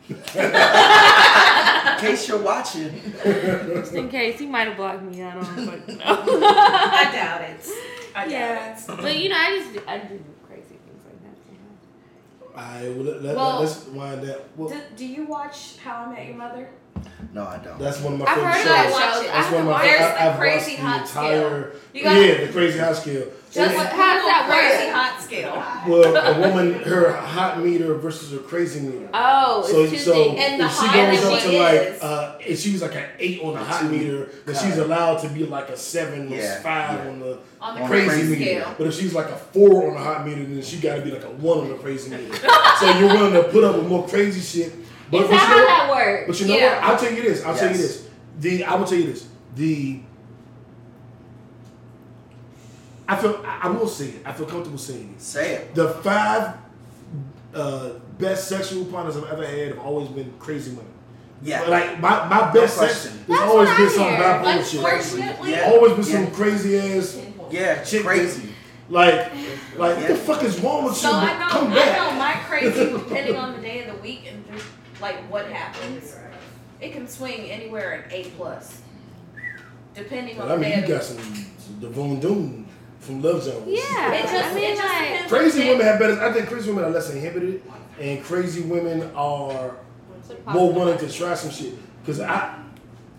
In 0.08 1.98
case 1.98 2.28
you're 2.28 2.42
watching. 2.42 3.00
just 3.22 3.94
in 3.94 4.08
case 4.08 4.38
he 4.38 4.46
might 4.46 4.68
have 4.68 4.76
blocked 4.76 5.02
me. 5.02 5.22
I 5.22 5.34
don't 5.34 5.44
fucking 5.44 5.98
know. 5.98 6.04
I 6.04 7.08
doubt 7.12 7.40
it. 7.42 7.66
I 8.14 8.20
doubt 8.22 8.30
yeah, 8.30 8.76
it. 8.78 8.86
but 8.86 9.16
you 9.18 9.28
know, 9.28 9.36
I 9.38 9.58
just 9.58 9.88
I 9.88 9.98
do 9.98 10.24
crazy 10.46 10.76
things 10.84 11.02
like 11.04 11.20
that. 11.22 11.36
sometimes. 11.44 12.56
Alright, 12.56 12.96
well, 12.96 13.04
let, 13.04 13.22
let, 13.22 13.36
Well- 13.36 13.60
let's 13.60 13.86
wind 13.86 14.22
that. 14.22 14.44
Well, 14.56 14.68
Do, 14.68 14.80
do 14.96 15.06
you 15.06 15.26
watch 15.26 15.76
How 15.78 16.04
I 16.06 16.12
Met 16.12 16.26
Your 16.26 16.36
Mother? 16.36 16.68
No, 17.32 17.44
I 17.44 17.58
don't. 17.58 17.78
That's 17.78 18.00
one 18.00 18.14
of 18.14 18.18
my 18.20 18.26
I've 18.26 18.34
favorite 18.36 18.50
heard 18.52 18.56
shows. 18.58 18.64
that 18.66 18.90
show. 18.90 18.96
I 18.96 19.00
That's 19.02 19.24
one 19.26 19.36
of 19.36 19.44
haven't 19.44 19.64
my 19.66 19.72
watched 19.72 19.84
There's 19.84 19.98
favorite. 20.00 20.14
the 20.16 20.22
I've 20.22 20.38
crazy 20.38 20.70
watched 20.70 20.76
the 20.76 20.86
hot 20.86 21.00
entire. 21.32 21.72
You 21.94 22.02
gotta- 22.02 22.26
yeah, 22.26 22.44
the 22.46 22.52
crazy 22.52 22.78
hot 22.78 22.96
scale. 22.96 23.26
Just 23.52 23.68
And- 23.70 23.76
what- 23.78 23.86
how 23.86 24.14
does 24.14 24.24
that 24.26 24.46
crazy 24.50 24.90
hot 24.92 25.22
scale. 25.22 25.64
well, 25.88 26.16
a 26.16 26.40
woman, 26.40 26.74
her 26.82 27.12
hot 27.12 27.60
meter 27.60 27.94
versus 27.94 28.30
her 28.32 28.38
crazy 28.38 28.80
meter. 28.80 29.08
Oh, 29.14 29.60
it's 29.60 29.70
So, 29.70 29.86
two 29.86 29.96
so 29.98 30.12
things. 30.12 30.40
And 30.42 30.60
the 30.60 30.64
if 30.66 30.72
she 30.74 30.86
goes 30.92 31.24
up 31.24 31.40
she 31.40 31.50
to 31.50 31.58
like, 31.62 31.98
uh, 32.02 32.32
if 32.46 32.60
she 32.60 32.72
was 32.72 32.82
like 32.82 32.94
an 32.96 33.04
eight 33.18 33.40
on 33.42 33.54
the 33.54 33.60
hot 33.60 33.80
Two. 33.82 33.88
meter, 33.88 34.28
then 34.44 34.54
Cut. 34.54 34.64
she's 34.64 34.76
allowed 34.78 35.16
to 35.22 35.28
be 35.28 35.44
like 35.44 35.70
a 35.70 35.76
seven 35.76 36.30
or 36.32 36.36
Yeah, 36.36 36.60
five 36.60 37.00
yeah. 37.04 37.10
on 37.10 37.20
the 37.20 37.38
On 37.58 37.74
the 37.74 37.80
On 37.82 37.88
the 37.90 37.96
crazy, 37.96 38.08
crazy 38.08 38.28
meter. 38.36 38.60
scale. 38.60 38.74
But 38.76 38.86
if 38.88 38.94
she's 38.94 39.14
like 39.14 39.26
a 39.30 39.36
four 39.36 39.88
on 39.88 39.94
the 39.94 40.00
hot 40.00 40.26
meter, 40.26 40.44
then 40.44 40.62
she 40.62 40.76
got 40.76 40.96
to 40.96 41.00
be 41.02 41.10
like 41.10 41.24
a 41.24 41.28
one 41.30 41.58
on 41.60 41.68
the 41.70 41.74
crazy 41.76 42.10
meter. 42.10 42.34
so 42.80 42.90
you're 42.98 43.08
willing 43.08 43.32
to 43.32 43.44
put 43.44 43.64
up 43.64 43.76
with 43.76 43.86
more 43.86 44.06
crazy 44.06 44.40
shit. 44.40 44.72
But, 45.10 45.22
Is 45.22 45.28
but 45.28 45.30
that 45.30 45.32
you 45.32 45.38
how 45.38 45.56
know, 45.58 45.66
that 45.66 45.90
works? 45.94 46.26
but 46.26 46.40
you 46.40 46.46
know 46.48 46.56
Yeah. 46.56 46.74
what? 46.80 46.84
I'll 46.84 46.98
tell 46.98 47.12
you 47.12 47.22
this. 47.22 47.44
I'll 47.44 47.56
tell 47.56 47.70
you 47.72 47.78
Yes. 47.78 47.86
this. 47.98 48.08
The 48.40 48.64
I 48.64 48.74
will 48.74 48.86
tell 48.86 48.98
you 48.98 49.06
this. 49.12 49.26
The 49.54 50.00
I 53.08 53.16
feel 53.16 53.40
I, 53.46 53.60
I 53.64 53.68
will 53.68 53.86
say 53.88 54.06
it. 54.06 54.22
I 54.24 54.32
feel 54.32 54.46
comfortable 54.46 54.78
saying 54.78 55.14
it. 55.16 55.22
Say 55.22 55.54
it. 55.54 55.74
The 55.74 55.90
five 55.90 56.54
uh, 57.54 57.90
best 58.18 58.48
sexual 58.48 58.84
partners 58.86 59.16
I've 59.16 59.30
ever 59.30 59.46
had 59.46 59.68
have 59.68 59.78
always 59.78 60.08
been 60.08 60.32
crazy 60.38 60.70
women. 60.72 60.92
Yeah. 61.42 61.62
Like 61.62 62.00
my, 62.00 62.26
my 62.28 62.50
best 62.50 62.76
sex, 62.76 63.02
question. 63.02 63.24
there's 63.26 63.38
That's 63.38 63.50
always 63.50 63.68
what 63.68 63.78
been 63.78 63.90
some 63.90 64.08
hear. 64.08 64.18
bad 64.18 64.42
bullshit. 64.56 64.80
Unfortunately, 64.80 65.50
Yeah. 65.50 65.70
Always 65.72 65.92
been 65.94 66.04
some 66.04 66.30
crazy 66.32 66.78
ass 66.78 67.20
Yeah, 67.50 67.82
chick. 67.84 68.02
crazy. 68.04 68.48
Like, 68.88 69.32
like 69.76 69.96
what 69.96 70.08
the 70.08 70.14
fuck 70.16 70.42
is 70.44 70.58
wrong 70.60 70.84
with 70.84 70.96
So 70.96 71.10
you? 71.10 71.14
I 71.16 71.38
know, 71.38 71.48
Come 71.48 71.72
I 71.72 71.74
back. 71.74 71.96
know 72.12 72.18
my 72.18 72.32
crazy 72.48 72.84
depending 72.92 73.36
on 73.36 73.54
the 73.54 73.60
day 73.60 73.84
of 73.86 73.94
the 73.96 74.02
week 74.02 74.26
and 74.30 74.44
just 74.52 74.64
like 75.00 75.16
what 75.30 75.46
happens. 75.50 76.16
It 76.80 76.92
can 76.92 77.08
swing 77.08 77.50
anywhere 77.50 78.04
at 78.04 78.12
A 78.12 78.24
plus, 78.30 78.80
depending 79.94 80.40
on 80.40 80.48
I 80.50 80.56
the 80.56 80.60
mean, 80.60 80.70
day. 80.70 80.76
you 80.76 80.82
of 80.84 80.88
got 80.88 81.02
some, 81.02 81.18
some 81.58 81.80
Devon 81.80 82.20
Doom 82.20 82.66
from 83.00 83.22
Love 83.22 83.44
Jones. 83.44 83.64
Yeah. 83.66 84.12
It 84.12 84.22
just, 84.22 84.34
I 84.34 84.54
mean, 84.54 84.64
it 84.64 84.76
just 84.76 84.88
like- 84.88 85.08
depends 85.08 85.32
Crazy 85.32 85.68
women 85.68 85.86
have 85.86 85.98
better. 85.98 86.20
I 86.20 86.32
think 86.32 86.48
crazy 86.48 86.68
women 86.70 86.84
are 86.84 86.90
less 86.90 87.10
inhibited, 87.10 87.62
and 88.00 88.22
crazy 88.22 88.62
women 88.62 89.10
are 89.14 89.76
more 90.48 90.72
willing 90.72 90.98
to 90.98 91.10
try 91.10 91.34
some 91.34 91.50
shit. 91.50 91.74
Cause 92.04 92.20
I, 92.20 92.58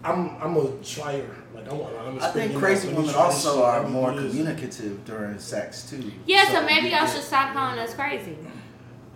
I'm 0.04 0.38
I'm 0.42 0.56
a 0.56 0.72
trier. 0.84 1.36
Like 1.54 1.68
I 1.68 1.74
want. 1.74 1.98
I'm 1.98 2.18
a 2.20 2.24
I 2.24 2.32
think 2.32 2.56
crazy 2.56 2.88
them 2.90 2.98
up, 2.98 3.06
let 3.06 3.08
me 3.08 3.14
women 3.14 3.16
also 3.16 3.64
are 3.64 3.88
more 3.90 4.12
do 4.12 4.30
communicative 4.30 5.04
during 5.04 5.38
sex 5.40 5.90
too. 5.90 6.12
Yeah, 6.26 6.48
so 6.52 6.64
maybe 6.66 6.90
y'all 6.90 7.08
should 7.08 7.24
stop 7.24 7.54
calling 7.54 7.80
us 7.80 7.94
crazy. 7.96 8.38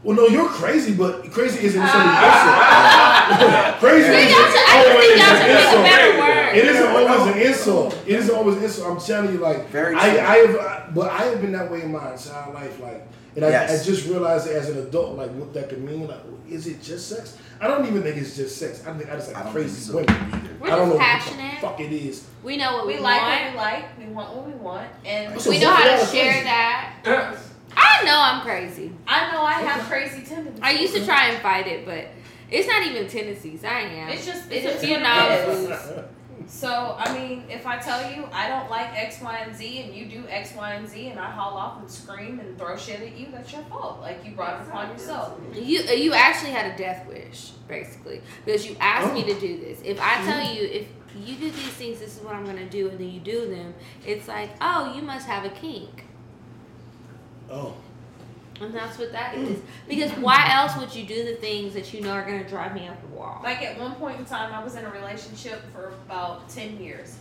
Well, 0.03 0.15
no, 0.18 0.28
you're 0.28 0.49
crazy, 0.49 0.94
but 0.95 1.30
crazy 1.32 1.64
isn't 1.65 1.80
necessarily 1.80 2.10
Ah. 2.11 3.28
an 3.30 3.45
insult. 3.45 3.80
crazy 3.80 4.10
is 4.10 4.32
y'all 4.32 4.45
should, 4.49 4.68
I 4.68 4.90
always 4.90 5.11
an 5.11 5.18
should 5.18 5.38
pick 5.38 5.52
a 5.52 5.60
insult. 5.61 6.56
It 6.56 6.65
isn't 6.65 6.88
always 6.88 7.36
an 7.36 7.41
insult. 7.41 7.98
It 8.07 8.15
isn't 8.19 8.36
always 8.36 8.57
an 8.57 8.64
insult. 8.64 8.88
I'm 8.91 8.99
telling 9.06 9.34
you, 9.34 9.40
like 9.40 9.69
Very 9.69 9.95
I. 9.95 9.99
I 10.34 10.38
have, 10.38 10.95
but 10.95 11.11
I 11.11 11.23
have 11.26 11.41
been 11.41 11.52
that 11.52 11.69
way 11.72 11.84
in 11.84 11.91
my 11.91 12.11
entire 12.14 12.52
life. 12.52 12.80
Like, 12.80 13.06
and 13.36 13.45
I, 13.45 13.49
Yes. 13.49 13.82
I 13.82 13.86
just 13.86 14.07
realized 14.07 14.48
as 14.48 14.69
an 14.69 14.80
adult, 14.80 15.18
like 15.18 15.32
what 15.36 15.53
that 15.53 15.69
could 15.69 15.84
mean. 15.84 16.07
Like, 16.07 16.19
is 16.49 16.65
it 16.68 16.82
just 16.82 17.07
sex? 17.07 17.38
I 17.61 17.68
don't 17.68 17.86
even 17.86 18.02
think 18.02 18.18
it's 18.18 18.36
just 18.36 18.57
sex. 18.57 18.82
I 18.88 18.94
think 18.94 19.07
I 19.10 19.15
just 19.18 19.32
like 19.34 19.44
don't 19.44 19.53
crazy 19.53 19.69
think 19.69 19.78
so 19.86 19.95
women. 19.98 20.34
either. 20.34 20.49
We're 20.60 20.68
I 20.72 20.76
don't 20.78 20.90
know 20.90 20.98
just 20.98 21.26
what 21.28 21.36
the 21.36 21.38
passionate. 21.38 21.61
fuck 21.61 21.80
it 21.80 21.91
is. 21.94 22.26
We 22.44 22.57
know 22.57 22.73
what 22.78 22.88
we, 22.88 22.95
We 22.95 22.99
like 23.02 23.22
what 23.22 23.30
want. 23.30 23.52
we 23.52 23.57
like. 23.57 23.98
We 23.99 24.06
want 24.15 24.36
what 24.36 24.48
we 24.48 24.53
want, 24.53 24.88
and 25.06 25.40
So 25.40 25.52
We 25.52 25.60
know 25.60 25.69
how 25.69 25.84
to 25.95 26.06
share 26.07 26.44
that. 26.44 27.38
I 27.82 28.03
know 28.06 28.20
I'm 28.20 28.41
crazy. 28.41 28.91
I 29.08 29.32
know 29.32 29.41
I 29.41 29.53
have 29.53 29.82
crazy 29.90 30.24
tendencies. 30.24 30.62
I 30.64 30.72
used 30.72 30.94
to 30.95 31.06
try 31.06 31.28
and 31.30 31.41
fight 31.41 31.68
it, 31.68 31.86
but 31.86 32.08
it's 32.49 32.68
not 32.68 32.86
even 32.86 33.08
tendencies. 33.08 33.64
I 33.64 33.82
am. 33.82 34.10
It's 34.10 34.26
just 34.26 34.52
it's 34.52 34.66
it's 34.66 34.66
a 34.66 34.70
just 34.74 34.86
few 34.86 34.99
novels. 34.99 36.06
So 36.48 36.95
I 36.99 37.14
mean, 37.14 37.45
if 37.49 37.66
I 37.66 37.78
tell 37.78 38.12
you 38.12 38.28
I 38.34 38.49
don't 38.49 38.70
like 38.70 38.90
X, 38.94 39.22
Y, 39.22 39.38
and 39.38 39.56
Z, 39.56 39.82
and 39.84 39.95
you 39.95 40.06
do 40.06 40.28
X, 40.28 40.53
Y, 40.56 40.74
and 40.74 40.88
Z, 40.88 41.08
and 41.08 41.20
I 41.20 41.30
haul 41.32 41.56
off 41.56 41.80
and 41.80 41.90
scream 41.90 42.40
and 42.40 42.58
throw 42.58 42.76
shit 42.76 42.99
at 42.99 43.18
you, 43.18 43.28
that's 43.32 43.53
your 43.53 43.62
fault. 43.64 44.02
Like 44.02 44.26
you 44.26 44.32
brought 44.32 44.62
it 44.62 44.68
upon 44.68 44.90
yourself. 44.90 45.40
You 45.53 45.80
uh, 45.88 45.91
you 45.94 46.14
actually 46.14 46.52
had 46.52 46.74
a 46.74 46.78
death 46.78 47.08
wish, 47.08 47.52
basically, 47.68 48.22
because 48.44 48.68
you 48.68 48.76
asked 48.80 49.14
me 49.14 49.24
Oh. 49.24 49.34
to 49.34 49.40
do 49.40 49.60
this. 49.60 49.82
If 49.86 50.02
I 50.02 50.16
tell 50.26 50.41
mm-hmm. 50.41 50.56
you 50.56 50.64
if 50.64 50.88
you 51.16 51.36
do 51.36 51.52
these 51.52 51.70
things, 51.70 51.99
this 51.99 52.18
is 52.18 52.24
what 52.24 52.36
I'm 52.36 52.45
gonna 52.45 52.70
do, 52.70 52.90
and 52.90 52.99
then 52.99 53.10
you 53.10 53.20
do 53.20 53.48
them, 53.49 53.74
it's 54.06 54.28
like, 54.28 54.49
oh, 54.62 54.94
you 54.95 55.02
must 55.02 55.28
have 55.28 55.45
a 55.45 55.49
kink, 55.49 56.06
Oh, 57.52 57.73
and 58.61 58.73
that's 58.73 58.98
what 58.99 59.11
that 59.11 59.36
is. 59.36 59.60
Because 59.88 60.11
why 60.14 60.49
else 60.53 60.78
would 60.78 60.94
you 60.94 61.03
do 61.06 61.26
the 61.26 61.36
things 61.36 61.73
that 61.73 61.94
you 61.94 62.02
know 62.02 62.11
are 62.11 62.23
gonna 62.23 62.48
drive 62.48 62.73
me 62.76 62.88
up 62.88 63.02
the 63.02 63.07
wall? 63.15 63.41
Like 63.44 63.61
at 63.64 63.80
one 63.80 63.95
point 63.95 64.19
in 64.19 64.26
time, 64.26 64.53
I 64.53 64.64
was 64.64 64.76
in 64.76 64.86
a 64.86 64.90
relationship 64.91 65.61
for 65.73 65.90
about 66.06 66.48
ten 66.49 66.80
years, 66.80 67.18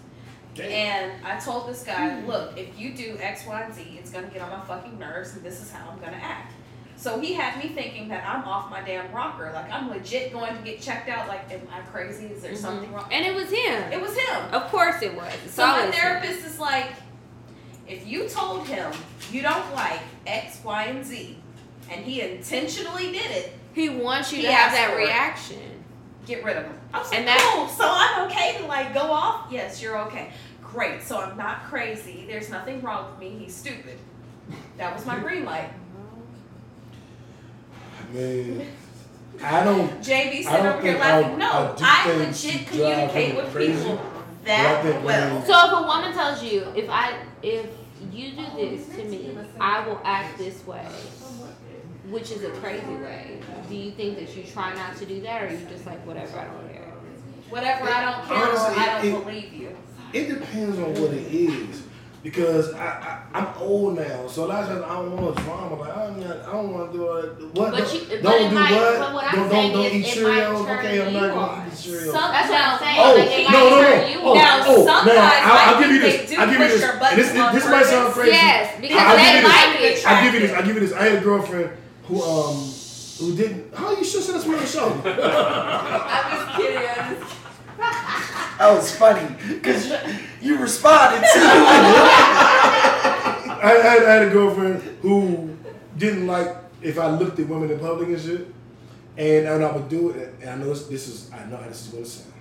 damn. 0.55 0.71
and 0.71 1.27
I 1.27 1.39
told 1.41 1.69
this 1.69 1.83
guy, 1.83 2.23
"Look, 2.27 2.59
if 2.59 2.79
you 2.79 2.93
do 2.95 3.17
X, 3.21 3.47
Y, 3.47 3.61
and 3.63 3.75
Z, 3.75 3.83
it's 3.99 4.11
gonna 4.11 4.27
get 4.29 4.43
on 4.43 4.51
my 4.51 4.65
fucking 4.67 4.99
nerves, 4.99 5.35
and 5.35 5.43
this 5.43 5.61
is 5.63 5.71
how 5.73 5.89
I'm 5.91 5.99
gonna 5.99 6.21
act." 6.23 6.53
So 6.97 7.19
he 7.19 7.33
had 7.33 7.57
me 7.65 7.71
thinking 7.71 8.09
that 8.09 8.29
I'm 8.29 8.45
off 8.45 8.71
my 8.71 8.83
damn 8.83 9.11
rocker, 9.11 9.51
like 9.55 9.73
I'm 9.73 9.89
legit 9.89 10.33
going 10.35 10.55
to 10.55 10.63
get 10.63 10.83
checked 10.83 11.09
out. 11.09 11.29
Like, 11.29 11.51
am 11.51 11.63
I 11.73 11.81
crazy? 11.91 12.27
Is 12.27 12.43
there 12.43 12.53
Mhm. 12.53 12.57
something 12.59 12.93
wrong? 12.93 13.09
And 13.11 13.25
it 13.25 13.35
was 13.35 13.49
him. 13.49 13.91
It 13.91 13.99
was 13.99 14.15
him. 14.15 14.37
Of 14.53 14.71
course 14.71 15.01
it 15.01 15.15
was. 15.15 15.33
It's 15.47 15.55
So 15.55 15.67
my 15.67 15.81
always 15.81 15.95
him. 15.95 16.01
therapist 16.03 16.45
is 16.45 16.59
like, 16.61 16.89
if 17.91 18.07
you 18.07 18.29
told 18.29 18.67
him 18.67 18.93
you 19.33 19.43
don't 19.43 19.75
like 19.75 20.01
X, 20.27 20.61
Y, 20.65 20.85
and 20.85 21.05
Z, 21.05 21.37
and 21.91 22.05
he 22.05 22.21
intentionally 22.23 23.13
did 23.13 23.31
it, 23.31 23.53
He 23.75 23.89
wants 23.89 24.31
you 24.33 24.39
He 24.39 24.45
to 24.45 24.53
have 24.53 24.73
that 24.73 24.91
for 24.93 24.99
it. 25.01 25.05
reaction. 25.05 25.59
get 26.27 26.45
rid 26.45 26.57
of 26.57 26.65
him. 26.65 26.75
I 26.95 26.99
was 26.99 27.11
like, 27.11 27.19
And 27.21 27.29
that- 27.29 27.41
cool. 27.55 27.69
So 27.69 27.85
I'm 27.87 28.27
okay 28.31 28.59
to 28.59 28.67
like 28.67 28.95
go 28.95 29.01
off. 29.13 29.47
Yes, 29.51 29.83
you're 29.83 29.99
okay. 30.07 30.31
Great. 30.63 31.03
So 31.03 31.19
I'm 31.19 31.37
not 31.37 31.65
crazy. 31.65 32.25
There's 32.29 32.49
nothing 32.51 32.81
wrong 32.83 33.11
with 33.11 33.19
me. 33.19 33.37
He's 33.43 33.55
stupid. 33.55 33.99
That 34.77 34.95
was 34.95 35.05
my 35.07 35.19
green 35.19 35.45
light. 35.45 35.71
man, 38.13 38.67
I 39.43 39.65
don't. 39.65 39.89
JB 40.01 40.07
I 40.39 40.43
sitting 40.43 40.67
over 40.67 40.83
here 40.83 40.93
think 40.93 41.01
laughing. 41.01 41.39
No, 41.39 41.75
I 41.81 42.11
I, 42.13 42.17
legit 42.17 42.67
communicate 42.67 43.37
with 43.37 43.53
crazy, 43.53 43.83
people 43.83 44.01
that 44.45 45.03
well. 45.05 45.43
So 45.45 45.67
if 45.67 45.73
a 45.73 45.83
woman 45.87 46.13
tells 46.13 46.43
you, 46.43 46.67
if 46.77 46.89
I 46.91 47.15
if 47.43 47.67
you 48.21 48.31
do 48.33 48.77
this 48.77 48.87
to 48.97 49.05
me, 49.05 49.37
I 49.61 49.87
will 49.87 50.01
act 50.05 50.39
this 50.39 50.67
way, 50.67 50.85
which 52.09 52.31
is 52.31 52.43
a 52.45 52.51
crazy 52.51 52.87
way. 52.97 53.39
Do 53.69 53.75
you 53.75 53.91
think 53.93 54.19
that 54.19 54.37
you 54.37 54.43
try 54.45 54.75
not 54.75 54.97
to 54.99 55.07
do 55.07 55.21
that, 55.23 55.43
or 55.43 55.53
you 55.53 55.67
just 55.71 55.87
like 55.87 56.05
whatever? 56.07 56.39
I 56.39 56.45
don't 56.45 56.73
care. 56.73 56.83
Whatever 57.49 57.85
I 57.89 58.05
don't 58.13 58.27
care 58.27 58.37
Honestly, 58.49 58.75
or 58.77 58.79
I 58.81 59.03
don't 59.03 59.07
it- 59.07 59.25
believe 59.25 59.53
you. 59.53 59.77
It 60.13 60.29
depends 60.29 60.79
on 60.79 60.93
what 61.01 61.13
it 61.13 61.33
is. 61.33 61.83
Because 62.23 62.75
I, 62.75 62.85
I 62.85 63.39
I'm 63.39 63.49
old 63.63 63.97
now, 63.97 64.27
so 64.29 64.45
a 64.45 64.47
lot 64.47 64.63
of 64.65 64.69
times 64.69 64.83
I 64.85 64.95
don't 64.95 65.17
want 65.17 65.37
to 65.39 65.43
drama. 65.43 65.75
Like 65.77 65.97
I'm 65.97 66.21
not, 66.21 66.37
I 66.45 66.53
don't 66.53 66.73
want 66.75 66.93
to 66.93 66.99
do 66.99 67.09
all 67.09 67.23
that. 67.23 67.41
What? 67.55 67.71
But 67.73 67.79
don't 67.79 67.95
you- 67.95 68.07
but 68.11 68.23
don't 68.23 68.51
do 68.51 68.55
might- 68.57 68.73
what? 68.75 68.99
but 68.99 69.15
what 69.15 69.33
don't 69.33 69.51
saying 69.51 69.73
don't, 69.73 69.83
don't 69.83 69.87
is 69.87 69.95
eat 69.95 70.07
it 70.07 70.19
Cheerios. 70.21 70.79
Okay, 70.79 71.01
I'm 71.07 71.13
not 71.15 71.33
gonna 71.35 71.65
eat 71.67 71.71
the 71.71 71.77
Cheerios. 71.81 72.13
Some- 72.13 72.33
That's 72.33 72.51
what 72.51 72.61
I'm 72.61 72.79
saying. 72.79 72.99
Oh, 73.01 73.15
like, 73.17 73.31
it 73.31 73.51
no, 73.51 73.61
no, 73.71 73.81
no. 73.81 74.21
Oh, 74.21 74.31
on. 74.31 74.37
Now, 74.37 74.61
oh, 74.67 74.85
some 74.85 75.07
now, 75.07 75.15
guys 75.15 75.43
I'll, 75.49 75.75
I'll 75.75 75.81
give 75.81 75.91
you 75.93 76.01
this. 76.03 76.33
I'll 76.39 76.45
give 76.45 76.53
you 76.53 76.59
push 76.61 76.73
this. 76.73 76.81
your 76.83 76.91
And 76.91 77.01
buttons 77.01 77.33
this, 77.33 77.53
this 77.55 77.65
might 77.73 77.87
sound 77.87 78.13
crazy. 78.13 78.31
Yes, 78.33 78.81
because 78.81 79.01
I'll 79.01 79.17
they 79.17 79.25
give 79.25 79.35
you 79.41 79.41
this. 79.41 79.57
like 79.57 79.81
it. 79.81 80.07
I'll 80.07 80.23
give 80.25 80.35
you 80.35 80.41
this. 80.41 80.53
I'll 80.53 80.67
give 80.67 80.75
you 80.77 80.81
this. 80.85 80.93
I 80.93 81.03
had 81.09 81.15
a 81.17 81.21
girlfriend 81.25 81.71
who 82.05 82.21
um 82.21 82.57
who 83.17 83.35
didn't. 83.37 83.73
How 83.75 83.97
you 83.97 84.05
should 84.05 84.23
send 84.23 84.37
us 84.37 84.45
on 84.45 84.53
the 84.61 84.67
show? 84.67 84.93
I'm 84.93 86.37
just 86.37 86.57
kidding. 86.61 86.85
I'm 86.85 87.17
just 87.17 87.40
Oh, 88.63 88.75
that 88.75 88.77
was 88.77 88.95
funny 88.95 89.27
because 89.49 89.91
you 90.43 90.59
responded 90.59 91.21
too. 91.33 91.41
I, 91.41 93.59
I, 93.63 93.69
had, 93.69 94.03
I 94.05 94.13
had 94.13 94.23
a 94.29 94.31
girlfriend 94.31 94.83
who 95.01 95.57
didn't 95.97 96.27
like 96.27 96.55
if 96.83 96.99
I 96.99 97.09
looked 97.11 97.39
at 97.39 97.49
women 97.49 97.71
in 97.71 97.79
public 97.81 98.09
and 98.09 98.21
shit, 98.21 98.53
and, 99.17 99.47
and 99.47 99.65
I 99.65 99.73
would 99.73 99.89
do 99.89 100.11
it. 100.11 100.35
And 100.43 100.51
I 100.51 100.57
know 100.57 100.69
this, 100.69 100.87
this 100.89 101.09
is 101.09 101.31
I 101.33 101.47
know 101.47 101.57
how 101.57 101.69
this 101.69 101.87
is 101.87 101.93
going 101.93 102.05
to 102.05 102.11
sound, 102.11 102.33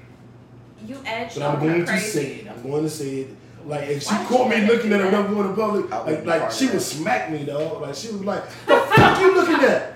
You 0.86 0.98
edged 1.06 1.36
but 1.36 1.44
I'm 1.44 1.56
on 1.56 1.62
her 1.62 1.68
going 1.68 1.86
to 1.86 2.00
say 2.00 2.26
it. 2.36 2.48
I'm 2.50 2.64
going 2.64 2.84
to 2.84 2.90
say 2.90 3.16
it. 3.22 3.30
Like 3.66 3.88
if 3.90 4.04
she 4.04 4.14
Why 4.14 4.26
caught 4.26 4.50
me 4.50 4.66
looking 4.68 4.90
do 4.90 4.96
at 4.96 5.02
that? 5.02 5.08
another 5.14 5.30
woman 5.34 5.52
in 5.52 5.56
public, 5.56 5.90
like 5.90 6.26
like 6.26 6.52
she 6.52 6.68
would 6.68 6.82
smack 6.82 7.32
me 7.32 7.44
though. 7.44 7.80
Like 7.80 7.96
she 7.96 8.10
was 8.12 8.24
like, 8.26 8.44
"The 8.66 8.76
fuck 8.78 9.20
you 9.22 9.36
looking 9.36 9.64
at?" 9.66 9.94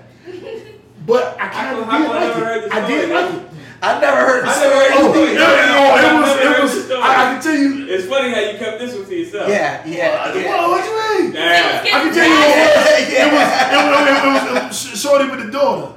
But 1.05 1.35
I 1.39 1.47
kind 1.49 1.77
of 1.79 1.85
How 1.85 1.97
did 1.97 2.07
come 2.07 2.17
I 2.17 2.27
like 2.27 2.63
it. 2.63 2.73
I 2.73 2.87
did 2.87 3.09
story, 3.09 3.23
like 3.23 3.33
it. 3.35 3.41
I 3.83 3.99
never 3.99 4.15
heard 4.25 4.43
the 4.45 4.49
I 4.49 4.59
never 4.63 4.71
story. 4.71 4.87
heard 4.87 4.93
Oh, 4.95 5.11
the 5.11 5.23
it, 5.23 5.35
story. 5.35 5.59
it, 5.59 6.07
it 6.07 6.15
was, 6.15 6.31
I 6.31 6.39
it 6.39 6.63
was. 6.63 6.91
I, 6.91 7.11
I 7.11 7.23
can 7.33 7.41
tell 7.43 7.55
you. 7.57 7.87
It's 7.93 8.05
funny 8.07 8.29
how 8.33 8.39
you 8.39 8.57
kept 8.57 8.79
this 8.79 8.95
one 8.95 9.05
to 9.05 9.15
yourself. 9.15 9.49
Yeah, 9.49 9.85
yeah, 9.85 10.31
Well, 10.31 10.39
yeah. 10.39 10.67
what 10.71 10.85
you 10.87 11.23
mean? 11.25 11.33
Yeah. 11.35 11.81
I 11.83 11.89
can 11.99 12.13
tell 12.13 12.23
you 12.23 12.39
what 12.39 12.47
it 12.47 12.63
was. 12.63 13.13
Yeah, 13.13 13.27
It 13.27 13.31
was, 13.35 13.47
it 13.75 13.83
was, 13.91 14.07
it 14.07 14.23
was, 14.23 14.43
it 14.47 14.67
was 14.67 14.79
sh- 14.79 15.01
shorty 15.01 15.29
with 15.29 15.45
the 15.45 15.51
daughter. 15.51 15.93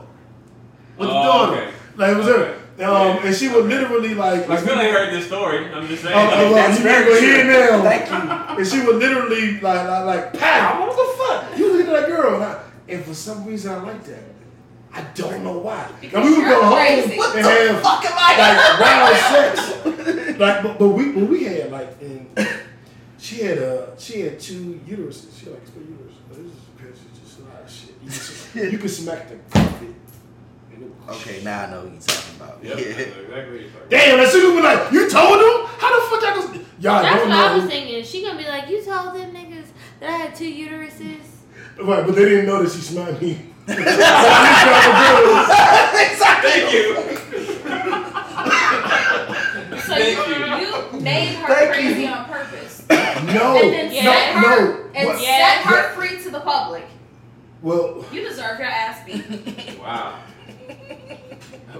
With 0.98 1.08
the 1.08 1.14
Oh, 1.14 1.22
daughter. 1.22 1.56
okay. 1.62 1.70
Like 1.96 2.10
it 2.10 2.16
was 2.18 2.26
her. 2.26 2.42
Okay. 2.76 2.84
Um, 2.84 3.24
and 3.24 3.34
she 3.34 3.48
would 3.48 3.64
literally 3.66 4.14
like. 4.14 4.50
I 4.50 4.56
still 4.60 4.78
ain't 4.78 4.92
heard 4.92 5.14
this 5.14 5.26
story. 5.26 5.72
I'm 5.72 5.86
just 5.86 6.02
saying. 6.02 6.14
Oh, 6.14 6.28
oh, 6.34 6.52
well, 6.52 6.54
That's 6.54 6.80
very 6.80 7.04
never 7.06 7.20
hear 7.20 7.42
true. 7.42 7.52
it 7.54 7.70
now. 7.70 7.82
Thank 7.82 8.10
you. 8.10 8.56
And 8.58 8.66
she 8.66 8.84
would 8.84 8.96
literally 8.96 9.60
like 9.60 9.88
like, 9.88 10.04
like 10.04 10.32
pow. 10.38 10.80
What 10.84 10.90
the 10.92 11.06
fuck? 11.22 11.58
You 11.58 11.72
look 11.72 11.86
at 11.86 11.92
that 12.00 12.08
girl? 12.08 12.34
And, 12.34 12.44
I, 12.44 12.62
and 12.88 13.04
for 13.04 13.14
some 13.14 13.46
reason 13.46 13.72
I 13.72 13.78
like 13.82 14.04
that. 14.04 14.22
I 14.96 15.02
don't 15.14 15.44
know 15.44 15.58
why. 15.58 15.90
Because 16.00 16.14
and 16.14 16.24
we 16.24 16.30
would 16.30 16.40
you're 16.40 16.50
go 16.50 16.62
home. 16.62 16.70
What 17.18 17.36
and 17.36 17.44
the 17.44 17.50
have 17.50 17.82
fuck 17.82 18.04
am 18.04 18.12
I 18.16 18.30
like 18.38 18.80
wild 18.80 19.16
sex. 19.56 20.38
Like, 20.38 20.62
but, 20.62 20.78
but 20.78 20.88
we, 20.88 21.12
but 21.12 21.24
we 21.24 21.44
had 21.44 21.70
like, 21.70 22.00
and 22.00 22.28
she 23.18 23.42
had 23.42 23.58
uh, 23.58 23.96
she 23.98 24.20
had 24.20 24.40
two 24.40 24.80
uteruses. 24.86 25.38
She 25.38 25.46
had 25.46 25.54
like 25.54 25.66
three 25.68 25.84
uteruses. 25.84 26.16
But 26.28 26.36
this 26.38 26.46
is 26.46 26.60
because 26.76 26.98
it's 27.10 27.18
just 27.20 27.38
a 27.40 27.42
lot 27.44 27.62
of 27.62 27.70
shit. 27.70 27.94
You 28.54 28.62
can, 28.62 28.72
you 28.72 28.78
can 28.78 28.88
smack 28.88 29.28
the 29.28 29.36
carpet. 29.50 29.88
and 30.72 30.82
it 30.82 30.90
Okay, 31.10 31.42
now 31.44 31.62
I 31.64 31.70
know 31.70 31.80
what 31.84 31.92
you're 31.92 32.00
talking 32.00 32.36
about. 32.36 32.64
Yep, 32.64 32.78
Yeah. 32.78 32.84
exactly 32.84 33.26
what 33.28 33.60
you're 33.60 33.70
talking 33.70 33.88
Damn, 33.90 34.18
that 34.18 34.30
shit 34.32 34.42
would 34.44 34.56
be 34.56 34.62
like, 34.62 34.92
you 34.92 35.10
told 35.10 35.40
them? 35.40 35.66
How 35.78 35.90
the 35.94 36.06
fuck 36.10 36.22
y'all 36.22 36.34
just, 36.42 36.54
y'all 36.80 37.02
That's 37.02 37.16
don't 37.20 37.28
what 37.28 37.38
I 37.38 37.54
was 37.54 37.64
know. 37.64 37.70
thinking. 37.70 38.04
She 38.04 38.22
gonna 38.24 38.38
be 38.38 38.48
like, 38.48 38.68
you 38.70 38.82
told 38.84 39.14
them 39.14 39.34
niggas 39.34 39.66
that 40.00 40.08
I 40.10 40.16
had 40.16 40.34
two 40.34 40.50
uteruses. 40.52 41.20
Right, 41.78 42.06
but 42.06 42.14
they 42.14 42.24
didn't 42.24 42.46
know 42.46 42.62
that 42.62 42.72
she 42.72 42.80
smacked 42.80 43.20
me. 43.22 43.38
Thank 43.66 43.78
you. 46.72 46.94
So 49.80 49.94
Thank 49.94 50.28
you, 50.28 50.34
you. 50.34 50.40
you 50.94 51.00
made 51.00 51.34
her 51.36 51.54
Thank 51.54 51.72
crazy 51.74 52.02
you. 52.02 52.08
on 52.08 52.24
purpose. 52.26 52.82
No, 52.88 52.96
And 52.96 53.28
then 53.72 53.92
Yeah. 53.92 54.02
set 54.02 54.34
no, 54.34 54.40
her 54.48 54.60
no. 54.72 54.78
and 54.94 55.06
What- 55.08 55.18
set 55.18 55.58
her 55.62 55.76
Yeah. 55.76 55.94
free 55.94 56.22
to 56.22 56.30
the 56.30 56.40
public. 56.40 56.84
Well, 57.62 58.04
You 58.12 58.28
deserve 58.28 58.58
your 58.58 58.68
ass 58.68 58.98
beat. 59.06 59.78
Wow. 59.80 60.14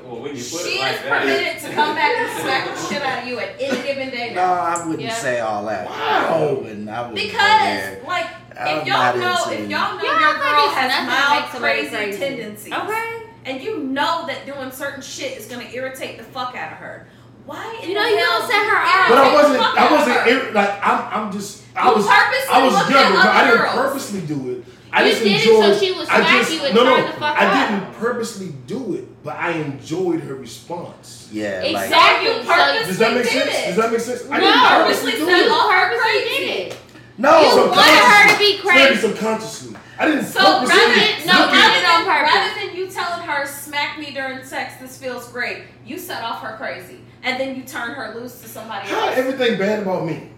Well, 0.07 0.21
when 0.23 0.37
you 0.37 0.43
put 0.43 0.61
She 0.63 0.79
it 0.79 0.81
like 0.81 0.95
is 0.95 1.01
that, 1.03 1.21
permitted 1.21 1.63
to 1.63 1.73
come 1.75 1.95
back 1.95 2.17
and 2.17 2.41
smack 2.41 2.65
the 2.75 2.77
shit 2.89 3.03
out 3.03 3.23
of 3.23 3.29
you 3.29 3.39
at 3.41 3.61
any 3.61 3.83
given 3.87 4.11
day. 4.11 4.33
No, 4.35 4.43
I 4.43 4.79
wouldn't 4.87 5.01
Yeah. 5.01 5.15
say 5.15 5.41
all 5.41 5.65
that. 5.67 5.87
Wow. 5.87 5.95
I 5.97 6.53
wouldn't. 6.53 6.89
I 6.89 7.01
wouldn't 7.03 7.15
Because, 7.17 7.41
there. 7.41 8.03
like, 8.07 8.27
I'm 8.59 8.79
if 8.79 8.87
y'all 8.87 9.17
know, 9.19 9.51
if 9.51 9.69
y'all 9.69 9.97
know 9.99 10.03
Y'all 10.03 10.21
your 10.21 10.35
girl 10.35 10.69
has 10.71 10.89
nothing 10.91 11.07
mild 11.07 11.45
crazy, 11.63 11.89
crazy. 11.91 12.19
tendencies, 12.19 12.73
Okay. 12.73 13.23
and 13.45 13.63
you 13.63 13.79
know 13.81 14.27
that 14.27 14.47
doing 14.47 14.71
certain 14.71 15.03
shit 15.03 15.37
is 15.39 15.47
gonna 15.47 15.69
irritate 15.73 16.17
the 16.19 16.25
fuck 16.25 16.57
out 16.57 16.73
of 16.73 16.79
her, 16.79 17.07
why? 17.45 17.79
You 17.87 17.95
know 17.95 18.07
you 18.07 18.17
hell 18.17 18.41
gonna 18.41 18.53
set 18.53 18.63
her 18.65 18.73
you 18.73 18.79
off. 18.79 19.09
but 19.11 19.19
I 19.19 19.35
wasn't, 19.35 19.63
I 19.63 19.93
wasn't, 19.93 20.27
ir- 20.29 20.53
like, 20.53 20.71
I'm, 20.87 21.25
I'm 21.27 21.33
just, 21.33 21.65
I 21.77 21.89
You 21.91 21.97
was, 21.97 22.07
I 22.09 22.65
was 22.65 22.75
looked 22.75 22.91
younger, 22.91 23.17
but 23.19 23.27
I 23.27 23.45
didn't 23.45 23.61
girls. 23.61 23.75
purposely 23.75 24.21
do 24.23 24.51
it. 24.53 24.65
I 24.93 25.05
You 25.05 25.11
just 25.11 25.23
did 25.23 25.33
it 25.33 25.45
so 25.45 25.79
she 25.79 25.93
would 25.93 26.09
I 26.09 26.17
smack 26.21 26.29
just, 26.31 26.53
you 26.55 26.65
and 26.65 26.75
no, 26.75 26.85
no, 26.85 26.97
turn 26.97 27.05
the 27.07 27.13
fuck 27.13 27.37
I 27.39 27.47
up. 27.47 27.71
didn't 27.71 27.95
purposely 28.01 28.49
do 28.67 28.95
it, 28.95 29.05
but 29.27 29.37
I 29.37 29.51
enjoyed 29.53 30.21
her 30.21 30.37
response. 30.37 31.29
Yeah, 31.33 31.61
like 31.73 31.85
Exactly. 31.85 32.29
You 32.29 32.41
purposely 32.47 32.87
Does 32.87 32.99
that 32.99 33.15
make 33.15 33.25
sense? 33.27 33.51
it. 33.51 33.67
Does 33.67 33.77
that 33.77 33.91
make 33.93 34.01
sense? 34.01 34.23
I 34.31 34.39
No, 34.39 34.41
didn't 34.47 34.61
purposely 34.63 35.13
purposely 35.13 35.35
do 35.35 35.45
it. 35.45 35.51
off 35.51 35.71
purposely 35.71 36.19
did 36.29 36.43
it. 36.73 36.77
no. 37.19 37.41
You 37.41 37.51
so- 37.51 37.69
wanted 37.69 37.83
her 37.83 38.33
to 38.33 38.39
be 38.39 38.59
crazy. 38.59 39.01
subconsciously. 39.01 39.77
I 39.99 40.07
didn't 40.07 40.25
So 40.27 40.41
rather 40.41 40.67
than, 40.69 41.27
no, 41.27 41.33
no, 41.33 41.53
rather 41.53 41.79
it 41.79 41.85
on 41.89 42.05
than, 42.05 42.15
purpose. 42.15 42.35
rather 42.35 42.61
than 42.67 42.77
you 42.77 42.87
telling 42.87 43.27
her 43.27 43.47
smack 43.47 43.99
me 43.99 44.13
during 44.13 44.45
sex, 44.45 44.75
this 44.81 44.97
feels 44.97 45.29
great, 45.33 45.65
you 45.85 45.99
set 45.99 46.23
off 46.23 46.41
her 46.43 46.57
crazy, 46.57 47.01
and 47.25 47.41
then 47.41 47.57
you 47.57 47.63
turn 47.63 47.91
her 47.95 48.15
loose 48.15 48.41
to 48.43 48.49
somebody 48.49 48.89
How 48.89 49.09
else. 49.09 49.19
everything 49.19 49.59
bad 49.59 49.81
about 49.83 50.05
me? 50.07 50.29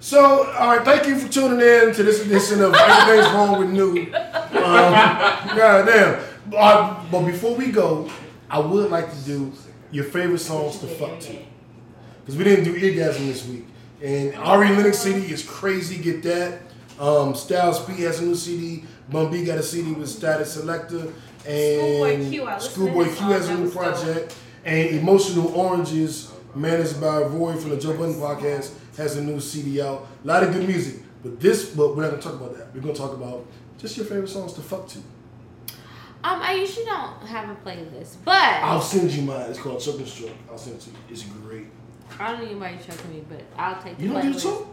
So, 0.00 0.44
all 0.58 0.76
right, 0.76 0.84
thank 0.84 1.06
you 1.06 1.16
for 1.16 1.30
tuning 1.32 1.60
in 1.60 1.94
to 1.94 2.02
this 2.02 2.20
edition 2.26 2.62
of 2.62 2.74
Everything's 2.74 3.32
Wrong 3.32 3.58
with 3.60 3.70
New. 3.70 4.00
Um, 4.00 4.10
God 4.52 5.86
damn. 5.86 6.20
Uh, 6.54 7.02
but 7.10 7.22
before 7.22 7.54
we 7.54 7.68
go, 7.72 8.10
I 8.54 8.60
would 8.60 8.88
like 8.88 9.10
to 9.10 9.20
do 9.24 9.52
your 9.90 10.04
favorite 10.04 10.38
songs 10.38 10.78
to 10.78 10.86
fuck 10.86 11.18
to. 11.18 11.36
Because 12.20 12.36
we 12.36 12.44
didn't 12.44 12.64
do 12.64 12.78
Eargasm 12.78 13.26
this 13.26 13.44
week. 13.48 13.64
And 14.00 14.32
Ari 14.36 14.68
Lennox 14.68 15.00
CD 15.00 15.32
is 15.32 15.42
crazy, 15.42 15.98
get 15.98 16.22
that. 16.22 16.60
Um, 17.00 17.34
Styles 17.34 17.84
P 17.84 18.02
has 18.02 18.20
a 18.20 18.24
new 18.24 18.36
CD. 18.36 18.84
Bun 19.10 19.32
B 19.32 19.44
got 19.44 19.58
a 19.58 19.62
CD 19.62 19.90
with 19.90 20.08
Statik 20.08 20.42
Selektah. 20.42 21.12
And 21.48 22.22
Schoolboy 22.22 22.30
Q, 22.30 22.44
I 22.44 22.54
listened 22.54 22.60
to 22.60 22.70
Schoolboy 22.70 23.04
Q 23.06 23.26
has 23.26 23.48
a 23.48 23.58
new 23.58 23.64
dope. 23.64 23.74
project. 23.74 24.36
And 24.64 24.88
Emotional 25.00 25.48
Oranges, 25.48 26.32
managed 26.54 27.00
by 27.00 27.22
Roy 27.22 27.56
from 27.56 27.70
the 27.70 27.76
Joe 27.76 27.96
Budden 27.96 28.14
podcast, 28.14 28.72
has 28.96 29.16
a 29.16 29.24
new 29.24 29.40
CD 29.40 29.82
out. 29.82 30.06
A 30.22 30.26
lot 30.28 30.44
of 30.44 30.52
good 30.52 30.68
music. 30.68 31.02
But 31.24 31.40
this, 31.40 31.70
but 31.70 31.96
we're 31.96 32.02
not 32.02 32.10
gonna 32.12 32.22
talk 32.22 32.34
about 32.34 32.56
that. 32.56 32.72
We're 32.72 32.82
gonna 32.82 32.94
talk 32.94 33.14
about 33.14 33.46
just 33.78 33.96
your 33.96 34.06
favorite 34.06 34.28
songs 34.28 34.52
to 34.52 34.60
fuck 34.60 34.86
to. 34.90 35.00
Um, 36.24 36.40
I 36.42 36.54
usually 36.54 36.86
don't 36.86 37.20
have 37.26 37.50
a 37.50 37.54
playlist, 37.56 38.16
but 38.24 38.34
I'll 38.34 38.80
send 38.80 39.10
you 39.12 39.22
mine. 39.22 39.50
It's 39.50 39.58
called 39.60 39.80
Choking 39.80 40.06
Stroke. 40.06 40.30
I'll 40.50 40.56
send 40.56 40.76
it 40.76 40.80
to 40.82 40.90
you. 40.90 40.96
It's 41.10 41.22
great. 41.24 41.66
I 42.18 42.30
don't 42.32 42.40
need 42.40 42.50
anybody 42.52 42.78
choking 42.78 43.10
me, 43.12 43.24
but 43.28 43.42
I'll 43.58 43.80
take 43.82 43.98
the 43.98 44.04
You 44.04 44.12
don't 44.12 44.22
do 44.22 44.32
playlist. 44.32 44.42
choke? 44.42 44.68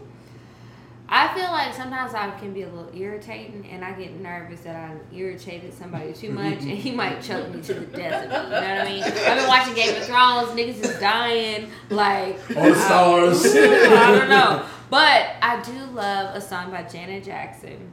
I 1.10 1.34
feel 1.34 1.44
like 1.50 1.74
sometimes 1.74 2.14
I 2.14 2.30
can 2.38 2.54
be 2.54 2.62
a 2.62 2.68
little 2.70 2.90
irritating, 2.94 3.68
and 3.70 3.84
I 3.84 3.92
get 3.92 4.18
nervous 4.18 4.60
that 4.60 4.76
I 4.76 4.96
irritated 5.14 5.74
somebody 5.74 6.14
too 6.14 6.30
much, 6.42 6.60
and 6.60 6.70
he 6.70 6.90
might 6.90 7.20
choke 7.20 7.54
me 7.54 7.60
to 7.60 7.74
the 7.74 7.86
death 7.98 8.30
of 8.30 8.30
me. 8.30 8.44
You 8.46 8.50
know 8.50 8.60
what 8.60 8.80
I 8.80 8.84
mean? 8.88 9.02
I've 9.04 9.38
been 9.38 9.46
watching 9.48 9.74
Game 9.74 9.94
of 9.94 10.04
Thrones. 10.04 10.48
Niggas 10.58 10.82
is 10.82 11.00
dying. 11.00 11.68
Like 11.90 12.38
All 12.56 12.64
the 12.64 12.74
stars. 12.74 13.44
I 13.54 14.16
don't 14.18 14.30
know, 14.30 14.64
but 14.88 15.32
I 15.42 15.60
do 15.62 15.78
love 15.94 16.34
a 16.34 16.40
song 16.40 16.70
by 16.70 16.84
Janet 16.84 17.24
Jackson. 17.24 17.92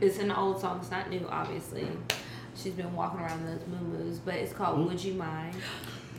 It's 0.00 0.18
an 0.18 0.30
old 0.30 0.58
song. 0.58 0.78
It's 0.80 0.90
not 0.90 1.10
new, 1.10 1.26
obviously. 1.28 1.86
She's 2.60 2.72
been 2.72 2.92
walking 2.94 3.20
around 3.20 3.46
those 3.46 3.60
moo-moos, 3.68 4.18
but 4.18 4.34
it's 4.34 4.52
called 4.52 4.84
"Would 4.86 5.02
You 5.02 5.14
Mind." 5.14 5.54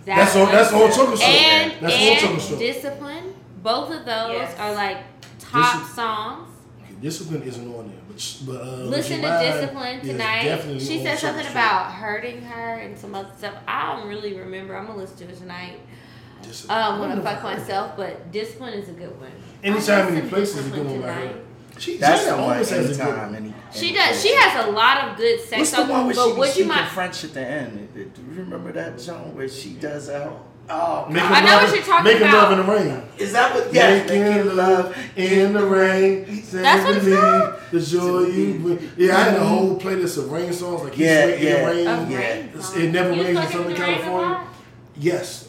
That 0.06 0.16
That's 0.16 0.36
on. 0.38 0.52
That's 0.52 0.72
on 0.74 0.92
Choking 0.92 1.16
Stroke. 1.18 1.30
and 1.30 1.72
That's 1.82 1.94
on 1.96 2.00
and 2.02 2.20
Choking 2.20 2.40
Stroke. 2.40 2.60
discipline. 2.60 3.34
Both 3.62 3.90
of 3.92 4.06
those 4.06 4.32
Yes. 4.32 4.58
are 4.60 4.74
like 4.74 4.98
top 5.40 5.82
Dis- 5.82 5.94
songs. 5.96 6.48
Okay, 6.82 6.94
Discipline 7.02 7.44
isn't 7.44 7.68
on 7.76 7.88
there, 7.90 7.98
but 8.08 8.38
but 8.46 8.62
uh, 8.62 8.66
Listen 8.86 9.22
to 9.22 9.40
discipline 9.44 10.00
tonight. 10.02 10.62
She 10.80 11.04
said 11.04 11.18
Choking 11.18 11.18
something 11.18 11.40
Stroke. 11.42 11.52
about 11.52 11.92
hurting 11.92 12.42
her 12.44 12.76
and 12.76 12.98
some 12.98 13.14
other 13.14 13.30
stuff. 13.38 13.56
I 13.68 13.96
don't 13.98 14.08
really 14.08 14.34
remember. 14.38 14.76
I'm 14.78 14.86
gonna 14.88 15.00
listen 15.00 15.18
to 15.18 15.24
it 15.26 15.38
tonight. 15.38 15.80
Discipline. 16.42 16.78
Um, 16.78 17.00
when 17.02 17.12
I 17.12 17.16
I've 17.18 17.24
fuck 17.24 17.44
myself, 17.44 17.98
but 17.98 18.32
discipline 18.32 18.74
is 18.76 18.88
a 18.88 18.94
good 18.94 19.20
one. 19.20 19.32
Anytime, 19.62 20.16
any 20.16 20.28
place 20.30 20.56
is 20.56 20.68
a 20.68 20.70
good 20.70 20.86
one 20.86 21.02
by 21.02 21.08
her. 21.12 21.34
Tonight. 21.80 21.94
She, 21.94 21.98
That's 21.98 22.22
Janet 22.24 22.36
the 22.38 22.42
one. 22.42 22.52
always 22.54 22.70
has 22.70 22.86
a 22.86 22.90
good 22.90 23.00
Anytime. 23.02 23.26
one. 23.34 23.36
Any, 23.36 23.54
She 23.74 23.94
does. 23.94 24.08
place. 24.08 24.22
She 24.24 24.36
has 24.36 24.66
a 24.68 24.72
lot 24.72 25.08
of 25.10 25.18
good 25.18 25.40
sex 25.42 25.52
What's 25.60 25.72
the 25.72 25.78
songs. 25.78 25.90
one 25.90 26.06
where 26.08 26.16
but 26.16 26.24
she 26.24 26.30
would 26.30 26.38
was 26.38 26.48
you 26.50 26.54
speaking 26.54 26.68
mind? 26.70 26.92
French 26.92 27.24
at 27.24 27.34
the 27.34 27.46
end? 27.46 27.94
Do 27.94 28.00
you 28.02 28.40
remember 28.42 28.72
that 28.74 29.00
song 29.02 29.36
where 29.36 29.50
she 29.50 29.72
does 29.74 30.08
that? 30.08 30.32
Oh, 30.72 31.08
Making 31.10 31.30
I 31.32 31.40
know 31.42 31.46
love- 31.48 31.64
what 31.64 31.76
you're 31.76 31.84
talking 31.84 32.04
making 32.04 32.28
about. 32.28 32.52
love 32.52 32.60
in 32.60 32.66
the 32.68 32.72
rain. 32.94 33.04
is 33.18 33.32
that 33.34 33.56
what? 33.56 33.74
Yes, 33.74 34.08
making 34.08 34.56
love 34.56 34.96
in 35.16 35.54
the 35.54 35.66
rain. 35.66 36.44
That's 36.52 36.84
what 36.86 36.96
it's 36.96 37.06
Believe 37.06 37.20
called? 37.20 37.54
The 37.72 37.82
joy 37.82 38.20
you 38.28 38.54
bring. 38.60 38.92
Yeah, 38.96 39.18
I 39.18 39.20
had 39.24 39.38
a 39.38 39.44
whole 39.46 39.80
playlist 39.80 40.20
of 40.20 40.32
rain 40.32 40.54
songs 40.54 40.84
like 40.84 40.96
Yeah, 40.96 41.32
He's 41.32 41.44
yeah. 41.44 41.66
Rain. 41.66 41.88
Of 41.88 42.12
Yeah. 42.12 42.18
rain 42.20 42.46
It's- 42.50 42.66
songs. 42.68 42.78
It 42.84 42.92
never 42.92 43.14
You 43.14 43.24
rains 43.24 43.40
in 43.40 43.46
Southern 43.48 43.62
in 43.62 43.68
rain 43.68 43.78
California. 43.78 44.48
Yes. 45.00 45.48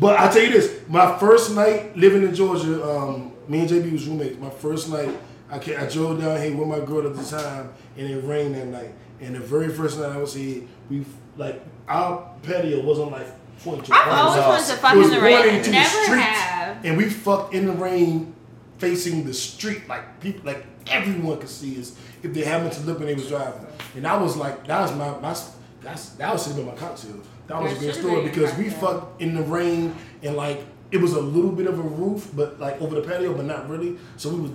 But 0.00 0.18
I 0.18 0.28
tell 0.32 0.42
you 0.42 0.52
this, 0.52 0.70
my 0.88 1.18
first 1.18 1.54
night 1.54 1.94
living 1.94 2.22
in 2.22 2.34
Georgia, 2.34 2.82
um, 2.82 3.32
me 3.48 3.60
and 3.60 3.68
JB 3.68 3.92
was 3.92 4.06
roommates. 4.08 4.38
My 4.40 4.48
first 4.48 4.88
night, 4.88 5.10
I, 5.52 5.56
I 5.56 5.86
drove 5.86 6.18
down 6.20 6.40
here 6.40 6.56
with 6.56 6.66
my 6.66 6.80
girl 6.80 7.06
at 7.06 7.14
the 7.14 7.24
time, 7.24 7.72
and 7.96 8.08
it 8.08 8.24
rained 8.24 8.54
that 8.54 8.66
night. 8.66 8.94
And 9.20 9.34
the 9.34 9.40
very 9.40 9.68
first 9.68 9.98
night 9.98 10.10
I 10.10 10.16
was 10.16 10.34
here, 10.34 10.62
we 10.88 11.04
like 11.36 11.62
our 11.88 12.34
patio 12.42 12.82
wasn't 12.82 13.12
like 13.12 13.26
pointing 13.62 13.84
to 13.84 13.94
I've 13.94 14.08
always 14.08 14.42
wanted 14.42 14.66
to 14.66 14.76
fuck 14.80 14.94
in 14.96 15.10
the 15.10 15.20
rain. 15.20 15.62
to 15.62 15.70
the 15.70 15.70
Never 15.72 16.16
have. 16.16 16.84
and 16.84 16.96
we 16.96 17.08
fucked 17.08 17.54
in 17.54 17.66
the 17.66 17.72
rain, 17.72 18.34
facing 18.78 19.24
the 19.24 19.34
street, 19.34 19.86
like 19.88 20.20
people, 20.20 20.40
like 20.44 20.64
everyone 20.86 21.38
could 21.38 21.48
see 21.48 21.78
us 21.78 21.96
if 22.22 22.32
they 22.32 22.42
happened 22.42 22.72
to 22.72 22.80
look 22.82 22.98
when 22.98 23.08
they 23.08 23.14
was 23.14 23.28
driving. 23.28 23.66
And 23.94 24.06
I 24.06 24.16
was 24.20 24.36
like 24.36 24.66
that 24.66 24.80
was 24.80 24.92
my 24.96 25.18
my 25.20 25.36
that's 25.82 26.10
that 26.10 26.32
was 26.32 26.48
been 26.48 26.66
my 26.66 26.72
cocktale. 26.72 27.22
That 27.46 27.62
was 27.62 27.72
a 27.72 27.76
good 27.78 27.94
story 27.94 28.22
because 28.22 28.56
we 28.56 28.70
fucked 28.70 29.20
in 29.20 29.34
the 29.34 29.42
rain 29.42 29.94
and 30.22 30.34
like 30.36 30.64
it 30.90 31.00
was 31.00 31.12
a 31.14 31.20
little 31.20 31.52
bit 31.52 31.66
of 31.66 31.78
a 31.78 31.82
roof, 31.82 32.30
but 32.34 32.60
like 32.60 32.80
over 32.80 33.00
the 33.00 33.06
patio, 33.06 33.34
but 33.34 33.46
not 33.46 33.68
really. 33.68 33.96
So 34.16 34.30
we 34.30 34.40
was 34.42 34.50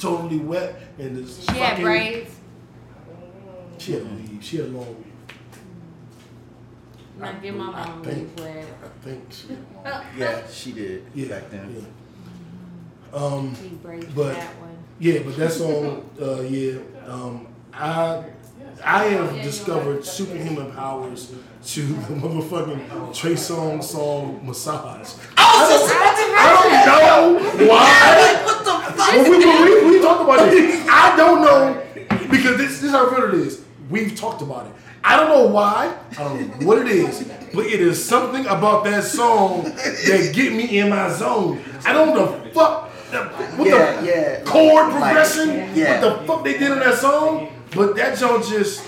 totally 0.00 0.38
wet 0.38 0.80
and 0.98 1.16
the 1.16 1.30
She 1.30 1.58
had 1.58 1.70
fucking- 1.70 1.84
braids. 1.84 2.34
She 3.78 3.92
had 3.92 4.02
a 4.02 4.04
weave. 4.06 4.38
She 4.42 4.56
had 4.56 4.66
a 4.66 4.68
long 4.70 4.86
weave. 4.86 5.06
Not 7.18 7.42
get 7.42 7.54
my 7.56 7.64
I 7.70 7.86
mom 7.88 8.02
think- 8.02 8.36
leave 8.38 8.46
wet. 8.46 8.66
I 8.84 9.04
think 9.04 9.24
she. 9.30 9.46
Yeah, 10.18 10.46
she 10.50 10.72
did 10.72 11.04
Yeah, 11.14 11.28
back 11.28 11.50
then. 11.50 11.74
yeah. 13.12 13.18
Um. 13.18 13.54
But- 14.14 14.34
that 14.34 14.60
one. 14.60 14.70
Yeah, 14.98 15.20
but 15.24 15.36
that 15.36 15.50
song, 15.52 16.10
uh, 16.20 16.40
yeah, 16.42 16.78
um, 17.06 17.46
I 17.72 18.22
I 18.84 19.04
have 19.04 19.42
discovered 19.42 20.04
superhuman 20.04 20.72
powers 20.72 21.32
to 21.66 21.80
the 21.86 22.14
motherfucking 22.14 23.14
Trey 23.14 23.34
Songz 23.34 23.84
song 23.84 24.40
"Massage." 24.44 25.14
I 25.36 26.84
don't 26.86 27.42
know 27.60 27.66
why. 27.68 28.36
What 28.44 28.64
the 28.64 28.96
fuck? 28.96 29.12
When 29.12 29.30
we, 29.30 29.38
when 29.46 29.84
we, 29.84 29.90
we 29.98 30.02
talk 30.02 30.20
about 30.22 30.50
this, 30.50 30.86
I 30.88 31.16
don't 31.16 31.42
know 31.42 31.82
because 32.30 32.56
this, 32.58 32.68
this 32.80 32.84
is 32.84 32.90
how 32.90 33.06
real 33.08 33.28
it 33.28 33.34
is. 33.46 33.62
We've 33.88 34.14
talked 34.14 34.42
about 34.42 34.66
it. 34.66 34.72
I 35.02 35.16
don't 35.16 35.28
know 35.30 35.46
why. 35.46 35.96
I 36.12 36.14
don't 36.14 36.60
know 36.60 36.66
what 36.66 36.78
it 36.78 36.88
is, 36.88 37.24
but 37.54 37.66
it 37.66 37.80
is 37.80 38.02
something 38.02 38.46
about 38.46 38.84
that 38.84 39.04
song 39.04 39.64
that 39.64 40.30
get 40.34 40.52
me 40.52 40.78
in 40.78 40.90
my 40.90 41.10
zone. 41.10 41.60
I 41.84 41.92
don't 41.92 42.14
know 42.14 42.38
the 42.44 42.50
fuck. 42.50 42.90
the- 43.10 43.24
What 43.56 43.66
Yeah, 43.68 44.00
the 44.00 44.06
yeah. 44.06 44.42
chord 44.44 44.92
Like, 44.92 45.14
progression? 45.14 45.74
yeah. 45.74 46.00
What 46.02 46.20
the 46.20 46.26
fuck 46.26 46.44
they 46.44 46.58
did 46.58 46.70
on 46.70 46.78
that 46.80 46.98
song? 46.98 47.48
But 47.74 47.96
that 47.96 48.18
joint 48.18 48.44
just 48.46 48.82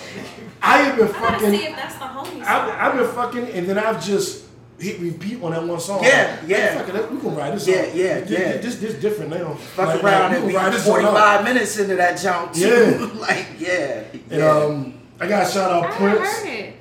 I 0.60 0.78
have 0.78 0.96
been 0.96 1.08
I 1.08 1.12
gotta 1.12 1.32
fucking. 1.38 1.50
see 1.58 1.64
if 1.66 1.76
that's 1.76 1.94
the 1.96 2.04
homie 2.04 2.24
song. 2.26 2.42
I've, 2.42 2.68
I've 2.70 2.94
been 2.98 3.08
fucking, 3.14 3.48
and 3.48 3.66
then 3.68 3.78
I've 3.78 4.04
just 4.04 4.44
hit 4.78 5.00
repeat 5.00 5.42
on 5.42 5.52
that 5.52 5.62
one 5.64 5.78
song. 5.80 6.02
Yeah, 6.02 6.38
Like, 6.40 6.48
yeah. 6.50 6.78
Fuck 6.82 6.94
it, 6.94 7.10
we 7.12 7.18
can 7.20 7.34
ride 7.36 7.54
this. 7.54 7.66
Yeah, 7.68 7.84
song. 7.84 7.90
yeah, 7.94 8.20
This, 8.20 8.30
yeah. 8.30 8.56
This, 8.58 8.76
this 8.76 8.94
different 8.94 9.30
now. 9.30 9.54
Fuck 9.54 9.88
Like, 9.88 10.04
around 10.04 10.22
like, 10.30 10.32
and 10.38 10.46
we 10.46 10.52
be 10.52 10.56
ride 10.56 10.72
this 10.72 10.86
45 10.86 11.44
minutes 11.44 11.78
into 11.78 11.96
that 11.96 12.18
jump 12.18 12.52
too. 12.52 12.60
Yeah. 12.68 13.10
like, 13.20 13.46
yeah. 13.58 14.04
And 14.30 14.40
yeah. 14.40 14.50
um, 14.50 14.94
I 15.20 15.28
got 15.28 15.46
to 15.46 15.52
shout 15.52 15.70
out 15.70 15.84
I 15.84 15.96
Prince. 15.96 16.28
heard 16.38 16.48
it. 16.48 16.74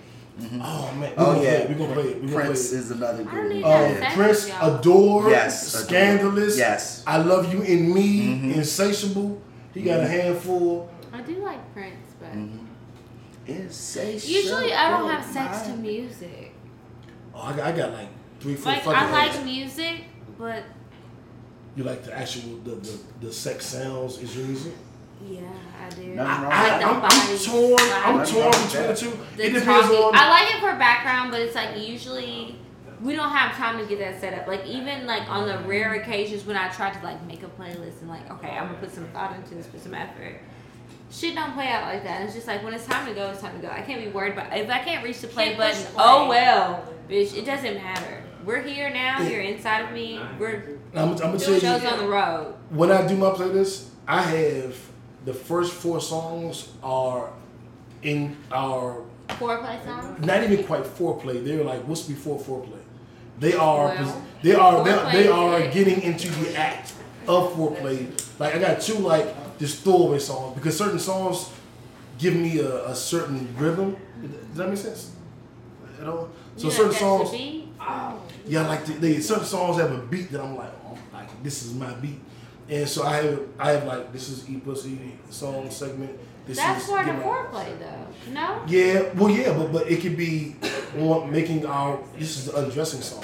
Oh 0.43 0.91
man, 0.97 1.09
we 1.11 1.15
oh, 1.17 1.33
yeah. 1.35 1.39
play 1.41 1.49
it. 1.51 1.69
We 1.69 1.75
gonna 1.75 1.93
play 1.93 2.03
it. 2.03 2.21
We 2.21 2.27
gonna 2.31 2.45
Prince 2.45 2.69
play 2.69 2.77
it. 2.77 2.81
is 2.81 2.91
another 2.91 3.21
I 3.21 3.23
good 3.23 3.31
don't 3.31 3.39
one. 3.43 3.49
need 3.49 3.63
Um, 3.63 3.71
that. 3.71 3.99
Thank 3.99 4.13
Prince, 4.15 4.49
y'all. 4.49 4.79
adore, 4.79 5.29
Yes, 5.29 5.73
Adore. 5.75 5.85
scandalous. 5.85 6.57
Yes. 6.57 7.03
I 7.05 7.17
love 7.17 7.53
you 7.53 7.61
in 7.61 7.93
me, 7.93 8.21
Mhm. 8.27 8.55
insatiable. 8.55 9.39
He 9.73 9.81
got 9.83 9.99
a 9.99 10.07
handful. 10.07 10.89
I 11.13 11.21
do 11.21 11.35
like 11.43 11.73
Prince, 11.73 12.15
but 12.19 12.31
Mhm. 12.33 12.65
Insatiable 13.47 14.33
usually 14.35 14.73
I 14.73 14.89
don't 14.91 15.09
have 15.09 15.25
sex 15.25 15.61
to 15.63 15.73
music. 15.75 16.53
Oh, 17.33 17.41
I 17.41 17.53
got, 17.55 17.65
I 17.67 17.71
got 17.71 17.91
like 17.93 18.09
three, 18.39 18.55
four 18.55 18.71
Like 18.73 18.83
fucking. 18.83 18.99
I 18.99 19.11
like 19.11 19.31
hits. 19.31 19.43
music, 19.43 20.03
but 20.37 20.63
You 21.75 21.83
like 21.83 22.03
the 22.03 22.17
actual 22.17 22.57
the, 22.63 22.71
the, 22.75 22.99
the 23.21 23.33
sex 23.33 23.65
sounds 23.65 24.17
is 24.19 24.35
your 24.37 24.45
music. 24.45 24.73
yeah, 25.25 25.41
I 25.83 25.89
do. 25.89 26.01
Nothing 26.07 26.17
wrong 26.17 26.41
with 26.41 26.51
I, 26.53 26.69
that. 26.69 26.83
I, 26.83 26.89
I'm, 26.89 27.03
I'm 27.03 27.37
torn. 27.37 27.79
I'm 27.79 28.25
torn 28.25 28.51
between 28.67 28.87
the 28.87 28.95
two. 28.95 29.19
The 29.37 29.45
it 29.47 29.53
depends 29.53 29.65
talking- 29.87 29.97
on. 29.97 30.15
I 30.15 30.29
like 30.29 30.55
it 30.55 30.59
for 30.59 30.75
background, 30.77 31.31
but 31.31 31.41
it's 31.41 31.55
like 31.55 31.77
usually 31.79 32.57
we 33.01 33.15
don't 33.15 33.29
have 33.31 33.55
time 33.55 33.79
to 33.79 33.85
get 33.85 33.97
that 33.99 34.19
set 34.21 34.33
up. 34.37 34.47
Like 34.47 34.65
even 34.67 35.07
like 35.07 35.27
on 35.29 35.47
the 35.47 35.57
rare 35.67 35.93
occasions 35.95 36.45
when 36.45 36.57
I 36.57 36.69
try 36.69 36.91
to 36.91 37.03
like 37.03 37.23
make 37.25 37.41
a 37.43 37.47
playlist 37.47 38.01
and 38.01 38.09
like 38.09 38.29
okay, 38.31 38.51
I'm 38.51 38.67
gonna 38.67 38.77
put 38.79 38.93
some 38.93 39.05
thought 39.07 39.35
into 39.35 39.55
this, 39.55 39.65
put 39.67 39.81
some 39.81 39.95
effort. 39.95 40.39
Shit 41.11 41.35
don't 41.35 41.53
play 41.53 41.67
out 41.67 41.83
like 41.93 42.03
that. 42.03 42.21
It's 42.21 42.33
just 42.33 42.47
like 42.47 42.63
when 42.63 42.73
it's 42.73 42.85
time 42.85 43.05
to 43.05 43.13
go, 43.13 43.29
it's 43.31 43.41
time 43.41 43.59
to 43.59 43.67
go. 43.67 43.71
I 43.71 43.81
can't 43.81 44.01
be 44.01 44.09
worried 44.09 44.33
about 44.33 44.55
if 44.57 44.69
I 44.69 44.79
can't 44.79 45.03
reach 45.03 45.19
the 45.19 45.27
play 45.27 45.55
Can't 45.55 45.57
button. 45.57 45.85
Oh 45.89 45.93
play. 45.93 46.03
Oh 46.05 46.29
well, 46.29 46.93
bitch. 47.09 47.37
It 47.37 47.45
doesn't 47.45 47.75
matter. 47.75 48.23
We're 48.45 48.61
here 48.61 48.89
now. 48.89 49.21
You're 49.21 49.41
inside 49.41 49.81
of 49.81 49.91
me. 49.91 50.19
We're 50.39 50.79
I'm, 50.95 51.09
I'm 51.09 51.17
gonna 51.17 51.37
tell 51.37 51.53
you. 51.53 51.59
shows 51.59 51.83
on 51.83 51.99
the 51.99 52.07
road. 52.07 52.55
when 52.69 52.91
I 52.91 53.05
do 53.05 53.15
my 53.17 53.29
playlist, 53.31 53.87
I 54.07 54.21
have 54.21 54.77
the 55.25 55.33
first 55.33 55.73
four 55.73 55.99
songs 56.01 56.69
are 56.81 57.29
in 58.01 58.35
our 58.51 59.03
Foreplay 59.29 59.83
songs. 59.85 60.25
not 60.25 60.43
even 60.43 60.63
quite 60.65 60.83
foreplay. 60.83 61.43
They're 61.43 61.63
like 61.63 61.81
what's 61.87 62.03
before 62.03 62.39
foreplay. 62.39 62.79
They 63.39 63.53
are 63.53 63.87
Well, 63.87 64.25
they 64.41 64.55
are 64.55 64.83
they, 64.83 65.23
they 65.23 65.27
are 65.27 65.67
getting 65.67 66.01
into 66.01 66.29
the 66.31 66.55
act 66.57 66.93
of 67.27 67.53
foreplay. 67.53 68.07
Like 68.39 68.55
I 68.55 68.59
got 68.59 68.81
two 68.81 68.95
like 68.95 69.27
just 69.61 69.83
throwaway 69.83 70.17
songs 70.17 70.55
because 70.55 70.75
certain 70.75 70.99
songs 70.99 71.51
give 72.17 72.35
me 72.35 72.59
a, 72.59 72.87
a 72.87 72.95
certain 72.95 73.47
rhythm. 73.57 73.95
Does 74.49 74.57
that 74.57 74.67
make 74.69 74.77
sense? 74.77 75.11
At 76.01 76.07
all? 76.07 76.29
So 76.57 76.67
You 76.67 76.71
certain 76.71 76.93
songs, 76.93 77.31
yeah, 78.47 78.67
like 78.67 78.85
the, 78.85 78.93
they 78.93 79.19
certain 79.19 79.45
songs 79.45 79.77
have 79.77 79.91
a 79.91 79.99
beat 79.99 80.31
that 80.31 80.41
I'm 80.41 80.55
like, 80.57 80.73
oh, 80.85 80.97
like 81.13 81.29
this 81.43 81.63
is 81.63 81.73
my 81.75 81.93
beat, 81.93 82.19
and 82.67 82.89
so 82.89 83.03
I 83.03 83.17
have 83.17 83.39
I 83.59 83.71
have 83.71 83.85
like 83.85 84.11
this 84.11 84.29
is 84.29 84.49
e 84.49 84.57
plus 84.57 84.81
pussy 84.81 85.17
song 85.29 85.69
segment. 85.69 86.17
This 86.47 86.57
That's 86.57 86.83
is 86.83 86.89
part 86.89 87.07
of 87.07 87.15
foreplay 87.17 87.77
though. 87.79 88.33
No. 88.33 88.63
Yeah, 88.67 89.13
well, 89.13 89.29
yeah, 89.29 89.55
but 89.55 89.71
but 89.71 89.89
it 89.89 90.01
could 90.01 90.17
be 90.17 90.55
making 91.29 91.65
our 91.65 91.99
this 92.17 92.37
is 92.37 92.45
the 92.45 92.57
undressing 92.57 93.01
song. 93.01 93.23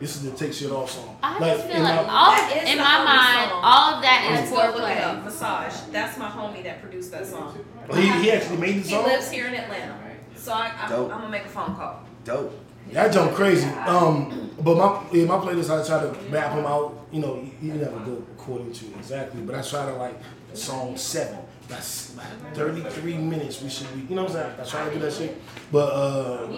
This 0.00 0.16
is 0.16 0.22
the 0.30 0.36
take 0.36 0.52
shit 0.52 0.70
off 0.70 0.90
song. 0.90 1.16
I 1.22 1.38
just 1.38 1.66
feel 1.66 1.76
in 1.76 1.82
like 1.82 2.06
my- 2.06 2.12
all 2.12 2.30
That 2.32 2.62
is 2.64 2.70
in 2.70 2.78
my 2.78 3.04
mind, 3.04 3.50
song. 3.50 3.60
all 3.64 3.94
of 3.94 4.02
that 4.02 4.28
Let's 4.30 4.44
is 4.44 4.50
go 4.50 4.56
look 4.56 4.90
it 4.90 4.98
up. 4.98 5.16
foreplay. 5.16 5.24
Massage. 5.24 5.74
That's 5.92 6.18
my 6.18 6.28
homie 6.28 6.62
that 6.64 6.82
produced 6.82 7.10
that 7.12 7.26
song. 7.26 7.58
he, 7.94 8.10
he 8.22 8.30
actually 8.32 8.56
made 8.58 8.82
the 8.82 8.88
song. 8.88 9.04
He 9.04 9.10
lives 9.10 9.30
here 9.30 9.46
in 9.46 9.54
Atlanta. 9.54 9.96
So 10.36 10.52
I, 10.52 10.66
I, 10.78 10.84
I'm 10.92 11.08
gonna 11.08 11.28
make 11.28 11.44
a 11.44 11.48
phone 11.48 11.74
call. 11.74 12.02
Dope. 12.24 12.52
That 12.92 13.12
jump 13.12 13.32
crazy. 13.32 13.66
Um, 13.66 14.50
but 14.60 14.76
my 14.76 15.02
yeah, 15.12 15.24
my 15.24 15.38
playlist 15.38 15.70
I 15.70 15.84
try 15.86 16.00
to 16.08 16.30
map 16.30 16.54
them 16.54 16.64
out. 16.66 17.06
You 17.10 17.20
know, 17.20 17.34
you, 17.36 17.50
you 17.60 17.72
never 17.74 17.98
go 18.00 18.22
according 18.36 18.72
to 18.72 18.86
exactly, 18.94 19.40
but 19.42 19.54
I 19.56 19.62
try 19.62 19.86
to 19.86 19.94
like 19.94 20.20
song 20.52 20.96
seven. 20.96 21.38
That's 21.68 22.16
like 22.16 22.54
33 22.54 23.18
minutes. 23.18 23.60
We 23.60 23.68
should 23.68 23.92
be. 23.94 24.00
You 24.08 24.14
know 24.16 24.22
what 24.24 24.36
I'm 24.36 24.56
saying? 24.56 24.60
I 24.60 24.64
try 24.64 24.88
to 24.88 24.94
do 24.94 25.00
that 25.00 25.12
shit. 25.12 25.36
But 25.72 25.92
uh, 25.92 26.48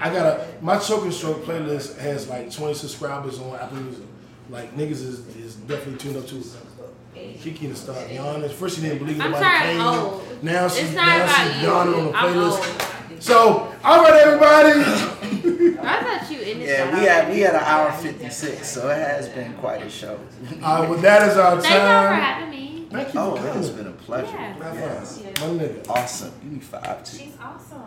I 0.00 0.10
got 0.12 0.26
a 0.26 0.46
my 0.62 0.78
choking 0.78 1.12
stroke 1.12 1.44
playlist 1.44 1.98
has 1.98 2.28
like 2.28 2.50
20 2.50 2.72
subscribers 2.74 3.38
on 3.40 3.54
Apple 3.56 3.76
Music. 3.78 4.04
Like 4.48 4.74
niggas 4.76 4.90
is, 4.92 5.18
is 5.36 5.54
definitely 5.56 5.98
tuned 5.98 6.16
up 6.16 6.26
to 6.28 6.38
it. 6.38 7.40
Kiki 7.40 7.68
to 7.68 7.74
start 7.76 8.10
yawning. 8.10 8.48
First 8.50 8.76
she 8.76 8.82
didn't 8.82 8.98
believe 8.98 9.20
I'm 9.20 9.30
nobody 9.32 9.44
sorry, 9.44 9.66
came. 9.72 9.80
Old. 9.80 10.42
Now 10.42 10.68
she 10.68 10.80
It's 10.82 10.94
not 10.94 11.06
now 11.06 11.24
about 11.24 11.52
she 11.52 11.60
you. 11.60 11.66
yawning 11.66 11.94
on 11.94 12.04
the 12.06 12.12
playlist. 12.12 13.10
old. 13.12 13.22
So, 13.22 13.72
all 13.84 14.02
right, 14.02 14.14
everybody. 14.14 14.72
I 15.86 16.02
thought 16.18 16.30
you 16.30 16.38
ended 16.40 16.66
Yeah, 16.68 16.98
we 16.98 17.04
had 17.06 17.30
we 17.30 17.40
had 17.40 17.54
an 17.54 17.62
hour 17.64 17.92
fifty 17.92 18.28
six, 18.30 18.68
so 18.68 18.88
it 18.88 18.96
has 18.96 19.28
been 19.28 19.52
quite 19.54 19.82
a 19.82 19.90
show. 19.90 20.18
All 20.62 20.80
right, 20.80 20.90
well, 20.90 20.98
that 21.00 21.28
is 21.30 21.36
our 21.36 21.60
Thank 21.60 21.74
y'all 21.74 21.80
for 22.02 22.08
time. 22.08 22.20
having 22.20 22.50
me. 22.50 22.63
Thank 22.94 23.14
you 23.14 23.20
oh, 23.20 23.36
for 23.36 23.46
it 23.46 23.52
has 23.54 23.70
been 23.70 23.86
a 23.88 23.92
pleasure. 23.92 24.30
Yeah. 24.32 24.62
Have 24.62 24.74
Yes. 24.76 25.18
fun. 25.18 25.56
My 25.56 25.64
nigga. 25.64 25.88
Awesome. 25.90 26.32
Give 26.42 26.52
me 26.52 26.60
five 26.60 27.04
too. 27.04 27.18
She's 27.18 27.36
awesome. 27.40 27.80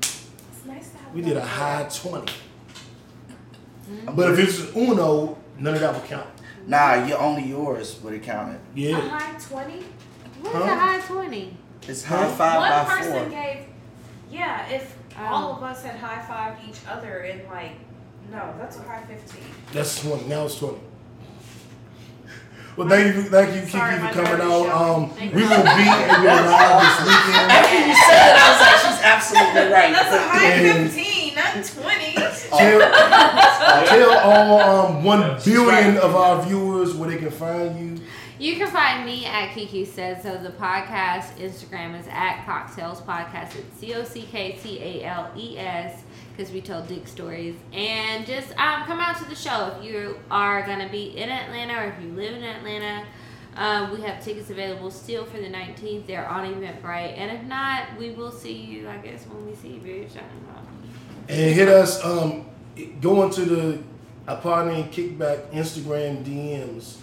It's 0.00 0.66
nice 0.66 0.90
to 0.90 0.96
have 0.98 1.14
We 1.14 1.22
did 1.22 1.36
a 1.36 1.44
high 1.44 1.88
20. 1.92 2.32
Mm-hmm. 3.90 4.14
But 4.14 4.32
if 4.32 4.38
it's 4.38 4.76
Uno, 4.76 5.38
none 5.58 5.74
of 5.74 5.80
that 5.80 5.94
will 5.94 6.00
count. 6.02 6.28
Nah, 6.66 7.06
you're 7.06 7.18
only 7.18 7.44
yours 7.44 7.98
would 8.02 8.12
have 8.12 8.22
counted. 8.22 8.60
A 8.76 8.78
Yeah. 8.78 9.00
high 9.00 9.38
20? 9.38 9.84
What's 10.42 10.54
Huh? 10.56 10.62
a 10.62 10.76
high 10.76 11.00
twenty? 11.00 11.56
It's 11.88 12.04
high 12.04 12.30
five 12.30 12.58
One 12.58 12.70
by 12.70 12.84
person 12.84 13.12
four. 13.12 13.28
gave, 13.30 13.64
yeah, 14.30 14.68
if 14.68 14.94
Oh. 15.18 15.24
all 15.24 15.52
of 15.56 15.62
us 15.64 15.82
had 15.82 15.96
high 15.96 16.22
fived 16.28 16.68
each 16.68 16.78
other 16.88 17.20
and 17.20 17.48
like, 17.48 17.72
no, 18.30 18.54
that's 18.58 18.76
a 18.76 18.82
high 18.82 19.02
15. 19.08 19.42
That's 19.72 20.00
20. 20.00 20.24
Now 20.28 20.44
it's 20.44 20.58
20. 20.58 20.78
Well, 22.78 22.88
thank 22.88 23.16
you, 23.16 23.22
thank 23.24 23.54
you, 23.56 23.60
Kiki, 23.62 23.72
for 23.98 24.12
coming 24.12 24.40
out. 24.40 24.68
Um, 24.70 25.10
we 25.18 25.42
will 25.42 25.62
be 25.64 25.84
at 25.90 26.22
your 26.22 26.40
live 26.46 26.78
this 26.86 26.98
weekend. 27.08 27.50
After 27.50 27.74
you 27.74 27.94
said 28.06 28.30
it, 28.30 28.38
I 28.38 28.48
was 28.48 28.60
like, 28.62 28.78
she's 28.86 29.00
absolutely 29.02 29.72
right. 29.74 29.92
That's 29.92 30.14
a 30.14 30.28
high 30.28 30.52
And- 30.52 30.90
15, 30.90 31.34
not 31.34 31.64
20. 31.64 32.14
Tell, 32.48 33.86
tell 33.86 34.18
all 34.20 34.86
um, 34.86 35.04
one 35.04 35.34
She's 35.40 35.52
billion 35.54 35.94
right. 35.94 35.96
of 35.98 36.14
our 36.14 36.42
viewers 36.46 36.94
where 36.94 37.10
they 37.10 37.16
can 37.18 37.30
find 37.30 37.78
you. 37.98 38.04
You 38.38 38.56
can 38.56 38.68
find 38.68 39.04
me 39.04 39.26
at 39.26 39.52
Kiki 39.52 39.84
Says 39.84 40.22
So. 40.22 40.38
The 40.38 40.50
podcast 40.50 41.34
Instagram 41.38 41.98
is 41.98 42.06
at 42.08 42.44
Cocktales 42.46 43.02
Podcast. 43.02 43.56
It's 43.56 43.78
C 43.80 43.92
O 43.94 44.04
C 44.04 44.22
K 44.22 44.52
T 44.62 44.78
A 44.80 45.04
L 45.04 45.30
E 45.36 45.58
S 45.58 46.02
because 46.38 46.52
we 46.52 46.60
tell 46.60 46.82
dick 46.82 47.08
stories. 47.08 47.56
And 47.72 48.24
just 48.24 48.56
um, 48.58 48.84
come 48.84 49.00
out 49.00 49.18
to 49.18 49.24
the 49.24 49.34
show 49.34 49.74
if 49.76 49.84
you 49.84 50.20
are 50.30 50.64
going 50.64 50.78
to 50.78 50.88
be 50.88 51.18
in 51.18 51.28
Atlanta 51.28 51.74
or 51.80 51.84
if 51.86 52.00
you 52.00 52.12
live 52.12 52.32
in 52.32 52.44
Atlanta. 52.44 53.04
Um, 53.56 53.90
we 53.90 54.02
have 54.02 54.22
tickets 54.22 54.48
available 54.48 54.92
still 54.92 55.24
for 55.24 55.38
the 55.38 55.48
19th. 55.48 56.06
They're 56.06 56.28
on 56.28 56.46
Eventbrite. 56.46 57.18
And 57.18 57.36
if 57.36 57.42
not, 57.42 57.98
we 57.98 58.10
will 58.10 58.30
see 58.30 58.52
you, 58.52 58.88
I 58.88 58.98
guess, 58.98 59.24
when 59.24 59.46
we 59.46 59.56
see 59.56 59.70
you, 59.70 59.80
bitch. 59.80 60.10
And 61.28 61.54
hit 61.54 61.66
us, 61.66 62.04
um, 62.04 62.46
go 63.00 63.24
into 63.24 63.44
the 63.44 63.82
a 64.28 64.36
partner 64.36 64.74
and 64.74 64.92
kickback 64.92 65.50
Instagram 65.50 66.22
DMs. 66.22 66.98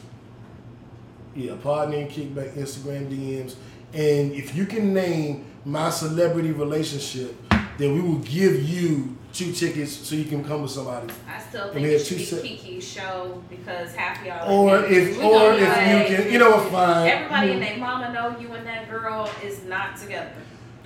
Yeah, 1.36 1.54
a 1.54 1.58
partner 1.58 1.98
and 1.98 2.10
kickback 2.10 2.54
Instagram 2.54 3.10
DMs. 3.10 3.56
And 3.94 4.32
if 4.32 4.56
you 4.56 4.66
can 4.66 4.94
name 4.94 5.46
my 5.66 5.90
celebrity 5.90 6.52
relationship, 6.52 7.36
then 7.78 7.94
we 7.96 8.00
will 8.00 8.20
give 8.20 8.64
you 8.64 9.15
two 9.36 9.52
tickets 9.52 9.92
so 9.92 10.16
you 10.16 10.24
can 10.26 10.44
come 10.44 10.62
with 10.62 10.72
somebody. 10.72 11.12
I 11.30 11.42
still 11.42 11.66
And 11.66 11.74
think 11.74 11.86
we 11.88 11.94
it 11.96 12.00
should 12.00 12.08
two 12.10 12.16
be 12.18 12.26
set- 12.26 12.44
Kiki's 12.44 12.88
show 12.88 13.44
because 13.50 13.94
half 13.94 14.26
y'all. 14.26 14.50
Or 14.52 14.78
are 14.78 14.86
if, 14.86 15.18
We 15.18 15.24
or 15.24 15.54
if 15.54 15.62
like- 15.62 16.10
you 16.10 16.16
can, 16.18 16.32
you 16.32 16.40
know 16.40 16.52
what? 16.52 16.72
Fine. 16.72 17.08
Everybody 17.10 17.52
and 17.52 17.62
their 17.62 17.78
mama 17.78 18.14
know 18.14 18.40
you 18.40 18.54
and 18.54 18.66
that 18.66 18.90
girl 18.90 19.30
is 19.44 19.64
not 19.66 19.98
together. 19.98 20.32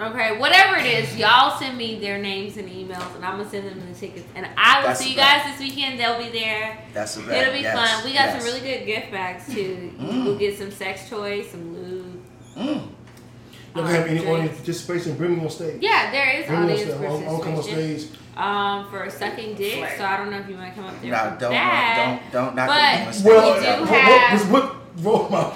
Okay, 0.01 0.37
whatever 0.39 0.77
it 0.77 0.85
is, 0.85 1.15
y'all 1.17 1.59
send 1.59 1.77
me 1.77 1.99
their 1.99 2.17
names 2.17 2.55
and 2.55 2.69
emails, 2.69 3.13
and 3.17 3.25
I'm 3.25 3.37
gonna 3.37 3.49
send 3.49 3.67
them 3.67 3.81
the 3.85 3.93
tickets. 3.99 4.25
And 4.33 4.47
I 4.57 4.79
will 4.79 4.87
That's 4.87 5.01
see 5.01 5.09
you 5.09 5.15
a 5.15 5.17
guys 5.17 5.43
this 5.51 5.59
weekend. 5.59 5.99
They'll 5.99 6.17
be 6.17 6.29
there. 6.29 6.79
That's 6.93 7.17
a 7.17 7.21
bet. 7.21 7.41
It'll 7.41 7.53
be 7.53 7.59
Yes, 7.59 7.75
fun. 7.75 8.05
We 8.05 8.13
got 8.13 8.27
yes. 8.29 8.37
some 8.41 8.45
really 8.51 8.61
good 8.65 8.85
gift 8.85 9.11
bags 9.11 9.53
too. 9.53 9.91
Mm. 9.99 10.23
We'll 10.23 10.37
get 10.37 10.57
some 10.57 10.71
sex 10.71 11.09
toys, 11.09 11.49
some 11.51 11.73
lube. 11.75 12.23
Mm. 12.57 12.65
You 12.65 12.81
don't 13.75 13.85
have 13.87 14.07
any 14.07 14.19
Um, 14.25 14.27
audience 14.33 14.55
participation, 14.57 15.15
bring 15.17 15.37
me 15.37 15.43
on 15.43 15.49
stage. 15.49 15.81
Yeah, 15.81 16.09
there 16.11 16.29
is 16.39 16.47
Bring 16.47 16.61
me 16.61 16.65
on 16.65 16.71
audience 16.71 16.91
stage. 16.95 17.05
I'm, 17.05 17.11
I'm 17.15 17.19
come 17.25 17.33
on 17.35 17.41
participation. 17.55 17.99
stage. 17.99 18.19
Um, 18.39 18.89
for 18.89 19.03
a 19.03 19.11
sucking 19.11 19.55
dick. 19.55 19.89
So 19.97 20.05
I 20.05 20.15
don't 20.15 20.31
know 20.31 20.37
if 20.39 20.47
you 20.47 20.55
might 20.55 20.73
come 20.73 20.85
up 20.85 21.01
there. 21.01 21.11
Nah, 21.11 21.35
don't, 21.35 21.51
that. 21.51 22.21
don't, 22.31 22.45
don't, 22.45 22.55
not 22.55 22.67
But 22.67 23.21
Well, 23.25 23.53
We 23.59 23.65
do 23.65 23.91
what, 23.91 24.01
have- 24.01 24.51
what, 24.51 24.75
what, 25.03 25.31
what, 25.31 25.31
my 25.31 25.53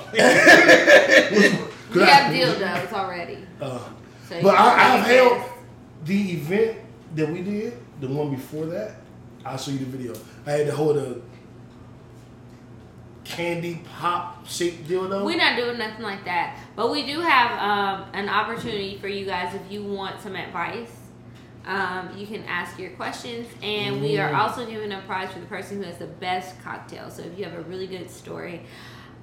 We 1.93 2.01
have 2.01 2.33
dildos 2.33 2.91
already. 2.91 3.37
Uh, 3.61 3.79
So 4.27 4.41
But 4.41 4.55
I, 4.55 4.97
I've 4.97 5.05
held 5.05 5.41
the 6.03 6.31
event 6.33 6.77
that 7.15 7.29
we 7.29 7.41
did, 7.41 7.77
the 8.01 8.07
one 8.07 8.31
before 8.31 8.65
that. 8.65 8.95
I'll 9.45 9.57
show 9.57 9.71
you 9.71 9.79
the 9.79 9.85
video. 9.85 10.13
I 10.45 10.51
had 10.51 10.65
to 10.67 10.75
hold 10.75 10.97
a 10.97 11.21
candy 13.23 13.81
pop 13.97 14.45
shaped 14.47 14.87
dildo? 14.87 15.25
We're 15.25 15.37
not 15.37 15.55
doing 15.55 15.77
nothing 15.77 16.03
like 16.03 16.25
that, 16.25 16.59
but 16.75 16.91
we 16.91 17.05
do 17.05 17.19
have 17.21 17.51
um, 17.59 18.09
an 18.13 18.29
opportunity 18.29 18.97
for 18.97 19.07
you 19.07 19.25
guys 19.25 19.53
if 19.55 19.71
you 19.71 19.83
want 19.83 20.21
some 20.21 20.35
advice. 20.35 21.02
Um, 21.65 22.09
you 22.17 22.27
can 22.27 22.43
ask 22.43 22.77
your 22.77 22.91
questions, 22.91 23.47
and 23.61 24.01
we 24.01 24.17
are 24.17 24.33
also 24.33 24.65
giving 24.65 24.91
a 24.91 24.99
prize 25.01 25.31
for 25.31 25.39
the 25.39 25.45
person 25.45 25.77
who 25.77 25.83
has 25.83 25.97
the 25.97 26.07
best 26.07 26.59
cocktale. 26.61 27.11
So 27.11 27.21
if 27.21 27.37
you 27.37 27.45
have 27.45 27.53
a 27.53 27.61
really 27.61 27.87
good 27.87 28.09
story, 28.09 28.63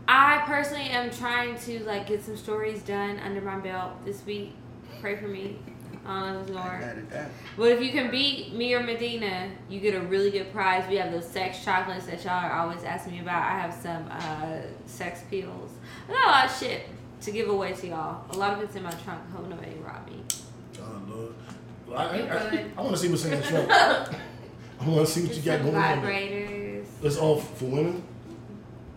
I 0.09 0.43
personally 0.47 0.89
am 0.89 1.11
trying 1.11 1.59
to 1.61 1.85
like 1.85 2.07
get 2.07 2.23
some 2.25 2.37
stories 2.37 2.83
done 2.83 3.19
under 3.21 3.41
my 3.41 3.59
belt 3.59 4.05
this 4.05 4.25
week. 4.25 4.55
Pray 5.01 5.17
for 5.17 5.29
me. 5.29 5.59
Um, 6.07 6.47
Lord. 6.47 7.07
But 7.57 7.73
if 7.73 7.83
you 7.83 7.93
can 7.93 8.11
beat 8.11 8.55
me 8.55 8.75
or 8.75 8.83
Medina, 8.83 9.51
you 9.69 9.81
get 9.81 9.95
a 9.95 10.01
really 10.01 10.31
good 10.31 10.51
prize. 10.51 10.89
We 10.89 10.97
have 10.97 11.13
those 11.13 11.29
sex 11.29 11.63
chocolates 11.63 12.07
that 12.07 12.25
y'all 12.25 12.43
are 12.43 12.53
always 12.53 12.83
asking 12.85 13.13
me 13.13 13.21
about. 13.21 13.43
I 13.43 13.61
have 13.61 13.75
some 13.75 14.07
uh, 14.11 14.63
sex 14.87 15.23
pills. 15.31 15.71
I 16.09 16.13
got 16.13 16.27
a 16.27 16.31
lot 16.31 16.45
of 16.47 16.59
shit 16.59 16.87
to 17.21 17.31
give 17.31 17.49
away 17.49 17.75
to 17.75 17.89
y'all. 17.89 18.25
A 18.31 18.37
lot 18.37 18.55
of 18.55 18.63
it's 18.63 18.75
in 18.77 18.83
my 18.83 18.91
trunk. 18.91 19.21
Hope 19.31 19.49
nobody 19.49 19.75
robbed 19.85 20.11
me. 20.11 20.23
Lord. 21.91 22.01
Well, 22.01 22.11
I, 22.11 22.19
I, 22.19 22.39
I. 22.39 22.65
I 22.77 22.81
want 22.83 22.95
to 22.97 23.01
see 23.03 23.09
what's 23.09 23.25
in 23.25 23.31
the 23.41 23.47
trunk. 23.47 23.71
I 24.81 24.89
want 24.89 25.07
to 25.07 25.13
see 25.13 25.23
what 25.27 25.37
you 25.37 25.43
got 25.43 25.59
some 25.61 25.71
going 25.71 25.77
on. 25.83 26.03
vibrators. 26.03 26.85
It's 27.03 27.17
all 27.17 27.41
for 27.41 27.65
women. 27.67 28.03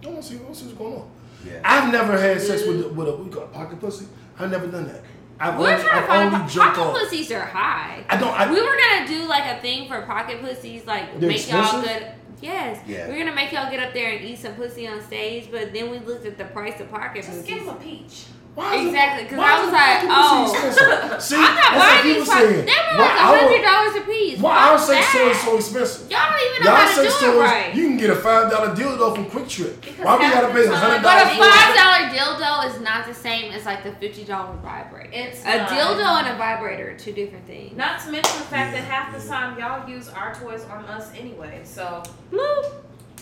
I 0.03 0.07
want 0.07 0.21
to 0.21 0.27
see, 0.29 0.37
I 0.37 0.41
wanna 0.41 0.55
see 0.55 0.65
what's 0.65 0.77
going 0.77 0.93
on. 0.95 1.09
Yeah. 1.45 1.61
I've 1.63 1.91
never 1.91 2.17
had 2.17 2.41
sex 2.41 2.61
mm. 2.63 2.67
with 2.67 2.91
with 2.93 3.07
a 3.09 3.15
we 3.17 3.29
call 3.29 3.43
it 3.43 3.53
pocket 3.53 3.79
pussy. 3.79 4.07
I've 4.39 4.51
never 4.51 4.67
done 4.67 4.87
that. 4.87 5.01
I've 5.39 5.59
We're 5.59 5.71
only, 5.71 5.83
trying 5.83 5.95
I've 5.95 6.01
to 6.03 6.07
find 6.07 6.35
only 6.35 6.53
pocket 6.53 6.79
off. 6.79 6.97
pussies 6.99 7.31
are 7.31 7.45
high. 7.45 8.05
I 8.09 8.17
don't. 8.17 8.33
I, 8.33 8.51
we 8.51 8.61
were 8.61 8.77
gonna 8.77 9.07
do 9.07 9.27
like 9.27 9.45
a 9.45 9.61
thing 9.61 9.87
for 9.87 10.01
pocket 10.03 10.41
pussies, 10.41 10.85
like 10.85 11.19
They're 11.19 11.29
make 11.29 11.49
y'all 11.49 11.81
good. 11.81 12.07
Yes, 12.41 12.81
Yeah. 12.87 13.07
we're 13.07 13.17
gonna 13.17 13.33
make 13.35 13.51
y'all 13.53 13.71
get 13.71 13.81
up 13.81 13.93
there 13.93 14.11
and 14.11 14.23
eat 14.25 14.37
some 14.39 14.53
pussy 14.55 14.87
on 14.87 15.01
stage, 15.01 15.49
but 15.49 15.73
then 15.73 15.89
we 15.89 15.99
looked 15.99 16.25
at 16.25 16.37
the 16.37 16.45
price 16.45 16.79
of 16.81 16.89
pocket 16.91 17.23
Just 17.23 17.29
pussies. 17.29 17.45
give 17.45 17.59
him 17.63 17.69
a 17.69 17.75
peach. 17.75 18.25
Why 18.55 18.75
is 18.75 18.81
it- 18.85 18.87
Exactly, 18.89 19.25
'cause 19.25 19.39
I 19.41 19.63
was 19.65 19.73
like, 19.73 19.99
oh. 20.05 20.53
expensive? 20.53 21.21
See, 21.23 21.35
I'm 21.41 21.55
not 21.55 21.73
buying 21.73 22.03
these 22.13 22.27
saying. 22.27 22.65
They're 22.67 22.75
Why 22.93 22.97
like 23.01 23.17
hundred 23.17 23.61
dollars 23.65 23.95
a 23.97 24.01
piece. 24.05 24.39
Why 24.39 24.53
Fuck 24.53 24.69
our 24.71 24.77
sex 24.77 25.13
that. 25.13 25.23
toys 25.25 25.41
so 25.41 25.57
expensive? 25.57 26.11
Y'all 26.11 26.29
don't 26.29 26.37
even 26.37 26.63
know 26.63 26.69
Y'all 26.69 26.79
how 26.85 26.87
to 26.87 27.09
sex 27.09 27.19
do 27.19 27.31
it 27.33 27.39
right. 27.41 27.73
you 27.73 27.87
can 27.87 27.97
get 27.97 28.09
a 28.11 28.15
five 28.15 28.51
dollar 28.51 28.75
dildo 28.75 29.15
from 29.15 29.25
QuikTrip. 29.25 29.81
Because 29.81 30.05
Why 30.05 30.17
we 30.17 30.29
gotta 30.29 30.53
pay 30.53 30.65
a 30.65 30.69
time- 30.69 30.75
hundred 30.75 31.01
But 31.01 31.17
a 31.25 31.29
five 31.41 31.73
dollar 31.73 32.01
dildo 32.13 32.69
is 32.75 32.81
not 32.81 33.07
the 33.07 33.13
same 33.15 33.51
as 33.53 33.65
like 33.65 33.83
the 33.83 33.91
fifty 33.93 34.23
dollar 34.23 34.53
vibrator. 34.61 35.09
It's 35.11 35.41
a 35.43 35.57
not. 35.57 35.69
dildo 35.69 36.05
and 36.21 36.27
a 36.35 36.37
vibrator 36.37 36.91
are 36.91 36.97
two 36.97 37.11
different 37.13 37.47
things. 37.47 37.75
Not 37.75 38.01
to 38.01 38.11
mention 38.11 38.37
the 38.37 38.45
fact 38.45 38.73
that 38.73 38.83
Yeah, 38.83 38.93
half 38.93 39.19
the 39.19 39.27
time 39.27 39.57
y'all 39.57 39.89
use 39.89 40.09
our 40.09 40.33
toys 40.35 40.63
on 40.65 40.85
us 40.85 41.09
anyway. 41.17 41.61
So 41.63 42.03
Bloop. 42.31 42.65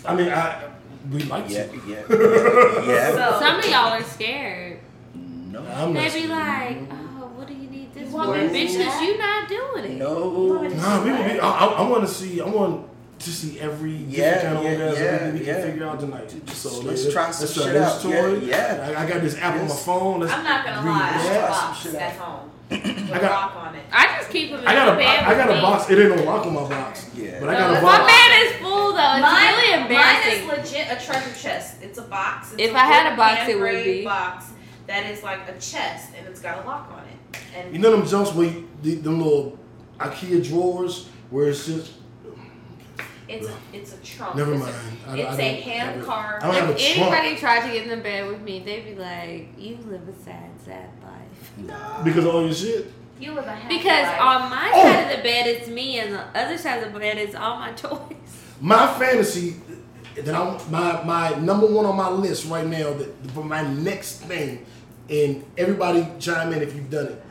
I 0.05 0.13
mean, 0.13 0.27
I 0.29 0.63
we 1.09 1.23
like 1.23 1.45
Yeah, 1.49 1.67
to. 1.67 1.81
yeah, 1.87 2.83
yeah. 2.85 3.11
So- 3.15 3.39
Some 3.45 3.59
of 3.59 3.65
y'all 3.65 3.93
are 3.93 4.03
scared. 4.03 4.79
No, 5.51 5.61
I'm 5.65 5.93
They 5.93 6.09
be 6.21 6.27
like, 6.27 6.77
oh, 6.91 7.31
what 7.35 7.47
do 7.47 7.53
you 7.53 7.69
need 7.69 7.93
this 7.93 8.03
You 8.05 8.09
for, 8.11 8.17
want 8.17 8.31
me 8.31 8.47
to 8.47 8.53
bitch? 8.53 8.77
Because 8.77 8.77
that? 8.77 9.03
you 9.05 9.17
not 9.17 9.49
doing 9.49 9.85
it. 9.93 9.97
no. 9.97 10.61
Nah, 10.69 11.03
we, 11.03 11.11
we, 11.11 11.39
I, 11.39 11.49
I, 11.49 11.65
I 11.65 11.89
want 11.89 12.07
to 12.07 12.13
see. 12.13 12.41
I 12.41 12.45
want 12.47 12.87
to 13.19 13.29
see 13.29 13.59
every 13.59 13.91
Yeah, 13.91 14.33
different 14.35 14.55
kind 14.55 14.57
of 14.57 14.63
yeah, 14.63 14.85
orgasm 14.87 15.03
yeah, 15.05 15.31
we 15.33 15.39
can 15.39 15.47
yeah. 15.47 15.61
figure 15.61 15.85
out 15.87 15.99
tonight. 15.99 16.49
So 16.49 16.81
Let's 16.81 17.05
yeah, 17.05 17.11
try 17.11 17.25
that's 17.25 17.37
some 17.37 17.63
a- 17.63 17.65
shit 17.65 17.73
that's 17.73 17.95
out. 17.97 18.01
Toy. 18.01 18.33
Yeah, 18.39 18.89
yeah. 18.89 18.99
I, 18.99 19.03
I 19.03 19.09
got 19.09 19.21
this 19.21 19.37
app 19.37 19.55
on 19.61 19.67
my 19.67 19.75
phone. 19.75 20.19
Let's 20.21 20.33
I'm 20.33 20.43
not 20.43 20.65
gonna 20.65 20.77
read 20.81 20.91
lie, 20.91 21.09
I 21.09 21.17
this. 21.17 21.27
have 21.27 21.35
Yeah, 21.35 21.47
box 21.49 21.79
some 21.79 21.91
shit 21.91 22.01
at 22.01 22.17
out. 22.17 22.25
home. 22.25 22.51
I 22.71 23.19
got- 23.19 23.31
rock 23.31 23.55
on 23.57 23.75
it. 23.75 23.83
I 23.91 24.17
just 24.17 24.29
keep 24.31 24.49
them 24.51 24.59
in 24.61 24.67
I 24.67 24.73
got 24.73 24.85
the 24.85 24.93
a, 24.93 24.97
bed 24.97 25.23
I, 25.25 25.31
I 25.31 25.35
got 25.35 25.49
a 25.57 25.61
box. 25.61 25.89
It 25.91 25.99
ain't 25.99 26.15
no 26.15 26.23
lock 26.23 26.45
on 26.47 26.53
my 26.53 26.67
box. 26.69 27.09
Yeah. 27.13 27.39
But 27.41 27.49
I 27.49 27.53
No, 27.53 27.59
got 27.59 27.69
a 27.69 27.73
it's 27.73 27.83
My 27.83 27.97
box. 27.99 28.11
bed 28.13 28.41
is 28.45 28.51
full 28.61 28.93
though. 28.93 29.13
It's 29.13 29.21
Mine- 29.21 29.53
really 29.53 29.81
embarrassing. 29.83 30.47
Mine 30.47 30.59
is 30.61 30.71
legit 30.73 30.87
a 30.91 31.05
treasure 31.05 31.35
chest. 31.39 31.81
It's 31.83 31.97
a 31.99 32.03
box. 32.03 32.53
It's 32.53 32.61
If 32.63 32.73
I 32.75 32.85
had 32.85 33.13
a 33.13 33.17
box, 33.17 33.47
it 33.49 33.59
would 33.59 33.83
be. 33.83 34.03
box 34.05 34.45
that 34.87 35.05
is 35.11 35.23
like 35.23 35.47
a 35.49 35.53
chest 35.59 36.09
and 36.17 36.27
it's 36.27 36.41
got 36.41 36.63
a 36.63 36.67
lock 36.67 36.91
on 36.91 37.03
it. 37.05 37.39
And 37.55 37.73
You 37.73 37.79
know 37.79 37.91
them 37.91 38.05
jumps 38.07 38.33
where 38.33 38.47
you, 38.47 38.67
the, 38.81 38.95
them 38.95 39.19
little 39.21 39.57
IKEA 39.99 40.47
drawers 40.47 41.07
where 41.29 41.49
it's 41.49 41.65
just. 41.65 41.93
it's 43.27 43.47
a 43.47 43.53
it's 43.73 43.93
a 43.93 43.97
trunk. 43.97 44.35
Never 44.35 44.53
It's 44.53 44.61
a- 44.63 44.65
mind. 44.65 44.97
It's 45.19 45.29
I 45.29 45.33
a 45.33 45.53
don't 45.53 45.61
hand 45.63 46.01
it. 46.01 46.05
carved. 46.05 46.43
I 46.43 46.47
don't 46.51 46.55
have 46.55 46.69
a 46.69 46.73
If 46.73 46.95
trunk 46.95 47.13
anybody 47.13 47.39
tried 47.39 47.67
to 47.67 47.73
get 47.73 47.83
in 47.83 47.89
the 47.89 48.03
bed 48.03 48.27
with 48.27 48.41
me, 48.41 48.59
they'd 48.63 48.85
be 48.85 48.95
like, 48.95 49.49
"You 49.57 49.77
live 49.87 50.07
a 50.07 50.23
sad, 50.23 50.49
sad 50.65 50.89
life." 51.03 51.51
No. 51.57 52.01
because 52.03 52.25
of 52.25 52.33
all 52.35 52.43
your 52.45 52.53
shit. 52.53 52.91
You 53.19 53.33
live 53.33 53.45
a 53.45 53.51
happy 53.51 53.77
Because 53.77 54.07
life. 54.07 54.21
on 54.21 54.49
my 54.49 54.71
Oh. 54.73 54.81
side 54.81 55.11
of 55.11 55.17
the 55.17 55.23
bed, 55.23 55.45
it's 55.47 55.67
me, 55.67 55.99
and 55.99 56.13
the 56.15 56.23
other 56.39 56.57
side 56.57 56.81
of 56.83 56.91
the 56.91 56.99
bed 56.99 57.17
is 57.19 57.35
all 57.35 57.57
my 57.59 57.71
toys. 57.75 57.99
My 58.59 58.87
fantasy 58.99 59.55
that 60.15 60.35
I'm 60.35 60.57
my 60.71 61.03
my 61.03 61.35
number 61.39 61.67
one 61.67 61.85
on 61.85 61.95
my 61.95 62.09
list 62.09 62.47
right 62.49 62.65
now 62.67 62.91
that 62.93 63.31
for 63.31 63.43
my 63.45 63.61
next 63.61 64.21
thing, 64.23 64.65
and 65.09 65.43
everybody 65.57 66.07
chime 66.19 66.51
in 66.53 66.61
if 66.61 66.73
you've 66.75 66.89
done 66.89 67.07
it. 67.07 67.21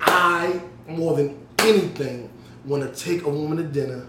I 0.00 0.60
more 0.88 1.14
than 1.16 1.38
anything 1.58 2.30
want 2.64 2.82
to 2.82 2.88
take 3.04 3.22
a 3.22 3.28
woman 3.28 3.58
to 3.58 3.64
dinner 3.64 4.06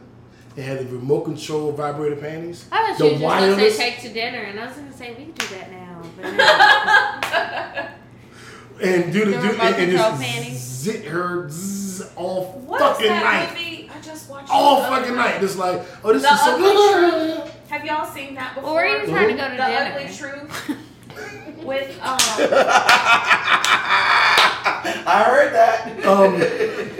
and 0.57 0.65
have 0.65 0.79
the 0.79 0.85
remote 0.85 1.23
control 1.25 1.71
vibrator 1.71 2.15
panties. 2.17 2.65
I 2.71 2.89
thought 2.93 2.97
The 2.97 3.05
you 3.05 3.11
were 3.13 3.19
just 3.19 3.21
gonna 3.21 3.41
wireless- 3.55 3.77
say 3.77 3.91
take 3.91 4.01
to 4.01 4.09
dinner, 4.13 4.39
and 4.39 4.59
I 4.59 4.65
was 4.65 4.75
gonna 4.75 4.91
say 4.93 5.09
we 5.17 5.25
can 5.25 5.33
do 5.33 5.45
that 5.55 5.71
now. 5.71 6.01
But 6.17 6.25
and 8.85 9.13
do 9.13 9.25
the, 9.25 9.31
The 9.31 9.37
do 9.41 9.47
remote 9.51 9.65
and, 9.65 9.75
and 9.75 9.91
just 9.91 10.21
panties? 10.21 10.57
zit 10.59 11.05
her 11.05 11.47
zzz, 11.49 12.01
all 12.15 12.45
What 12.65 12.81
is 12.81 12.87
fucking 12.87 13.07
that 13.07 13.23
night. 13.23 13.49
movie? 13.57 13.89
I 13.95 14.01
just 14.01 14.29
watched 14.29 14.49
All 14.51 14.83
fucking 14.83 15.15
night. 15.15 15.41
It's 15.43 15.55
like, 15.55 15.81
oh, 16.03 16.13
this 16.13 16.23
The 16.23 16.33
is 16.33 16.41
so 16.41 16.51
Ugly 16.55 16.73
Truth. 17.43 17.55
Have 17.69 17.85
y'all 17.85 18.05
seen 18.11 18.33
that 18.35 18.55
before? 18.55 18.83
or 18.83 18.85
you 18.85 19.05
trying 19.05 19.29
to 19.29 19.33
go 19.35 19.43
to 19.45 19.51
the 19.51 19.57
dinner? 19.57 19.93
Ugly 19.95 20.09
Truth 20.17 20.71
with 21.65 21.89
um. 22.01 22.17
I 25.03 25.23
heard 25.27 25.53
that. 25.53 26.05
Um, 26.05 26.35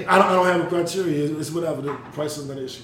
I 0.08 0.18
don't, 0.18 0.28
I 0.28 0.34
don't 0.34 0.46
have 0.46 0.62
a 0.62 0.68
criteria. 0.68 1.26
It's, 1.26 1.34
it's 1.40 1.52
whatever. 1.52 1.82
The 1.82 1.94
price 2.14 2.38
is 2.38 2.48
not 2.48 2.58
an 2.58 2.66
issue. 2.66 2.84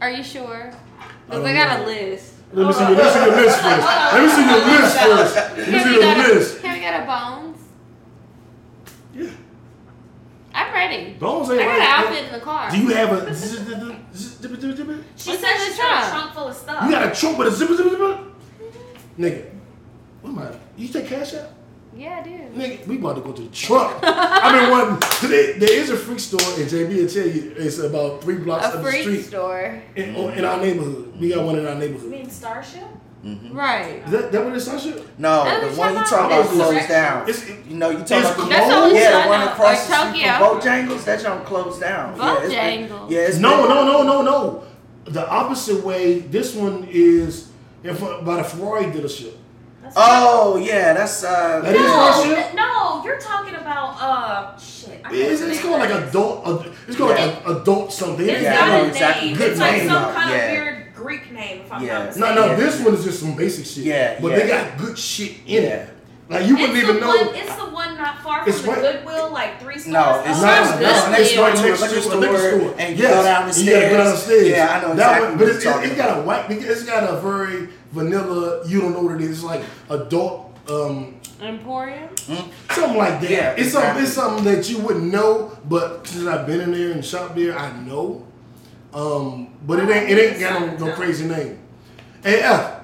Are 0.00 0.10
you 0.10 0.22
sure? 0.22 0.72
I 0.98 1.06
Because 1.26 1.42
don't 1.42 1.46
I 1.46 1.52
got 1.54 1.78
know. 1.80 1.84
a 1.84 1.86
list. 1.86 2.34
Let 2.52 2.66
me 2.66 2.72
see 2.72 2.80
your, 2.80 2.90
let 2.90 3.04
me 3.04 3.10
see 3.10 3.20
your 3.26 3.36
list 3.36 3.58
first. 3.60 3.86
Let 3.86 4.22
me 4.22 4.28
see 4.30 4.44
your 4.50 4.64
list 4.66 4.96
first. 4.98 5.34
Let 5.36 5.56
me 5.68 5.78
see 5.78 5.90
we 5.90 5.94
the 6.00 6.34
list. 6.34 6.62
can 6.62 6.72
we 6.74 6.80
go 6.80 6.90
to 6.98 7.04
Bones? 7.06 7.58
Yeah. 9.14 9.30
I'm 10.54 10.72
ready. 10.74 11.12
Bones 11.14 11.50
ain't 11.50 11.60
I 11.60 11.62
ain't 11.62 11.70
got 11.78 11.80
an 11.80 12.06
outfit 12.12 12.24
in 12.26 12.32
the 12.32 12.40
car. 12.40 12.70
Do 12.70 12.76
you 12.78 12.88
have 12.88 13.12
a? 13.12 13.34
She 15.16 15.30
What's 15.30 15.40
said 15.42 15.52
in 15.54 15.58
the 15.60 15.64
she's 15.66 15.76
got 15.76 16.04
a 16.04 16.10
trunk? 16.10 16.10
trunk 16.10 16.32
full 16.34 16.48
of 16.48 16.56
stuff. 16.56 16.84
You 16.84 16.90
got 16.90 17.06
a 17.06 17.14
trunk 17.20 17.38
with 17.38 17.48
a 17.48 17.50
zipper, 17.52 17.76
zipper, 17.76 17.90
zipper? 17.90 18.18
Nigga, 19.18 19.50
what 20.22 20.30
am 20.30 20.38
I? 20.38 20.59
You 20.80 20.88
take 20.88 21.06
cash 21.08 21.34
out? 21.34 21.50
Yeah, 21.96 22.20
I 22.20 22.22
do. 22.22 22.30
Nigga, 22.58 22.86
we 22.86 22.96
about 22.96 23.16
to 23.16 23.20
go 23.20 23.32
to 23.32 23.42
the 23.42 23.48
trunk. 23.48 23.98
I 24.02 24.60
mean, 24.60 24.70
one 24.70 24.88
wanting. 25.00 25.28
There, 25.30 25.58
there 25.58 25.72
is 25.72 25.90
a 25.90 25.96
freak 25.96 26.20
store, 26.20 26.40
and 26.56 26.70
JB 26.70 26.96
will 27.02 27.08
tell 27.08 27.26
you 27.26 27.52
it's 27.56 27.78
about 27.78 28.22
three 28.22 28.36
blocks 28.36 28.64
A 28.64 28.68
up 28.68 28.74
the 28.76 28.82
freak 28.82 29.02
street 29.02 29.22
store. 29.24 29.82
in, 29.96 30.14
on- 30.16 30.32
in 30.34 30.44
our 30.44 30.58
neighborhood. 30.58 31.12
We 31.20 31.28
got 31.34 31.44
one 31.44 31.58
in 31.58 31.66
our 31.66 31.74
neighborhood. 31.74 32.04
You 32.04 32.10
mean 32.10 32.30
Starship? 32.30 32.84
Mm-hmm. 33.24 33.54
Right. 33.54 34.02
Is 34.06 34.10
that, 34.12 34.32
that 34.32 34.44
what 34.44 34.54
it's 34.56 34.64
Sunshine? 34.64 34.94
No, 35.18 35.44
That 35.44 35.60
the 35.60 35.76
one 35.78 35.90
you 35.90 35.96
your 35.98 36.04
talking 36.06 36.26
about 36.38 36.40
It's 36.46 36.54
closed 36.54 36.88
down. 36.88 37.28
It's, 37.28 37.48
You 37.68 37.76
know, 37.76 37.90
you 37.90 37.98
talking 37.98 38.16
It's 38.18 38.30
about 38.30 38.36
the 38.38 38.48
That's 38.48 38.72
closed? 38.72 38.94
what 38.94 39.02
yeah, 39.02 39.18
I 39.18 39.22
the 39.22 39.28
one 39.28 39.40
know. 39.40 39.52
across 39.52 39.68
Or 39.68 39.90
the 39.90 40.10
street 40.10 40.24
from 40.24 40.40
Tokyo. 40.40 40.60
Bojangles. 40.96 41.04
That 41.04 41.20
junk 41.20 41.44
closed 41.44 41.80
down. 41.82 42.16
Yeah, 42.16 42.38
it's 42.38 42.88
been- 42.88 43.10
Yeah, 43.10 43.18
it's 43.28 43.36
no, 43.38 43.56
been- 43.58 43.68
no, 43.68 43.84
no, 43.84 44.02
no, 44.04 44.22
no. 44.22 44.64
The 45.04 45.28
opposite 45.28 45.84
way. 45.84 46.20
This 46.20 46.54
one 46.54 46.86
is 46.90 47.50
in 47.84 47.94
front, 47.94 48.22
uh, 48.22 48.24
by 48.24 48.36
the 48.36 48.44
Ferrari 48.44 48.86
dealership. 48.86 49.34
That's 49.94 49.96
Oh 50.08 50.56
yeah, 50.56 50.92
that's 50.94 51.24
uh. 51.24 51.60
That 51.62 51.74
is 51.74 51.80
no, 51.82 52.12
Starship? 52.12 52.54
no, 52.54 53.02
you're 53.04 53.18
talking 53.18 53.54
about 53.56 53.96
uh 54.00 54.58
shit. 54.58 55.00
I 55.04 55.10
know 55.10 55.18
It's, 55.18 55.40
it's 55.40 55.60
called 55.60 55.80
name 55.80 55.90
like 55.90 56.08
adult. 56.08 56.46
Uh, 56.46 56.70
it's 56.86 56.96
called 56.96 57.10
Yeah. 57.18 57.26
like 57.26 57.44
a, 57.46 57.60
adult 57.60 57.92
something. 57.92 58.28
It's 58.28 58.42
Yeah, 58.42 58.52
I 58.54 58.56
got 58.58 58.68
know 58.68 58.84
a 58.84 58.88
exactly. 58.88 59.28
name. 59.28 59.36
Good 59.36 59.50
It's 59.50 59.60
like 59.60 59.82
some 59.82 60.14
kind 60.14 60.30
Yeah. 60.30 60.36
of 60.36 60.50
weird 60.52 60.94
Greek 60.94 61.32
name, 61.32 61.60
if 61.62 61.72
I'm 61.72 61.82
Yeah. 61.84 61.92
not 61.92 62.00
No, 62.00 62.06
mistaken. 62.06 62.34
no, 62.36 62.46
Yeah. 62.46 62.54
this 62.54 62.80
one 62.80 62.94
is 62.94 63.04
just 63.04 63.20
some 63.20 63.34
basic 63.34 63.66
shit. 63.66 63.84
Yeah, 63.84 64.18
but 64.20 64.28
yeah. 64.30 64.36
they 64.38 64.46
got 64.48 64.78
good 64.78 64.98
shit 64.98 65.32
in 65.46 65.62
Yeah. 65.64 65.68
it. 65.70 65.88
Like 66.28 66.46
you 66.46 66.54
wouldn't 66.56 66.78
it's 66.78 66.88
even 66.88 67.00
know. 67.00 67.08
One, 67.08 67.34
it's 67.34 67.54
the 67.56 67.64
one 67.64 67.96
not 67.98 68.22
far 68.22 68.48
It's 68.48 68.60
from 68.60 68.76
the 68.76 68.80
right- 68.82 68.92
Goodwill, 69.02 69.30
like 69.32 69.60
three 69.60 69.76
stores. 69.78 69.92
No, 69.92 70.20
it's 70.24 70.28
up. 70.38 70.42
Nah, 70.42 70.64
Sounds 70.64 70.80
nah, 70.80 71.16
it's 71.16 71.34
Yeah. 71.34 71.40
right 71.42 71.56
To 71.56 71.62
a 71.64 71.66
next 71.66 71.80
liquor 71.80 71.94
to 71.94 72.08
a 72.14 72.18
liquor 72.20 72.38
store 72.38 72.60
store. 72.60 72.74
and 72.78 72.96
you 72.96 73.02
yes. 73.02 73.14
go 73.14 73.22
down 73.24 73.48
the 73.48 73.54
and 73.56 73.56
you 73.66 73.72
gotta 73.74 73.88
go 73.88 73.96
down 73.96 74.06
the 74.06 74.16
stairs. 74.16 74.40
stairs. 74.40 74.48
Yeah, 74.48 74.70
I 74.70 74.80
know 74.80 74.94
That 74.94 74.94
exactly 74.94 75.26
one, 75.28 75.38
but 75.38 75.44
you're 75.46 75.54
it's, 75.56 75.64
it, 75.64 75.68
talking 75.68 75.90
it 75.90 75.96
got 75.96 76.18
a 76.18 76.20
white. 76.22 76.44
It's 76.50 76.82
got 76.84 77.02
a 77.02 77.16
very 77.16 77.68
vanilla. 77.92 78.66
You 78.66 78.80
don't 78.80 78.92
know 78.92 79.02
what 79.02 79.16
it 79.16 79.20
is. 79.22 79.30
It's 79.30 79.42
like 79.42 79.62
adult. 79.88 80.46
Um, 80.68 81.20
Emporium? 81.40 82.14
something 82.70 82.98
like 82.98 83.20
that. 83.22 83.30
Yeah, 83.30 83.54
it's 83.56 83.72
something. 83.72 84.02
It's 84.02 84.12
something 84.12 84.44
that 84.44 84.68
you 84.68 84.78
wouldn't 84.78 85.10
know, 85.10 85.56
but 85.68 86.06
since 86.06 86.26
I've 86.26 86.46
been 86.46 86.60
in 86.60 86.72
there 86.72 86.92
and 86.92 87.04
shopped 87.04 87.34
there, 87.34 87.58
I 87.58 87.72
know. 87.80 88.26
Um, 88.92 89.54
but 89.66 89.78
it 89.78 89.88
ain't. 89.88 90.10
It 90.10 90.18
ain't 90.18 90.40
got 90.40 90.78
no, 90.80 90.86
no 90.86 90.94
crazy 90.94 91.26
name. 91.26 91.58
Hey 92.22 92.40
F, 92.40 92.82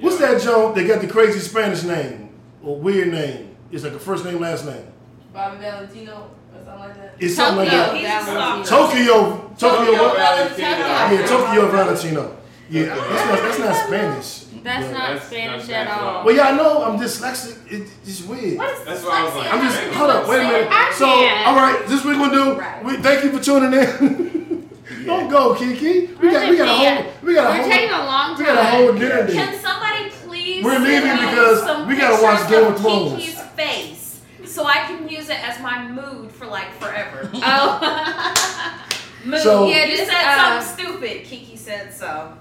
what's 0.00 0.18
that 0.18 0.42
Joe? 0.42 0.72
They 0.72 0.84
got 0.86 1.00
the 1.00 1.06
crazy 1.06 1.38
Spanish 1.38 1.84
name 1.84 2.30
or 2.62 2.76
weird 2.76 3.08
name. 3.08 3.54
It's 3.70 3.84
like 3.84 3.92
a 3.92 3.98
first 3.98 4.24
name, 4.24 4.40
last 4.40 4.66
name. 4.66 4.84
Bobby 5.32 5.58
Valentino 5.58 6.30
or 6.52 6.64
something 6.64 6.78
like 6.80 6.96
that. 6.96 7.14
It's 7.18 7.34
something 7.36 7.58
like 7.58 7.70
Tokyo 7.70 8.02
that. 8.02 8.18
He's 8.18 8.26
Valentino. 8.26 8.64
stalker. 8.64 8.92
Tokyo, 8.92 9.54
Tokyo, 9.56 9.84
Tokyo 9.84 10.02
what? 10.02 10.16
Valentino. 10.16 10.68
Yeah, 10.68 11.26
Tokyo 11.26 11.68
Valentino. 11.70 12.38
Yeah, 12.68 12.84
that's 12.86 13.28
not, 13.28 13.38
that's 13.38 13.58
not 13.58 13.86
Spanish. 13.86 14.41
That's 14.62 14.86
But- 14.86 14.92
not 14.92 15.12
That's 15.14 15.26
Spanish 15.26 15.68
not 15.68 15.76
at 15.76 15.88
all. 16.00 16.08
all. 16.08 16.24
Well, 16.24 16.34
y'all 16.36 16.54
know 16.54 16.84
I'm 16.84 16.98
dyslexic. 16.98 17.56
It, 17.72 17.88
it's 18.06 18.22
weird. 18.22 18.58
What 18.58 18.70
is 18.78 18.84
That's 18.84 19.02
why 19.04 19.20
I 19.20 19.24
was 19.24 19.34
like. 19.34 19.52
I'm 19.52 19.60
just 19.62 19.76
Spanish. 19.76 19.96
hold 19.96 20.10
up. 20.10 20.28
Wait 20.28 20.40
a 20.40 20.44
minute. 20.44 20.68
I 20.70 20.92
So, 20.96 21.06
can't. 21.06 21.46
all 21.48 21.56
right, 21.56 21.86
this 21.88 22.04
what 22.04 22.16
we're 22.18 22.28
gonna 22.30 22.54
do. 22.54 22.60
Right. 22.60 22.84
We, 22.84 22.96
thank 22.98 23.24
you 23.24 23.30
for 23.36 23.42
tuning 23.42 23.72
in. 23.72 24.68
Don't 25.06 25.28
go, 25.28 25.54
Kiki. 25.56 26.14
We 26.14 26.30
got 26.30 26.48
we 26.48 26.56
got 26.56 26.68
a 26.68 26.74
whole 26.74 27.12
we 27.22 27.34
got 27.34 27.58
a 27.58 27.62
We're 27.62 27.68
taking 27.68 27.90
a 27.90 27.98
long 28.04 28.36
time. 28.36 28.38
we 28.38 28.44
got 28.44 28.58
a 28.58 28.64
whole 28.66 28.88
time. 28.90 28.98
dinner 29.00 29.26
Can 29.26 29.52
date. 29.52 29.60
somebody 29.60 30.10
please 30.10 30.64
We're 30.64 30.78
leaving 30.78 31.10
because 31.16 31.86
we 31.88 31.96
gotta 31.96 32.22
watch 32.22 32.40
pictures 32.42 32.50
Game 32.50 32.66
of 32.66 32.74
of 32.74 32.80
Thrones. 32.80 33.12
Kiki's 33.16 33.40
face 33.56 34.20
so 34.44 34.64
I 34.64 34.74
can 34.86 35.08
use 35.08 35.28
it 35.28 35.42
as 35.42 35.58
my 35.60 35.88
mood 35.88 36.30
for 36.30 36.46
like 36.46 36.72
forever. 36.74 37.28
Oh, 37.34 38.78
Mood. 39.24 39.40
So- 39.40 39.66
Yeah, 39.68 39.84
you 39.86 39.96
just, 39.96 40.10
said 40.10 40.24
uh, 40.24 40.60
something 40.60 40.86
stupid. 40.86 41.24
Kiki 41.24 41.56
said 41.56 41.92
so. 41.94 42.32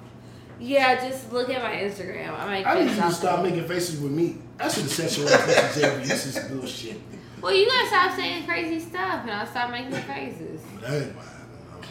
Yeah. 0.62 1.10
Just 1.10 1.32
look 1.32 1.50
at 1.50 1.62
my 1.62 1.76
Instagram. 1.76 2.40
I 2.40 2.46
might 2.46 2.68
I 2.68 2.84
need 2.84 2.92
you 2.92 3.02
to 3.02 3.12
stop 3.12 3.44
making 3.44 3.68
faces 3.68 4.00
with 4.00 4.12
me. 4.12 4.38
I 4.60 4.70
should 4.70 4.84
have 4.84 4.92
set 4.92 5.18
you 5.18 5.26
up 5.26 5.48
with 5.48 5.74
Xavier. 5.74 5.98
This 6.06 6.26
is 6.28 6.50
bullshit. 6.50 7.02
Well, 7.42 7.54
you 7.54 7.66
gotta 7.66 7.88
stop 7.88 8.16
saying 8.16 8.46
crazy 8.46 8.80
stuff, 8.80 9.24
and 9.24 9.32
I'll 9.32 9.48
stop 9.48 9.72
making 9.72 9.94
faces. 9.94 10.62
That 10.82 11.02
ain't 11.02 11.16
mine. 11.16 11.26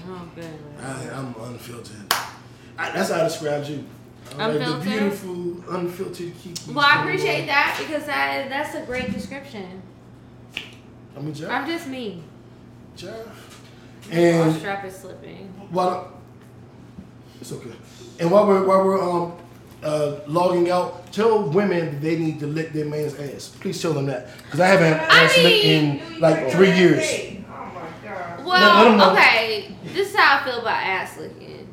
Oh, 0.08 0.28
good. 0.34 0.58
I, 0.80 1.10
I'm 1.10 1.34
unfiltered. 1.40 2.12
I, 2.78 2.90
that's 2.92 3.10
how 3.10 3.20
I 3.20 3.24
describe 3.24 3.64
you. 3.66 3.84
I'm 4.38 4.58
like 4.58 4.82
the 4.82 4.88
beautiful, 4.88 5.74
unfiltered. 5.74 6.32
Well, 6.68 6.86
I 6.86 7.02
appreciate 7.02 7.46
that 7.46 7.76
because 7.80 8.06
that 8.06 8.48
that's 8.48 8.74
a 8.76 8.82
great 8.82 9.12
description. 9.12 9.82
I 11.16 11.20
mean, 11.20 11.34
Jeff. 11.34 11.50
I'm 11.50 11.66
just 11.66 11.88
me. 11.88 12.22
Jeff. 12.96 13.62
And 14.10 14.54
strap 14.56 14.84
is 14.84 14.96
slipping. 14.96 15.48
while 15.70 16.12
it's 17.40 17.52
okay. 17.52 17.72
And 18.20 18.30
while 18.30 18.46
we're 18.46 18.64
while 18.66 18.84
we're 18.84 19.02
um 19.02 19.32
uh, 19.82 20.20
logging 20.26 20.70
out, 20.70 21.10
tell 21.10 21.42
women 21.48 21.86
that 21.92 22.00
they 22.02 22.16
need 22.18 22.38
to 22.40 22.46
lick 22.46 22.72
their 22.74 22.84
man's 22.84 23.14
ass. 23.18 23.48
Please 23.60 23.80
tell 23.80 23.94
them 23.94 24.06
that 24.06 24.28
because 24.44 24.60
I 24.60 24.66
haven't 24.66 24.98
had 24.98 25.08
I 25.10 25.24
ass 25.24 25.36
licked 25.38 25.64
in 25.64 26.20
like 26.20 26.50
three 26.52 26.72
years. 26.76 27.02
Oh 27.48 27.64
my 27.74 28.08
god. 28.08 28.44
let 28.46 28.86
'em 28.86 28.98
know. 28.98 29.06
Well, 29.06 29.12
okay. 29.16 29.74
This 29.84 30.10
is 30.10 30.16
how 30.16 30.40
I 30.40 30.44
feel 30.44 30.60
about 30.60 30.82
ass 30.82 31.16
licking. 31.18 31.66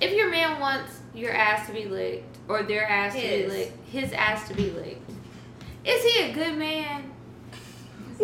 If 0.00 0.14
your 0.14 0.30
man 0.30 0.58
wants 0.58 1.00
your 1.14 1.32
ass 1.32 1.66
to 1.66 1.72
be 1.74 1.84
licked 1.84 2.38
or 2.48 2.62
their 2.62 2.88
ass 2.88 3.14
to 3.14 3.20
be 3.20 3.46
licked, 3.46 3.88
his 3.88 4.12
ass 4.12 4.48
to 4.48 4.54
be 4.54 4.70
licked, 4.70 5.10
is 5.84 6.02
he 6.02 6.30
a 6.30 6.32
good 6.32 6.56
man? 6.56 7.11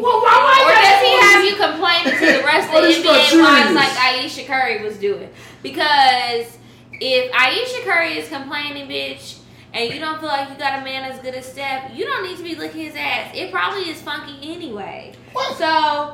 Well, 0.02 0.20
why, 0.20 0.64
Or 0.64 0.74
does 0.74 1.00
he 1.02 1.12
have 1.20 1.44
you 1.44 1.54
complaining 1.56 2.12
to 2.18 2.38
the 2.38 2.44
rest 2.46 2.68
of 2.72 2.82
the 2.82 3.08
NBA 3.08 3.42
wives 3.42 3.74
like 3.74 3.92
Ayesha 4.00 4.44
Curry 4.44 4.82
was 4.82 4.96
doing? 4.96 5.28
Because 5.62 6.58
if 6.92 7.32
Ayesha 7.34 7.82
Curry 7.82 8.18
is 8.18 8.28
complaining, 8.28 8.88
bitch, 8.88 9.38
and 9.74 9.92
you 9.92 10.00
don't 10.00 10.18
feel 10.18 10.28
like 10.28 10.48
you 10.48 10.56
got 10.56 10.80
a 10.80 10.84
man 10.84 11.10
as 11.10 11.18
good 11.20 11.34
as 11.34 11.50
Steph, 11.50 11.94
you 11.94 12.04
don't 12.06 12.22
need 12.26 12.36
to 12.38 12.42
be 12.42 12.54
licking 12.54 12.84
his 12.86 12.94
ass. 12.96 13.30
It 13.34 13.50
probably 13.52 13.82
is 13.90 14.00
funky 14.00 14.38
anyway. 14.52 15.12
So 15.56 15.64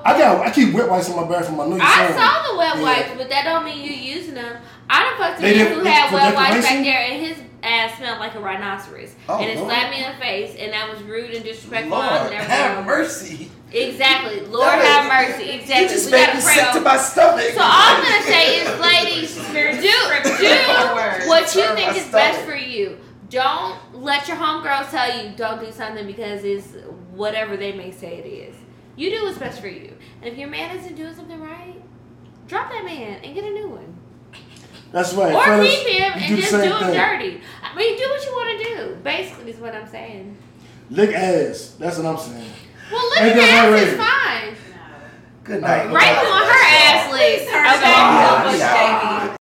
I 0.04 0.18
got 0.18 0.44
I 0.46 0.50
keep 0.50 0.74
wet 0.74 0.88
wipes 0.90 1.08
in 1.08 1.16
my 1.16 1.26
bathroom. 1.28 1.60
I 1.60 1.66
know 1.68 1.76
you 1.76 1.82
I 1.82 2.08
saw 2.12 2.18
saw 2.42 2.52
the 2.52 2.58
wet 2.58 2.76
Yeah. 2.76 2.82
wipes, 2.82 3.10
but 3.16 3.28
that 3.30 3.44
don't 3.44 3.64
mean 3.64 3.78
you're 3.84 4.16
using 4.16 4.34
them. 4.34 4.56
I 4.90 5.04
done 5.04 5.16
fucked 5.18 5.38
a 5.38 5.42
man 5.42 5.72
who 5.72 5.84
had 5.84 6.12
wet 6.12 6.34
wipes 6.34 6.66
back 6.66 6.84
there, 6.84 7.00
and 7.00 7.24
his 7.24 7.38
ass 7.62 7.96
smelled 7.96 8.18
like 8.18 8.34
a 8.34 8.40
rhinoceros, 8.40 9.14
Oh, 9.28 9.38
and 9.38 9.48
it 9.50 9.56
Lord. 9.56 9.70
slapped 9.70 9.90
me 9.96 10.04
in 10.04 10.10
the 10.12 10.18
face, 10.18 10.56
and 10.58 10.72
that 10.72 10.90
was 10.92 11.02
rude 11.04 11.30
and 11.30 11.44
disrespectful. 11.44 11.96
Lord, 11.96 12.32
have 12.32 12.84
mercy. 12.84 13.50
Exactly, 13.74 14.40
Lord 14.46 14.68
That 14.68 14.84
have 14.84 15.28
was- 15.28 15.36
mercy. 15.38 15.50
You 15.52 15.58
Exactly, 15.60 15.88
just 15.88 16.06
we 16.06 16.12
made 16.12 16.26
gotta 16.26 16.36
me 16.38 16.42
pray. 16.44 16.54
sick 16.54 16.72
to 16.72 16.80
my 16.80 16.96
stomach. 16.96 17.50
So 17.54 17.60
all 17.60 17.70
I'm 17.72 18.02
gonna 18.02 18.22
say 18.22 18.60
is, 18.60 18.80
ladies, 18.80 19.34
do 19.36 19.90
do 20.40 21.28
what 21.28 21.54
you 21.54 21.62
think 21.74 21.90
my 21.92 21.96
is 21.96 22.06
best 22.06 22.40
for 22.42 22.54
you. 22.54 22.98
Don't 23.30 23.76
let 24.02 24.28
your 24.28 24.36
homegirls 24.36 24.90
tell 24.90 25.08
you 25.24 25.32
don't 25.36 25.60
do 25.60 25.72
something 25.72 26.06
because 26.06 26.44
it's 26.44 26.68
whatever 27.14 27.56
they 27.56 27.72
may 27.72 27.90
say 27.90 28.16
it 28.18 28.26
is. 28.28 28.54
You 28.96 29.10
do 29.10 29.24
what's 29.24 29.38
best 29.38 29.60
for 29.60 29.66
you. 29.68 29.92
And 30.22 30.32
if 30.32 30.38
your 30.38 30.48
man 30.48 30.76
isn't 30.78 30.94
doing 30.94 31.14
something 31.14 31.40
right, 31.40 31.74
drop 32.46 32.70
that 32.70 32.84
man 32.84 33.18
and 33.24 33.34
get 33.34 33.42
a 33.44 33.50
new 33.50 33.68
one. 33.70 33.92
That's 34.92 35.12
right. 35.14 35.34
Or 35.34 35.42
fellas, 35.44 35.68
keep 35.68 35.88
him 35.88 36.12
you 36.12 36.20
and 36.20 36.28
do 36.28 36.36
just 36.36 36.52
do 36.52 36.58
same 36.60 36.70
him 36.70 36.78
thing. 36.78 36.94
dirty. 36.94 37.40
I 37.64 37.76
mean, 37.76 37.98
do 37.98 38.08
what 38.08 38.24
you 38.24 38.30
want 38.32 38.58
to 38.58 38.64
do. 38.76 38.94
Basically, 39.02 39.50
is 39.50 39.58
what 39.58 39.74
I'm 39.74 39.88
saying. 39.88 40.36
Lick 40.90 41.10
ass. 41.12 41.74
That's 41.80 41.96
what 41.98 42.06
I'm 42.06 42.18
saying. 42.18 42.50
Well, 42.90 43.04
look 43.08 43.18
at 43.18 43.34
that 43.36 43.64
ass 43.64 43.70
right? 43.72 43.82
is 43.82 43.96
fine. 43.96 44.56
Good 45.44 45.60
night. 45.62 45.86
Rape 45.86 46.18
on 46.24 46.42
her 46.44 46.64
ass 46.64 47.12
licked. 47.12 47.50
Turn 47.50 47.66
Okay. 47.66 49.24